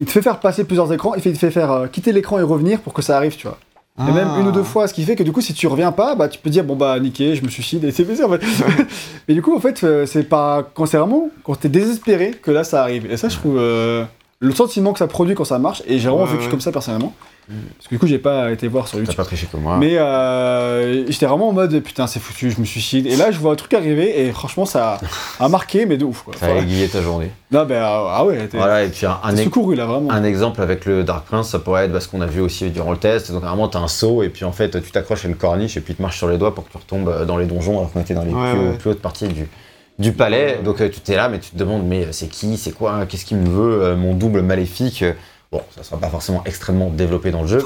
il 0.00 0.06
te 0.06 0.12
fait 0.12 0.22
faire 0.22 0.40
passer 0.40 0.64
plusieurs 0.64 0.92
écrans, 0.92 1.14
il, 1.14 1.22
fait, 1.22 1.30
il 1.30 1.34
te 1.34 1.38
fait 1.38 1.50
faire 1.50 1.70
euh, 1.70 1.86
quitter 1.86 2.12
l'écran 2.12 2.38
et 2.38 2.42
revenir 2.42 2.80
pour 2.80 2.92
que 2.92 3.02
ça 3.02 3.16
arrive, 3.16 3.36
tu 3.36 3.46
vois. 3.46 3.58
Et 3.98 4.12
même 4.12 4.28
Ah. 4.34 4.40
une 4.40 4.46
ou 4.46 4.52
deux 4.52 4.62
fois, 4.62 4.88
ce 4.88 4.94
qui 4.94 5.02
fait 5.04 5.14
que 5.14 5.22
du 5.22 5.30
coup, 5.30 5.42
si 5.42 5.52
tu 5.52 5.66
reviens 5.66 5.92
pas, 5.92 6.14
bah 6.14 6.28
tu 6.28 6.38
peux 6.38 6.48
dire 6.48 6.64
bon 6.64 6.74
bah 6.74 6.98
niqué, 6.98 7.34
je 7.34 7.42
me 7.44 7.50
suicide 7.50 7.84
et 7.84 7.90
c'est 7.92 8.04
fait 8.04 8.22
en 8.24 8.30
fait. 8.30 8.40
Mais 9.28 9.34
du 9.34 9.42
coup, 9.42 9.54
en 9.54 9.60
fait, 9.60 9.84
euh, 9.84 10.06
c'est 10.06 10.22
pas 10.22 10.66
quand 10.74 10.86
c'est 10.86 10.96
vraiment 10.96 11.28
quand 11.44 11.54
t'es 11.56 11.68
désespéré 11.68 12.30
que 12.30 12.50
là 12.50 12.64
ça 12.64 12.80
arrive. 12.82 13.10
Et 13.10 13.18
ça, 13.18 13.28
je 13.28 13.36
trouve 13.36 13.58
euh, 13.58 14.04
le 14.42 14.54
sentiment 14.54 14.92
que 14.94 14.98
ça 14.98 15.06
produit 15.06 15.34
quand 15.34 15.44
ça 15.44 15.58
marche. 15.58 15.82
Et 15.86 15.98
j'ai 15.98 16.08
vraiment 16.08 16.24
vécu 16.24 16.48
comme 16.48 16.60
ça 16.60 16.72
personnellement. 16.72 17.12
Parce 17.76 17.88
que 17.88 17.94
du 17.96 17.98
coup, 17.98 18.06
j'ai 18.06 18.18
pas 18.18 18.52
été 18.52 18.68
voir 18.68 18.86
sur 18.86 18.96
T'as 18.96 19.00
YouTube. 19.00 19.16
pas 19.16 19.24
triché 19.24 19.48
comme 19.50 19.62
moi. 19.62 19.76
Mais 19.76 19.98
euh, 19.98 21.04
j'étais 21.10 21.26
vraiment 21.26 21.48
en 21.48 21.52
mode 21.52 21.80
putain, 21.80 22.06
c'est 22.06 22.20
foutu, 22.20 22.50
je 22.50 22.60
me 22.60 22.64
suicide. 22.64 23.06
Et 23.08 23.16
là, 23.16 23.32
je 23.32 23.38
vois 23.38 23.52
un 23.52 23.56
truc 23.56 23.74
arriver 23.74 24.20
et 24.22 24.30
franchement, 24.30 24.64
ça 24.64 24.98
a 25.40 25.48
marqué, 25.48 25.84
mais 25.84 25.96
de 25.96 26.04
ouf 26.04 26.22
quoi. 26.22 26.32
Ça 26.38 26.46
a 26.46 26.54
aiguillé 26.54 26.88
ta 26.88 27.02
journée. 27.02 27.30
Non, 27.50 27.66
ben 27.66 27.82
ah 27.84 28.24
ouais, 28.24 28.48
Voilà, 28.52 28.84
et 28.84 28.88
puis 28.88 29.04
un, 29.04 29.36
secouru 29.36 29.74
là 29.74 29.84
vraiment. 29.84 30.12
Un 30.12 30.22
exemple 30.22 30.62
avec 30.62 30.86
le 30.86 31.02
Dark 31.02 31.26
Prince, 31.26 31.48
ça 31.50 31.58
pourrait 31.58 31.86
être 31.86 31.92
bah, 31.92 32.00
ce 32.00 32.06
qu'on 32.06 32.20
a 32.20 32.26
vu 32.26 32.40
aussi 32.40 32.70
durant 32.70 32.92
le 32.92 32.98
test. 32.98 33.32
Donc, 33.32 33.42
vraiment, 33.42 33.66
tu 33.68 33.76
as 33.76 33.80
un 33.80 33.88
saut 33.88 34.22
et 34.22 34.28
puis 34.28 34.44
en 34.44 34.52
fait, 34.52 34.80
tu 34.82 34.92
t'accroches 34.92 35.24
à 35.24 35.28
une 35.28 35.34
corniche 35.34 35.76
et 35.76 35.80
puis 35.80 35.92
il 35.92 35.96
te 35.96 36.02
marche 36.02 36.18
sur 36.18 36.28
les 36.28 36.38
doigts 36.38 36.54
pour 36.54 36.64
que 36.66 36.70
tu 36.70 36.76
retombes 36.78 37.08
euh, 37.08 37.24
dans 37.24 37.36
les 37.36 37.46
donjons 37.46 37.78
alors 37.78 37.90
qu'on 37.92 38.00
était 38.00 38.14
dans 38.14 38.22
les 38.22 38.32
Ouais, 38.32 38.52
plus, 38.52 38.60
ouais. 38.60 38.76
plus 38.78 38.90
hautes 38.90 39.02
parties 39.02 39.26
du, 39.26 39.48
du 40.00 40.12
palais. 40.12 40.58
Donc, 40.64 40.80
euh, 40.80 40.88
tu 40.88 41.00
t'es 41.00 41.14
là, 41.14 41.28
mais 41.28 41.38
tu 41.38 41.50
te 41.50 41.56
demandes, 41.56 41.86
mais 41.86 42.06
euh, 42.06 42.12
c'est 42.12 42.26
qui 42.26 42.56
C'est 42.56 42.72
quoi 42.72 43.06
Qu'est-ce 43.06 43.24
qu'il 43.24 43.36
me 43.36 43.48
veut 43.48 43.82
euh, 43.82 43.96
Mon 43.96 44.14
double 44.14 44.42
maléfique 44.42 45.04
Bon, 45.52 45.62
ça 45.74 45.82
sera 45.82 45.98
pas 45.98 46.08
forcément 46.08 46.44
extrêmement 46.46 46.90
développé 46.90 47.32
dans 47.32 47.42
le 47.42 47.48
jeu. 47.48 47.60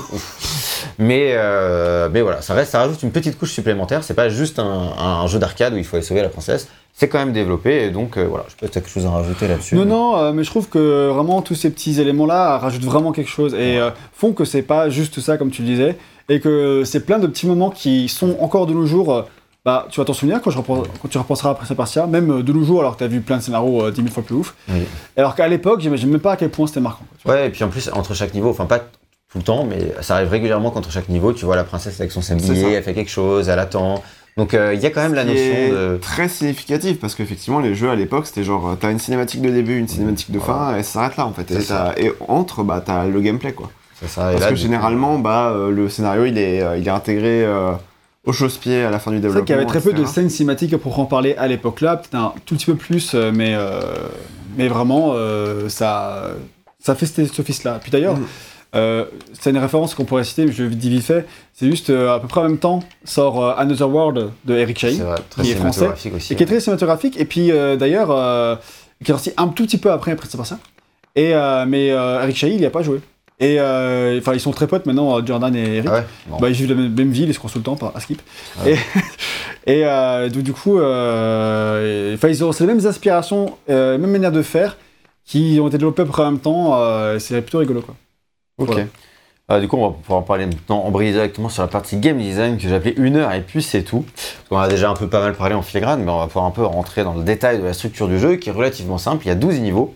mais, 0.98 1.32
euh, 1.34 2.08
mais 2.10 2.22
voilà, 2.22 2.40
ça, 2.40 2.54
reste, 2.54 2.72
ça 2.72 2.78
rajoute 2.78 3.02
une 3.02 3.10
petite 3.10 3.38
couche 3.38 3.52
supplémentaire. 3.52 4.02
C'est 4.04 4.14
pas 4.14 4.30
juste 4.30 4.58
un, 4.58 4.64
un 4.98 5.26
jeu 5.26 5.38
d'arcade 5.38 5.74
où 5.74 5.76
il 5.76 5.84
faut 5.84 5.96
aller 5.96 6.04
sauver 6.04 6.22
la 6.22 6.30
princesse. 6.30 6.68
C'est 6.94 7.08
quand 7.08 7.18
même 7.18 7.34
développé 7.34 7.84
et 7.84 7.90
donc 7.90 8.16
euh, 8.16 8.24
voilà, 8.26 8.46
je 8.48 8.54
peux 8.54 8.60
peut-être 8.60 8.72
quelque 8.74 8.88
chose 8.88 9.04
à 9.04 9.10
rajouter 9.10 9.48
là-dessus. 9.48 9.74
Non, 9.74 9.84
non, 9.84 10.16
euh, 10.16 10.32
mais 10.32 10.44
je 10.44 10.50
trouve 10.50 10.70
que 10.70 11.10
vraiment 11.10 11.42
tous 11.42 11.56
ces 11.56 11.68
petits 11.68 12.00
éléments-là 12.00 12.56
rajoutent 12.56 12.84
vraiment 12.84 13.12
quelque 13.12 13.30
chose 13.30 13.52
et 13.52 13.78
font 14.14 14.32
que 14.32 14.46
c'est 14.46 14.62
pas 14.62 14.88
juste 14.88 15.20
ça, 15.20 15.36
comme 15.36 15.50
tu 15.50 15.60
le 15.60 15.68
disais, 15.68 15.96
et 16.30 16.40
que 16.40 16.84
c'est 16.86 17.00
plein 17.00 17.18
de 17.18 17.26
petits 17.26 17.46
moments 17.46 17.70
qui 17.70 18.08
sont 18.08 18.36
encore 18.40 18.66
de 18.66 18.72
nos 18.72 18.86
jours. 18.86 19.26
Bah, 19.64 19.86
tu 19.90 19.98
vas 20.00 20.04
t'en 20.04 20.12
souvenir 20.12 20.40
quand, 20.42 20.50
je 20.50 20.58
repense- 20.58 20.86
quand 21.00 21.08
tu 21.08 21.16
repenseras 21.18 21.50
après 21.50 21.66
ça 21.66 21.74
partia, 21.74 22.06
même 22.06 22.30
euh, 22.30 22.42
de 22.42 22.52
nos 22.52 22.64
jours, 22.64 22.80
alors 22.80 22.94
que 22.96 22.98
t'as 23.00 23.06
vu 23.06 23.20
plein 23.20 23.38
de 23.38 23.42
scénarios 23.42 23.84
euh, 23.84 23.90
10 23.90 24.02
000 24.02 24.12
fois 24.12 24.22
plus 24.22 24.34
ouf. 24.36 24.54
Oui. 24.68 24.82
Alors 25.16 25.34
qu'à 25.34 25.48
l'époque, 25.48 25.80
j'imagine 25.80 26.10
même 26.10 26.20
pas 26.20 26.32
à 26.32 26.36
quel 26.36 26.50
point 26.50 26.66
c'était 26.66 26.80
marquant. 26.80 27.04
quoi, 27.08 27.18
tu. 27.18 27.28
Ouais, 27.28 27.46
et 27.46 27.50
puis 27.50 27.64
en 27.64 27.68
plus, 27.68 27.88
entre 27.92 28.12
chaque 28.14 28.34
niveau, 28.34 28.50
enfin 28.50 28.66
pas 28.66 28.78
tout 28.80 29.38
le 29.38 29.42
temps, 29.42 29.64
mais 29.64 29.92
ça 30.02 30.16
arrive 30.16 30.28
régulièrement 30.28 30.70
qu'entre 30.70 30.90
chaque 30.92 31.08
niveau, 31.08 31.32
tu 31.32 31.44
vois 31.46 31.56
la 31.56 31.64
princesse 31.64 31.98
avec 31.98 32.12
son 32.12 32.20
ça. 32.20 32.38
sablier, 32.38 32.72
elle 32.72 32.82
fait 32.82 32.94
quelque 32.94 33.10
chose, 33.10 33.48
elle 33.48 33.58
attend. 33.58 34.02
Donc 34.36 34.52
euh, 34.52 34.74
il 34.74 34.80
y 34.80 34.86
a 34.86 34.90
quand 34.90 35.00
même 35.02 35.14
la 35.14 35.24
notion 35.24 35.54
de. 35.70 35.96
Très 36.02 36.28
significatif 36.28 37.00
parce 37.00 37.14
qu'effectivement, 37.14 37.60
les 37.60 37.74
jeux 37.74 37.88
à 37.90 37.94
l'époque, 37.94 38.26
c'était 38.26 38.44
genre, 38.44 38.68
euh, 38.68 38.74
t'as 38.78 38.90
une 38.90 38.98
cinématique 38.98 39.40
de 39.42 39.48
début, 39.50 39.78
une 39.78 39.88
cinématique 39.88 40.30
de 40.30 40.40
fin, 40.40 40.76
et 40.76 40.82
ça 40.82 40.92
s'arrête 40.94 41.16
là 41.16 41.26
en 41.26 41.32
fait. 41.32 41.50
Et, 41.52 41.60
ça. 41.60 41.94
entre, 42.28 42.64
bah, 42.64 42.82
t'as 42.84 43.06
le 43.06 43.20
gameplay 43.20 43.52
quoi. 43.52 43.70
C'est 43.98 44.08
ça. 44.08 44.30
et 44.30 44.34
Parce 44.34 44.44
là, 44.46 44.50
que 44.50 44.56
généralement, 44.56 45.18
bah, 45.18 45.52
euh, 45.54 45.70
le 45.70 45.88
scénario, 45.88 46.26
il 46.26 46.36
est, 46.36 46.62
il 46.78 46.86
est 46.86 46.90
intégré 46.90 47.46
au 48.26 48.32
chausse-pied 48.32 48.82
à 48.82 48.90
la 48.90 48.98
fin 48.98 49.10
du 49.10 49.18
C'est 49.18 49.22
développement. 49.22 49.40
vrai 49.40 49.46
qu'il 49.46 49.54
y 49.54 49.58
avait 49.58 49.66
très 49.66 49.80
peu 49.80 49.92
de 49.92 50.04
scènes 50.06 50.30
cinématiques 50.30 50.76
pour 50.78 50.98
en 50.98 51.04
parler 51.04 51.34
à 51.36 51.46
l'époque 51.46 51.80
là, 51.80 51.96
peut-être 51.96 52.14
un 52.14 52.32
tout 52.46 52.54
petit 52.56 52.66
peu 52.66 52.74
plus, 52.74 53.12
euh, 53.14 53.30
mais, 53.34 53.54
euh, 53.54 53.80
mais 54.56 54.68
vraiment, 54.68 55.12
euh, 55.14 55.68
ça, 55.68 56.30
ça 56.80 56.94
fait 56.94 57.06
cet 57.06 57.38
office-là. 57.38 57.78
Puis 57.82 57.90
d'ailleurs, 57.90 58.16
Mm. 58.16 58.24
euh, 58.76 59.04
c'est 59.38 59.50
une 59.50 59.58
référence 59.58 59.94
qu'on 59.94 60.04
pourrait 60.04 60.24
citer, 60.24 60.46
mais 60.46 60.52
je 60.52 60.64
le 60.64 60.70
dis 60.70 60.88
vite 60.90 61.04
fait, 61.04 61.26
c'est 61.52 61.66
juste 61.70 61.90
euh, 61.90 62.14
à 62.14 62.18
peu 62.20 62.26
près 62.28 62.40
en 62.40 62.44
même 62.44 62.58
temps 62.58 62.80
sort 63.04 63.44
euh, 63.44 63.52
Another 63.56 63.88
World 63.88 64.30
de 64.46 64.54
Eric 64.56 64.78
C'est 64.80 64.96
Chahi, 64.96 65.02
qui 65.42 65.50
est 65.50 65.54
français, 65.54 65.88
aussi. 66.14 66.32
et 66.32 66.36
qui 66.36 66.42
est 66.42 66.46
très 66.46 66.60
cinématographique, 66.60 67.18
et 67.20 67.24
puis 67.26 67.52
euh, 67.52 67.76
d'ailleurs, 67.76 68.10
euh, 68.10 68.56
qui 69.04 69.10
est 69.10 69.14
sorti 69.14 69.32
un 69.36 69.48
tout 69.48 69.64
petit 69.64 69.78
peu 69.78 69.92
après 69.92 70.16
Prince 70.16 70.34
of 70.34 70.38
Persia. 70.38 70.58
Et, 71.16 71.34
euh, 71.34 71.64
mais 71.68 71.90
euh, 71.92 72.22
Eric 72.22 72.36
Chahi, 72.36 72.54
il 72.54 72.58
n'y 72.60 72.66
a 72.66 72.70
pas 72.70 72.82
joué. 72.82 73.00
Et 73.44 73.60
euh, 73.60 74.18
enfin, 74.18 74.34
ils 74.34 74.40
sont 74.40 74.52
très 74.52 74.66
potes 74.66 74.86
maintenant, 74.86 75.24
Jordan 75.24 75.54
et 75.54 75.76
Eric. 75.76 75.88
Ah 75.90 75.94
ouais 75.94 76.04
Bon. 76.26 76.38
Bah, 76.38 76.48
ils 76.48 76.54
vivent 76.54 76.68
la 76.70 76.74
même, 76.74 76.94
même 76.94 77.10
ville, 77.10 77.28
ils 77.28 77.34
se 77.34 77.38
consultant 77.38 77.76
par 77.76 77.96
Askip. 77.96 78.20
Ouais. 78.64 78.72
Et, 78.72 78.78
et 79.80 79.86
euh, 79.86 80.28
du, 80.28 80.42
du 80.42 80.52
coup, 80.52 80.78
euh, 80.78 82.16
ils 82.22 82.44
ont 82.44 82.50
les 82.58 82.66
mêmes 82.66 82.86
inspirations, 82.86 83.56
euh, 83.70 83.98
même 83.98 84.10
manière 84.10 84.32
de 84.32 84.42
faire, 84.42 84.76
qui 85.24 85.58
ont 85.60 85.68
été 85.68 85.78
développées 85.78 86.02
à 86.02 86.22
en 86.22 86.30
même 86.30 86.40
temps. 86.40 87.18
c'est 87.18 87.40
plutôt 87.42 87.58
rigolo, 87.58 87.80
quoi. 87.80 87.94
Ok. 88.58 88.68
Voilà. 88.68 88.86
Euh, 89.50 89.60
du 89.60 89.68
coup, 89.68 89.76
on 89.76 89.88
va 89.88 89.94
pouvoir 89.94 90.20
en 90.20 90.22
parler 90.22 90.46
maintenant, 90.46 90.84
embrayer 90.84 91.12
directement 91.12 91.50
sur 91.50 91.62
la 91.62 91.68
partie 91.68 91.98
game 91.98 92.16
design 92.16 92.56
que 92.56 92.66
j'ai 92.66 92.98
une 92.98 93.16
heure 93.16 93.30
et 93.32 93.42
puis 93.42 93.62
c'est 93.62 93.82
tout. 93.82 94.06
Parce 94.16 94.48
qu'on 94.48 94.56
a 94.58 94.68
déjà 94.68 94.90
un 94.90 94.94
peu 94.94 95.06
pas 95.06 95.20
mal 95.20 95.34
parlé 95.34 95.54
en 95.54 95.60
filigrane, 95.60 96.02
mais 96.02 96.10
on 96.10 96.18
va 96.18 96.26
pouvoir 96.28 96.46
un 96.46 96.50
peu 96.50 96.64
rentrer 96.64 97.04
dans 97.04 97.12
le 97.12 97.24
détail 97.24 97.58
de 97.58 97.64
la 97.64 97.74
structure 97.74 98.08
du 98.08 98.18
jeu 98.18 98.36
qui 98.36 98.48
est 98.48 98.52
relativement 98.52 98.96
simple. 98.96 99.26
Il 99.26 99.28
y 99.28 99.32
a 99.32 99.34
12 99.34 99.60
niveaux 99.60 99.94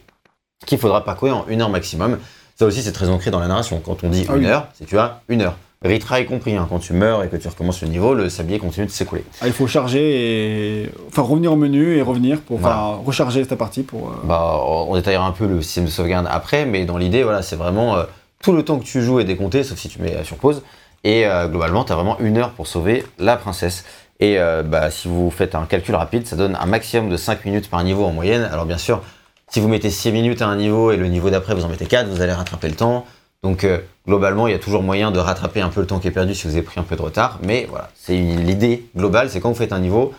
qu'il 0.66 0.78
faudra 0.78 1.02
parcourir 1.02 1.38
en 1.38 1.46
une 1.48 1.62
heure 1.62 1.70
maximum. 1.70 2.18
Ça 2.58 2.66
aussi, 2.66 2.82
c'est 2.82 2.92
très 2.92 3.08
ancré 3.08 3.30
dans 3.30 3.38
la 3.40 3.46
narration. 3.46 3.80
Quand 3.84 4.02
on 4.02 4.08
dit 4.08 4.26
Ah 4.28 4.34
une 4.36 4.40
oui. 4.44 4.46
heure, 4.50 4.66
c'est 4.74 4.84
tu 4.86 4.98
as 4.98 5.20
une 5.28 5.42
heure. 5.42 5.56
Retry 5.84 6.26
compris, 6.26 6.56
hein. 6.56 6.66
quand 6.68 6.80
tu 6.80 6.92
meurs 6.92 7.22
et 7.22 7.28
que 7.28 7.36
tu 7.36 7.46
recommences 7.46 7.82
le 7.82 7.88
niveau, 7.88 8.12
le 8.12 8.28
sablier 8.28 8.58
continue 8.58 8.86
de 8.86 8.90
s'écouler. 8.90 9.24
Ah, 9.40 9.46
il 9.46 9.52
faut 9.52 9.68
charger 9.68 10.82
et. 10.82 10.90
Enfin, 11.06 11.22
revenir 11.22 11.52
au 11.52 11.56
menu 11.56 11.96
et 11.96 12.02
revenir 12.02 12.40
pour. 12.40 12.58
Enfin, 12.58 12.98
recharger 13.06 13.46
ta 13.46 13.54
partie 13.54 13.84
pour. 13.84 14.08
euh, 14.08 14.12
Bah, 14.24 14.60
on 14.66 14.92
détaillera 14.96 15.24
un 15.24 15.30
peu 15.30 15.46
le 15.46 15.62
système 15.62 15.84
de 15.84 15.90
sauvegarde 15.90 16.26
après, 16.28 16.66
mais 16.66 16.84
dans 16.84 16.98
l'idée, 16.98 17.22
voilà, 17.22 17.42
c'est 17.42 17.54
vraiment 17.54 17.94
euh, 17.94 18.02
tout 18.42 18.52
le 18.52 18.64
temps 18.64 18.80
que 18.80 18.84
tu 18.84 19.02
joues 19.02 19.20
est 19.20 19.24
décompté, 19.24 19.62
sauf 19.62 19.78
si 19.78 19.88
tu 19.88 20.02
mets 20.02 20.16
euh, 20.16 20.24
sur 20.24 20.36
pause. 20.36 20.62
Et 21.04 21.26
euh, 21.26 21.46
globalement, 21.46 21.84
tu 21.84 21.92
as 21.92 21.94
vraiment 21.94 22.18
une 22.18 22.38
heure 22.38 22.50
pour 22.50 22.66
sauver 22.66 23.04
la 23.20 23.36
princesse. 23.36 23.84
Et 24.18 24.36
bah, 24.64 24.90
si 24.90 25.06
vous 25.06 25.30
faites 25.30 25.54
un 25.54 25.64
calcul 25.64 25.94
rapide, 25.94 26.26
ça 26.26 26.34
donne 26.34 26.58
un 26.60 26.66
maximum 26.66 27.08
de 27.08 27.16
5 27.16 27.44
minutes 27.44 27.70
par 27.70 27.84
niveau 27.84 28.04
en 28.04 28.10
moyenne. 28.10 28.42
Alors 28.50 28.66
bien 28.66 28.76
sûr, 28.78 29.00
si 29.50 29.60
vous 29.60 29.68
mettez 29.68 29.90
6 29.90 30.12
minutes 30.12 30.42
à 30.42 30.46
un 30.48 30.56
niveau 30.56 30.92
et 30.92 30.96
le 30.96 31.08
niveau 31.08 31.30
d'après 31.30 31.54
vous 31.54 31.64
en 31.64 31.68
mettez 31.68 31.86
4, 31.86 32.08
vous 32.08 32.20
allez 32.20 32.32
rattraper 32.32 32.68
le 32.68 32.74
temps. 32.76 33.06
Donc 33.42 33.64
euh, 33.64 33.78
globalement, 34.06 34.48
il 34.48 34.50
y 34.52 34.54
a 34.54 34.58
toujours 34.58 34.82
moyen 34.82 35.10
de 35.10 35.18
rattraper 35.18 35.60
un 35.60 35.68
peu 35.68 35.80
le 35.80 35.86
temps 35.86 35.98
qui 36.00 36.08
est 36.08 36.12
perdu 36.12 36.34
si 36.34 36.46
vous 36.46 36.54
avez 36.54 36.62
pris 36.62 36.80
un 36.80 36.82
peu 36.82 36.96
de 36.96 37.02
retard. 37.02 37.38
Mais 37.42 37.66
voilà, 37.70 37.88
c'est 37.94 38.16
l'idée 38.16 38.86
globale, 38.96 39.30
c'est 39.30 39.40
quand 39.40 39.48
vous 39.50 39.54
faites 39.54 39.72
un 39.72 39.78
niveau, 39.80 40.12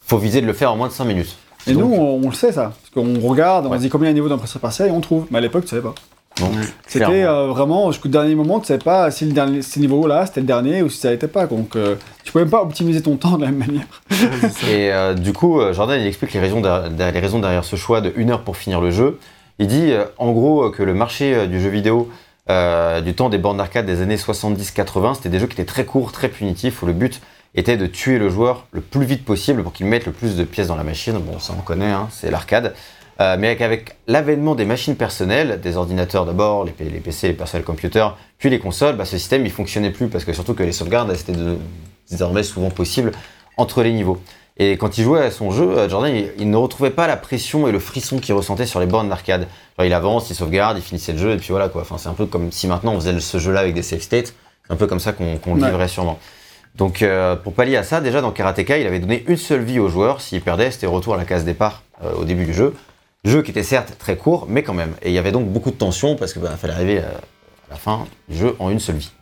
faut 0.00 0.18
viser 0.18 0.40
de 0.40 0.46
le 0.46 0.52
faire 0.52 0.72
en 0.72 0.76
moins 0.76 0.88
de 0.88 0.92
5 0.92 1.04
minutes. 1.04 1.36
Et 1.66 1.72
Donc, 1.74 1.82
nous, 1.84 1.94
on, 1.94 2.20
on 2.24 2.28
le 2.28 2.34
sait 2.34 2.52
ça. 2.52 2.72
Parce 2.80 2.90
qu'on 2.92 3.20
regarde, 3.26 3.66
on 3.66 3.70
Ouais. 3.70 3.78
se 3.78 3.82
dit 3.82 3.88
combien 3.88 4.08
il 4.08 4.10
y 4.10 4.10
a 4.10 4.14
de 4.14 4.18
niveaux 4.18 4.28
dans 4.28 4.38
Pressure 4.38 4.60
Partiel 4.60 4.88
et 4.88 4.90
on 4.90 5.00
trouve. 5.00 5.26
Mais 5.30 5.38
à 5.38 5.40
l'époque, 5.40 5.62
tu 5.64 5.70
savais 5.70 5.82
pas. 5.82 5.94
C'était 6.86 7.24
euh, 7.24 7.46
vraiment, 7.46 7.90
jusqu'au 7.92 8.08
dernier 8.08 8.34
moment, 8.34 8.60
tu 8.60 8.66
savais 8.66 8.82
pas 8.82 9.10
si 9.10 9.26
le 9.26 9.32
dernier, 9.32 9.62
ce 9.62 9.78
niveau-là 9.78 10.26
c'était 10.26 10.40
le 10.40 10.46
dernier 10.46 10.82
ou 10.82 10.88
si 10.88 10.98
ça 10.98 11.10
l'était 11.10 11.28
pas. 11.28 11.46
Donc, 11.46 11.76
euh, 11.76 11.96
tu 12.24 12.32
pouvais 12.32 12.44
même 12.44 12.50
pas 12.50 12.62
optimiser 12.62 13.02
ton 13.02 13.16
temps 13.18 13.36
de 13.36 13.44
la 13.44 13.50
même 13.50 13.66
manière. 13.66 13.86
Et 14.68 14.92
euh, 14.92 15.14
du 15.14 15.32
coup, 15.32 15.60
euh, 15.60 15.72
Jordan, 15.72 16.00
il 16.00 16.06
explique 16.06 16.32
les 16.32 16.40
raisons, 16.40 16.60
derrière, 16.60 17.12
les 17.12 17.20
raisons 17.20 17.38
derrière 17.38 17.64
ce 17.64 17.76
choix 17.76 18.00
de 18.00 18.12
une 18.16 18.30
heure 18.30 18.42
pour 18.42 18.56
finir 18.56 18.80
le 18.80 18.90
jeu. 18.90 19.18
Il 19.58 19.66
dit 19.66 19.92
euh, 19.92 20.04
en 20.18 20.32
gros 20.32 20.70
que 20.70 20.82
le 20.82 20.94
marché 20.94 21.34
euh, 21.34 21.46
du 21.46 21.60
jeu 21.60 21.68
vidéo 21.68 22.10
euh, 22.50 23.00
du 23.00 23.14
temps 23.14 23.28
des 23.28 23.38
bornes 23.38 23.58
d'arcade 23.58 23.86
des 23.86 24.02
années 24.02 24.16
70-80, 24.16 25.14
c'était 25.14 25.28
des 25.28 25.38
jeux 25.38 25.46
qui 25.46 25.52
étaient 25.52 25.64
très 25.64 25.84
courts, 25.84 26.10
très 26.10 26.28
punitifs, 26.28 26.82
où 26.82 26.86
le 26.86 26.92
but 26.92 27.20
était 27.54 27.76
de 27.76 27.86
tuer 27.86 28.18
le 28.18 28.28
joueur 28.28 28.66
le 28.72 28.80
plus 28.80 29.04
vite 29.04 29.24
possible 29.24 29.62
pour 29.62 29.72
qu'il 29.72 29.86
mette 29.86 30.06
le 30.06 30.12
plus 30.12 30.36
de 30.36 30.42
pièces 30.42 30.66
dans 30.66 30.76
la 30.76 30.82
machine. 30.82 31.18
Bon, 31.18 31.38
ça 31.38 31.54
on 31.56 31.62
connaît, 31.62 31.92
hein, 31.92 32.08
c'est 32.10 32.30
l'arcade. 32.30 32.74
Euh, 33.22 33.36
mais 33.38 33.46
avec, 33.48 33.60
avec 33.60 33.96
l'avènement 34.08 34.54
des 34.56 34.64
machines 34.64 34.96
personnelles, 34.96 35.60
des 35.62 35.76
ordinateurs 35.76 36.26
d'abord, 36.26 36.64
les, 36.64 36.72
PC, 36.72 37.28
les 37.28 37.34
personnels 37.34 37.64
computers, 37.64 38.16
puis 38.38 38.50
les 38.50 38.58
consoles, 38.58 38.96
bah, 38.96 39.04
ce 39.04 39.16
système 39.16 39.44
il 39.46 39.52
fonctionnait 39.52 39.90
plus 39.90 40.08
parce 40.08 40.24
que 40.24 40.32
surtout 40.32 40.54
que 40.54 40.62
les 40.64 40.72
sauvegardes 40.72 41.14
c'était 41.14 41.32
désormais 42.10 42.42
souvent 42.42 42.70
possible 42.70 43.12
entre 43.56 43.82
les 43.82 43.92
niveaux. 43.92 44.18
Et 44.58 44.72
quand 44.76 44.98
il 44.98 45.04
jouait 45.04 45.22
à 45.24 45.30
son 45.30 45.50
jeu, 45.50 45.70
euh, 45.78 45.88
Jordan, 45.88 46.14
il, 46.14 46.30
il 46.38 46.50
ne 46.50 46.56
retrouvait 46.56 46.90
pas 46.90 47.06
la 47.06 47.16
pression 47.16 47.68
et 47.68 47.72
le 47.72 47.78
frisson 47.78 48.18
qu'il 48.18 48.34
ressentait 48.34 48.66
sur 48.66 48.80
les 48.80 48.86
bornes 48.86 49.08
d'arcade. 49.08 49.46
Il 49.82 49.92
avance, 49.92 50.28
il 50.30 50.34
sauvegarde, 50.34 50.76
il 50.76 50.82
finissait 50.82 51.12
le 51.12 51.18
jeu, 51.18 51.32
et 51.32 51.36
puis 51.36 51.48
voilà 51.50 51.68
quoi. 51.68 51.82
Enfin, 51.82 51.96
c'est 51.98 52.08
un 52.08 52.14
peu 52.14 52.26
comme 52.26 52.50
si 52.50 52.66
maintenant 52.66 52.92
on 52.92 53.00
faisait 53.00 53.18
ce 53.20 53.38
jeu-là 53.38 53.60
avec 53.60 53.74
des 53.74 53.82
save 53.82 54.00
states. 54.00 54.34
C'est 54.66 54.72
un 54.72 54.76
peu 54.76 54.86
comme 54.86 55.00
ça 55.00 55.12
qu'on 55.12 55.54
le 55.54 55.62
Ouais. 55.62 55.68
vivrait 55.68 55.88
sûrement. 55.88 56.18
Donc, 56.74 57.02
euh, 57.02 57.36
pour 57.36 57.52
pallier 57.52 57.76
à 57.76 57.82
ça, 57.82 58.00
déjà 58.00 58.20
dans 58.20 58.30
Karateka, 58.30 58.78
il 58.78 58.86
avait 58.86 58.98
donné 59.00 59.24
une 59.28 59.36
seule 59.36 59.62
vie 59.62 59.78
au 59.78 59.88
joueur. 59.88 60.20
S'il 60.20 60.40
perdait, 60.40 60.70
c'était 60.70 60.86
retour 60.86 61.14
à 61.14 61.16
la 61.18 61.24
case 61.24 61.44
départ 61.44 61.82
euh, 62.02 62.12
au 62.14 62.24
début 62.24 62.44
du 62.46 62.54
jeu. 62.54 62.74
Jeu 63.24 63.42
qui 63.42 63.52
était 63.52 63.62
certes 63.62 63.94
très 63.98 64.16
court, 64.16 64.46
mais 64.48 64.62
quand 64.62 64.74
même. 64.74 64.94
Et 65.02 65.10
il 65.10 65.14
y 65.14 65.18
avait 65.18 65.30
donc 65.32 65.46
beaucoup 65.48 65.70
de 65.70 65.76
tension 65.76 66.16
parce 66.16 66.32
qu'il 66.32 66.42
fallait 66.42 66.72
arriver 66.72 66.98
euh, 66.98 67.02
à 67.68 67.72
la 67.72 67.76
fin 67.76 68.06
du 68.28 68.36
jeu 68.36 68.56
en 68.58 68.68
une 68.70 68.80
seule 68.80 68.96
vie. 68.96 69.12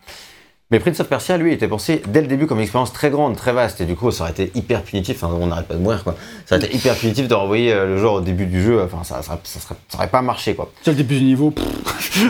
Mais 0.70 0.78
Prince 0.78 1.01
of 1.01 1.09
Persia, 1.09 1.36
lui, 1.36 1.52
était 1.52 1.66
pensé 1.66 2.01
dès 2.06 2.20
le 2.22 2.28
début 2.28 2.47
comme 2.47 2.59
une 2.59 2.62
expérience 2.62 2.93
très 2.93 3.10
grande, 3.10 3.36
très 3.36 3.52
vaste, 3.52 3.81
et 3.81 3.86
du 3.86 3.97
coup, 3.97 4.10
ça 4.12 4.22
aurait 4.22 4.31
été 4.31 4.52
hyper 4.55 4.82
punitif. 4.85 5.22
Enfin, 5.22 5.35
on 5.39 5.48
n'arrête 5.48 5.66
pas 5.66 5.74
de 5.74 5.81
mourir, 5.81 6.05
quoi. 6.05 6.14
Ça 6.47 6.56
aurait 6.56 6.64
été 6.64 6.74
hyper 6.77 6.94
punitif 6.94 7.27
de 7.27 7.35
renvoyer 7.35 7.72
euh, 7.72 7.86
le 7.86 7.98
joueur 7.98 8.14
au 8.14 8.20
début 8.20 8.47
du 8.47 8.62
jeu. 8.62 8.81
Enfin, 8.82 9.02
ça, 9.02 9.20
ça, 9.22 9.39
ça, 9.43 9.60
serait, 9.60 9.74
ça 9.89 9.98
aurait 9.98 10.09
pas 10.09 10.22
marché, 10.22 10.55
quoi. 10.55 10.70
Sur 10.82 10.93
le 10.93 10.97
début 10.97 11.18
du 11.18 11.24
niveau, 11.24 11.52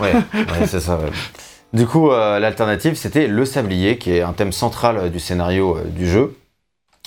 Ouais, 0.01 0.14
ouais, 0.14 0.66
c'est 0.66 0.80
ça. 0.80 0.97
ouais. 0.97 1.10
Du 1.74 1.86
coup, 1.86 2.10
euh, 2.10 2.38
l'alternative, 2.38 2.94
c'était 2.94 3.26
le 3.28 3.44
sablier, 3.44 3.98
qui 3.98 4.12
est 4.14 4.22
un 4.22 4.32
thème 4.32 4.52
central 4.52 5.10
du 5.12 5.20
scénario 5.20 5.76
euh, 5.76 5.84
du 5.84 6.09
jeu. 6.09 6.34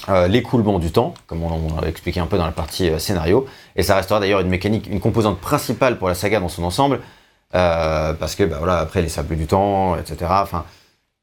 Euh, 0.10 0.28
L'écoulement 0.28 0.80
du 0.80 0.92
temps, 0.92 1.14
comme 1.28 1.44
on, 1.44 1.80
l'a 1.82 1.88
expliqué 1.88 2.20
un 2.20 2.26
peu 2.26 2.38
dans 2.38 2.46
la 2.46 2.52
partie 2.52 2.90
euh, 2.90 3.00
scénario. 3.00 3.46
Et 3.76 3.84
ça 3.84 3.96
restera 3.96 4.20
d'ailleurs 4.20 4.42
une 4.42 4.50
mécanique, 4.50 4.88
une 4.88 5.00
composante 5.00 5.40
principale 5.40 5.98
pour 5.98 6.08
la 6.10 6.16
saga 6.16 6.40
dans 6.40 6.50
son 6.50 6.64
ensemble. 6.64 7.00
euh, 7.56 8.14
parce 8.14 8.36
que, 8.36 8.44
bah, 8.44 8.58
voilà, 8.58 8.80
après, 8.80 9.02
les 9.02 9.10
sables 9.10 9.36
du 9.38 9.46
temps, 9.48 9.96
etc. 9.96 10.18
Enfin, 10.42 10.66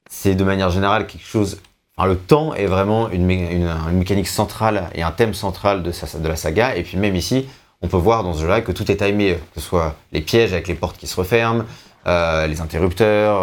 c'est 0.08 0.34
de 0.34 0.44
manière 0.44 0.70
générale 0.70 1.06
quelque 1.06 1.26
chose. 1.26 1.60
Enfin, 1.96 2.08
le 2.08 2.16
temps 2.16 2.54
est 2.54 2.66
vraiment 2.66 3.10
une, 3.10 3.26
mé- 3.26 3.50
une- 3.50 3.68
une 3.90 3.98
mécanique 3.98 4.28
centrale 4.28 4.84
et 4.94 5.02
un 5.02 5.10
thème 5.10 5.34
central 5.34 5.82
de, 5.82 5.90
de 6.18 6.28
la 6.28 6.36
saga. 6.36 6.76
Et 6.76 6.82
puis 6.84 6.96
même 6.96 7.16
ici, 7.16 7.46
on 7.82 7.88
peut 7.88 7.96
voir 7.98 8.22
dans 8.22 8.32
ce 8.32 8.40
jeu-là 8.42 8.60
que 8.62 8.72
tout 8.72 8.90
est 8.90 8.96
timé, 9.04 9.38
que 9.54 9.60
ce 9.60 9.66
soit 9.66 9.94
les 10.12 10.20
pièges 10.20 10.52
avec 10.52 10.68
les 10.68 10.74
portes 10.74 10.96
qui 10.96 11.06
se 11.06 11.16
referment, 11.16 11.64
les 12.06 12.60
interrupteurs. 12.60 13.42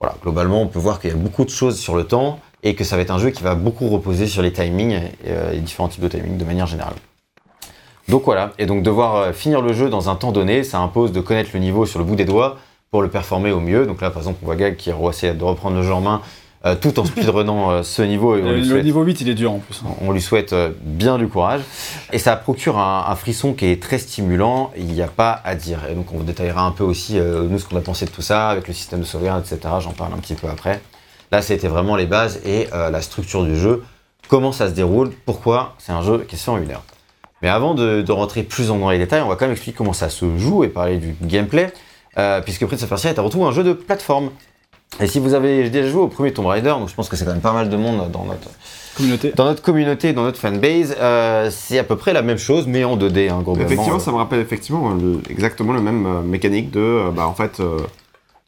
voilà, 0.00 0.14
globalement, 0.22 0.62
on 0.62 0.66
peut 0.68 0.78
voir 0.78 1.00
qu'il 1.00 1.10
y 1.10 1.12
a 1.12 1.16
beaucoup 1.16 1.44
de 1.44 1.50
choses 1.50 1.78
sur 1.78 1.96
le 1.96 2.04
temps 2.04 2.38
et 2.62 2.74
que 2.74 2.84
ça 2.84 2.96
va 2.96 3.02
être 3.02 3.10
un 3.10 3.18
jeu 3.18 3.30
qui 3.30 3.42
va 3.42 3.54
beaucoup 3.54 3.88
reposer 3.88 4.26
sur 4.26 4.42
les 4.42 4.52
timings 4.52 4.92
et 4.92 5.10
euh, 5.28 5.52
les 5.52 5.60
différents 5.60 5.88
types 5.88 6.02
de 6.02 6.08
timing 6.08 6.36
de 6.36 6.44
manière 6.44 6.66
générale. 6.66 6.94
Donc 8.08 8.24
voilà, 8.24 8.52
et 8.58 8.66
donc 8.66 8.82
devoir 8.82 9.16
euh, 9.16 9.32
finir 9.32 9.62
le 9.62 9.72
jeu 9.72 9.90
dans 9.90 10.08
un 10.08 10.14
temps 10.14 10.30
donné, 10.32 10.62
ça 10.62 10.78
impose 10.78 11.12
de 11.12 11.20
connaître 11.20 11.50
le 11.54 11.60
niveau 11.60 11.86
sur 11.86 11.98
le 11.98 12.04
bout 12.04 12.14
des 12.14 12.24
doigts 12.24 12.56
pour 12.90 13.02
le 13.02 13.08
performer 13.08 13.50
au 13.50 13.60
mieux. 13.60 13.84
Donc 13.84 14.00
là, 14.00 14.10
par 14.10 14.22
exemple, 14.22 14.38
on 14.42 14.46
voit 14.46 14.56
Gag 14.56 14.76
qui 14.76 14.90
essaie 14.90 15.34
de 15.34 15.44
reprendre 15.44 15.76
le 15.76 15.82
jeu 15.82 15.92
en 15.92 16.00
main 16.00 16.22
euh, 16.64 16.74
tout 16.74 16.98
en 16.98 17.04
speedrunnant 17.04 17.70
euh, 17.70 17.82
ce 17.82 18.02
niveau 18.02 18.36
et 18.36 18.42
le, 18.42 18.80
niveau 18.82 19.02
8, 19.02 19.20
il 19.20 19.28
est 19.28 19.34
dur 19.34 19.52
en 19.52 19.58
plus. 19.58 19.82
hein. 19.84 19.90
on 20.00 20.10
lui 20.10 20.22
souhaite 20.22 20.54
bien 20.82 21.18
du 21.18 21.26
courage. 21.28 21.60
Et 22.12 22.18
ça 22.18 22.36
procure 22.36 22.78
un, 22.78 23.06
un 23.08 23.16
frisson 23.16 23.54
qui 23.54 23.66
est 23.66 23.82
très 23.82 23.98
stimulant, 23.98 24.70
il 24.76 24.86
n'y 24.86 25.02
a 25.02 25.08
pas 25.08 25.40
à 25.44 25.54
dire. 25.56 25.80
Et 25.90 25.94
donc 25.94 26.06
on 26.14 26.20
détaillera 26.20 26.62
un 26.62 26.70
peu 26.72 26.84
aussi, 26.84 27.16
nous, 27.16 27.58
ce 27.58 27.64
qu'on 27.66 27.76
a 27.76 27.80
pensé 27.80 28.06
de 28.06 28.10
tout 28.10 28.22
ça, 28.22 28.48
avec 28.48 28.68
le 28.68 28.74
système 28.74 29.00
de 29.00 29.04
sauvegarde, 29.04 29.44
etc. 29.44 29.74
J'en 29.80 29.92
parle 29.92 30.14
un 30.14 30.18
petit 30.18 30.34
peu 30.34 30.48
après. 30.48 30.80
Là, 31.32 31.42
c'était 31.42 31.68
vraiment 31.68 31.96
les 31.96 32.06
bases 32.06 32.40
et 32.44 32.68
euh, 32.72 32.90
la 32.90 33.00
structure 33.02 33.44
du 33.44 33.56
jeu, 33.56 33.82
comment 34.28 34.52
ça 34.52 34.68
se 34.68 34.72
déroule, 34.74 35.10
pourquoi? 35.24 35.74
C'est 35.78 35.92
un 35.92 36.02
jeu 36.02 36.24
qui 36.28 36.36
se 36.36 36.44
fait 36.44 36.50
en 36.50 36.58
une 36.58 36.70
heure. 36.70 36.84
Mais 37.42 37.48
avant 37.48 37.74
de, 37.74 38.00
de 38.02 38.12
rentrer 38.12 38.42
plus 38.42 38.70
en 38.70 38.78
dans 38.78 38.90
les 38.90 38.98
détails, 38.98 39.22
on 39.22 39.28
va 39.28 39.34
quand 39.36 39.44
même 39.44 39.52
expliquer 39.52 39.76
comment 39.76 39.92
ça 39.92 40.08
se 40.08 40.24
joue 40.38 40.64
et 40.64 40.68
parler 40.68 40.96
du 40.98 41.14
gameplay, 41.22 41.72
euh, 42.18 42.40
puisque 42.40 42.64
Prince 42.66 42.82
of 42.82 42.88
Persia 42.88 43.10
est 43.10 43.18
avant 43.18 43.28
tout 43.30 43.44
un 43.44 43.52
jeu 43.52 43.62
de 43.64 43.72
plateforme. 43.72 44.30
Et 45.00 45.06
si 45.08 45.18
vous 45.18 45.34
avez 45.34 45.68
déjà 45.68 45.88
joué 45.88 46.00
au 46.00 46.08
premier 46.08 46.32
Tomb 46.32 46.46
Raider, 46.46 46.70
donc 46.70 46.88
je 46.88 46.94
pense 46.94 47.08
que 47.08 47.16
c'est 47.16 47.24
quand 47.24 47.32
même 47.32 47.40
pas 47.40 47.52
mal 47.52 47.68
de 47.68 47.76
monde 47.76 48.10
dans 48.10 48.24
notre, 48.24 48.48
Communauté. 48.96 49.32
dans 49.36 49.44
notre 49.44 49.60
communauté, 49.62 50.12
dans 50.14 50.22
notre 50.22 50.38
fanbase, 50.38 50.96
euh, 50.98 51.50
c'est 51.50 51.78
à 51.78 51.84
peu 51.84 51.96
près 51.96 52.12
la 52.14 52.22
même 52.22 52.38
chose, 52.38 52.66
mais 52.66 52.84
en 52.84 52.96
2D, 52.96 53.28
hein, 53.28 53.40
globalement. 53.44 53.66
Effectivement, 53.66 53.96
Euh, 53.96 54.00
ça 54.00 54.12
me 54.12 54.16
rappelle 54.16 54.40
effectivement 54.40 54.94
le- 54.94 55.20
exactement 55.28 55.72
le 55.74 55.82
même 55.82 56.06
euh, 56.06 56.22
mécanique 56.22 56.70
de, 56.70 56.80
euh, 56.80 57.10
bah 57.10 57.26
en 57.26 57.34
fait, 57.34 57.60
euh, 57.60 57.80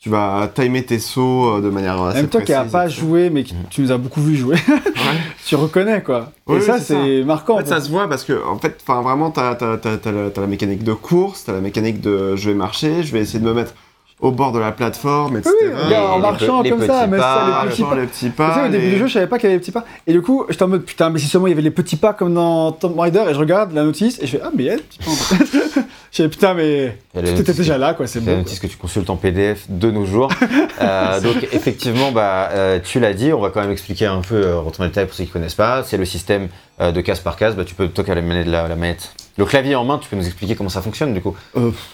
tu 0.01 0.11
vas 0.11 0.49
timer 0.55 0.85
tes 0.85 0.99
sauts 1.01 1.57
euh, 1.57 1.61
de 1.61 1.70
manière 1.70 2.01
assez 2.03 2.19
Même 2.19 2.29
toi 2.29 2.41
qui 2.43 2.53
n'as 2.53 2.65
pas 2.65 2.89
joué, 2.89 3.31
mais 3.31 3.43
qui- 3.43 3.55
tu 3.69 3.81
nous 3.83 3.91
as 3.91 3.99
beaucoup 3.99 4.20
vu 4.20 4.37
jouer, 4.37 4.55
Ouais. 4.69 5.19
tu 5.45 5.57
reconnais 5.57 6.03
quoi. 6.03 6.31
Oui, 6.47 6.57
et 6.57 6.59
oui, 6.61 6.65
ça, 6.65 6.79
c'est 6.81 7.25
marquant. 7.25 7.57
En 7.57 7.59
fait, 7.59 7.66
ça 7.66 7.81
se 7.81 7.91
voit 7.91 8.09
parce 8.09 8.23
que, 8.25 8.41
en 8.47 8.59
fait, 8.59 8.81
vraiment, 8.87 9.31
t'as, 9.33 9.55
t'as, 9.57 9.77
t'as, 9.77 9.97
t'as 9.97 10.12
la, 10.12 10.47
mécanique 10.47 10.85
de 10.85 10.93
course, 10.93 11.45
t'as 11.47 11.53
la 11.53 11.61
mécanique 11.61 12.01
de 12.01 12.37
je 12.37 12.51
vais 12.51 12.55
marcher, 12.57 13.03
je 13.03 13.12
vais 13.12 13.20
essayer 13.20 13.41
de 13.41 13.45
me 13.45 13.55
mettre 13.55 13.75
au 14.20 14.33
bord 14.33 14.51
de 14.53 14.59
la 14.59 14.73
plateforme, 14.73 15.37
etc. 15.37 15.55
Oui, 15.62 15.69
regarde, 15.87 16.11
en 16.12 16.16
les 16.16 16.23
marchant 16.23 16.62
les 16.62 16.70
comme 16.70 16.85
ça, 16.87 17.07
mais 17.07 17.19
ça, 17.19 17.62
les 17.65 17.70
petits 17.70 17.83
pas. 17.83 17.95
les 17.95 18.07
petits 18.07 18.25
Tu 18.27 18.31
pas. 18.33 18.66
au 18.66 18.69
début 18.69 18.85
les- 18.87 18.91
du 18.93 18.99
jeu, 18.99 19.07
je 19.07 19.12
savais 19.12 19.27
pas 19.29 19.39
qu'il 19.39 19.45
y 19.49 19.53
avait 19.53 19.57
les 19.57 19.61
petits 19.61 19.70
pas. 19.73 19.85
Et 20.09 20.12
du 20.12 20.23
coup, 20.23 20.45
j'étais 20.49 20.62
en 20.65 20.69
mode 20.69 20.85
putain, 20.85 21.11
mais 21.11 21.19
si 21.20 21.27
seulement 21.27 21.47
il 21.47 21.51
y 21.51 21.53
avait 21.53 21.62
les 21.62 21.70
petits 21.70 21.95
pas 21.97 22.12
comme 22.15 22.35
dans 22.35 22.73
Tomb 22.73 22.99
Raider, 22.99 23.25
et 23.31 23.35
je 23.35 23.39
regarde 23.39 23.73
la 23.73 23.85
notice, 23.85 24.19
et 24.20 24.27
je 24.27 24.33
fais 24.37 24.41
ah, 24.45 24.51
mais 24.57 24.62
il 24.65 24.66
y 24.66 24.70
a 24.70 24.77
des 24.77 24.83
petits 24.83 24.99
pas. 24.99 25.81
Je 26.10 26.22
fais 26.22 26.28
putain, 26.28 26.55
mais 26.55 26.97
était 27.14 27.32
notice- 27.32 27.56
déjà 27.56 27.76
là, 27.76 27.93
quoi, 27.94 28.06
c'est 28.06 28.20
C'est 28.20 28.24
bon. 28.24 28.39
notice 28.39 28.59
que 28.60 28.66
tu 28.66 28.76
consultes 28.76 29.10
en 29.10 29.16
PDF 29.16 29.66
de 29.68 29.90
nos 29.90 30.05
jours. 30.06 30.30
Euh, 30.80 31.20
donc 31.20 31.43
effectivement, 31.52 32.12
bah, 32.12 32.51
euh, 32.52 32.78
tu 32.82 33.01
l'as 33.01 33.12
dit, 33.12 33.32
on 33.32 33.40
va 33.40 33.51
quand 33.51 33.60
même 33.60 33.72
expliquer 33.72 34.06
un 34.06 34.20
peu, 34.20 34.36
euh, 34.36 34.60
rentrer 34.60 34.78
dans 34.78 34.85
les 34.85 34.90
détails 34.90 35.06
pour 35.06 35.14
ceux 35.16 35.24
qui 35.24 35.30
connaissent 35.30 35.56
pas. 35.56 35.82
C'est 35.82 35.97
le 35.97 36.05
système 36.05 36.47
euh, 36.80 36.93
de 36.93 37.01
case 37.01 37.18
par 37.18 37.36
case. 37.36 37.56
Bah, 37.56 37.64
tu 37.64 37.74
peux, 37.74 37.89
toi 37.89 38.05
qui 38.05 38.12
as 38.12 38.14
la 38.14 38.22
manette, 38.22 38.47
la, 38.47 38.68
la 38.68 38.76
manette, 38.76 39.10
le 39.36 39.44
clavier 39.44 39.74
en 39.74 39.85
main, 39.85 39.98
tu 39.98 40.09
peux 40.09 40.14
nous 40.14 40.24
expliquer 40.24 40.55
comment 40.55 40.68
ça 40.68 40.80
fonctionne 40.80 41.12
du 41.14 41.20
coup? 41.20 41.36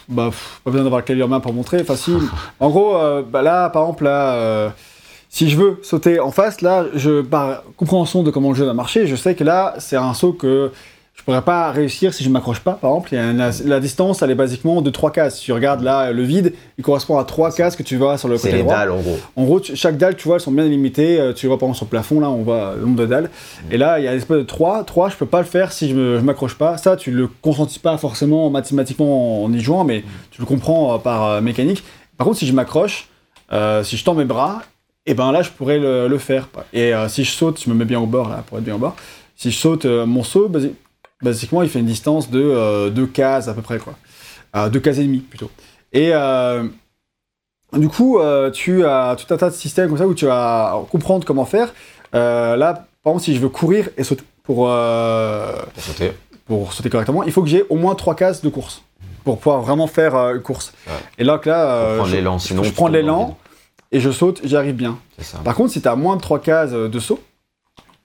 Bah, 0.08 0.26
pff, 0.26 0.60
pas 0.64 0.70
besoin 0.70 0.84
d'avoir 0.84 1.00
le 1.00 1.04
clavier 1.06 1.24
en 1.24 1.28
main 1.28 1.40
pour 1.40 1.54
montrer, 1.54 1.82
facile. 1.82 2.18
en 2.60 2.68
gros, 2.68 2.94
bah 3.30 3.40
là, 3.40 3.70
par 3.70 3.82
exemple, 3.84 4.04
là, 4.04 4.72
si 5.30 5.48
je 5.48 5.56
veux 5.56 5.80
sauter 5.82 6.20
en 6.20 6.30
face, 6.30 6.60
là, 6.60 6.84
je, 6.94 7.22
par 7.22 7.62
compréhension 7.78 8.22
de 8.22 8.30
comment 8.30 8.50
le 8.50 8.54
jeu 8.54 8.66
va 8.66 8.74
marcher, 8.74 9.06
je 9.06 9.16
sais 9.16 9.34
que 9.34 9.44
là, 9.44 9.74
c'est 9.78 9.96
un 9.96 10.12
saut 10.12 10.34
que 10.34 10.72
pourrais 11.24 11.42
pas 11.42 11.70
réussir 11.70 12.12
si 12.12 12.22
je 12.24 12.28
m'accroche 12.28 12.60
pas, 12.60 12.72
par 12.74 12.90
exemple. 12.90 13.14
La, 13.14 13.50
la 13.64 13.80
distance, 13.80 14.22
elle 14.22 14.30
est 14.30 14.34
basiquement 14.34 14.82
de 14.82 14.90
3 14.90 15.10
cases. 15.10 15.38
Si 15.38 15.44
tu 15.44 15.52
regardes 15.52 15.82
là, 15.82 16.12
le 16.12 16.22
vide, 16.22 16.52
il 16.78 16.84
correspond 16.84 17.18
à 17.18 17.24
3 17.24 17.52
cases 17.52 17.76
que 17.76 17.82
tu 17.82 17.96
vois 17.96 18.18
sur 18.18 18.28
le 18.28 18.36
C'est 18.36 18.48
côté 18.48 18.56
les 18.58 18.62
droit. 18.62 18.74
dalles 18.74 18.90
en 18.90 19.00
gros. 19.00 19.18
En 19.36 19.44
gros, 19.44 19.60
tu- 19.60 19.74
chaque 19.76 19.96
dalle, 19.96 20.16
tu 20.16 20.28
vois, 20.28 20.36
elles 20.36 20.42
sont 20.42 20.52
bien 20.52 20.64
limitées. 20.64 21.18
Euh, 21.20 21.32
Tu 21.32 21.46
vois, 21.46 21.58
par 21.58 21.66
exemple, 21.68 21.76
sur 21.78 21.86
le 21.86 21.90
plafond, 21.90 22.20
là, 22.20 22.28
on 22.30 22.42
voit 22.42 22.74
le 22.76 22.82
nombre 22.82 22.96
de 22.98 23.06
dalles. 23.06 23.30
Et 23.70 23.78
là, 23.78 23.98
il 23.98 24.04
y 24.04 24.08
a 24.08 24.12
une 24.12 24.18
espèce 24.18 24.36
de 24.38 24.42
3. 24.42 24.84
3, 24.84 25.08
je 25.08 25.16
peux 25.16 25.26
pas 25.26 25.40
le 25.40 25.46
faire 25.46 25.72
si 25.72 25.88
je 25.88 25.94
me- 25.94 26.18
je 26.18 26.22
m'accroche 26.24 26.56
pas. 26.56 26.76
Ça, 26.76 26.96
tu 26.96 27.10
le 27.10 27.28
consentis 27.42 27.78
pas 27.78 27.96
forcément 27.98 28.50
mathématiquement 28.50 29.44
en 29.44 29.52
y 29.52 29.60
jouant, 29.60 29.84
mais 29.84 30.04
tu 30.30 30.40
le 30.40 30.46
comprends 30.46 30.94
euh, 30.94 30.98
par 30.98 31.24
euh, 31.24 31.40
mécanique. 31.40 31.82
Par 32.18 32.26
contre, 32.26 32.38
si 32.38 32.46
je 32.46 32.52
m'accroche, 32.52 33.08
euh, 33.52 33.82
si 33.82 33.96
je 33.96 34.04
tends 34.04 34.14
mes 34.14 34.24
bras, 34.24 34.62
et 35.06 35.14
ben 35.14 35.32
là, 35.32 35.42
je 35.42 35.50
pourrais 35.50 35.78
le, 35.78 36.08
le 36.08 36.18
faire. 36.18 36.48
Et 36.72 36.94
euh, 36.94 37.08
si 37.08 37.24
je 37.24 37.30
saute, 37.30 37.60
je 37.62 37.68
me 37.70 37.74
mets 37.74 37.84
bien 37.84 38.00
au 38.00 38.06
bord, 38.06 38.28
là, 38.28 38.42
pour 38.46 38.58
être 38.58 38.64
bien 38.64 38.74
au 38.74 38.78
bord. 38.78 38.96
Si 39.36 39.50
je 39.50 39.58
saute 39.58 39.84
mon 39.84 40.22
saut, 40.22 40.48
basi- 40.48 40.72
basiquement, 41.24 41.62
il 41.62 41.68
fait 41.68 41.80
une 41.80 41.86
distance 41.86 42.30
de 42.30 42.40
euh, 42.40 42.90
deux 42.90 43.06
cases 43.06 43.48
à 43.48 43.54
peu 43.54 43.62
près, 43.62 43.78
quoi. 43.78 43.94
Euh, 44.54 44.68
deux 44.68 44.78
cases 44.78 44.98
et 44.98 45.02
demie, 45.04 45.18
plutôt. 45.18 45.50
Et 45.92 46.10
euh, 46.12 46.64
du 47.72 47.88
coup, 47.88 48.20
tu 48.52 48.84
as 48.84 49.16
tout 49.16 49.34
un 49.34 49.36
tas 49.36 49.50
de 49.50 49.54
systèmes 49.54 49.88
comme 49.88 49.98
ça 49.98 50.06
où 50.06 50.14
tu 50.14 50.26
vas 50.26 50.84
comprendre 50.90 51.24
comment 51.26 51.44
faire. 51.44 51.74
Là, 52.12 52.86
par 53.02 53.12
exemple, 53.12 53.24
si 53.24 53.34
je 53.34 53.40
veux 53.40 53.48
courir 53.48 53.88
et 53.96 54.04
sauter 54.04 54.22
pour, 54.44 54.68
Pour 54.68 55.82
sauter. 55.82 56.12
pour 56.46 56.72
sauter 56.72 56.90
correctement, 56.90 57.24
il 57.24 57.32
faut 57.32 57.42
que 57.42 57.48
j'ai 57.48 57.64
au 57.68 57.76
moins 57.76 57.94
trois 57.96 58.14
cases 58.14 58.42
de 58.42 58.48
course 58.48 58.82
pour 59.24 59.38
pouvoir 59.38 59.62
vraiment 59.62 59.86
faire 59.86 60.14
une 60.14 60.42
course. 60.42 60.72
Ouais. 60.86 60.92
Et 61.18 61.24
là, 61.24 61.38
que 61.38 61.48
là, 61.48 62.04
je, 62.04 62.38
sinon 62.38 62.62
je 62.62 62.72
prends 62.72 62.88
l'élan 62.88 63.38
et 63.90 64.00
je 64.00 64.10
saute, 64.10 64.40
j'y 64.44 64.56
arrive 64.56 64.74
bien. 64.74 64.98
Par 65.44 65.54
contre, 65.54 65.72
si 65.72 65.80
tu 65.80 65.88
as 65.88 65.96
moins 65.96 66.16
de 66.16 66.20
trois 66.20 66.40
cases 66.40 66.72
de 66.72 66.98
saut, 67.00 67.20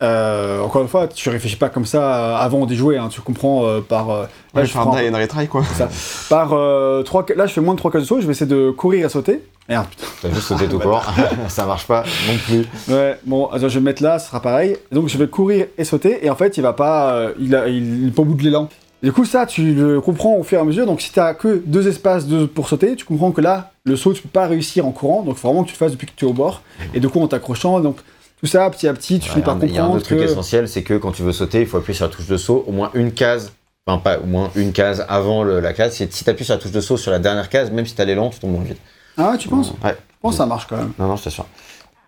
euh, 0.02 0.62
encore 0.62 0.82
une 0.82 0.88
fois, 0.88 1.08
tu 1.08 1.30
réfléchis 1.30 1.58
pas 1.58 1.70
comme 1.70 1.86
ça 1.86 2.02
euh, 2.02 2.36
avant 2.38 2.66
d'y 2.66 2.76
jouer, 2.76 2.98
hein, 2.98 3.10
tu 3.12 3.20
comprends 3.22 3.66
euh, 3.66 3.82
par. 3.82 4.10
euh, 4.10 4.24
là, 4.54 4.62
Ouais, 4.62 4.66
je 4.68 4.72
prends- 4.74 4.96
die 4.96 5.10
and 5.10 5.18
retry 5.18 5.48
quoi. 5.48 5.64
ça. 5.64 5.90
par 6.30 6.54
euh, 6.54 7.04
trois, 7.04 7.26
ca- 7.28 7.36
là, 7.36 7.48
je 7.48 7.54
fais 7.54 7.62
moins 7.62 7.74
de 7.74 7.80
trois 7.80 7.92
cases 7.92 8.04
de 8.04 8.08
saut, 8.08 8.22
je 8.22 8.26
vais 8.26 8.32
essayer 8.32 8.50
de 8.50 8.72
courir 8.72 9.06
et 9.06 9.10
sauter. 9.10 9.42
Merde, 9.68 9.88
putain. 9.90 10.08
T'as 10.22 10.30
juste 10.30 10.48
sauté 10.48 10.68
tout 10.68 10.80
court. 10.80 11.04
ça 11.50 11.66
marche 11.66 11.86
pas 11.86 12.04
non 12.28 12.38
plus. 12.46 12.66
Ouais, 12.94 13.18
bon, 13.26 13.48
attends, 13.48 13.68
je 13.70 13.76
vais 13.76 13.80
me 13.82 13.86
mettre 13.86 14.02
là, 14.02 14.18
ce 14.20 14.28
sera 14.28 14.42
pareil. 14.42 14.78
Donc 14.92 15.10
je 15.10 15.18
vais 15.18 15.28
courir 15.28 15.68
et 15.78 15.84
sauter, 15.84 16.26
et 16.26 16.30
en 16.30 16.36
fait, 16.36 16.58
il 16.58 16.62
va 16.62 16.74
pas. 16.74 17.12
euh, 17.14 17.34
il, 17.40 17.54
a, 17.56 17.68
il 17.68 18.08
est 18.08 18.12
pas 18.12 18.22
au 18.22 18.26
bout 18.26 18.36
de 18.36 18.44
l'élan. 18.44 18.70
Du 19.04 19.14
coup, 19.14 19.24
ça, 19.26 19.46
tu 19.46 19.74
le 19.74 20.02
comprends 20.02 20.36
au 20.36 20.44
fur 20.44 20.58
et 20.58 20.62
à 20.62 20.66
mesure. 20.66 20.86
Donc 20.86 21.02
si 21.02 21.12
tu 21.12 21.20
que 21.40 21.62
deux 21.66 21.88
espaces 21.88 22.26
de- 22.26 22.46
pour 22.46 22.68
sauter, 22.68 22.96
tu 22.96 23.06
comprends 23.06 23.32
que 23.32 23.40
là, 23.42 23.72
le 23.86 23.96
saut, 23.96 24.14
tu 24.14 24.22
peux 24.22 24.28
pas 24.30 24.46
réussir 24.48 24.86
en 24.88 24.92
courant. 24.92 25.22
Donc 25.24 25.36
il 25.38 25.40
faut 25.40 25.48
vraiment 25.50 25.64
que 25.64 25.70
tu 25.70 25.74
le 25.76 25.78
fasses 25.78 25.92
depuis 25.92 26.08
que 26.08 26.12
tu 26.16 26.26
es 26.26 26.28
au 26.28 26.34
bord. 26.34 26.62
Et 26.94 27.00
du 27.00 27.08
coup, 27.10 27.22
en 27.22 27.28
t'accrochant, 27.28 27.80
donc 27.80 27.98
tout 28.40 28.48
ça, 28.48 28.70
petit 28.70 28.88
à 28.88 28.94
petit, 28.94 29.20
tu 29.20 29.30
finis 29.30 29.44
par 29.44 29.57
Il 29.61 29.61
y 29.61 29.64
a 29.64 29.66
un 29.66 29.70
comprendre 29.88 29.95
autre 29.98 30.06
truc 30.06 30.20
essentiel, 30.22 30.68
c'est 30.68 30.84
que 30.84 30.94
quand 30.95 31.11
tu 31.11 31.22
veux 31.24 31.32
sauter, 31.34 31.61
il 31.61 31.68
faut 31.68 31.78
appuyer 31.78 31.95
sur 31.95 32.06
la 32.07 32.11
touche 32.14 32.28
de 32.28 32.38
saut 32.38 32.64
au 32.68 32.72
moins 32.72 32.90
une 32.94 33.11
case. 33.11 33.52
Enfin, 33.88 33.99
pas 33.99 34.20
au 34.20 34.26
moins 34.28 34.49
une 34.56 34.72
case 34.72 35.03
avant 35.10 35.44
le- 35.44 35.60
la 35.60 35.74
case. 35.74 35.94
Si, 35.94 36.07
tu 36.07 36.30
appuies 36.30 36.45
sur 36.45 36.53
la 36.53 36.60
touche 36.61 36.72
de 36.72 36.82
saut 36.82 36.95
sur 36.98 37.11
la 37.11 37.20
dernière 37.20 37.49
case, 37.49 37.72
même 37.72 37.86
si 37.86 37.95
tu 37.95 38.02
as 38.02 38.06
l'élan, 38.06 38.30
tu 38.30 38.40
tombes 38.40 38.53
dans 38.53 38.60
le 38.60 38.66
vide. 38.66 38.78
Ah, 39.18 39.36
tu 39.38 39.48
penses? 39.49 39.72
Ouais. 39.84 39.91
Je 39.91 40.16
pense 40.22 40.34
que 40.34 40.38
ça 40.38 40.45
marche 40.45 40.68
quand 40.70 40.78
même. 40.78 40.91
Non, 40.99 41.07
non, 41.07 41.16
je 41.16 41.24
t'assure. 41.24 41.45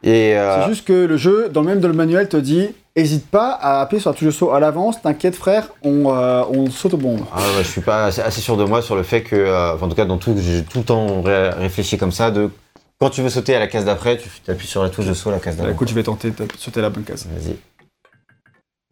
Euh, 0.05 0.61
C'est 0.63 0.69
juste 0.69 0.85
que 0.87 0.93
le 1.05 1.17
jeu, 1.17 1.49
dans 1.49 1.61
le 1.61 1.67
même 1.67 1.79
dans 1.79 1.87
le 1.87 1.93
manuel, 1.93 2.27
te 2.27 2.37
dit 2.37 2.69
hésite 2.95 3.27
pas 3.27 3.51
à 3.51 3.81
appuyer 3.81 4.01
sur 4.01 4.09
la 4.09 4.15
touche 4.15 4.25
de 4.25 4.31
saut 4.31 4.51
à 4.51 4.59
l'avance, 4.59 5.01
t'inquiète 5.01 5.35
frère, 5.35 5.69
on, 5.83 6.13
euh, 6.13 6.43
on 6.49 6.69
saute 6.69 6.95
au 6.95 6.97
bon. 6.97 7.17
ah 7.33 7.37
ouais, 7.39 7.63
je 7.63 7.67
suis 7.67 7.81
pas 7.81 8.05
assez, 8.05 8.21
assez 8.21 8.41
sûr 8.41 8.57
de 8.57 8.63
moi 8.65 8.81
sur 8.81 8.95
le 8.95 9.03
fait 9.03 9.21
que, 9.21 9.35
euh, 9.35 9.73
en 9.79 9.87
tout 9.87 9.95
cas, 9.95 10.05
dans 10.05 10.17
tout, 10.17 10.35
j'ai 10.37 10.63
tout 10.63 10.79
le 10.79 10.83
temps 10.85 11.21
ré- 11.21 11.49
réfléchi 11.51 11.97
comme 11.97 12.11
ça. 12.11 12.31
De 12.31 12.49
quand 13.01 13.09
tu 13.09 13.23
veux 13.23 13.29
sauter 13.29 13.55
à 13.55 13.59
la 13.59 13.65
case 13.65 13.83
d'après, 13.83 14.17
tu 14.17 14.29
appuies 14.51 14.67
sur 14.67 14.83
la 14.83 14.89
touche 14.89 15.07
de 15.07 15.15
saut 15.15 15.29
à 15.29 15.33
la 15.33 15.39
case 15.39 15.55
Bah, 15.55 15.63
d'avant. 15.63 15.73
écoute, 15.73 15.89
je 15.89 15.95
vais 15.95 16.03
tenter 16.03 16.29
de 16.29 16.47
sauter 16.55 16.81
la 16.81 16.91
bonne 16.91 17.03
case. 17.03 17.27
Vas-y. 17.35 17.55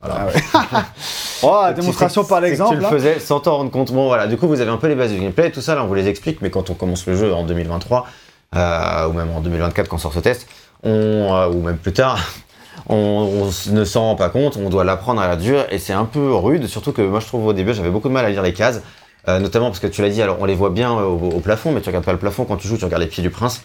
Ah 0.02 0.26
ouais. 0.34 0.82
oh, 1.44 1.60
la 1.62 1.74
démonstration 1.74 2.24
par 2.24 2.42
l'exemple. 2.42 2.78
Tu 2.78 2.82
le 2.82 2.88
faisais 2.88 3.20
sans 3.20 3.40
t'en 3.40 3.58
rendre 3.58 3.70
compte. 3.70 3.92
Bon, 3.92 4.08
voilà. 4.08 4.26
Du 4.26 4.36
coup, 4.36 4.48
vous 4.48 4.62
avez 4.62 4.72
un 4.72 4.78
peu 4.78 4.88
les 4.88 4.96
bases 4.96 5.12
du 5.12 5.20
gameplay, 5.20 5.52
tout 5.52 5.62
ça. 5.62 5.76
Là, 5.76 5.84
on 5.84 5.88
vous 5.88 5.94
les 5.94 6.08
explique. 6.08 6.42
Mais 6.42 6.50
quand 6.50 6.72
on 6.72 6.74
commence 6.74 7.06
le 7.06 7.16
jeu 7.16 7.32
en 7.32 7.44
2023 7.44 8.08
euh, 8.56 9.08
ou 9.10 9.14
même 9.14 9.30
en 9.30 9.42
2024 9.42 9.88
quand 9.88 10.00
sort 10.00 10.12
ce 10.14 10.20
test, 10.20 10.48
on, 10.82 10.90
euh, 10.90 11.48
ou 11.50 11.62
même 11.62 11.78
plus 11.78 11.94
tard, 11.94 12.18
on, 12.90 12.96
on 12.96 13.72
ne 13.74 13.84
s'en 13.86 14.02
rend 14.02 14.16
pas 14.16 14.30
compte. 14.30 14.58
On 14.58 14.70
doit 14.70 14.86
l'apprendre 14.86 15.22
à 15.22 15.28
la 15.28 15.36
dure 15.36 15.66
et 15.70 15.78
c'est 15.78 15.94
un 15.94 16.06
peu 16.06 16.34
rude. 16.34 16.66
Surtout 16.66 16.94
que 16.94 17.04
moi, 17.04 17.20
je 17.20 17.28
trouve 17.28 17.46
au 17.46 17.54
début, 17.54 17.76
j'avais 17.76 17.92
beaucoup 17.92 18.08
de 18.08 18.14
mal 18.14 18.26
à 18.26 18.32
lire 18.32 18.42
les 18.42 18.54
cases, 18.54 18.82
euh, 19.28 19.38
notamment 19.38 19.68
parce 19.68 19.80
que 19.80 19.86
tu 19.88 20.02
l'as 20.02 20.10
dit. 20.10 20.24
Alors, 20.24 20.38
on 20.40 20.46
les 20.46 20.56
voit 20.56 20.72
bien 20.72 20.94
au, 20.94 21.14
au 21.30 21.40
plafond, 21.42 21.72
mais 21.72 21.82
tu 21.82 21.90
regardes 21.90 22.06
pas 22.06 22.14
le 22.14 22.18
plafond 22.18 22.46
quand 22.46 22.58
tu 22.58 22.68
joues. 22.68 22.78
Tu 22.78 22.86
regardes 22.86 23.04
les 23.04 23.08
pieds 23.10 23.22
du 23.22 23.30
prince. 23.30 23.62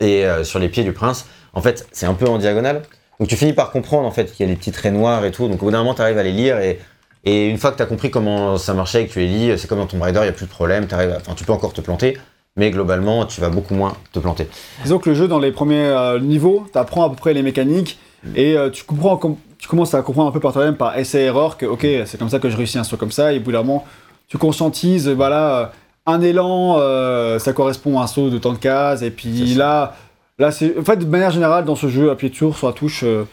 Et 0.00 0.24
euh, 0.24 0.44
sur 0.44 0.58
les 0.58 0.68
pieds 0.68 0.84
du 0.84 0.92
prince, 0.92 1.26
en 1.54 1.60
fait, 1.60 1.86
c'est 1.92 2.06
un 2.06 2.14
peu 2.14 2.26
en 2.28 2.38
diagonale. 2.38 2.82
Donc 3.18 3.28
tu 3.28 3.36
finis 3.36 3.52
par 3.52 3.70
comprendre 3.72 4.06
en 4.06 4.12
fait 4.12 4.32
qu'il 4.32 4.46
y 4.46 4.48
a 4.48 4.52
les 4.52 4.56
petits 4.56 4.70
traits 4.70 4.92
noirs 4.92 5.24
et 5.24 5.32
tout. 5.32 5.48
Donc 5.48 5.60
au 5.62 5.66
bout 5.66 5.70
d'un 5.72 5.78
moment, 5.78 5.94
tu 5.94 6.02
arrives 6.02 6.18
à 6.18 6.22
les 6.22 6.30
lire 6.32 6.58
et, 6.60 6.78
et 7.24 7.48
une 7.48 7.58
fois 7.58 7.72
que 7.72 7.76
tu 7.76 7.82
as 7.82 7.86
compris 7.86 8.10
comment 8.10 8.56
ça 8.58 8.74
marchait 8.74 9.02
et 9.02 9.06
que 9.08 9.12
tu 9.12 9.18
les 9.18 9.26
lis, 9.26 9.58
c'est 9.58 9.66
comme 9.66 9.78
dans 9.78 9.86
Tomb 9.86 10.00
Raider, 10.02 10.20
il 10.20 10.24
n'y 10.24 10.28
a 10.28 10.32
plus 10.32 10.46
de 10.46 10.50
problème. 10.50 10.86
à- 10.92 11.16
Enfin, 11.16 11.32
tu 11.34 11.42
peux 11.44 11.52
encore 11.52 11.72
te 11.72 11.80
planter, 11.80 12.16
mais 12.56 12.70
globalement, 12.70 13.26
tu 13.26 13.40
vas 13.40 13.48
beaucoup 13.50 13.74
moins 13.74 13.94
te 14.12 14.20
planter. 14.20 14.46
Disons 14.84 14.98
que 15.00 15.08
le 15.10 15.16
jeu, 15.16 15.26
dans 15.26 15.40
les 15.40 15.50
premiers 15.50 15.86
euh, 15.88 16.20
niveaux, 16.20 16.66
t'apprends 16.72 17.04
à 17.06 17.10
peu 17.10 17.16
près 17.16 17.34
les 17.34 17.42
mécaniques 17.42 17.98
et 18.36 18.56
euh, 18.56 18.70
tu 18.70 18.84
comprends, 18.84 19.16
com- 19.16 19.36
tu 19.58 19.66
commences 19.66 19.94
à 19.94 20.02
comprendre 20.02 20.28
un 20.28 20.32
peu 20.32 20.38
par 20.40 20.52
toi-même, 20.52 20.76
par 20.76 20.96
essai 20.96 21.22
et 21.22 21.24
erreur, 21.24 21.56
que 21.56 21.66
ok, 21.66 21.84
c'est 22.06 22.18
comme 22.20 22.28
ça 22.28 22.38
que 22.38 22.48
je 22.50 22.56
réussis 22.56 22.78
un 22.78 22.84
saut 22.84 22.96
comme 22.96 23.10
ça. 23.10 23.32
Et 23.32 23.38
au 23.38 23.40
bout 23.40 23.50
d'un 23.50 23.64
moment, 23.64 23.84
tu 24.28 24.38
conscientises, 24.38 25.08
voilà, 25.08 25.72
un 26.08 26.20
élan, 26.20 26.76
euh, 26.78 27.38
ça 27.38 27.52
correspond 27.52 28.00
à 28.00 28.04
un 28.04 28.06
saut 28.06 28.30
de 28.30 28.38
tant 28.38 28.52
de 28.52 28.58
cases. 28.58 29.02
Et 29.02 29.10
puis 29.10 29.54
là, 29.54 29.94
là, 30.38 30.50
c'est 30.50 30.76
en 30.78 30.84
fait 30.84 30.96
de 30.96 31.04
manière 31.04 31.30
générale 31.30 31.64
dans 31.64 31.76
ce 31.76 31.88
jeu, 31.88 32.10
appuyer 32.10 32.32
toujours 32.32 32.56
sur 32.56 32.66
la 32.66 32.72
touche 32.72 33.02
euh, 33.04 33.24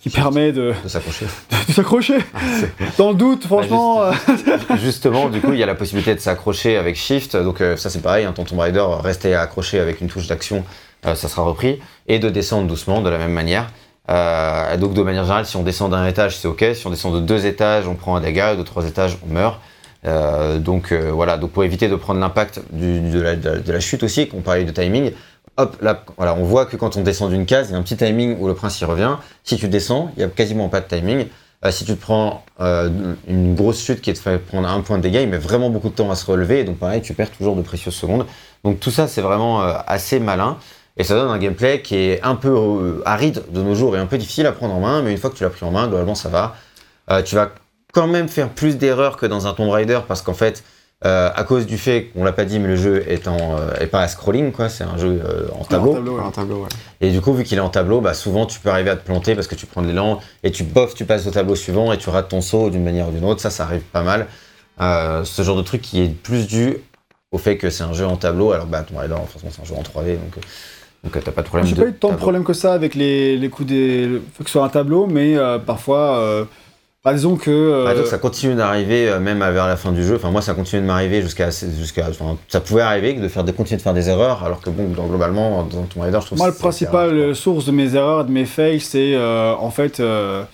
qui 0.00 0.10
permet 0.10 0.52
de, 0.52 0.74
De 0.82 0.88
s'accrocher. 0.88 1.26
de 1.68 1.72
s'accrocher. 1.72 2.18
Dans 2.98 3.10
le 3.10 3.14
doute, 3.14 3.44
franchement. 3.46 4.02
euh, 4.02 4.12
Justement, 4.82 5.28
du 5.28 5.40
coup, 5.40 5.52
il 5.52 5.58
y 5.58 5.62
a 5.62 5.66
la 5.66 5.74
possibilité 5.74 6.14
de 6.14 6.20
s'accrocher 6.20 6.76
avec 6.76 6.96
Shift. 6.96 7.36
Donc 7.36 7.60
euh, 7.60 7.76
ça, 7.76 7.88
c'est 7.88 8.02
pareil. 8.02 8.24
Hein, 8.24 8.32
ton 8.34 8.44
Tomb 8.44 8.58
Raider, 8.60 8.84
rester 9.02 9.34
accroché 9.34 9.78
avec 9.80 10.00
une 10.00 10.08
touche 10.08 10.26
d'action, 10.26 10.64
ça 11.02 11.14
sera 11.14 11.42
repris. 11.42 11.80
Et 12.08 12.18
de 12.18 12.30
descendre 12.30 12.66
doucement 12.66 13.00
de 13.00 13.10
la 13.10 13.18
même 13.18 13.32
manière. 13.32 13.70
Donc 14.78 14.92
de 14.94 15.02
manière 15.02 15.24
générale, 15.24 15.46
si 15.46 15.56
on 15.56 15.62
descend 15.62 15.90
d'un 15.90 16.06
étage, 16.06 16.36
c'est 16.36 16.48
ok. 16.48 16.64
Si 16.74 16.86
on 16.86 16.90
descend 16.90 17.14
de 17.14 17.20
deux 17.20 17.46
étages, 17.46 17.86
on 17.86 17.94
prend 17.94 18.16
un 18.16 18.20
dégât. 18.20 18.54
Et 18.54 18.56
de 18.56 18.62
trois 18.62 18.86
étages, 18.86 19.16
on 19.26 19.32
meurt. 19.32 19.58
Euh, 20.06 20.58
donc 20.58 20.92
euh, 20.92 21.10
voilà, 21.12 21.36
donc 21.36 21.52
pour 21.52 21.64
éviter 21.64 21.88
de 21.88 21.96
prendre 21.96 22.20
l'impact 22.20 22.60
de, 22.72 23.72
la, 23.72 23.80
chute 23.80 24.02
aussi, 24.02 24.28
qu'on 24.28 24.40
parlait 24.40 24.64
de 24.64 24.70
timing, 24.70 25.12
hop, 25.56 25.76
là, 25.80 26.04
voilà, 26.16 26.34
on 26.34 26.44
voit 26.44 26.66
que 26.66 26.76
quand 26.76 26.96
on 26.96 27.02
descend 27.02 27.30
d'une 27.30 27.46
case, 27.46 27.68
il 27.70 27.72
y 27.72 27.74
a 27.74 27.78
un 27.78 27.82
petit 27.82 27.96
timing 27.96 28.36
où 28.38 28.46
le 28.46 28.54
prince 28.54 28.80
y 28.80 28.84
revient. 28.84 29.16
Si 29.44 29.56
tu 29.56 29.68
descends, 29.68 30.10
il 30.16 30.20
y 30.20 30.24
a 30.24 30.28
quasiment 30.28 30.68
pas 30.68 30.80
de 30.80 30.86
timing. 30.86 31.26
Euh, 31.64 31.70
si 31.70 31.86
tu 31.86 31.94
te 31.96 32.00
prends 32.00 32.44
une 33.26 33.54
grosse 33.54 33.82
chute 33.82 34.02
qui 34.02 34.12
te 34.12 34.18
fait 34.18 34.38
prendre 34.38 34.68
un 34.68 34.80
point 34.82 34.98
de 34.98 35.02
dégâts, 35.02 35.20
il 35.22 35.28
met 35.28 35.38
vraiment 35.38 35.70
beaucoup 35.70 35.88
de 35.88 35.94
temps 35.94 36.10
à 36.10 36.14
se 36.14 36.30
relever, 36.30 36.60
et 36.60 36.64
donc 36.64 36.78
pareil, 36.78 37.00
tu 37.00 37.14
perds 37.14 37.30
toujours 37.30 37.56
de 37.56 37.62
précieuses 37.62 37.94
secondes. 37.94 38.26
Donc 38.64 38.80
tout 38.80 38.90
ça, 38.90 39.08
c'est 39.08 39.22
vraiment 39.22 39.60
assez 39.62 40.20
malin, 40.20 40.58
et 40.98 41.04
ça 41.04 41.14
donne 41.14 41.30
un 41.30 41.38
gameplay 41.38 41.80
qui 41.80 41.96
est 41.96 42.22
un 42.22 42.36
peu 42.36 43.02
aride 43.06 43.44
de 43.50 43.62
nos 43.62 43.74
jours 43.74 43.96
et 43.96 43.98
un 43.98 44.06
peu 44.06 44.18
difficile 44.18 44.46
à 44.46 44.52
prendre 44.52 44.74
en 44.74 44.80
main, 44.80 45.00
mais 45.00 45.12
une 45.12 45.18
fois 45.18 45.30
que 45.30 45.36
tu 45.36 45.42
l'as 45.42 45.50
pris 45.50 45.64
en 45.64 45.70
main, 45.70 45.88
globalement, 45.88 46.14
ça 46.14 46.28
va. 46.28 46.54
Tu 47.22 47.34
vas 47.34 47.50
quand 47.94 48.06
même 48.06 48.28
faire 48.28 48.48
plus 48.50 48.76
d'erreurs 48.76 49.16
que 49.16 49.26
dans 49.26 49.46
un 49.46 49.54
Tomb 49.54 49.70
Raider, 49.70 50.00
parce 50.06 50.20
qu'en 50.22 50.34
fait, 50.34 50.64
euh, 51.04 51.30
à 51.34 51.44
cause 51.44 51.66
du 51.66 51.76
fait, 51.76 52.10
on 52.16 52.24
l'a 52.24 52.32
pas 52.32 52.44
dit, 52.44 52.58
mais 52.58 52.68
le 52.68 52.76
jeu 52.76 53.04
est, 53.08 53.28
en, 53.28 53.56
euh, 53.58 53.74
est 53.80 53.86
pas 53.86 54.00
à 54.00 54.08
scrolling, 54.08 54.52
quoi, 54.52 54.68
c'est 54.68 54.84
un 54.84 54.96
jeu 54.96 55.20
euh, 55.24 55.46
en 55.58 55.64
tableau. 55.64 55.92
en 55.92 55.94
tableau, 55.94 56.16
ouais. 56.18 56.24
Un 56.24 56.30
tableau, 56.30 56.56
ouais. 56.62 56.68
Et 57.00 57.10
du 57.10 57.20
coup, 57.20 57.34
vu 57.34 57.44
qu'il 57.44 57.58
est 57.58 57.60
en 57.62 57.68
tableau, 57.68 58.00
bah, 58.00 58.14
souvent 58.14 58.46
tu 58.46 58.58
peux 58.60 58.70
arriver 58.70 58.90
à 58.90 58.96
te 58.96 59.04
planter 59.04 59.34
parce 59.34 59.46
que 59.46 59.54
tu 59.54 59.66
prends 59.66 59.82
de 59.82 59.88
l'élan 59.88 60.18
et 60.42 60.50
tu 60.50 60.64
bof, 60.64 60.94
tu 60.94 61.04
passes 61.04 61.26
au 61.26 61.30
tableau 61.30 61.54
suivant 61.56 61.92
et 61.92 61.98
tu 61.98 62.08
rates 62.10 62.28
ton 62.28 62.40
saut 62.40 62.70
d'une 62.70 62.84
manière 62.84 63.08
ou 63.08 63.12
d'une 63.12 63.24
autre. 63.24 63.40
Ça, 63.40 63.50
ça 63.50 63.64
arrive 63.64 63.82
pas 63.82 64.02
mal. 64.02 64.26
Ce 64.80 65.42
genre 65.42 65.56
de 65.56 65.62
truc 65.62 65.82
qui 65.82 66.00
est 66.02 66.08
plus 66.08 66.46
dû 66.46 66.78
au 67.32 67.38
fait 67.38 67.58
que 67.58 67.68
c'est 67.68 67.84
un 67.84 67.92
jeu 67.92 68.06
en 68.06 68.16
tableau. 68.16 68.52
Alors, 68.52 68.66
bah, 68.66 68.82
Tomb 68.82 68.96
Raider, 68.98 69.14
forcément, 69.30 69.52
c'est 69.54 69.60
un 69.62 69.64
jeu 69.64 69.74
en 69.74 69.82
3D, 69.82 70.12
donc, 70.14 70.38
donc 71.04 71.22
t'as 71.24 71.32
pas 71.32 71.42
de 71.42 71.46
problème. 71.48 71.66
J'ai 71.66 71.76
pas 71.76 71.86
eu 71.86 71.92
tant 71.92 72.12
de 72.12 72.16
problèmes 72.16 72.44
que 72.44 72.54
ça 72.54 72.72
avec 72.72 72.94
les, 72.94 73.36
les 73.36 73.48
coups 73.50 73.68
des. 73.68 74.06
le 74.06 74.22
fait 74.32 74.44
que 74.44 74.48
ce 74.48 74.52
soit 74.54 74.64
un 74.64 74.68
tableau, 74.70 75.06
mais 75.06 75.36
euh, 75.36 75.58
parfois. 75.58 76.18
euh, 76.18 76.44
bah, 77.04 77.12
disons 77.14 77.36
que. 77.36 77.50
euh, 77.50 77.84
Bah, 77.84 77.92
disons 77.92 78.04
que 78.04 78.08
ça 78.08 78.18
continue 78.18 78.54
d'arriver 78.54 79.08
euh, 79.08 79.20
même 79.20 79.38
vers 79.40 79.66
la 79.66 79.76
fin 79.76 79.92
du 79.92 80.02
jeu. 80.04 80.16
Enfin, 80.16 80.30
moi, 80.30 80.40
ça 80.42 80.54
continue 80.54 80.82
de 80.82 80.86
m'arriver 80.86 81.20
jusqu'à. 81.22 81.50
jusqu'à 81.50 82.08
enfin, 82.08 82.36
ça 82.48 82.60
pouvait 82.60 82.82
arriver 82.82 83.12
de, 83.14 83.28
faire, 83.28 83.44
de 83.44 83.52
continuer 83.52 83.76
de 83.78 83.82
faire 83.82 83.94
des 83.94 84.08
erreurs, 84.08 84.42
alors 84.44 84.60
que 84.60 84.70
bon, 84.70 84.88
dans- 84.88 85.06
globalement, 85.06 85.62
dans 85.64 85.82
Tomb 85.82 86.02
Raider, 86.02 86.18
je 86.20 86.26
trouve 86.26 86.38
Moi, 86.38 86.48
que 86.48 86.54
le 86.54 86.58
principal 86.58 87.10
euh, 87.10 87.34
source 87.34 87.66
de 87.66 87.72
mes 87.72 87.94
erreurs, 87.94 88.24
de 88.24 88.30
mes 88.32 88.46
fails, 88.46 88.80
c'est 88.80 89.14
euh, 89.14 89.54
en 89.54 89.70
fait. 89.70 90.00
euh, 90.00 90.44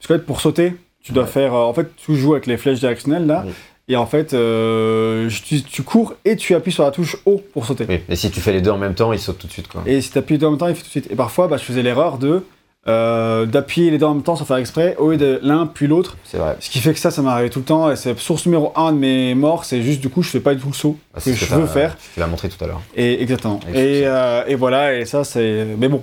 parce 0.00 0.08
fait, 0.20 0.26
pour 0.26 0.40
sauter, 0.40 0.74
tu 1.02 1.12
dois 1.12 1.22
Ouais. 1.24 1.28
faire. 1.28 1.54
euh, 1.54 1.58
en 1.62 1.72
fait, 1.74 1.88
tu 1.96 2.16
joues 2.16 2.32
avec 2.32 2.46
les 2.46 2.56
flèches 2.56 2.80
directionnelles 2.80 3.26
là. 3.26 3.44
Oui. 3.46 3.52
Et 3.88 3.96
en 3.96 4.06
fait, 4.06 4.32
euh, 4.32 5.28
tu, 5.44 5.60
tu 5.62 5.82
cours 5.82 6.14
et 6.24 6.36
tu 6.36 6.54
appuies 6.54 6.70
sur 6.72 6.84
la 6.84 6.92
touche 6.92 7.16
haut 7.26 7.42
pour 7.52 7.66
sauter. 7.66 7.84
Oui, 7.88 8.00
et 8.08 8.14
si 8.16 8.30
tu 8.30 8.40
fais 8.40 8.52
les 8.52 8.60
deux 8.60 8.70
en 8.70 8.78
même 8.78 8.94
temps, 8.94 9.12
il 9.12 9.18
saute 9.18 9.38
tout 9.38 9.48
de 9.48 9.52
suite. 9.52 9.66
Quoi. 9.68 9.82
Et 9.86 10.00
si 10.00 10.10
tu 10.10 10.18
appuies 10.18 10.34
les 10.34 10.38
deux 10.38 10.46
en 10.46 10.50
même 10.50 10.58
temps, 10.58 10.68
il 10.68 10.74
fait 10.76 10.80
tout 10.82 10.86
de 10.86 10.90
suite. 10.90 11.08
Et 11.10 11.16
parfois, 11.16 11.48
bah, 11.48 11.56
je 11.56 11.64
faisais 11.64 11.82
l'erreur 11.82 12.16
de. 12.18 12.42
Euh, 12.88 13.46
d'appuyer 13.46 13.90
les 13.92 13.98
deux 13.98 14.06
en 14.06 14.14
même 14.14 14.22
temps 14.24 14.34
sans 14.34 14.44
faire 14.44 14.56
exprès, 14.56 14.96
au 14.98 15.10
lieu 15.12 15.16
de 15.16 15.38
l'un 15.42 15.66
puis 15.66 15.86
l'autre. 15.86 16.16
C'est 16.24 16.38
vrai. 16.38 16.56
Ce 16.58 16.68
qui 16.68 16.80
fait 16.80 16.92
que 16.92 16.98
ça, 16.98 17.10
ça 17.12 17.22
m'arrive 17.22 17.48
tout 17.50 17.60
le 17.60 17.64
temps. 17.64 17.90
Et 17.90 17.96
c'est 17.96 18.18
source 18.18 18.44
numéro 18.46 18.72
un 18.74 18.92
de 18.92 18.98
mes 18.98 19.34
morts, 19.36 19.64
c'est 19.64 19.82
juste 19.82 20.00
du 20.00 20.08
coup, 20.08 20.22
je 20.22 20.30
fais 20.30 20.40
pas 20.40 20.54
du 20.54 20.60
tout 20.60 20.68
le 20.68 20.74
saut 20.74 20.96
Ah, 21.14 21.20
que 21.20 21.32
je 21.32 21.44
veux 21.54 21.66
faire. 21.66 21.96
Tu 22.14 22.18
l'as 22.20 22.26
montré 22.26 22.48
tout 22.48 22.62
à 22.64 22.66
l'heure. 22.66 22.80
Et 22.96 23.22
exactement. 23.22 23.60
Et, 23.72 24.02
euh, 24.04 24.42
et 24.48 24.54
voilà, 24.56 24.98
et 24.98 25.04
ça, 25.04 25.22
c'est. 25.24 25.66
Mais 25.78 25.88
bon, 25.88 26.02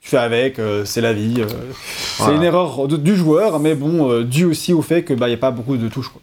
tu 0.00 0.08
fais 0.08 0.16
avec, 0.16 0.58
euh, 0.58 0.84
c'est 0.86 1.02
la 1.02 1.12
vie. 1.12 1.42
C'est 2.18 2.34
une 2.34 2.42
erreur 2.42 2.88
de- 2.88 2.96
du 2.96 3.14
joueur, 3.14 3.58
mais 3.60 3.74
bon, 3.74 4.22
dû 4.22 4.46
aussi 4.46 4.72
au 4.72 4.80
fait 4.82 5.02
que 5.02 5.12
bah, 5.12 5.28
y 5.28 5.34
a 5.34 5.36
pas 5.36 5.50
beaucoup 5.50 5.76
de 5.76 5.88
touches. 5.88 6.08
Quoi. 6.08 6.22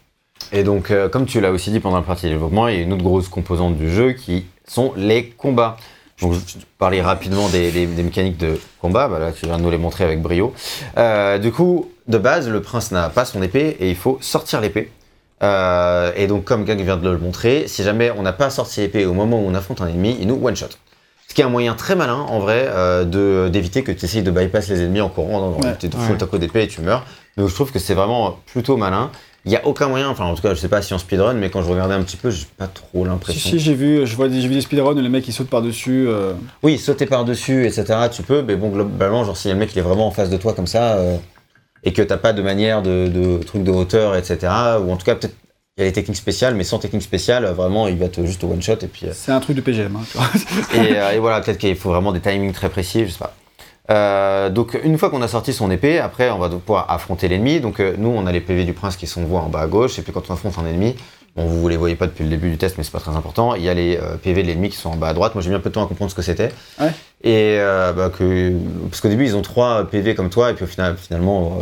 Et 0.52 0.64
donc, 0.64 0.92
comme 1.12 1.26
tu 1.26 1.40
l'as 1.40 1.50
aussi 1.52 1.70
dit 1.70 1.78
pendant 1.80 1.96
la 1.96 2.02
partie 2.02 2.26
développement, 2.28 2.66
il 2.68 2.76
y 2.76 2.78
a 2.78 2.82
une 2.82 2.92
autre 2.92 3.02
grosse 3.04 3.28
composante 3.28 3.76
du 3.76 3.90
jeu 3.90 4.12
qui 4.12 4.46
sont 4.66 4.92
les 4.96 5.28
combats. 5.30 5.76
Donc, 6.22 6.32
je 6.32 6.38
vais 6.38 6.64
parler 6.78 7.02
rapidement 7.02 7.48
des, 7.48 7.70
des- 7.70 7.86
des 7.86 8.02
mécaniques 8.02 8.38
de 8.38 8.58
combat. 8.80 9.06
Bah 9.08 9.18
là, 9.18 9.32
tu 9.32 9.44
viens 9.46 9.58
de 9.58 9.62
nous 9.62 9.70
les 9.70 9.78
montrer 9.78 10.04
avec 10.04 10.22
brio. 10.22 10.54
Euh, 10.96 11.38
du 11.38 11.52
coup, 11.52 11.90
de 12.08 12.16
base, 12.18 12.48
le 12.48 12.62
prince 12.62 12.90
n'a 12.90 13.08
pas 13.10 13.24
son 13.24 13.42
épée 13.42 13.76
et 13.80 13.90
il 13.90 13.96
faut 13.96 14.18
sortir 14.22 14.60
l'épée. 14.60 14.90
Euh, 15.42 16.12
et 16.16 16.26
donc, 16.26 16.44
comme 16.44 16.64
Gag 16.64 16.80
vient 16.80 16.96
de 16.96 17.10
le 17.10 17.18
montrer, 17.18 17.64
si 17.68 17.82
jamais 17.82 18.10
on 18.16 18.22
n'a 18.22 18.32
pas 18.32 18.48
sorti 18.50 18.80
l'épée 18.80 19.04
au 19.04 19.12
moment 19.12 19.38
où 19.38 19.46
on 19.46 19.54
affronte 19.54 19.80
un 19.82 19.88
ennemi, 19.88 20.16
il 20.20 20.26
nous 20.26 20.40
one-shot. 20.42 20.68
Ce 21.28 21.34
qui 21.34 21.40
est 21.42 21.44
un 21.44 21.48
moyen 21.50 21.74
très 21.74 21.96
malin, 21.96 22.14
en 22.20 22.38
vrai, 22.38 22.66
euh, 22.68 23.04
de- 23.04 23.48
d'éviter 23.50 23.82
que 23.82 23.92
tu 23.92 24.04
essayes 24.06 24.22
de 24.22 24.30
bypass 24.30 24.68
les 24.68 24.80
ennemis 24.80 25.00
en 25.02 25.08
courant. 25.10 25.58
Tu 25.78 25.90
te 25.90 25.96
fous 25.96 26.12
le 26.18 26.26
coup 26.26 26.38
d'épée 26.38 26.62
et 26.62 26.68
tu 26.68 26.80
meurs. 26.80 27.04
Donc 27.36 27.48
je 27.50 27.54
trouve 27.54 27.70
que 27.72 27.78
c'est 27.78 27.92
vraiment 27.94 28.38
plutôt 28.46 28.78
malin. 28.78 29.10
Il 29.46 29.50
n'y 29.50 29.56
a 29.56 29.64
aucun 29.66 29.86
moyen, 29.88 30.08
enfin 30.08 30.24
en 30.24 30.34
tout 30.34 30.42
cas, 30.42 30.50
je 30.54 30.58
sais 30.60 30.68
pas 30.68 30.82
si 30.82 30.92
en 30.92 30.98
speedrun, 30.98 31.34
mais 31.34 31.50
quand 31.50 31.62
je 31.62 31.70
regardais 31.70 31.94
un 31.94 32.02
petit 32.02 32.16
peu, 32.16 32.30
j'ai 32.30 32.46
pas 32.58 32.66
trop 32.66 33.04
Si, 33.04 33.08
l'impression. 33.08 33.50
si, 33.50 33.58
j'ai 33.60 33.74
vu, 33.74 34.04
je 34.04 34.16
vois 34.16 34.28
des, 34.28 34.40
j'ai 34.40 34.48
vu 34.48 34.54
des 34.54 34.60
speedruns 34.60 34.96
où 34.96 35.00
les 35.00 35.08
mecs 35.08 35.26
ils 35.28 35.32
sautent 35.32 35.48
par-dessus. 35.50 36.06
euh, 36.08 36.32
Oui, 36.64 36.76
sauter 36.78 37.06
par-dessus, 37.06 37.64
etc., 37.64 37.84
tu 38.12 38.22
peux, 38.24 38.42
mais 38.42 38.56
bon, 38.56 38.70
globalement, 38.70 39.24
genre 39.24 39.36
si 39.36 39.48
le 39.48 39.54
mec 39.54 39.70
il 39.74 39.78
est 39.78 39.82
vraiment 39.82 40.08
en 40.08 40.10
face 40.10 40.30
de 40.30 40.36
toi 40.36 40.52
comme 40.52 40.66
ça, 40.66 40.94
euh, 40.96 41.16
et 41.84 41.92
que 41.92 42.02
t'as 42.02 42.16
pas 42.16 42.32
de 42.32 42.42
manière 42.42 42.82
de, 42.82 43.06
de 43.08 43.40
truc 43.44 43.62
de 43.62 43.70
hauteur, 43.70 44.16
etc., 44.16 44.38
ou 44.84 44.90
en 44.90 44.96
tout 44.96 45.04
cas, 45.06 45.14
peut-être 45.14 45.34
il 45.78 45.82
y 45.84 45.86
a 45.86 45.90
des 45.90 45.92
techniques 45.92 46.16
spéciales, 46.16 46.54
mais 46.56 46.64
sans 46.64 46.78
technique 46.80 47.02
spéciale, 47.02 47.44
euh, 47.44 47.52
vraiment, 47.52 47.86
il 47.86 47.98
va 47.98 48.08
te 48.08 48.24
juste 48.26 48.42
one 48.42 48.60
shot, 48.60 48.72
et 48.82 48.88
puis. 48.88 49.06
euh, 49.06 49.10
C'est 49.12 49.30
un 49.30 49.38
truc 49.40 49.54
de 49.56 49.60
PGM. 49.60 49.94
hein, 49.94 50.00
tu 50.10 50.18
vois. 50.18 50.28
et, 51.12 51.16
et 51.16 51.18
voilà, 51.20 51.40
peut-être 51.40 51.58
qu'il 51.58 51.76
faut 51.76 51.90
vraiment 51.90 52.12
des 52.12 52.20
timings 52.20 52.52
très 52.52 52.68
précis, 52.70 53.04
je 53.06 53.12
sais 53.12 53.18
pas. 53.18 53.32
Euh, 53.90 54.50
donc 54.50 54.78
une 54.82 54.98
fois 54.98 55.10
qu'on 55.10 55.22
a 55.22 55.28
sorti 55.28 55.52
son 55.52 55.70
épée, 55.70 55.98
après 55.98 56.30
on 56.30 56.38
va 56.38 56.48
pouvoir 56.48 56.90
affronter 56.90 57.28
l'ennemi. 57.28 57.60
Donc 57.60 57.80
euh, 57.80 57.94
nous 57.98 58.08
on 58.08 58.26
a 58.26 58.32
les 58.32 58.40
PV 58.40 58.64
du 58.64 58.72
prince 58.72 58.96
qui 58.96 59.06
sont 59.06 59.24
voix 59.24 59.40
en 59.40 59.48
bas 59.48 59.60
à 59.60 59.66
gauche, 59.66 59.98
et 59.98 60.02
puis 60.02 60.12
quand 60.12 60.28
on 60.28 60.34
affronte 60.34 60.58
un 60.58 60.66
ennemi, 60.66 60.96
bon 61.36 61.46
vous 61.46 61.68
les 61.68 61.76
voyez 61.76 61.94
pas 61.94 62.06
depuis 62.06 62.24
le 62.24 62.30
début 62.30 62.50
du 62.50 62.58
test, 62.58 62.78
mais 62.78 62.84
c'est 62.84 62.92
pas 62.92 63.00
très 63.00 63.14
important. 63.14 63.54
Il 63.54 63.62
y 63.62 63.68
a 63.68 63.74
les 63.74 63.96
euh, 63.96 64.16
PV 64.16 64.42
de 64.42 64.48
l'ennemi 64.48 64.70
qui 64.70 64.76
sont 64.76 64.90
en 64.90 64.96
bas 64.96 65.08
à 65.08 65.14
droite. 65.14 65.34
Moi 65.34 65.42
j'ai 65.42 65.50
mis 65.50 65.56
un 65.56 65.60
peu 65.60 65.70
de 65.70 65.74
temps 65.74 65.84
à 65.84 65.88
comprendre 65.88 66.10
ce 66.10 66.16
que 66.16 66.22
c'était. 66.22 66.52
Ouais. 66.80 66.90
Et 67.22 67.58
bah, 67.58 68.10
que 68.10 68.52
parce 68.90 69.00
qu'au 69.00 69.08
début 69.08 69.24
ils 69.24 69.36
ont 69.36 69.42
trois 69.42 69.84
PV 69.84 70.14
comme 70.14 70.30
toi, 70.30 70.50
et 70.50 70.54
puis 70.54 70.64
au 70.64 70.68
final 70.68 70.96
finalement 70.96 71.58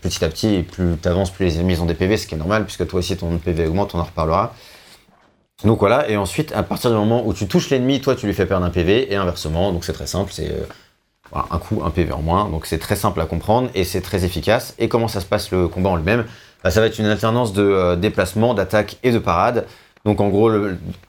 petit 0.00 0.24
à 0.24 0.28
petit, 0.28 0.62
plus 0.62 0.96
t'avances, 0.96 1.30
plus 1.30 1.44
les 1.44 1.56
ennemis 1.56 1.78
ont 1.80 1.86
des 1.86 1.94
PV, 1.94 2.16
ce 2.16 2.26
qui 2.26 2.34
est 2.34 2.38
normal 2.38 2.64
puisque 2.64 2.86
toi 2.86 3.00
aussi 3.00 3.16
ton 3.16 3.38
PV 3.38 3.66
augmente, 3.66 3.94
on 3.94 3.98
en 3.98 4.04
reparlera. 4.04 4.54
Donc 5.64 5.78
voilà, 5.78 6.08
et 6.10 6.18
ensuite, 6.18 6.52
à 6.52 6.62
partir 6.62 6.90
du 6.90 6.96
moment 6.96 7.26
où 7.26 7.32
tu 7.32 7.48
touches 7.48 7.70
l'ennemi, 7.70 8.02
toi 8.02 8.14
tu 8.14 8.26
lui 8.26 8.34
fais 8.34 8.44
perdre 8.44 8.66
un 8.66 8.70
PV, 8.70 9.10
et 9.10 9.16
inversement, 9.16 9.72
donc 9.72 9.84
c'est 9.84 9.94
très 9.94 10.06
simple, 10.06 10.30
c'est 10.30 10.52
un 11.32 11.58
coup, 11.58 11.82
un 11.84 11.90
PV 11.90 12.12
en 12.12 12.22
moins, 12.22 12.48
donc 12.48 12.66
c'est 12.66 12.78
très 12.78 12.96
simple 12.96 13.20
à 13.20 13.26
comprendre, 13.26 13.68
et 13.74 13.84
c'est 13.84 14.00
très 14.00 14.24
efficace. 14.24 14.74
Et 14.78 14.88
comment 14.88 15.08
ça 15.08 15.20
se 15.20 15.26
passe 15.26 15.50
le 15.50 15.68
combat 15.68 15.90
en 15.90 15.96
lui-même? 15.96 16.24
Bah, 16.62 16.70
Ça 16.70 16.80
va 16.80 16.86
être 16.86 16.98
une 16.98 17.06
alternance 17.06 17.52
de 17.52 17.62
euh, 17.62 17.96
déplacement, 17.96 18.54
d'attaque 18.54 18.98
et 19.02 19.10
de 19.10 19.18
parade. 19.18 19.66
Donc 20.04 20.20
en 20.20 20.28
gros, 20.28 20.50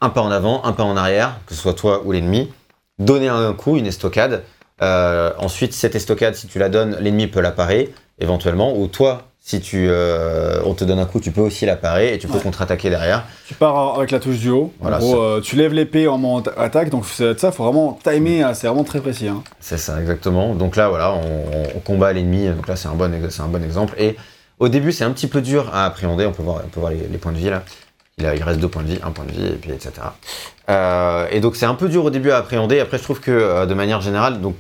un 0.02 0.10
pas 0.10 0.22
en 0.22 0.31
avant, 0.31 0.64
un 0.65 0.73
pas 0.73 0.84
en 0.84 0.98
arrière, 0.98 1.39
que 1.45 1.53
ce 1.53 1.61
soit 1.61 1.73
toi 1.73 2.02
ou 2.03 2.11
l'ennemi. 2.11 2.52
Donner 2.99 3.27
un 3.27 3.53
coup, 3.53 3.77
une 3.77 3.85
estocade. 3.85 4.44
Euh, 4.81 5.31
ensuite, 5.38 5.73
cette 5.73 5.95
estocade, 5.95 6.35
si 6.35 6.48
tu 6.48 6.57
la 6.57 6.69
donnes, 6.69 6.98
l'ennemi 6.99 7.27
peut 7.27 7.41
la 7.41 7.52
parer, 7.52 7.94
éventuellement, 8.19 8.76
ou 8.76 8.88
toi, 8.88 9.23
si 9.49 9.61
tu, 9.61 9.88
euh, 9.90 10.60
on 10.65 10.74
te 10.74 10.84
donne 10.84 10.99
un 10.99 11.06
coup, 11.06 11.22
tu 11.22 11.32
peux 11.32 11.40
aussi 11.40 11.65
la 11.65 11.78
parer, 11.78 12.14
et 12.14 12.18
tu 12.18 12.28
peux 12.28 12.34
Ouais. 12.34 12.41
contre-attaquer 12.41 12.90
derrière. 12.90 13.24
Tu 13.48 13.53
pars 13.53 13.95
avec 13.98 14.11
la 14.11 14.19
touche 14.19 14.40
du 14.40 14.49
haut. 14.49 14.74
Voilà, 14.82 14.98
en 14.98 14.99
gros, 14.99 15.22
euh, 15.22 15.40
tu 15.40 15.56
lèves 15.56 15.72
l'épée 15.74 16.06
en 16.10 16.18
moment 16.18 16.44
attaque. 16.57 16.90
Donc 16.90 17.06
ça, 17.06 17.52
faut 17.53 17.64
vraiment 17.64 17.98
timer. 18.03 18.41
hein, 18.44 18.53
c'est 18.53 18.68
vraiment 18.68 18.84
très 18.84 18.99
précis. 18.99 19.30
hein. 19.30 19.41
C'est 19.61 19.78
ça, 19.78 20.02
exactement. 20.02 20.53
Donc 20.53 20.76
là, 20.76 20.90
voilà, 20.90 21.14
on, 21.14 21.78
on 21.78 21.80
combat 21.80 22.11
l'ennemi. 22.11 22.49
Donc 22.49 22.68
là, 22.68 22.76
c'est 22.76 22.90
un, 22.90 22.94
bon, 22.95 23.06
un 23.06 23.48
bon 23.48 23.64
exemple. 23.64 23.94
Et 23.98 24.18
au 24.60 24.68
début, 24.68 24.91
c'est 24.91 25.06
un 25.06 25.11
petit 25.11 25.28
peu 25.28 25.40
dur 25.40 25.69
à 25.74 25.86
appréhender. 25.86 26.26
On 26.26 26.34
peut 26.34 26.44
voir, 26.44 26.61
on 26.65 26.68
peut 26.68 26.82
voir 26.82 26.91
les, 26.91 27.07
les 27.10 27.18
points 27.18 27.32
de 27.32 27.38
vie 27.38 27.49
là. 27.49 27.64
Il, 28.18 28.26
a- 28.26 28.36
il 28.36 28.44
reste 28.44 28.60
deux 28.60 28.68
points 28.68 28.84
de 28.84 28.90
vie, 28.90 28.99
un 29.02 29.11
point 29.11 29.24
de 29.24 29.32
vie, 29.32 29.45
et 29.48 29.52
puis 29.56 29.72
etc. 29.72 29.91
Euh, 30.69 31.26
et 31.32 31.40
donc, 31.40 31.56
c'est 31.56 31.65
un 31.65 31.76
peu 31.76 31.88
dur 31.88 32.03
au 32.03 32.10
début 32.10 32.32
à 32.32 32.38
appréhender. 32.38 32.82
Après, 32.82 32.98
je 32.98 33.03
trouve 33.03 33.22
que 33.22 33.65
de 33.65 33.74
manière 33.74 34.02
générale, 34.02 34.41
donc 34.41 34.56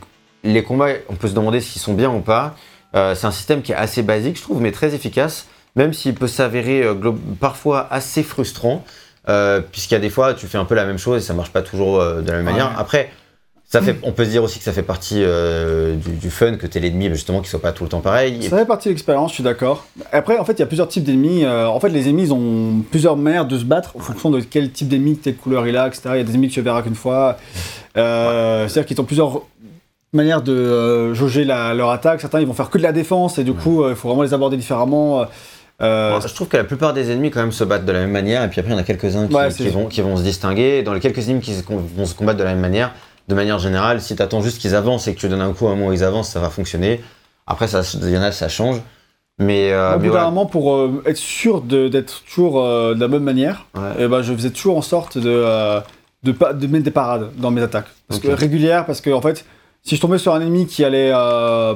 les 0.45 0.63
combats, 0.63 0.89
on 1.09 1.15
peut 1.15 1.27
se 1.27 1.33
demander 1.33 1.59
s'ils 1.59 1.81
sont 1.81 1.93
bien 1.93 2.09
ou 2.09 2.21
pas. 2.21 2.55
Euh, 2.97 3.15
c'est 3.15 3.27
un 3.27 3.31
système 3.31 3.61
qui 3.61 3.71
est 3.71 3.75
assez 3.75 4.01
basique, 4.01 4.37
je 4.37 4.41
trouve, 4.41 4.61
mais 4.61 4.71
très 4.71 4.93
efficace, 4.95 5.45
même 5.75 5.93
s'il 5.93 6.15
peut 6.15 6.27
s'avérer 6.27 6.83
euh, 6.83 6.95
parfois 7.39 7.87
assez 7.91 8.23
frustrant, 8.23 8.83
euh, 9.29 9.61
puisqu'il 9.61 9.93
y 9.93 9.97
a 9.97 10.01
des 10.01 10.09
fois, 10.09 10.33
tu 10.33 10.47
fais 10.47 10.57
un 10.57 10.65
peu 10.65 10.75
la 10.75 10.85
même 10.85 10.97
chose 10.97 11.21
et 11.21 11.25
ça 11.25 11.33
marche 11.33 11.51
pas 11.51 11.61
toujours 11.61 11.99
de 11.99 12.25
la 12.29 12.37
même 12.37 12.45
Ouais. 12.47 12.51
manière. 12.53 12.71
Après, 12.77 13.09
ça 13.69 13.81
fait, 13.81 13.97
on 14.03 14.13
peut 14.13 14.23
se 14.23 14.29
dire 14.29 14.41
aussi 14.43 14.59
que 14.59 14.63
ça 14.63 14.71
fait 14.71 14.81
partie 14.81 15.21
euh, 15.21 15.95
du, 15.97 16.11
du 16.11 16.29
fun, 16.29 16.55
que 16.55 16.65
t'es 16.67 16.79
l'ennemi, 16.79 17.09
justement, 17.09 17.39
qu'il 17.41 17.49
soit 17.49 17.61
pas 17.61 17.73
tout 17.73 17.83
le 17.83 17.89
temps 17.89 17.99
pareil. 17.99 18.41
Ça 18.43 18.57
fait 18.57 18.65
partie 18.65 18.87
de 18.87 18.93
l'expérience, 18.93 19.31
je 19.31 19.35
suis 19.35 19.43
d'accord. 19.43 19.85
Après, 20.13 20.37
en 20.37 20.45
fait, 20.45 20.53
il 20.53 20.59
y 20.59 20.63
a 20.63 20.67
plusieurs 20.67 20.87
types 20.87 21.03
d'ennemis. 21.03 21.43
Euh, 21.43 21.67
en 21.67 21.77
fait, 21.81 21.89
les 21.89 22.07
ennemis, 22.07 22.23
ils 22.23 22.33
ont 22.33 22.81
plusieurs 22.89 23.17
manières 23.17 23.45
de 23.45 23.57
se 23.59 23.65
battre 23.65 23.91
en 23.97 23.99
fonction 23.99 24.29
de 24.31 24.39
quel 24.39 24.71
type 24.71 24.87
d'ennemi, 24.87 25.19
quelle 25.21 25.35
couleur 25.35 25.67
il 25.67 25.75
a, 25.75 25.85
etc. 25.85 26.01
Il 26.13 26.17
y 26.17 26.19
a 26.21 26.23
des 26.23 26.31
ennemis 26.35 26.47
que 26.47 26.53
tu 26.53 26.61
verras 26.61 26.81
qu'une 26.81 26.95
fois. 26.95 27.35
Euh, 27.97 28.69
C'est-à-dire 28.69 28.87
qu'ils 28.87 29.01
ont 29.01 29.05
plusieurs 29.05 29.41
manières 30.17 30.41
de 30.41 30.51
euh, 30.53 31.13
jauger 31.13 31.45
la- 31.45 31.73
leur 31.73 31.89
attaque. 31.91 32.19
Certains, 32.19 32.41
ils 32.41 32.47
vont 32.47 32.53
faire 32.53 32.69
que 32.69 32.77
de 32.77 32.83
la 32.83 32.91
défense 32.91 33.37
et 33.37 33.43
du 33.45 33.53
coup, 33.53 33.83
euh, 33.83 33.91
il 33.91 33.95
faut 33.95 34.09
vraiment 34.09 34.23
les 34.23 34.33
aborder 34.33 34.57
différemment. 34.57 35.25
Euh, 35.81 36.11
Bon, 36.19 36.19
je 36.27 36.33
trouve 36.33 36.47
que 36.47 36.57
la 36.57 36.63
plupart 36.63 36.93
des 36.93 37.11
ennemis 37.11 37.29
quand 37.31 37.39
même 37.39 37.51
se 37.51 37.63
battent 37.63 37.85
de 37.85 37.91
la 37.91 37.99
même 37.99 38.11
manière, 38.11 38.43
et 38.43 38.49
puis 38.49 38.59
après 38.59 38.71
il 38.71 38.75
y 38.75 38.77
en 38.77 38.81
a 38.81 38.83
quelques-uns 38.83 39.27
qui, 39.27 39.35
Ouais, 39.35 39.49
vont, 39.69 39.85
qui 39.85 40.01
vont 40.01 40.17
se 40.17 40.23
distinguer. 40.23 40.81
Dans 40.83 40.93
les 40.93 40.99
quelques 40.99 41.29
ennemis 41.29 41.41
qui 41.41 41.53
se- 41.53 41.63
vont 41.63 42.05
se 42.05 42.15
combattre 42.15 42.39
de 42.39 42.43
la 42.43 42.51
même 42.51 42.59
manière, 42.61 42.93
de 43.27 43.35
manière 43.35 43.59
générale, 43.59 44.01
si 44.01 44.15
tu 44.15 44.21
attends 44.21 44.41
juste 44.41 44.59
qu'ils 44.59 44.73
avancent 44.75 45.07
et 45.07 45.13
que 45.13 45.19
tu 45.19 45.29
donnes 45.29 45.41
un 45.41 45.53
coup 45.53 45.67
à 45.67 45.71
un 45.71 45.75
moment 45.75 45.89
où 45.89 45.93
ils 45.93 46.03
avancent, 46.03 46.29
ça 46.29 46.39
va 46.39 46.49
fonctionner. 46.49 47.01
Après, 47.45 47.67
ça, 47.67 47.81
il 48.01 48.09
y 48.09 48.17
en 48.17 48.21
a, 48.23 48.31
ça 48.31 48.49
change. 48.49 48.81
Mais, 49.39 49.71
euh, 49.71 49.97
mais 50.01 50.07
moment, 50.09 50.47
pour 50.47 50.73
euh, 50.73 51.03
être 51.05 51.15
sûr 51.17 51.61
d'être 51.61 52.23
toujours 52.23 52.59
euh, 52.59 52.95
de 52.95 52.99
la 52.99 53.07
bonne 53.07 53.23
manière, 53.23 53.67
Ouais. 53.75 53.81
eh 53.99 54.07
ben, 54.07 54.23
je 54.23 54.33
faisais 54.33 54.49
toujours 54.49 54.77
en 54.77 54.81
sorte 54.81 55.19
de, 55.19 55.29
euh, 55.29 55.79
de, 56.23 56.31
pas, 56.31 56.53
de 56.53 56.65
mettre 56.65 56.85
des 56.85 56.91
parades 56.91 57.29
dans 57.37 57.51
mes 57.51 57.61
attaques. 57.61 57.85
Parce 58.07 58.19
Ok. 58.19 58.25
que, 58.25 58.31
régulières, 58.31 58.87
parce 58.87 58.99
que 58.99 59.11
en 59.11 59.21
fait, 59.21 59.45
si 59.83 59.95
je 59.95 60.01
tombais 60.01 60.17
sur 60.17 60.33
un 60.33 60.41
ennemi 60.41 60.65
qui 60.67 60.83
allait. 60.83 61.11
euh, 61.13 61.73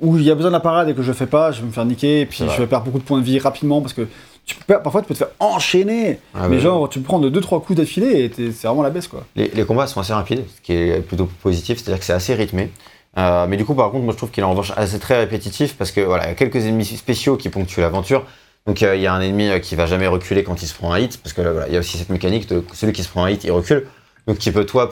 où 0.00 0.16
il 0.16 0.24
y 0.24 0.30
a 0.30 0.34
besoin 0.34 0.50
de 0.50 0.56
la 0.56 0.60
parade 0.60 0.88
et 0.88 0.94
que 0.94 1.02
je 1.02 1.12
fais 1.12 1.26
pas, 1.26 1.52
je 1.52 1.60
vais 1.60 1.66
me 1.68 1.72
faire 1.72 1.84
niquer 1.84 2.22
et 2.22 2.26
puis 2.26 2.38
je 2.38 2.60
vais 2.60 2.66
perdre 2.66 2.84
beaucoup 2.84 2.98
de 2.98 3.04
points 3.04 3.20
de 3.20 3.24
vie 3.24 3.38
rapidement 3.38 3.80
parce 3.80 3.92
que 3.92 4.08
tu 4.44 4.56
peux, 4.56 4.74
parfois 4.82 5.00
tu 5.02 5.06
peux 5.06 5.14
te 5.14 5.18
faire 5.18 5.28
enchaîner. 5.38 6.18
Ah 6.34 6.48
mais 6.48 6.56
ouais. 6.56 6.62
genre, 6.62 6.88
tu 6.88 6.98
peux 6.98 7.04
prendre 7.04 7.30
2-3 7.30 7.62
coups 7.62 7.78
d'affilée 7.78 8.24
et 8.24 8.50
c'est 8.52 8.66
vraiment 8.66 8.82
la 8.82 8.90
baisse 8.90 9.06
quoi. 9.06 9.24
Les, 9.36 9.48
les 9.54 9.64
combats 9.64 9.86
sont 9.86 10.00
assez 10.00 10.12
rapides, 10.12 10.44
ce 10.56 10.60
qui 10.60 10.72
est 10.72 11.00
plutôt 11.00 11.28
positif, 11.44 11.78
c'est-à-dire 11.78 12.00
que 12.00 12.04
c'est 12.04 12.12
assez 12.12 12.34
rythmé. 12.34 12.72
Euh, 13.16 13.46
mais 13.48 13.56
du 13.56 13.64
coup, 13.64 13.74
par 13.76 13.92
contre, 13.92 14.02
moi 14.02 14.12
je 14.12 14.16
trouve 14.18 14.32
qu'il 14.32 14.40
est 14.42 14.46
en 14.46 14.50
revanche 14.50 14.72
assez 14.76 14.98
très 14.98 15.16
répétitif 15.20 15.76
parce 15.76 15.92
que 15.92 16.00
voilà, 16.00 16.24
il 16.24 16.28
y 16.30 16.32
a 16.32 16.34
quelques 16.34 16.56
ennemis 16.66 16.84
spéciaux 16.86 17.36
qui 17.36 17.48
ponctuent 17.48 17.80
l'aventure. 17.80 18.24
Donc 18.66 18.82
euh, 18.82 18.96
il 18.96 19.02
y 19.02 19.06
a 19.06 19.14
un 19.14 19.20
ennemi 19.20 19.60
qui 19.60 19.76
va 19.76 19.86
jamais 19.86 20.08
reculer 20.08 20.42
quand 20.42 20.60
il 20.60 20.66
se 20.66 20.74
prend 20.74 20.92
un 20.92 20.98
hit, 20.98 21.18
parce 21.22 21.32
que 21.32 21.40
là, 21.42 21.52
voilà, 21.52 21.68
il 21.68 21.74
y 21.74 21.76
a 21.76 21.80
aussi 21.80 21.98
cette 21.98 22.10
mécanique 22.10 22.48
de 22.48 22.64
celui 22.72 22.92
qui 22.92 23.04
se 23.04 23.08
prend 23.08 23.22
un 23.24 23.30
hit, 23.30 23.44
il 23.44 23.52
recule. 23.52 23.86
Donc 24.26 24.40
tu 24.40 24.50
peux 24.50 24.66
toi 24.66 24.90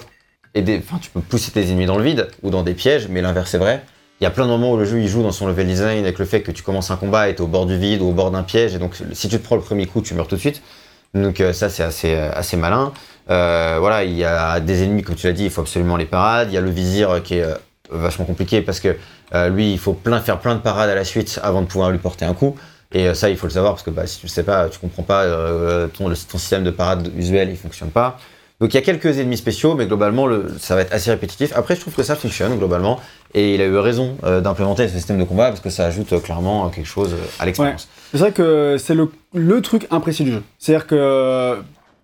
aider, 0.55 0.81
enfin 0.85 0.99
tu 1.01 1.11
peux 1.11 1.21
pousser 1.21 1.51
tes 1.53 1.63
ennemis 1.63 1.87
dans 1.87 1.99
le 1.99 2.05
vide 2.05 2.29
ou 2.43 2.51
dans 2.51 2.63
des 2.63 2.75
pièges, 2.75 3.09
mais 3.09 3.23
l'inverse 3.23 3.55
est 3.55 3.59
vrai. 3.59 3.83
Il 4.21 4.25
y 4.25 4.27
a 4.27 4.31
plein 4.31 4.45
de 4.45 4.51
moments 4.51 4.73
où 4.73 4.77
le 4.77 4.85
jeu 4.85 5.01
il 5.01 5.09
joue 5.09 5.23
dans 5.23 5.33
son 5.33 5.49
level 5.49 5.67
design 5.67 6.05
avec 6.05 6.19
le 6.19 6.25
fait 6.25 6.43
que 6.43 6.53
tu 6.53 6.63
commences 6.63 6.91
un 6.91 6.97
combat 6.97 7.29
et 7.29 7.35
t'es 7.35 7.41
au 7.41 7.49
bord 7.49 7.67
du 7.67 7.77
vide 7.77 8.03
ou 8.03 8.07
au 8.07 8.13
bord 8.13 8.31
d'un 8.31 8.43
piège, 8.43 8.75
et 8.75 8.79
donc 8.79 8.97
si 9.13 9.29
tu 9.29 9.39
te 9.39 9.45
prends 9.45 9.57
le 9.57 9.63
premier 9.63 9.87
coup, 9.87 10.01
tu 10.01 10.15
meurs 10.15 10.29
tout 10.29 10.37
de 10.37 10.41
suite. 10.41 10.63
Donc 11.15 11.41
euh, 11.41 11.53
ça 11.53 11.69
c'est 11.69 11.83
assez, 11.83 12.15
euh, 12.15 12.31
assez 12.33 12.57
malin. 12.57 12.93
Euh, 13.31 13.77
voilà, 13.81 14.05
il 14.05 14.15
y 14.17 14.25
a 14.25 14.61
des 14.61 14.83
ennemis, 14.83 15.03
comme 15.03 15.15
tu 15.15 15.27
l'as 15.27 15.33
dit, 15.33 15.45
il 15.45 15.51
faut 15.51 15.61
absolument 15.61 15.97
les 15.97 16.07
parades. 16.07 16.49
Il 16.51 16.55
y 16.55 16.59
a 16.59 16.61
le 16.61 16.71
vizir 16.71 17.23
qui 17.23 17.35
est 17.35 17.47
vachement 17.91 18.25
compliqué 18.25 18.63
parce 18.63 18.81
que 18.81 18.97
lui, 19.51 19.73
il 19.73 19.79
faut 19.79 19.93
plein, 19.95 20.21
faire 20.21 20.39
plein 20.41 20.55
de 20.55 20.61
parades 20.61 20.91
à 20.91 20.95
la 20.95 21.05
suite 21.05 21.41
avant 21.43 21.63
de 21.63 21.67
pouvoir 21.67 21.91
lui 21.91 21.99
porter 21.99 22.25
un 22.25 22.35
coup. 22.35 22.57
Et 22.93 23.15
ça, 23.15 23.31
il 23.31 23.37
faut 23.37 23.47
le 23.47 23.53
savoir 23.53 23.73
parce 23.73 23.85
que 23.85 23.91
bah, 23.91 24.07
si 24.07 24.19
tu 24.19 24.27
le 24.27 24.31
sais 24.31 24.43
pas, 24.43 24.69
tu 24.69 24.79
comprends 24.79 25.05
pas, 25.05 25.25
ton, 25.95 26.09
ton 26.09 26.39
système 26.39 26.65
de 26.65 26.71
parade 26.71 27.11
usuel, 27.17 27.49
il 27.49 27.57
fonctionne 27.57 27.91
pas. 27.91 28.19
Donc 28.63 28.73
il 28.73 28.77
y 28.77 28.79
a 28.79 28.83
quelques 28.83 29.19
ennemis 29.19 29.37
spéciaux, 29.37 29.75
mais 29.75 29.87
globalement, 29.87 30.27
le, 30.27 30.55
ça 30.61 30.77
va 30.77 30.83
être 30.83 30.93
assez 30.95 31.11
répétitif. 31.11 31.53
Après, 31.57 31.75
je 31.75 31.81
trouve 31.81 31.95
que 31.95 32.03
ça 32.05 32.15
fonctionne 32.15 32.57
globalement. 32.57 33.01
Et 33.35 33.55
il 33.57 33.61
a 33.61 33.65
eu 33.65 33.77
raison 33.77 34.17
euh, 34.23 34.41
d'implémenter 34.41 34.87
ce 34.89 34.95
système 34.95 35.19
de 35.19 35.25
combat 35.25 35.49
parce 35.49 35.61
que 35.61 35.69
ça 35.69 35.85
ajoute 35.87 36.13
euh, 36.13 36.21
clairement 36.21 36.67
euh, 36.67 36.69
quelque 36.69 36.87
chose 36.87 37.15
à 37.41 37.45
l'expérience. 37.47 37.89
C'est 38.13 38.19
vrai 38.19 38.31
que 38.31 38.77
c'est 38.79 38.95
le, 38.95 39.11
le 39.35 39.61
truc 39.63 39.89
imprécis 39.91 40.23
du 40.23 40.31
jeu. 40.33 40.43
C'est-à-dire 40.61 40.87
que 40.87 41.57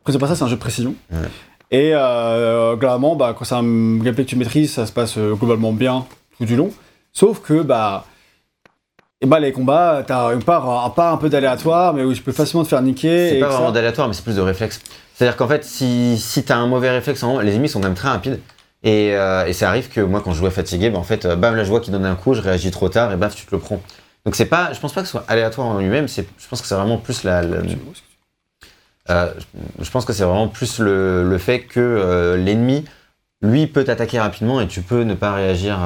Prince 0.02 0.16
of 0.16 0.20
Persia, 0.20 0.34
c'est 0.36 0.42
un 0.44 0.48
jeu 0.48 0.56
de 0.56 0.60
précision. 0.60 0.94
Ouais. 1.12 1.18
Et 1.70 1.92
euh, 1.94 2.74
globalement, 2.74 3.14
bah, 3.14 3.36
quand 3.38 3.44
c'est 3.44 3.54
un 3.54 3.62
gameplay 3.98 4.24
que 4.24 4.30
tu 4.30 4.36
maîtrises, 4.36 4.72
ça 4.72 4.84
se 4.84 4.90
passe 4.92 5.16
globalement 5.16 5.72
bien 5.72 6.06
tout 6.38 6.44
du 6.44 6.56
long. 6.56 6.70
Sauf 7.12 7.40
que 7.40 7.62
bah, 7.62 8.04
et 9.20 9.26
bah, 9.26 9.38
les 9.38 9.52
combats, 9.52 10.02
t'as 10.06 10.32
une 10.34 10.42
part, 10.42 10.86
un 10.86 10.90
part 10.90 11.12
un 11.14 11.18
peu 11.18 11.28
d'aléatoire, 11.28 11.92
mais 11.94 12.02
où 12.04 12.12
tu 12.14 12.22
peux 12.22 12.32
facilement 12.32 12.64
te 12.64 12.68
faire 12.68 12.82
niquer. 12.82 13.30
C'est 13.30 13.38
pas 13.40 13.48
vraiment 13.48 13.66
ça- 13.66 13.72
d'aléatoire, 13.72 14.08
mais 14.08 14.14
c'est 14.14 14.24
plus 14.24 14.36
de 14.36 14.40
réflexe. 14.40 14.80
C'est-à-dire 15.18 15.36
qu'en 15.36 15.48
fait, 15.48 15.64
si, 15.64 16.16
si 16.16 16.44
t'as 16.44 16.54
un 16.58 16.68
mauvais 16.68 16.90
réflexe, 16.90 17.24
en- 17.24 17.40
les 17.40 17.52
ennemis 17.56 17.68
sont 17.68 17.80
quand 17.80 17.88
même 17.88 17.96
très 17.96 18.08
rapides. 18.08 18.38
Et, 18.84 19.16
euh, 19.16 19.46
et 19.46 19.52
ça 19.52 19.68
arrive 19.68 19.88
que 19.88 20.00
moi, 20.00 20.20
quand 20.24 20.30
je 20.30 20.38
jouais 20.38 20.52
fatigué, 20.52 20.90
bah, 20.90 20.98
en 20.98 21.02
fait, 21.02 21.24
euh, 21.24 21.34
bam, 21.34 21.56
là, 21.56 21.64
je 21.64 21.68
vois 21.70 21.80
qu'il 21.80 21.92
donne 21.92 22.06
un 22.06 22.14
coup, 22.14 22.34
je 22.34 22.40
réagis 22.40 22.70
trop 22.70 22.88
tard, 22.88 23.10
et 23.12 23.16
baf, 23.16 23.34
tu 23.34 23.44
te 23.44 23.50
le 23.52 23.58
prends. 23.60 23.82
Donc 24.24 24.36
c'est 24.36 24.46
pas, 24.46 24.72
je 24.72 24.78
pense 24.78 24.92
pas 24.92 25.00
que 25.00 25.08
ce 25.08 25.10
soit 25.10 25.24
aléatoire 25.26 25.66
en 25.66 25.78
lui-même. 25.80 26.06
C'est, 26.06 26.24
je 26.38 26.46
pense 26.46 26.60
que 26.62 26.68
c'est 26.68 26.76
vraiment 26.76 26.98
plus 26.98 27.24
la, 27.24 27.42
la- 27.42 27.56
euh, 29.10 29.32
je- 29.80 29.90
pense 29.90 30.04
que 30.04 30.12
c'est 30.12 30.22
vraiment 30.22 30.46
plus 30.46 30.78
le, 30.78 31.28
le 31.28 31.38
fait 31.38 31.62
que 31.62 31.80
euh, 31.80 32.36
l'ennemi, 32.36 32.84
lui, 33.42 33.66
peut 33.66 33.82
t'attaquer 33.82 34.20
rapidement 34.20 34.60
et 34.60 34.68
tu 34.68 34.82
peux 34.82 35.02
ne 35.02 35.14
pas 35.14 35.32
réagir 35.32 35.78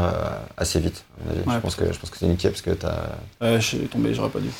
assez 0.58 0.78
vite. 0.80 1.04
Ouais, 1.26 1.54
je 1.54 1.58
pense 1.60 1.74
que 1.76 1.90
je 1.90 1.98
pense 1.98 2.10
que 2.10 2.18
c'est 2.18 2.26
niqué 2.26 2.48
parce 2.50 2.62
que 2.62 2.70
t'as. 2.72 2.96
Je 3.40 3.60
suis 3.60 3.78
tombé, 3.88 4.12
j'aurais 4.12 4.28
pas 4.30 4.40
dû. 4.40 4.50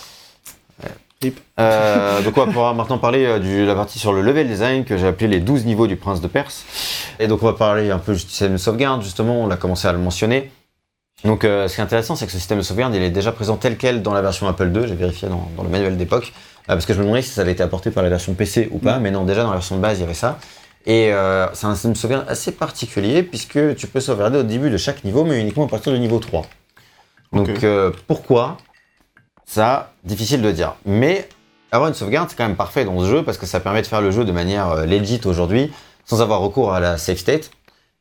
Euh, 1.58 2.22
donc 2.22 2.36
on 2.36 2.40
va 2.40 2.46
pouvoir 2.46 2.74
maintenant 2.74 2.98
parler 2.98 3.24
euh, 3.24 3.38
de 3.38 3.66
la 3.66 3.74
partie 3.74 3.98
sur 3.98 4.12
le 4.12 4.22
level 4.22 4.48
design 4.48 4.84
que 4.84 4.96
j'ai 4.96 5.06
appelé 5.06 5.28
les 5.28 5.40
12 5.40 5.66
niveaux 5.66 5.86
du 5.86 5.96
prince 5.96 6.20
de 6.20 6.28
Perse. 6.28 6.64
Et 7.18 7.26
donc 7.26 7.42
on 7.42 7.46
va 7.46 7.52
parler 7.52 7.90
un 7.90 7.98
peu 7.98 8.14
du 8.14 8.20
système 8.20 8.52
de 8.52 8.56
sauvegarde, 8.56 9.02
justement, 9.02 9.42
on 9.42 9.50
a 9.50 9.56
commencé 9.56 9.86
à 9.86 9.92
le 9.92 9.98
mentionner. 9.98 10.50
Donc 11.24 11.44
euh, 11.44 11.68
ce 11.68 11.76
qui 11.76 11.80
est 11.80 11.84
intéressant, 11.84 12.16
c'est 12.16 12.26
que 12.26 12.32
ce 12.32 12.38
système 12.38 12.58
de 12.58 12.62
sauvegarde, 12.62 12.94
il 12.94 13.02
est 13.02 13.10
déjà 13.10 13.32
présent 13.32 13.56
tel 13.56 13.76
quel 13.76 14.02
dans 14.02 14.14
la 14.14 14.22
version 14.22 14.48
Apple 14.48 14.70
II, 14.74 14.88
j'ai 14.88 14.94
vérifié 14.94 15.28
dans, 15.28 15.48
dans 15.56 15.62
le 15.62 15.68
manuel 15.68 15.96
d'époque, 15.96 16.32
euh, 16.34 16.74
parce 16.74 16.86
que 16.86 16.94
je 16.94 16.98
me 16.98 17.04
demandais 17.04 17.22
si 17.22 17.30
ça 17.30 17.42
avait 17.42 17.52
été 17.52 17.62
apporté 17.62 17.90
par 17.90 18.02
la 18.02 18.08
version 18.08 18.34
PC 18.34 18.68
ou 18.72 18.78
pas, 18.78 18.98
mais 18.98 19.10
non, 19.10 19.24
déjà 19.24 19.42
dans 19.42 19.50
la 19.50 19.56
version 19.56 19.76
de 19.76 19.80
base, 19.80 19.98
il 19.98 20.00
y 20.00 20.04
avait 20.04 20.14
ça. 20.14 20.38
Et 20.84 21.12
c'est 21.52 21.66
un 21.66 21.74
système 21.74 21.92
de 21.92 21.96
sauvegarde 21.96 22.24
assez 22.28 22.50
particulier 22.50 23.22
puisque 23.22 23.76
tu 23.76 23.86
peux 23.86 24.00
sauvegarder 24.00 24.38
au 24.38 24.42
début 24.42 24.68
de 24.68 24.76
chaque 24.76 25.04
niveau, 25.04 25.22
mais 25.22 25.40
uniquement 25.40 25.66
à 25.66 25.68
partir 25.68 25.92
du 25.92 26.00
niveau 26.00 26.18
3. 26.18 26.44
Donc 27.32 27.50
pourquoi 28.08 28.56
Ça, 29.52 29.92
difficile 30.02 30.40
de 30.40 30.50
dire. 30.50 30.76
Mais 30.86 31.28
avoir 31.72 31.90
une 31.90 31.94
sauvegarde, 31.94 32.30
c'est 32.30 32.36
quand 32.36 32.46
même 32.46 32.56
parfait 32.56 32.86
dans 32.86 32.98
ce 33.00 33.04
jeu 33.04 33.22
parce 33.22 33.36
que 33.36 33.44
ça 33.44 33.60
permet 33.60 33.82
de 33.82 33.86
faire 33.86 34.00
le 34.00 34.10
jeu 34.10 34.24
de 34.24 34.32
manière 34.32 34.70
euh, 34.70 34.86
legit 34.86 35.20
aujourd'hui 35.26 35.70
sans 36.06 36.22
avoir 36.22 36.40
recours 36.40 36.72
à 36.72 36.80
la 36.80 36.96
safe 36.96 37.18
state. 37.18 37.50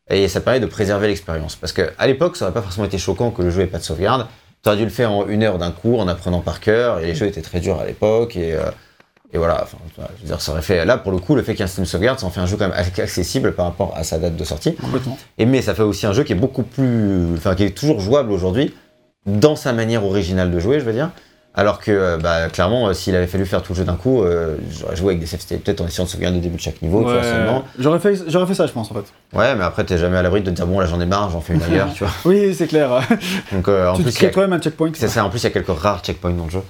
Et 0.09 0.29
ça 0.29 0.39
permet 0.39 0.61
de 0.61 0.65
préserver 0.65 1.09
l'expérience. 1.09 1.57
Parce 1.57 1.73
qu'à 1.73 2.07
l'époque, 2.07 2.37
ça 2.37 2.45
n'aurait 2.45 2.53
pas 2.53 2.61
forcément 2.61 2.85
été 2.85 2.97
choquant 2.97 3.31
que 3.31 3.41
le 3.41 3.49
jeu 3.49 3.63
ait 3.63 3.67
pas 3.67 3.79
de 3.79 3.83
sauvegarde. 3.83 4.27
Tu 4.63 4.69
aurais 4.69 4.77
dû 4.77 4.85
le 4.85 4.89
faire 4.89 5.11
en 5.11 5.27
une 5.27 5.43
heure 5.43 5.57
d'un 5.57 5.71
coup, 5.71 5.97
en 5.97 6.07
apprenant 6.07 6.39
par 6.39 6.61
cœur, 6.61 7.01
et 7.01 7.07
les 7.07 7.15
jeux 7.15 7.27
étaient 7.27 7.41
très 7.41 7.59
durs 7.59 7.81
à 7.81 7.85
l'époque, 7.85 8.37
et, 8.37 8.53
euh, 8.53 8.71
et 9.33 9.37
voilà, 9.37 9.61
enfin, 9.61 9.77
je 9.97 10.21
veux 10.21 10.27
dire, 10.27 10.39
ça 10.39 10.53
aurait 10.53 10.61
fait, 10.61 10.85
là, 10.85 10.97
pour 10.97 11.11
le 11.11 11.17
coup, 11.17 11.35
le 11.35 11.43
fait 11.43 11.51
qu'il 11.51 11.59
y 11.59 11.63
ait 11.63 11.65
un 11.65 11.67
système 11.67 11.83
de 11.83 11.89
sauvegarde, 11.89 12.17
ça 12.17 12.27
en 12.27 12.29
fait 12.29 12.39
un 12.39 12.45
jeu 12.45 12.55
quand 12.55 12.69
même 12.69 12.77
accessible 12.77 13.55
par 13.55 13.65
rapport 13.65 13.93
à 13.97 14.05
sa 14.05 14.19
date 14.19 14.37
de 14.37 14.43
sortie. 14.45 14.75
Complètement. 14.75 15.17
Et 15.37 15.45
mais 15.45 15.61
ça 15.61 15.75
fait 15.75 15.83
aussi 15.83 16.05
un 16.05 16.13
jeu 16.13 16.23
qui 16.23 16.31
est 16.31 16.37
beaucoup 16.37 16.63
plus, 16.63 17.33
enfin, 17.33 17.55
qui 17.55 17.63
est 17.63 17.77
toujours 17.77 17.99
jouable 17.99 18.31
aujourd'hui, 18.31 18.73
dans 19.25 19.57
sa 19.57 19.73
manière 19.73 20.05
originale 20.05 20.49
de 20.49 20.59
jouer, 20.59 20.79
je 20.79 20.85
veux 20.85 20.93
dire. 20.93 21.11
Alors 21.53 21.79
que, 21.79 21.91
euh, 21.91 22.17
bah, 22.17 22.47
clairement, 22.47 22.87
euh, 22.87 22.93
s'il 22.93 23.13
avait 23.13 23.27
fallu 23.27 23.45
faire 23.45 23.61
tout 23.61 23.73
le 23.73 23.79
jeu 23.79 23.83
d'un 23.83 23.95
coup, 23.97 24.23
euh, 24.23 24.55
j'aurais 24.79 24.95
joué 24.95 25.07
avec 25.15 25.19
des 25.19 25.25
states, 25.25 25.61
peut-être 25.61 25.81
en 25.81 25.87
essayant 25.87 26.05
de 26.05 26.09
sauvegarder 26.09 26.37
au 26.37 26.41
début 26.41 26.55
de 26.55 26.61
chaque 26.61 26.81
niveau, 26.81 26.99
tu 26.99 27.09
vois, 27.11 27.15
Ouais. 27.21 27.61
J'aurais 27.77 27.99
fait, 27.99 28.15
j'aurais 28.27 28.45
fait 28.47 28.53
ça, 28.55 28.67
je 28.67 28.71
pense, 28.71 28.89
en 28.89 28.93
fait. 28.93 29.37
Ouais, 29.37 29.53
mais 29.55 29.63
après, 29.65 29.83
t'es 29.83 29.97
jamais 29.97 30.15
à 30.17 30.21
l'abri 30.21 30.39
de 30.41 30.45
te 30.49 30.55
dire, 30.55 30.65
bon, 30.65 30.79
là, 30.79 30.85
j'en 30.85 31.01
ai 31.01 31.05
marre, 31.05 31.29
j'en 31.29 31.41
fais 31.41 31.53
une 31.53 31.63
ailleurs, 31.63 31.89
tu 31.93 32.05
vois. 32.05 32.13
Oui, 32.23 32.55
c'est 32.55 32.67
clair. 32.67 33.01
Donc, 33.51 33.67
euh, 33.67 33.89
en 33.89 33.95
tu 33.97 34.03
plus, 34.03 34.11
te 34.13 34.17
il 34.19 34.21
y 34.21 34.25
a- 34.25 34.29
crées 34.29 34.31
toi-même 34.31 34.53
un 34.53 34.61
checkpoint. 34.61 34.91
C'est 34.93 35.09
ça, 35.09 35.25
en 35.25 35.29
plus 35.29 35.39
il 35.39 35.43
y 35.43 35.47
a 35.47 35.49
quelques 35.49 35.77
rares 35.77 36.01
checkpoints 36.01 36.31
dans 36.31 36.45
le 36.45 36.51
jeu. 36.51 36.61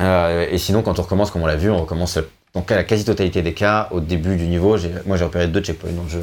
Euh, 0.00 0.46
et 0.50 0.56
sinon, 0.58 0.80
quand 0.82 0.98
on 0.98 1.02
recommence, 1.02 1.30
comme 1.30 1.42
on 1.42 1.46
l'a 1.46 1.56
vu, 1.56 1.70
on 1.70 1.82
recommence 1.82 2.18
dans 2.54 2.64
la 2.70 2.84
quasi-totalité 2.84 3.42
des 3.42 3.52
cas 3.54 3.88
au 3.90 4.00
début 4.00 4.36
du 4.36 4.46
niveau. 4.46 4.76
J'ai- 4.78 4.90
Moi 5.06 5.16
j'ai 5.18 5.24
repéré 5.24 5.48
deux 5.48 5.60
checkpoints 5.60 5.92
dans 5.92 6.02
le 6.04 6.08
jeu. 6.08 6.22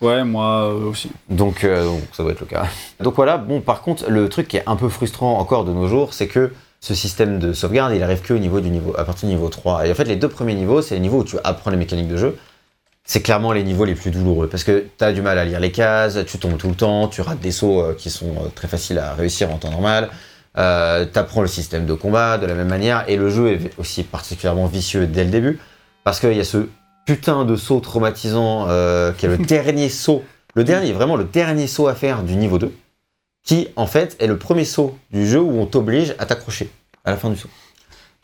Ouais, 0.00 0.24
moi 0.24 0.68
aussi. 0.74 1.10
Donc, 1.28 1.64
euh, 1.64 1.84
donc 1.84 2.00
ça 2.12 2.22
doit 2.22 2.32
être 2.32 2.40
le 2.40 2.46
cas. 2.46 2.66
Donc 3.00 3.14
voilà, 3.16 3.36
bon, 3.38 3.60
par 3.60 3.82
contre, 3.82 4.08
le 4.08 4.28
truc 4.28 4.46
qui 4.48 4.56
est 4.56 4.62
un 4.66 4.76
peu 4.76 4.88
frustrant 4.88 5.38
encore 5.38 5.64
de 5.64 5.72
nos 5.72 5.88
jours, 5.88 6.12
c'est 6.14 6.28
que 6.28 6.52
ce 6.80 6.94
système 6.94 7.38
de 7.38 7.52
sauvegarde, 7.52 7.92
il 7.94 8.02
arrive 8.02 8.20
que 8.20 8.32
au 8.32 8.38
niveau 8.38 8.60
du 8.60 8.70
niveau, 8.70 8.94
à 8.96 9.04
partir 9.04 9.28
du 9.28 9.34
niveau 9.34 9.48
3. 9.48 9.86
Et 9.86 9.90
en 9.90 9.94
fait, 9.94 10.04
les 10.04 10.16
deux 10.16 10.28
premiers 10.28 10.54
niveaux, 10.54 10.82
c'est 10.82 10.94
les 10.94 11.00
niveaux 11.00 11.20
où 11.20 11.24
tu 11.24 11.36
apprends 11.44 11.70
les 11.70 11.76
mécaniques 11.76 12.08
de 12.08 12.16
jeu. 12.16 12.36
C'est 13.04 13.22
clairement 13.22 13.52
les 13.52 13.64
niveaux 13.64 13.84
les 13.84 13.94
plus 13.94 14.10
douloureux 14.10 14.48
parce 14.48 14.64
que 14.64 14.84
tu 14.98 15.04
as 15.04 15.12
du 15.12 15.22
mal 15.22 15.38
à 15.38 15.44
lire 15.44 15.60
les 15.60 15.72
cases, 15.72 16.18
tu 16.26 16.38
tombes 16.38 16.58
tout 16.58 16.68
le 16.68 16.74
temps, 16.74 17.08
tu 17.08 17.22
rates 17.22 17.40
des 17.40 17.52
sauts 17.52 17.80
euh, 17.80 17.94
qui 17.94 18.10
sont 18.10 18.32
euh, 18.32 18.48
très 18.54 18.68
faciles 18.68 18.98
à 18.98 19.14
réussir 19.14 19.50
en 19.50 19.56
temps 19.56 19.70
normal. 19.70 20.10
Euh, 20.58 21.06
tu 21.10 21.18
apprends 21.18 21.42
le 21.42 21.48
système 21.48 21.86
de 21.86 21.94
combat 21.94 22.36
de 22.36 22.46
la 22.46 22.54
même 22.54 22.68
manière 22.68 23.04
et 23.08 23.16
le 23.16 23.30
jeu 23.30 23.52
est 23.52 23.70
aussi 23.78 24.02
particulièrement 24.02 24.66
vicieux 24.66 25.06
dès 25.06 25.24
le 25.24 25.30
début 25.30 25.60
parce 26.04 26.20
qu'il 26.20 26.32
y 26.32 26.40
a 26.40 26.44
ce 26.44 26.68
putain 27.06 27.44
de 27.44 27.54
saut 27.54 27.80
traumatisant 27.80 28.66
euh, 28.68 29.12
qui 29.12 29.26
est 29.26 29.28
le 29.28 29.38
dernier 29.46 29.88
saut, 29.88 30.24
le 30.54 30.64
dernier, 30.64 30.92
vraiment 30.92 31.16
le 31.16 31.24
dernier 31.24 31.66
saut 31.66 31.86
à 31.86 31.94
faire 31.94 32.22
du 32.22 32.34
niveau 32.34 32.58
2 32.58 32.72
qui 33.48 33.68
en 33.76 33.86
fait 33.86 34.14
est 34.20 34.26
le 34.26 34.36
premier 34.36 34.66
saut 34.66 34.94
du 35.10 35.26
jeu 35.26 35.40
où 35.40 35.58
on 35.58 35.64
t'oblige 35.64 36.14
à 36.18 36.26
t'accrocher 36.26 36.68
à 37.06 37.10
la 37.12 37.16
fin 37.16 37.30
du 37.30 37.36
saut. 37.38 37.48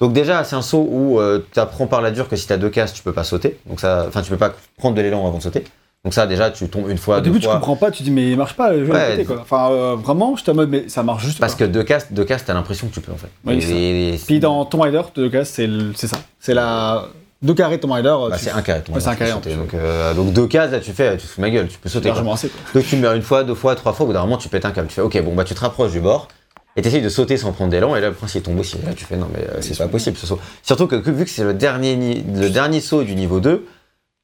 Donc 0.01 0.13
déjà 0.13 0.45
c'est 0.45 0.55
un 0.57 0.61
saut 0.63 0.87
où 0.91 1.19
tu 1.53 1.59
apprends 1.61 1.87
par 1.87 2.03
la 2.03 2.11
dure 2.11 2.29
que 2.29 2.37
si 2.37 2.47
tu 2.47 2.53
as 2.53 2.59
deux 2.59 2.69
cases 2.69 2.93
tu 2.93 3.03
peux 3.03 3.13
pas 3.15 3.25
sauter, 3.25 3.59
donc 3.67 3.81
ça, 3.81 4.05
enfin 4.07 4.21
tu 4.21 4.29
peux 4.31 4.37
pas 4.37 4.53
prendre 4.77 4.95
de 4.97 5.01
l'élan 5.01 5.27
avant 5.27 5.39
de 5.39 5.43
sauter. 5.43 5.65
Donc 6.05 6.13
ça 6.13 6.27
déjà 6.27 6.51
tu 6.51 6.69
tombes 6.69 6.91
une 6.91 6.99
fois, 6.99 7.17
Au 7.17 7.21
deux 7.21 7.31
début, 7.31 7.39
tu 7.39 7.45
fois. 7.47 7.55
comprends 7.55 7.77
pas, 7.77 7.91
tu 7.91 8.03
dis, 8.03 8.11
mais 8.11 8.31
il 8.33 8.37
marche 8.37 8.53
pas 8.55 8.71
le 8.75 8.85
jeu 8.85 8.93
à 8.93 8.95
Ouais, 8.95 9.11
côté, 9.13 9.25
quoi. 9.25 9.39
Enfin, 9.41 9.71
euh, 9.73 9.97
vraiment, 9.97 10.37
j'étais 10.37 10.51
en 10.51 10.55
mode, 10.57 10.69
mais 10.69 10.87
ça 10.91 11.03
marche 11.03 11.25
juste 11.25 11.39
Parce 11.41 11.55
pas. 11.55 11.61
que 11.61 11.71
deux 11.71 11.83
cases, 11.83 12.13
deux 12.13 12.27
cases, 12.27 12.45
t'as 12.45 12.53
l'impression 12.53 12.89
que 12.89 12.93
tu 12.93 13.01
peux 13.01 13.11
en 13.13 13.17
fait. 13.17 13.31
Oui, 13.47 13.65
Et 13.73 14.21
Puis 14.27 14.39
dans 14.39 14.67
Tomb 14.67 14.83
Raider, 14.83 15.01
deux 15.15 15.31
cases, 15.31 15.49
c'est 15.49 16.07
ça. 16.07 16.19
C'est 16.39 16.53
la. 16.53 17.07
Deux 17.45 17.55
carrés 17.55 17.79
Tomb 17.79 17.93
Raider. 17.93 18.09
Bah, 18.29 18.37
tu- 18.37 18.45
c'est 18.45 18.51
un 18.51 18.63
carré. 18.63 18.81
Ouais, 18.89 19.01
c'est 19.01 19.09
un 19.09 19.15
plus. 19.39 19.55
Donc, 19.55 19.75
euh, 19.75 20.15
donc 20.15 20.33
deux 20.33 20.47
cases, 20.49 20.73
là 20.73 20.81
tu 20.81 20.93
fais, 20.93 21.17
tu 21.17 21.27
te 21.27 21.31
fous 21.33 21.41
ma 21.41 21.51
gueule, 21.51 21.69
tu 21.69 21.79
peux 21.79 21.89
sauter. 21.89 22.09
quoi. 22.09 22.15
largement 22.15 22.33
assez, 22.33 22.49
quoi. 22.49 22.61
Donc 22.81 22.85
tu 22.89 22.97
meurs 22.97 23.13
une 23.13 23.23
fois, 23.23 23.45
deux 23.45 23.55
fois, 23.55 23.77
trois 23.77 23.93
fois, 23.93 24.05
au 24.05 24.07
bout 24.09 24.13
d'un 24.15 24.23
moment 24.23 24.39
tu 24.39 24.49
pètes 24.49 24.65
un 24.65 24.71
câble. 24.73 24.89
Tu 24.89 24.95
fais 24.95 25.03
ok, 25.03 25.23
bon 25.23 25.35
bah 25.35 25.45
tu 25.45 25.55
te 25.55 25.61
rapproches 25.61 25.93
du 25.93 26.01
bord 26.01 26.29
et 26.77 26.83
t'essayes 26.83 27.03
de 27.03 27.09
sauter 27.09 27.37
sans 27.37 27.53
prendre 27.53 27.71
d'élan 27.71 27.95
et 27.95 28.01
là 28.01 28.09
le 28.09 28.15
prince 28.15 28.35
il 28.35 28.43
tombe 28.43 28.59
aussi. 28.59 28.79
Et 28.83 28.87
là 28.87 28.95
tu 28.97 29.05
fais 29.05 29.17
non 29.17 29.29
mais 29.33 29.45
euh, 29.45 29.59
c'est 29.61 29.77
pas 29.79 29.87
possible 29.89 30.17
ce 30.17 30.27
saut. 30.27 30.41
Surtout 30.63 30.87
que, 30.89 30.97
vu 30.97 31.25
que 31.25 31.31
c'est 31.31 31.45
le 31.45 31.55
dernier, 31.55 31.95
ni- 31.97 32.25
le 32.35 32.49
dernier 32.51 32.81
saut 32.81 33.03
du 33.05 33.15
niveau 33.15 33.39
2, 33.41 33.65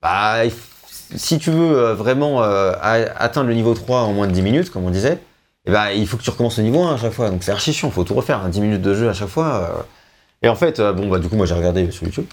bah 0.02 0.36
si 1.14 1.38
tu 1.38 1.50
veux 1.50 1.76
euh, 1.76 1.94
vraiment 1.94 2.40
atteindre 2.42 3.48
le 3.48 3.54
niveau 3.54 3.74
3 3.74 4.00
en 4.00 4.12
moins 4.12 4.26
de 4.28 4.32
10 4.32 4.42
minutes, 4.42 4.70
comme 4.70 4.84
on 4.84 4.90
disait, 4.90 5.18
et 5.66 5.70
bah, 5.72 5.92
il 5.92 6.06
faut 6.06 6.16
que 6.16 6.22
tu 6.22 6.30
recommences 6.30 6.56
le 6.56 6.62
niveau 6.64 6.82
1 6.82 6.94
à 6.94 6.96
chaque 6.96 7.12
fois. 7.12 7.28
Donc 7.28 7.42
c'est 7.42 7.52
archi 7.52 7.72
chiant, 7.74 7.90
faut 7.90 8.04
tout 8.04 8.14
refaire, 8.14 8.40
hein, 8.42 8.48
10 8.48 8.60
minutes 8.62 8.82
de 8.82 8.94
jeu 8.94 9.08
à 9.10 9.12
chaque 9.12 9.28
fois. 9.28 9.84
Et 10.42 10.48
en 10.48 10.54
fait, 10.54 10.80
bon 10.80 11.08
bah 11.08 11.18
du 11.18 11.28
coup 11.28 11.36
moi 11.36 11.44
j'ai 11.44 11.54
regardé 11.54 11.90
sur 11.90 12.04
YouTube. 12.04 12.24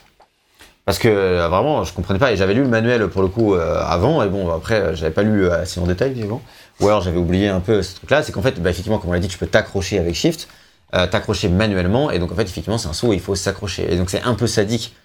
Parce 0.87 0.99
que 0.99 1.09
euh, 1.09 1.49
vraiment, 1.49 1.83
je 1.83 1.91
comprenais 1.91 2.17
pas. 2.17 2.31
Et 2.31 2.37
j'avais 2.37 2.53
lu 2.53 2.61
le 2.61 2.69
manuel 2.69 3.09
pour 3.09 3.21
le 3.21 3.27
coup 3.27 3.53
euh, 3.55 3.77
avant. 3.85 4.23
Et 4.23 4.29
bon, 4.29 4.49
après, 4.53 4.75
euh, 4.75 4.95
j'avais 4.95 5.11
pas 5.11 5.21
lu 5.21 5.49
assez 5.49 5.81
en 5.81 5.85
détail, 5.85 6.11
visiblement. 6.13 6.41
Ou 6.79 6.87
alors 6.87 7.01
j'avais 7.01 7.17
oublié 7.17 7.49
un 7.49 7.59
peu 7.59 7.81
ce 7.83 7.95
truc-là. 7.95 8.23
C'est 8.23 8.31
qu'en 8.31 8.41
fait, 8.41 8.61
bah, 8.61 8.69
effectivement, 8.69 8.97
comme 8.97 9.09
on 9.09 9.13
l'a 9.13 9.19
dit, 9.19 9.27
tu 9.27 9.37
peux 9.37 9.47
t'accrocher 9.47 9.99
avec 9.99 10.15
Shift, 10.15 10.47
t'accrocher 10.93 11.49
manuellement. 11.49 12.09
Et 12.09 12.19
donc, 12.19 12.31
en 12.31 12.35
fait, 12.35 12.43
effectivement, 12.43 12.77
c'est 12.77 12.87
un 12.87 12.93
saut 12.93 13.07
où 13.09 13.13
il 13.13 13.19
faut 13.19 13.35
s'accrocher. 13.35 13.91
Et 13.91 13.97
donc, 13.97 14.09
c'est 14.09 14.21
un 14.21 14.33
peu 14.33 14.47
sadique. 14.47 14.95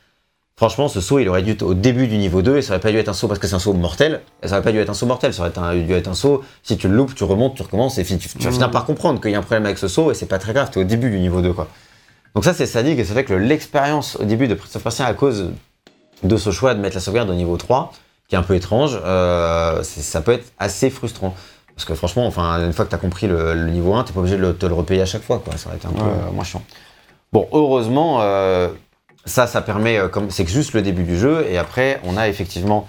Franchement, 0.54 0.86
ce 0.86 1.00
saut, 1.00 1.18
il 1.18 1.28
aurait 1.28 1.42
dû 1.42 1.50
être 1.50 1.62
au 1.62 1.74
début 1.74 2.06
du 2.06 2.16
niveau 2.16 2.42
2. 2.42 2.58
Et 2.58 2.62
ça 2.62 2.74
aurait 2.74 2.80
pas 2.80 2.92
dû 2.92 2.98
être 2.98 3.08
un 3.08 3.12
saut 3.12 3.26
parce 3.26 3.40
que 3.40 3.48
c'est 3.48 3.56
un 3.56 3.58
saut 3.58 3.72
mortel. 3.72 4.20
Et 4.44 4.46
ça 4.46 4.54
aurait 4.54 4.62
pas 4.62 4.70
dû 4.70 4.78
être 4.78 4.90
un 4.90 4.94
saut 4.94 5.06
mortel. 5.06 5.34
Ça 5.34 5.42
aurait 5.42 5.58
un- 5.58 5.74
dû 5.74 5.92
être 5.94 6.06
un 6.06 6.14
saut. 6.14 6.44
Si 6.62 6.76
tu 6.76 6.86
le 6.86 6.94
loupes, 6.94 7.16
tu 7.16 7.24
remontes, 7.24 7.56
tu 7.56 7.62
recommences. 7.62 7.98
Et 7.98 8.04
tu, 8.04 8.16
tu 8.18 8.38
vas 8.38 8.52
finir 8.52 8.70
par 8.70 8.84
comprendre 8.84 9.20
qu'il 9.20 9.32
y 9.32 9.34
a 9.34 9.38
un 9.38 9.42
problème 9.42 9.64
avec 9.66 9.78
ce 9.78 9.88
saut. 9.88 10.12
Et 10.12 10.14
c'est 10.14 10.26
pas 10.26 10.38
très 10.38 10.52
grave. 10.52 10.70
T'es 10.70 10.78
au 10.78 10.84
début 10.84 11.10
du 11.10 11.18
niveau 11.18 11.40
2, 11.42 11.52
quoi. 11.52 11.66
Donc, 12.36 12.44
ça, 12.44 12.54
c'est 12.54 12.66
sadique. 12.66 13.00
Et 13.00 13.04
ça 13.04 13.14
fait 13.14 13.24
que 13.24 13.34
l'expérience 13.34 14.16
au 14.20 14.24
début 14.24 14.46
de 14.46 14.54
Prince 14.54 14.76
of 14.76 14.82
Persia, 14.84 15.06
à 15.06 15.14
cause 15.14 15.50
de 16.22 16.36
ce 16.36 16.50
choix 16.50 16.74
de 16.74 16.80
mettre 16.80 16.94
la 16.96 17.00
sauvegarde 17.00 17.30
au 17.30 17.34
niveau 17.34 17.56
3, 17.56 17.92
qui 18.28 18.34
est 18.34 18.38
un 18.38 18.42
peu 18.42 18.54
étrange, 18.54 18.98
euh, 19.04 19.82
ça 19.82 20.20
peut 20.20 20.32
être 20.32 20.52
assez 20.58 20.90
frustrant. 20.90 21.34
Parce 21.74 21.84
que 21.86 21.94
franchement, 21.94 22.26
enfin, 22.26 22.64
une 22.64 22.72
fois 22.72 22.84
que 22.84 22.90
tu 22.90 22.94
as 22.96 22.98
compris 22.98 23.26
le, 23.26 23.54
le 23.54 23.70
niveau 23.70 23.94
1, 23.94 24.04
tu 24.04 24.12
pas 24.12 24.20
obligé 24.20 24.36
de 24.36 24.52
te 24.52 24.66
le 24.66 24.74
repayer 24.74 25.02
à 25.02 25.06
chaque 25.06 25.22
fois. 25.22 25.40
Quoi. 25.44 25.56
Ça 25.56 25.68
aurait 25.68 25.78
été 25.78 25.86
un 25.86 25.92
peu 25.92 26.02
Ouais. 26.02 26.32
moins 26.32 26.44
chiant. 26.44 26.62
Bon, 27.32 27.48
heureusement, 27.52 28.18
euh, 28.20 28.68
ça, 29.24 29.46
ça 29.46 29.62
permet, 29.62 29.98
euh, 29.98 30.08
comme 30.08 30.30
c'est 30.30 30.44
que 30.44 30.50
juste 30.50 30.74
le 30.74 30.82
début 30.82 31.04
du 31.04 31.18
jeu, 31.18 31.46
et 31.48 31.56
après, 31.58 31.98
on 32.04 32.16
a 32.16 32.28
effectivement 32.28 32.86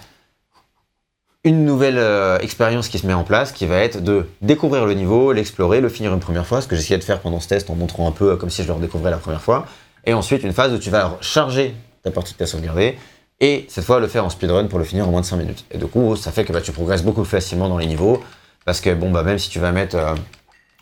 une 1.46 1.66
nouvelle 1.66 1.98
euh, 1.98 2.38
expérience 2.40 2.88
qui 2.88 3.00
se 3.00 3.06
met 3.08 3.14
en 3.14 3.24
place, 3.24 3.52
qui 3.52 3.66
va 3.66 3.78
être 3.78 4.02
de 4.02 4.28
découvrir 4.42 4.86
le 4.86 4.94
niveau, 4.94 5.34
l'explorer, 5.34 5.82
le 5.82 5.90
finir 5.90 6.14
une 6.14 6.20
première 6.22 6.46
fois, 6.46 6.62
ce 6.62 6.68
que 6.68 6.76
j'essayais 6.76 6.98
de 6.98 7.04
faire 7.04 7.20
pendant 7.20 7.40
ce 7.42 7.50
test 7.50 7.70
en 7.70 7.76
montrant 7.76 8.08
un 8.08 8.12
peu 8.12 8.32
euh, 8.32 8.36
comme 8.38 8.50
si 8.50 8.64
je 8.64 8.68
le 8.68 8.74
redécouvrais 8.74 9.12
la 9.12 9.18
première 9.18 9.42
fois, 9.42 9.66
et 10.06 10.14
ensuite 10.14 10.44
une 10.44 10.54
phase 10.54 10.72
où 10.74 10.78
tu 10.78 10.90
vas 10.90 11.18
charger 11.22 11.76
ta 12.02 12.12
partie 12.12 12.34
que 12.34 12.38
tu 12.38 12.44
as 12.44 12.48
sauvegardée, 12.48 12.98
et 13.40 13.66
cette 13.70 13.84
fois 13.84 14.00
le 14.00 14.08
faire 14.08 14.26
en 14.26 14.30
speedrun 14.30 14.66
pour 14.68 14.80
le 14.80 14.86
finir 14.86 15.08
en 15.08 15.12
moins 15.12 15.22
de 15.22 15.26
5 15.26 15.38
minutes. 15.38 15.66
Et 15.72 15.78
du 15.78 15.86
coup, 15.88 16.16
ça 16.16 16.32
fait 16.32 16.46
que 16.46 16.54
bah, 16.54 16.62
tu 16.62 16.72
progresses 16.72 17.04
beaucoup 17.04 17.22
plus 17.22 17.30
facilement 17.30 17.68
dans 17.70 17.78
les 17.78 17.86
niveaux, 17.88 18.24
parce 18.66 18.80
que 18.82 18.94
bon, 18.94 19.12
bah, 19.12 19.24
même 19.24 19.40
si 19.40 19.50
tu 19.50 19.60
vas 19.60 19.72
mettre 19.72 19.96
euh, 19.96 20.16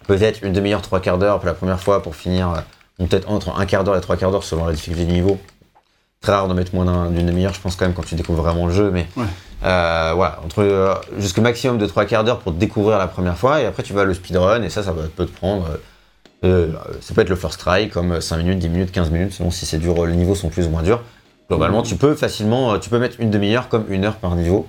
peut-être 0.07 0.43
une 0.43 0.53
demi-heure, 0.53 0.81
trois 0.81 0.99
quarts 0.99 1.17
d'heure 1.17 1.37
pour 1.39 1.47
la 1.47 1.53
première 1.53 1.79
fois 1.79 2.03
pour 2.03 2.15
finir, 2.15 2.49
euh, 2.51 3.05
peut-être 3.07 3.29
entre 3.29 3.57
un 3.59 3.65
quart 3.65 3.83
d'heure 3.83 3.95
et 3.97 4.01
trois 4.01 4.17
quarts 4.17 4.31
d'heure 4.31 4.43
selon 4.43 4.65
la 4.65 4.73
difficulté 4.73 5.05
du 5.05 5.13
niveau, 5.13 5.39
très 6.21 6.33
rare 6.33 6.47
de 6.47 6.53
mettre 6.53 6.75
moins 6.75 6.85
d'un- 6.85 7.09
d'une 7.09 7.25
demi-heure, 7.25 7.53
je 7.53 7.59
pense 7.61 7.75
quand 7.75 7.85
même, 7.85 7.95
quand 7.95 8.05
tu 8.05 8.13
découvres 8.15 8.43
vraiment 8.43 8.67
le 8.67 8.73
jeu, 8.73 8.91
mais 8.91 9.07
Ouais. 9.17 9.25
euh, 9.63 10.11
voilà, 10.15 10.39
entre 10.45 10.61
euh, 10.61 10.93
jusqu'au 11.17 11.41
maximum 11.41 11.79
de 11.79 11.87
trois 11.87 12.05
quarts 12.05 12.23
d'heure 12.23 12.39
pour 12.39 12.53
te 12.53 12.57
découvrir 12.59 12.99
la 12.99 13.07
première 13.07 13.37
fois, 13.37 13.59
et 13.61 13.65
après 13.65 13.81
tu 13.81 13.93
vas 13.93 14.03
le 14.03 14.13
speedrun, 14.13 14.61
et 14.61 14.69
ça, 14.69 14.83
ça 14.83 14.91
va- 14.91 15.03
peut 15.07 15.25
te 15.25 15.35
prendre. 15.35 15.67
ça 16.43 17.13
peut 17.13 17.21
être 17.21 17.29
le 17.29 17.35
first 17.35 17.59
try, 17.59 17.87
comme 17.89 18.19
5 18.21 18.37
minutes, 18.37 18.59
10 18.59 18.69
minutes, 18.69 18.91
15 18.91 19.09
minutes, 19.11 19.33
selon 19.33 19.51
si 19.51 19.65
c'est 19.65 19.77
dur, 19.77 20.05
les 20.05 20.15
niveaux 20.15 20.33
sont 20.35 20.49
plus 20.49 20.65
ou 20.65 20.69
moins 20.69 20.81
durs. 20.83 21.01
Globalement, 21.55 21.81
tu 21.83 21.95
peux 21.95 22.15
facilement, 22.15 22.73
euh, 22.73 22.77
tu 22.77 22.89
peux 22.89 22.99
mettre 22.99 23.17
une 23.19 23.29
demi-heure 23.29 23.67
comme 23.69 23.85
une 23.89 24.05
heure 24.05 24.15
par 24.15 24.35
niveau. 24.35 24.67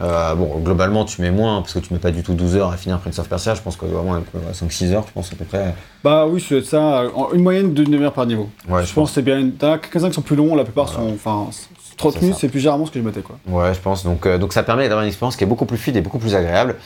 Euh, 0.00 0.34
bon, 0.34 0.58
globalement, 0.58 1.04
tu 1.04 1.20
mets 1.20 1.30
moins, 1.30 1.60
parce 1.60 1.74
que 1.74 1.78
tu 1.78 1.92
mets 1.92 1.98
pas 2.00 2.10
du 2.10 2.22
tout 2.22 2.34
12 2.34 2.56
heures 2.56 2.72
à 2.72 2.76
finir 2.76 2.98
Prince 2.98 3.18
of 3.18 3.28
Persia, 3.28 3.54
je 3.54 3.60
pense 3.60 3.76
que 3.76 3.84
vraiment 3.86 4.20
5-6 4.52 4.92
heures, 4.92 5.04
je 5.06 5.12
pense 5.12 5.32
à 5.32 5.36
peu 5.36 5.44
près. 5.44 5.74
Bah 6.02 6.26
oui, 6.26 6.44
c'est 6.46 6.62
ça, 6.64 7.04
une 7.34 7.42
moyenne 7.42 7.72
d'une 7.74 7.90
demi-heure 7.90 8.12
par 8.12 8.26
niveau. 8.26 8.48
Ouais, 8.68 8.84
je 8.84 8.92
pense 8.92 9.10
que 9.10 9.14
c'est 9.16 9.22
bien. 9.22 9.50
T'as 9.58 9.78
quelques-uns 9.78 10.08
qui 10.08 10.14
sont 10.14 10.22
plus 10.22 10.36
longs, 10.36 10.54
la 10.56 10.64
plupart 10.64 10.86
Voilà. 10.92 11.08
sont. 11.10 11.14
Enfin, 11.14 11.50
30 11.96 12.14
C'est 12.14 12.20
minutes, 12.22 12.36
c'est 12.40 12.48
plus 12.48 12.60
généralement 12.60 12.86
ce 12.86 12.90
que 12.90 12.98
je 12.98 13.04
mettais, 13.04 13.20
quoi. 13.20 13.36
Ouais, 13.46 13.72
je 13.74 13.80
pense. 13.80 14.02
Donc, 14.02 14.26
euh, 14.26 14.38
donc 14.38 14.52
ça 14.54 14.62
permet 14.62 14.84
d'avoir 14.84 15.02
une 15.02 15.08
expérience 15.08 15.36
qui 15.36 15.44
est 15.44 15.46
beaucoup 15.46 15.66
plus 15.66 15.76
fluide 15.78 15.96
et 15.96 16.00
beaucoup 16.00 16.18
plus 16.18 16.34
agréable. 16.34 16.76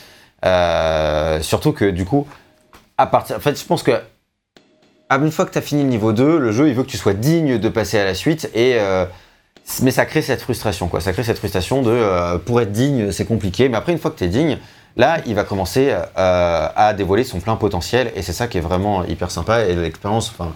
Euh, 0.45 1.41
surtout 1.41 1.71
que 1.71 1.89
du 1.89 2.05
coup, 2.05 2.27
à 2.97 3.07
partir. 3.07 3.37
En 3.37 3.39
fait, 3.39 3.59
je 3.59 3.65
pense 3.65 3.83
que. 3.83 3.91
À 5.09 5.17
Une 5.17 5.31
fois 5.31 5.45
que 5.45 5.51
tu 5.51 5.57
as 5.57 5.61
fini 5.61 5.83
le 5.83 5.89
niveau 5.89 6.11
2, 6.13 6.37
le 6.37 6.51
jeu 6.51 6.67
il 6.67 6.73
veut 6.75 6.83
que 6.83 6.89
tu 6.89 6.97
sois 6.97 7.13
digne 7.13 7.57
de 7.57 7.69
passer 7.69 7.97
à 7.99 8.05
la 8.05 8.13
suite 8.13 8.49
et. 8.53 8.75
euh, 8.79 9.05
mais 9.81 9.91
ça 9.91 10.05
crée 10.05 10.21
cette 10.21 10.41
frustration, 10.41 10.87
quoi. 10.87 11.01
Ça 11.01 11.11
crée 11.11 11.23
cette 11.23 11.39
frustration 11.39 11.81
de. 11.81 11.91
euh, 11.91 12.37
pour 12.37 12.61
être 12.61 12.71
digne, 12.71 13.11
c'est 13.11 13.25
compliqué. 13.25 13.67
Mais 13.69 13.77
après, 13.77 13.91
une 13.91 13.99
fois 13.99 14.11
que 14.11 14.17
tu 14.17 14.23
es 14.23 14.27
digne, 14.29 14.57
là, 14.95 15.17
il 15.25 15.35
va 15.35 15.43
commencer 15.43 15.91
euh, 15.91 16.67
à 16.75 16.93
dévoiler 16.93 17.23
son 17.25 17.39
plein 17.39 17.55
potentiel 17.57 18.11
et 18.15 18.21
c'est 18.21 18.33
ça 18.33 18.47
qui 18.47 18.57
est 18.57 18.61
vraiment 18.61 19.03
hyper 19.05 19.29
sympa. 19.31 19.63
Et 19.65 19.75
l'expérience, 19.75 20.29
enfin. 20.29 20.53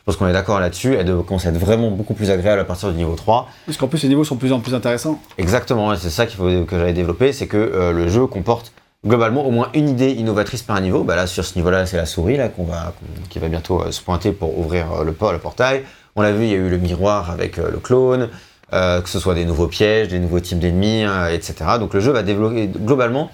Je 0.00 0.04
pense 0.06 0.16
qu'on 0.16 0.26
est 0.28 0.32
d'accord 0.32 0.58
là-dessus, 0.60 0.94
elle 0.94 1.04
doit 1.04 1.22
commencer 1.22 1.48
à 1.48 1.50
être 1.50 1.58
vraiment 1.58 1.90
beaucoup 1.90 2.14
plus 2.14 2.30
agréable 2.30 2.58
à 2.58 2.64
partir 2.64 2.90
du 2.90 2.96
niveau 2.96 3.14
3. 3.14 3.48
Parce 3.66 3.76
qu'en 3.76 3.86
plus, 3.86 4.02
les 4.02 4.08
niveaux 4.08 4.24
sont 4.24 4.34
de 4.36 4.40
plus 4.40 4.50
en 4.50 4.58
plus 4.58 4.74
intéressants. 4.74 5.20
Exactement, 5.36 5.94
c'est 5.94 6.08
ça 6.08 6.24
qu'il 6.24 6.38
faut 6.38 6.64
que 6.64 6.78
j'avais 6.78 6.94
développé, 6.94 7.34
c'est 7.34 7.46
que 7.46 7.92
le 7.94 8.08
jeu 8.08 8.26
comporte 8.26 8.72
globalement 9.06 9.46
au 9.46 9.50
moins 9.50 9.70
une 9.74 9.88
idée 9.88 10.10
innovatrice 10.12 10.62
par 10.62 10.80
niveau. 10.80 11.04
Bah 11.04 11.16
là, 11.16 11.26
sur 11.26 11.44
ce 11.44 11.56
niveau-là, 11.56 11.86
c'est 11.86 11.96
la 11.96 12.06
souris 12.06 12.36
là 12.36 12.48
qu'on 12.48 12.64
va, 12.64 12.92
qui 13.30 13.38
va 13.38 13.48
bientôt 13.48 13.80
euh, 13.82 13.90
se 13.92 14.02
pointer 14.02 14.32
pour 14.32 14.58
ouvrir 14.58 14.92
euh, 14.92 15.04
le, 15.04 15.12
por- 15.12 15.32
le 15.32 15.38
portail. 15.38 15.84
On 16.16 16.22
l'a 16.22 16.32
vu, 16.32 16.44
il 16.44 16.50
y 16.50 16.54
a 16.54 16.58
eu 16.58 16.68
le 16.68 16.78
miroir 16.78 17.30
avec 17.30 17.58
euh, 17.58 17.70
le 17.70 17.78
clone. 17.78 18.28
que 18.70 19.08
ce 19.08 19.18
soit 19.18 19.34
des 19.34 19.44
nouveaux 19.44 19.66
pièges, 19.68 20.08
des 20.08 20.18
nouveaux 20.20 20.40
types 20.40 20.58
d'ennemis, 20.60 21.02
etc. 21.32 21.54
Donc 21.80 21.92
le 21.94 22.00
jeu 22.00 22.12
va 22.12 22.22
développer 22.22 22.68
globalement. 22.68 23.30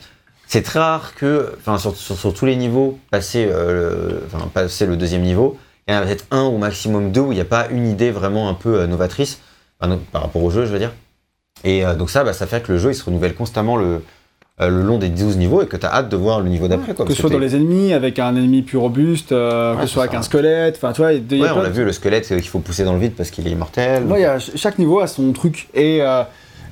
C'est 0.47 0.63
très 0.63 0.79
rare 0.79 1.15
que, 1.17 1.53
enfin 1.59 1.77
sur, 1.79 1.97
sur- 1.97 2.33
tous 2.33 2.47
les 2.47 2.57
niveaux, 2.57 2.99
passer, 3.11 3.47
le, 3.47 4.23
passer 4.55 4.87
le 4.87 4.97
deuxième 4.97 5.23
niveau, 5.23 5.59
il 5.89 5.95
y 5.95 5.97
en 5.97 6.01
a 6.01 6.03
peut-être 6.07 6.25
un 6.31 6.45
ou 6.45 6.57
maximum 6.59 7.11
deux 7.13 7.21
où 7.21 7.33
il 7.33 7.35
n'y 7.35 7.41
a 7.41 7.45
pas 7.45 7.67
une 7.71 7.87
idée 7.87 8.11
vraiment 8.13 8.49
un 8.49 8.55
peu 8.55 8.87
novatrice 8.87 9.41
par 9.81 10.23
rapport 10.23 10.43
au 10.43 10.51
jeu, 10.51 10.65
je 10.65 10.73
veux 10.73 10.79
dire. 10.79 10.93
Et 11.65 11.83
donc 11.99 12.09
ça, 12.11 12.23
bah, 12.25 12.33
ça 12.33 12.47
fait 12.47 12.63
que 12.63 12.73
le 12.73 12.79
jeu 12.79 12.93
il 12.93 12.95
se 12.95 13.05
renouvelle 13.05 13.35
constamment 13.35 13.77
le, 13.77 14.03
euh, 14.61 14.69
le 14.71 14.83
long 14.83 14.99
des 14.99 15.09
12 15.11 15.37
niveaux 15.37 15.63
et 15.63 15.67
que 15.67 15.77
tu 15.77 15.85
as 15.85 15.93
hâte 15.93 16.09
de 16.09 16.17
voir 16.17 16.41
le 16.41 16.49
niveau 16.49 16.67
d'après. 16.69 16.95
Que 16.95 17.13
ce 17.13 17.21
soit 17.21 17.31
dans 17.31 17.39
les 17.39 17.55
ennemis, 17.57 17.93
avec 17.93 18.19
un 18.19 18.35
ennemi 18.37 18.63
plus 18.63 18.79
robuste, 18.79 19.33
euh, 19.33 19.75
Ouais, 19.75 19.83
que 19.83 19.87
ce 19.87 19.93
soit 19.93 20.03
c'est 20.05 20.09
avec 20.09 20.13
ça. 20.13 20.19
un 20.21 20.23
squelette, 20.23 20.77
enfin 20.77 20.93
tu 20.93 21.03
vois, 21.03 21.13
y 21.13 21.17
a 21.17 21.19
Ouais, 21.43 21.51
on 21.55 21.63
de- 21.63 21.69
vu, 21.69 21.85
le 21.85 21.93
squelette 21.93 22.31
euh, 22.33 22.37
qu'il 22.39 22.49
faut 22.49 22.61
pousser 22.61 22.85
dans 22.85 22.95
le 22.95 22.99
vide 23.01 23.13
parce 23.15 23.31
qu'il 23.31 23.47
est 23.47 23.51
immortel. 23.51 24.05
Y 24.19 24.25
a- 24.25 24.39
chaque 24.39 24.79
niveau 24.79 25.01
a 25.01 25.07
son 25.07 25.33
truc. 25.33 25.69
Et, 25.75 25.99
euh, 26.01 26.23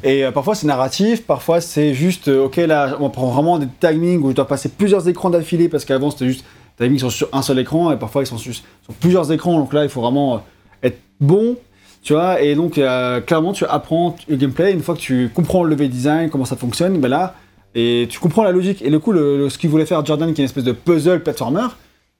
et 0.03 0.25
parfois 0.33 0.55
c'est 0.55 0.67
narratif, 0.67 1.27
parfois 1.27 1.61
c'est 1.61 1.93
juste, 1.95 2.29
ok, 2.29 2.57
là 2.57 2.97
on 3.01 3.11
prend 3.11 3.27
vraiment 3.29 3.59
des 3.59 3.69
timings 3.81 4.23
où 4.23 4.31
je 4.31 4.35
dois 4.37 4.47
passer 4.49 4.69
plusieurs 4.71 5.07
écrans 5.09 5.31
d'affilée 5.31 5.69
parce 5.69 5.85
qu'avant 5.85 6.11
c'était 6.11 6.27
juste 6.27 6.45
des 6.79 6.87
timings 6.87 7.01
sont 7.01 7.11
sur 7.11 7.29
un 7.33 7.43
seul 7.43 7.59
écran 7.59 7.93
et 7.93 7.97
parfois 7.99 8.23
ils 8.23 8.27
sont 8.27 8.39
sur, 8.39 8.55
sur 8.55 8.65
plusieurs 9.01 9.31
écrans. 9.31 9.59
Donc 9.59 9.73
là 9.75 9.83
il 9.83 9.89
faut 9.91 10.01
vraiment 10.01 10.43
être 10.83 10.99
bon, 11.21 11.57
tu 12.03 12.15
vois. 12.15 12.41
Et 12.41 12.55
donc 12.55 12.79
euh, 12.79 13.21
clairement 13.21 13.53
tu 13.53 13.65
apprends 13.67 14.17
le 14.29 14.37
gameplay. 14.37 14.73
Une 14.73 14.83
fois 14.83 14.95
que 14.95 15.01
tu 15.01 15.31
comprends 15.35 15.65
le 15.65 15.71
level 15.71 15.89
design, 15.91 16.31
comment 16.31 16.45
ça 16.47 16.57
fonctionne, 16.57 16.99
ben 16.99 17.09
là, 17.09 17.35
et 17.75 18.07
tu 18.11 18.19
comprends 18.21 18.43
la 18.43 18.53
logique. 18.53 18.83
Et 18.83 18.91
le 18.91 18.99
coup, 18.99 19.13
le, 19.13 19.37
le- 19.39 19.51
ce 19.51 19.59
qu'il 19.59 19.71
voulait 19.71 19.87
faire 19.87 20.05
Jordan, 20.05 20.33
qui 20.33 20.41
est 20.41 20.45
une 20.45 20.49
espèce 20.49 20.65
de 20.65 20.73
puzzle 20.73 21.23
platformer, 21.23 21.67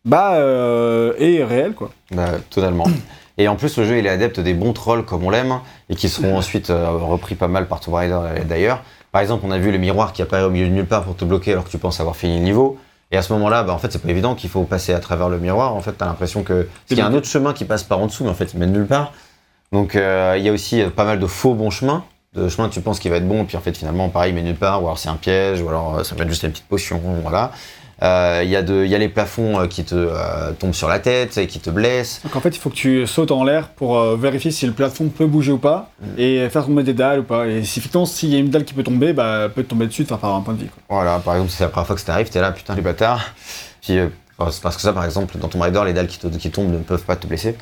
bah, 0.05 0.35
euh, 0.35 1.15
est 1.19 1.43
réel 1.45 1.73
quoi. 1.73 1.91
Bah, 2.11 2.33
totalement. 2.51 2.85
Et 3.37 3.49
en 3.49 3.57
plus, 3.57 3.77
le 3.79 3.85
jeu, 3.85 3.99
il 3.99 4.07
est 4.07 4.11
adepte 4.11 4.39
des 4.39 4.55
bons 4.55 4.73
trolls 4.73 5.05
comme 5.05 5.25
on 5.25 5.31
l'aime, 5.31 5.59
et 5.91 5.97
qui 5.97 6.09
seront 6.09 6.37
ensuite 6.37 6.71
euh, 6.71 6.89
repris 6.91 7.35
pas 7.35 7.49
mal 7.49 7.67
par 7.67 7.81
Tomb 7.81 7.95
Raider 7.95 8.17
euh, 8.17 8.45
d'ailleurs. 8.49 8.83
Par 9.11 9.23
exemple, 9.23 9.45
on 9.45 9.51
a 9.51 9.59
vu 9.59 9.73
le 9.73 9.79
miroir 9.79 10.13
qui 10.13 10.23
apparaît 10.23 10.45
au 10.45 10.51
milieu 10.51 10.67
de 10.69 10.73
nulle 10.73 10.87
part 10.87 11.03
pour 11.03 11.17
te 11.17 11.25
bloquer 11.25 11.51
alors 11.53 11.65
que 11.65 11.71
tu 11.71 11.79
penses 11.79 11.99
avoir 11.99 12.15
fini 12.15 12.39
le 12.39 12.45
niveau. 12.45 12.79
Et 13.11 13.17
à 13.17 13.23
ce 13.23 13.33
moment-là, 13.33 13.65
bah, 13.65 13.73
en 13.73 13.79
fait, 13.79 13.91
c'est 13.91 14.01
pas 14.01 14.09
évident 14.09 14.37
qu'il 14.37 14.51
faut 14.51 14.63
passer 14.63 14.93
à 14.93 15.01
travers 15.01 15.29
le 15.29 15.39
miroir. 15.39 15.75
En 15.75 15.81
fait, 15.81 15.93
t'as 15.99 16.07
l'impression 16.07 16.45
que. 16.45 16.69
Qu'il 16.87 16.97
y 16.99 17.01
a 17.01 17.07
un 17.07 17.15
autre 17.15 17.27
chemin 17.27 17.53
qui 17.53 17.65
passe 17.65 17.83
par 17.83 17.99
en 17.99 18.07
dessous, 18.07 18.23
mais 18.23 18.31
en 18.31 18.35
fait, 18.35 18.53
il 18.55 18.61
mène 18.61 18.71
nulle 18.73 18.87
part. 18.87 19.13
Donc, 19.73 19.97
euh, 19.97 20.37
il 20.39 20.45
y 20.45 20.49
a 20.49 20.53
aussi 20.53 20.83
pas 20.95 21.05
mal 21.05 21.19
de 21.19 21.27
faux 21.27 21.55
bons 21.55 21.71
chemins. 21.71 22.05
De 22.35 22.49
chemins 22.49 22.69
que 22.69 22.75
tu 22.75 22.81
penses 22.81 22.99
qu'il 22.99 23.11
va 23.13 23.19
être 23.19 23.29
bon, 23.29 23.45
puis 23.45 23.57
en 23.57 23.61
fait, 23.61 23.77
finalement, 23.77 24.09
pareil, 24.09 24.33
il 24.33 24.35
mène 24.35 24.45
nulle 24.47 24.57
part, 24.57 24.83
ou 24.83 24.87
alors 24.87 24.99
c'est 24.99 25.09
un 25.09 25.15
piège, 25.17 25.61
ou 25.63 25.69
alors 25.69 25.99
euh, 25.99 26.05
ça 26.05 26.15
peut 26.17 26.23
être 26.25 26.29
juste 26.29 26.43
une 26.43 26.51
petite 26.51 26.67
potion, 26.67 27.01
voilà. 27.23 27.53
Euh, 28.03 28.41
Il 28.43 28.51
y, 28.51 28.57
a 28.57 28.63
de- 28.63 28.85
il 28.85 28.91
y 28.91 28.95
a 28.97 28.99
les 28.99 29.09
plafonds 29.09 29.61
euh, 29.61 29.67
qui 29.69 29.85
te 29.85 29.95
euh, 29.95 30.51
tombent 30.59 30.75
sur 30.75 30.89
la 30.89 30.99
tête 30.99 31.39
et 31.39 31.47
qui 31.47 31.61
te 31.61 31.71
blessent. 31.71 32.21
Donc 32.25 32.35
en 32.35 32.41
fait, 32.41 32.49
il 32.49 32.59
faut 32.59 32.69
que 32.71 32.75
tu 32.75 33.07
sautes 33.07 33.31
en 33.31 33.45
l'air 33.45 33.69
pour 33.69 33.97
euh, 33.97 34.17
vérifier 34.17 34.51
si 34.51 34.67
le 34.67 34.73
plafond 34.73 35.09
peut 35.11 35.27
bouger 35.27 35.53
ou 35.53 35.59
pas 35.59 35.91
Mm. 36.03 36.19
et 36.19 36.49
faire 36.51 36.67
tomber 36.67 36.83
des 36.83 36.93
dalles 36.93 37.21
ou 37.21 37.23
pas. 37.23 37.47
Et 37.47 37.63
si 37.63 37.79
effectivement, 37.79 38.05
s'il 38.05 38.31
y 38.31 38.35
a 38.35 38.39
une 38.41 38.51
dalle 38.51 38.65
qui 38.65 38.75
peut 38.75 38.83
tomber, 38.83 39.13
bah, 39.13 39.43
elle 39.45 39.53
peut 39.53 39.63
te 39.63 39.69
tomber 39.71 39.87
dessus, 39.87 40.05
faire 40.05 40.19
faire 40.19 40.31
un 40.31 40.41
point 40.41 40.55
de 40.55 40.59
vie. 40.63 40.69
Quoi. 40.69 40.83
Voilà, 40.97 41.21
par 41.21 41.35
exemple, 41.35 41.53
si 41.53 41.59
c'est 41.59 41.65
la 41.65 41.71
première 41.71 41.87
fois 41.87 41.95
que 41.95 42.01
ça 42.01 42.09
t'arrive, 42.09 42.29
t'es 42.31 42.41
là, 42.41 42.51
putain, 42.51 42.75
les 42.75 42.83
bâtards. 42.83 43.25
Puis, 43.81 43.97
euh, 43.97 44.09
parce 44.37 44.59
que 44.75 44.83
ça, 44.83 44.93
par 44.93 45.05
exemple, 45.05 45.39
dans 45.39 45.47
ton 45.49 45.61
Raider, 45.61 45.83
les 45.87 45.93
dalles 45.93 46.09
qui, 46.09 46.19
te- 46.19 46.27
qui 46.27 46.51
tombent 46.51 46.73
ne 46.73 46.79
peuvent 46.79 47.05
pas 47.05 47.15
te 47.15 47.29
blesser. 47.29 47.57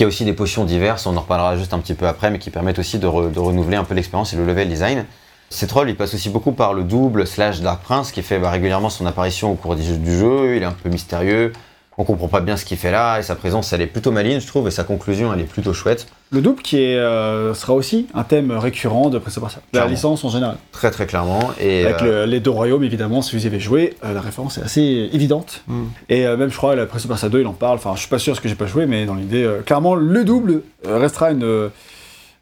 Il 0.00 0.04
y 0.04 0.06
a 0.06 0.08
aussi 0.08 0.24
des 0.24 0.32
potions 0.32 0.64
diverses, 0.64 1.04
on 1.04 1.14
en 1.14 1.20
reparlera 1.20 1.58
juste 1.58 1.74
un 1.74 1.78
petit 1.78 1.92
peu 1.92 2.06
après, 2.08 2.30
mais 2.30 2.38
qui 2.38 2.48
permettent 2.48 2.78
aussi 2.78 2.98
de, 2.98 3.06
re- 3.06 3.30
de 3.30 3.38
renouveler 3.38 3.76
un 3.76 3.84
peu 3.84 3.92
l'expérience 3.92 4.32
et 4.32 4.36
le 4.36 4.46
level 4.46 4.66
design. 4.66 5.04
Ces 5.50 5.66
trolls, 5.66 5.90
ils 5.90 5.94
passent 5.94 6.14
aussi 6.14 6.30
beaucoup 6.30 6.52
par 6.52 6.72
le 6.72 6.84
double 6.84 7.26
slash 7.26 7.60
Dark 7.60 7.82
Prince, 7.82 8.10
qui 8.10 8.22
fait 8.22 8.38
bah, 8.38 8.48
régulièrement 8.48 8.88
son 8.88 9.04
apparition 9.04 9.52
au 9.52 9.56
cours 9.56 9.76
du 9.76 9.82
jeu. 9.82 10.56
Il 10.56 10.62
est 10.62 10.64
un 10.64 10.72
peu 10.72 10.88
mystérieux, 10.88 11.52
on 12.00 12.04
comprend 12.04 12.28
pas 12.28 12.40
bien 12.40 12.56
ce 12.56 12.64
qu'il 12.64 12.78
fait 12.78 12.90
là, 12.90 13.18
et 13.18 13.22
sa 13.22 13.34
présence, 13.34 13.74
elle 13.74 13.82
est 13.82 13.86
plutôt 13.86 14.10
maligne, 14.10 14.40
je 14.40 14.46
trouve, 14.46 14.66
et 14.66 14.70
sa 14.70 14.84
conclusion, 14.84 15.34
elle 15.34 15.40
est 15.40 15.44
plutôt 15.44 15.74
chouette. 15.74 16.06
Le 16.30 16.40
double 16.40 16.62
qui 16.62 16.78
est, 16.82 16.96
euh, 16.96 17.52
sera 17.52 17.74
aussi 17.74 18.06
un 18.14 18.24
thème 18.24 18.52
récurrent 18.52 19.10
de 19.10 19.18
Prince 19.18 19.36
of 19.36 19.42
Persia. 19.42 19.60
La 19.74 19.86
licence 19.86 20.24
en 20.24 20.30
général. 20.30 20.56
Très 20.72 20.90
très 20.90 21.06
clairement. 21.06 21.50
Et, 21.60 21.84
Avec 21.84 22.00
euh, 22.00 22.24
le- 22.24 22.30
les 22.30 22.40
deux 22.40 22.50
royaumes, 22.50 22.84
évidemment, 22.84 23.20
si 23.20 23.36
vous 23.36 23.44
y 23.44 23.46
avez 23.46 23.60
joué, 23.60 23.96
euh, 24.02 24.14
la 24.14 24.22
référence 24.22 24.56
est 24.56 24.62
assez 24.62 25.10
évidente. 25.12 25.62
Mm. 25.66 25.82
Et 26.08 26.26
euh, 26.26 26.36
même, 26.38 26.50
je 26.50 26.56
crois, 26.56 26.74
la 26.74 26.86
Prince 26.86 27.02
of 27.02 27.08
Persia 27.08 27.28
2, 27.28 27.40
il 27.42 27.46
en 27.46 27.52
parle. 27.52 27.76
Enfin, 27.76 27.92
je 27.96 28.00
suis 28.00 28.08
pas 28.08 28.18
sûr 28.18 28.32
parce 28.32 28.40
que 28.42 28.48
j'ai 28.48 28.54
pas 28.54 28.66
joué, 28.66 28.86
mais 28.86 29.04
dans 29.04 29.14
l'idée, 29.14 29.44
euh, 29.44 29.60
clairement, 29.60 29.94
le 29.94 30.24
double 30.24 30.62
restera 30.88 31.32
une, 31.32 31.44
euh, 31.44 31.68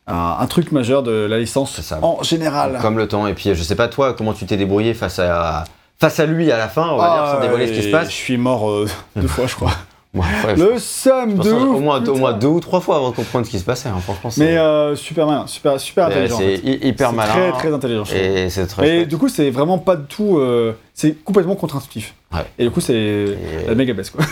un, 0.06 0.36
un 0.38 0.46
truc 0.46 0.70
majeur 0.70 1.02
de 1.02 1.10
la 1.28 1.38
licence 1.38 1.72
C'est 1.74 1.82
ça. 1.82 1.98
en 2.02 2.22
général. 2.22 2.78
Comme 2.80 2.96
le 2.98 3.08
temps. 3.08 3.26
Et 3.26 3.34
puis, 3.34 3.54
je 3.54 3.62
sais 3.62 3.74
pas 3.74 3.88
toi, 3.88 4.12
comment 4.14 4.34
tu 4.34 4.46
t'es 4.46 4.56
débrouillé 4.56 4.94
face 4.94 5.18
à, 5.18 5.64
face 6.00 6.20
à 6.20 6.26
lui 6.26 6.50
à 6.52 6.56
la 6.58 6.68
fin, 6.68 6.88
on 6.90 6.96
va 6.96 7.04
dire, 7.14 7.26
sans 7.32 7.38
Ah, 7.38 7.40
dévoiler 7.42 7.66
ce 7.68 7.72
qui 7.72 7.82
se 7.82 7.90
passe. 7.90 8.08
Je 8.10 8.14
suis 8.14 8.36
mort 8.36 8.70
euh, 8.70 8.86
deux 9.16 9.28
fois, 9.28 9.46
je 9.46 9.54
crois. 9.54 9.72
Ouais, 10.14 10.22
ouais, 10.46 10.56
Le 10.56 10.70
pense 10.70 11.46
de 11.46 11.52
au, 11.52 11.80
moins, 11.80 11.98
au 11.98 12.00
putain. 12.00 12.12
moins 12.18 12.32
deux 12.32 12.46
ou 12.46 12.60
trois 12.60 12.80
fois 12.80 12.96
avant 12.96 13.10
de 13.10 13.14
comprendre 13.16 13.44
ce 13.44 13.50
qui 13.50 13.58
se 13.58 13.64
passait. 13.64 13.90
hein. 13.90 13.98
Franchement, 14.00 14.30
Mais 14.38 14.56
euh, 14.56 14.96
super 14.96 15.26
malin, 15.26 15.46
super, 15.46 15.78
super 15.78 16.06
c'est- 16.08 16.12
intelligent. 16.14 16.34
en 16.36 16.38
c'est 16.38 16.56
fait. 16.56 16.86
hyper 16.88 17.12
malin. 17.12 17.32
Très 17.32 17.52
très 17.52 17.72
intelligent. 17.74 18.04
Et 18.14 18.48
très 18.66 19.04
du 19.06 19.18
coup, 19.18 19.28
c'est 19.28 19.50
vraiment 19.50 19.76
pas 19.78 19.96
du 19.96 20.06
tout. 20.06 20.38
euh, 20.38 20.72
c'est 20.94 21.12
complètement 21.24 21.56
contre-intuitif. 21.56 22.14
Ouais. 22.32 22.40
Et 22.58 22.64
du 22.64 22.70
coup, 22.70 22.80
c'est 22.80 23.26
la 23.66 23.74
méga 23.74 23.92
baisse 23.92 24.08
quoi. 24.10 24.24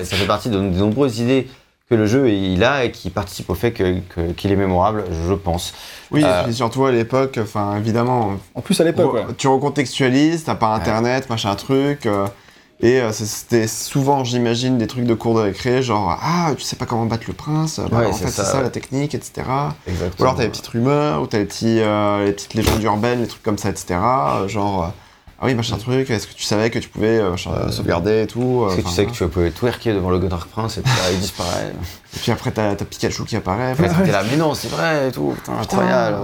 Et 0.00 0.04
ça 0.04 0.16
fait 0.16 0.26
partie 0.26 0.48
de, 0.48 0.58
nombreuses 0.60 1.18
idées 1.18 1.48
que 1.88 1.94
le 1.94 2.06
jeu 2.06 2.28
il 2.28 2.64
a 2.64 2.84
et 2.84 2.90
qui 2.90 3.10
participent 3.10 3.50
au 3.50 3.54
fait 3.54 3.72
que- 3.72 4.00
que- 4.14 4.32
qu'il 4.32 4.50
est 4.50 4.56
mémorable, 4.56 5.04
je 5.28 5.34
pense. 5.34 5.72
Oui, 6.10 6.24
Euh, 6.24 6.40
et 6.40 6.44
puis 6.44 6.54
surtout 6.54 6.84
à 6.84 6.90
l'époque, 6.92 7.38
enfin 7.40 7.76
évidemment, 7.76 8.32
En 8.54 8.60
plus, 8.60 8.80
à 8.80 8.84
l'époque, 8.84 9.14
ouais. 9.14 9.24
tu 9.38 9.46
recontextualises, 9.48 10.44
t'as 10.44 10.54
pas 10.56 10.74
internet, 10.74 11.30
machin 11.30 11.54
truc. 11.54 12.06
euh, 12.06 12.26
et 12.80 13.00
euh, 13.00 13.10
c'était 13.12 13.68
souvent, 13.68 14.22
j'imagine, 14.24 14.76
des 14.78 14.86
trucs 14.86 15.04
de 15.06 15.14
cours 15.14 15.34
de 15.34 15.40
récré, 15.40 15.82
genre 15.82 16.18
Ah, 16.20 16.50
tu 16.56 16.62
sais 16.62 16.76
pas 16.76 16.84
comment 16.86 17.06
battre 17.06 17.24
le 17.28 17.32
prince, 17.34 17.80
bah, 17.90 18.00
Ouais, 18.00 18.06
en 18.06 18.12
c'est 18.12 18.24
fait 18.26 18.30
ça, 18.32 18.44
c'est 18.44 18.50
ça 18.50 18.56
ouais. 18.58 18.64
la 18.64 18.70
technique, 18.70 19.14
etc. 19.14 19.46
Exactement. 19.86 20.10
Ou 20.18 20.22
alors 20.24 20.34
t'as 20.36 20.42
les 20.42 20.48
petites 20.50 20.66
rumeurs, 20.66 21.22
ou 21.22 21.26
t'as 21.26 21.38
les, 21.38 21.44
petits, 21.46 21.80
euh, 21.80 22.24
les 22.26 22.32
petites 22.32 22.52
légendes 22.54 22.82
urbaines, 22.82 23.20
les 23.20 23.28
trucs 23.28 23.42
comme 23.42 23.56
ça, 23.58 23.70
etc. 23.70 23.94
Genre, 24.48 24.84
euh, 24.84 24.88
ah 25.40 25.44
oui, 25.46 25.54
machin 25.54 25.76
truc, 25.76 26.08
est-ce 26.10 26.26
que 26.26 26.34
tu 26.34 26.44
savais 26.44 26.70
que 26.70 26.78
tu 26.78 26.88
pouvais 26.88 27.18
euh, 27.18 27.30
machin, 27.30 27.50
Euh, 27.52 27.70
sauvegarder 27.70 28.22
et 28.22 28.26
tout 28.26 28.64
euh, 28.64 28.68
Est-ce 28.70 28.76
que 28.76 28.88
tu 28.88 28.88
sais 28.94 29.06
que 29.06 29.10
tu 29.12 29.26
peux 29.28 29.50
twerker 29.50 29.92
devant 29.92 30.10
le 30.10 30.18
Dark 30.18 30.48
Prince 30.48 30.78
et 30.78 30.80
puis 30.82 30.90
là, 30.92 31.10
il 31.12 31.18
disparaît 31.20 31.72
Et 32.16 32.18
puis 32.18 32.32
après 32.32 32.50
t'as 32.50 32.74
t'as 32.74 32.84
Pikachu 32.84 33.24
qui 33.24 33.36
apparaît. 33.36 33.72
Après, 33.72 33.88
t'es 34.04 34.12
là, 34.12 34.22
mais 34.30 34.36
non, 34.36 34.54
c'est 34.54 34.68
vrai 34.68 35.08
et 35.08 35.12
tout, 35.12 35.34
putain, 35.36 35.58
incroyable. 35.60 36.16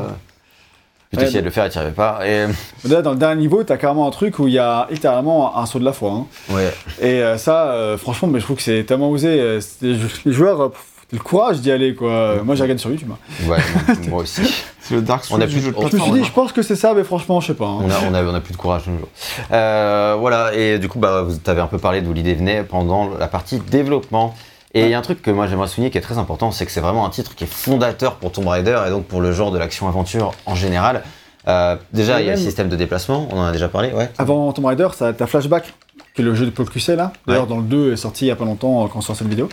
De 1.13 1.41
le 1.41 1.51
faire 1.51 1.67
et 1.67 1.69
t'y 1.69 1.77
arrivais 1.77 1.93
pas. 1.93 2.21
Et 2.27 2.47
Là, 2.89 3.03
dans 3.03 3.11
le 3.11 3.19
dernier 3.19 3.43
niveau, 3.43 3.63
t'as 3.65 3.77
carrément 3.77 4.09
un 4.09 4.11
truc 4.11 4.39
où 4.39 4.49
il 4.49 4.55
y 4.55 4.59
a 4.59 4.87
littéralement 4.91 5.59
un 5.59 5.67
saut 5.67 5.79
de 5.79 5.85
la 5.85 5.93
foi. 5.93 6.11
hein. 6.11 6.27
ouais, 6.55 6.73
Et 7.03 7.23
euh, 7.23 7.37
ça, 7.37 7.67
euh, 7.73 7.99
franchement, 7.99 8.29
mais 8.29 8.41
je 8.41 8.45
trouve 8.47 8.57
que 8.57 8.63
c'est 8.63 8.83
tellement 8.85 9.11
osé. 9.11 9.29
euh, 9.39 9.61
les, 9.83 9.95
jou- 9.99 10.09
les 10.25 10.33
joueurs, 10.33 10.61
euh, 10.63 10.69
le 11.13 11.19
courage 11.19 11.61
d'y 11.61 11.71
aller, 11.71 11.95
quoi. 11.95 12.43
Moi, 12.43 12.55
j'ai 12.55 12.63
regardé 12.63 12.81
sur 12.81 12.91
YouTube. 12.91 13.11
hein. 13.13 13.49
ouais, 13.49 13.59
moi- 13.87 13.97
moi 14.09 14.23
aussi. 14.23 14.43
C'est 14.81 14.95
le 14.97 15.03
Dark 15.03 15.25
Souls 15.25 15.37
On 15.39 15.41
a 15.41 15.47
plus- 15.47 15.65
de 15.65 15.73
on- 15.77 15.87
Je 15.89 15.97
me 15.97 16.01
suis 16.03 16.11
dit, 16.13 16.25
je 16.25 16.33
pense 16.33 16.51
que 16.53 16.61
c'est 16.63 16.75
ça, 16.75 16.93
mais 16.93 17.05
franchement, 17.05 17.41
je 17.41 17.47
sais 17.49 17.55
pas. 17.55 17.67
hein. 17.67 17.79
On 17.83 17.89
a, 17.91 17.95
on, 18.11 18.15
a, 18.15 18.25
on 18.25 18.35
a 18.35 18.41
plus 18.41 18.53
de 18.53 18.57
courage 18.59 18.87
de 18.87 18.91
nos 18.91 18.99
jours. 18.99 19.09
Euh, 19.53 20.17
voilà, 20.19 20.53
et 20.55 20.79
du 20.81 20.89
coup, 20.89 20.99
bah, 20.99 21.23
vous 21.23 21.37
t'avez 21.37 21.61
un 21.61 21.69
peu 21.69 21.79
parlé 21.79 22.03
d'où 22.03 22.13
l'idée 22.13 22.35
venait 22.35 22.65
pendant 22.65 23.09
la 23.17 23.29
partie 23.29 23.59
développement. 23.61 24.35
Et 24.75 24.85
il 24.85 24.89
y 24.91 24.95
a 24.95 24.99
un 24.99 25.03
truc 25.03 25.21
que 25.23 25.31
moi 25.31 25.47
j'aimerais 25.47 25.69
souligner 25.69 25.91
qui 25.91 25.99
est 25.99 26.03
très 26.03 26.17
important, 26.17 26.51
c'est 26.51 26.65
que 26.65 26.73
c'est 26.73 26.81
vraiment 26.81 27.05
un 27.07 27.11
titre 27.11 27.35
qui 27.35 27.45
est 27.45 27.53
fondateur 27.53 28.15
pour 28.15 28.33
Tomb 28.33 28.49
Raider 28.49 28.77
et 28.87 28.91
donc 28.91 29.05
pour 29.05 29.21
le 29.21 29.31
genre 29.31 29.51
de 29.53 29.59
l'action-aventure 29.59 30.33
en 30.47 30.55
général. 30.55 31.03
Euh, 31.47 31.77
déjà, 31.93 32.21
il 32.23 32.27
y 32.27 32.31
a 32.31 32.33
le 32.33 32.39
système 32.39 32.69
de 32.71 32.77
déplacement, 32.77 33.29
on 33.31 33.39
en 33.39 33.45
a 33.45 33.53
déjà 33.53 33.69
parlé, 33.69 33.93
ouais. 33.93 34.09
Avant 34.17 34.51
Tomb 34.53 34.65
Raider, 34.65 34.89
ça- 34.97 35.13
t'as 35.13 35.27
Flashback, 35.27 35.75
qui 36.15 36.21
est 36.21 36.25
le 36.25 36.35
jeu 36.35 36.45
de 36.45 36.51
Paul 36.51 36.69
Cussé, 36.69 36.95
là. 36.97 37.13
D'ailleurs, 37.27 37.45
Ouais. 37.45 37.49
dans 37.49 37.57
le 37.57 37.63
2 37.63 37.93
est 37.93 37.97
sorti 37.97 38.27
il 38.27 38.29
y 38.29 38.31
a 38.31 38.37
pas 38.37 38.45
longtemps, 38.45 38.85
euh, 38.85 38.89
quand 38.89 38.99
on 38.99 39.03
sort 39.03 39.17
cette 39.17 39.29
vidéo. 39.29 39.49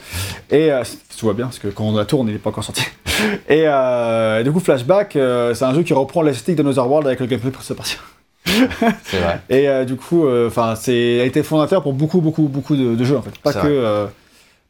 Et 0.52 0.72
euh, 0.72 0.84
tu 1.18 1.26
vois 1.26 1.34
bien, 1.34 1.46
parce 1.46 1.60
que 1.60 1.68
quand 1.70 1.86
on 1.86 1.96
la 1.96 2.06
tourne, 2.06 2.28
il 2.30 2.36
est 2.36 2.40
pas 2.40 2.50
encore 2.50 2.64
sorti. 2.64 2.84
Et 3.50 3.64
euh, 3.66 4.44
du 4.44 4.52
coup, 4.52 4.60
Flashback, 4.60 5.16
euh, 5.16 5.54
c'est 5.54 5.66
un 5.66 5.74
jeu 5.74 5.84
qui 5.84 5.94
reprend 5.94 6.22
l'esthétique 6.22 6.56
de 6.56 6.62
Another 6.62 6.90
World 6.90 7.08
avec 7.08 7.20
le 7.20 7.26
gameplay 7.28 7.52
pour 7.52 7.64
se 7.64 7.74
partir. 7.74 8.04
C'est 8.46 9.20
vrai. 9.20 9.40
Et 9.50 9.86
du 9.86 9.96
coup, 9.96 10.26
enfin, 10.48 10.76
c'est 10.76 11.22
a 11.22 11.26
été 11.26 11.44
fondateur 11.44 11.82
pour 11.84 11.94
beaucoup, 11.94 12.20
beaucoup, 12.22 12.44
beaucoup 12.48 12.76
de, 12.76 12.96
de 12.96 13.04
jeux 13.04 13.18
en 13.18 13.22
fait, 13.22 13.38
pas 13.40 13.54
que 13.54 14.08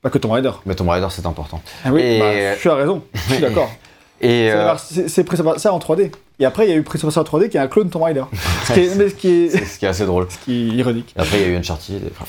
pas 0.01 0.09
que 0.09 0.17
Tomb 0.17 0.31
Raider. 0.31 0.51
Mais 0.65 0.75
Tomb 0.75 0.89
Raider, 0.89 1.07
c'est 1.09 1.25
important. 1.25 1.61
Ah 1.85 1.89
oui, 1.91 2.01
Et- 2.01 2.19
bah, 2.19 2.55
suis 2.57 2.69
à 2.69 2.75
raison, 2.75 3.03
je 3.13 3.19
suis 3.33 3.37
d'accord. 3.41 3.69
Et 4.21 4.51
euh, 4.51 4.75
C'est 4.77 5.23
Prince 5.23 5.39
of 5.39 5.45
Persia 5.45 5.73
en 5.73 5.79
3D. 5.79 6.11
Et 6.39 6.45
après, 6.45 6.65
il 6.67 6.69
y 6.69 6.73
a 6.73 6.75
eu 6.75 6.83
Prince 6.83 7.03
of 7.03 7.13
Persia 7.13 7.21
en 7.21 7.39
3D 7.39 7.49
qui 7.49 7.57
est 7.57 7.59
un 7.59 7.67
clone 7.67 7.89
Tomb 7.89 8.03
Raider. 8.03 8.23
ce, 8.67 8.73
qui 8.73 8.79
est, 8.81 8.95
mais 8.95 9.09
ce 9.09 9.15
qui 9.15 9.29
est, 9.45 9.49
c'est 9.49 9.65
ce 9.65 9.79
qui 9.79 9.85
est 9.85 9.89
assez 9.89 10.05
drôle. 10.05 10.27
ce 10.29 10.37
qui 10.45 10.53
est 10.53 10.75
ironique. 10.77 11.13
Et 11.17 11.21
Après, 11.21 11.37
il 11.39 11.41
y 11.41 11.45
a 11.45 11.47
eu 11.49 11.55
Uncharted. 11.57 12.01
enfin, 12.11 12.25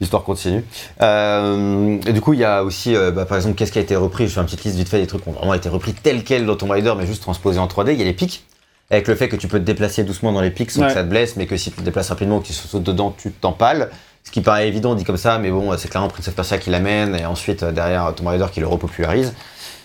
L'histoire 0.00 0.22
continue. 0.24 0.64
Euh, 1.02 1.98
et 2.06 2.12
du 2.14 2.20
coup, 2.22 2.32
il 2.32 2.40
y 2.40 2.44
a 2.44 2.64
aussi, 2.64 2.96
euh, 2.96 3.10
bah, 3.10 3.26
par 3.26 3.36
exemple, 3.36 3.54
qu'est-ce 3.54 3.70
qui 3.72 3.78
a 3.78 3.82
été 3.82 3.96
repris? 3.96 4.28
Je 4.28 4.32
fais 4.32 4.40
une 4.40 4.46
petite 4.46 4.64
liste 4.64 4.76
vite 4.76 4.88
fait 4.88 4.98
des 4.98 5.06
trucs 5.06 5.22
qui 5.22 5.28
ont 5.28 5.32
vraiment 5.32 5.52
été 5.52 5.68
repris 5.68 5.92
tel 5.92 6.24
quel 6.24 6.46
dans 6.46 6.56
Tomb 6.56 6.70
Raider, 6.70 6.94
mais 6.96 7.06
juste 7.06 7.20
transposés 7.22 7.58
en 7.58 7.66
3D. 7.66 7.92
Il 7.92 7.98
y 7.98 8.02
a 8.02 8.06
les 8.06 8.14
pics, 8.14 8.44
avec 8.90 9.08
le 9.08 9.14
fait 9.14 9.28
que 9.28 9.36
tu 9.36 9.46
peux 9.46 9.58
te 9.58 9.64
déplacer 9.64 10.02
doucement 10.04 10.32
dans 10.32 10.40
les 10.40 10.50
pics 10.50 10.70
sans 10.70 10.80
Ouais. 10.80 10.86
que 10.88 10.94
ça 10.94 11.02
te 11.02 11.08
blesse, 11.08 11.36
mais 11.36 11.46
que 11.46 11.56
si 11.58 11.70
tu 11.70 11.76
te 11.76 11.82
déplaces 11.82 12.08
rapidement 12.08 12.38
ou 12.38 12.40
que 12.40 12.46
tu 12.46 12.54
sautes 12.54 12.82
dedans, 12.82 13.14
tu 13.16 13.30
t'empales. 13.30 13.90
Ce 14.24 14.30
qui 14.30 14.40
paraît 14.40 14.68
évident 14.68 14.94
dit 14.94 15.04
comme 15.04 15.18
ça, 15.18 15.38
mais 15.38 15.50
bon, 15.50 15.70
c'est 15.76 15.88
clairement 15.88 16.08
Prince 16.08 16.28
of 16.28 16.34
Persia 16.34 16.56
qui 16.56 16.70
l'amène, 16.70 17.14
et 17.14 17.26
ensuite 17.26 17.62
derrière 17.62 18.14
Tomb 18.14 18.28
Raider 18.28 18.46
qui 18.50 18.60
le 18.60 18.66
repopularise. 18.68 19.34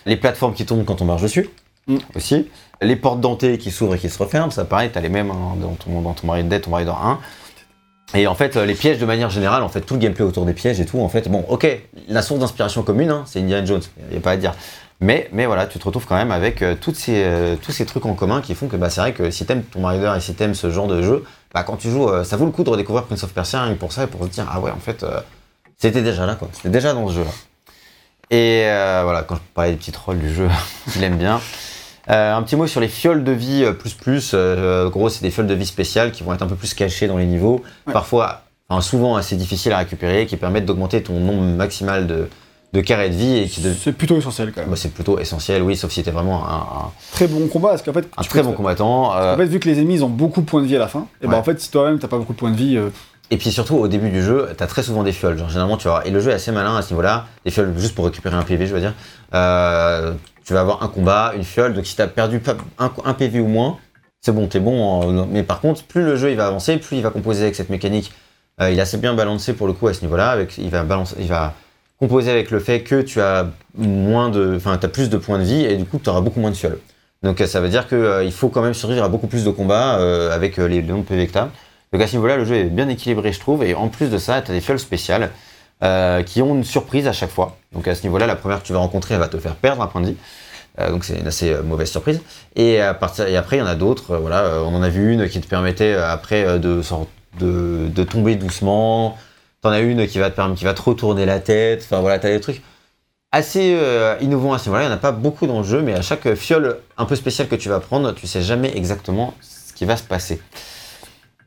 Les 0.06 0.16
plateformes 0.16 0.54
qui 0.54 0.64
tombent 0.64 0.84
quand 0.84 1.02
on 1.02 1.04
marche 1.04 1.22
dessus, 1.22 1.50
Mm. 1.86 1.98
aussi. 2.14 2.48
Les 2.82 2.96
portes 2.96 3.20
dentées 3.20 3.58
qui 3.58 3.70
s'ouvrent 3.70 3.94
et 3.94 3.98
qui 3.98 4.10
se 4.10 4.18
referment, 4.18 4.50
ça 4.50 4.64
pareil, 4.64 4.90
t'as 4.92 5.00
les 5.00 5.08
mêmes 5.08 5.30
hein, 5.30 5.56
dans 5.60 5.74
Tomb 5.74 6.02
dans 6.02 6.12
Tomb 6.12 6.30
Raider, 6.30 6.60
Tomb 6.60 6.74
Raider 6.74 6.90
1. 6.90 7.18
Et 8.14 8.26
en 8.26 8.34
fait, 8.34 8.56
euh, 8.56 8.66
les 8.66 8.74
pièges 8.74 8.98
de 8.98 9.06
manière 9.06 9.30
générale, 9.30 9.62
en 9.62 9.68
fait, 9.68 9.80
tout 9.80 9.94
le 9.94 10.00
gameplay 10.00 10.24
autour 10.24 10.44
des 10.44 10.52
pièges 10.52 10.80
et 10.80 10.86
tout, 10.86 11.00
en 11.00 11.08
fait, 11.08 11.28
bon, 11.28 11.44
ok, 11.48 11.66
la 12.08 12.22
source 12.22 12.40
d'inspiration 12.40 12.82
commune, 12.82 13.10
hein, 13.10 13.22
c'est 13.26 13.40
Indiana 13.40 13.64
Jones, 13.64 13.82
il 14.08 14.12
n'y 14.12 14.16
a 14.16 14.20
pas 14.20 14.32
à 14.32 14.36
dire. 14.36 14.54
Mais, 15.00 15.28
mais 15.32 15.46
voilà, 15.46 15.66
tu 15.66 15.78
te 15.78 15.84
retrouves 15.84 16.06
quand 16.06 16.14
même 16.16 16.30
avec 16.30 16.62
euh, 16.62 16.74
toutes 16.80 16.96
ces, 16.96 17.22
euh, 17.24 17.56
tous 17.60 17.72
ces 17.72 17.84
trucs 17.84 18.06
en 18.06 18.14
commun 18.14 18.40
qui 18.40 18.54
font 18.54 18.66
que 18.68 18.76
bah, 18.76 18.90
c'est 18.90 19.00
vrai 19.00 19.12
que 19.12 19.30
si 19.30 19.44
t'aimes 19.44 19.62
Tomb 19.62 19.84
Raider 19.84 20.12
et 20.16 20.20
si 20.20 20.34
t'aimes 20.34 20.54
ce 20.54 20.70
genre 20.70 20.86
de 20.86 21.02
jeu, 21.02 21.24
bah, 21.52 21.64
quand 21.64 21.76
tu 21.76 21.90
joues, 21.90 22.08
euh, 22.08 22.24
ça 22.24 22.36
vaut 22.36 22.46
le 22.46 22.50
coup 22.52 22.64
de 22.64 22.70
redécouvrir 22.70 23.04
Prince 23.04 23.24
of 23.24 23.32
Persia 23.32 23.62
rien 23.62 23.74
que 23.74 23.78
pour 23.78 23.92
ça 23.92 24.04
et 24.04 24.06
pour 24.06 24.22
se 24.24 24.28
dire, 24.28 24.46
ah 24.50 24.60
ouais, 24.60 24.70
en 24.70 24.78
fait, 24.78 25.04
c'était 25.76 26.02
déjà 26.02 26.26
là, 26.26 26.34
quoi. 26.36 26.48
C'était 26.52 26.70
déjà 26.70 26.94
dans 26.94 27.06
ce 27.08 27.14
jeu-là. 27.14 27.30
Et 28.30 28.62
euh, 28.66 29.02
voilà, 29.04 29.22
quand 29.22 29.36
je 29.36 29.40
parlais 29.54 29.70
des 29.70 29.76
petits 29.76 29.92
trolls 29.92 30.18
du 30.18 30.32
jeu, 30.34 30.48
il 30.96 31.02
aime 31.04 31.16
bien. 31.16 31.40
Euh, 32.08 32.34
un 32.34 32.42
petit 32.42 32.54
mot 32.56 32.66
sur 32.66 32.80
les 32.80 32.88
fioles 32.88 33.24
de 33.24 33.32
vie 33.32 33.64
euh, 33.64 33.72
plus 33.72 33.94
plus. 33.94 34.30
Euh, 34.34 34.88
gros, 34.90 35.08
c'est 35.08 35.22
des 35.22 35.30
fioles 35.30 35.46
de 35.46 35.54
vie 35.54 35.66
spéciales 35.66 36.12
qui 36.12 36.22
vont 36.22 36.32
être 36.34 36.42
un 36.42 36.46
peu 36.46 36.54
plus 36.54 36.74
cachées 36.74 37.08
dans 37.08 37.16
les 37.18 37.26
niveaux. 37.26 37.62
Ouais. 37.86 37.92
Parfois, 37.92 38.42
enfin, 38.68 38.80
souvent 38.80 39.16
assez 39.16 39.34
difficiles 39.36 39.72
à 39.72 39.78
récupérer, 39.78 40.26
qui 40.26 40.36
permettent 40.36 40.66
d'augmenter 40.66 41.02
ton 41.02 41.18
nombre 41.18 41.42
maximal 41.42 42.06
de, 42.06 42.28
de 42.72 42.80
carrés 42.80 43.10
de 43.10 43.14
vie 43.14 43.38
et 43.38 43.46
qui 43.48 43.60
de- 43.60 43.72
C'est 43.72 43.92
plutôt 43.92 44.16
essentiel 44.16 44.52
quand 44.52 44.60
même. 44.60 44.70
bah, 44.70 44.76
c'est 44.76 44.92
plutôt 44.92 45.18
essentiel, 45.18 45.62
oui, 45.62 45.76
sauf 45.76 45.90
si 45.90 46.02
t'es 46.04 46.10
vraiment 46.12 46.44
un, 46.48 46.56
un- 46.58 46.90
Très 47.12 47.26
bon 47.26 47.46
combat 47.48 47.70
parce 47.70 47.82
qu'en 47.82 47.92
fait, 47.92 48.08
un 48.16 48.22
très 48.22 48.42
bon 48.44 48.52
combattant. 48.52 49.12
euh, 49.16 49.34
En 49.34 49.36
fait, 49.36 49.46
vu 49.46 49.58
que 49.58 49.68
les 49.68 49.78
ennemis 49.78 49.94
ils 49.94 50.04
ont 50.04 50.08
beaucoup 50.08 50.40
de 50.42 50.46
points 50.46 50.62
de 50.62 50.66
vie 50.66 50.76
à 50.76 50.80
la 50.80 50.88
fin, 50.88 51.06
et 51.22 51.26
ben 51.26 51.32
Ouais. 51.32 51.38
en 51.38 51.42
fait, 51.42 51.60
si 51.60 51.70
toi-même 51.72 51.98
t'as 51.98 52.08
pas 52.08 52.18
beaucoup 52.18 52.34
de 52.34 52.38
points 52.38 52.50
de 52.52 52.56
vie, 52.56 52.76
Et 53.30 53.36
puis 53.38 53.50
surtout, 53.50 53.76
au 53.76 53.88
début 53.88 54.10
du 54.10 54.22
jeu, 54.22 54.48
t'as 54.56 54.66
très 54.66 54.82
souvent 54.82 55.02
des 55.02 55.12
fioles. 55.12 55.36
Genre, 55.36 55.48
généralement, 55.48 55.76
tu 55.76 55.88
vas 55.88 56.02
Et 56.04 56.10
le 56.10 56.20
jeu 56.20 56.30
est 56.30 56.34
assez 56.34 56.52
malin 56.52 56.76
à 56.76 56.82
ce 56.82 56.90
niveau-là. 56.90 57.26
Des 57.44 57.50
fioles 57.50 57.74
juste 57.76 57.94
pour 57.94 58.04
récupérer 58.04 58.36
un 58.36 58.42
PV, 58.42 58.66
je 58.66 58.74
veux 58.74 58.80
dire. 58.80 58.94
Euh, 59.34 60.12
tu 60.44 60.52
vas 60.52 60.60
avoir 60.60 60.82
un 60.82 60.88
combat, 60.88 61.32
une 61.34 61.44
fiole. 61.44 61.74
Donc, 61.74 61.86
si 61.86 61.96
t'as 61.96 62.06
perdu 62.06 62.40
un, 62.78 63.14
PV 63.14 63.40
ou 63.40 63.48
moins, 63.48 63.78
c'est 64.20 64.32
bon, 64.32 64.46
t'es 64.46 64.60
bon. 64.60 65.26
Mais 65.26 65.42
par 65.42 65.60
contre, 65.60 65.82
plus 65.84 66.04
le 66.04 66.16
jeu 66.16 66.30
il 66.30 66.36
va 66.36 66.46
avancer, 66.46 66.76
plus 66.76 66.96
il 66.96 67.02
va 67.02 67.10
composer 67.10 67.42
avec 67.42 67.56
cette 67.56 67.70
mécanique. 67.70 68.12
Euh, 68.60 68.70
il 68.70 68.78
est 68.78 68.82
assez 68.82 68.96
bien 68.96 69.14
balancé 69.14 69.52
pour 69.54 69.66
le 69.66 69.72
coup 69.72 69.88
à 69.88 69.94
ce 69.94 70.02
niveau-là. 70.02 70.30
Avec, 70.30 70.56
il 70.58 70.70
va 70.70 71.54
composer 71.98 72.30
avec 72.30 72.50
le 72.50 72.60
fait 72.60 72.82
que 72.82 73.00
tu 73.02 73.20
as 73.20 73.48
moins 73.76 74.28
de, 74.28 74.54
enfin, 74.56 74.76
t'as 74.78 74.88
plus 74.88 75.10
de 75.10 75.16
points 75.16 75.38
de 75.38 75.44
vie 75.44 75.64
et 75.64 75.76
du 75.76 75.84
coup, 75.84 75.98
tu 76.02 76.08
auras 76.10 76.20
beaucoup 76.20 76.40
moins 76.40 76.50
de 76.50 76.56
fioles. 76.56 76.78
Donc, 77.22 77.40
euh, 77.40 77.46
ça 77.46 77.60
veut 77.60 77.68
dire 77.68 77.88
qu'il 77.88 78.32
faut 78.32 78.48
quand 78.48 78.62
même 78.62 78.74
survivre 78.74 79.02
à 79.04 79.08
beaucoup 79.08 79.26
plus 79.26 79.44
de 79.44 79.50
combats 79.50 79.98
euh, 79.98 80.34
avec 80.34 80.58
euh, 80.58 80.68
les, 80.68 80.82
les 80.82 80.92
de 80.92 81.02
PV 81.02 81.26
que 81.26 81.32
t'as. 81.32 81.48
Donc 81.92 82.02
à 82.02 82.06
ce 82.06 82.14
niveau-là, 82.14 82.36
le 82.36 82.44
jeu 82.44 82.56
est 82.56 82.64
bien 82.64 82.88
équilibré, 82.88 83.32
je 83.32 83.40
trouve. 83.40 83.62
Et 83.64 83.74
en 83.74 83.88
plus 83.88 84.10
de 84.10 84.18
ça, 84.18 84.42
tu 84.42 84.50
as 84.50 84.54
des 84.54 84.60
fioles 84.60 84.78
spéciales 84.78 85.30
euh, 85.82 86.22
qui 86.22 86.42
ont 86.42 86.54
une 86.54 86.64
surprise 86.64 87.06
à 87.06 87.12
chaque 87.12 87.30
fois. 87.30 87.56
Donc 87.72 87.88
à 87.88 87.94
ce 87.94 88.02
niveau-là, 88.02 88.26
la 88.26 88.36
première 88.36 88.62
que 88.62 88.66
tu 88.66 88.72
vas 88.72 88.78
rencontrer, 88.78 89.14
elle 89.14 89.20
va 89.20 89.28
te 89.28 89.38
faire 89.38 89.54
perdre 89.54 89.82
un 89.82 89.86
point 89.86 90.00
de 90.00 90.08
vie. 90.08 90.16
Euh, 90.78 90.90
donc 90.90 91.04
c'est 91.04 91.18
une 91.18 91.26
assez 91.26 91.50
euh, 91.50 91.62
mauvaise 91.62 91.90
surprise. 91.90 92.20
Et, 92.54 92.80
après, 92.80 93.28
il 93.28 93.58
y 93.58 93.62
en 93.62 93.66
a 93.66 93.74
d'autres. 93.74 94.16
voilà, 94.16 94.62
on 94.64 94.74
en 94.74 94.82
a 94.82 94.88
vu 94.88 95.12
une 95.12 95.28
qui 95.28 95.40
te 95.40 95.46
permettait 95.48 95.94
après 95.94 96.58
de, 96.58 98.02
tomber 98.04 98.36
doucement. 98.36 99.16
T'en 99.62 99.70
as 99.70 99.80
une 99.80 100.06
qui 100.06 100.18
va 100.18 100.30
te 100.30 100.54
qui 100.54 100.64
va 100.64 100.74
te 100.74 100.82
retourner 100.82 101.26
la 101.26 101.40
tête. 101.40 101.82
Enfin 101.84 102.00
voilà, 102.00 102.18
t'as 102.18 102.30
des 102.30 102.40
trucs 102.40 102.62
assez 103.32 103.76
euh, 103.78 104.16
innovants 104.20 104.52
à 104.52 104.58
ce 104.58 104.64
niveau-là. 104.66 104.84
Il 104.84 104.86
n'y 104.86 104.92
en 104.92 104.96
a 104.96 105.00
pas 105.00 105.12
beaucoup 105.12 105.46
dans 105.46 105.58
le 105.58 105.64
jeu, 105.64 105.82
mais 105.82 105.94
à 105.94 106.02
chaque 106.02 106.34
fiole 106.34 106.78
un 106.96 107.04
peu 107.04 107.16
spéciale 107.16 107.48
que 107.48 107.56
tu 107.56 107.68
vas 107.68 107.80
prendre, 107.80 108.12
tu 108.14 108.26
sais 108.26 108.42
jamais 108.42 108.76
exactement 108.76 109.34
ce 109.40 109.72
qui 109.74 109.84
va 109.84 109.96
se 109.96 110.02
passer. 110.02 110.40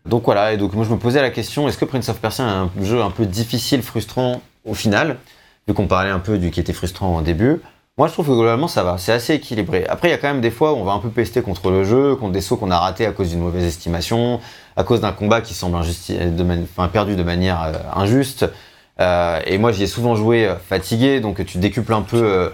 Donc 0.05 0.23
voilà, 0.25 0.53
et 0.53 0.57
donc 0.57 0.73
moi 0.73 0.85
je 0.85 0.91
me 0.91 0.97
posais 0.97 1.21
la 1.21 1.29
question, 1.29 1.67
est-ce 1.67 1.77
que 1.77 1.85
Prince 1.85 2.09
of 2.09 2.19
Persia 2.19 2.45
est 2.45 2.47
un 2.47 2.69
jeu 2.83 3.01
un 3.01 3.11
peu 3.11 3.25
difficile, 3.25 3.83
frustrant 3.83 4.41
au 4.65 4.73
final, 4.73 5.17
vu 5.67 5.73
qu'on 5.73 5.87
parlait 5.87 6.09
un 6.09 6.19
peu 6.19 6.37
du 6.37 6.51
qui 6.51 6.59
était 6.59 6.73
frustrant 6.73 7.17
au 7.17 7.21
début? 7.21 7.61
Moi 7.97 8.07
je 8.07 8.13
trouve 8.13 8.27
que 8.27 8.31
globalement 8.31 8.69
ça 8.69 8.83
va, 8.83 8.97
c'est 8.97 9.11
assez 9.11 9.33
équilibré. 9.33 9.85
Après 9.89 10.07
il 10.07 10.11
y 10.11 10.13
a 10.13 10.17
quand 10.17 10.29
même 10.29 10.39
des 10.39 10.51
fois 10.51 10.71
où 10.73 10.77
on 10.77 10.85
va 10.85 10.93
un 10.93 10.99
peu 10.99 11.09
pester 11.09 11.41
contre 11.41 11.69
le 11.69 11.83
jeu, 11.83 12.15
contre 12.15 12.31
des 12.31 12.39
sauts 12.39 12.55
qu'on 12.55 12.71
a 12.71 12.79
ratés 12.79 13.05
à 13.05 13.11
cause 13.11 13.29
d'une 13.29 13.41
mauvaise 13.41 13.65
estimation, 13.65 14.39
à 14.77 14.85
cause 14.85 15.01
d'un 15.01 15.11
combat 15.11 15.41
qui 15.41 15.53
semble 15.53 15.77
perdu 16.93 17.17
de 17.17 17.23
manière 17.23 17.61
euh, 17.61 17.73
injuste. 17.93 18.45
Euh, 19.01 19.41
et 19.45 19.57
moi 19.57 19.73
j'y 19.73 19.83
ai 19.83 19.87
souvent 19.87 20.15
joué 20.15 20.47
euh, 20.47 20.55
fatigué, 20.55 21.19
donc 21.19 21.43
tu 21.45 21.57
décuples 21.57 21.93
un 21.93 22.01
peu 22.01 22.51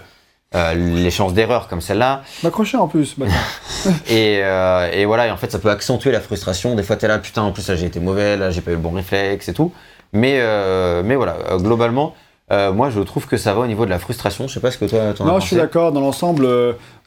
euh, 0.54 0.74
les 0.74 1.12
chances 1.12 1.34
d'erreur 1.34 1.68
comme 1.68 1.82
celle-là. 1.82 2.22
m'accrocher 2.44 2.78
en 2.78 2.88
plus. 2.88 3.16
bah, 3.18 3.26
Et, 4.10 4.40
euh, 4.44 4.90
et 4.94 5.06
voilà, 5.06 5.28
et 5.28 5.32
en 5.32 5.38
fait, 5.38 5.52
ça 5.52 5.60
peut 5.60 5.70
accentuer 5.70 6.12
la 6.12 6.22
frustration. 6.22 6.76
Des 6.76 6.84
fois, 6.84 6.96
t'es 6.96 7.08
là, 7.08 7.20
putain, 7.20 7.42
en 7.42 7.52
plus, 7.52 7.68
là, 7.68 7.76
j'ai 7.76 7.88
été 7.88 8.00
mauvais, 8.00 8.38
là, 8.38 8.52
j'ai 8.52 8.62
pas 8.62 8.72
eu 8.72 8.76
le 8.76 8.80
bon 8.80 8.92
réflexe 8.92 9.50
et 9.50 9.54
tout. 9.54 9.74
Mais, 10.14 10.38
euh, 10.40 11.02
mais 11.04 11.16
voilà, 11.16 11.36
globalement, 11.58 12.16
moi, 12.52 12.90
je 12.90 13.02
trouve 13.02 13.28
que 13.28 13.38
ça 13.38 13.54
va 13.54 13.62
au 13.62 13.68
niveau 13.68 13.86
de 13.86 13.90
la 13.90 14.00
frustration. 14.00 14.48
Je 14.48 14.54
sais 14.54 14.60
pas 14.62 14.72
ce 14.72 14.78
que 14.78 14.86
toi, 14.86 15.14
t'en 15.14 15.26
as 15.26 15.32
non, 15.32 15.40
je 15.40 15.48
suis 15.48 15.56
d'accord. 15.56 15.92
Dans 15.92 16.00
l'ensemble, 16.00 16.48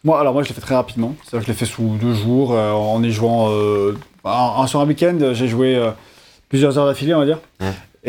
moi, 0.04 0.20
alors 0.20 0.34
moi, 0.34 0.42
je 0.42 0.48
l'ai 0.48 0.54
fait 0.54 0.60
très 0.60 0.74
rapidement. 0.74 1.14
C'est-à-dire 1.22 1.40
que 1.40 1.46
je 1.46 1.52
l'ai 1.52 1.58
fait 1.58 1.72
sous 1.72 1.96
deux 2.00 2.14
jours 2.14 2.50
en 2.50 3.02
y 3.02 3.10
jouant. 3.12 3.48
sur 4.66 4.80
un 4.80 4.86
week-end, 4.86 5.16
j'ai 5.32 5.48
joué 5.48 5.80
plusieurs 6.50 6.76
heures 6.76 6.86
d'affilée, 6.86 7.14
on 7.14 7.20
va 7.20 7.26
dire. 7.26 7.38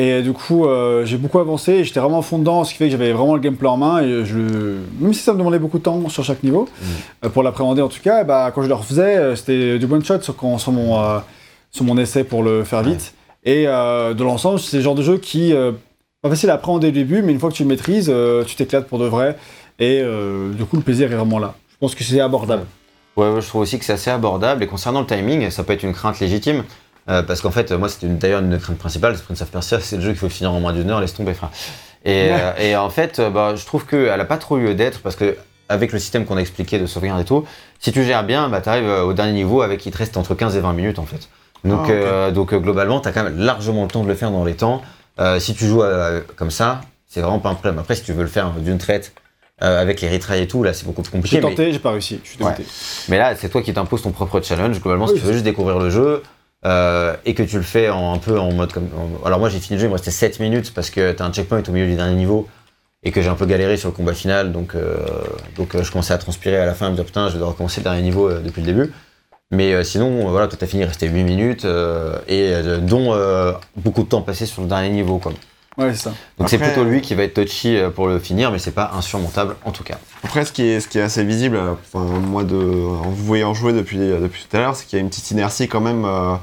Et 0.01 0.21
du 0.21 0.31
coup, 0.31 0.65
euh, 0.65 1.03
j'ai 1.03 1.17
beaucoup 1.17 1.39
avancé 1.39 1.73
et 1.73 1.83
j'étais 1.83 1.99
vraiment 1.99 2.19
à 2.19 2.21
fond 2.21 2.39
dedans, 2.39 2.63
ce 2.63 2.71
qui 2.71 2.77
fait 2.77 2.85
que 2.85 2.91
j'avais 2.91 3.11
vraiment 3.11 3.33
le 3.35 3.41
gameplay 3.41 3.67
en 3.67 3.75
main. 3.75 4.01
Et 4.01 4.23
je, 4.23 4.37
même 5.01 5.13
si 5.13 5.21
ça 5.21 5.33
me 5.33 5.37
demandait 5.39 5.59
beaucoup 5.59 5.77
de 5.77 5.83
temps 5.83 6.07
sur 6.07 6.23
chaque 6.23 6.41
niveau, 6.41 6.69
Mm. 6.81 6.85
euh, 7.25 7.29
pour 7.29 7.43
l'appréhender 7.43 7.81
en 7.81 7.89
tout 7.89 7.99
cas, 8.01 8.23
bah, 8.23 8.49
quand 8.55 8.61
je 8.63 8.69
le 8.69 8.75
refaisais, 8.75 9.17
euh, 9.17 9.35
c'était 9.35 9.77
du 9.77 9.85
one 9.91 10.01
shot 10.03 10.21
sur, 10.21 10.37
quand- 10.37 10.57
sur, 10.57 10.71
mon, 10.71 10.97
euh, 11.03 11.19
sur 11.69 11.83
mon 11.83 11.97
essai 11.97 12.23
pour 12.23 12.43
le 12.43 12.63
faire 12.63 12.81
vite. 12.81 13.13
Et 13.43 13.65
de 13.65 14.23
l'ensemble, 14.23 14.57
c'est 14.59 14.77
le 14.77 14.83
genre 14.83 14.95
de 14.95 15.03
jeu 15.03 15.17
qui, 15.17 15.53
pas 16.21 16.29
facile 16.29 16.49
à 16.49 16.53
appréhender 16.55 16.87
au 16.89 16.91
début, 16.91 17.21
mais 17.21 17.31
une 17.33 17.39
fois 17.39 17.49
que 17.49 17.55
tu 17.55 17.63
le 17.63 17.69
maîtrises, 17.69 18.11
tu 18.47 18.55
t'éclates 18.55 18.87
pour 18.87 18.99
de 18.99 19.05
vrai. 19.05 19.37
Et 19.79 20.01
du 20.57 20.65
coup, 20.65 20.75
le 20.77 20.81
plaisir 20.81 21.11
est 21.11 21.15
vraiment 21.15 21.39
là. 21.39 21.55
Je 21.71 21.77
pense 21.79 21.95
que 21.95 22.03
c'est 22.03 22.19
abordable. 22.19 22.63
Ouais, 23.15 23.29
ouais, 23.29 23.41
je 23.41 23.47
trouve 23.47 23.61
aussi 23.61 23.79
que 23.79 23.85
c'est 23.85 23.93
assez 23.93 24.09
abordable. 24.11 24.61
Et 24.63 24.67
concernant 24.67 24.99
le 25.01 25.05
timing, 25.05 25.49
ça 25.51 25.63
peut 25.63 25.71
être 25.73 25.83
une 25.83 25.93
crainte 25.93 26.19
légitime. 26.19 26.63
Euh, 27.09 27.23
parce 27.23 27.41
qu'en 27.41 27.51
fait, 27.51 27.71
moi, 27.71 27.89
c'était 27.89 28.07
une- 28.07 28.17
d'ailleurs 28.17 28.41
une 28.41 28.57
crainte 28.59 28.77
principale. 28.77 29.15
c'est 29.17 29.23
Prince 29.25 29.41
of 29.41 29.49
Persia, 29.49 29.79
c'est 29.79 29.95
le 29.97 30.01
jeu 30.01 30.09
qu'il 30.09 30.19
faut 30.19 30.29
finir 30.29 30.51
en 30.53 30.59
moins 30.59 30.73
d'une 30.73 30.89
heure, 30.89 31.01
laisse 31.01 31.13
tomber, 31.13 31.33
frère. 31.33 31.49
Et, 32.05 32.29
Ouais. 32.29 32.37
euh, 32.39 32.51
et 32.59 32.75
en 32.75 32.89
fait, 32.89 33.19
euh, 33.19 33.29
bah, 33.29 33.55
je 33.55 33.65
trouve 33.65 33.85
qu'elle 33.85 34.19
a 34.21 34.25
pas 34.25 34.37
trop 34.37 34.57
lieu 34.57 34.73
d'être 34.75 34.99
parce 35.01 35.15
que, 35.15 35.35
avec 35.67 35.91
le 35.91 35.99
système 35.99 36.25
qu'on 36.25 36.37
a 36.37 36.41
expliqué 36.41 36.79
de 36.79 36.85
sauvegarde 36.85 37.21
et 37.21 37.25
tout, 37.25 37.43
si 37.79 37.91
tu 37.91 38.03
gères 38.03 38.23
bien, 38.23 38.47
bah, 38.49 38.61
tu 38.61 38.69
arrives 38.69 38.87
au 38.89 39.13
dernier 39.13 39.33
niveau 39.33 39.61
avec 39.61 39.85
il 39.85 39.91
te 39.91 39.97
reste 39.97 40.17
entre 40.17 40.33
15 40.35 40.55
et 40.55 40.59
20 40.61 40.73
minutes 40.73 40.99
en 40.99 41.05
fait. 41.05 41.29
Donc, 41.65 41.81
Ah, 41.87 41.91
euh, 41.91 42.31
donc 42.31 42.53
globalement, 42.53 43.01
tu 43.01 43.09
as 43.09 43.11
quand 43.11 43.23
même 43.23 43.37
largement 43.37 43.83
le 43.83 43.89
temps 43.89 44.03
de 44.03 44.07
le 44.07 44.15
faire 44.15 44.31
dans 44.31 44.45
les 44.45 44.55
temps. 44.55 44.81
Euh, 45.19 45.39
si 45.39 45.53
tu 45.53 45.65
joues 45.67 45.83
comme 46.37 46.51
ça, 46.51 46.81
c'est 47.07 47.19
vraiment 47.21 47.39
pas 47.39 47.49
un 47.49 47.55
problème. 47.55 47.77
Après, 47.79 47.95
si 47.95 48.03
tu 48.03 48.13
veux 48.13 48.21
le 48.23 48.29
faire 48.29 48.51
d'une 48.51 48.77
traite 48.77 49.13
euh, 49.61 49.81
avec 49.81 49.99
les 49.99 50.07
retraits 50.09 50.41
et 50.41 50.47
tout, 50.47 50.63
là, 50.63 50.71
c'est 50.73 50.85
beaucoup 50.85 51.01
plus 51.01 51.11
compliqué. 51.11 51.35
J'ai 51.35 51.41
mais- 51.41 51.49
tenté, 51.49 51.73
j'ai 51.73 51.79
pas 51.79 51.91
réussi. 51.91 52.21
Je 52.23 52.29
suis 52.29 52.37
dégoûté. 52.37 52.63
mais 53.09 53.17
là, 53.17 53.35
c'est 53.35 53.49
toi 53.49 53.61
qui 53.61 53.73
t'imposes 53.73 54.03
ton 54.03 54.11
propre 54.11 54.39
challenge. 54.41 54.79
Globalement, 54.79 55.07
si 55.07 55.15
tu 55.15 55.19
veux 55.19 55.33
juste 55.33 55.43
découvrir 55.43 55.79
le 55.79 55.89
jeu 55.89 56.23
euh, 56.65 57.15
et 57.25 57.33
que 57.33 57.43
tu 57.43 57.55
le 57.57 57.63
fais 57.63 57.89
en, 57.89 58.13
un 58.13 58.17
peu 58.17 58.39
en 58.39 58.51
mode 58.51 58.71
comme. 58.73 58.89
en- 58.97 59.25
alors, 59.25 59.39
moi, 59.39 59.49
j'ai 59.49 59.59
fini 59.59 59.75
le 59.77 59.81
jeu, 59.81 59.85
il 59.87 59.89
me 59.89 59.93
restait 59.93 60.11
7 60.11 60.39
minutes 60.39 60.73
parce 60.73 60.89
que 60.89 61.11
t'as 61.11 61.25
un 61.25 61.31
checkpoint 61.31 61.63
au 61.67 61.71
milieu 61.71 61.87
du 61.87 61.95
dernier 61.95 62.15
niveau 62.15 62.47
et 63.03 63.11
que 63.11 63.21
j'ai 63.21 63.29
un 63.29 63.35
peu 63.35 63.45
galéré 63.45 63.77
sur 63.77 63.89
le 63.89 63.95
combat 63.95 64.13
final. 64.13 64.51
Donc, 64.51 64.75
euh, 64.75 64.97
donc 65.55 65.73
euh, 65.75 65.83
je 65.83 65.91
commençais 65.91 66.13
à 66.13 66.17
transpirer 66.17 66.57
à 66.57 66.65
la 66.65 66.73
fin, 66.73 66.87
à 66.87 66.89
me 66.89 66.95
dire 66.95 67.05
putain, 67.05 67.27
je 67.27 67.33
vais 67.33 67.35
devoir 67.39 67.51
recommencer 67.51 67.79
le 67.79 67.85
dernier 67.85 68.01
niveau 68.01 68.29
euh, 68.29 68.41
depuis 68.41 68.61
le 68.61 68.67
début. 68.67 68.91
Mais 69.51 69.73
euh, 69.73 69.83
sinon, 69.83 70.27
euh, 70.27 70.31
voilà, 70.31 70.47
toi, 70.47 70.57
t'as 70.59 70.67
fini, 70.67 70.83
il 70.83 70.85
restait 70.85 71.07
8 71.07 71.23
minutes 71.23 71.65
euh, 71.65 72.17
et 72.27 72.51
euh, 72.53 72.77
dont 72.77 73.13
euh, 73.13 73.53
beaucoup 73.77 74.03
de 74.03 74.09
temps 74.09 74.21
passé 74.21 74.45
sur 74.45 74.61
le 74.61 74.67
dernier 74.67 74.89
niveau. 74.89 75.17
Quoi. 75.17 75.31
Ouais, 75.77 75.91
c'est 75.93 76.03
ça. 76.09 76.13
Donc, 76.37 76.49
c'est 76.49 76.57
Après- 76.57 76.73
plutôt 76.73 76.83
lui 76.83 76.99
qui 77.01 77.15
va 77.15 77.23
être 77.23 77.35
touchy 77.41 77.77
euh, 77.77 77.89
pour 77.89 78.07
le 78.07 78.19
finir, 78.19 78.51
mais 78.51 78.59
c'est 78.59 78.71
pas 78.71 78.91
insurmontable 78.95 79.55
en 79.63 79.71
tout 79.71 79.83
cas. 79.85 79.97
Après, 80.25 80.43
ce 80.43 80.51
qui 80.51 80.63
est, 80.67 80.81
ce 80.81 80.89
qui 80.89 80.99
est 80.99 81.01
assez 81.01 81.23
visible, 81.23 81.55
euh, 81.55 81.71
enfin, 81.93 82.03
moi, 82.03 82.43
de, 82.43 82.55
en 82.57 83.09
vous 83.09 83.23
voyant 83.25 83.53
jouer 83.53 83.71
depuis, 83.71 83.97
depuis 83.97 84.45
tout 84.47 84.57
à 84.57 84.59
l'heure, 84.59 84.75
c'est 84.75 84.85
qu'il 84.85 84.97
y 84.97 85.01
a 85.01 85.03
une 85.03 85.09
petite 85.09 85.31
inertie 85.31 85.67
quand 85.69 85.79
même 85.81 86.03
euh, 86.05 86.33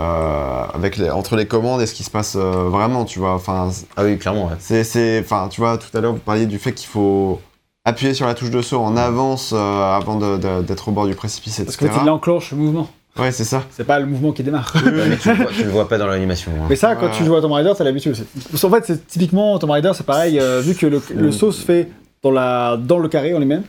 euh, 0.00 0.62
avec 0.74 0.96
les- 0.96 1.10
entre 1.10 1.36
les 1.36 1.46
commandes 1.46 1.80
et 1.82 1.86
ce 1.86 1.94
qui 1.94 2.02
se 2.04 2.10
passe 2.10 2.36
euh, 2.36 2.68
vraiment, 2.68 3.04
tu 3.04 3.18
vois. 3.18 3.34
Enfin, 3.34 3.70
Ah 3.96 4.04
oui, 4.04 4.18
clairement. 4.18 4.46
ouais. 4.46 4.54
c'est, 4.58 4.84
c'est, 4.84 5.20
enfin, 5.24 5.48
tu 5.50 5.60
vois, 5.60 5.78
tout 5.78 5.96
à 5.96 6.00
l'heure, 6.00 6.12
vous 6.12 6.18
parliez 6.18 6.46
du 6.46 6.58
fait 6.58 6.72
qu'il 6.72 6.88
faut 6.88 7.40
appuyer 7.84 8.14
sur 8.14 8.26
la 8.26 8.34
touche 8.34 8.50
de 8.50 8.62
saut 8.62 8.78
en 8.80 8.96
avance 8.96 9.52
euh, 9.54 9.96
avant 9.96 10.16
de- 10.16 10.36
de- 10.36 10.62
d'être 10.62 10.88
au 10.88 10.92
bord 10.92 11.06
du 11.06 11.14
précipice, 11.14 11.56
Parce 11.64 11.74
etc. 11.76 11.88
qu'en 11.90 11.98
fait, 11.98 12.04
il 12.06 12.10
enclenche 12.10 12.50
le 12.52 12.56
mouvement. 12.58 12.88
Ouais, 13.18 13.32
c'est 13.32 13.44
ça. 13.44 13.64
C'est 13.72 13.84
pas 13.84 13.98
le 13.98 14.06
mouvement 14.06 14.30
qui 14.32 14.42
démarre. 14.44 14.72
Tu, 14.72 14.84
le 14.84 15.34
vois, 15.34 15.46
tu 15.52 15.64
le 15.64 15.70
vois 15.70 15.88
pas 15.88 15.98
dans 15.98 16.06
l'animation. 16.06 16.52
hein. 16.60 16.66
Mais 16.70 16.76
ça, 16.76 16.94
quand 16.94 17.06
Ouais. 17.06 17.12
tu 17.12 17.24
joues 17.24 17.34
à 17.34 17.40
Tomb 17.42 17.52
Raider, 17.52 17.72
t'as 17.76 17.82
l'habitude 17.84 18.12
aussi. 18.12 18.22
Parce 18.50 18.62
qu'en 18.62 18.70
fait, 18.70 18.84
c'est 18.86 19.06
typiquement 19.06 19.58
Tomb 19.58 19.70
Raider, 19.70 19.90
c'est 19.94 20.06
pareil, 20.06 20.38
euh, 20.38 20.60
vu 20.60 20.74
que 20.76 20.86
le, 20.86 21.02
le 21.16 21.32
saut 21.32 21.50
se 21.50 21.62
fait 21.64 21.88
dans, 22.22 22.30
la, 22.30 22.76
dans 22.76 22.98
le 22.98 23.08
carré 23.08 23.34
en 23.34 23.38
lui-même, 23.38 23.62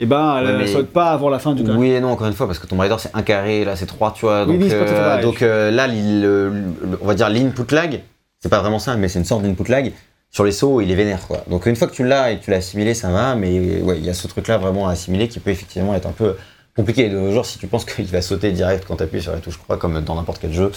et 0.00 0.06
ben 0.06 0.38
elle 0.38 0.56
ne 0.58 0.66
saute 0.66 0.88
pas 0.88 1.10
avant 1.10 1.28
la 1.28 1.38
fin 1.38 1.54
du 1.54 1.62
carré. 1.62 1.76
Oui 1.76 1.90
et 1.90 2.00
non, 2.00 2.08
encore 2.10 2.26
une 2.26 2.32
fois, 2.32 2.46
parce 2.46 2.58
que 2.58 2.66
ton 2.66 2.78
Raider 2.78 2.96
c'est 2.98 3.10
un 3.14 3.22
carré, 3.22 3.64
là 3.64 3.76
c'est 3.76 3.86
trois, 3.86 4.12
tu 4.12 4.24
vois. 4.24 4.46
Donc, 4.46 4.56
oui, 4.60 4.68
euh, 4.72 5.22
donc 5.22 5.42
euh, 5.42 5.70
là, 5.70 5.86
l'il- 5.86 6.22
le- 6.22 6.48
le- 6.50 6.98
on 7.02 7.06
va 7.06 7.14
dire 7.14 7.28
l'input 7.28 7.70
lag, 7.74 8.00
c'est 8.40 8.48
pas 8.48 8.60
vraiment 8.60 8.78
ça, 8.78 8.96
mais 8.96 9.08
c'est 9.08 9.18
une 9.18 9.24
sorte 9.24 9.42
d'input 9.42 9.70
lag. 9.70 9.92
Sur 10.30 10.44
les 10.44 10.52
sauts, 10.52 10.80
il 10.80 10.90
est 10.90 10.94
vénère, 10.94 11.26
quoi. 11.26 11.44
Donc 11.50 11.66
une 11.66 11.76
fois 11.76 11.86
que 11.86 11.92
tu 11.92 12.04
l'as 12.06 12.32
et 12.32 12.38
que 12.38 12.44
tu 12.44 12.50
l'as 12.50 12.56
assimilé, 12.56 12.94
ça 12.94 13.10
va, 13.10 13.34
mais 13.34 13.82
ouais, 13.82 13.98
il 13.98 14.04
y 14.06 14.08
a 14.08 14.14
ce 14.14 14.26
truc-là 14.28 14.56
vraiment 14.56 14.88
à 14.88 14.92
assimiler 14.92 15.28
qui 15.28 15.38
peut 15.40 15.50
effectivement 15.50 15.94
être 15.94 16.06
un 16.06 16.12
peu 16.12 16.36
compliqué. 16.74 17.10
De 17.10 17.18
nos 17.18 17.30
jours, 17.32 17.44
si 17.44 17.58
tu 17.58 17.66
penses 17.66 17.84
qu'il 17.94 18.06
va 18.06 18.22
sauter 18.22 18.50
direct 18.52 18.84
quand 18.88 18.96
tu 18.96 19.02
appuies 19.02 19.20
sur 19.20 19.32
la 19.32 19.38
touche 19.40 19.58
croix, 19.58 19.76
comme 19.76 20.00
dans 20.00 20.14
n'importe 20.14 20.38
quel 20.40 20.54
jeu, 20.54 20.72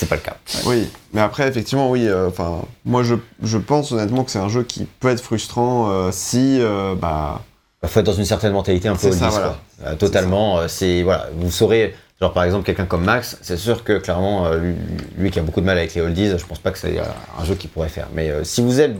c'est 0.00 0.06
pas 0.06 0.16
le 0.16 0.22
cas. 0.22 0.36
Oui, 0.64 0.88
mais 1.12 1.20
après, 1.20 1.46
effectivement, 1.46 1.90
oui, 1.90 2.08
euh, 2.08 2.28
enfin, 2.28 2.62
moi, 2.86 3.02
je, 3.02 3.14
je 3.42 3.58
pense 3.58 3.92
honnêtement 3.92 4.24
que 4.24 4.30
c'est 4.30 4.38
un 4.38 4.48
jeu 4.48 4.62
qui 4.62 4.86
peut 4.86 5.10
être 5.10 5.22
frustrant 5.22 5.90
euh, 5.90 6.08
si, 6.10 6.58
euh, 6.60 6.94
bah, 6.94 7.42
Il 7.82 7.88
faut 7.88 8.00
être 8.00 8.06
dans 8.06 8.14
une 8.14 8.24
certaine 8.24 8.52
mentalité 8.52 8.88
un 8.88 8.96
peu 8.96 9.08
oldies, 9.08 9.18
voilà. 9.18 9.58
quoi. 9.82 9.94
Totalement. 9.96 10.68
C'est 10.68 11.02
voilà, 11.02 11.28
vous 11.36 11.50
saurez. 11.50 11.94
Genre 12.20 12.34
par 12.34 12.44
exemple 12.44 12.66
quelqu'un 12.66 12.84
comme 12.84 13.04
Max, 13.04 13.38
c'est 13.40 13.56
sûr 13.56 13.82
que 13.82 13.96
clairement 13.96 14.52
lui, 14.52 14.74
lui 15.16 15.30
qui 15.30 15.38
a 15.38 15.42
beaucoup 15.42 15.62
de 15.62 15.64
mal 15.64 15.78
avec 15.78 15.94
les 15.94 16.02
oldies, 16.02 16.28
je 16.36 16.44
pense 16.44 16.58
pas 16.58 16.70
que 16.70 16.78
c'est 16.78 16.98
un 16.98 17.44
jeu 17.46 17.54
qu'il 17.54 17.70
pourrait 17.70 17.88
faire. 17.88 18.08
Mais 18.12 18.30
si 18.42 18.60
vous 18.60 18.78
êtes 18.78 18.94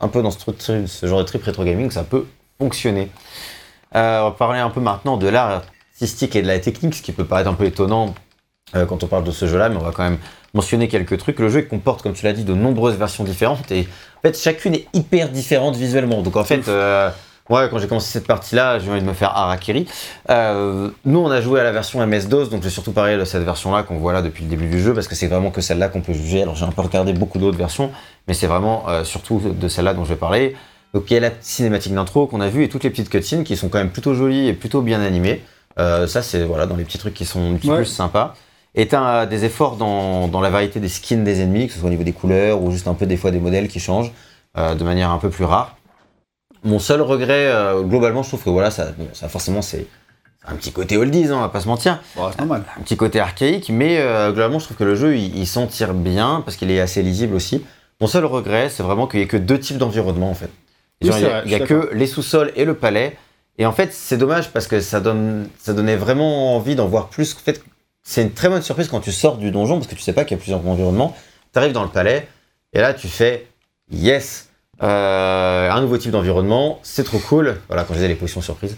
un 0.00 0.08
peu 0.08 0.22
dans 0.22 0.30
ce, 0.30 0.38
truc, 0.38 0.56
ce 0.58 1.06
genre 1.06 1.18
de 1.18 1.24
trip 1.24 1.42
rétro 1.42 1.62
gaming, 1.62 1.90
ça 1.90 2.04
peut 2.04 2.24
fonctionner. 2.58 3.10
On 3.92 3.98
va 3.98 4.34
parler 4.38 4.60
un 4.60 4.70
peu 4.70 4.80
maintenant 4.80 5.18
de 5.18 5.28
l'art 5.28 5.62
artistique 5.92 6.36
et 6.36 6.42
de 6.42 6.46
la 6.46 6.58
technique, 6.58 6.94
ce 6.94 7.02
qui 7.02 7.12
peut 7.12 7.26
paraître 7.26 7.50
un 7.50 7.54
peu 7.54 7.66
étonnant 7.66 8.14
euh, 8.74 8.86
quand 8.86 9.02
on 9.04 9.06
parle 9.06 9.24
de 9.24 9.30
ce 9.30 9.46
jeu-là, 9.46 9.68
mais 9.68 9.76
on 9.76 9.80
va 9.84 9.92
quand 9.92 10.02
même 10.04 10.18
mentionner 10.54 10.88
quelques 10.88 11.18
trucs. 11.18 11.38
Le 11.38 11.48
jeu 11.48 11.62
comporte, 11.62 12.02
comme 12.02 12.12
tu 12.14 12.24
l'as 12.24 12.32
dit, 12.32 12.44
de 12.44 12.54
nombreuses 12.54 12.96
versions 12.96 13.24
différentes 13.24 13.70
et 13.70 13.86
en 14.18 14.20
fait 14.22 14.38
chacune 14.38 14.74
est 14.74 14.86
hyper 14.94 15.28
différente 15.28 15.76
visuellement. 15.76 16.22
Donc 16.22 16.36
en 16.36 16.44
fait, 16.44 16.66
euh, 16.68 17.10
ouais, 17.50 17.68
quand 17.70 17.78
j'ai 17.78 17.88
commencé 17.88 18.10
cette 18.10 18.26
partie-là, 18.26 18.78
j'ai 18.78 18.90
envie 18.90 19.00
de 19.00 19.06
me 19.06 19.12
faire 19.12 19.30
Harakiri. 19.36 19.86
Euh, 20.30 20.90
nous, 21.04 21.18
on 21.18 21.30
a 21.30 21.40
joué 21.40 21.60
à 21.60 21.64
la 21.64 21.72
version 21.72 22.04
MS-DOS, 22.06 22.48
donc 22.50 22.62
j'ai 22.62 22.70
surtout 22.70 22.92
parlé 22.92 23.16
de 23.16 23.24
cette 23.24 23.42
version-là 23.42 23.82
qu'on 23.82 23.98
voit 23.98 24.12
là 24.12 24.22
depuis 24.22 24.44
le 24.44 24.50
début 24.50 24.66
du 24.68 24.80
jeu 24.80 24.94
parce 24.94 25.08
que 25.08 25.14
c'est 25.14 25.26
vraiment 25.26 25.50
que 25.50 25.60
celle-là 25.60 25.88
qu'on 25.88 26.00
peut 26.00 26.12
juger. 26.14 26.42
Alors 26.42 26.54
j'ai 26.56 26.64
un 26.64 26.72
peu 26.72 26.82
regardé 26.82 27.12
beaucoup 27.12 27.38
d'autres 27.38 27.58
versions, 27.58 27.90
mais 28.28 28.34
c'est 28.34 28.46
vraiment 28.46 28.84
euh, 28.88 29.04
surtout 29.04 29.40
de 29.40 29.68
celle-là 29.68 29.94
dont 29.94 30.04
je 30.04 30.10
vais 30.10 30.16
parler. 30.18 30.56
Donc 30.94 31.10
il 31.10 31.14
y 31.14 31.16
a 31.16 31.20
la 31.20 31.30
cinématique 31.40 31.92
d'intro 31.92 32.28
qu'on 32.28 32.40
a 32.40 32.48
vue 32.48 32.62
et 32.62 32.68
toutes 32.68 32.84
les 32.84 32.90
petites 32.90 33.08
cutscenes 33.10 33.42
qui 33.42 33.56
sont 33.56 33.68
quand 33.68 33.78
même 33.78 33.90
plutôt 33.90 34.14
jolies 34.14 34.46
et 34.48 34.52
plutôt 34.52 34.80
bien 34.80 35.00
animées. 35.02 35.42
Euh, 35.80 36.06
ça, 36.06 36.22
c'est 36.22 36.44
voilà, 36.44 36.66
dans 36.66 36.76
les 36.76 36.84
petits 36.84 36.98
trucs 36.98 37.14
qui 37.14 37.24
sont 37.24 37.52
un 37.52 37.56
petit 37.56 37.68
Ouais. 37.68 37.78
peu 37.78 37.84
sympas. 37.84 38.36
Et 38.74 38.88
t'as 38.88 39.26
des 39.26 39.44
efforts 39.44 39.76
dans, 39.76 40.26
dans 40.28 40.40
la 40.40 40.50
variété 40.50 40.80
des 40.80 40.88
skins 40.88 41.22
des 41.22 41.40
ennemis, 41.40 41.68
que 41.68 41.72
ce 41.72 41.78
soit 41.78 41.86
au 41.86 41.90
niveau 41.90 42.02
des 42.02 42.12
couleurs 42.12 42.60
ou 42.62 42.70
juste 42.72 42.88
un 42.88 42.94
peu 42.94 43.06
des 43.06 43.16
fois 43.16 43.30
des 43.30 43.38
modèles 43.38 43.68
qui 43.68 43.78
changent 43.78 44.12
euh, 44.58 44.74
de 44.74 44.82
manière 44.84 45.10
un 45.10 45.18
peu 45.18 45.30
plus 45.30 45.44
rare. 45.44 45.76
Mon 46.64 46.78
seul 46.78 47.00
regret, 47.02 47.46
euh, 47.46 47.82
globalement, 47.82 48.22
je 48.22 48.28
trouve 48.28 48.42
que 48.42 48.50
voilà, 48.50 48.70
ça, 48.70 48.86
bon, 48.98 49.06
ça 49.12 49.28
forcément, 49.28 49.62
c'est 49.62 49.86
un 50.46 50.56
petit 50.56 50.72
côté 50.72 50.96
oldies, 50.96 51.26
hein, 51.28 51.36
on 51.36 51.40
va 51.40 51.48
pas 51.50 51.60
se 51.60 51.68
mentir, 51.68 52.00
Bon, 52.16 52.28
c'est 52.30 52.38
normal. 52.38 52.64
un 52.78 52.82
petit 52.82 52.96
côté 52.96 53.20
archaïque, 53.20 53.68
mais 53.70 53.98
euh, 54.00 54.32
globalement, 54.32 54.58
je 54.58 54.64
trouve 54.64 54.76
que 54.76 54.84
le 54.84 54.94
jeu, 54.94 55.16
il, 55.16 55.36
il 55.36 55.46
s'en 55.46 55.66
tire 55.66 55.94
bien 55.94 56.42
parce 56.44 56.56
qu'il 56.56 56.70
est 56.70 56.80
assez 56.80 57.02
lisible 57.02 57.34
aussi. 57.34 57.64
Mon 58.00 58.06
seul 58.06 58.24
regret, 58.24 58.70
c'est 58.70 58.82
vraiment 58.82 59.06
qu'il 59.06 59.20
n'y 59.20 59.24
ait 59.24 59.28
que 59.28 59.36
deux 59.36 59.58
types 59.60 59.78
d'environnement 59.78 60.30
en 60.30 60.34
fait. 60.34 60.50
Oui, 61.02 61.08
Genre, 61.10 61.18
c'est 61.18 61.42
il 61.44 61.50
y 61.52 61.54
a, 61.54 61.58
y 61.58 61.62
a 61.62 61.66
que 61.66 61.90
les 61.92 62.06
sous-sols 62.06 62.50
et 62.56 62.64
le 62.64 62.74
palais. 62.74 63.16
Et 63.56 63.66
en 63.66 63.72
fait, 63.72 63.92
c'est 63.92 64.16
dommage 64.16 64.50
parce 64.50 64.66
que 64.66 64.80
ça, 64.80 65.00
donne, 65.00 65.48
ça 65.60 65.74
donnait 65.74 65.96
vraiment 65.96 66.56
envie 66.56 66.74
d'en 66.74 66.86
voir 66.88 67.08
plus. 67.08 67.34
En 67.34 67.38
fait, 67.38 67.62
c'est 68.04 68.22
une 68.22 68.32
très 68.32 68.48
bonne 68.48 68.62
surprise 68.62 68.88
quand 68.88 69.00
tu 69.00 69.10
sors 69.12 69.36
du 69.38 69.50
donjon 69.50 69.76
parce 69.76 69.86
que 69.86 69.94
tu 69.94 70.02
sais 70.02 70.12
pas 70.12 70.24
qu'il 70.24 70.36
y 70.36 70.38
a 70.38 70.42
plusieurs 70.42 70.66
environnements. 70.66 71.16
Tu 71.52 71.58
arrives 71.58 71.72
dans 71.72 71.82
le 71.82 71.88
palais 71.88 72.28
et 72.72 72.80
là, 72.80 72.92
tu 72.94 73.08
fais 73.08 73.46
yes, 73.90 74.48
euh, 74.82 75.70
un 75.70 75.80
nouveau 75.80 75.96
type 75.98 76.10
d'environnement, 76.10 76.78
c'est 76.82 77.04
trop 77.04 77.18
cool. 77.18 77.56
Voilà, 77.68 77.84
quand 77.84 77.94
je 77.94 77.98
disais 77.98 78.08
les 78.08 78.14
potions 78.14 78.40
surprises. 78.42 78.76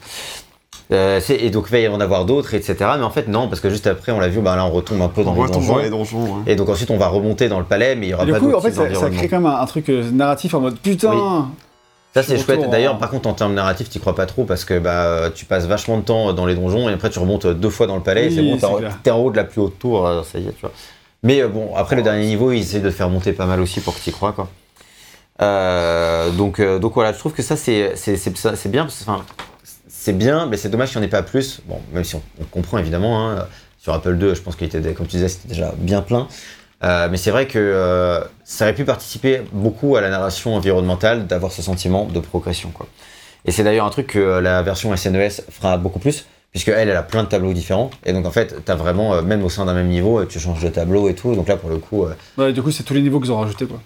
Euh, 0.93 1.19
c'est- 1.20 1.35
et 1.43 1.51
donc, 1.51 1.65
il 1.69 1.73
va 1.73 1.78
y 1.81 1.89
en 1.89 1.98
avoir 2.01 2.24
d'autres, 2.27 2.55
etc. 2.55 2.77
Mais 2.97 3.03
en 3.03 3.11
fait, 3.11 3.27
non, 3.27 3.48
parce 3.48 3.61
que 3.61 3.69
juste 3.70 3.89
après, 3.89 4.12
on 4.12 4.20
l'a 4.20 4.28
vu, 4.28 4.40
bah, 4.40 4.55
là, 4.55 4.65
on 4.66 4.70
retombe 4.70 5.03
un 5.03 5.09
peu 5.09 5.24
dans 5.24 5.35
On 5.36 5.44
les 5.44 5.51
donjons. 5.51 5.73
dans 5.74 5.78
les 5.81 5.90
donjons. 5.90 6.23
ouais. 6.23 6.43
Et 6.53 6.55
donc, 6.55 6.69
ensuite, 6.69 6.90
on 6.93 6.97
va 6.97 7.09
remonter 7.09 7.48
dans 7.48 7.59
le 7.59 7.65
palais, 7.65 7.97
mais 7.97 8.07
il 8.07 8.11
y 8.11 8.15
aura 8.15 8.23
Et 8.23 8.27
du 8.27 8.32
pas 8.32 8.39
coup, 8.39 8.44
d'autres 8.47 8.59
en 8.59 8.61
fait, 8.61 8.73
ça, 8.73 9.11
crée 9.11 9.27
quand 9.28 9.40
même 9.40 9.47
un, 9.47 9.59
un 9.61 9.66
truc 9.66 9.89
euh, 9.89 10.09
narratif 10.12 10.55
en 10.55 10.61
mode 10.61 10.78
putain. 10.78 11.48
Ça 12.17 12.23
c'est 12.23 12.39
chouette. 12.45 12.61
D'ailleurs, 12.71 12.99
par 12.99 13.11
contre, 13.11 13.29
en 13.29 13.35
termes 13.35 13.55
narratifs, 13.55 13.89
t'y 13.91 14.01
crois 14.01 14.15
pas 14.15 14.27
trop 14.27 14.45
parce 14.45 14.65
que 14.65 14.79
bah 14.79 15.31
tu 15.35 15.45
passes 15.45 15.67
vachement 15.67 15.99
de 15.99 16.03
temps 16.03 16.33
dans 16.33 16.47
les 16.47 16.55
donjons 16.55 16.89
et 16.89 16.93
après 16.93 17.11
tu 17.11 17.19
remontes 17.19 17.47
deux 17.47 17.71
fois 17.71 17.87
dans 17.87 17.97
le 17.97 18.03
palais. 18.03 18.27
et 18.27 18.31
c'est 18.31 18.43
bon, 18.43 18.57
t'es 19.03 19.11
en- 19.11 19.19
haut 19.19 19.31
de 19.31 19.37
la 19.37 19.45
plus 19.45 19.61
haute 19.61 19.79
tour, 19.79 20.07
euh, 20.07 20.23
ça 20.23 20.39
y 20.39 20.49
est, 20.49 20.53
tu 20.53 20.61
vois. 20.63 20.73
Mais 21.23 21.41
euh, 21.43 21.49
bon, 21.49 21.75
après 21.77 21.95
le 21.97 22.03
dernier 22.03 22.27
niveau, 22.27 22.53
ils 22.53 22.61
essaient 22.61 22.81
de 22.81 22.91
faire 22.91 23.09
monter 23.11 23.33
pas 23.33 23.47
mal 23.47 23.61
aussi 23.61 23.81
pour 23.81 23.95
que 23.95 24.01
t'y 24.01 24.13
crois, 24.13 24.33
quoi. 24.33 24.49
Euh, 25.43 26.31
donc, 26.31 26.61
euh, 26.61 26.79
donc 26.79 26.95
voilà, 26.95 27.13
je 27.13 27.19
trouve 27.19 27.33
que 27.33 27.43
ça 27.43 27.57
c'est 27.57 27.93
bien. 28.71 28.87
c'est 29.89 30.13
bien, 30.13 30.47
mais 30.47 30.57
c'est 30.57 30.69
dommage 30.69 30.91
qu'il 30.91 30.99
n'y 31.01 31.05
en 31.05 31.09
ait 31.09 31.11
pas 31.11 31.23
plus. 31.23 31.61
Bon, 31.67 31.81
même 31.93 32.05
si 32.05 32.15
on, 32.17 32.23
on 32.41 32.45
comprend 32.45 32.79
évidemment. 32.79 33.29
hein, 33.31 33.47
sur 33.79 33.93
Apple 33.95 34.19
II, 34.21 34.35
je 34.35 34.41
pense 34.41 34.57
qu'il 34.57 34.67
était, 34.67 34.81
comme 34.95 35.07
tu 35.07 35.13
disais, 35.17 35.29
c'était 35.29 35.49
déjà 35.49 35.73
bien 35.77 36.03
plein. 36.03 36.27
Euh, 36.85 37.09
mais 37.11 37.16
c'est 37.16 37.31
vrai 37.31 37.47
que 37.47 37.59
euh, 37.59 38.20
ça 38.44 38.65
aurait 38.65 38.74
pu 38.74 38.85
participer 38.85 39.40
beaucoup 39.53 39.97
à 39.97 40.01
la 40.01 40.11
narration 40.11 40.55
environnementale 40.55 41.27
d'avoir 41.27 41.53
ce 41.53 41.62
sentiment 41.62 42.05
de 42.05 42.20
progression. 42.20 42.70
Quoi. 42.70 42.86
Et 43.44 43.51
c'est 43.51 43.65
d'ailleurs 43.65 43.86
un 43.86 43.90
truc 43.90 44.09
que 44.09 44.19
euh, 44.19 44.40
la 44.40 44.62
version 44.62 44.94
SNES 44.94 45.43
fera 45.51 45.78
beaucoup 45.78 45.98
plus, 45.98 46.27
puisque 46.53 46.69
elle, 46.69 46.89
elle 46.89 46.97
a 46.97 47.03
plein 47.03 47.23
de 47.23 47.28
tableaux 47.28 47.55
différents. 47.55 47.90
Et 48.05 48.12
donc 48.12 48.27
en 48.27 48.31
fait, 48.31 48.62
tu 48.65 48.70
as 48.70 48.74
vraiment, 48.74 49.23
même 49.23 49.43
au 49.43 49.48
sein 49.48 49.65
d'un 49.65 49.74
même 49.74 49.89
niveau, 49.89 50.24
tu 50.27 50.39
changes 50.39 50.62
de 50.62 50.69
tableau 50.69 51.09
et 51.09 51.15
tout. 51.15 51.35
Donc 51.35 51.48
là, 51.48 51.57
pour 51.57 51.70
le 51.70 51.78
coup, 51.78 52.07
Ouais, 52.36 52.53
du 52.53 52.62
coup, 52.62 52.70
c'est 52.70 52.82
tous 52.82 52.94
les 52.94 53.03
niveaux 53.03 53.20
qu'ils 53.20 53.32
ont 53.32 53.40
rajouté 53.40 53.66
quoi. 53.66 53.81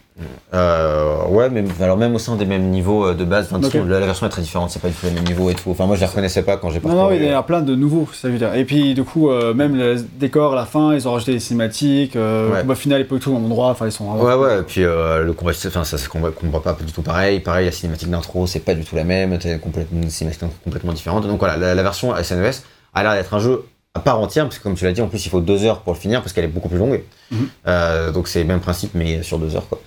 Euh, 0.54 1.24
ouais, 1.28 1.48
mais 1.50 1.64
alors 1.80 1.96
même 1.96 2.14
au 2.14 2.18
sein 2.18 2.36
des 2.36 2.44
mêmes 2.46 2.68
niveaux 2.70 3.06
euh, 3.06 3.14
de 3.14 3.24
base, 3.24 3.48
enfin, 3.50 3.60
la, 3.86 4.00
la 4.00 4.06
version 4.06 4.26
est 4.26 4.30
très 4.30 4.42
différente, 4.42 4.70
c'est 4.70 4.80
pas 4.82 4.88
du 4.88 4.94
tout 4.94 5.06
les 5.06 5.12
mêmes 5.12 5.24
niveaux 5.24 5.48
et 5.50 5.54
tout. 5.54 5.70
Enfin, 5.70 5.86
moi, 5.86 5.96
je 5.96 6.00
les 6.00 6.06
reconnaissais 6.06 6.42
pas 6.42 6.56
quand 6.56 6.70
j'ai 6.70 6.80
Non, 6.80 6.88
non, 6.90 6.96
parcouru. 6.96 7.16
il 7.16 7.24
y 7.24 7.32
a 7.32 7.42
plein 7.42 7.60
de 7.62 7.74
nouveaux, 7.74 8.08
ça 8.12 8.28
veut 8.28 8.38
dire. 8.38 8.54
Et 8.54 8.64
puis, 8.64 8.94
du 8.94 9.04
coup, 9.04 9.30
euh, 9.30 9.54
même 9.54 9.76
le 9.76 9.96
décor 10.18 10.52
à 10.52 10.56
la 10.56 10.66
fin, 10.66 10.94
ils 10.94 11.06
ont 11.08 11.12
rajouté 11.12 11.32
des 11.32 11.40
cinématiques, 11.40 12.16
euh, 12.16 12.50
Ouais. 12.52 12.60
combat 12.62 12.74
final 12.74 13.00
et 13.00 13.04
pas 13.04 13.14
du 13.14 13.20
tout 13.20 13.30
au 13.30 13.34
même 13.34 13.44
endroit, 13.44 13.68
enfin, 13.68 13.86
ils 13.86 13.92
sont. 13.92 14.10
Ouais, 14.16 14.34
ouais, 14.34 14.58
et 14.60 14.62
puis 14.62 14.82
euh, 14.84 15.22
le 15.22 15.32
combat, 15.32 15.52
enfin, 15.66 15.84
ça 15.84 15.98
se 15.98 16.08
combat, 16.08 16.30
combat 16.30 16.60
pas 16.60 16.76
du 16.84 16.92
tout 16.92 17.02
pareil. 17.02 17.40
Pareil, 17.40 17.66
la 17.66 17.72
cinématique 17.72 18.10
d'intro, 18.10 18.46
c'est 18.46 18.60
pas 18.60 18.74
du 18.74 18.84
tout 18.84 18.96
la 18.96 19.04
même, 19.04 19.38
t'as 19.38 19.56
complètement, 19.58 20.00
une 20.02 20.10
cinématique 20.10 20.44
complètement 20.64 20.92
différente. 20.92 21.26
Donc 21.26 21.38
voilà, 21.38 21.56
la, 21.56 21.74
la 21.74 21.82
version 21.82 22.14
SNES 22.22 22.62
a 22.94 23.02
l'air 23.02 23.12
d'être 23.14 23.32
un 23.34 23.38
jeu 23.38 23.64
à 23.94 23.98
part 24.00 24.20
entière, 24.20 24.44
parce 24.44 24.58
que 24.58 24.62
comme 24.62 24.74
tu 24.76 24.84
l'as 24.84 24.92
dit, 24.92 25.02
en 25.02 25.08
plus, 25.08 25.26
il 25.26 25.30
faut 25.30 25.40
deux 25.40 25.64
heures 25.64 25.80
pour 25.80 25.92
le 25.94 25.98
finir, 25.98 26.20
parce 26.22 26.32
qu'elle 26.32 26.44
est 26.44 26.48
beaucoup 26.48 26.68
plus 26.68 26.78
longue. 26.78 27.00
Mhm. 27.32 27.48
Euh, 27.66 28.12
donc 28.12 28.28
c'est 28.28 28.38
le 28.40 28.44
même 28.46 28.60
principe, 28.60 28.92
mais 28.94 29.22
sur 29.24 29.38
deux 29.38 29.56
heures, 29.56 29.68
quoi. 29.68 29.80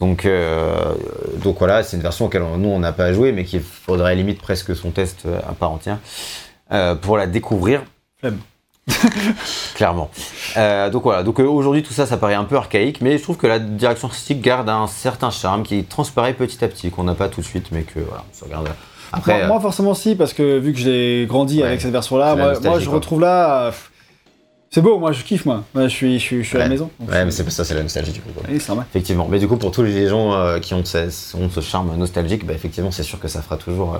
Donc, 0.00 0.24
euh, 0.26 0.94
donc 1.42 1.58
voilà, 1.58 1.82
c'est 1.82 1.96
une 1.96 2.02
version 2.02 2.26
auquel 2.26 2.42
on- 2.42 2.56
nous 2.56 2.68
on 2.68 2.78
n'a 2.78 2.92
pas 2.92 3.12
joué, 3.12 3.32
mais 3.32 3.44
qu'il 3.44 3.60
faudrait 3.60 4.14
limite 4.14 4.40
presque 4.40 4.74
son 4.76 4.90
test 4.90 5.22
euh, 5.26 5.38
à 5.48 5.52
part 5.54 5.72
entière 5.72 5.98
euh, 6.72 6.94
pour 6.94 7.16
la 7.16 7.26
découvrir. 7.26 7.82
Clairement. 9.74 10.10
Euh, 10.56 10.88
donc 10.90 11.02
voilà, 11.02 11.22
donc 11.22 11.38
aujourd'hui 11.40 11.82
tout 11.82 11.92
ça, 11.92 12.06
ça 12.06 12.16
paraît 12.16 12.34
un 12.34 12.44
peu 12.44 12.56
archaïque, 12.56 13.00
mais 13.00 13.18
je 13.18 13.22
trouve 13.22 13.36
que 13.36 13.46
la 13.46 13.58
direction 13.58 14.08
artistique 14.08 14.40
garde 14.40 14.68
un 14.68 14.86
certain 14.86 15.30
charme 15.30 15.62
qui 15.62 15.84
transparaît 15.84 16.32
petit 16.32 16.64
à 16.64 16.68
petit, 16.68 16.90
qu'on 16.90 17.04
n'a 17.04 17.14
pas 17.14 17.28
tout 17.28 17.40
de 17.40 17.46
suite, 17.46 17.66
mais 17.70 17.82
que 17.82 18.00
voilà, 18.00 18.24
ça 18.32 18.46
regarde. 18.46 18.68
Après, 19.12 19.38
moi, 19.38 19.46
moi, 19.48 19.60
forcément, 19.60 19.94
si, 19.94 20.14
parce 20.16 20.32
que 20.34 20.58
vu 20.58 20.72
que 20.72 20.78
j'ai 20.78 21.26
grandi 21.28 21.60
Ouais. 21.62 21.68
avec 21.68 21.80
cette 21.80 21.92
version-là, 21.92 22.34
moi, 22.36 22.54
je 22.78 22.84
quoi. 22.86 22.94
retrouve 22.94 23.20
là. 23.20 23.72
C'est 24.70 24.82
beau, 24.82 24.98
moi, 24.98 25.12
je 25.12 25.22
kiffe, 25.22 25.46
moi. 25.46 25.64
Moi, 25.74 25.84
je 25.88 25.94
suis, 25.94 26.18
je 26.18 26.24
suis, 26.24 26.42
je 26.42 26.48
suis 26.48 26.56
à 26.56 26.60
la 26.60 26.68
maison. 26.68 26.90
ouais, 27.08 27.24
mais 27.24 27.30
c'est 27.30 27.48
ça, 27.50 27.64
c'est 27.64 27.74
la 27.74 27.82
nostalgie 27.82 28.12
du 28.12 28.20
coup. 28.20 28.30
quoi. 28.34 28.42
Oui, 28.48 28.60
c'est 28.60 28.68
normal. 28.68 28.86
Effectivement. 28.90 29.26
Mais 29.30 29.38
du 29.38 29.48
coup, 29.48 29.56
pour 29.56 29.70
tous 29.70 29.82
les 29.82 30.08
gens 30.08 30.34
euh, 30.34 30.58
qui 30.60 30.74
ont 30.74 30.84
ce, 30.84 31.36
ont 31.36 31.48
ce 31.48 31.60
charme 31.60 31.96
nostalgique, 31.96 32.44
bah, 32.46 32.52
effectivement, 32.54 32.90
c'est 32.90 33.02
sûr 33.02 33.18
que 33.18 33.28
ça 33.28 33.40
fera 33.42 33.56
toujours. 33.56 33.94
euh, 33.94 33.98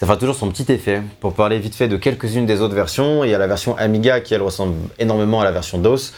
ça 0.00 0.06
fera 0.06 0.16
toujours 0.16 0.36
son 0.36 0.48
petit 0.50 0.70
effet. 0.72 1.02
Pour 1.20 1.34
parler 1.34 1.58
vite 1.58 1.74
fait 1.74 1.88
de 1.88 1.96
quelques-unes 1.96 2.46
des 2.46 2.60
autres 2.60 2.74
versions, 2.74 3.24
il 3.24 3.30
y 3.30 3.34
a 3.34 3.38
la 3.38 3.46
version 3.48 3.76
Amiga 3.76 4.20
qui 4.20 4.32
elle 4.32 4.42
ressemble 4.42 4.74
énormément 4.98 5.40
à 5.40 5.44
la 5.44 5.50
version 5.52 5.78
DOS. 5.78 6.12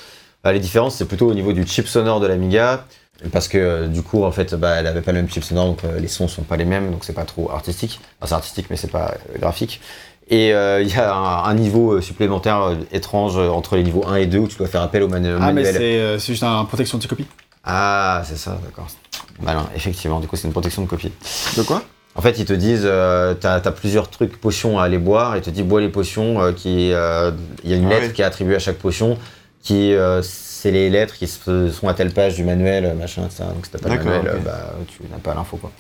Euh, 0.46 0.52
les 0.52 0.60
différences, 0.60 0.96
c'est 0.96 1.06
plutôt 1.06 1.28
au 1.28 1.34
niveau 1.34 1.52
du 1.52 1.66
chip 1.66 1.88
sonore 1.88 2.20
de 2.20 2.26
l'Amiga, 2.26 2.84
parce 3.32 3.48
que 3.48 3.58
euh, 3.58 3.86
du 3.88 4.02
coup, 4.02 4.22
en 4.24 4.30
fait, 4.32 4.54
bah, 4.54 4.76
elle 4.78 4.86
avait 4.86 5.00
pas 5.00 5.12
le 5.12 5.18
même 5.18 5.28
chip 5.30 5.42
sonore, 5.44 5.66
donc 5.66 5.80
les 5.98 6.08
sons 6.08 6.28
sont 6.28 6.42
pas 6.42 6.56
les 6.56 6.64
mêmes, 6.64 6.90
donc 6.90 7.04
c'est 7.04 7.12
pas 7.14 7.24
trop 7.24 7.50
artistique. 7.50 8.00
Enfin, 8.20 8.28
c'est 8.28 8.34
artistique, 8.34 8.66
mais 8.70 8.76
c'est 8.76 8.90
pas 8.90 9.14
graphique. 9.38 9.80
Et 10.31 10.52
euh, 10.55 10.81
il 10.81 10.89
y 10.89 10.97
a 10.97 11.12
un, 11.12 11.44
un 11.44 11.55
niveau 11.55 11.92
euh, 11.94 12.00
supplémentaire 12.00 12.62
euh, 12.62 12.75
étrange 12.92 13.36
entre 13.36 13.76
les 13.76 13.83
niveaux 13.83 14.05
1 14.07 14.15
et 14.17 14.26
2 14.26 14.39
où 14.39 14.47
tu 14.49 14.57
dois 14.57 14.68
faire 14.68 14.83
appel 14.83 15.02
au 15.02 15.09
manu- 15.09 15.28
Ah, 15.41 15.47
mais 15.52 15.52
manuel. 15.65 15.75
c'est 15.75 15.99
euh, 15.99 16.18
c'est 16.18 16.33
juste 16.33 16.44
un 16.44 16.65
protection 16.65 16.99
de 16.99 17.07
copie. 17.07 17.26
Ah, 17.65 18.23
c'est 18.25 18.39
ça, 18.39 18.59
d'accord. 18.65 18.86
Malin, 19.42 19.67
effectivement, 19.75 20.20
du 20.20 20.26
coup, 20.28 20.36
c'est 20.36 20.47
une 20.47 20.52
protection 20.52 20.83
de 20.83 20.86
copie. 20.89 21.12
De 21.57 21.62
quoi? 21.62 21.83
En 22.15 22.23
fait, 22.23 22.39
ils 22.39 22.44
te 22.44 22.52
disent, 22.52 22.83
euh, 22.84 23.34
t'as 23.34 23.55
as 23.57 23.73
plusieurs 23.73 24.09
trucs, 24.09 24.41
potions 24.41 24.78
à 24.78 24.84
aller 24.84 24.99
boire, 24.99 25.34
et 25.34 25.39
ils 25.39 25.42
te 25.42 25.50
disent, 25.50 25.65
bois 25.65 25.81
les 25.81 25.89
potions, 25.89 26.41
euh, 26.41 26.52
qui, 26.52 26.92
euh, 26.92 27.31
il 27.65 27.70
y 27.70 27.75
a 27.75 27.76
une 27.76 27.86
Ah 27.86 27.91
lettre 27.91 28.07
oui. 28.09 28.12
qui 28.12 28.23
est 28.23 28.25
attribuée 28.25 28.57
à 28.57 28.59
chaque 28.60 28.78
potion, 28.78 29.18
qui, 29.62 29.92
euh, 29.94 30.20
c'est 30.23 30.70
les 30.70 30.91
lettres 30.91 31.15
qui 31.15 31.26
se- 31.26 31.70
sont 31.70 31.89
à 31.89 31.94
telle 31.94 32.12
page 32.12 32.34
du 32.36 32.44
manuel, 32.44 32.94
machin, 32.99 33.23
etc. 33.26 33.44
Donc 33.55 33.65
si 33.67 33.73
t'as 33.73 33.78
pas 33.78 33.89
le 33.89 33.97
manuel, 34.05 34.20
ok. 34.20 34.26
euh, 34.28 34.39
bah, 34.44 34.75
tu 34.89 35.02
n'as 35.10 35.18
pas 35.18 35.34
l'info, 35.34 35.57
quoi. 35.57 35.70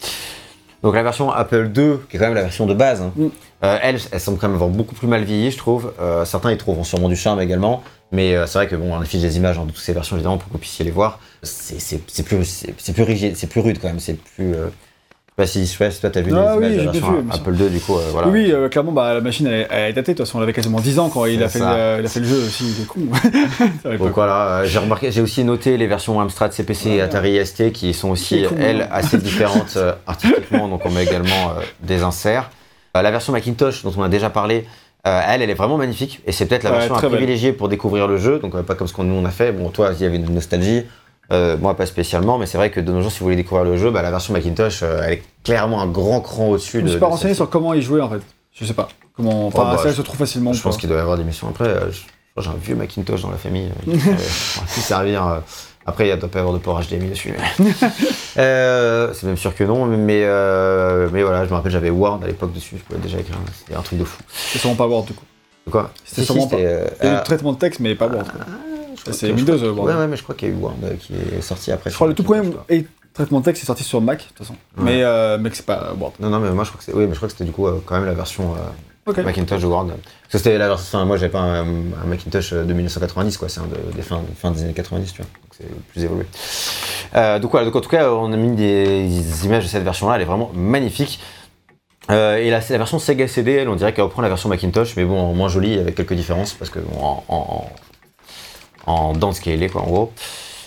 Donc 0.82 0.94
la 0.94 1.02
version 1.02 1.30
Apple 1.30 1.70
II, 1.76 1.96
qui 2.08 2.16
est 2.16 2.18
quand 2.18 2.26
même 2.26 2.34
la 2.34 2.42
version 2.42 2.66
de 2.66 2.74
base, 2.74 3.02
hein, 3.02 3.12
Mm. 3.16 3.26
euh, 3.64 3.78
elle, 3.82 3.98
elle 4.12 4.20
semble 4.20 4.38
quand 4.38 4.48
même 4.48 4.54
avoir 4.56 4.70
beaucoup 4.70 4.94
plus 4.94 5.06
mal 5.06 5.24
vieilli, 5.24 5.50
je 5.50 5.58
trouve. 5.58 5.92
Euh, 6.00 6.24
certains 6.24 6.52
y 6.52 6.56
trouvent 6.56 6.82
sûrement 6.84 7.08
du 7.08 7.16
charme 7.16 7.40
également, 7.40 7.82
mais 8.12 8.34
euh, 8.34 8.46
c'est 8.46 8.58
vrai 8.58 8.68
que 8.68 8.76
bon, 8.76 8.94
on 8.94 9.00
affiche 9.00 9.20
des 9.20 9.36
images 9.36 9.58
hein, 9.58 9.64
de 9.66 9.72
toutes 9.72 9.82
ces 9.82 9.92
versions 9.92 10.16
évidemment 10.16 10.38
pour 10.38 10.48
que 10.48 10.52
vous 10.54 10.58
puissiez 10.58 10.84
les 10.84 10.90
voir. 10.90 11.18
C'est 11.42 11.98
plus, 12.24 12.64
plus 12.94 13.02
rigide, 13.02 13.36
c'est 13.36 13.46
plus 13.46 13.60
rude 13.60 13.78
quand 13.80 13.88
même, 13.88 14.00
c'est 14.00 14.14
plus. 14.14 14.54
Euh, 15.38 15.42
pas 15.42 15.46
si, 15.46 15.66
si 15.66 15.76
toi 15.76 16.10
t'as 16.10 16.20
vu 16.20 16.32
Ah 16.34 16.56
les 16.60 16.66
oui, 16.68 16.74
images 16.74 16.94
de 16.94 17.00
la. 17.00 17.34
Apple 17.34 17.54
II, 17.54 17.70
du 17.70 17.80
coup, 17.80 17.96
euh, 17.96 18.02
voilà. 18.12 18.28
Oui, 18.28 18.50
euh, 18.52 18.68
clairement, 18.68 18.92
bah, 18.92 19.14
la 19.14 19.20
machine, 19.20 19.46
elle, 19.46 19.66
elle 19.70 19.90
est 19.90 19.92
datée. 19.94 20.12
De 20.12 20.18
toute 20.18 20.26
façon, 20.26 20.38
elle 20.38 20.42
avait 20.44 20.52
quasiment 20.52 20.80
10 20.80 20.98
ans 20.98 21.08
quand 21.08 21.24
il 21.26 21.42
a, 21.42 21.48
fait, 21.48 21.60
le- 21.60 22.00
il 22.00 22.06
a 22.06 22.08
fait 22.08 22.20
le 22.20 22.26
jeu 22.26 22.36
aussi. 22.38 22.64
Il 22.76 22.82
est 22.82 22.86
con. 22.86 23.00
Donc 23.98 24.12
voilà, 24.14 24.46
euh, 24.60 24.64
j'ai 24.66 24.78
remarqué, 24.78 25.10
j'ai 25.10 25.20
aussi 25.22 25.44
noté 25.44 25.76
les 25.76 25.86
versions 25.86 26.20
Amstrad 26.20 26.52
CPC 26.52 26.90
et. 26.90 27.00
Atari 27.00 27.44
ST 27.44 27.72
qui 27.72 27.94
sont 27.94 28.10
aussi 28.10 28.44
elles 28.58 28.82
hein. 28.82 28.88
assez 28.92 29.18
différentes 29.18 29.74
euh, 29.76 29.92
artistiquement, 30.06 30.68
donc 30.68 30.82
on 30.84 30.90
met 30.90 31.04
également 31.04 31.50
euh, 31.56 31.62
des 31.82 32.02
inserts. 32.02 32.50
Euh, 32.96 33.02
la 33.02 33.10
version 33.10 33.32
Macintosh 33.32 33.82
dont 33.84 33.92
on 33.96 34.02
a 34.02 34.08
déjà 34.08 34.30
parlé, 34.30 34.66
euh, 35.06 35.20
elle, 35.26 35.40
elle 35.42 35.50
est 35.50 35.54
vraiment 35.54 35.78
magnifique 35.78 36.20
et 36.26 36.32
c'est 36.32 36.44
peut-être 36.46 36.64
la 36.64 36.70
Ouais, 36.72 36.76
version 36.78 36.94
à 36.96 36.98
privilégier 36.98 37.52
pour 37.52 37.68
découvrir 37.68 38.06
le 38.06 38.18
jeu, 38.18 38.38
donc 38.40 38.54
euh, 38.54 38.62
pas 38.62 38.74
comme 38.74 38.86
ce 38.88 38.92
qu'on 38.92 39.04
nous 39.04 39.14
on 39.14 39.24
a 39.24 39.30
fait. 39.30 39.52
Bon, 39.52 39.70
toi, 39.70 39.92
il 39.96 40.02
y 40.02 40.04
avait 40.06 40.16
une 40.16 40.34
nostalgie. 40.34 40.82
Euh, 41.32 41.56
moi, 41.58 41.74
pas 41.76 41.86
spécialement, 41.86 42.38
mais 42.38 42.46
c'est 42.46 42.58
vrai 42.58 42.70
que 42.70 42.80
de 42.80 42.90
nos 42.92 43.02
jours, 43.02 43.12
si 43.12 43.18
vous 43.20 43.26
voulez 43.26 43.36
découvrir 43.36 43.64
le 43.64 43.76
jeu, 43.76 43.90
bah, 43.90 44.02
la 44.02 44.10
version 44.10 44.32
Macintosh, 44.32 44.82
euh, 44.82 45.00
elle 45.04 45.12
est 45.14 45.22
clairement 45.44 45.80
un 45.80 45.86
grand 45.86 46.20
cran 46.20 46.48
au-dessus 46.48 46.78
Je 46.80 46.84
me 46.84 46.90
suis 46.90 46.98
pas 46.98 47.06
renseigné 47.06 47.34
sur 47.34 47.48
comment 47.50 47.72
y 47.74 47.82
jouer 47.82 48.00
en 48.00 48.08
fait. 48.10 48.20
Je 48.52 48.64
sais 48.64 48.74
pas. 48.74 48.88
Comment. 49.16 49.46
Enfin, 49.46 49.62
Oh, 49.72 49.76
bah, 49.76 49.82
ça 49.82 49.90
je- 49.90 49.94
se 49.96 50.02
trouve 50.02 50.16
facilement. 50.18 50.52
Je 50.52 50.62
pense 50.62 50.76
qu'il 50.76 50.88
doit 50.88 50.98
y 50.98 51.00
avoir 51.00 51.16
des 51.16 51.24
missions 51.24 51.48
après. 51.48 51.68
euh, 51.68 51.90
J'ai 52.38 52.48
un 52.48 52.54
vieux 52.62 52.74
Macintosh 52.74 53.22
dans 53.22 53.30
la 53.30 53.36
famille. 53.36 53.70
euh, 53.88 53.92
qui 53.92 53.98
plus 54.72 54.80
servir 54.80 55.42
Après, 55.86 56.06
il 56.08 56.10
a 56.12 56.16
doit 56.16 56.28
pas 56.28 56.38
y 56.38 56.40
avoir 56.40 56.54
de 56.54 56.60
port 56.60 56.80
HDMI 56.80 57.10
dessus. 57.10 57.34
Euh, 58.38 59.12
c'est 59.12 59.26
même 59.26 59.36
sûr 59.36 59.54
que 59.54 59.64
non, 59.64 59.86
mais, 59.86 60.22
euh, 60.24 61.08
mais 61.12 61.22
voilà, 61.22 61.44
je 61.44 61.50
me 61.50 61.54
rappelle, 61.56 61.72
j'avais 61.72 61.90
Word 61.90 62.20
à 62.22 62.26
l'époque 62.28 62.52
dessus, 62.52 62.76
je 62.78 62.82
pouvais 62.84 63.00
déjà 63.00 63.18
écrire, 63.18 63.36
c'était 63.58 63.74
un 63.76 63.82
truc 63.82 63.98
de 63.98 64.04
fou. 64.04 64.22
C'est 64.28 64.58
sûrement 64.60 64.76
pas 64.76 64.86
Word 64.86 65.04
du 65.04 65.14
coup. 65.14 65.24
De 65.66 65.72
quoi? 65.72 65.90
C'était 66.04 66.20
Si, 66.22 66.26
si, 66.28 66.32
sûrement 66.32 66.46
pas- 66.46 66.56
c'était, 66.56 66.92
Il 67.02 67.06
y 67.06 67.08
a 67.08 67.12
eu 67.12 67.14
ah, 67.16 67.18
le 67.18 67.24
traitement 67.24 67.52
de 67.52 67.58
texte, 67.58 67.80
mais 67.80 67.94
pas 67.96 68.06
Word. 68.06 68.22
quoi. 68.24 68.46
C'est 69.12 69.32
Windows, 69.32 69.56
crois- 69.56 69.66
euh. 69.68 69.72
Ouais, 69.72 69.94
ouais, 70.00 70.06
mais 70.06 70.16
je 70.16 70.22
crois 70.22 70.34
qu'il 70.34 70.48
y 70.48 70.52
a 70.52 70.54
eu 70.54 70.58
Word 70.58 70.74
euh, 70.84 70.94
qui 70.98 71.14
est 71.14 71.40
sorti 71.40 71.72
après. 71.72 71.90
Je 71.90 71.94
crois 71.94 72.06
que 72.06 72.10
le 72.10 72.14
tout 72.16 72.22
premier 72.24 72.48
et 72.68 72.86
traitement 73.14 73.40
de 73.40 73.44
texte 73.44 73.62
est 73.62 73.66
sorti 73.66 73.82
sur 73.84 74.00
Mac, 74.00 74.18
de 74.20 74.24
toute 74.28 74.38
façon. 74.38 74.54
Ouais. 74.78 74.84
Mais, 74.84 75.02
euh, 75.02 75.38
mais 75.40 75.50
que 75.50 75.56
c'est 75.56 75.66
pas 75.66 75.92
Word. 75.98 76.12
Non, 76.20 76.30
non, 76.30 76.38
mais 76.40 76.50
moi 76.50 76.64
je 76.64 76.70
crois 76.70 76.78
que 76.78 76.84
c'est. 76.84 76.94
Oui, 76.94 77.04
mais 77.06 77.12
je 77.12 77.16
crois 77.16 77.28
que 77.28 77.32
c'était 77.32 77.44
du 77.44 77.52
coup 77.52 77.66
euh, 77.66 77.80
quand 77.84 77.96
même 77.96 78.06
la 78.06 78.14
version. 78.14 78.54
Macintosh 79.24 79.62
de 79.62 79.66
Word. 79.66 79.86
Parce 79.88 79.98
que 80.32 80.38
c'était 80.38 80.56
la 80.58 80.68
version. 80.68 80.86
Enfin, 80.98 81.04
moi 81.04 81.16
j'avais 81.16 81.32
pas 81.32 81.40
un, 81.40 81.62
un 81.66 82.06
Macintosh 82.06 82.52
de 82.52 82.72
1990, 82.72 83.38
quoi. 83.38 83.48
C'est 83.48 83.60
un 83.60 83.66
de- 83.66 83.92
des 83.96 84.02
fins, 84.02 84.20
fin 84.40 84.52
des 84.52 84.62
années 84.62 84.72
90, 84.72 85.12
tu 85.12 85.22
vois. 85.22 85.26
Donc 85.42 85.52
c'est 85.58 85.66
plus 85.92 86.04
évolué. 86.04 86.26
Donc 87.40 87.50
voilà, 87.50 87.66
donc 87.66 87.74
en 87.74 87.80
tout 87.80 87.88
cas, 87.88 88.08
on 88.12 88.32
a 88.32 88.36
mis 88.36 88.54
des, 88.54 89.08
des 89.08 89.46
images 89.46 89.64
de 89.64 89.68
cette 89.68 89.82
version-là, 89.82 90.14
elle 90.16 90.22
est 90.22 90.26
vraiment 90.26 90.50
magnifique. 90.54 91.18
Euh, 92.10 92.36
et 92.36 92.50
là, 92.50 92.60
c'est 92.60 92.72
la 92.72 92.78
version 92.78 92.98
Sega 92.98 93.26
CD, 93.28 93.52
elle, 93.52 93.68
on 93.68 93.76
dirait 93.76 93.92
qu'elle 93.92 94.04
reprend 94.04 94.22
la 94.22 94.28
version 94.28 94.48
Macintosh, 94.48 94.94
mais 94.96 95.04
bon, 95.04 95.18
en 95.20 95.32
moins 95.32 95.48
jolie, 95.48 95.78
avec 95.78 95.94
quelques 95.96 96.14
différences, 96.14 96.54
parce 96.54 96.70
que 96.70 96.78
bon, 96.78 96.98
en, 97.00 97.24
en, 97.28 97.70
en, 98.86 99.12
downscalé, 99.12 99.68
quoi, 99.68 99.82
en 99.82 99.86
gros. 99.86 100.12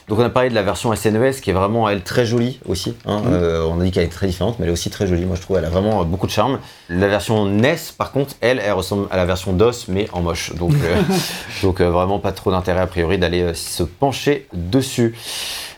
Donc 0.10 0.20
on 0.20 0.24
a 0.24 0.30
parlé 0.30 0.50
de 0.50 0.54
la 0.56 0.64
version 0.64 0.94
SNES 0.94 1.40
qui 1.42 1.50
est 1.50 1.54
vraiment 1.54 1.88
elle 1.88 2.04
très 2.04 2.26
jolie 2.26 2.60
aussi. 2.68 2.94
hein. 3.06 3.22
Mhm. 3.24 3.34
Euh, 3.34 3.66
on 3.70 3.80
a 3.80 3.84
dit 3.86 3.92
qu'elle 3.92 4.04
est 4.04 4.10
très 4.10 4.28
différente, 4.28 4.60
mais 4.60 4.66
elle 4.66 4.70
est 4.70 4.74
aussi 4.74 4.90
très 4.90 5.08
jolie. 5.08 5.24
Moi 5.24 5.38
je 5.38 5.42
trouve 5.42 5.56
elle 5.58 5.64
a 5.64 5.70
vraiment 5.70 6.02
euh, 6.02 6.04
beaucoup 6.04 6.28
de 6.28 6.32
charme. 6.32 6.60
La 6.90 7.08
version 7.08 7.46
NES 7.46 7.78
par 7.98 8.12
contre, 8.12 8.36
elle, 8.42 8.60
elle 8.60 8.74
ressemble 8.74 9.08
à 9.12 9.16
la 9.18 9.26
version 9.26 9.54
DOS 9.54 9.86
mais 9.88 10.10
en 10.12 10.22
moche. 10.22 10.54
Donc, 10.56 10.74
euh, 10.74 11.02
donc 11.64 11.80
euh, 11.80 11.90
vraiment 11.90 12.20
pas 12.20 12.34
trop 12.34 12.52
d'intérêt 12.52 12.82
a 12.82 12.88
priori 12.88 13.18
d'aller 13.18 13.54
se 13.54 13.84
pencher 13.84 14.46
dessus. 14.52 15.16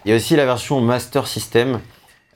Il 0.06 0.10
y 0.10 0.14
a 0.14 0.18
aussi 0.18 0.36
la 0.36 0.46
version 0.46 0.82
Master 0.82 1.28
System. 1.28 1.80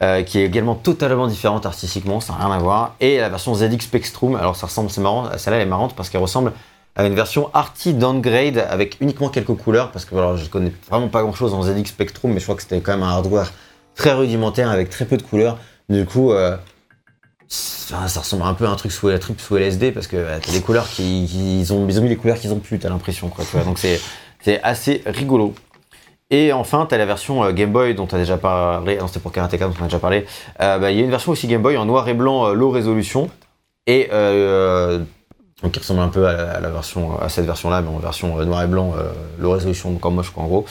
euh, 0.01 0.23
qui 0.23 0.39
est 0.39 0.45
également 0.45 0.75
totalement 0.75 1.27
différente 1.27 1.65
artistiquement, 1.65 2.21
ça 2.21 2.31
n'a 2.33 2.45
rien 2.45 2.55
à 2.55 2.59
voir. 2.59 2.95
Et 3.01 3.17
la 3.17 3.27
version 3.27 3.53
ZX 3.53 3.81
Spectrum, 3.81 4.35
alors 4.35 4.55
ça 4.55 4.67
ressemble, 4.67 4.89
c'est 4.89 5.01
marrant, 5.01 5.25
celle-là 5.37 5.57
elle 5.57 5.63
est 5.67 5.69
marrante 5.69 5.93
parce 5.93 6.09
qu'elle 6.09 6.21
ressemble 6.21 6.53
à 6.95 7.05
une 7.05 7.15
version 7.15 7.49
arty 7.53 7.93
downgrade 7.93 8.57
avec 8.57 8.97
uniquement 8.99 9.29
quelques 9.29 9.55
couleurs 9.55 9.91
parce 9.91 10.05
que 10.05 10.15
alors, 10.15 10.37
je 10.37 10.49
connais 10.49 10.71
vraiment 10.89 11.07
pas 11.07 11.21
grand 11.21 11.33
chose 11.33 11.53
en 11.53 11.63
ZX 11.63 11.85
Spectrum 11.85 12.33
mais 12.33 12.39
je 12.39 12.45
crois 12.45 12.55
que 12.55 12.61
c'était 12.61 12.81
quand 12.81 12.91
même 12.91 13.03
un 13.03 13.09
hardware 13.09 13.51
très 13.95 14.13
rudimentaire 14.13 14.69
avec 14.69 14.89
très 14.89 15.05
peu 15.05 15.17
de 15.17 15.21
couleurs. 15.21 15.57
Du 15.87 16.05
coup 16.05 16.31
euh, 16.31 16.57
ça, 17.47 18.05
ressemble 18.05 18.43
un 18.43 18.53
peu 18.53 18.65
à 18.65 18.69
un 18.69 18.75
truc 18.75 18.91
sous, 18.91 19.07
un 19.07 19.17
truc 19.17 19.39
sous 19.39 19.55
LSD 19.55 19.91
parce 19.91 20.07
que 20.07 20.17
euh, 20.17 20.39
t'as 20.41 20.51
des 20.51 20.61
couleurs 20.61 20.87
qui, 20.87 21.65
ont, 21.71 21.85
mis 21.85 22.09
les 22.09 22.15
couleurs 22.15 22.37
qu'ils 22.37 22.53
ont 22.53 22.59
plus 22.59 22.79
t'as 22.79 22.89
l'impression 22.89 23.29
quoi 23.29 23.45
tu 23.49 23.57
donc 23.63 23.79
c'est 23.79 24.63
assez 24.63 25.03
rigolo. 25.05 25.53
Et 26.31 26.53
enfin, 26.53 26.85
tu 26.87 26.95
la 26.95 27.07
version 27.07 27.43
euh, 27.43 27.51
Game 27.51 27.71
Boy 27.71 27.95
dont 27.95 28.05
tu 28.05 28.13
as 28.13 28.19
déjà 28.19 28.37
parlé, 28.37 28.97
non 28.97 29.07
c'était 29.07 29.19
pour 29.19 29.31
Karateka 29.31 29.67
dont 29.67 29.73
on 29.79 29.83
a 29.83 29.87
déjà 29.87 29.99
parlé. 29.99 30.25
Bah, 30.59 30.91
Il 30.91 30.97
y 30.97 31.01
a 31.01 31.03
une 31.03 31.09
version 31.09 31.31
aussi 31.31 31.47
Game 31.47 31.61
Boy 31.61 31.75
en 31.75 31.85
noir 31.85 32.07
et 32.07 32.13
blanc 32.13 32.49
low 32.53 32.69
résolution. 32.69 33.29
Et 33.87 34.09
donc 35.61 35.71
qui 35.73 35.79
ressemble 35.79 35.99
un 35.99 36.07
peu 36.07 36.25
à 36.25 36.33
la, 36.33 36.51
à 36.51 36.59
la 36.61 36.69
version 36.69 37.19
à 37.19 37.27
cette 37.29 37.45
version 37.45 37.69
là 37.69 37.81
mais 37.81 37.89
en 37.89 37.99
version 37.99 38.39
euh, 38.39 38.45
noir 38.45 38.63
et 38.63 38.67
blanc 38.67 38.93
euh, 38.97 39.09
low 39.39 39.51
résolution 39.51 39.91
donc 39.91 40.05
en 40.05 40.11
moche 40.11 40.29
quoi 40.29 40.43
en 40.43 40.47
gros 40.47 40.65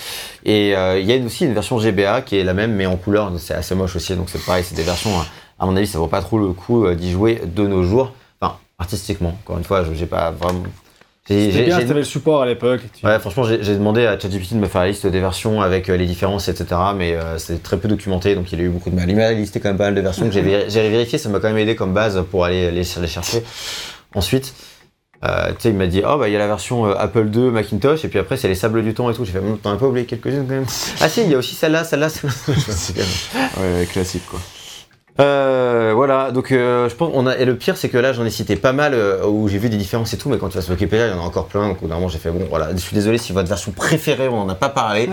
et 0.44 0.74
euh, 0.76 0.98
il 0.98 1.06
y 1.06 1.12
a 1.12 1.24
aussi 1.24 1.44
une 1.44 1.52
version 1.54 1.78
GBA 1.78 2.22
qui 2.22 2.38
est 2.38 2.44
la 2.44 2.54
même 2.54 2.72
mais 2.74 2.86
en 2.86 2.96
couleur 2.96 3.30
c'est 3.38 3.54
assez 3.54 3.74
moche 3.74 3.96
aussi 3.96 4.14
donc 4.16 4.28
c'est 4.30 4.44
pareil 4.44 4.64
c'est 4.64 4.74
des 4.76 4.82
versions 4.82 5.10
euh, 5.10 5.22
à 5.58 5.66
mon 5.66 5.76
avis 5.76 5.86
ça 5.86 5.98
vaut 5.98 6.06
pas 6.06 6.22
trop 6.22 6.38
le 6.38 6.52
coup 6.52 6.86
euh, 6.86 6.94
d'y 6.94 7.12
jouer 7.12 7.42
de 7.44 7.66
nos 7.66 7.82
jours 7.82 8.12
enfin 8.40 8.56
artistiquement 8.78 9.36
encore 9.44 9.58
une 9.58 9.64
fois 9.64 9.84
j'ai 9.94 10.06
pas 10.06 10.30
vraiment 10.30 10.62
j'ai- 11.28 11.50
bien 11.64 11.76
le 11.94 12.04
support 12.04 12.40
à 12.40 12.46
l'époque. 12.46 12.80
Ouais, 13.04 13.18
franchement, 13.18 13.44
j'ai 13.44 13.74
demandé 13.74 14.06
à 14.06 14.18
ChatGPT 14.18 14.54
de 14.54 14.60
me 14.60 14.66
faire 14.66 14.80
la 14.80 14.88
liste 14.88 15.06
des 15.06 15.20
versions 15.20 15.60
avec 15.60 15.90
euh, 15.90 15.96
les 15.98 16.06
différences, 16.06 16.48
etc. 16.48 16.80
Mais 16.96 17.12
euh, 17.12 17.36
c'est 17.36 17.62
très 17.62 17.76
peu 17.76 17.86
documenté, 17.86 18.34
donc 18.34 18.50
il 18.50 18.58
a 18.58 18.62
eu 18.62 18.70
beaucoup 18.70 18.88
de 18.88 18.94
mal. 18.94 19.10
Il 19.10 19.14
m'a 19.16 19.30
listé 19.32 19.60
quand 19.60 19.68
même 19.68 19.76
pas 19.76 19.84
mal 19.84 19.94
de 19.94 20.00
versions 20.00 20.24
que 20.26 20.32
j'ai 20.32 20.40
véri- 20.48 20.64
j'ai 20.70 20.88
vérifié, 20.88 21.18
ça 21.18 21.28
m'a 21.28 21.38
quand 21.38 21.48
même 21.48 21.58
aidé 21.58 21.76
comme 21.76 21.92
base 21.92 22.24
pour 22.30 22.46
aller 22.46 22.70
les, 22.70 22.80
les 22.82 23.06
chercher. 23.06 23.42
Ensuite, 24.14 24.54
euh, 25.24 25.48
tu 25.48 25.54
sais, 25.60 25.68
il 25.70 25.74
m'a 25.74 25.86
dit, 25.86 26.02
oh 26.06 26.16
bah 26.16 26.28
il 26.28 26.32
y 26.32 26.36
a 26.36 26.38
la 26.38 26.46
version 26.46 26.86
euh, 26.86 26.94
Apple 26.98 27.28
II, 27.34 27.50
Macintosh, 27.50 28.04
et 28.04 28.08
puis 28.08 28.18
après 28.18 28.36
c'est 28.36 28.48
les 28.48 28.54
sables 28.54 28.82
du 28.82 28.94
temps 28.94 29.10
et 29.10 29.14
tout. 29.14 29.24
J'ai 29.24 29.32
fait, 29.32 29.38
Hum, 29.40 29.58
t'en 29.58 29.72
as 29.72 29.76
pas 29.76 29.86
oublié 29.86 30.06
quelques-unes 30.06 30.46
quand 30.46 30.54
même 30.54 30.66
Ah 31.00 31.08
si, 31.08 31.22
il 31.22 31.30
y 31.30 31.34
a 31.34 31.38
aussi 31.38 31.54
celle-là, 31.54 31.84
celle-là, 31.84 32.08
celle-là. 32.10 33.04
Ouais, 33.60 33.86
classique 33.86 34.22
quoi. 34.30 34.38
euh, 35.20 35.92
voilà, 35.96 36.30
donc 36.30 36.52
euh, 36.52 36.88
je 36.88 36.94
pense 36.94 37.10
on 37.12 37.26
a 37.26 37.36
et 37.36 37.44
le 37.44 37.56
pire 37.56 37.76
c'est 37.76 37.88
que 37.88 37.98
là 37.98 38.12
j'en 38.12 38.24
ai 38.24 38.30
cité 38.30 38.54
pas 38.54 38.72
mal 38.72 38.94
euh, 38.94 39.26
où 39.26 39.48
j'ai 39.48 39.58
vu 39.58 39.68
des 39.68 39.76
différences 39.76 40.12
et 40.14 40.18
tout, 40.18 40.28
mais 40.28 40.38
quand 40.38 40.48
tu 40.48 40.54
vas 40.56 40.62
sur 40.62 40.70
Wikipédia 40.72 41.08
il 41.08 41.10
y 41.10 41.14
en 41.14 41.18
a 41.20 41.24
encore 41.24 41.46
plein. 41.46 41.66
Donc 41.68 41.82
moment 41.82 42.08
j'ai 42.08 42.18
fait 42.18 42.30
bon 42.30 42.46
voilà, 42.48 42.68
je 42.72 42.76
suis 42.76 42.94
désolé 42.94 43.18
si 43.18 43.32
votre 43.32 43.48
version 43.48 43.72
préférée 43.72 44.28
on 44.28 44.42
en 44.42 44.48
a 44.48 44.54
pas 44.54 44.68
parlé. 44.68 45.08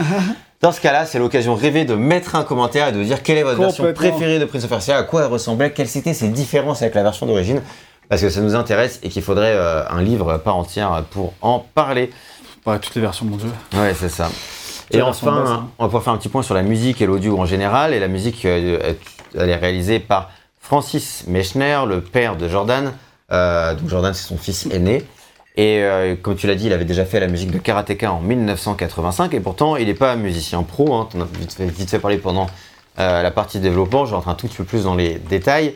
Dans 0.62 0.72
ce 0.72 0.80
cas-là, 0.82 1.06
c'est 1.06 1.20
l'occasion 1.20 1.54
rêvée 1.54 1.86
de 1.86 1.96
mettre 1.96 2.36
un 2.36 2.44
commentaire 2.44 2.88
et 2.88 2.92
de 2.92 3.04
dire 3.04 3.22
quelle 3.22 3.38
est 3.38 3.44
votre 3.44 3.60
version 3.60 3.92
préférée 3.94 4.40
de 4.40 4.46
Prince 4.46 4.64
of 4.64 4.70
Persia, 4.70 4.98
à 4.98 5.04
quoi 5.04 5.22
elle 5.24 5.28
ressemblait, 5.32 5.72
quelles 5.72 5.96
étaient 5.98 6.14
ses 6.14 6.30
différences 6.30 6.82
avec 6.82 6.96
la 6.96 7.04
version 7.04 7.26
d'origine, 7.26 7.62
parce 8.10 8.22
que 8.22 8.30
ça 8.30 8.42
nous 8.42 8.56
intéresse 8.56 9.00
et 9.04 9.10
qu'il 9.10 9.22
faudrait 9.22 9.54
euh, 9.54 9.88
un 9.90 10.02
livre 10.02 10.32
à 10.32 10.40
part 10.40 10.58
entière 10.58 11.04
pour 11.12 11.34
en 11.42 11.60
parler. 11.60 12.12
Ouais, 12.66 12.80
toutes 12.80 12.96
les 12.96 13.02
versions, 13.02 13.26
mon 13.26 13.38
dieu. 13.38 13.50
Ouais, 13.74 13.94
c'est 13.94 14.10
ça. 14.10 14.30
Et 14.92 15.02
enfin, 15.02 15.44
hein. 15.48 15.68
on 15.80 15.84
va 15.84 15.88
pouvoir 15.88 16.04
faire 16.04 16.14
un 16.14 16.18
petit 16.18 16.30
point 16.30 16.44
sur 16.44 16.54
la 16.54 16.62
musique 16.62 17.02
et 17.02 17.06
l'audio 17.06 17.38
en 17.40 17.46
général. 17.46 17.94
Et 17.94 18.00
la 18.00 18.08
musique, 18.08 18.46
euh, 18.46 18.94
elle 19.34 19.50
est 19.50 19.56
réalisée 19.56 20.00
par 20.00 20.30
Francis 20.60 21.26
Mechner, 21.28 21.82
le 21.88 22.02
père 22.02 22.36
de 22.36 22.48
Jordan. 22.48 22.94
Euh, 23.32 23.74
donc 23.74 23.90
Jordan, 23.90 24.14
c'est 24.14 24.28
son 24.28 24.38
fils 24.38 24.68
aîné. 24.72 25.04
Et 25.58 25.86
comme 26.22 26.36
tu 26.36 26.48
l'as 26.48 26.56
dit, 26.56 26.66
il 26.66 26.74
avait 26.74 26.84
déjà 26.84 27.06
fait 27.06 27.22
la 27.22 27.28
musique 27.28 27.50
de 27.50 27.60
Karateka 27.60 28.12
en 28.12 28.20
1985. 28.20 29.34
Et 29.34 29.40
pourtant, 29.40 29.78
il 29.78 29.88
n'est 29.88 29.94
pas 29.94 30.18
musicien 30.18 30.64
pro. 30.64 30.94
Hein. 30.94 31.08
T'en 31.10 31.22
as 31.22 31.28
vite 31.40 31.54
fait, 31.54 31.66
vite 31.66 31.90
fait 31.90 32.00
parler 32.00 32.18
pendant 32.18 32.48
la 32.98 33.32
partie 33.32 33.60
développement. 33.60 34.04
Je 34.04 34.10
vais 34.10 34.16
rentrer 34.18 34.32
un 34.32 34.36
tout 34.36 34.48
petit 34.48 34.58
peu 34.58 34.66
plus 34.66 34.84
dans 34.84 34.96
les 34.96 35.14
détails. 35.18 35.74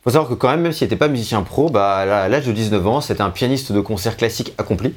Il 0.00 0.04
faut 0.04 0.10
savoir 0.10 0.28
que 0.28 0.34
quand 0.34 0.48
même, 0.50 0.60
même 0.62 0.72
s'il 0.72 0.86
n'était 0.86 0.96
pas 0.96 1.08
musicien 1.08 1.42
pro, 1.42 1.68
bah, 1.70 1.96
à 1.96 2.28
l'âge 2.28 2.46
de 2.46 2.52
19 2.52 2.86
ans, 2.86 3.00
c'était 3.00 3.20
un 3.22 3.30
pianiste 3.30 3.72
de 3.72 3.80
concert 3.80 4.16
classique 4.16 4.52
accompli 4.58 4.94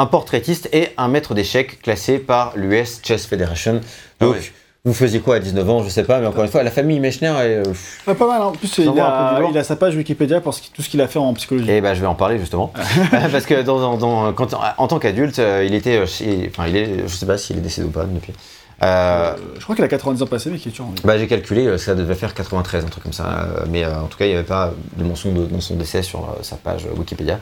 un 0.00 0.06
portraitiste 0.06 0.68
et 0.72 0.90
un 0.96 1.08
maître 1.08 1.34
d'échecs 1.34 1.82
classé 1.82 2.18
par 2.20 2.52
l'US 2.56 3.00
Chess 3.02 3.26
Federation. 3.26 3.80
Donc, 4.20 4.34
ouais. 4.36 4.52
vous 4.84 4.94
faisiez 4.94 5.18
quoi 5.18 5.34
à 5.34 5.38
19 5.40 5.68
ans 5.68 5.82
Je 5.82 5.88
sais 5.88 6.04
pas, 6.04 6.20
mais 6.20 6.26
encore 6.28 6.44
une 6.44 6.50
fois, 6.50 6.62
la 6.62 6.70
famille 6.70 7.00
Mechner, 7.00 7.26
est, 7.40 7.66
euh, 7.66 7.72
Ouais, 8.06 8.14
pas 8.14 8.28
mal, 8.28 8.40
hein. 8.40 8.44
en 8.44 8.52
plus 8.52 8.78
il 8.78 8.88
a, 9.00 9.40
il 9.52 9.64
sa 9.64 9.74
page 9.74 9.96
Wikipédia 9.96 10.40
pour 10.40 10.54
tout 10.60 10.82
ce 10.82 10.88
qu'il 10.88 11.00
a 11.00 11.08
fait 11.08 11.18
en 11.18 11.34
psychologie. 11.34 11.66
eh 11.68 11.80
ben, 11.80 11.94
je 11.94 12.00
vais 12.00 12.06
en 12.06 12.14
parler 12.14 12.38
justement. 12.38 12.72
Parce 13.10 13.44
que 13.44 13.60
dans, 13.62 13.80
dans- 13.80 13.96
dans- 13.96 14.32
quand, 14.34 14.54
en 14.76 14.86
tant 14.86 15.00
qu'adulte, 15.00 15.40
euh, 15.40 15.64
il 15.66 15.74
était 15.74 16.06
chez. 16.06 16.48
Enfin, 16.54 16.68
il 16.68 16.76
est. 16.76 17.08
Je 17.08 17.14
sais 17.16 17.26
pas 17.26 17.36
s'il 17.36 17.58
est 17.58 17.60
décédé 17.60 17.88
ou 17.88 17.90
pas 17.90 18.04
depuis. 18.04 18.34
Euh, 18.82 19.34
je 19.58 19.62
crois 19.64 19.74
qu'il 19.74 19.84
a 19.84 19.88
90 19.88 20.22
ans 20.22 20.26
passé, 20.26 20.50
mais 20.50 20.58
qu'il 20.58 20.68
est 20.68 20.72
toujours 20.72 20.88
en 20.88 20.90
vie. 20.92 21.00
bah, 21.02 21.18
j'ai 21.18 21.26
calculé, 21.26 21.66
euh, 21.66 21.78
ça 21.78 21.94
devait 21.96 22.14
faire 22.14 22.32
93, 22.32 22.84
un 22.84 22.88
truc 22.88 23.02
comme 23.02 23.12
ça. 23.12 23.26
euh, 23.42 23.64
mais 23.68 23.84
euh, 23.84 24.00
en 24.00 24.06
tout 24.06 24.16
cas, 24.18 24.24
il 24.24 24.28
n'y 24.28 24.34
avait 24.34 24.44
pas 24.44 24.72
de 24.96 25.02
mention 25.04 25.32
de, 25.32 25.46
dans 25.46 25.60
son 25.60 25.74
décès 25.74 26.02
sur 26.02 26.20
euh, 26.20 26.42
sa 26.42 26.56
page 26.56 26.86
Wikipédia. 26.96 27.40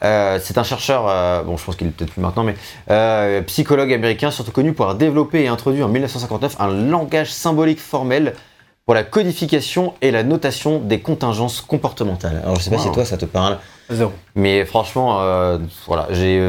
C'est 0.00 0.58
un 0.58 0.64
chercheur, 0.64 1.44
bon, 1.44 1.56
je 1.56 1.64
pense 1.64 1.76
qu'il 1.76 1.86
est 1.86 1.90
peut-être 1.90 2.12
plus 2.12 2.22
maintenant, 2.22 2.42
mais 2.44 3.42
psychologue 3.42 3.92
américain, 3.92 4.30
surtout 4.32 4.50
connu 4.50 4.72
pour 4.72 4.86
avoir 4.86 4.98
développé 4.98 5.42
et 5.44 5.48
introduit 5.48 5.82
en 5.82 5.88
1959 5.88 6.56
un 6.58 6.68
langage 6.68 7.32
symbolique 7.32 7.78
formel 7.80 8.34
pour 8.84 8.94
la 8.94 9.04
codification 9.04 9.94
et 10.02 10.10
la 10.10 10.24
notation 10.24 10.80
des 10.80 10.98
contingences 11.00 11.60
comportementales. 11.60 12.40
Alors, 12.42 12.56
je 12.56 12.62
sais 12.62 12.70
pas 12.70 12.78
si 12.78 12.90
toi, 12.90 13.04
ça 13.04 13.16
te 13.16 13.26
parle. 13.26 13.58
Zéro. 13.90 14.10
Mais 14.34 14.64
franchement, 14.64 15.20
voilà, 15.86 16.08
j'ai, 16.10 16.40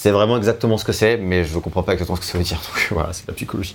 c'est 0.00 0.12
vraiment 0.12 0.36
exactement 0.36 0.78
ce 0.78 0.84
que 0.84 0.92
c'est, 0.92 1.16
mais 1.16 1.42
je 1.42 1.58
comprends 1.58 1.82
pas 1.82 1.92
exactement 1.92 2.14
ce 2.14 2.20
que 2.20 2.26
ça 2.26 2.38
veut 2.38 2.44
dire. 2.44 2.60
Donc 2.72 2.88
voilà, 2.92 3.12
c'est 3.12 3.26
la 3.26 3.34
psychologie. 3.34 3.74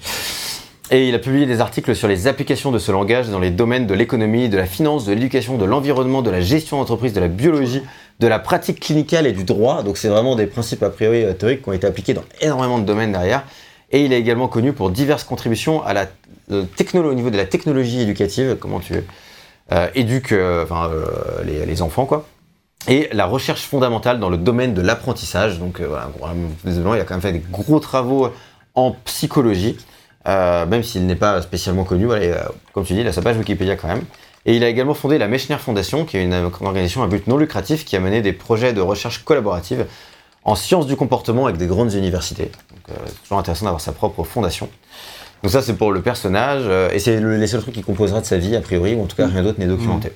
Et 0.90 1.10
il 1.10 1.16
a 1.16 1.19
publié 1.19 1.45
des 1.45 1.60
articles 1.60 1.93
sur 1.93 2.08
les 2.08 2.27
applications 2.27 2.72
de 2.72 2.80
ce 2.80 2.93
langage 2.93 3.27
dans 3.27 3.40
les 3.40 3.50
domaines 3.50 3.88
de 3.88 3.93
l'économie, 3.93 4.48
de 4.48 4.56
la 4.56 4.66
finance, 4.66 5.03
de 5.06 5.11
l'éducation, 5.11 5.58
de 5.58 5.66
l'environnement, 5.66 6.22
de 6.22 6.30
la 6.30 6.40
gestion 6.40 6.77
d'entreprise, 6.77 7.11
de 7.11 7.19
la 7.19 7.27
biologie, 7.27 7.82
de 8.22 8.27
la 8.27 8.40
pratique 8.40 8.80
clinicale 8.80 9.27
et 9.27 9.34
du 9.34 9.43
droit. 9.43 9.84
Donc 9.84 9.98
c'est 9.98 10.08
vraiment 10.08 10.38
des 10.38 10.48
principes 10.48 10.82
a 10.84 10.90
priori 10.90 11.26
euh, 11.26 11.34
théoriques 11.34 11.61
qui 11.61 11.68
ont 11.68 11.74
été 11.74 11.85
appliqués 11.85 12.14
dans 12.14 12.24
énormément 12.40 12.80
de 12.80 12.85
domaines 12.85 13.11
derrière. 13.11 13.43
Et 13.92 14.06
il 14.06 14.14
est 14.14 14.19
également 14.19 14.48
connu 14.48 14.72
pour 14.72 14.92
diverses 14.92 15.26
contributions 15.26 15.84
euh, 15.85 16.66
au 16.93 17.14
niveau 17.14 17.32
de 17.32 17.38
la 17.38 17.45
technologie 17.45 18.00
éducative, 18.00 18.56
comment 18.61 18.80
tu 18.80 18.93
euh, 19.74 19.88
éduques 19.93 20.34
les 21.43 21.82
enfants, 21.82 22.06
quoi 22.06 22.26
et 22.88 23.10
la 23.14 23.26
recherche 23.26 23.62
fondamentale 23.64 24.20
dans 24.20 24.30
le 24.30 24.38
domaine 24.38 24.74
de 24.74 24.82
l'apprentissage. 24.82 25.60
Donc 25.60 25.80
euh, 25.80 25.88
voilà, 25.88 26.36
il 26.66 27.02
a 27.02 27.03
quand 27.06 27.14
même 27.14 27.22
fait 27.22 27.32
des 27.32 27.44
gros 27.52 27.80
travaux 27.80 28.30
en 28.76 28.92
psychologie, 29.06 29.78
euh, 30.28 30.66
même 30.66 30.84
s'il 30.84 31.06
n'est 31.06 31.16
pas 31.16 31.42
spécialement 31.42 31.84
connu. 31.84 32.06
Voilà, 32.06 32.24
et, 32.24 32.32
euh, 32.32 32.40
comme 32.74 32.84
tu 32.86 32.94
dis, 32.94 33.02
il 33.02 33.08
a 33.08 33.14
sa 33.14 33.22
page 33.22 33.38
Wikipédia 33.38 33.76
quand 33.76 33.88
même. 33.88 34.03
Et 34.45 34.58
il 34.58 34.64
a 34.64 34.68
également 34.68 34.94
fondé 34.94 35.18
la 35.18 35.30
Mechner 35.30 35.58
Foundation, 35.58 36.03
qui 36.03 36.18
est 36.18 36.24
une, 36.24 36.34
organisation 36.34 37.02
à 37.02 37.08
but 37.08 37.28
non 37.28 37.38
lucratif 37.38 37.86
qui 37.86 37.95
a 37.95 38.02
mené 38.02 38.22
des 38.22 38.34
projets 38.34 38.74
de 38.74 38.82
recherche 38.82 39.24
collaborative 39.24 39.86
en 40.44 40.56
sciences 40.56 40.86
du 40.86 40.98
comportement 40.98 41.45
avec 41.45 41.56
des 41.58 41.68
grandes 41.68 41.94
universités. 41.94 42.52
Donc 42.70 42.90
euh, 42.90 42.94
c'est 43.08 43.22
toujours 43.24 43.40
intéressant 43.40 43.66
d'avoir 43.66 43.80
sa 43.80 43.94
propre 43.94 44.26
fondation. 44.26 44.68
Donc 45.42 45.52
ça 45.53 45.62
c'est 45.62 45.76
pour 45.76 45.94
le 45.94 46.02
personnage, 46.02 46.64
et 46.94 47.00
c'est 47.00 47.20
le- 47.22 47.38
les 47.38 47.48
seuls 47.48 47.62
trucs 47.62 47.74
qu'il 47.74 47.86
composera 47.86 48.20
de 48.20 48.26
sa 48.26 48.38
vie 48.38 48.56
a 48.56 48.62
priori, 48.62 48.95
ou 48.95 49.03
en 49.03 49.06
tout 49.06 49.16
cas 49.16 49.28
rien 49.28 49.44
d'autre 49.44 49.60
n'est 49.60 49.68
documenté. 49.68 50.12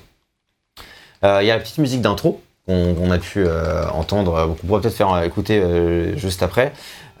Euh, 1.24 1.38
Il 1.42 1.46
y 1.46 1.50
a 1.50 1.56
la 1.56 1.60
petite 1.62 1.78
musique 1.78 2.00
d'intro 2.00 2.40
qu'on 2.68 2.94
qu'on 2.94 3.10
a 3.10 3.18
pu 3.18 3.44
euh, 3.46 3.88
entendre, 3.94 4.34
euh, 4.34 4.46
qu'on 4.46 4.66
pourrait 4.66 4.80
peut-être 4.82 4.94
faire 4.96 5.12
euh, 5.12 5.22
écouter 5.24 5.58
euh, 5.60 6.16
juste 6.16 6.42
après, 6.42 6.72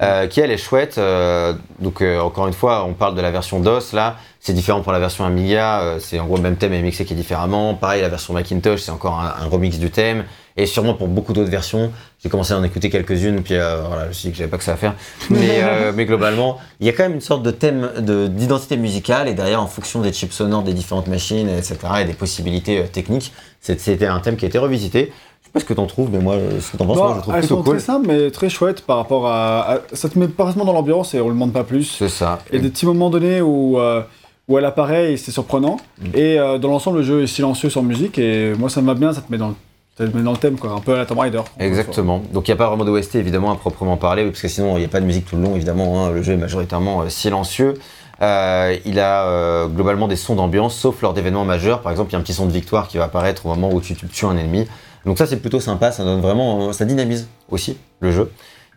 euh, 0.02 0.26
qui 0.28 0.40
elle 0.40 0.50
est 0.52 0.58
chouette. 0.58 0.98
euh, 0.98 1.54
donc 1.80 2.02
euh, 2.02 2.20
encore 2.20 2.46
une 2.46 2.52
fois, 2.54 2.84
on 2.84 2.92
parle 2.92 3.14
de 3.16 3.20
la 3.22 3.30
version 3.30 3.58
DOS 3.60 3.92
là, 3.94 4.16
c'est 4.40 4.52
différent 4.52 4.82
pour 4.82 4.92
la 4.92 4.98
version 5.00 5.24
Amiga, 5.24 5.80
euh, 5.80 5.98
c'est 6.00 6.20
en 6.20 6.26
gros 6.26 6.36
le 6.36 6.42
même 6.42 6.56
thème 6.56 6.70
mais 6.72 6.82
mixé 6.82 7.04
qui 7.04 7.14
est 7.14 7.16
différemment. 7.16 7.74
Pareil, 7.74 8.02
la 8.02 8.08
version 8.08 8.34
Macintosh, 8.34 8.80
c'est 8.82 8.92
encore 8.92 9.18
un, 9.18 9.34
un 9.44 9.48
remix 9.48 9.78
du 9.78 9.90
thème. 9.90 10.24
Et 10.60 10.66
sûrement 10.66 10.94
pour 10.94 11.06
beaucoup 11.06 11.32
d'autres 11.32 11.50
versions, 11.52 11.92
j'ai 12.20 12.28
commencé 12.28 12.52
à 12.52 12.58
en 12.58 12.64
écouter 12.64 12.90
quelques-unes, 12.90 13.42
puis 13.44 13.54
euh, 13.54 13.80
voilà, 13.86 14.02
je 14.04 14.08
me 14.08 14.12
suis 14.12 14.26
dit 14.28 14.32
que 14.32 14.38
j'avais 14.38 14.50
pas 14.50 14.58
que 14.58 14.64
ça 14.64 14.72
à 14.72 14.76
faire. 14.76 14.94
Mais, 15.30 15.60
euh, 15.62 15.92
mais 15.94 16.04
globalement, 16.04 16.58
il 16.80 16.86
y 16.88 16.90
a 16.90 16.92
quand 16.92 17.04
même 17.04 17.14
une 17.14 17.20
sorte 17.20 17.44
de 17.44 17.52
thème 17.52 17.88
de- 18.00 18.26
d'identité 18.26 18.76
musicale, 18.76 19.28
et 19.28 19.34
derrière, 19.34 19.62
en 19.62 19.68
fonction 19.68 20.00
des 20.00 20.12
chips 20.12 20.32
sonores 20.32 20.64
des 20.64 20.74
différentes 20.74 21.06
machines, 21.06 21.48
etc., 21.48 21.76
et 22.00 22.04
des 22.06 22.12
possibilités 22.12 22.80
euh, 22.80 22.86
techniques, 22.92 23.32
c'était 23.60 24.06
un 24.06 24.18
thème 24.18 24.36
qui 24.36 24.46
a 24.46 24.48
été 24.48 24.58
revisité. 24.58 25.12
Je 25.54 25.60
sais 25.60 25.60
pas 25.60 25.60
ce 25.60 25.64
que 25.64 25.74
t'en 25.74 25.86
trouves, 25.86 26.10
mais 26.12 26.18
moi, 26.18 26.34
euh, 26.34 26.60
ce 26.60 26.72
que 26.72 26.76
t'en 26.76 26.86
penses, 26.86 26.96
Bon, 26.98 27.04
moi, 27.04 27.14
je 27.16 27.20
trouve 27.22 27.34
elles 27.34 27.40
plutôt 27.40 27.56
sont 27.56 27.62
cool. 27.62 27.76
très 27.76 27.84
simples, 27.84 28.06
mais 28.08 28.30
très 28.30 28.48
chouettes 28.50 28.82
par 28.82 28.98
rapport 28.98 29.26
à, 29.26 29.72
à- 29.72 29.78
Ça 29.94 30.08
te 30.08 30.18
met 30.18 30.28
parfaitement 30.28 30.64
dans 30.64 30.72
l'ambiance 30.74 31.14
et 31.14 31.20
on 31.20 31.28
le 31.28 31.34
demande 31.34 31.52
pas 31.52 31.64
plus. 31.64 31.84
C'est 31.98 32.08
ça. 32.08 32.38
Il 32.52 32.56
y 32.56 32.58
a 32.58 32.62
des 32.62 32.68
petits 32.70 32.86
moments 32.86 33.08
donnés 33.10 33.40
où, 33.40 33.78
euh, 33.78 34.02
où 34.48 34.58
elle 34.58 34.64
apparaît 34.66 35.12
et 35.12 35.16
c'est 35.16 35.30
surprenant. 35.30 35.78
Mm. 36.00 36.06
Et 36.14 36.38
euh, 36.38 36.58
dans 36.58 36.68
l'ensemble, 36.68 36.98
le 36.98 37.02
jeu 37.02 37.22
est 37.22 37.26
silencieux 37.26 37.70
sans 37.70 37.82
musique 37.82 38.18
et 38.18 38.52
moi 38.58 38.68
ça 38.68 38.80
me 38.82 38.86
va 38.86 38.94
bien, 38.94 39.12
ça 39.12 39.20
te 39.22 39.32
met 39.32 39.38
dans 39.38 39.48
le, 39.48 40.08
dans 40.22 40.30
le 40.32 40.36
thème, 40.36 40.58
quoi, 40.58 40.70
un 40.72 40.80
peu 40.80 40.94
à 40.94 40.98
la 40.98 41.06
Tomb 41.06 41.18
Raider. 41.18 41.40
Exactement. 41.58 42.22
Donc 42.32 42.46
il 42.46 42.50
n'y 42.50 42.54
a 42.54 42.56
pas 42.56 42.68
vraiment 42.68 42.84
d'OST 42.84 43.14
évidemment 43.16 43.50
à 43.50 43.56
proprement 43.56 43.96
parler, 43.96 44.24
parce 44.26 44.40
que 44.42 44.48
sinon 44.48 44.76
il 44.76 44.80
n'y 44.80 44.84
a 44.84 44.88
pas 44.88 45.00
de 45.00 45.06
musique 45.06 45.24
tout 45.26 45.36
le 45.36 45.42
long 45.42 45.56
évidemment. 45.56 46.04
hein. 46.06 46.10
Le 46.12 46.22
jeu 46.22 46.34
est 46.34 46.36
majoritairement 46.36 47.02
euh, 47.02 47.08
silencieux. 47.08 47.74
Euh, 48.20 48.76
il 48.84 48.98
a 48.98 49.26
euh, 49.28 49.66
globalement 49.68 50.08
des 50.08 50.16
sons 50.16 50.34
d'ambiance, 50.34 50.74
sauf 50.74 51.02
lors 51.02 51.14
d'événements 51.14 51.44
majeurs. 51.44 51.80
Par 51.82 51.92
exemple, 51.92 52.10
il 52.10 52.14
y 52.14 52.16
a 52.16 52.18
un 52.18 52.22
petit 52.22 52.32
son 52.34 52.46
de 52.46 52.50
victoire 52.52 52.88
qui 52.88 52.98
va 52.98 53.04
apparaître 53.04 53.46
au 53.46 53.50
moment 53.50 53.70
où 53.72 53.80
tu, 53.80 53.94
tu 53.94 54.06
tues 54.08 54.24
un 54.26 54.36
ennemi. 54.36 54.66
Donc 55.08 55.18
ça 55.18 55.26
c'est 55.26 55.38
plutôt 55.38 55.58
sympa, 55.60 55.90
ça 55.90 56.04
donne 56.04 56.20
vraiment, 56.20 56.72
ça 56.72 56.84
dynamise 56.84 57.28
aussi 57.50 57.76
le 58.00 58.12
jeu. 58.12 58.30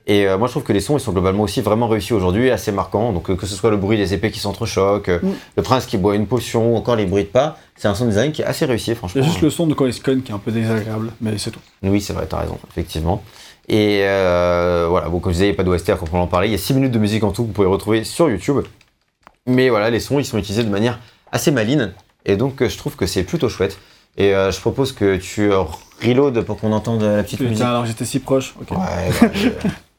Et 0.07 0.27
euh, 0.27 0.37
moi 0.37 0.47
je 0.47 0.53
trouve 0.53 0.63
que 0.63 0.73
les 0.73 0.79
sons 0.79 0.97
ils 0.97 1.01
sont 1.01 1.11
globalement 1.11 1.43
aussi 1.43 1.61
vraiment 1.61 1.87
réussis 1.87 2.13
aujourd'hui, 2.13 2.49
assez 2.49 2.71
marquants. 2.71 3.11
Donc 3.13 3.29
euh, 3.29 3.35
que 3.35 3.45
ce 3.45 3.53
soit 3.55 3.69
le 3.69 3.77
bruit 3.77 3.97
des 3.97 4.13
épées 4.13 4.31
qui 4.31 4.39
s'entrechoquent, 4.39 5.09
euh, 5.09 5.19
Mm. 5.21 5.33
le 5.57 5.61
prince 5.63 5.85
qui 5.85 5.97
boit 5.97 6.15
une 6.15 6.25
potion, 6.25 6.73
ou 6.73 6.77
encore 6.77 6.95
les 6.95 7.05
bruits 7.05 7.23
de 7.25 7.29
pas, 7.29 7.57
c'est 7.75 7.87
un 7.87 7.93
son 7.93 8.05
design 8.05 8.31
qui 8.31 8.41
est 8.41 8.45
assez 8.45 8.65
réussi 8.65 8.95
franchement. 8.95 9.21
Il 9.21 9.25
y 9.25 9.27
a 9.27 9.31
juste 9.31 9.43
le 9.43 9.49
son 9.49 9.67
de 9.67 9.73
Coin 9.73 9.89
Con 10.03 10.21
qui 10.23 10.31
est 10.31 10.35
un 10.35 10.39
peu 10.39 10.51
désagréable, 10.51 11.11
mais 11.21 11.37
c'est 11.37 11.51
tout. 11.51 11.59
Oui, 11.83 12.01
c'est 12.01 12.13
vrai, 12.13 12.25
t'as 12.27 12.39
raison, 12.39 12.57
effectivement. 12.69 13.21
Et 13.67 13.99
euh, 14.03 14.87
voilà, 14.89 15.09
bon, 15.09 15.19
comme 15.19 15.31
je 15.33 15.35
disais, 15.35 15.45
il 15.45 15.49
n'y 15.49 15.55
a 15.55 15.57
pas 15.57 15.63
d'OST 15.63 15.89
à 15.89 15.95
proprement 15.95 16.27
parler. 16.27 16.47
Il 16.47 16.51
y 16.51 16.55
a 16.55 16.57
6 16.57 16.73
minutes 16.73 16.91
de 16.91 16.99
musique 16.99 17.23
en 17.23 17.31
tout 17.31 17.43
que 17.43 17.47
vous 17.47 17.53
pouvez 17.53 17.67
retrouver 17.67 18.03
sur 18.03 18.29
YouTube. 18.29 18.57
Mais 19.47 19.69
voilà, 19.69 19.89
les 19.89 19.99
sons, 19.99 20.17
ils 20.19 20.25
sont 20.25 20.37
utilisés 20.37 20.63
de 20.63 20.69
manière 20.69 20.99
assez 21.31 21.51
maline. 21.51 21.93
Et 22.25 22.37
donc, 22.37 22.61
euh, 22.61 22.69
je 22.69 22.77
trouve 22.77 22.95
que 22.95 23.05
c'est 23.05 23.23
plutôt 23.23 23.49
chouette. 23.49 23.77
Et 24.17 24.35
euh, 24.35 24.51
je 24.51 24.59
propose 24.59 24.91
que 24.91 25.17
tu 25.17 25.51
reload 26.03 26.41
pour 26.41 26.59
qu'on 26.59 26.72
entende 26.72 27.01
la 27.01 27.23
petite 27.23 27.40
musique. 27.40 27.57
Putain, 27.57 27.69
alors 27.69 27.85
j'étais 27.85 28.06
si 28.06 28.19
proche. 28.19 28.53
Ok. 28.59 28.72
Ouais, 28.72 28.77
ouais, 28.77 29.51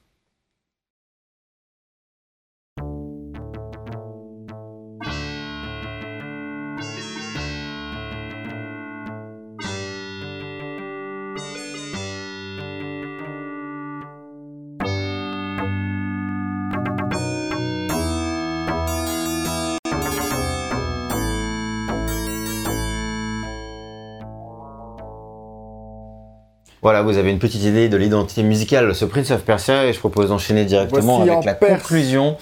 Voilà, 26.83 27.03
vous 27.03 27.17
avez 27.17 27.31
une 27.31 27.39
petite 27.39 27.63
idée 27.63 27.89
de 27.89 27.97
l'identité 27.97 28.43
musicale 28.43 28.89
de 28.89 28.93
ce 28.93 29.05
Prince 29.05 29.31
of 29.31 29.43
Persia 29.43 29.87
et 29.87 29.93
je 29.93 30.01
propose 30.01 30.31
d'enchaîner 30.31 30.65
directement 30.65 31.19
Voici 31.19 31.31
avec 31.31 31.45
la 31.45 31.55
Perse. 31.55 31.81
conclusion. 31.81 32.37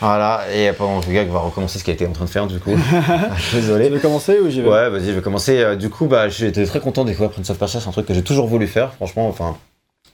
Voilà, 0.00 0.42
et 0.54 0.70
on 0.78 1.00
le 1.00 1.12
gars 1.12 1.24
va 1.24 1.38
recommencer 1.38 1.78
ce 1.78 1.84
qu'il 1.84 1.94
était 1.94 2.06
en 2.06 2.12
train 2.12 2.26
de 2.26 2.30
faire 2.30 2.46
du 2.46 2.58
coup. 2.58 2.72
Désolé. 3.54 3.86
Tu 3.86 3.94
veux 3.94 3.98
commencer 3.98 4.38
ou 4.40 4.50
j'y 4.50 4.60
vais? 4.60 4.68
Ouais, 4.68 4.90
vas-y, 4.90 5.06
je 5.06 5.12
vais 5.12 5.22
commencer. 5.22 5.58
Euh, 5.58 5.74
du 5.74 5.88
coup, 5.88 6.04
bah, 6.04 6.28
j'étais 6.28 6.66
très 6.66 6.80
content 6.80 7.04
de 7.04 7.08
découvrir 7.08 7.30
Prince 7.30 7.48
of 7.48 7.58
Persia. 7.58 7.80
C'est 7.80 7.88
un 7.88 7.92
truc 7.92 8.04
que 8.04 8.12
j'ai 8.12 8.22
toujours 8.22 8.46
voulu 8.46 8.66
faire. 8.66 8.92
Franchement, 8.92 9.26
enfin, 9.26 9.56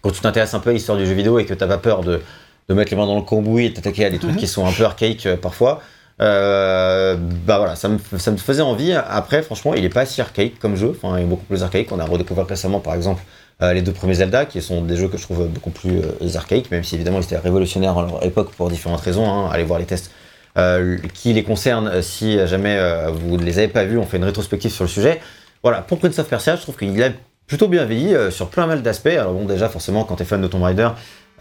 quand 0.02 0.10
tu 0.12 0.20
t'intéresses 0.20 0.54
un 0.54 0.60
peu 0.60 0.70
à 0.70 0.72
l'histoire 0.72 0.96
du 0.96 1.04
jeu 1.04 1.14
vidéo 1.14 1.40
et 1.40 1.44
que 1.44 1.54
t'as 1.54 1.66
pas 1.66 1.78
peur 1.78 2.02
de, 2.02 2.20
de 2.68 2.74
mettre 2.74 2.92
les 2.92 2.96
mains 2.96 3.06
dans 3.06 3.16
le 3.16 3.22
cambouis 3.22 3.66
et 3.66 3.72
t'attaquer 3.72 4.04
à 4.04 4.10
des 4.10 4.18
trucs 4.20 4.36
qui 4.36 4.46
sont 4.46 4.66
un 4.66 4.72
peu 4.72 4.84
archaïques 4.84 5.26
euh, 5.26 5.36
parfois, 5.36 5.80
euh, 6.20 7.16
bah 7.18 7.58
voilà, 7.58 7.74
ça 7.74 7.88
me, 7.88 7.98
ça 8.18 8.30
me 8.30 8.36
faisait 8.36 8.62
envie. 8.62 8.92
Après, 8.92 9.42
franchement, 9.42 9.74
il 9.74 9.84
est 9.84 9.88
pas 9.88 10.06
si 10.06 10.20
archaïque 10.20 10.60
comme 10.60 10.76
jeu. 10.76 10.96
Enfin, 10.96 11.18
il 11.18 11.22
est 11.22 11.26
beaucoup 11.26 11.44
plus 11.46 11.64
archaïque. 11.64 11.90
On 11.90 11.98
a 11.98 12.04
redécouvert 12.04 12.46
récemment, 12.46 12.78
par 12.78 12.94
exemple, 12.94 13.22
les 13.60 13.82
deux 13.82 13.92
premiers 13.92 14.14
Zelda, 14.14 14.46
qui 14.46 14.62
sont 14.62 14.82
des 14.82 14.96
jeux 14.96 15.08
que 15.08 15.18
je 15.18 15.22
trouve 15.22 15.48
beaucoup 15.48 15.70
plus 15.70 15.98
euh, 15.98 16.36
archaïques, 16.36 16.70
même 16.70 16.84
si 16.84 16.94
évidemment 16.94 17.18
ils 17.18 17.24
étaient 17.24 17.36
révolutionnaires 17.36 17.98
à 17.98 18.02
leur 18.06 18.24
époque 18.24 18.50
pour 18.56 18.68
différentes 18.70 19.00
raisons. 19.00 19.28
Hein. 19.28 19.50
Allez 19.52 19.64
voir 19.64 19.78
les 19.80 19.84
tests 19.84 20.10
euh, 20.56 20.96
qui 21.12 21.32
les 21.32 21.42
concernent. 21.42 21.88
euh, 21.88 22.02
Si 22.02 22.38
jamais 22.46 22.76
euh, 22.78 23.10
vous 23.10 23.36
ne 23.36 23.44
les 23.44 23.58
avez 23.58 23.68
pas 23.68 23.84
vus, 23.84 23.98
on 23.98 24.06
fait 24.06 24.18
une 24.18 24.24
rétrospective 24.24 24.70
sur 24.70 24.84
le 24.84 24.88
sujet. 24.88 25.20
Voilà, 25.62 25.82
pour 25.82 25.98
Prince 25.98 26.18
of 26.20 26.28
Persia, 26.28 26.54
je 26.54 26.62
trouve 26.62 26.76
qu'il 26.76 27.02
a 27.02 27.10
plutôt 27.48 27.66
bien 27.66 27.84
vieilli 27.84 28.14
euh, 28.14 28.30
sur 28.30 28.48
plein 28.48 28.66
mal 28.66 28.82
d'aspects. 28.82 29.08
Alors 29.08 29.32
bon, 29.32 29.44
déjà, 29.44 29.68
forcément, 29.68 30.04
quand 30.04 30.16
t'es 30.16 30.24
fan 30.24 30.40
de 30.40 30.46
Tomb 30.46 30.62
Raider 30.62 30.90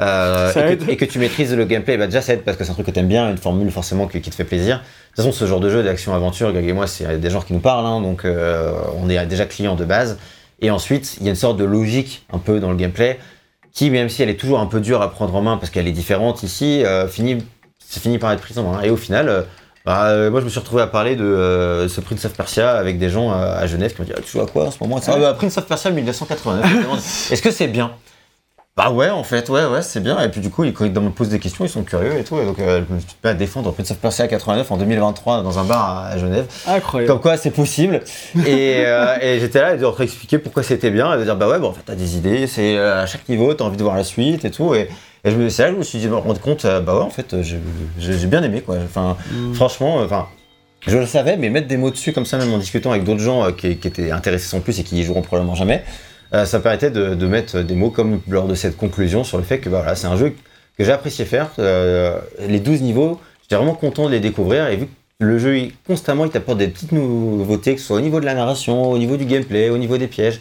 euh, 0.02 0.52
et, 0.72 0.78
que, 0.78 0.92
et 0.92 0.98
que 0.98 1.06
tu 1.06 1.20
maîtrises 1.20 1.54
le 1.56 1.66
gameplay, 1.66 1.98
bah 1.98 2.06
déjà 2.08 2.22
ça 2.22 2.34
aide 2.34 2.42
parce 2.42 2.58
que 2.58 2.64
c'est 2.64 2.72
un 2.72 2.74
truc 2.74 2.86
que 2.88 2.92
t'aimes 2.92 3.08
bien, 3.08 3.30
une 3.30 3.38
formule 3.38 3.70
forcément 3.72 4.08
qui, 4.08 4.22
qui 4.22 4.30
te 4.30 4.36
fait 4.36 4.44
plaisir. 4.44 4.78
De 4.78 4.82
toute 4.82 5.16
façon, 5.18 5.32
ce 5.32 5.46
genre 5.46 5.60
de 5.60 5.70
jeu 5.70 5.84
d'action-aventure, 5.84 6.52
Greg 6.52 6.68
et 6.68 6.74
moi, 6.74 6.88
c'est 6.88 7.20
des 7.20 7.30
genres 7.30 7.46
qui 7.46 7.54
nous 7.54 7.60
parlent, 7.60 7.86
hein, 7.86 8.02
donc 8.02 8.26
euh, 8.26 8.72
on 9.02 9.10
est 9.10 9.24
déjà 9.28 9.46
clients 9.46 9.76
de 9.76 9.86
base. 9.86 10.18
Et 10.60 10.72
ensuite, 10.72 11.18
il 11.20 11.26
y 11.26 11.28
a 11.28 11.32
une 11.32 11.36
sorte 11.36 11.58
de 11.58 11.64
logique 11.64 12.26
un 12.32 12.40
peu 12.40 12.60
dans 12.60 12.72
le 12.72 12.78
gameplay 12.78 13.20
qui, 13.74 13.92
même 13.92 14.10
si 14.10 14.24
elle 14.24 14.30
est 14.30 14.40
toujours 14.40 14.60
un 14.60 14.66
peu 14.66 14.80
dure 14.80 15.02
à 15.02 15.12
prendre 15.12 15.36
en 15.36 15.42
main 15.42 15.58
parce 15.58 15.70
qu'elle 15.70 15.88
est 15.88 15.92
différente 15.92 16.42
ici, 16.42 16.84
euh, 16.84 17.08
finit, 17.08 17.38
c'est 17.78 18.02
fini 18.02 18.18
par 18.18 18.32
être 18.32 18.42
prise 18.42 18.58
en 18.58 18.64
main. 18.64 18.82
Et 18.82 18.90
au 18.90 18.98
final, 18.98 19.30
euh, 19.30 19.44
bah, 19.86 20.08
euh, 20.08 20.32
moi 20.32 20.40
je 20.40 20.46
me 20.46 20.50
suis 20.50 20.60
retrouvé 20.60 20.82
à 20.82 20.88
parler 20.88 21.16
de 21.16 21.86
ce 21.88 22.02
Prince 22.02 22.26
of 22.26 22.34
Persia 22.34 22.72
avec 22.72 22.98
des 22.98 23.10
gens 23.10 23.32
à 23.32 23.66
Genève 23.68 23.94
qui 23.94 24.02
m'ont 24.02 24.08
dit 24.08 24.14
ah, 24.18 24.22
Tu 24.22 24.32
joues 24.32 24.42
à 24.42 24.48
quoi 24.48 24.66
en 24.66 24.72
ce 24.72 24.78
moment 24.82 25.00
Ah, 25.06 25.18
bah, 25.18 25.34
Prince 25.36 25.58
of 25.60 25.68
Persia 25.68 25.92
1989. 25.92 26.66
Je 26.68 26.76
me 26.76 26.84
demande, 26.84 26.98
Est-ce 27.32 27.42
que 27.42 27.52
c'est 27.52 27.68
bien? 27.68 27.92
Bah 28.78 28.92
ouais, 28.92 29.10
en 29.10 29.24
fait, 29.24 29.50
ouais, 29.50 29.66
ouais, 29.66 29.82
c'est 29.82 30.02
bien. 30.04 30.20
Et 30.22 30.30
puis 30.30 30.40
du 30.40 30.52
coup, 30.52 30.64
ils- 30.64 30.72
quand 30.72 30.86
ils 30.86 30.92
me 30.92 31.10
posent 31.10 31.30
des 31.30 31.40
questions, 31.40 31.66
ils 31.66 31.70
sont 31.70 31.82
curieux 31.84 32.16
et 32.20 32.24
tout. 32.24 32.38
Et 32.40 32.46
donc, 32.46 32.60
euh, 32.60 32.82
je 32.88 32.94
me 32.94 33.00
suis 33.00 33.10
pas 33.22 33.32
à 33.32 33.34
défendre 33.34 33.72
Prince 33.72 33.90
of 33.90 33.98
Persia 33.98 34.28
89 34.28 34.72
en 34.72 34.78
2023 34.78 35.42
dans 35.42 35.58
un 35.58 35.64
bar 35.64 36.06
à- 36.12 36.18
Genève. 36.20 36.46
Incroyable. 36.68 37.12
Comme 37.12 37.20
quoi 37.22 37.38
c'est 37.38 37.50
possible. 37.50 38.02
Et, 38.46 38.84
euh, 38.86 39.16
et 39.20 39.40
j'étais 39.40 39.62
là 39.62 39.74
et 39.74 39.78
de 39.78 39.82
leur 39.82 40.00
expliquer 40.00 40.38
pourquoi 40.38 40.62
c'était 40.62 40.92
bien 40.92 41.12
et 41.14 41.18
de 41.18 41.24
dire 41.24 41.36
bah 41.36 41.48
ouais, 41.50 41.58
bon, 41.58 41.70
en 41.70 41.74
fait, 41.74 41.82
t'as 41.86 41.96
des 41.96 42.18
idées, 42.18 42.46
c'est 42.46 42.78
euh, 42.78 43.02
à 43.02 43.08
chaque 43.08 43.28
niveau, 43.30 43.52
t'as 43.56 43.64
envie 43.66 43.78
de 43.78 43.84
voir 43.84 43.96
la 43.96 44.04
suite 44.04 44.46
et 44.46 44.52
tout. 44.52 44.76
Et, 44.76 44.90
et 45.24 45.32
je 45.32 45.36
me, 45.36 45.50
c'est 45.50 45.64
là 45.64 45.70
que 45.70 45.74
je 45.74 45.80
me 45.80 45.84
suis 45.84 45.98
dit, 45.98 46.08
me 46.08 46.16
rendre 46.16 46.40
compte, 46.40 46.66
bah 46.66 46.96
ouais, 46.96 47.02
en 47.02 47.10
fait, 47.10 47.36
j'ai 47.42 48.28
bien 48.28 48.44
aimé 48.44 48.62
quoi. 48.62 48.76
Enfin, 48.86 49.18
Mm. 49.34 49.54
franchement, 49.56 49.96
enfin. 50.06 50.28
Je 50.86 50.98
le 50.98 51.08
savais, 51.08 51.36
mais 51.36 51.50
mettre 51.50 51.68
des 51.68 51.76
mots 51.76 51.90
dessus 51.90 52.14
comme 52.14 52.26
ça, 52.26 52.38
même 52.38 52.54
en 52.54 52.60
discutant 52.60 52.92
avec 52.92 53.04
d'autres 53.04 53.20
gens 53.20 53.52
qui, 53.52 53.76
qui 53.78 53.88
étaient 53.90 54.12
intéressés 54.12 54.46
sans 54.48 54.60
plus 54.62 54.80
et 54.80 54.84
qui 54.84 54.98
y 55.00 55.04
joueront 55.04 55.24
probablement 55.24 55.56
jamais, 55.56 55.84
euh, 56.34 56.46
ça 56.46 56.58
me 56.58 56.64
permettait 56.64 56.92
de, 56.92 57.28
mettre 57.28 57.60
des 57.60 57.76
mots 57.76 57.90
comme 57.90 58.22
lors 58.28 58.48
de 58.48 58.56
cette 58.56 58.78
conclusion 58.78 59.24
sur 59.24 59.38
le 59.38 59.44
fait 59.44 59.60
que 59.60 59.70
bah, 59.70 59.80
voilà, 59.80 59.96
c'est 59.96 60.08
un 60.08 60.18
jeu 60.18 60.36
que 60.78 60.84
j'ai 60.84 60.92
apprécié 60.92 61.26
faire. 61.26 61.52
Euh, 61.60 62.20
les 62.40 62.60
12 62.60 62.82
niveaux, 62.82 63.20
j'étais 63.42 63.56
vraiment 63.56 63.74
content 63.74 64.06
de 64.06 64.12
les 64.12 64.20
découvrir 64.20 64.68
et 64.68 64.76
vu 64.76 64.86
que 64.88 64.92
le 65.20 65.40
jeu, 65.40 65.70
constamment, 65.86 66.26
il 66.26 66.32
t'apporte 66.32 66.60
des 66.60 66.68
petites 66.68 66.92
nouveautés, 66.92 67.76
que 67.76 67.82
ce 67.82 67.88
soit 67.88 67.98
au 67.98 68.02
niveau 68.02 68.20
de 68.20 68.26
la 68.26 68.36
narration, 68.36 68.92
au 68.92 68.98
niveau 68.98 69.18
du 69.18 69.26
gameplay, 69.26 69.70
au 69.70 69.78
niveau 69.78 69.98
des 69.98 70.08
pièges. 70.08 70.40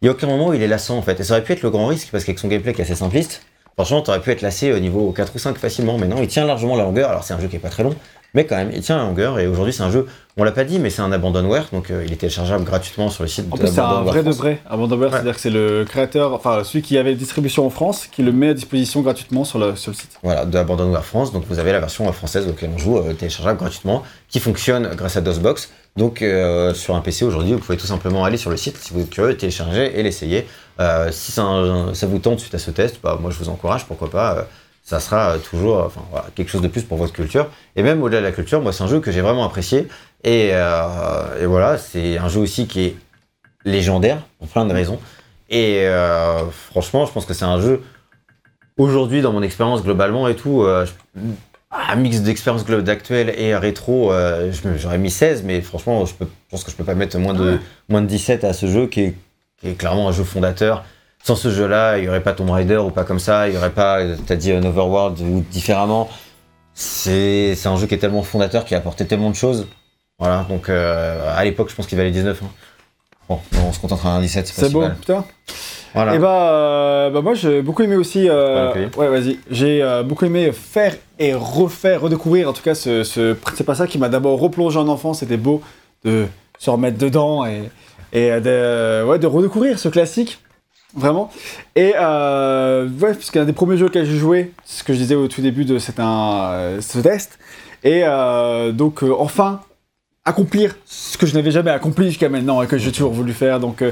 Il 0.00 0.06
n'y 0.06 0.08
a 0.08 0.12
aucun 0.12 0.26
moment 0.26 0.48
où 0.48 0.54
il 0.54 0.62
est 0.62 0.68
lassant 0.68 0.96
en 0.96 1.02
fait. 1.02 1.20
Et 1.20 1.24
ça 1.24 1.34
aurait 1.34 1.44
pu 1.44 1.52
être 1.52 1.62
le 1.62 1.70
grand 1.70 1.86
risque 1.86 2.08
parce 2.10 2.24
qu'avec 2.24 2.38
son 2.38 2.48
gameplay 2.48 2.72
qui 2.72 2.80
est 2.80 2.84
assez 2.84 2.94
simpliste, 2.94 3.42
franchement, 3.74 4.00
t'aurais 4.00 4.20
pu 4.20 4.30
être 4.30 4.40
lassé 4.40 4.72
au 4.72 4.78
niveau 4.78 5.12
4 5.12 5.32
ou 5.34 5.38
5 5.38 5.58
facilement. 5.58 5.98
Mais 5.98 6.08
non, 6.08 6.22
il 6.22 6.28
tient 6.28 6.46
largement 6.46 6.74
la 6.74 6.84
longueur. 6.84 7.10
Alors 7.10 7.22
c'est 7.22 7.34
un 7.34 7.40
jeu 7.40 7.48
qui 7.48 7.56
est 7.56 7.60
pas 7.60 7.68
très 7.68 7.82
long, 7.82 7.94
mais 8.34 8.46
quand 8.46 8.56
même, 8.56 8.70
il 8.74 8.80
tient 8.80 8.96
la 8.96 9.04
longueur. 9.04 9.38
Et 9.38 9.46
aujourd'hui, 9.46 9.72
c'est 9.72 9.82
un 9.82 9.90
jeu, 9.90 10.06
on 10.36 10.44
l'a 10.44 10.52
pas 10.52 10.64
dit, 10.64 10.78
mais 10.78 10.90
c'est 10.90 11.02
un 11.02 11.12
abandonware. 11.12 11.66
Donc 11.72 11.90
euh, 11.90 12.04
il 12.06 12.12
est 12.12 12.16
téléchargeable 12.16 12.64
gratuitement 12.64 13.08
sur 13.10 13.24
le 13.24 13.28
site 13.28 13.46
En 13.50 13.56
de 13.56 13.60
plus, 13.62 13.72
c'est 13.72 13.80
un 13.80 14.02
vrai 14.02 14.22
de 14.22 14.30
vrai. 14.30 14.60
Abandonware, 14.68 15.08
Ouais. 15.10 15.14
c'est-à-dire 15.16 15.34
que 15.34 15.40
c'est 15.40 15.50
le 15.50 15.84
créateur, 15.88 16.32
enfin 16.32 16.62
celui 16.64 16.82
qui 16.82 16.96
avait 16.98 17.10
la 17.10 17.16
distribution 17.16 17.66
en 17.66 17.70
France, 17.70 18.06
qui 18.10 18.22
le 18.22 18.32
met 18.32 18.50
à 18.50 18.54
disposition 18.54 19.00
gratuitement 19.00 19.44
sur 19.44 19.58
le, 19.58 19.76
sur 19.76 19.90
le 19.90 19.96
site. 19.96 20.18
Voilà, 20.22 20.44
de 20.44 20.56
Abandonware 20.58 21.04
France. 21.04 21.32
Donc 21.32 21.44
vous 21.48 21.58
avez 21.58 21.72
la 21.72 21.80
version 21.80 22.10
française 22.12 22.46
auquel 22.48 22.70
on 22.74 22.78
joue, 22.78 22.98
euh, 22.98 23.12
téléchargeable 23.14 23.58
gratuitement, 23.58 24.02
qui 24.28 24.40
fonctionne 24.40 24.90
grâce 24.94 25.16
à 25.16 25.20
DOSBox. 25.20 25.70
Donc 25.96 26.22
euh, 26.22 26.72
sur 26.72 26.94
un 26.94 27.00
PC 27.00 27.24
aujourd'hui, 27.24 27.52
vous 27.54 27.58
pouvez 27.58 27.76
tout 27.76 27.86
simplement 27.86 28.24
aller 28.24 28.36
sur 28.36 28.50
le 28.50 28.56
site 28.56 28.76
si 28.78 28.92
vous 28.94 29.00
êtes 29.00 29.10
curieux, 29.10 29.36
télécharger 29.36 29.98
et 29.98 30.02
l'essayer. 30.02 30.46
Si 31.10 31.30
ça, 31.32 31.44
ça 31.92 32.06
vous 32.06 32.18
tente 32.20 32.40
suite 32.40 32.54
à 32.54 32.58
ce 32.58 32.70
test, 32.70 33.00
bah, 33.02 33.18
moi 33.20 33.30
je 33.30 33.36
vous 33.36 33.50
encourage, 33.50 33.84
pourquoi 33.84 34.08
pas. 34.08 34.46
Euh, 34.92 34.98
ça 34.98 35.00
sera 35.00 35.38
toujours 35.38 35.78
euh, 35.78 35.86
enfin, 35.86 36.02
voilà, 36.10 36.26
quelque 36.34 36.48
chose 36.50 36.62
de 36.62 36.68
plus 36.68 36.82
pour 36.82 36.98
votre 36.98 37.12
culture. 37.12 37.48
Et 37.76 37.82
même 37.82 38.02
au-delà 38.02 38.20
de 38.20 38.26
la 38.26 38.32
culture, 38.32 38.60
moi 38.60 38.72
c'est 38.72 38.82
un 38.84 38.88
jeu 38.88 39.00
que 39.00 39.12
j'ai 39.12 39.20
vraiment 39.20 39.44
apprécié. 39.44 39.88
Et, 40.24 40.50
euh, 40.52 41.42
et 41.42 41.46
voilà, 41.46 41.78
c'est 41.78 42.18
un 42.18 42.28
jeu 42.28 42.40
aussi 42.40 42.66
qui 42.66 42.84
est 42.84 42.96
légendaire 43.64 44.18
pour 44.38 44.48
plein 44.48 44.64
de 44.66 44.72
raisons. 44.74 44.98
Et 45.48 45.86
euh, 45.86 46.44
franchement, 46.70 47.06
je 47.06 47.12
pense 47.12 47.24
que 47.26 47.34
c'est 47.34 47.44
un 47.44 47.60
jeu 47.60 47.82
aujourd'hui 48.78 49.20
dans 49.22 49.32
mon 49.32 49.42
expérience 49.42 49.82
globalement 49.82 50.28
et 50.28 50.36
tout. 50.36 50.62
euh, 50.62 50.86
je- 50.86 51.20
un 51.72 51.94
mix 51.96 52.20
d'expérience 52.22 52.64
glo- 52.66 52.82
d'actuel 52.82 53.32
et 53.38 53.54
rétro, 53.54 54.12
euh, 54.12 54.50
j'aurais 54.76 54.98
mis 54.98 55.10
16, 55.10 55.44
mais 55.44 55.60
franchement, 55.60 56.04
je, 56.04 56.14
peux- 56.14 56.24
je 56.24 56.50
pense 56.50 56.64
que 56.64 56.70
je 56.72 56.76
peux 56.76 56.82
pas 56.84 56.94
mettre 56.96 57.16
moins 57.18 57.32
de, 57.34 57.52
Ouais. 57.52 57.58
moins 57.88 58.02
de 58.02 58.06
17 58.08 58.42
à 58.42 58.52
ce 58.52 58.66
jeu 58.66 58.88
qui 58.88 59.00
est, 59.02 59.14
qui 59.60 59.68
est 59.68 59.74
clairement 59.74 60.08
un 60.08 60.12
jeu 60.12 60.24
fondateur. 60.24 60.84
Sans 61.22 61.34
ce 61.36 61.50
jeu-là, 61.50 61.98
il 61.98 62.02
n'y 62.02 62.08
aurait 62.08 62.22
pas 62.22 62.32
Tomb 62.32 62.50
Raider 62.50 62.76
ou 62.78 62.90
pas 62.90 63.04
comme 63.04 63.18
ça, 63.18 63.46
il 63.48 63.52
n'y 63.52 63.58
aurait 63.58 63.70
pas, 63.70 63.98
t'as 64.26 64.36
dit 64.36 64.52
un 64.52 64.64
Overworld 64.64 65.20
ou 65.20 65.44
différemment. 65.50 66.08
C'est 66.74 67.56
un 67.66 67.76
jeu 67.76 67.86
qui 67.86 67.94
est 67.94 67.98
tellement 67.98 68.22
fondateur, 68.22 68.64
qui 68.64 68.74
a 68.74 68.78
apporté 68.78 69.06
tellement 69.06 69.30
de 69.30 69.34
choses. 69.34 69.66
Voilà, 70.18 70.46
donc 70.48 70.68
euh, 70.68 71.34
à 71.36 71.44
l'époque, 71.44 71.68
je 71.70 71.74
pense 71.74 71.86
qu'il 71.86 71.98
valait 71.98 72.10
19. 72.10 72.40
hein. 72.42 72.46
Bon, 73.28 73.38
on 73.66 73.72
se 73.72 73.78
contentera 73.78 74.14
d'un 74.16 74.20
17, 74.22 74.46
c'est 74.46 74.72
beau, 74.72 74.80
putain. 74.98 75.24
Voilà. 75.94 76.14
Et 76.14 76.18
bah, 76.18 76.50
euh, 76.52 77.10
bah 77.10 77.20
moi 77.20 77.34
j'ai 77.34 77.62
beaucoup 77.62 77.82
aimé 77.82 77.96
aussi. 77.96 78.28
euh, 78.28 78.68
Ouais, 78.96 79.08
vas-y. 79.08 79.38
J'ai 79.50 79.82
euh, 79.82 80.02
beaucoup 80.02 80.24
aimé 80.24 80.52
faire 80.52 80.94
et 81.18 81.34
refaire, 81.34 82.00
redécouvrir. 82.00 82.48
En 82.48 82.52
tout 82.52 82.62
cas, 82.62 82.74
ce, 82.74 83.02
ce- 83.04 83.36
c'est 83.54 83.64
pas 83.64 83.74
ça 83.74 83.86
qui 83.86 83.98
m'a 83.98 84.08
d'abord 84.08 84.38
replongé 84.40 84.78
en 84.78 84.88
enfance. 84.88 85.20
C'était 85.20 85.36
beau 85.36 85.62
de 86.04 86.26
se 86.58 86.70
remettre 86.70 86.98
dedans 86.98 87.44
et, 87.46 87.70
et 88.12 88.40
de, 88.40 89.04
ouais, 89.04 89.18
de 89.18 89.26
redécouvrir 89.26 89.78
ce 89.78 89.88
classique. 89.88 90.38
Vraiment. 90.94 91.30
Et 91.76 91.92
euh, 91.96 92.88
ouais, 92.88 93.14
parce 93.14 93.30
qu'un 93.30 93.44
des 93.44 93.52
premiers 93.52 93.76
jeux 93.76 93.86
auxquels 93.86 94.06
j'ai 94.06 94.16
joué, 94.16 94.52
ce 94.64 94.82
que 94.82 94.92
je 94.92 94.98
disais 94.98 95.14
au 95.14 95.28
tout 95.28 95.40
début 95.40 95.64
de 95.64 95.78
un, 95.98 96.50
euh, 96.52 96.80
ce 96.80 96.98
test. 96.98 97.38
Et 97.84 98.02
euh, 98.04 98.72
donc, 98.72 99.02
euh, 99.02 99.14
enfin, 99.16 99.60
accomplir 100.24 100.76
ce 100.84 101.16
que 101.16 101.26
je 101.26 101.34
n'avais 101.34 101.50
jamais 101.50 101.70
accompli 101.70 102.08
jusqu'à 102.08 102.28
maintenant 102.28 102.60
et 102.60 102.66
que 102.66 102.76
j'ai 102.76 102.92
toujours 102.92 103.12
voulu 103.12 103.32
faire. 103.32 103.60
Donc, 103.60 103.82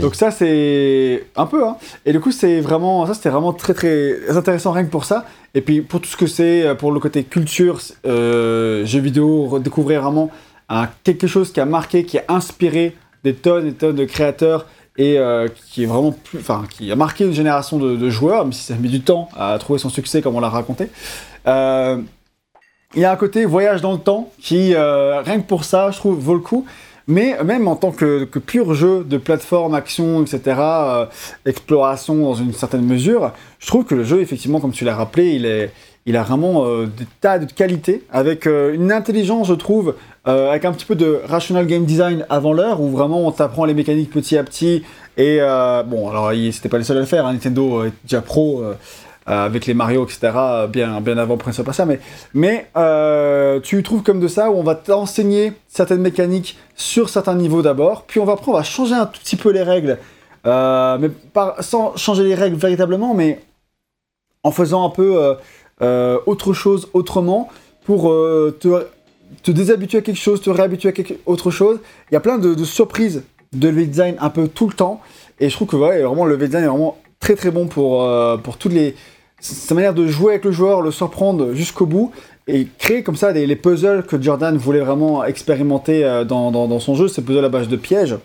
donc 0.00 0.14
ça 0.14 0.30
c'est 0.30 1.26
un 1.36 1.46
peu 1.46 1.64
hein. 1.64 1.76
Et 2.04 2.12
du 2.12 2.18
coup 2.18 2.32
c'est 2.32 2.60
vraiment 2.60 3.06
ça 3.06 3.14
c'était 3.14 3.28
vraiment 3.28 3.52
très 3.52 3.72
très 3.72 4.36
intéressant 4.36 4.72
rien 4.72 4.84
que 4.84 4.90
pour 4.90 5.04
ça. 5.04 5.26
Et 5.54 5.60
puis 5.60 5.80
pour 5.80 6.00
tout 6.00 6.08
ce 6.08 6.16
que 6.16 6.26
c'est 6.26 6.74
pour 6.76 6.90
le 6.90 6.98
côté 6.98 7.22
culture, 7.22 7.80
jeux 8.04 9.00
vidéo, 9.00 9.46
redécouvrir 9.46 10.02
vraiment 10.02 10.30
quelque 11.04 11.28
chose 11.28 11.52
qui 11.52 11.60
a 11.60 11.66
marqué, 11.66 12.04
qui 12.04 12.18
a 12.18 12.24
inspiré 12.28 12.96
des 13.22 13.34
tonnes 13.34 13.68
et 13.68 13.72
tonnes 13.72 13.96
de 13.96 14.04
créateurs 14.04 14.66
et 14.96 15.18
euh, 15.18 15.48
qui 15.68 15.84
est 15.84 15.86
vraiment 15.86 16.14
enfin 16.36 16.64
qui 16.68 16.90
a 16.90 16.96
marqué 16.96 17.24
une 17.24 17.32
génération 17.32 17.78
de, 17.78 18.10
joueurs, 18.10 18.44
même 18.44 18.52
si 18.52 18.64
ça 18.64 18.74
mis 18.74 18.88
du 18.88 19.00
temps 19.00 19.28
à 19.36 19.56
trouver 19.58 19.78
son 19.78 19.88
succès 19.88 20.22
comme 20.22 20.36
on 20.36 20.40
l'a 20.40 20.48
raconté. 20.48 20.88
Euh, 21.46 21.98
il 22.94 23.00
y 23.00 23.04
a 23.04 23.12
un 23.12 23.16
côté 23.16 23.44
voyage 23.44 23.82
dans 23.82 23.92
le 23.92 23.98
temps 23.98 24.32
qui, 24.40 24.74
euh, 24.74 25.22
rien 25.22 25.40
que 25.40 25.46
pour 25.46 25.64
ça, 25.64 25.90
je 25.92 25.96
trouve, 25.96 26.18
vaut 26.18 26.34
le 26.34 26.40
coup. 26.40 26.66
Mais 27.06 27.42
même 27.42 27.66
en 27.66 27.76
tant 27.76 27.90
que, 27.92 28.24
pur 28.24 28.74
jeu 28.74 29.04
de 29.04 29.16
plateforme, 29.16 29.74
action, 29.74 30.22
etc., 30.22 30.60
exploration 31.44 32.16
dans 32.16 32.34
une 32.34 32.52
certaine 32.52 32.84
mesure, 32.84 33.32
je 33.58 33.66
trouve 33.66 33.84
que 33.84 33.96
le 33.96 34.04
jeu, 34.04 34.20
effectivement, 34.20 34.60
comme 34.60 34.70
tu 34.70 34.84
l'as 34.84 34.94
rappelé, 34.94 35.30
il, 35.30 35.44
est, 35.44 35.72
il 36.06 36.16
a 36.16 36.22
vraiment 36.22 36.64
euh, 36.64 36.86
des 36.86 37.06
tas 37.20 37.38
de 37.38 37.50
qualités, 37.52 38.04
avec 38.10 38.46
euh, 38.46 38.74
une 38.74 38.90
intelligence, 38.90 39.48
je 39.48 39.54
trouve, 39.54 39.94
euh, 40.26 40.50
avec 40.50 40.64
un 40.64 40.72
petit 40.72 40.86
peu 40.86 40.94
de 40.94 41.20
rational 41.26 41.66
game 41.66 41.84
design 41.84 42.26
avant 42.30 42.52
l'heure, 42.52 42.80
où 42.80 42.88
vraiment 42.88 43.26
on 43.26 43.32
t'apprend 43.32 43.64
les 43.64 43.74
mécaniques 43.74 44.10
petit 44.10 44.36
à 44.38 44.44
petit. 44.44 44.82
Et 45.16 45.40
bon, 45.86 46.08
alors 46.08 46.32
c'était 46.50 46.70
pas 46.70 46.78
les 46.78 46.84
seuls 46.84 46.96
à 46.96 47.00
le 47.00 47.06
faire, 47.06 47.26
hein, 47.26 47.34
Nintendo 47.34 47.84
est 47.84 47.92
déjà 48.04 48.22
pro. 48.22 48.62
avec 49.26 49.66
les 49.66 49.74
Mario, 49.74 50.04
etc., 50.04 50.30
bien, 50.70 51.02
bien 51.02 51.18
avant 51.18 51.36
Prince 51.36 51.58
of 51.58 51.66
Persia, 51.66 51.84
mais, 51.84 52.00
mais 52.32 52.70
tu 53.62 53.82
trouves 53.82 54.02
comme 54.02 54.18
de 54.18 54.28
ça 54.28 54.50
où 54.50 54.54
on 54.54 54.62
va 54.62 54.76
t'enseigner 54.76 55.52
certaines 55.68 56.00
mécaniques 56.00 56.56
sur 56.74 57.10
certains 57.10 57.34
niveaux 57.34 57.60
d'abord, 57.60 58.04
puis 58.06 58.18
on 58.18 58.24
va 58.24 58.32
après 58.32 58.50
on 58.50 58.54
va 58.54 58.62
changer 58.62 58.94
un 58.94 59.04
tout 59.04 59.20
petit 59.20 59.36
peu 59.36 59.50
les 59.50 59.62
règles, 59.62 59.98
mais 60.46 61.10
sans 61.58 61.94
changer 61.96 62.24
les 62.24 62.34
règles 62.34 62.56
véritablement, 62.56 63.12
mais 63.12 63.40
en 64.42 64.52
faisant 64.52 64.86
un 64.86 64.90
peu 64.90 65.36
autre 66.26 66.52
chose 66.52 66.88
autrement 66.92 67.48
pour 67.84 68.10
euh, 68.10 68.56
te, 68.60 68.86
te 69.42 69.50
déshabituer 69.50 69.98
à 69.98 70.02
quelque 70.02 70.18
chose, 70.20 70.40
te 70.40 70.50
réhabituer 70.50 70.90
à 70.90 70.92
quelque 70.92 71.14
autre 71.26 71.50
chose. 71.50 71.78
Il 72.10 72.14
y 72.14 72.16
a 72.16 72.20
plein 72.20 72.38
de, 72.38 72.64
surprises 72.64 73.22
de 73.52 73.68
level 73.68 73.88
design 73.88 74.16
un 74.20 74.30
peu 74.30 74.48
tout 74.48 74.68
le 74.68 74.74
temps, 74.74 75.00
et 75.40 75.48
je 75.48 75.54
trouve 75.56 75.68
que 75.68 75.76
ouais, 75.76 76.02
vraiment 76.02 76.24
le 76.24 76.34
level 76.34 76.48
design 76.48 76.64
est 76.64 76.68
vraiment 76.68 76.98
très 77.18 77.34
très 77.34 77.50
bon 77.50 77.66
pour, 77.66 78.02
euh, 78.02 78.36
pour 78.36 78.56
toutes 78.56 78.72
les 78.72 78.94
sa 79.40 79.74
manière 79.74 79.94
de 79.94 80.06
jouer 80.06 80.32
avec 80.34 80.44
le 80.44 80.52
joueur, 80.52 80.82
le 80.82 80.90
surprendre 80.90 81.54
jusqu'au 81.54 81.86
bout 81.86 82.12
et 82.46 82.66
créer 82.78 83.02
comme 83.02 83.16
ça 83.16 83.32
les 83.32 83.56
puzzles 83.56 84.04
que 84.04 84.20
Jordan 84.20 84.54
voulait 84.58 84.80
vraiment 84.80 85.24
expérimenter 85.24 86.04
euh, 86.04 86.24
dans, 86.24 86.50
dans- 86.50 86.78
son 86.80 86.94
jeu, 86.94 87.08
ces 87.08 87.22
puzzles 87.22 87.44
à 87.46 87.48
base 87.48 87.68
de 87.68 87.76
pièges. 87.76 88.16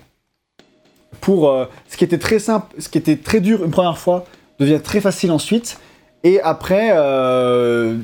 Pour 1.20 1.48
euh, 1.50 1.64
ce 1.88 1.96
qui 1.96 2.04
était 2.04 2.18
très 2.18 2.38
simple, 2.38 2.74
ce 2.78 2.88
qui 2.90 2.98
était 2.98 3.16
très 3.16 3.40
dur 3.40 3.64
une 3.64 3.70
première 3.70 3.96
fois, 3.98 4.26
devient 4.58 4.80
très 4.82 5.00
facile 5.00 5.30
ensuite. 5.30 5.78
Et 6.26 6.40
après, 6.40 6.90
euh, 6.92 7.98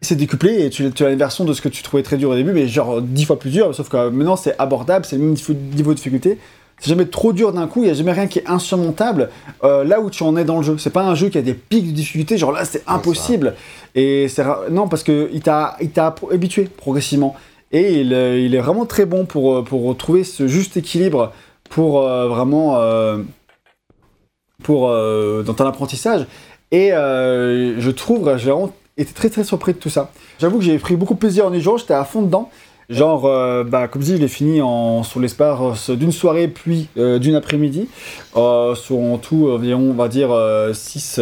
c'est 0.00 0.16
décuplé 0.16 0.64
et 0.64 0.70
tu, 0.70 0.90
tu 0.90 1.04
as 1.04 1.10
une 1.10 1.18
version 1.18 1.44
de 1.44 1.52
ce 1.52 1.62
que 1.62 1.68
tu 1.68 1.84
trouvais 1.84 2.02
très 2.02 2.16
dur 2.16 2.30
au 2.30 2.34
début, 2.34 2.50
mais 2.50 2.66
genre 2.66 3.00
dix 3.00 3.24
fois 3.24 3.38
plus 3.38 3.50
dur. 3.50 3.72
Sauf 3.72 3.88
que 3.88 4.08
maintenant 4.08 4.34
c'est 4.34 4.56
abordable, 4.58 5.04
c'est 5.04 5.16
le 5.16 5.22
même 5.22 5.36
niveau 5.76 5.92
de 5.92 5.96
difficulté. 5.96 6.38
C'est 6.80 6.88
jamais 6.88 7.06
trop 7.06 7.32
dur 7.32 7.52
d'un 7.52 7.68
coup, 7.68 7.82
il 7.82 7.84
n'y 7.84 7.90
a 7.90 7.94
jamais 7.94 8.10
rien 8.10 8.26
qui 8.26 8.40
est 8.40 8.48
insurmontable 8.48 9.30
euh, 9.62 9.84
là 9.84 10.00
où 10.00 10.10
tu 10.10 10.24
en 10.24 10.36
es 10.36 10.42
dans 10.42 10.56
le 10.56 10.64
jeu. 10.64 10.76
C'est 10.78 10.90
pas 10.90 11.04
un 11.04 11.14
jeu 11.14 11.28
qui 11.28 11.38
a 11.38 11.42
des 11.42 11.54
pics 11.54 11.86
de 11.86 11.92
difficulté, 11.92 12.36
genre 12.36 12.50
là 12.50 12.64
c'est 12.64 12.82
impossible. 12.88 13.54
Et 13.94 14.26
c'est 14.26 14.44
non 14.68 14.88
parce 14.88 15.04
que 15.04 15.30
il 15.32 15.42
t'a 15.42 15.76
habitué 16.32 16.64
progressivement 16.64 17.36
et 17.70 18.00
il, 18.00 18.12
euh, 18.12 18.40
il 18.40 18.56
est 18.56 18.60
vraiment 18.60 18.86
très 18.86 19.06
bon 19.06 19.24
pour 19.24 19.62
pour 19.62 19.96
trouver 19.96 20.24
ce 20.24 20.48
juste 20.48 20.76
équilibre 20.76 21.32
pour 21.70 22.02
euh, 22.02 22.26
vraiment 22.26 22.74
euh, 22.78 23.18
pour 24.64 24.88
dans 24.88 25.54
ton 25.54 25.66
apprentissage. 25.66 26.26
Et 26.72 26.92
euh, 26.92 27.78
je 27.80 27.90
trouve 27.90 28.36
j'ai 28.36 28.50
vraiment 28.50 28.72
été 28.96 29.12
très 29.12 29.30
très 29.30 29.44
surpris 29.44 29.74
de 29.74 29.78
tout 29.78 29.90
ça. 29.90 30.10
J'avoue 30.40 30.58
que 30.58 30.64
j'ai 30.64 30.78
pris 30.78 30.96
beaucoup 30.96 31.14
de 31.14 31.18
plaisir 31.18 31.46
en 31.46 31.52
y 31.52 31.60
jouant, 31.60 31.76
j'étais 31.76 31.94
à 31.94 32.04
fond 32.04 32.22
dedans. 32.22 32.50
Genre, 32.90 33.24
euh, 33.26 33.62
bah, 33.64 33.88
comme 33.88 34.02
dit, 34.02 34.16
je 34.16 34.20
l'ai 34.20 34.28
fini 34.28 34.60
en, 34.60 35.02
sur 35.02 35.20
l'espace 35.20 35.88
d'une 35.90 36.12
soirée 36.12 36.48
puis 36.48 36.88
euh, 36.98 37.18
d'une 37.18 37.36
après-midi. 37.36 37.88
Euh, 38.36 38.74
sur 38.74 38.98
en 38.98 39.18
tout 39.18 39.48
environ, 39.50 39.90
on 39.90 39.94
va 39.94 40.08
dire, 40.08 40.30
6 40.74 41.20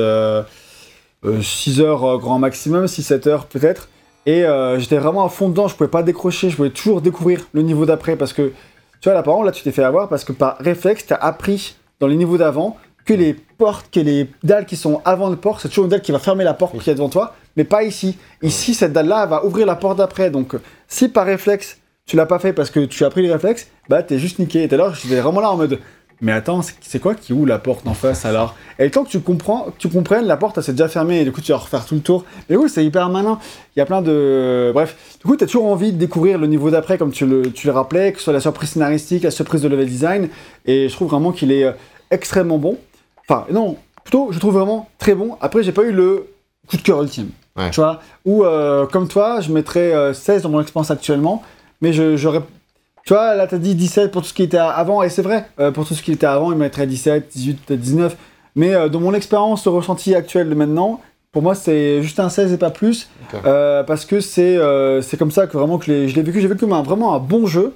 heures 1.81 2.05
euh, 2.05 2.19
grand 2.19 2.39
maximum, 2.39 2.87
6-7 2.87 3.29
heures 3.29 3.47
peut-être. 3.47 3.89
Et 4.27 4.45
euh, 4.45 4.79
j'étais 4.79 4.99
vraiment 4.99 5.25
à 5.25 5.29
fond 5.29 5.49
dedans, 5.49 5.69
je 5.69 5.75
pouvais 5.75 5.89
pas 5.89 6.03
décrocher, 6.03 6.51
je 6.51 6.57
voulais 6.57 6.71
toujours 6.71 7.01
découvrir 7.01 7.47
le 7.53 7.63
niveau 7.63 7.87
d'après 7.87 8.17
parce 8.17 8.33
que, 8.33 8.53
tu 9.01 9.09
vois, 9.09 9.15
là, 9.15 9.23
par 9.23 9.35
exemple, 9.35 9.47
là, 9.47 9.53
tu 9.53 9.63
t'es 9.63 9.73
fait 9.73 9.83
avoir 9.83 10.09
parce 10.09 10.25
que 10.25 10.33
par 10.33 10.59
réflexe, 10.59 11.07
tu 11.07 11.15
as 11.15 11.17
appris 11.17 11.75
dans 12.01 12.07
les 12.07 12.17
niveaux 12.17 12.37
d'avant 12.37 12.77
que 13.11 13.15
les 13.17 13.35
portes, 13.35 13.87
que 13.93 13.99
les 13.99 14.29
dalles 14.45 14.67
qui 14.67 14.77
sont 14.77 15.03
avant 15.05 15.31
le 15.31 15.37
port, 15.37 15.61
c'est 15.61 15.69
toujours 15.69 15.87
une 15.87 15.91
dalle 15.91 16.01
qui 16.01 16.13
va 16.13 16.21
fermer 16.21 16.45
la 16.45 16.55
porte 16.55 16.79
qui 16.79 16.91
est 16.91 16.95
devant 16.95 17.09
toi, 17.09 17.35
mais 17.57 17.65
pas 17.65 17.83
ici. 17.83 18.17
Ici, 18.41 18.73
cette 18.73 18.93
dalle-là 18.93 19.27
va 19.27 19.45
ouvrir 19.45 19.67
la 19.67 19.75
porte 19.75 19.99
d'après. 19.99 20.31
Donc, 20.31 20.55
si 20.87 21.09
par 21.09 21.27
réflexe, 21.27 21.79
tu 22.07 22.15
l'as 22.15 22.27
pas 22.27 22.39
fait 22.39 22.53
parce 22.53 22.71
que 22.71 22.85
tu 22.85 23.05
as 23.05 23.11
pris 23.11 23.23
les 23.23 23.33
réflexes, 23.33 23.67
bah, 23.89 24.05
t'es 24.05 24.17
juste 24.21 24.39
niqué. 24.39 24.63
Et 24.63 24.69
tout 24.69 24.77
à 24.77 24.79
l'heure, 24.79 24.95
j'étais 24.95 25.21
vraiment 25.21 25.41
là 25.41 25.51
en 25.51 25.57
mode. 25.57 25.81
Mais 26.21 26.31
attends, 26.31 26.61
c'est- 26.63 27.01
quoi 27.01 27.17
qui 27.17 27.33
ouvre 27.33 27.49
la 27.49 27.59
porte 27.59 27.85
en 27.89 27.95
face 27.95 28.25
alors? 28.25 28.55
Et 28.79 28.85
le 28.85 28.93
temps 28.93 29.03
que 29.03 29.09
tu 29.11 29.19
comprends, 29.19 29.65
que 29.73 29.79
tu 29.79 29.89
comprennes, 29.89 30.27
la 30.27 30.37
porte 30.37 30.57
elle 30.59 30.63
s'est 30.63 30.73
déjà 30.73 30.87
fermée 30.87 31.21
et 31.21 31.25
du 31.25 31.33
coup 31.33 31.41
tu 31.41 31.51
vas 31.51 31.59
refaire 31.59 31.85
tout 31.87 31.97
le 31.97 32.03
tour. 32.03 32.25
Mais 32.49 32.55
oui, 32.55 32.69
c'est 32.69 32.85
hyper 32.85 33.09
malin. 33.09 33.41
Il 33.75 33.81
y 33.81 33.83
a 33.83 33.87
plein 33.87 34.03
de. 34.03 34.71
Bref, 34.73 34.97
du 35.21 35.27
coup, 35.27 35.37
tu 35.37 35.43
as 35.43 35.47
toujours 35.49 35.67
envie 35.67 35.91
de 35.93 35.99
découvrir 35.99 36.39
le 36.39 36.47
niveau 36.47 36.71
d'après, 36.71 36.97
comme 36.97 37.11
tu 37.11 37.27
le, 37.27 37.51
tu 37.51 37.67
le 37.67 37.73
rappelais, 37.73 38.13
que 38.13 38.19
ce 38.19 38.25
soit 38.25 38.33
la 38.35 38.41
surprise 38.41 38.71
scénaristique, 38.71 39.25
la 39.25 39.33
surprise 39.33 39.63
de 39.63 39.69
level 39.69 39.87
design. 39.89 40.29
Et 40.67 40.89
je 40.89 40.95
trouve 40.95 41.09
vraiment 41.09 41.33
qu'il 41.33 41.51
est 41.51 41.65
euh, 41.65 41.73
extrêmement 42.13 42.59
bon. 42.59 42.77
Enfin, 43.31 43.47
non, 43.53 43.77
plutôt, 44.03 44.29
je 44.33 44.39
trouve 44.41 44.55
vraiment 44.55 44.89
très 44.99 45.15
bon. 45.15 45.37
Après, 45.41 45.63
j'ai 45.63 45.73
pas 45.73 45.83
eu 45.83 45.93
le 45.93 46.27
coup 46.69 46.77
de 46.77 46.83
cœur 46.83 47.01
ultime. 47.03 47.29
Ouais. 47.57 47.71
Tu 47.71 47.81
vois 47.81 48.01
Ou 48.27 48.45
euh, 48.45 48.87
comme 48.87 49.07
toi, 49.09 49.41
je 49.41 49.53
mettrais 49.53 49.93
euh, 49.95 50.13
16 50.13 50.43
dans 50.43 50.49
mon 50.49 50.61
expérience 50.61 50.91
actuellement, 50.91 51.43
mais 51.81 51.93
je- 51.93 52.17
j'aurais. 52.17 52.41
Tu 53.07 53.13
vois, 53.15 53.35
là, 53.35 53.47
t'as 53.47 53.59
dit 53.59 53.75
17 53.75 54.11
pour 54.11 54.23
tout 54.23 54.29
ce 54.29 54.35
qui 54.35 54.43
était 54.43 54.57
avant, 54.59 55.03
et 55.03 55.09
c'est 55.09 55.23
vrai, 55.23 55.47
euh, 55.59 55.71
pour 55.71 55.87
tout 55.87 55.95
ce 55.95 56.03
qui 56.03 56.13
était 56.13 56.27
avant, 56.27 56.53
il 56.53 56.59
mettrait 56.59 56.87
17, 56.87 57.29
18, 57.33 57.59
peut-être 57.67 57.81
19. 57.81 58.17
Mais 58.57 58.75
euh, 58.75 58.89
dans 58.89 59.01
mon 59.01 59.15
expérience, 59.15 59.65
le 59.65 59.71
ressenti 59.73 60.15
actuel 60.15 60.49
de 60.49 60.55
maintenant, 60.55 61.01
pour 61.33 61.43
moi, 61.43 61.55
c'est 61.55 62.03
juste 62.03 62.19
un 62.21 62.29
16 62.29 62.53
et 62.53 62.57
pas 62.59 62.71
plus. 62.71 63.09
Euh, 63.47 63.85
parce 63.85 64.05
que 64.05 64.19
c'est 64.21 64.57
euh, 64.57 65.03
c'est 65.03 65.17
comme 65.17 65.31
ça 65.31 65.47
que 65.47 65.57
vraiment 65.57 65.79
que 65.79 65.85
je 65.87 65.93
l'ai- 65.93 66.23
vécu. 66.23 66.41
J'ai 66.41 66.49
vécu 66.49 66.61
comme 66.61 66.73
un, 66.73 66.83
vraiment 66.83 67.15
un 67.15 67.19
bon 67.21 67.47
jeu, 67.47 67.75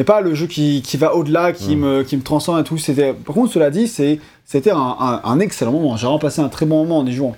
mais 0.00 0.04
pas 0.04 0.22
le 0.22 0.34
jeu 0.34 0.46
qui, 0.46 0.80
qui 0.80 0.96
va 0.96 1.14
au-delà, 1.14 1.52
qui, 1.52 1.76
Mm. 1.76 1.80
me, 1.80 2.02
qui 2.04 2.16
me 2.16 2.22
transcende 2.22 2.58
et 2.58 2.64
tout. 2.64 2.78
C'était- 2.78 3.12
Par 3.12 3.34
contre, 3.34 3.52
cela 3.52 3.68
dit, 3.68 3.86
c'est- 3.86 4.18
c'était 4.46 4.70
un, 4.70 4.78
un- 4.98 5.20
un 5.22 5.40
excellent 5.40 5.72
moment. 5.72 5.94
J'ai 5.98 6.06
vraiment 6.06 6.18
passé 6.18 6.40
un 6.40 6.48
très 6.48 6.64
bon 6.64 6.78
moment 6.78 7.00
en 7.00 7.06
y 7.06 7.12
jouant. 7.12 7.36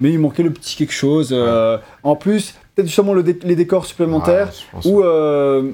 Mais 0.00 0.12
il 0.12 0.20
manquait 0.20 0.44
le 0.44 0.52
petit 0.52 0.76
quelque 0.76 0.92
chose. 0.92 1.30
euh, 1.32 1.76
En 2.04 2.14
plus, 2.14 2.54
peut-être 2.76 2.86
justement 2.86 3.14
le 3.14 3.24
dé- 3.24 3.36
les 3.42 3.56
décors 3.56 3.84
supplémentaires. 3.84 4.52
Ouais. 4.74 4.88
Ou 4.92 5.02
euh, 5.02 5.72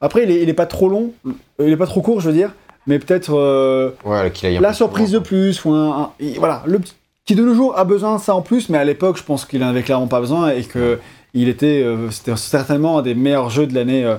après, 0.00 0.22
il 0.22 0.30
est, 0.30 0.42
il 0.42 0.48
est 0.48 0.54
pas 0.54 0.64
trop 0.64 0.88
long, 0.88 1.12
il 1.58 1.68
est 1.68 1.76
pas 1.76 1.86
trop 1.86 2.00
court, 2.00 2.18
je 2.22 2.28
veux 2.30 2.34
dire. 2.34 2.52
Mais 2.86 2.98
peut-être 2.98 3.34
euh, 3.34 3.90
Ouais, 4.06 4.32
la 4.60 4.72
surprise 4.72 5.10
de 5.10 5.18
plus 5.18 5.62
ou 5.66 5.72
un, 5.74 6.12
et 6.18 6.38
voilà, 6.38 6.62
le 6.66 6.78
petit- 6.78 6.94
qui 7.26 7.34
de 7.34 7.42
nos 7.44 7.54
jours 7.54 7.78
a 7.78 7.84
besoin 7.84 8.16
de 8.16 8.20
ça 8.22 8.34
en 8.34 8.40
plus, 8.40 8.70
mais 8.70 8.78
à 8.78 8.84
l'époque, 8.84 9.18
je 9.18 9.22
pense 9.22 9.44
qu'il 9.44 9.62
en 9.62 9.68
avait 9.68 9.82
clairement 9.82 10.06
pas 10.06 10.20
besoin 10.20 10.48
et 10.50 10.62
que 10.62 10.98
il 11.34 11.48
était, 11.50 11.82
euh, 11.82 12.10
c'était 12.10 12.36
certainement 12.36 12.98
un 13.00 13.02
des 13.02 13.14
meilleurs 13.14 13.50
jeux 13.50 13.66
de 13.66 13.74
l'année 13.74 14.02
euh, 14.04 14.16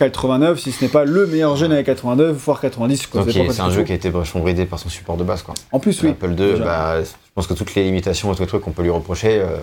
89, 0.00 0.58
si 0.58 0.72
ce 0.72 0.82
n'est 0.82 0.90
pas 0.90 1.04
le 1.04 1.26
meilleur 1.26 1.56
jeu 1.56 1.66
de 1.68 1.72
l'année 1.72 1.84
89, 1.84 2.34
voire 2.34 2.58
90. 2.58 3.06
quoi, 3.06 3.22
Donc, 3.22 3.30
c'est 3.30 3.60
un 3.60 3.70
jeu 3.70 3.82
qui 3.82 3.92
a 3.92 3.94
été 3.94 4.08
vachement 4.08 4.40
bridé 4.40 4.64
par 4.64 4.78
son 4.78 4.88
support 4.88 5.18
de 5.18 5.24
base, 5.24 5.42
quoi. 5.42 5.52
En 5.72 5.78
plus, 5.78 6.02
oui. 6.02 6.14
II, 6.22 6.34
déjà. 6.34 6.64
bah, 6.64 7.02
je 7.02 7.10
pense 7.34 7.46
que 7.46 7.52
toutes 7.52 7.74
les 7.74 7.84
limitations 7.84 8.32
et 8.32 8.34
tous 8.34 8.42
les 8.42 8.48
trucs 8.48 8.62
qu'on 8.62 8.70
peut 8.70 8.82
lui 8.82 8.90
reprocher, 8.90 9.40
euh, 9.40 9.58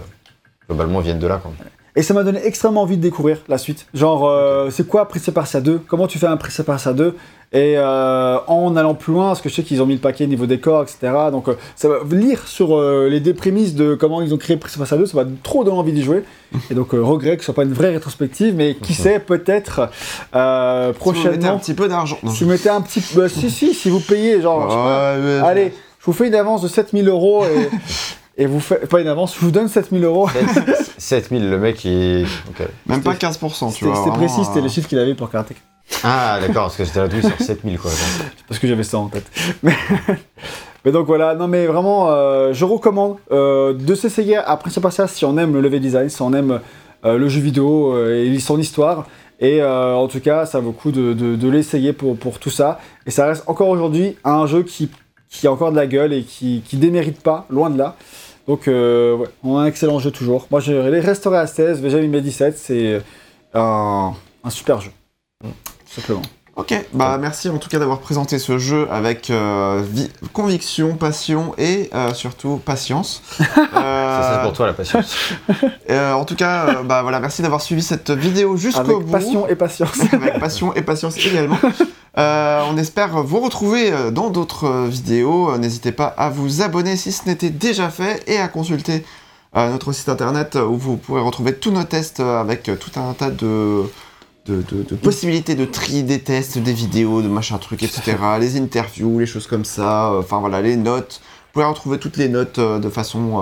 globalement 0.67 0.99
viennent 0.99 1.17
de 1.17 1.25
là. 1.25 1.39
Quoi. 1.41 1.51
Et 1.97 2.03
ça 2.03 2.13
m'a 2.13 2.23
donné 2.23 2.39
extrêmement 2.45 2.83
envie 2.83 2.95
de 2.95 3.01
découvrir 3.01 3.39
la 3.49 3.57
suite. 3.57 3.87
Genre, 3.93 4.25
euh, 4.29 4.69
c'est 4.69 4.87
quoi 4.87 5.07
Prince 5.07 5.27
of 5.27 5.33
Persia 5.33 5.59
2 5.61 5.81
Comment 5.87 6.07
tu 6.07 6.19
fais 6.19 6.27
un 6.27 6.37
Prince 6.37 6.59
of 6.59 6.65
Persia 6.67 6.93
2 6.93 7.15
Et 7.53 7.73
euh, 7.75 8.37
en 8.47 8.75
allant 8.75 8.93
plus 8.93 9.13
loin, 9.13 9.27
parce 9.29 9.41
que 9.41 9.49
je 9.49 9.55
sais 9.55 9.63
qu'ils 9.63 9.81
ont 9.81 9.87
mis 9.87 9.95
le 9.95 9.99
paquet 9.99 10.27
niveau 10.27 10.45
décor, 10.45 10.83
etc. 10.83 11.11
Donc, 11.31 11.49
euh, 11.49 11.55
ça 11.75 11.89
va 11.89 11.95
lire 12.11 12.47
sur 12.47 12.77
euh, 12.77 13.09
les 13.09 13.33
prémices 13.33 13.73
de 13.73 13.95
comment 13.95 14.21
ils 14.21 14.31
ont 14.31 14.37
créé 14.37 14.57
Prince 14.57 14.73
of 14.73 14.77
Persia 14.79 14.97
2, 14.97 15.05
ça 15.07 15.17
va 15.17 15.27
trop 15.41 15.63
donner 15.63 15.75
envie 15.77 15.91
d'y 15.91 16.03
jouer. 16.03 16.23
Et 16.69 16.75
donc, 16.75 16.93
euh, 16.93 17.01
regret 17.01 17.35
que 17.35 17.41
ce 17.41 17.45
soit 17.45 17.55
pas 17.55 17.63
une 17.63 17.73
vraie 17.73 17.89
rétrospective, 17.91 18.53
mais 18.55 18.75
qui 18.75 18.93
sait, 18.93 19.17
peut-être 19.19 19.89
euh, 20.35 20.93
Si 20.93 20.99
vous 20.99 21.11
mettez 21.11 21.19
un 21.19 21.23
prochainement. 21.23 21.57
petit 21.59 21.73
peu 21.73 21.87
d'argent. 21.87 22.19
Si 22.27 22.43
vous 22.43 22.49
mettez 22.51 22.69
un 22.69 22.81
petit. 22.81 23.03
Bah, 23.15 23.27
si, 23.27 23.49
si, 23.49 23.73
si 23.73 23.89
vous 23.89 24.01
payez, 24.01 24.39
genre. 24.39 24.65
je 24.69 24.69
sais 24.69 24.75
pas, 24.75 25.15
Ouais, 25.15 25.21
mais- 25.41 25.47
Allez, 25.47 25.73
je 25.99 26.05
vous 26.05 26.13
fais 26.13 26.27
une 26.27 26.35
avance 26.35 26.61
de 26.61 26.67
7000 26.67 27.07
euros 27.09 27.43
et. 27.45 27.69
Et 28.39 28.45
vous 28.45 28.59
faites 28.59 28.87
pas 28.87 29.01
une 29.01 29.07
avance, 29.07 29.33
je 29.35 29.39
vous 29.39 29.49
donne 29.51 29.67
7000 29.67 30.03
euros. 30.03 30.29
7000, 30.97 31.49
le 31.49 31.57
mec 31.57 31.83
il. 31.85 32.27
Même 32.85 33.01
pas 33.01 33.13
C'était- 33.13 33.27
15%, 33.27 33.67
tu 33.69 33.73
C'était 33.73 33.85
vois. 33.87 33.95
c'était 34.03 34.15
précis, 34.15 34.45
c'était 34.45 34.59
euh, 34.59 34.63
le 34.63 34.69
chiffre 34.69 34.87
qu'il 34.87 34.99
avait 34.99 35.15
pour 35.15 35.29
Karateka. 35.31 35.59
Ah, 36.03 36.37
d'accord, 36.39 36.63
parce 36.65 36.75
que 36.75 36.83
j'étais 36.85 36.99
là 36.99 37.07
tout 37.09 37.19
sur 37.21 37.39
7000 37.39 37.79
quoi. 37.79 37.89
Parce 38.47 38.59
que 38.59 38.67
j'avais 38.67 38.83
ça 38.83 38.97
en 38.99 39.07
tête. 39.07 39.25
Mais, 39.63 39.73
mais 40.85 40.91
donc 40.91 41.07
voilà, 41.07 41.33
non 41.35 41.47
mais 41.47 41.65
vraiment, 41.65 42.09
euh, 42.11 42.53
je 42.53 42.63
recommande 42.65 43.17
euh, 43.31 43.73
de 43.73 43.95
s'essayer 43.95 44.37
à 44.37 44.55
Prince 44.57 44.77
Persia 44.79 45.07
si 45.07 45.25
on 45.25 45.37
aime 45.37 45.53
le 45.53 45.61
level 45.61 45.79
design, 45.81 46.07
si 46.09 46.21
on 46.21 46.33
aime 46.33 46.59
euh, 47.05 47.17
le 47.17 47.27
jeu 47.29 47.41
vidéo 47.41 47.93
euh, 47.93 48.23
et 48.33 48.39
son 48.39 48.59
histoire. 48.59 49.07
Et 49.39 49.61
euh, 49.61 49.93
en 49.95 50.07
tout 50.07 50.19
cas, 50.19 50.45
ça 50.45 50.59
vaut 50.59 50.67
le 50.67 50.73
coup 50.73 50.91
de, 50.91 51.13
de- 51.13 51.35
de 51.35 51.49
l'essayer 51.49 51.93
pour, 51.93 52.15
pour 52.17 52.37
tout 52.39 52.49
ça. 52.49 52.79
Et 53.05 53.11
ça 53.11 53.25
reste 53.27 53.43
encore 53.47 53.69
aujourd'hui 53.69 54.15
un 54.23 54.45
jeu 54.45 54.63
qui, 54.63 54.89
qui 55.29 55.47
a 55.47 55.51
encore 55.51 55.71
de 55.71 55.75
la 55.77 55.87
gueule 55.87 56.13
et 56.13 56.23
qui, 56.23 56.61
qui 56.65 56.77
démérite 56.77 57.21
pas, 57.21 57.45
loin 57.49 57.69
de 57.69 57.77
là. 57.77 57.95
Donc, 58.47 58.67
euh, 58.67 59.15
ouais, 59.15 59.27
on 59.43 59.57
a 59.57 59.61
un 59.61 59.65
excellent 59.65 59.99
jeu 59.99 60.11
toujours. 60.11 60.47
Moi, 60.49 60.61
les 60.71 60.99
resterai 60.99 61.37
à 61.37 61.47
16, 61.47 61.81
déjà 61.81 61.99
mis 61.99 62.07
17, 62.21 62.57
c'est 62.57 63.01
un, 63.53 64.13
un 64.43 64.49
super 64.49 64.81
jeu. 64.81 64.91
Simplement. 65.85 66.21
Ok, 66.57 66.73
bah 66.91 67.19
merci 67.21 67.49
en 67.49 67.59
tout 67.59 67.69
cas 67.69 67.77
d'avoir 67.77 67.99
présenté 67.99 68.39
ce 68.39 68.57
jeu 68.57 68.87
avec 68.91 69.29
euh, 69.29 69.83
vi- 69.87 70.09
conviction, 70.33 70.95
passion 70.95 71.53
et 71.59 71.87
euh, 71.93 72.15
surtout 72.15 72.59
patience. 72.65 73.21
Ça, 73.37 73.43
Euh, 73.75 74.33
c'est 74.37 74.41
pour 74.41 74.53
toi 74.53 74.65
la 74.65 74.73
patience. 74.73 75.15
euh, 75.91 76.13
en 76.13 76.25
tout 76.25 76.35
cas, 76.35 76.65
euh, 76.79 76.83
bah 76.83 77.03
voilà, 77.03 77.19
merci 77.19 77.43
d'avoir 77.43 77.61
suivi 77.61 77.83
cette 77.83 78.09
vidéo 78.09 78.57
jusqu'au 78.57 78.79
Avec 78.81 78.97
bout. 79.05 79.11
passion 79.11 79.47
et 79.47 79.53
patience. 79.55 79.99
avec 80.11 80.39
passion 80.39 80.73
et 80.73 80.81
patience 80.81 81.15
également. 81.17 81.57
Euh, 82.19 82.63
on 82.71 82.77
espère 82.77 83.21
vous 83.21 83.39
retrouver 83.41 83.91
euh, 83.91 84.09
dans 84.09 84.31
d'autres 84.31 84.63
euh, 84.65 84.87
vidéos. 84.87 85.51
Euh, 85.51 85.59
N'hésitez 85.59 85.91
pas 85.91 86.07
à 86.17 86.31
vous 86.31 86.63
abonner 86.63 86.95
si 86.97 87.11
ce 87.11 87.27
n'était 87.27 87.51
déjà 87.51 87.89
fait 87.89 88.23
et 88.25 88.39
à 88.39 88.47
consulter 88.47 89.05
euh, 89.55 89.69
notre 89.69 89.91
site 89.91 90.09
internet 90.09 90.55
euh, 90.55 90.65
où 90.65 90.77
vous 90.77 90.97
pourrez 90.97 91.21
retrouver 91.21 91.53
tous 91.53 91.69
nos 91.69 91.83
tests 91.83 92.19
euh, 92.19 92.41
avec 92.41 92.69
euh, 92.69 92.75
tout 92.75 92.99
un 92.99 93.13
tas 93.13 93.29
de, 93.29 93.83
de, 94.49 94.63
de- 94.71 94.83
de 94.83 94.95
possibilités 94.95 95.55
de 95.55 95.65
tri 95.65 96.03
des 96.03 96.19
tests, 96.19 96.57
des 96.57 96.73
vidéos, 96.73 97.21
de 97.21 97.27
machin 97.27 97.57
truc, 97.57 97.83
etc. 97.83 98.15
Les 98.39 98.57
interviews, 98.59 99.19
les 99.19 99.25
choses 99.25 99.47
comme 99.47 99.65
ça. 99.65 100.11
euh, 100.11 100.19
Enfin 100.19 100.39
voilà, 100.39 100.61
les 100.61 100.75
notes. 100.77 101.21
Vous 101.21 101.53
pouvez 101.53 101.65
retrouver 101.65 101.97
toutes 101.99 102.17
les 102.17 102.29
notes 102.29 102.59
euh, 102.59 102.79
de 102.79 102.89
façon 102.89 103.41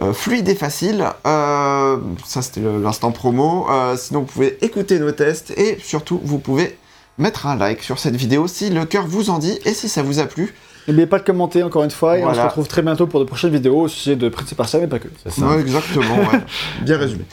euh, 0.00 0.04
euh, 0.06 0.12
fluide 0.12 0.48
et 0.48 0.54
facile. 0.54 1.04
Euh, 1.26 1.98
ça, 2.24 2.42
c'était 2.42 2.60
l'instant 2.82 3.12
promo. 3.12 3.66
Euh, 3.70 3.96
sinon, 3.96 4.20
vous 4.20 4.26
pouvez 4.26 4.58
écouter 4.64 4.98
nos 4.98 5.12
tests 5.12 5.50
et 5.56 5.78
surtout, 5.82 6.20
vous 6.24 6.38
pouvez 6.38 6.78
mettre 7.18 7.46
un 7.46 7.56
like 7.56 7.82
sur 7.82 7.98
cette 7.98 8.16
vidéo 8.16 8.46
si 8.48 8.70
le 8.70 8.84
cœur 8.86 9.06
vous 9.06 9.28
en 9.30 9.38
dit 9.38 9.58
et 9.66 9.74
si 9.74 9.88
ça 9.88 10.02
vous 10.02 10.18
a 10.18 10.24
plu. 10.24 10.54
N'oubliez 10.88 11.06
pas 11.06 11.18
de 11.20 11.24
commenter 11.24 11.62
encore 11.62 11.84
une 11.84 11.90
fois 11.92 12.18
et 12.18 12.24
on 12.24 12.34
se 12.34 12.40
retrouve 12.40 12.66
très 12.66 12.82
bientôt 12.82 13.06
pour 13.06 13.20
de 13.20 13.24
prochaines 13.24 13.52
vidéos 13.52 13.82
au 13.82 13.88
sujet 13.88 14.16
de 14.16 14.28
Prince 14.28 14.52
Persia 14.54 14.80
mais 14.80 14.88
pas 14.88 14.98
que. 14.98 15.06
C'est 15.22 15.30
ça. 15.40 15.46
Ouais, 15.46 15.60
exactement, 15.60 16.16
ouais. 16.16 16.40
bien 16.82 16.96
résumé. 16.96 17.24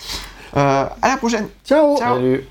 Euh, 0.58 0.86
à 1.02 1.08
la 1.08 1.18
prochaine. 1.18 1.48
Ciao 1.66 1.98
Ciao. 1.98 2.16
Salut. 2.18 2.44